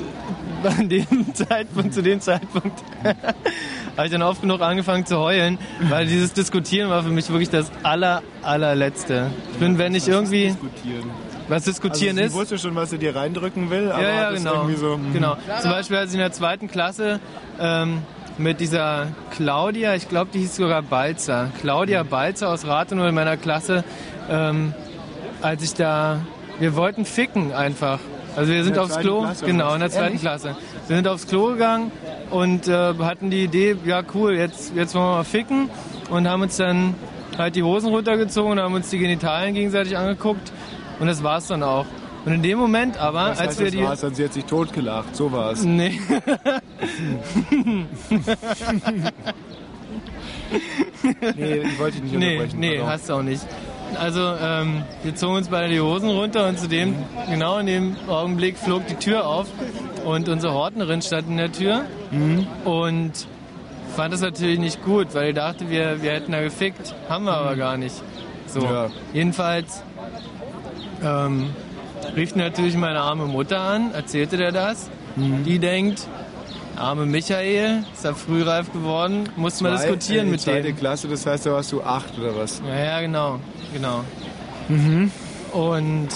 an 0.62 0.88
dem 0.88 1.06
Zeitpunkt, 1.34 1.94
zu 1.94 2.02
dem 2.02 2.20
Zeitpunkt, 2.20 2.80
habe 3.96 4.06
ich 4.06 4.12
dann 4.12 4.22
oft 4.22 4.40
genug 4.40 4.60
angefangen 4.60 5.06
zu 5.06 5.18
heulen, 5.18 5.58
weil 5.88 6.06
dieses 6.06 6.32
Diskutieren 6.32 6.90
war 6.90 7.02
für 7.02 7.10
mich 7.10 7.28
wirklich 7.30 7.50
das 7.50 7.70
aller, 7.82 8.22
allerletzte. 8.42 9.30
Ich 9.52 9.58
bin, 9.58 9.78
wenn 9.78 9.96
ich 9.96 10.06
irgendwie... 10.06 10.54
Was 11.48 11.64
diskutieren 11.64 12.18
also, 12.18 12.26
ist? 12.26 12.32
Sie 12.32 12.38
wusste 12.38 12.58
schon, 12.58 12.74
was 12.74 12.90
sie 12.90 12.98
dir 12.98 13.16
reindrücken 13.16 13.70
will, 13.70 13.90
aber 13.90 14.02
ja, 14.02 14.08
ja, 14.08 14.30
genau. 14.32 14.54
irgendwie 14.54 14.76
so... 14.76 14.96
mhm. 14.98 15.12
genau. 15.12 15.36
Zum 15.60 15.70
Beispiel, 15.70 15.96
als 15.96 16.10
ich 16.10 16.14
in 16.14 16.20
der 16.20 16.32
zweiten 16.32 16.68
Klasse 16.68 17.20
ähm, 17.58 18.02
mit 18.36 18.60
dieser 18.60 19.08
Claudia, 19.30 19.94
ich 19.94 20.08
glaube, 20.08 20.30
die 20.32 20.40
hieß 20.40 20.56
sogar 20.56 20.82
Balzer, 20.82 21.50
Claudia 21.60 22.02
Balzer 22.02 22.50
aus 22.50 22.66
Rathenow 22.66 23.08
in 23.08 23.14
meiner 23.14 23.36
Klasse, 23.36 23.82
ähm, 24.30 24.74
als 25.40 25.62
ich 25.62 25.74
da, 25.74 26.20
wir 26.58 26.76
wollten 26.76 27.04
ficken 27.04 27.52
einfach. 27.52 27.98
Also 28.36 28.52
wir 28.52 28.62
sind 28.62 28.78
aufs 28.78 28.98
Klo, 28.98 29.22
Klasse, 29.22 29.46
genau, 29.46 29.74
in 29.74 29.80
der 29.80 29.90
zweiten 29.90 30.04
Ehrlich? 30.04 30.20
Klasse. 30.20 30.56
Wir 30.86 30.96
sind 30.96 31.08
aufs 31.08 31.26
Klo 31.26 31.46
gegangen 31.52 31.90
und 32.30 32.68
äh, 32.68 32.94
hatten 33.00 33.30
die 33.30 33.42
Idee, 33.42 33.76
ja 33.84 34.02
cool, 34.14 34.34
jetzt, 34.34 34.74
jetzt 34.76 34.94
wollen 34.94 35.06
wir 35.06 35.16
mal 35.16 35.24
ficken 35.24 35.70
und 36.10 36.28
haben 36.28 36.42
uns 36.42 36.56
dann 36.56 36.94
halt 37.36 37.56
die 37.56 37.62
Hosen 37.62 37.88
runtergezogen 37.88 38.52
und 38.52 38.60
haben 38.60 38.74
uns 38.74 38.90
die 38.90 38.98
Genitalien 38.98 39.54
gegenseitig 39.54 39.96
angeguckt 39.96 40.52
und 41.00 41.06
das 41.06 41.22
war's 41.22 41.46
dann 41.48 41.62
auch. 41.62 41.86
Und 42.24 42.32
in 42.34 42.42
dem 42.42 42.58
Moment 42.58 42.98
aber, 42.98 43.20
als 43.20 43.40
heißt, 43.40 43.58
wir 43.60 43.66
das 43.66 43.74
die... 43.74 43.82
war's, 43.82 44.00
dann 44.00 44.14
sie 44.14 44.24
hat 44.24 44.32
sich 44.32 44.44
totgelacht, 44.44 45.14
so 45.16 45.30
war 45.32 45.52
es. 45.52 45.62
Nee. 45.62 45.98
Nee, 51.36 51.56
ich 51.58 51.78
wollte 51.78 52.00
dich 52.00 52.04
nicht 52.12 52.18
nee, 52.18 52.32
unterbrechen, 52.36 52.60
Nee, 52.60 52.68
pardon. 52.76 52.90
hast 52.92 53.08
du 53.08 53.12
auch 53.14 53.22
nicht. 53.22 53.46
Also, 53.98 54.20
ähm, 54.20 54.82
wir 55.02 55.14
zogen 55.14 55.36
uns 55.36 55.48
beide 55.48 55.72
die 55.72 55.80
Hosen 55.80 56.10
runter 56.10 56.46
und 56.48 56.58
zu 56.58 56.68
dem, 56.68 56.94
genau 57.30 57.58
in 57.58 57.66
dem 57.66 57.96
Augenblick 58.06 58.58
flog 58.58 58.86
die 58.86 58.94
Tür 58.96 59.26
auf 59.26 59.46
und 60.04 60.28
unsere 60.28 60.52
Hortnerin 60.52 61.00
stand 61.00 61.28
in 61.28 61.36
der 61.38 61.52
Tür 61.52 61.84
Mhm. 62.10 62.46
und 62.64 63.12
fand 63.96 64.12
das 64.14 64.20
natürlich 64.20 64.58
nicht 64.58 64.82
gut, 64.84 65.14
weil 65.14 65.30
ich 65.30 65.34
dachte, 65.34 65.70
wir, 65.70 66.02
wir 66.02 66.12
hätten 66.12 66.32
da 66.32 66.40
gefickt. 66.42 66.94
Haben 67.08 67.24
wir 67.24 67.32
aber 67.34 67.56
gar 67.56 67.76
nicht. 67.76 67.94
So. 68.46 68.60
Ja. 68.60 68.88
Jedenfalls 69.12 69.82
ähm, 71.02 71.50
rief 72.16 72.34
natürlich 72.34 72.76
meine 72.76 73.00
arme 73.00 73.26
Mutter 73.26 73.60
an, 73.60 73.92
erzählte 73.92 74.36
der 74.36 74.52
das. 74.52 74.90
Mhm. 75.16 75.44
Die 75.44 75.58
denkt, 75.58 76.06
arme 76.76 77.06
Michael, 77.06 77.84
ist 77.92 78.04
er 78.04 78.14
frühreif 78.14 78.72
geworden, 78.72 79.28
wir 79.36 79.50
Zwei, 79.50 79.70
diskutieren 79.70 80.28
äh, 80.28 80.30
mit 80.30 80.40
zweite. 80.40 80.72
Klasse, 80.72 81.08
das 81.08 81.26
heißt, 81.26 81.46
da 81.46 81.52
warst 81.52 81.72
du 81.72 81.82
acht 81.82 82.18
oder 82.18 82.36
was? 82.36 82.62
Ja, 82.66 82.78
ja, 82.78 83.00
genau, 83.00 83.40
genau. 83.72 84.04
Mhm. 84.68 85.10
Und 85.52 86.08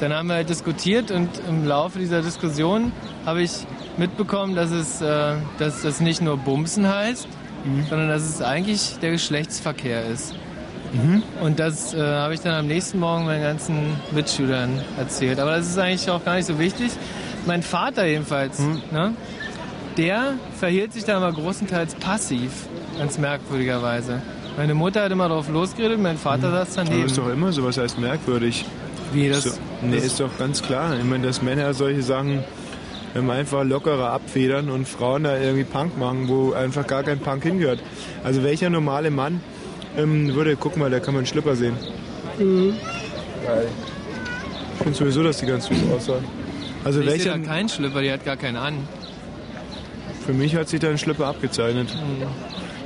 dann 0.00 0.12
haben 0.12 0.28
wir 0.28 0.34
halt 0.34 0.48
diskutiert 0.48 1.10
und 1.10 1.28
im 1.48 1.66
Laufe 1.66 1.98
dieser 1.98 2.20
Diskussion 2.22 2.92
habe 3.24 3.42
ich 3.42 3.52
mitbekommen, 3.96 4.54
dass 4.54 4.70
es, 4.70 5.00
äh, 5.00 5.36
dass 5.58 5.82
das 5.82 6.00
nicht 6.00 6.20
nur 6.20 6.36
Bumsen 6.36 6.88
heißt, 6.88 7.28
sondern 7.88 8.08
dass 8.08 8.22
es 8.22 8.42
eigentlich 8.42 8.98
der 9.00 9.12
Geschlechtsverkehr 9.12 10.04
ist. 10.06 10.34
Mhm. 10.94 11.22
Und 11.42 11.58
das 11.58 11.92
äh, 11.94 11.98
habe 12.00 12.34
ich 12.34 12.40
dann 12.40 12.54
am 12.54 12.66
nächsten 12.66 12.98
Morgen 13.00 13.24
meinen 13.26 13.42
ganzen 13.42 13.96
Mitschülern 14.12 14.80
erzählt. 14.98 15.38
Aber 15.40 15.56
das 15.56 15.66
ist 15.68 15.78
eigentlich 15.78 16.08
auch 16.10 16.24
gar 16.24 16.36
nicht 16.36 16.46
so 16.46 16.58
wichtig. 16.58 16.92
Mein 17.46 17.62
Vater 17.62 18.06
jedenfalls, 18.06 18.58
ne, 18.90 19.12
der 19.96 20.34
verhielt 20.58 20.92
sich 20.92 21.04
da 21.04 21.16
immer 21.18 21.32
großenteils 21.32 21.94
passiv, 21.96 22.50
ganz 22.98 23.18
merkwürdigerweise. 23.18 24.22
Meine 24.56 24.74
Mutter 24.74 25.02
hat 25.02 25.12
immer 25.12 25.28
drauf 25.28 25.48
losgeredet, 25.48 26.00
mein 26.00 26.16
Vater 26.16 26.50
saß 26.50 26.78
Aber 26.78 26.88
daneben. 26.88 27.06
ist 27.06 27.18
doch 27.18 27.28
immer 27.28 27.52
so, 27.52 27.64
was 27.64 27.76
heißt 27.76 27.98
merkwürdig. 27.98 28.64
Wie, 29.12 29.28
das- 29.28 29.42
so, 29.44 29.50
Nee, 29.82 29.96
das- 29.96 30.04
ist 30.06 30.20
doch 30.20 30.30
ganz 30.38 30.62
klar. 30.62 30.96
Ich 30.96 31.04
meine, 31.04 31.26
dass 31.26 31.42
Männer 31.42 31.74
solche 31.74 32.02
Sachen 32.02 32.42
einfach 33.30 33.62
lockerer 33.62 34.10
abfedern 34.10 34.70
und 34.70 34.88
Frauen 34.88 35.24
da 35.24 35.36
irgendwie 35.38 35.64
Punk 35.64 35.96
machen, 35.98 36.28
wo 36.28 36.52
einfach 36.52 36.84
gar 36.86 37.02
kein 37.04 37.18
Punk 37.20 37.44
hingehört. 37.44 37.80
Also 38.24 38.42
welcher 38.42 38.70
normale 38.70 39.10
Mann 39.12 39.40
ähm, 39.96 40.34
würde, 40.34 40.56
guck 40.56 40.76
mal, 40.76 40.90
da 40.90 41.00
kann 41.00 41.14
man 41.14 41.20
einen 41.20 41.26
Schlipper 41.26 41.56
sehen. 41.56 41.74
Geil. 42.38 43.68
Ich 44.76 44.82
finde 44.82 44.98
sowieso, 44.98 45.22
dass 45.22 45.38
die 45.38 45.46
ganz 45.46 45.66
süß 45.66 45.78
aussehen. 45.96 46.24
Also 46.84 47.00
ich 47.00 47.06
sehe 47.06 47.14
welcher, 47.14 47.38
da 47.38 47.46
keinen 47.46 47.68
Schlipper, 47.68 48.02
die 48.02 48.12
hat 48.12 48.24
gar 48.24 48.36
keinen 48.36 48.56
an. 48.56 48.74
für 50.26 50.32
mich 50.32 50.54
hat 50.56 50.68
sich 50.68 50.80
da 50.80 50.90
ein 50.90 50.98
Schlipper 50.98 51.26
abgezeichnet. 51.26 51.88
Mhm. 51.94 52.26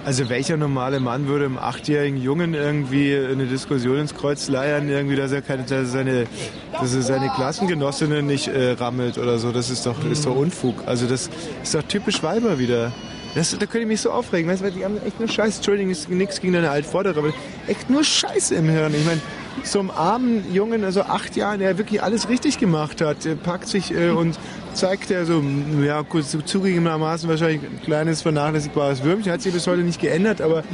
Also 0.04 0.28
welcher 0.30 0.56
normale 0.56 1.00
Mann 1.00 1.28
würde 1.28 1.44
einem 1.44 1.58
achtjährigen 1.58 2.22
Jungen 2.22 2.54
irgendwie 2.54 3.14
eine 3.14 3.46
Diskussion 3.46 3.98
ins 3.98 4.14
Kreuz 4.14 4.48
leiern, 4.48 4.88
irgendwie, 4.88 5.16
dass 5.16 5.32
er, 5.32 5.42
keine, 5.42 5.64
dass 5.64 5.70
er 5.72 5.84
seine, 5.86 6.26
dass 6.72 6.94
er 6.94 7.02
seine 7.02 7.28
Klassengenossinnen 7.30 8.24
nicht 8.26 8.48
äh, 8.48 8.72
rammelt 8.72 9.18
oder 9.18 9.38
so? 9.38 9.52
Das 9.52 9.68
ist 9.68 9.84
doch, 9.84 10.02
ist 10.10 10.24
doch 10.24 10.34
Unfug. 10.34 10.76
Also 10.86 11.06
das 11.06 11.28
ist 11.62 11.74
doch 11.74 11.82
typisch 11.82 12.22
Weiber 12.22 12.58
wieder. 12.58 12.92
Das, 13.38 13.52
da 13.52 13.66
könnte 13.66 13.82
ich 13.82 13.86
mich 13.86 14.00
so 14.00 14.10
aufregen. 14.10 14.50
Weißt 14.50 14.64
weil 14.64 14.72
die 14.72 14.84
haben 14.84 15.00
echt 15.06 15.20
nur 15.20 15.28
Scheiße. 15.28 15.58
Entschuldigung, 15.58 15.92
ist 15.92 16.10
nichts 16.10 16.40
gegen 16.40 16.54
deine 16.54 16.70
Altvordere, 16.70 17.20
aber 17.20 17.32
echt 17.68 17.88
nur 17.88 18.02
Scheiße 18.02 18.56
im 18.56 18.68
Hirn. 18.68 18.92
Ich 18.92 19.06
meine, 19.06 19.20
so 19.62 19.78
einem 19.78 19.90
armen 19.90 20.52
Jungen, 20.52 20.82
also 20.82 21.02
acht 21.02 21.36
Jahren, 21.36 21.60
der 21.60 21.78
wirklich 21.78 22.02
alles 22.02 22.28
richtig 22.28 22.58
gemacht 22.58 23.00
hat, 23.00 23.18
packt 23.44 23.68
sich 23.68 23.94
äh, 23.94 24.10
und 24.10 24.36
zeigt 24.74 25.12
er 25.12 25.24
so, 25.24 25.40
ja, 25.84 26.02
kurz 26.02 26.36
zugegebenermaßen 26.46 27.28
wahrscheinlich 27.28 27.62
ein 27.62 27.80
kleines, 27.84 28.22
vernachlässigbares 28.22 29.04
Würmchen, 29.04 29.30
hat 29.30 29.40
sich 29.40 29.52
bis 29.52 29.68
heute 29.68 29.82
nicht 29.82 30.00
geändert, 30.00 30.40
aber 30.40 30.64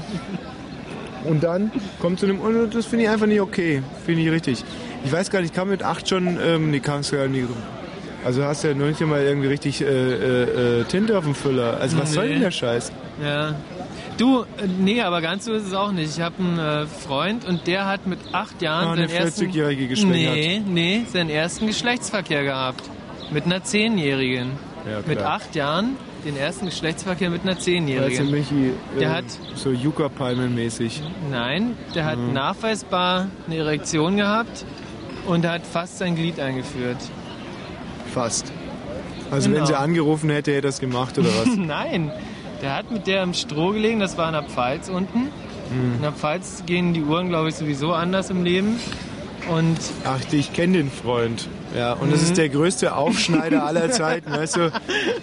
und 1.25 1.43
dann 1.43 1.71
kommt 2.01 2.19
zu 2.19 2.27
einem, 2.27 2.41
und 2.41 2.75
das 2.75 2.87
finde 2.87 3.05
ich 3.05 3.11
einfach 3.11 3.27
nicht 3.27 3.41
okay, 3.43 3.83
finde 4.07 4.23
ich 4.23 4.31
richtig. 4.31 4.65
Ich 5.05 5.13
weiß 5.13 5.31
gar 5.31 5.43
nicht, 5.43 5.55
kam 5.55 5.69
mit 5.69 5.83
acht 5.83 6.09
schon, 6.09 6.39
ähm, 6.43 6.71
nee, 6.71 6.81
kam 6.81 7.01
es 7.01 7.11
gar 7.11 7.29
nicht. 7.29 7.47
Also 8.25 8.43
hast 8.45 8.65
du 8.65 8.69
ja 8.69 8.75
noch 8.75 8.87
nicht 8.87 9.01
mal 9.03 9.21
irgendwie 9.23 9.49
richtig 9.49 9.81
äh, 9.83 9.85
äh, 9.87 10.81
äh, 10.81 10.85
Tinte 10.85 11.17
auf 11.19 11.25
dem 11.25 11.35
Füller. 11.35 11.79
Also 11.81 11.99
was 11.99 12.13
soll 12.13 12.27
Nee. 12.27 12.33
denn 12.35 12.43
der 12.43 12.51
Scheiß? 12.51 12.91
Ja. 13.23 13.55
Du, 14.17 14.43
äh, 14.43 14.45
nee, 14.79 15.03
aber 15.03 15.21
ganz 15.21 15.45
so 15.45 15.53
ist 15.53 15.67
es 15.67 15.75
auch 15.75 15.93
nicht. 15.93 16.17
Ich 16.17 16.23
habe 16.23 16.37
einen 16.39 16.59
äh, 16.59 16.87
Freund 16.87 17.45
und 17.45 17.67
der 17.67 17.87
hat 17.87 18.07
mit 18.07 18.19
acht 18.33 18.63
Jahren 18.63 18.89
Ah, 18.89 18.93
eine 18.93 19.09
seinen 19.09 19.19
ersten... 19.27 19.45
40-Jährige 19.47 19.89
geschwängert. 19.89 20.35
Nee, 20.35 20.63
nee, 20.67 21.03
seinen 21.13 21.31
ersten 21.31 21.67
Geschlechtsverkehr 21.67 22.45
gehabt. 22.45 22.83
Mit 23.31 23.45
einer 23.45 23.63
Zehnjährigen. 23.63 24.53
Ja, 24.87 25.01
klar. 25.01 25.03
mit 25.07 25.19
acht 25.21 25.55
Jahren 25.55 25.97
den 26.25 26.37
ersten 26.37 26.67
Geschlechtsverkehr 26.67 27.29
mit 27.31 27.43
einer 27.43 27.53
Also 27.53 27.63
Zehnjährigen. 27.65 28.31
Michi, 28.31 28.73
Der 28.99 29.11
äh, 29.11 29.13
hat- 29.17 29.25
so 29.55 29.71
Yucca-Palmen-mäßig. 29.71 31.03
Nein, 31.31 31.77
der 31.95 32.05
hat 32.07 32.19
Mhm. 32.19 32.33
nachweisbar 32.33 33.29
eine 33.47 33.57
Erektion 33.57 34.17
gehabt 34.17 34.65
und 35.27 35.47
hat 35.47 35.67
fast 35.67 35.99
sein 35.99 36.15
Glied 36.15 36.39
eingeführt. 36.41 36.97
Fast. 38.15 38.53
Also 39.31 39.49
Genau. 39.49 39.61
wenn 39.61 39.67
sie 39.67 39.75
angerufen 39.77 40.31
hätte, 40.31 40.53
hätte 40.53 40.53
er 40.53 40.63
das 40.63 40.79
gemacht 40.81 41.19
oder 41.19 41.29
was? 41.29 41.49
Nein, 41.57 42.11
der 42.63 42.77
hat 42.77 42.91
mit 42.91 43.07
der 43.07 43.23
im 43.23 43.35
Stroh 43.35 43.73
gelegen, 43.73 44.01
das 44.01 44.17
war 44.17 44.27
in 44.29 44.35
der 44.35 44.45
Pfalz 44.45 44.89
unten. 44.89 45.19
Mhm. 45.71 45.95
In 45.97 46.03
der 46.03 46.13
Pfalz 46.13 46.63
gehen 46.67 46.95
die 46.95 47.03
Uhren, 47.03 47.29
glaube 47.29 47.49
ich, 47.49 47.55
sowieso 47.57 47.93
anders 47.93 48.31
im 48.31 48.45
Leben. 48.45 48.79
Und 49.51 49.77
Ach, 50.05 50.19
ich 50.33 50.53
kenne 50.55 50.79
den 50.79 50.91
Freund. 50.91 51.49
Ja, 51.77 51.93
und 51.95 52.11
das 52.13 52.21
Mhm. 52.21 52.27
ist 52.29 52.37
der 52.39 52.49
größte 52.49 52.95
Aufschneider 52.95 53.67
aller 53.67 53.91
Zeiten, 53.91 54.31
weißt 54.31 54.57
du? 54.57 54.73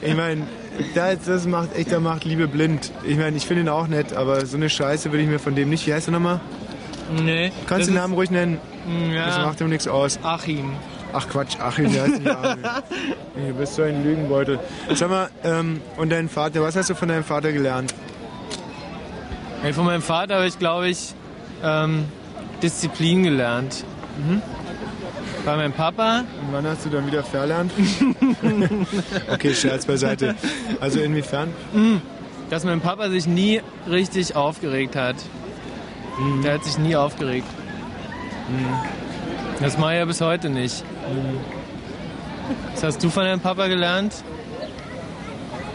Ich 0.02 0.16
meine, 0.16 0.42
das, 0.94 1.20
das 1.26 1.48
macht 1.48 1.76
echt, 1.76 1.90
der 1.92 2.02
macht 2.02 2.26
Liebe 2.26 2.48
blind. 2.48 2.92
Ich 3.08 3.18
meine, 3.18 3.38
ich 3.38 3.46
finde 3.48 3.64
ihn 3.64 3.70
auch 3.70 3.88
nett, 3.88 4.14
aber 4.14 4.46
so 4.46 4.58
eine 4.58 4.70
Scheiße 4.70 5.12
würde 5.12 5.24
ich 5.24 5.30
mir 5.30 5.40
von 5.40 5.56
dem 5.56 5.70
nicht. 5.70 5.88
Wie 5.88 5.94
heißt 5.94 6.10
er 6.10 6.12
nochmal? 6.12 6.40
nee. 7.24 7.52
Kannst 7.68 7.88
du 7.88 7.92
den 7.92 7.96
das 7.96 8.04
Namen 8.04 8.14
ruhig 8.14 8.30
nennen? 8.32 8.56
ist- 9.10 9.16
Ja, 9.16 9.26
Das 9.28 9.38
macht 9.40 9.62
ihm 9.62 9.70
nichts 9.70 9.88
aus. 9.88 10.20
Achim. 10.24 10.72
Ach 11.14 11.28
Quatsch, 11.28 11.60
Achim, 11.60 11.92
der 11.92 12.04
heißt 12.04 12.20
nicht 12.20 12.30
Achim. 12.30 12.64
Du 13.36 13.54
bist 13.54 13.76
so 13.76 13.84
ein 13.84 14.04
Lügenbeutel. 14.04 14.60
Sag 14.94 15.10
mal, 15.10 15.30
ähm, 15.44 15.82
und 15.98 16.12
dein 16.12 16.30
Vater, 16.30 16.62
was 16.62 16.76
hast 16.76 16.90
du 16.90 16.96
von 16.96 17.08
deinem 17.08 17.24
Vater 17.24 17.52
gelernt? 17.52 17.94
Hey, 19.62 19.74
von 19.74 19.86
meinem 19.86 20.02
Vater 20.02 20.36
habe 20.36 20.48
ich, 20.48 20.58
glaube 20.58 20.90
ich, 20.90 21.14
ähm, 21.64 22.06
Disziplin 22.62 23.24
gelernt. 23.24 23.84
Mhm. 24.18 24.42
Bei 25.46 25.56
meinem 25.56 25.74
Papa. 25.74 26.20
Und 26.20 26.54
wann 26.54 26.66
hast 26.66 26.86
du 26.86 26.90
dann 26.90 27.08
wieder 27.08 27.24
verlernt? 27.24 27.72
okay, 29.32 29.54
Scherz 29.54 29.86
beiseite. 29.86 30.36
Also 30.80 31.00
inwiefern? 31.00 31.50
Mhm. 31.74 32.02
Dass 32.50 32.64
mein 32.64 32.82
Papa 32.82 33.10
sich 33.10 33.28
nie 33.28 33.62
richtig 33.90 34.36
aufgeregt 34.36 34.96
hat. 34.96 35.16
Mhm. 36.20 36.44
Der 36.44 36.56
hat 36.56 36.64
sich 36.64 36.78
nie 36.78 36.96
aufgeregt. 36.96 37.48
Das 39.62 39.78
mache 39.78 39.94
ich 39.94 40.00
ja 40.00 40.06
bis 40.06 40.22
heute 40.22 40.50
nicht. 40.50 40.84
Was 42.74 42.84
hast 42.84 43.04
du 43.04 43.10
von 43.10 43.24
deinem 43.24 43.40
Papa 43.40 43.68
gelernt? 43.68 44.14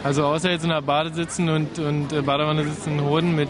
Also 0.05 0.25
außer 0.25 0.51
jetzt 0.51 0.63
in 0.63 0.71
der 0.71 0.83
Bade 0.83 1.13
sitzen 1.13 1.49
und, 1.49 1.79
und 1.79 2.13
äh, 2.13 2.23
Badewanne 2.23 2.65
sitzen 2.65 3.01
Hoden 3.03 3.35
mit... 3.35 3.49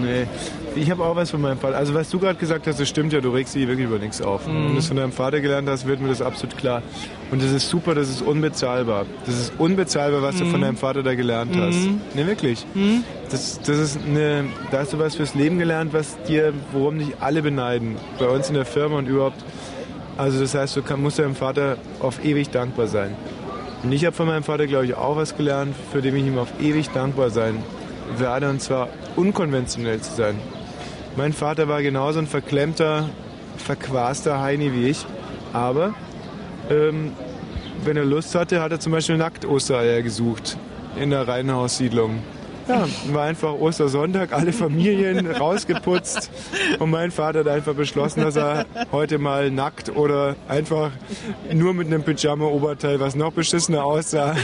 Nee. 0.00 0.26
Ich 0.74 0.90
habe 0.90 1.02
auch 1.04 1.16
was 1.16 1.30
von 1.30 1.40
meinem 1.40 1.58
Vater. 1.58 1.76
Also 1.76 1.94
was 1.94 2.10
du 2.10 2.18
gerade 2.18 2.38
gesagt 2.38 2.66
hast, 2.66 2.78
das 2.78 2.86
stimmt 2.86 3.14
ja, 3.14 3.20
du 3.22 3.30
regst 3.30 3.54
dich 3.54 3.66
wirklich 3.66 3.86
über 3.86 3.98
nichts 3.98 4.20
auf. 4.20 4.46
Mhm. 4.46 4.64
Wenn 4.66 4.72
du 4.72 4.78
es 4.78 4.86
von 4.88 4.96
deinem 4.98 5.12
Vater 5.12 5.40
gelernt 5.40 5.68
hast, 5.70 5.86
wird 5.86 6.00
mir 6.00 6.08
das 6.10 6.20
absolut 6.20 6.58
klar. 6.58 6.82
Und 7.30 7.42
das 7.42 7.50
ist 7.50 7.70
super, 7.70 7.94
das 7.94 8.10
ist 8.10 8.20
unbezahlbar. 8.20 9.06
Das 9.24 9.34
ist 9.34 9.52
unbezahlbar, 9.56 10.20
was 10.20 10.36
du 10.36 10.44
Mhm. 10.44 10.50
von 10.50 10.60
deinem 10.60 10.76
Vater 10.76 11.02
da 11.02 11.14
gelernt 11.14 11.56
hast. 11.56 11.76
Mhm. 11.76 12.00
Nee, 12.14 12.26
wirklich. 12.26 12.66
Mhm. 12.74 13.04
Das, 13.30 13.58
das 13.60 13.78
ist 13.78 13.98
eine, 14.06 14.44
da 14.70 14.80
hast 14.80 14.92
du 14.92 14.98
was 14.98 15.16
fürs 15.16 15.34
Leben 15.34 15.58
gelernt, 15.58 15.94
was 15.94 16.20
dir, 16.24 16.52
worum 16.72 16.98
dich 16.98 17.08
alle 17.20 17.40
beneiden. 17.42 17.96
Bei 18.18 18.28
uns 18.28 18.48
in 18.48 18.54
der 18.54 18.66
Firma 18.66 18.98
und 18.98 19.08
überhaupt. 19.08 19.42
Also 20.16 20.40
das 20.40 20.54
heißt, 20.54 20.76
du 20.76 20.82
kann, 20.82 21.02
musst 21.02 21.18
deinem 21.18 21.34
Vater 21.34 21.76
auf 22.00 22.24
ewig 22.24 22.50
dankbar 22.50 22.86
sein. 22.86 23.14
Und 23.82 23.92
ich 23.92 24.04
habe 24.04 24.16
von 24.16 24.26
meinem 24.26 24.42
Vater, 24.42 24.66
glaube 24.66 24.86
ich, 24.86 24.94
auch 24.94 25.16
was 25.16 25.36
gelernt, 25.36 25.74
für 25.92 26.00
den 26.00 26.16
ich 26.16 26.26
ihm 26.26 26.38
auf 26.38 26.48
ewig 26.60 26.88
dankbar 26.90 27.30
sein 27.30 27.62
werde, 28.16 28.48
und 28.48 28.60
zwar 28.60 28.88
unkonventionell 29.16 30.00
zu 30.00 30.14
sein. 30.14 30.38
Mein 31.16 31.32
Vater 31.32 31.68
war 31.68 31.82
genauso 31.82 32.18
ein 32.18 32.26
verklemmter, 32.26 33.08
verquaster 33.56 34.40
Heini 34.40 34.72
wie 34.72 34.88
ich, 34.88 35.04
aber 35.52 35.94
ähm, 36.70 37.12
wenn 37.84 37.96
er 37.96 38.04
Lust 38.04 38.34
hatte, 38.34 38.60
hat 38.60 38.72
er 38.72 38.80
zum 38.80 38.92
Beispiel 38.92 39.16
nackt 39.16 39.44
Ostereier 39.44 40.02
gesucht 40.02 40.56
in 41.00 41.10
der 41.10 41.28
Reihenhaussiedlung. 41.28 42.18
Ja, 42.68 42.84
war 43.12 43.22
einfach 43.22 43.52
Ostersonntag, 43.52 44.32
alle 44.32 44.52
Familien 44.52 45.26
rausgeputzt 45.30 46.30
und 46.80 46.90
mein 46.90 47.12
Vater 47.12 47.40
hat 47.40 47.48
einfach 47.48 47.74
beschlossen, 47.74 48.22
dass 48.22 48.34
er 48.34 48.66
heute 48.90 49.18
mal 49.18 49.52
nackt 49.52 49.94
oder 49.94 50.34
einfach 50.48 50.90
nur 51.52 51.74
mit 51.74 51.86
einem 51.86 52.02
Pyjama-Oberteil, 52.02 52.98
was 52.98 53.14
noch 53.14 53.32
beschissener 53.32 53.84
aussah, 53.84 54.34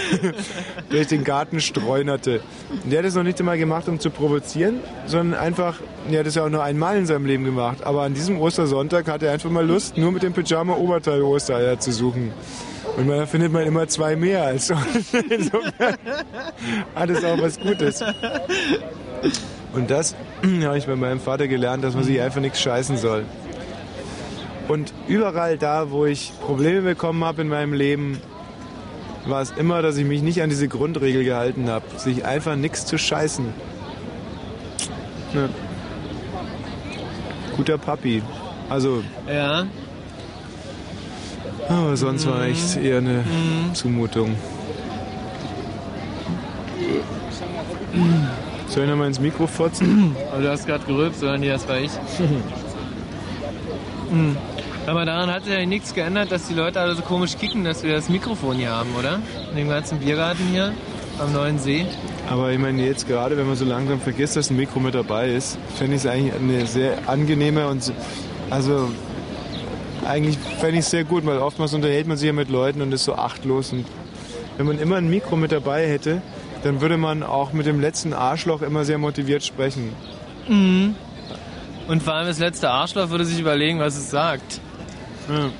durch 0.90 1.08
den 1.08 1.24
Garten 1.24 1.60
streunerte. 1.60 2.42
Und 2.84 2.92
der 2.92 3.00
hat 3.00 3.06
es 3.06 3.16
noch 3.16 3.24
nicht 3.24 3.40
einmal 3.40 3.58
gemacht, 3.58 3.88
um 3.88 3.98
zu 3.98 4.10
provozieren, 4.10 4.80
sondern 5.06 5.40
einfach, 5.40 5.80
er 6.08 6.20
hat 6.20 6.26
es 6.26 6.36
ja 6.36 6.44
auch 6.44 6.50
nur 6.50 6.62
einmal 6.62 6.96
in 6.98 7.06
seinem 7.06 7.26
Leben 7.26 7.44
gemacht, 7.44 7.82
aber 7.82 8.02
an 8.02 8.14
diesem 8.14 8.40
Ostersonntag 8.40 9.08
hatte 9.08 9.26
er 9.26 9.32
einfach 9.32 9.50
mal 9.50 9.66
Lust, 9.66 9.98
nur 9.98 10.12
mit 10.12 10.22
dem 10.22 10.32
Pyjama-Oberteil 10.32 11.22
Ostereier 11.22 11.80
zu 11.80 11.90
suchen. 11.90 12.30
Und 12.96 13.08
da 13.08 13.26
findet 13.26 13.52
man 13.52 13.66
immer 13.66 13.86
zwei 13.88 14.16
mehr. 14.16 14.44
Also 14.44 14.74
insofern 15.28 15.96
hat 16.94 17.10
es 17.10 17.24
auch 17.24 17.40
was 17.40 17.58
Gutes. 17.58 18.04
Und 19.72 19.90
das 19.90 20.14
habe 20.62 20.78
ich 20.78 20.86
bei 20.86 20.96
meinem 20.96 21.20
Vater 21.20 21.48
gelernt, 21.48 21.84
dass 21.84 21.94
man 21.94 22.04
sich 22.04 22.20
einfach 22.20 22.40
nichts 22.40 22.60
scheißen 22.60 22.96
soll. 22.96 23.24
Und 24.68 24.92
überall 25.08 25.58
da, 25.58 25.90
wo 25.90 26.06
ich 26.06 26.32
Probleme 26.40 26.82
bekommen 26.82 27.24
habe 27.24 27.42
in 27.42 27.48
meinem 27.48 27.72
Leben, 27.72 28.20
war 29.26 29.42
es 29.42 29.50
immer, 29.52 29.82
dass 29.82 29.96
ich 29.96 30.04
mich 30.04 30.22
nicht 30.22 30.42
an 30.42 30.50
diese 30.50 30.68
Grundregel 30.68 31.24
gehalten 31.24 31.68
habe, 31.68 31.84
sich 31.96 32.24
einfach 32.24 32.56
nichts 32.56 32.86
zu 32.86 32.98
scheißen. 32.98 33.46
Ja. 35.34 35.48
Guter 37.56 37.78
Papi. 37.78 38.22
Also, 38.68 39.02
Ja. 39.28 39.66
Aber 41.68 41.96
sonst 41.96 42.26
war 42.26 42.44
echt 42.44 42.76
eher 42.76 42.98
eine 42.98 43.24
Zumutung. 43.74 44.34
Soll 48.68 48.84
ich 48.84 48.90
nochmal 48.90 49.08
ins 49.08 49.20
Mikro 49.20 49.46
fotzen? 49.46 50.16
Aber 50.32 50.42
du 50.42 50.50
hast 50.50 50.66
gerade 50.66 50.84
gerülpst, 50.86 51.22
oder? 51.22 51.36
Nee, 51.38 51.48
das 51.48 51.68
war 51.68 51.78
ich. 51.78 51.90
Hm. 54.10 54.36
Aber 54.86 55.06
daran 55.06 55.30
hat 55.32 55.44
sich 55.44 55.54
ja 55.54 55.64
nichts 55.64 55.94
geändert, 55.94 56.30
dass 56.30 56.46
die 56.46 56.52
Leute 56.52 56.78
alle 56.78 56.94
so 56.94 57.00
komisch 57.00 57.38
kicken, 57.38 57.64
dass 57.64 57.82
wir 57.82 57.94
das 57.94 58.10
Mikrofon 58.10 58.56
hier 58.56 58.68
haben, 58.72 58.90
oder? 58.98 59.20
In 59.52 59.56
dem 59.56 59.68
ganzen 59.70 59.98
Biergarten 60.00 60.44
hier 60.50 60.72
am 61.18 61.32
Neuen 61.32 61.58
See. 61.58 61.86
Aber 62.28 62.50
ich 62.52 62.58
meine, 62.58 62.84
jetzt 62.84 63.08
gerade, 63.08 63.38
wenn 63.38 63.46
man 63.46 63.56
so 63.56 63.64
langsam 63.64 64.00
vergisst, 64.00 64.36
dass 64.36 64.50
ein 64.50 64.56
Mikro 64.58 64.80
mit 64.80 64.94
dabei 64.94 65.30
ist, 65.30 65.56
fände 65.76 65.96
ich 65.96 66.02
es 66.02 66.06
eigentlich 66.06 66.34
eine 66.34 66.66
sehr 66.66 66.98
angenehme 67.08 67.66
und 67.68 67.82
so- 67.82 67.94
also 68.50 68.90
eigentlich 70.06 70.38
fände 70.38 70.78
ich 70.78 70.84
es 70.84 70.90
sehr 70.90 71.04
gut, 71.04 71.24
weil 71.26 71.38
oftmals 71.38 71.74
unterhält 71.74 72.06
man 72.06 72.16
sich 72.16 72.26
ja 72.26 72.32
mit 72.32 72.48
Leuten 72.48 72.82
und 72.82 72.92
ist 72.92 73.04
so 73.04 73.14
achtlos. 73.14 73.72
Und 73.72 73.86
wenn 74.56 74.66
man 74.66 74.78
immer 74.78 74.96
ein 74.96 75.08
Mikro 75.08 75.36
mit 75.36 75.52
dabei 75.52 75.86
hätte, 75.88 76.22
dann 76.62 76.80
würde 76.80 76.96
man 76.96 77.22
auch 77.22 77.52
mit 77.52 77.66
dem 77.66 77.80
letzten 77.80 78.12
Arschloch 78.12 78.62
immer 78.62 78.84
sehr 78.84 78.98
motiviert 78.98 79.44
sprechen. 79.44 79.92
Mhm. 80.48 80.94
Und 81.88 82.02
vor 82.02 82.14
allem 82.14 82.26
das 82.26 82.38
letzte 82.38 82.70
Arschloch 82.70 83.10
würde 83.10 83.24
sich 83.24 83.40
überlegen, 83.40 83.80
was 83.80 83.96
es 83.96 84.10
sagt. 84.10 84.60
Ja. 85.28 85.50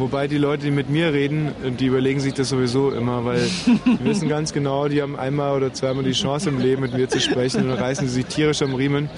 Wobei 0.00 0.28
die 0.28 0.38
Leute, 0.38 0.64
die 0.64 0.70
mit 0.70 0.88
mir 0.88 1.12
reden, 1.12 1.52
die 1.78 1.84
überlegen 1.84 2.20
sich 2.20 2.32
das 2.32 2.48
sowieso 2.48 2.90
immer, 2.90 3.26
weil 3.26 3.46
die 3.66 4.02
wissen 4.02 4.28
ganz 4.30 4.54
genau, 4.54 4.88
die 4.88 5.02
haben 5.02 5.14
einmal 5.14 5.54
oder 5.54 5.74
zweimal 5.74 6.04
die 6.04 6.12
Chance 6.12 6.48
im 6.48 6.58
Leben 6.58 6.80
mit 6.80 6.94
mir 6.94 7.06
zu 7.10 7.20
sprechen 7.20 7.64
und 7.64 7.68
dann 7.68 7.78
reißen 7.78 8.08
sie 8.08 8.14
sich 8.14 8.24
tierisch 8.24 8.62
am 8.62 8.74
Riemen. 8.74 9.10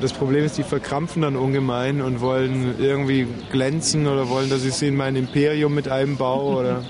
Das 0.00 0.12
Problem 0.12 0.44
ist, 0.44 0.58
die 0.58 0.64
verkrampfen 0.64 1.22
dann 1.22 1.36
ungemein 1.36 2.02
und 2.02 2.20
wollen 2.20 2.74
irgendwie 2.80 3.28
glänzen 3.52 4.08
oder 4.08 4.28
wollen, 4.28 4.50
dass 4.50 4.64
ich 4.64 4.74
sie 4.74 4.88
in 4.88 4.96
mein 4.96 5.14
Imperium 5.14 5.76
mit 5.76 5.86
einbaue 5.86 6.58
oder 6.58 6.84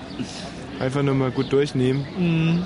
einfach 0.78 1.02
nur 1.02 1.14
mal 1.14 1.30
gut 1.30 1.52
durchnehmen. 1.52 2.06
Mhm. 2.18 2.64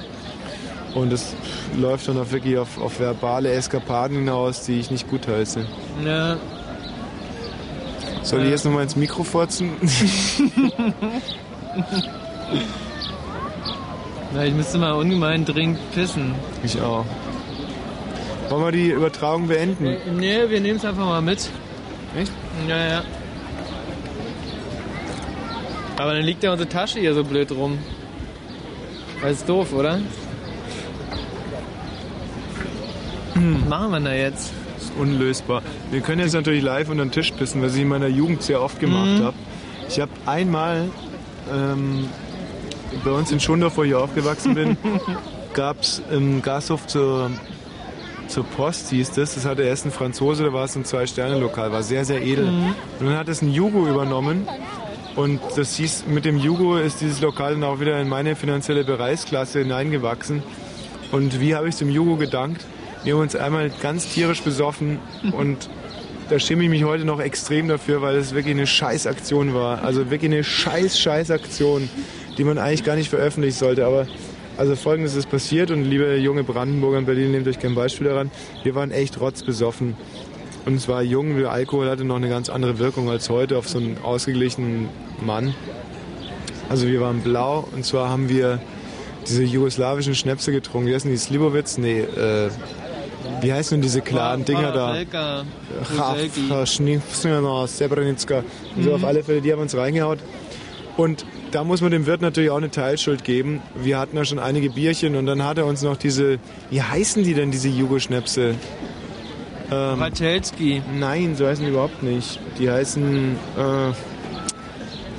Und 0.94 1.12
das 1.12 1.34
läuft 1.76 2.06
dann 2.06 2.16
auch 2.16 2.30
wirklich 2.30 2.58
auf, 2.58 2.80
auf 2.80 3.00
verbale 3.00 3.50
Eskapaden 3.50 4.18
hinaus, 4.18 4.64
die 4.64 4.78
ich 4.78 4.92
nicht 4.92 5.08
gut 5.08 5.26
heiße. 5.26 5.66
Ja. 6.04 6.36
Soll 8.24 8.42
ich 8.44 8.50
jetzt 8.50 8.64
nochmal 8.64 8.82
ins 8.84 8.96
Mikro 8.96 9.22
fotzen? 9.22 9.70
Na, 14.32 14.44
ich 14.44 14.54
müsste 14.54 14.78
mal 14.78 14.92
ungemein 14.92 15.44
dringend 15.44 15.78
pissen. 15.92 16.34
Ich 16.62 16.80
auch. 16.80 17.04
Wollen 18.48 18.64
wir 18.64 18.72
die 18.72 18.90
Übertragung 18.90 19.48
beenden? 19.48 19.86
Äh, 19.86 19.98
Nee, 20.16 20.48
wir 20.48 20.60
nehmen 20.60 20.78
es 20.78 20.84
einfach 20.84 21.04
mal 21.04 21.20
mit. 21.22 21.50
Echt? 22.18 22.32
Ja, 22.68 22.76
ja. 22.88 23.02
Aber 25.98 26.14
dann 26.14 26.24
liegt 26.24 26.42
ja 26.42 26.52
unsere 26.52 26.68
Tasche 26.68 27.00
hier 27.00 27.14
so 27.14 27.24
blöd 27.24 27.52
rum. 27.52 27.78
Das 29.22 29.32
ist 29.32 29.48
doof, 29.48 29.72
oder? 29.72 30.00
Hm. 33.34 33.68
Machen 33.68 33.90
wir 33.92 34.00
da 34.00 34.12
jetzt? 34.14 34.52
Unlösbar. 34.98 35.62
Wir 35.90 36.00
können 36.00 36.20
jetzt 36.20 36.34
natürlich 36.34 36.62
live 36.62 36.88
unter 36.88 37.04
den 37.04 37.10
Tisch 37.10 37.30
pissen, 37.32 37.62
was 37.62 37.74
ich 37.74 37.82
in 37.82 37.88
meiner 37.88 38.06
Jugend 38.08 38.42
sehr 38.42 38.60
oft 38.62 38.78
gemacht 38.80 39.18
Mhm. 39.20 39.24
habe. 39.24 39.36
Ich 39.88 40.00
habe 40.00 40.10
einmal 40.26 40.88
ähm, 41.52 42.08
bei 43.04 43.10
uns 43.10 43.32
in 43.32 43.40
Schundorf, 43.40 43.76
wo 43.76 43.82
ich 43.82 43.94
aufgewachsen 43.94 44.54
bin, 44.54 44.76
gab 45.54 45.80
es 45.80 46.00
im 46.10 46.42
Gasthof 46.42 46.86
zur, 46.86 47.30
zur 48.28 48.44
Post, 48.44 48.90
hieß 48.90 49.12
das. 49.12 49.34
Das 49.34 49.44
hatte 49.44 49.62
erst 49.62 49.84
ein 49.86 49.90
Franzose, 49.90 50.44
da 50.44 50.52
war 50.52 50.64
es 50.64 50.76
ein 50.76 50.84
Zwei-Sterne-Lokal, 50.84 51.72
war 51.72 51.82
sehr, 51.82 52.04
sehr 52.04 52.22
edel. 52.22 52.50
Mhm. 52.50 52.74
Und 53.00 53.06
dann 53.06 53.16
hat 53.16 53.28
es 53.28 53.42
ein 53.42 53.50
Jugo 53.52 53.86
übernommen. 53.88 54.46
Und 55.16 55.40
das 55.56 55.76
hieß, 55.76 56.04
mit 56.08 56.24
dem 56.24 56.38
Jugo 56.38 56.76
ist 56.76 57.00
dieses 57.00 57.20
Lokal 57.20 57.52
dann 57.54 57.62
auch 57.64 57.78
wieder 57.78 58.00
in 58.00 58.08
meine 58.08 58.34
finanzielle 58.36 58.84
Bereichsklasse 58.84 59.60
hineingewachsen. 59.60 60.42
Und 61.12 61.40
wie 61.40 61.54
habe 61.54 61.68
ich 61.68 61.76
dem 61.76 61.88
Jugo 61.90 62.16
gedankt? 62.16 62.64
Wir 63.04 63.14
haben 63.14 63.20
uns 63.20 63.36
einmal 63.36 63.70
ganz 63.82 64.08
tierisch 64.08 64.40
besoffen 64.40 64.98
und 65.32 65.68
da 66.30 66.38
schäme 66.38 66.64
ich 66.64 66.70
mich 66.70 66.84
heute 66.84 67.04
noch 67.04 67.20
extrem 67.20 67.68
dafür, 67.68 68.00
weil 68.00 68.16
es 68.16 68.34
wirklich 68.34 68.54
eine 68.54 68.66
Scheißaktion 68.66 69.52
war. 69.52 69.84
Also 69.84 70.10
wirklich 70.10 70.32
eine 70.32 70.42
scheiß 70.42 70.98
Scheißaktion, 70.98 71.90
die 72.38 72.44
man 72.44 72.56
eigentlich 72.56 72.82
gar 72.82 72.96
nicht 72.96 73.10
veröffentlichen 73.10 73.58
sollte. 73.58 73.84
Aber 73.84 74.06
also 74.56 74.74
folgendes 74.74 75.16
ist 75.16 75.30
passiert 75.30 75.70
und 75.70 75.84
liebe 75.84 76.16
junge 76.16 76.44
Brandenburger 76.44 76.98
in 76.98 77.04
Berlin, 77.04 77.32
nehmt 77.32 77.46
euch 77.46 77.58
kein 77.58 77.74
Beispiel 77.74 78.06
daran. 78.06 78.30
Wir 78.62 78.74
waren 78.74 78.90
echt 78.90 79.20
rotzbesoffen. 79.20 79.96
Und 80.64 80.76
es 80.76 80.88
war 80.88 81.02
jung, 81.02 81.36
der 81.36 81.50
Alkohol 81.50 81.90
hatte 81.90 82.04
noch 82.04 82.16
eine 82.16 82.30
ganz 82.30 82.48
andere 82.48 82.78
Wirkung 82.78 83.10
als 83.10 83.28
heute 83.28 83.58
auf 83.58 83.68
so 83.68 83.76
einen 83.76 83.98
ausgeglichenen 84.02 84.88
Mann. 85.20 85.54
Also 86.70 86.86
wir 86.86 87.02
waren 87.02 87.20
blau 87.20 87.68
und 87.74 87.84
zwar 87.84 88.08
haben 88.08 88.30
wir 88.30 88.60
diese 89.28 89.42
jugoslawischen 89.42 90.14
Schnäpse 90.14 90.52
getrunken. 90.52 90.88
Wie 90.88 90.94
heißen 90.94 91.10
die? 91.10 91.18
Slivovitz? 91.18 91.76
Nee, 91.76 92.00
äh, 92.00 92.48
wie 93.40 93.52
heißen 93.52 93.76
denn 93.76 93.82
diese 93.82 94.00
klaren 94.00 94.44
Dinger 94.44 94.72
da? 94.72 94.94
Schnifsner, 96.66 97.66
Srebrenica. 97.66 98.42
So 98.80 98.94
auf 98.94 99.04
alle 99.04 99.22
Fälle, 99.22 99.40
die 99.40 99.52
haben 99.52 99.60
uns 99.62 99.76
reingehaut. 99.76 100.18
Und 100.96 101.24
da 101.50 101.64
muss 101.64 101.80
man 101.80 101.90
dem 101.90 102.06
Wirt 102.06 102.20
natürlich 102.20 102.50
auch 102.50 102.56
eine 102.56 102.70
Teilschuld 102.70 103.24
geben. 103.24 103.62
Wir 103.74 103.98
hatten 103.98 104.16
ja 104.16 104.24
schon 104.24 104.38
einige 104.38 104.70
Bierchen 104.70 105.16
und 105.16 105.26
dann 105.26 105.44
hat 105.44 105.58
er 105.58 105.66
uns 105.66 105.82
noch 105.82 105.96
diese, 105.96 106.38
wie 106.70 106.82
heißen 106.82 107.22
die 107.24 107.34
denn, 107.34 107.50
diese 107.50 107.68
Jugoschnäpse? 107.68 108.54
Ähm, 109.70 110.02
Rachelski. 110.02 110.82
Nein, 110.98 111.36
so 111.36 111.46
heißen 111.46 111.64
die 111.64 111.70
überhaupt 111.70 112.02
nicht. 112.02 112.38
Die 112.58 112.70
heißen, 112.70 113.36
äh, 113.56 113.92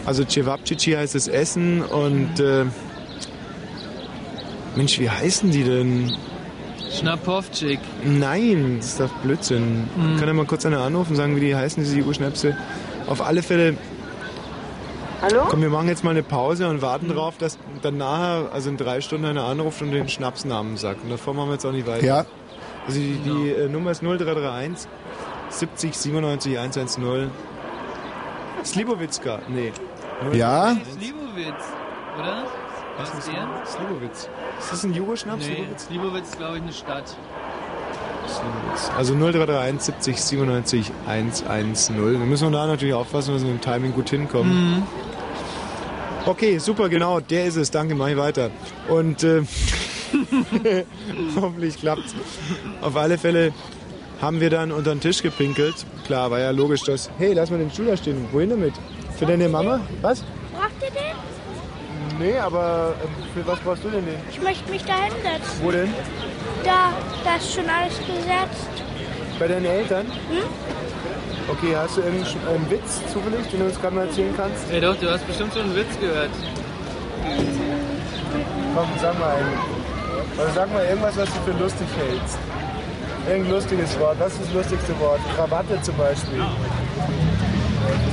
also 0.05 0.23
Cevapcici 0.23 0.91
heißt 0.91 1.15
das 1.15 1.27
Essen 1.27 1.81
und, 1.81 2.39
äh, 2.39 2.65
Mensch, 4.75 4.99
wie 4.99 5.09
heißen 5.09 5.51
die 5.51 5.63
denn? 5.63 6.11
Schnapovcik. 6.91 7.79
Nein, 8.03 8.77
das 8.77 8.87
ist 8.87 8.99
doch 8.99 9.09
Blödsinn. 9.23 9.87
Mhm. 9.95 10.17
Kann 10.17 10.27
er 10.27 10.33
mal 10.33 10.45
kurz 10.45 10.65
einer 10.65 10.79
anrufen 10.79 11.11
und 11.11 11.15
sagen, 11.15 11.35
wie 11.35 11.41
die 11.41 11.55
heißen, 11.55 11.83
diese 11.83 11.97
Jugoschnäpse? 11.97 12.57
Auf 13.07 13.21
alle 13.21 13.43
Fälle. 13.43 13.77
Hallo? 15.21 15.43
Komm, 15.49 15.61
wir 15.61 15.69
machen 15.69 15.87
jetzt 15.87 16.03
mal 16.03 16.11
eine 16.11 16.23
Pause 16.23 16.67
und 16.67 16.81
warten 16.81 17.09
drauf, 17.09 17.37
dass 17.37 17.57
dann 17.81 17.97
nachher, 17.97 18.51
also 18.51 18.69
in 18.69 18.77
drei 18.77 19.01
Stunden, 19.01 19.25
einer 19.25 19.45
anruft 19.45 19.81
und 19.81 19.91
den 19.91 20.09
Schnapsnamen 20.09 20.77
sagt. 20.77 21.03
Und 21.03 21.09
davor 21.09 21.33
machen 21.33 21.49
wir 21.49 21.53
jetzt 21.53 21.65
auch 21.65 21.71
nicht 21.71 21.87
weiter. 21.87 22.05
Ja. 22.05 22.25
Also 22.87 22.99
die, 22.99 23.17
die 23.23 23.49
äh, 23.49 23.67
Nummer 23.67 23.91
ist 23.91 24.03
0331 24.03 24.87
70 25.49 25.95
97 25.95 26.57
110. 26.57 27.29
Slibowitska, 28.63 29.39
nee. 29.47 29.71
Ja? 30.33 30.75
Slivovitz, 30.93 31.63
oder? 32.19 32.45
Was 32.97 33.13
ist 33.13 33.27
der? 33.27 33.47
Slivovitz. 33.65 34.29
Ist 34.59 34.71
das 34.71 34.83
ein 34.83 34.93
Jugoschnaps? 34.93 35.45
Nee, 35.47 35.67
Slivovitz 35.77 36.29
ist, 36.29 36.37
glaube 36.37 36.57
ich, 36.57 36.63
eine 36.63 36.73
Stadt. 36.73 37.15
Also 38.97 39.13
0331 39.13 39.81
70 39.81 40.21
97 40.21 40.91
110. 41.07 41.95
Da 41.95 42.01
müssen 42.25 42.51
wir 42.51 42.57
da 42.57 42.67
natürlich 42.67 42.93
aufpassen, 42.93 43.33
dass 43.33 43.43
wir 43.43 43.51
mit 43.51 43.63
dem 43.63 43.73
Timing 43.73 43.93
gut 43.93 44.09
hinkommen. 44.09 44.75
Mhm. 44.77 44.83
Okay, 46.25 46.57
super, 46.57 46.89
genau, 46.89 47.19
der 47.19 47.45
ist 47.45 47.55
es. 47.55 47.69
Danke, 47.69 47.93
mach 47.93 48.07
ich 48.07 48.17
weiter. 48.17 48.49
Und 48.89 49.23
äh, 49.23 49.43
hoffentlich 51.35 51.77
klappt's. 51.77 52.15
Auf 52.81 52.95
alle 52.95 53.17
Fälle 53.17 53.53
haben 54.21 54.41
wir 54.41 54.49
dann 54.49 54.71
unter 54.71 54.95
den 54.95 55.01
Tisch 55.01 55.21
gepinkelt. 55.21 55.85
Klar, 56.05 56.31
war 56.31 56.39
ja 56.39 56.49
logisch, 56.51 56.81
dass. 56.83 57.11
Hey, 57.19 57.33
lass 57.33 57.51
mal 57.51 57.59
den 57.59 57.69
Stuhl 57.69 57.85
da 57.85 57.97
stehen. 57.97 58.27
Wohin 58.31 58.49
damit? 58.49 58.73
Für 59.17 59.25
deine 59.27 59.47
Mama? 59.47 59.79
Was? 60.01 60.23
Braucht 60.51 60.71
ihr 60.81 60.91
den? 60.91 61.34
Nee, 62.19 62.37
aber 62.37 62.93
äh, 63.03 63.33
für 63.33 63.45
was 63.45 63.59
brauchst 63.59 63.83
du 63.83 63.89
denn 63.89 64.05
den? 64.05 64.15
Ich 64.29 64.41
möchte 64.41 64.69
mich 64.71 64.83
da 64.85 64.93
hinsetzen. 64.95 65.59
Wo 65.61 65.71
denn? 65.71 65.93
Da, 66.63 66.93
da 67.23 67.35
ist 67.35 67.53
schon 67.53 67.69
alles 67.69 67.95
besetzt. 67.99 68.83
Bei 69.37 69.47
deinen 69.47 69.65
Eltern? 69.65 70.05
Hm? 70.05 70.43
Okay, 71.47 71.75
hast 71.75 71.97
du 71.97 72.01
irgendeinen 72.01 72.47
einen 72.47 72.71
Witz 72.71 73.01
zufällig, 73.11 73.47
den 73.51 73.59
du 73.59 73.65
uns 73.65 73.79
gerade 73.79 73.95
mal 73.95 74.07
erzählen 74.07 74.33
kannst? 74.35 74.71
Ja 74.71 74.79
doch, 74.79 74.95
du 74.95 75.11
hast 75.11 75.27
bestimmt 75.27 75.53
schon 75.53 75.63
einen 75.63 75.75
Witz 75.75 75.99
gehört. 75.99 76.31
Komm, 78.75 78.89
sag 79.01 79.19
mal 79.19 79.35
einen. 79.35 79.57
Also 80.37 80.53
sag 80.55 80.73
mal 80.73 80.85
irgendwas, 80.85 81.17
was 81.17 81.29
du 81.29 81.51
für 81.51 81.57
lustig 81.63 81.87
hältst. 81.97 82.37
Irgendein 83.27 83.53
lustiges 83.53 83.99
Wort. 83.99 84.15
Was 84.19 84.33
ist 84.33 84.43
das 84.43 84.53
lustigste 84.53 84.99
Wort? 84.99 85.19
Krawatte 85.35 85.81
zum 85.81 85.95
Beispiel. 85.97 86.41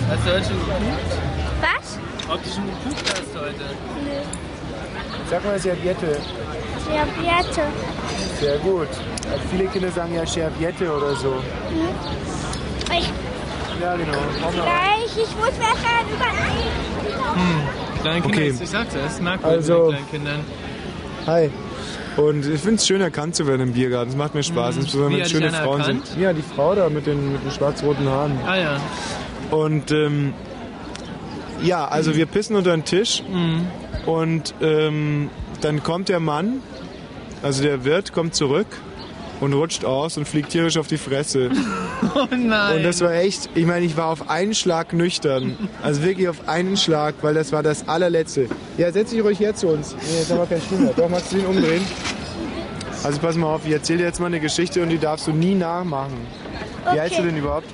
Hast 0.08 0.26
du 0.26 0.32
heute 0.32 0.44
schon 0.44 0.58
gepupt? 0.58 1.18
Was? 1.60 1.98
Ob 2.32 2.42
du 2.42 2.48
schon 2.50 2.64
gepupt 2.66 3.04
hast 3.10 3.40
heute? 3.40 3.64
Nö. 4.04 4.10
Sag 5.30 5.44
mal 5.44 5.58
Serviette. 5.58 6.16
Serviette. 6.86 7.62
Sehr 8.40 8.58
gut. 8.58 8.88
Also 9.30 9.44
viele 9.50 9.66
Kinder 9.66 9.90
sagen 9.90 10.14
ja 10.14 10.26
Serviette 10.26 10.90
oder 10.96 11.14
so. 11.16 11.32
Hm? 11.34 12.98
Ich, 12.98 13.10
Ja, 13.80 13.96
genau. 13.96 14.12
Gleich, 14.52 15.16
ich 15.16 15.36
muss 15.36 15.52
mal 15.58 15.72
überlegen. 16.14 16.70
Hm. 17.34 18.00
Kleine 18.00 18.20
Kinder, 18.20 18.36
Okay. 18.36 18.54
ich 18.62 18.70
sag's 18.70 18.94
ja, 18.94 19.00
es 19.06 19.20
merkwürdig 19.20 19.56
Also- 19.58 19.78
mit 19.86 19.90
kleinen 19.90 20.10
Kindern. 20.10 20.40
Hi. 21.26 21.50
Und 22.16 22.46
ich 22.46 22.60
finde 22.60 22.74
es 22.76 22.86
schön, 22.86 23.00
erkannt 23.00 23.34
zu 23.36 23.46
werden 23.46 23.62
im 23.62 23.72
Biergarten. 23.72 24.10
Es 24.10 24.16
macht 24.16 24.34
mir 24.34 24.42
Spaß, 24.42 24.74
Mhm. 24.76 24.80
insbesondere 24.82 25.20
wenn 25.22 25.28
schöne 25.28 25.50
Frauen 25.50 25.80
erkannt? 25.80 26.06
sind. 26.06 26.20
Ja, 26.20 26.32
die 26.32 26.42
Frau 26.42 26.74
da 26.74 26.88
mit 26.90 27.06
den, 27.06 27.32
mit 27.32 27.42
den 27.44 27.50
schwarz-roten 27.50 28.08
Haaren. 28.08 28.38
Ah 28.46 28.56
ja. 28.56 28.80
Und 29.50 29.90
ähm, 29.90 30.34
ja, 31.62 31.86
also 31.86 32.14
wir 32.16 32.26
pissen 32.26 32.56
unter 32.56 32.70
den 32.72 32.84
Tisch 32.84 33.22
Mhm. 33.30 33.66
und 34.06 34.54
ähm, 34.60 35.30
dann 35.60 35.82
kommt 35.82 36.08
der 36.08 36.20
Mann, 36.20 36.60
also 37.42 37.62
der 37.62 37.84
Wirt, 37.84 38.12
kommt 38.12 38.34
zurück 38.34 38.66
und 39.40 39.52
rutscht 39.54 39.84
aus 39.84 40.16
und 40.16 40.26
fliegt 40.28 40.50
tierisch 40.50 40.76
auf 40.76 40.86
die 40.86 40.98
Fresse. 40.98 41.50
Oh 42.16 42.26
nein. 42.36 42.78
Und 42.78 42.82
das 42.82 43.00
war 43.00 43.14
echt, 43.14 43.48
ich 43.54 43.64
meine, 43.64 43.86
ich 43.86 43.96
war 43.96 44.06
auf 44.08 44.28
einen 44.28 44.54
Schlag 44.56 44.92
nüchtern. 44.92 45.56
Also 45.82 46.02
wirklich 46.02 46.28
auf 46.28 46.48
einen 46.48 46.76
Schlag, 46.76 47.14
weil 47.22 47.32
das 47.32 47.52
war 47.52 47.62
das 47.62 47.86
allerletzte. 47.88 48.48
Ja, 48.76 48.90
setz 48.90 49.10
dich 49.10 49.22
ruhig 49.22 49.38
her 49.38 49.54
zu 49.54 49.68
uns. 49.68 49.94
Nee, 50.10 50.18
jetzt 50.18 50.30
haben 50.32 50.38
wir 50.38 50.46
keinen 50.46 50.62
Stuhl 50.62 50.78
mehr. 50.78 50.92
Doch, 50.96 51.08
magst 51.08 51.32
du 51.32 51.36
ihn 51.38 51.46
umdrehen? 51.46 51.82
Also 53.04 53.20
pass 53.20 53.36
mal 53.36 53.46
auf, 53.54 53.60
ich 53.64 53.72
erzähle 53.72 54.00
dir 54.00 54.04
jetzt 54.06 54.18
mal 54.18 54.26
eine 54.26 54.40
Geschichte 54.40 54.82
und 54.82 54.88
die 54.88 54.98
darfst 54.98 55.28
du 55.28 55.32
nie 55.32 55.54
nachmachen. 55.54 56.14
Wie 56.92 57.00
heißt 57.00 57.18
du 57.18 57.22
denn 57.22 57.36
überhaupt? 57.36 57.68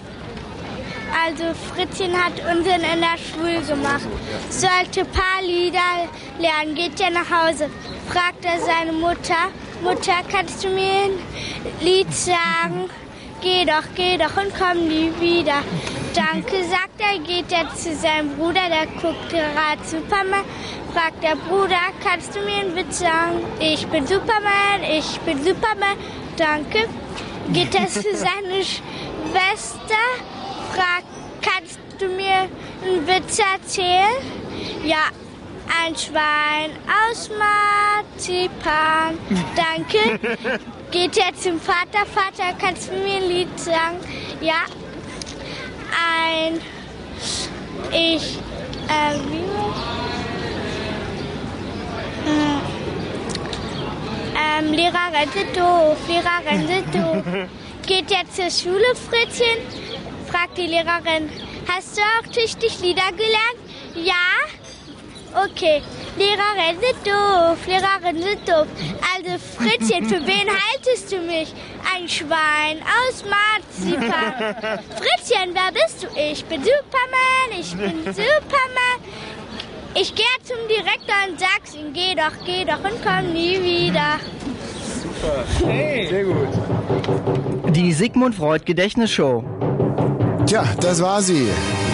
Also 1.13 1.45
Fritzchen 1.75 2.13
hat 2.13 2.35
Unsinn 2.51 2.83
in 2.83 3.01
der 3.01 3.19
Schule 3.19 3.61
gemacht. 3.63 4.07
Sollte 4.51 5.01
ein 5.01 5.13
paar 5.13 5.43
Lieder 5.43 6.09
lernen, 6.39 6.75
geht 6.75 6.99
ja 7.01 7.11
nach 7.11 7.31
Hause. 7.31 7.71
Fragt 8.09 8.45
er 8.45 8.61
seine 8.61 8.93
Mutter, 8.93 9.51
Mutter, 9.83 10.15
kannst 10.31 10.65
du 10.65 10.69
mir 10.69 11.05
ein 11.05 11.19
Lied 11.81 12.13
sagen? 12.13 12.91
Geh 13.41 13.65
doch, 13.65 13.85
geh 13.95 14.17
doch 14.17 14.37
und 14.37 14.53
komm 14.59 14.89
nie 14.89 15.13
wieder. 15.21 15.63
Danke, 16.15 16.65
sagt 16.65 16.99
er, 16.99 17.19
geht 17.21 17.53
er 17.53 17.73
zu 17.75 17.95
seinem 17.95 18.37
Bruder, 18.37 18.69
der 18.69 18.87
guckt 19.01 19.31
gerade 19.31 19.85
Superman. 19.85 20.45
Fragt 20.93 21.23
der 21.23 21.37
Bruder, 21.37 21.93
kannst 22.03 22.35
du 22.35 22.41
mir 22.41 22.57
einen 22.57 22.75
Witz 22.75 22.99
sagen? 22.99 23.45
Ich 23.61 23.87
bin 23.87 24.07
Superman, 24.07 24.83
ich 24.91 25.21
bin 25.21 25.39
Superman, 25.45 25.97
danke. 26.37 26.89
Geht 27.53 27.75
er 27.75 27.87
zu 27.87 28.17
seiner 28.17 28.65
Schwester, 28.65 30.05
fragt, 30.79 31.07
kannst 31.43 31.79
du 31.99 32.07
mir 32.07 32.49
einen 32.85 33.07
Witz 33.07 33.39
erzählen? 33.39 34.17
Ja, 34.85 35.09
ein 35.85 35.97
Schwein 35.97 36.71
aus 37.11 37.31
Marzipan. 37.31 39.19
Danke. 39.57 40.19
Geht 40.91 41.19
er 41.19 41.35
zum 41.35 41.61
Vater, 41.61 42.07
Vater, 42.07 42.55
kannst 42.59 42.89
du 42.89 42.95
mir 42.95 43.17
ein 43.17 43.29
Lied 43.29 43.61
sagen? 43.61 43.99
Ja, 44.41 44.65
ein, 46.25 46.61
ich, 47.93 48.39
äh, 48.89 49.19
wie, 49.31 49.49
Ähm, 54.59 54.73
Lehrerin 54.73 55.29
sind 55.33 55.57
doof, 55.57 55.97
Lehrerin 56.09 56.67
sind 56.67 56.95
doof. 56.95 57.25
Geht 57.87 58.11
jetzt 58.11 58.37
zur 58.37 58.51
Schule, 58.51 58.95
Fritzchen? 58.95 59.98
Fragt 60.31 60.57
die 60.59 60.67
Lehrerin. 60.67 61.31
Hast 61.69 61.97
du 61.97 62.03
auch 62.03 62.33
tüchtig 62.33 62.81
Lieder 62.81 63.11
gelernt? 63.13 63.61
Ja? 63.95 65.43
Okay. 65.45 65.83
Lehrerin 66.17 66.81
sind 66.81 67.07
doof, 67.07 67.59
Lehrerin 67.67 68.23
sind 68.23 68.49
doof. 68.49 68.67
Also 69.15 69.39
Fritzchen, 69.57 70.05
für 70.09 70.27
wen 70.27 70.49
haltest 70.73 71.13
du 71.13 71.19
mich? 71.19 71.53
Ein 71.95 72.09
Schwein 72.09 72.81
aus 72.83 73.25
Marzipan. 73.25 74.79
Fritzchen, 74.97 75.55
wer 75.55 75.73
bist 75.73 76.03
du? 76.03 76.07
Ich 76.19 76.45
bin 76.47 76.63
Superman, 76.63 77.61
ich 77.61 77.75
bin 77.77 78.03
Superman. 78.05 78.99
Ich 79.95 80.15
gehe 80.15 80.27
zum 80.45 80.57
Direktor 80.69 81.15
und 81.29 81.41
sag's 81.41 81.75
ihm, 81.75 81.93
geh 81.93 82.15
doch, 82.15 82.33
geh 82.45 82.65
doch 82.65 82.79
und 82.85 83.03
komm 83.05 83.33
nie 83.33 83.61
wieder. 83.63 84.19
Super. 85.03 85.45
Hey. 85.67 86.07
Sehr 86.09 86.25
gut. 86.25 87.75
Die 87.75 87.93
Sigmund 87.93 88.35
Freud 88.35 88.65
Gedächtnisshow. 88.65 89.45
Tja, 90.49 90.65
das 90.81 91.03
war 91.03 91.21
sie. 91.21 91.47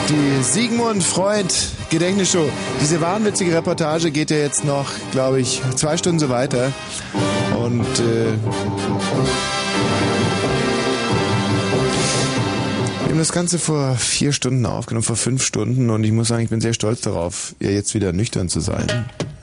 Die 0.08 0.42
Sigmund 0.44 1.02
Freud 1.02 1.52
Gedächtnisshow. 1.91 2.49
Diese 2.81 3.00
wahnwitzige 3.00 3.52
Reportage 3.52 4.12
geht 4.12 4.31
ja 4.31 4.36
jetzt 4.36 4.65
noch, 4.65 4.92
glaube 5.10 5.41
ich, 5.41 5.60
zwei 5.74 5.97
Stunden 5.97 6.20
so 6.20 6.28
weiter. 6.28 6.73
Und 7.58 7.81
äh, 7.81 8.31
wir 13.00 13.08
haben 13.08 13.18
das 13.18 13.33
Ganze 13.33 13.58
vor 13.58 13.97
vier 13.97 14.33
Stunden 14.33 14.65
aufgenommen, 14.66 15.02
vor 15.02 15.16
fünf 15.16 15.44
Stunden. 15.44 15.91
Und 15.91 16.05
ich 16.05 16.12
muss 16.12 16.28
sagen, 16.28 16.44
ich 16.44 16.50
bin 16.50 16.60
sehr 16.60 16.74
stolz 16.74 17.00
darauf, 17.00 17.57
ja 17.58 17.70
jetzt 17.70 17.92
wieder 17.94 18.12
nüchtern 18.12 18.49
zu 18.49 18.60
sein. 18.60 18.86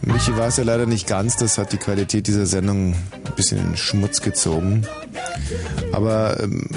Michi 0.03 0.37
war 0.37 0.47
es 0.47 0.55
ja 0.55 0.63
leider 0.63 0.85
nicht 0.85 1.05
ganz. 1.05 1.35
Das 1.35 1.57
hat 1.57 1.73
die 1.73 1.77
Qualität 1.77 2.27
dieser 2.27 2.45
Sendung 2.45 2.93
ein 3.25 3.35
bisschen 3.35 3.57
in 3.59 3.75
Schmutz 3.75 4.21
gezogen. 4.21 4.87
Aber 5.91 6.39
ähm, 6.41 6.69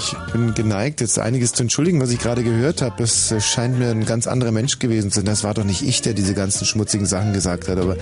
ich 0.00 0.16
bin 0.32 0.54
geneigt, 0.54 1.00
jetzt 1.00 1.18
einiges 1.18 1.52
zu 1.52 1.62
entschuldigen, 1.62 2.00
was 2.00 2.10
ich 2.10 2.18
gerade 2.18 2.42
gehört 2.42 2.80
habe. 2.80 3.02
Es 3.02 3.34
scheint 3.40 3.78
mir 3.78 3.90
ein 3.90 4.06
ganz 4.06 4.26
anderer 4.26 4.50
Mensch 4.50 4.78
gewesen 4.78 5.10
zu 5.10 5.20
sein. 5.20 5.26
Das 5.26 5.44
war 5.44 5.52
doch 5.52 5.64
nicht 5.64 5.82
ich, 5.82 6.00
der 6.00 6.14
diese 6.14 6.34
ganzen 6.34 6.64
schmutzigen 6.64 7.06
Sachen 7.06 7.32
gesagt 7.32 7.68
hat. 7.68 7.78
Aber 7.78 7.96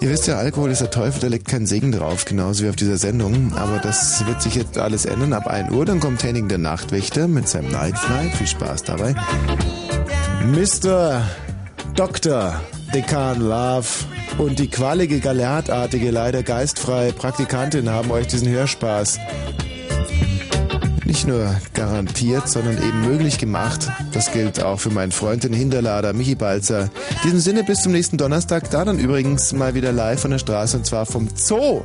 ihr 0.00 0.10
wisst 0.10 0.26
ja, 0.26 0.36
Alkohol 0.36 0.70
ist 0.70 0.82
der 0.82 0.90
Teufel, 0.90 1.20
da 1.20 1.28
legt 1.28 1.48
kein 1.48 1.66
Segen 1.66 1.90
drauf, 1.90 2.26
genauso 2.26 2.64
wie 2.64 2.68
auf 2.68 2.76
dieser 2.76 2.98
Sendung. 2.98 3.54
Aber 3.56 3.78
das 3.78 4.26
wird 4.26 4.42
sich 4.42 4.54
jetzt 4.54 4.76
alles 4.76 5.06
ändern. 5.06 5.32
Ab 5.32 5.46
1 5.46 5.72
Uhr, 5.72 5.86
dann 5.86 6.00
kommt 6.00 6.22
Henning 6.22 6.48
der 6.48 6.58
Nachtwächter 6.58 7.28
mit 7.28 7.48
seinem 7.48 7.70
Night 7.70 7.98
Flight. 7.98 8.34
Viel 8.34 8.46
Spaß 8.46 8.84
dabei. 8.84 9.14
Mr. 10.44 11.22
Dr. 11.94 12.60
Dekan 12.94 13.40
Love 13.40 13.88
und 14.36 14.58
die 14.58 14.68
qualige, 14.68 15.20
galeatartige, 15.20 16.10
leider 16.10 16.42
geistfreie 16.42 17.12
Praktikantin 17.12 17.88
haben 17.88 18.10
euch 18.10 18.26
diesen 18.26 18.48
Hörspaß 18.48 19.18
nicht 21.04 21.26
nur 21.26 21.54
garantiert, 21.74 22.48
sondern 22.48 22.76
eben 22.78 23.02
möglich 23.02 23.38
gemacht. 23.38 23.90
Das 24.12 24.32
gilt 24.32 24.62
auch 24.62 24.80
für 24.80 24.90
meinen 24.90 25.12
Freund, 25.12 25.44
den 25.44 25.52
Hinterlader 25.52 26.12
Michi 26.12 26.34
Balzer. 26.34 26.82
In 26.82 26.90
diesem 27.24 27.40
Sinne 27.40 27.64
bis 27.64 27.82
zum 27.82 27.92
nächsten 27.92 28.16
Donnerstag, 28.16 28.70
da 28.70 28.84
dann 28.84 28.98
übrigens 28.98 29.52
mal 29.52 29.74
wieder 29.74 29.92
live 29.92 30.20
von 30.20 30.30
der 30.30 30.38
Straße 30.38 30.76
und 30.76 30.86
zwar 30.86 31.06
vom 31.06 31.28
Zoo 31.34 31.82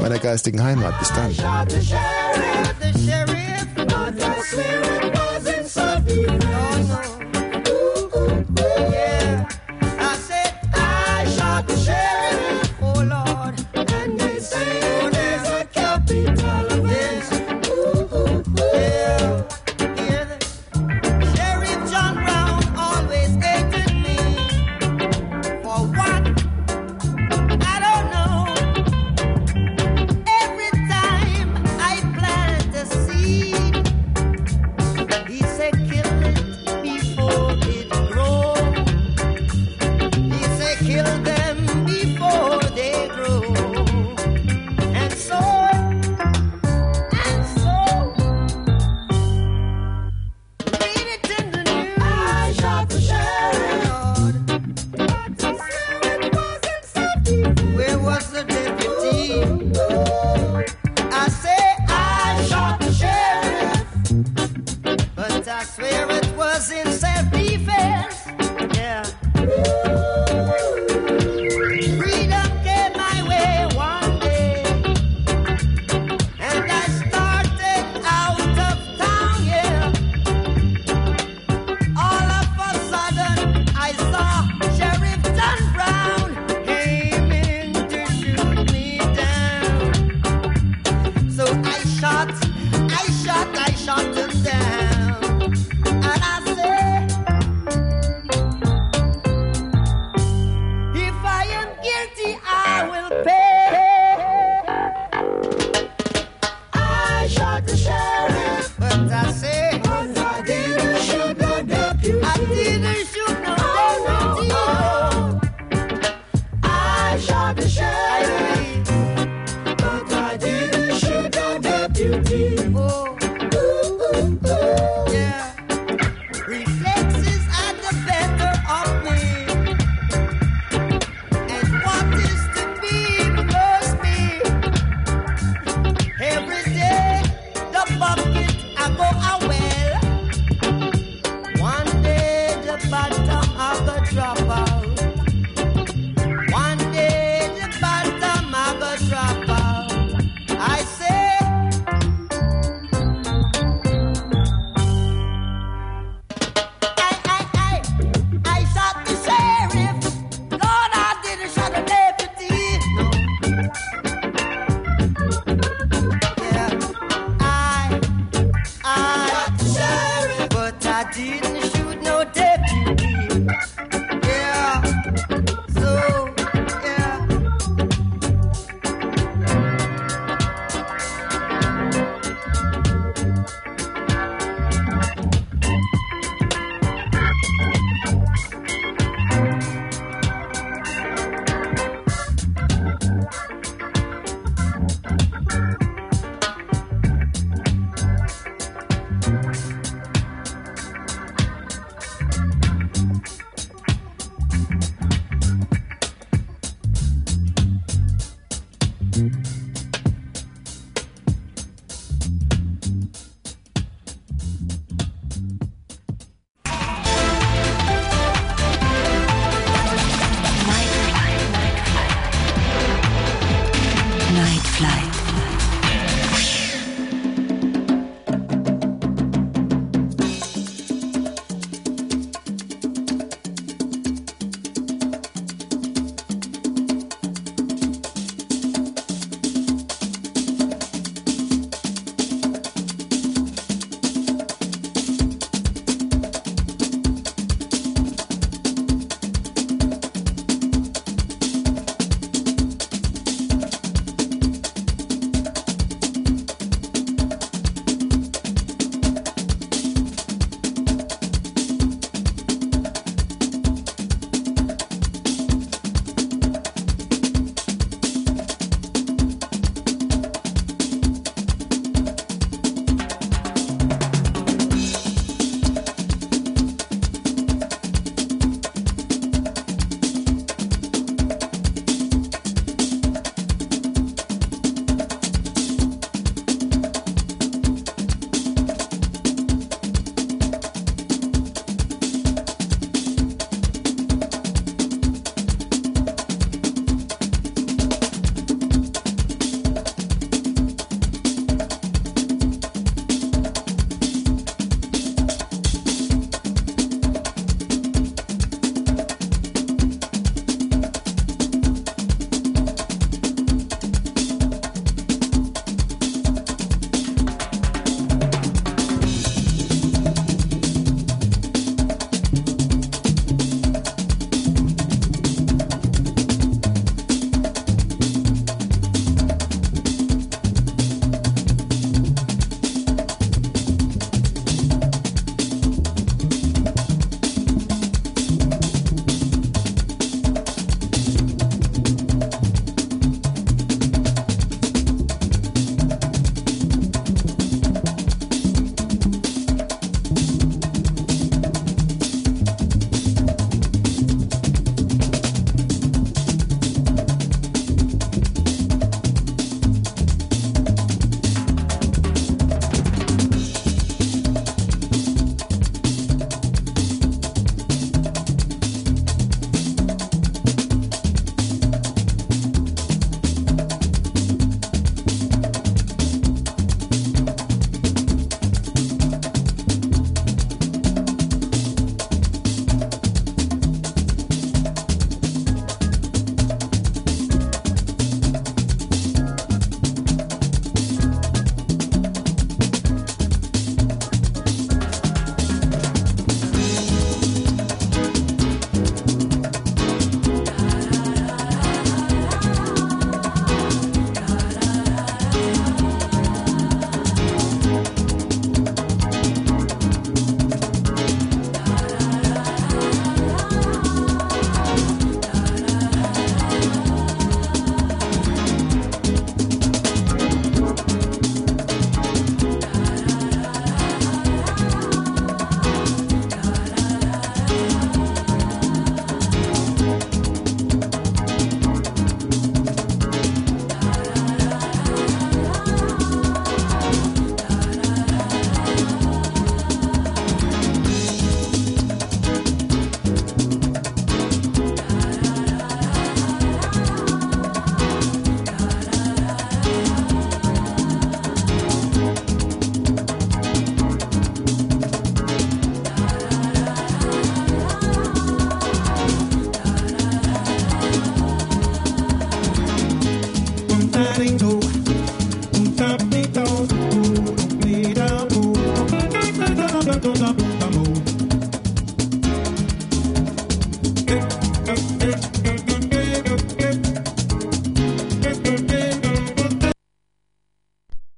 meiner 0.00 0.18
geistigen 0.18 0.62
Heimat. 0.62 0.98
Bis 0.98 1.12
dann. 1.12 1.34
Sheriff 2.94 3.48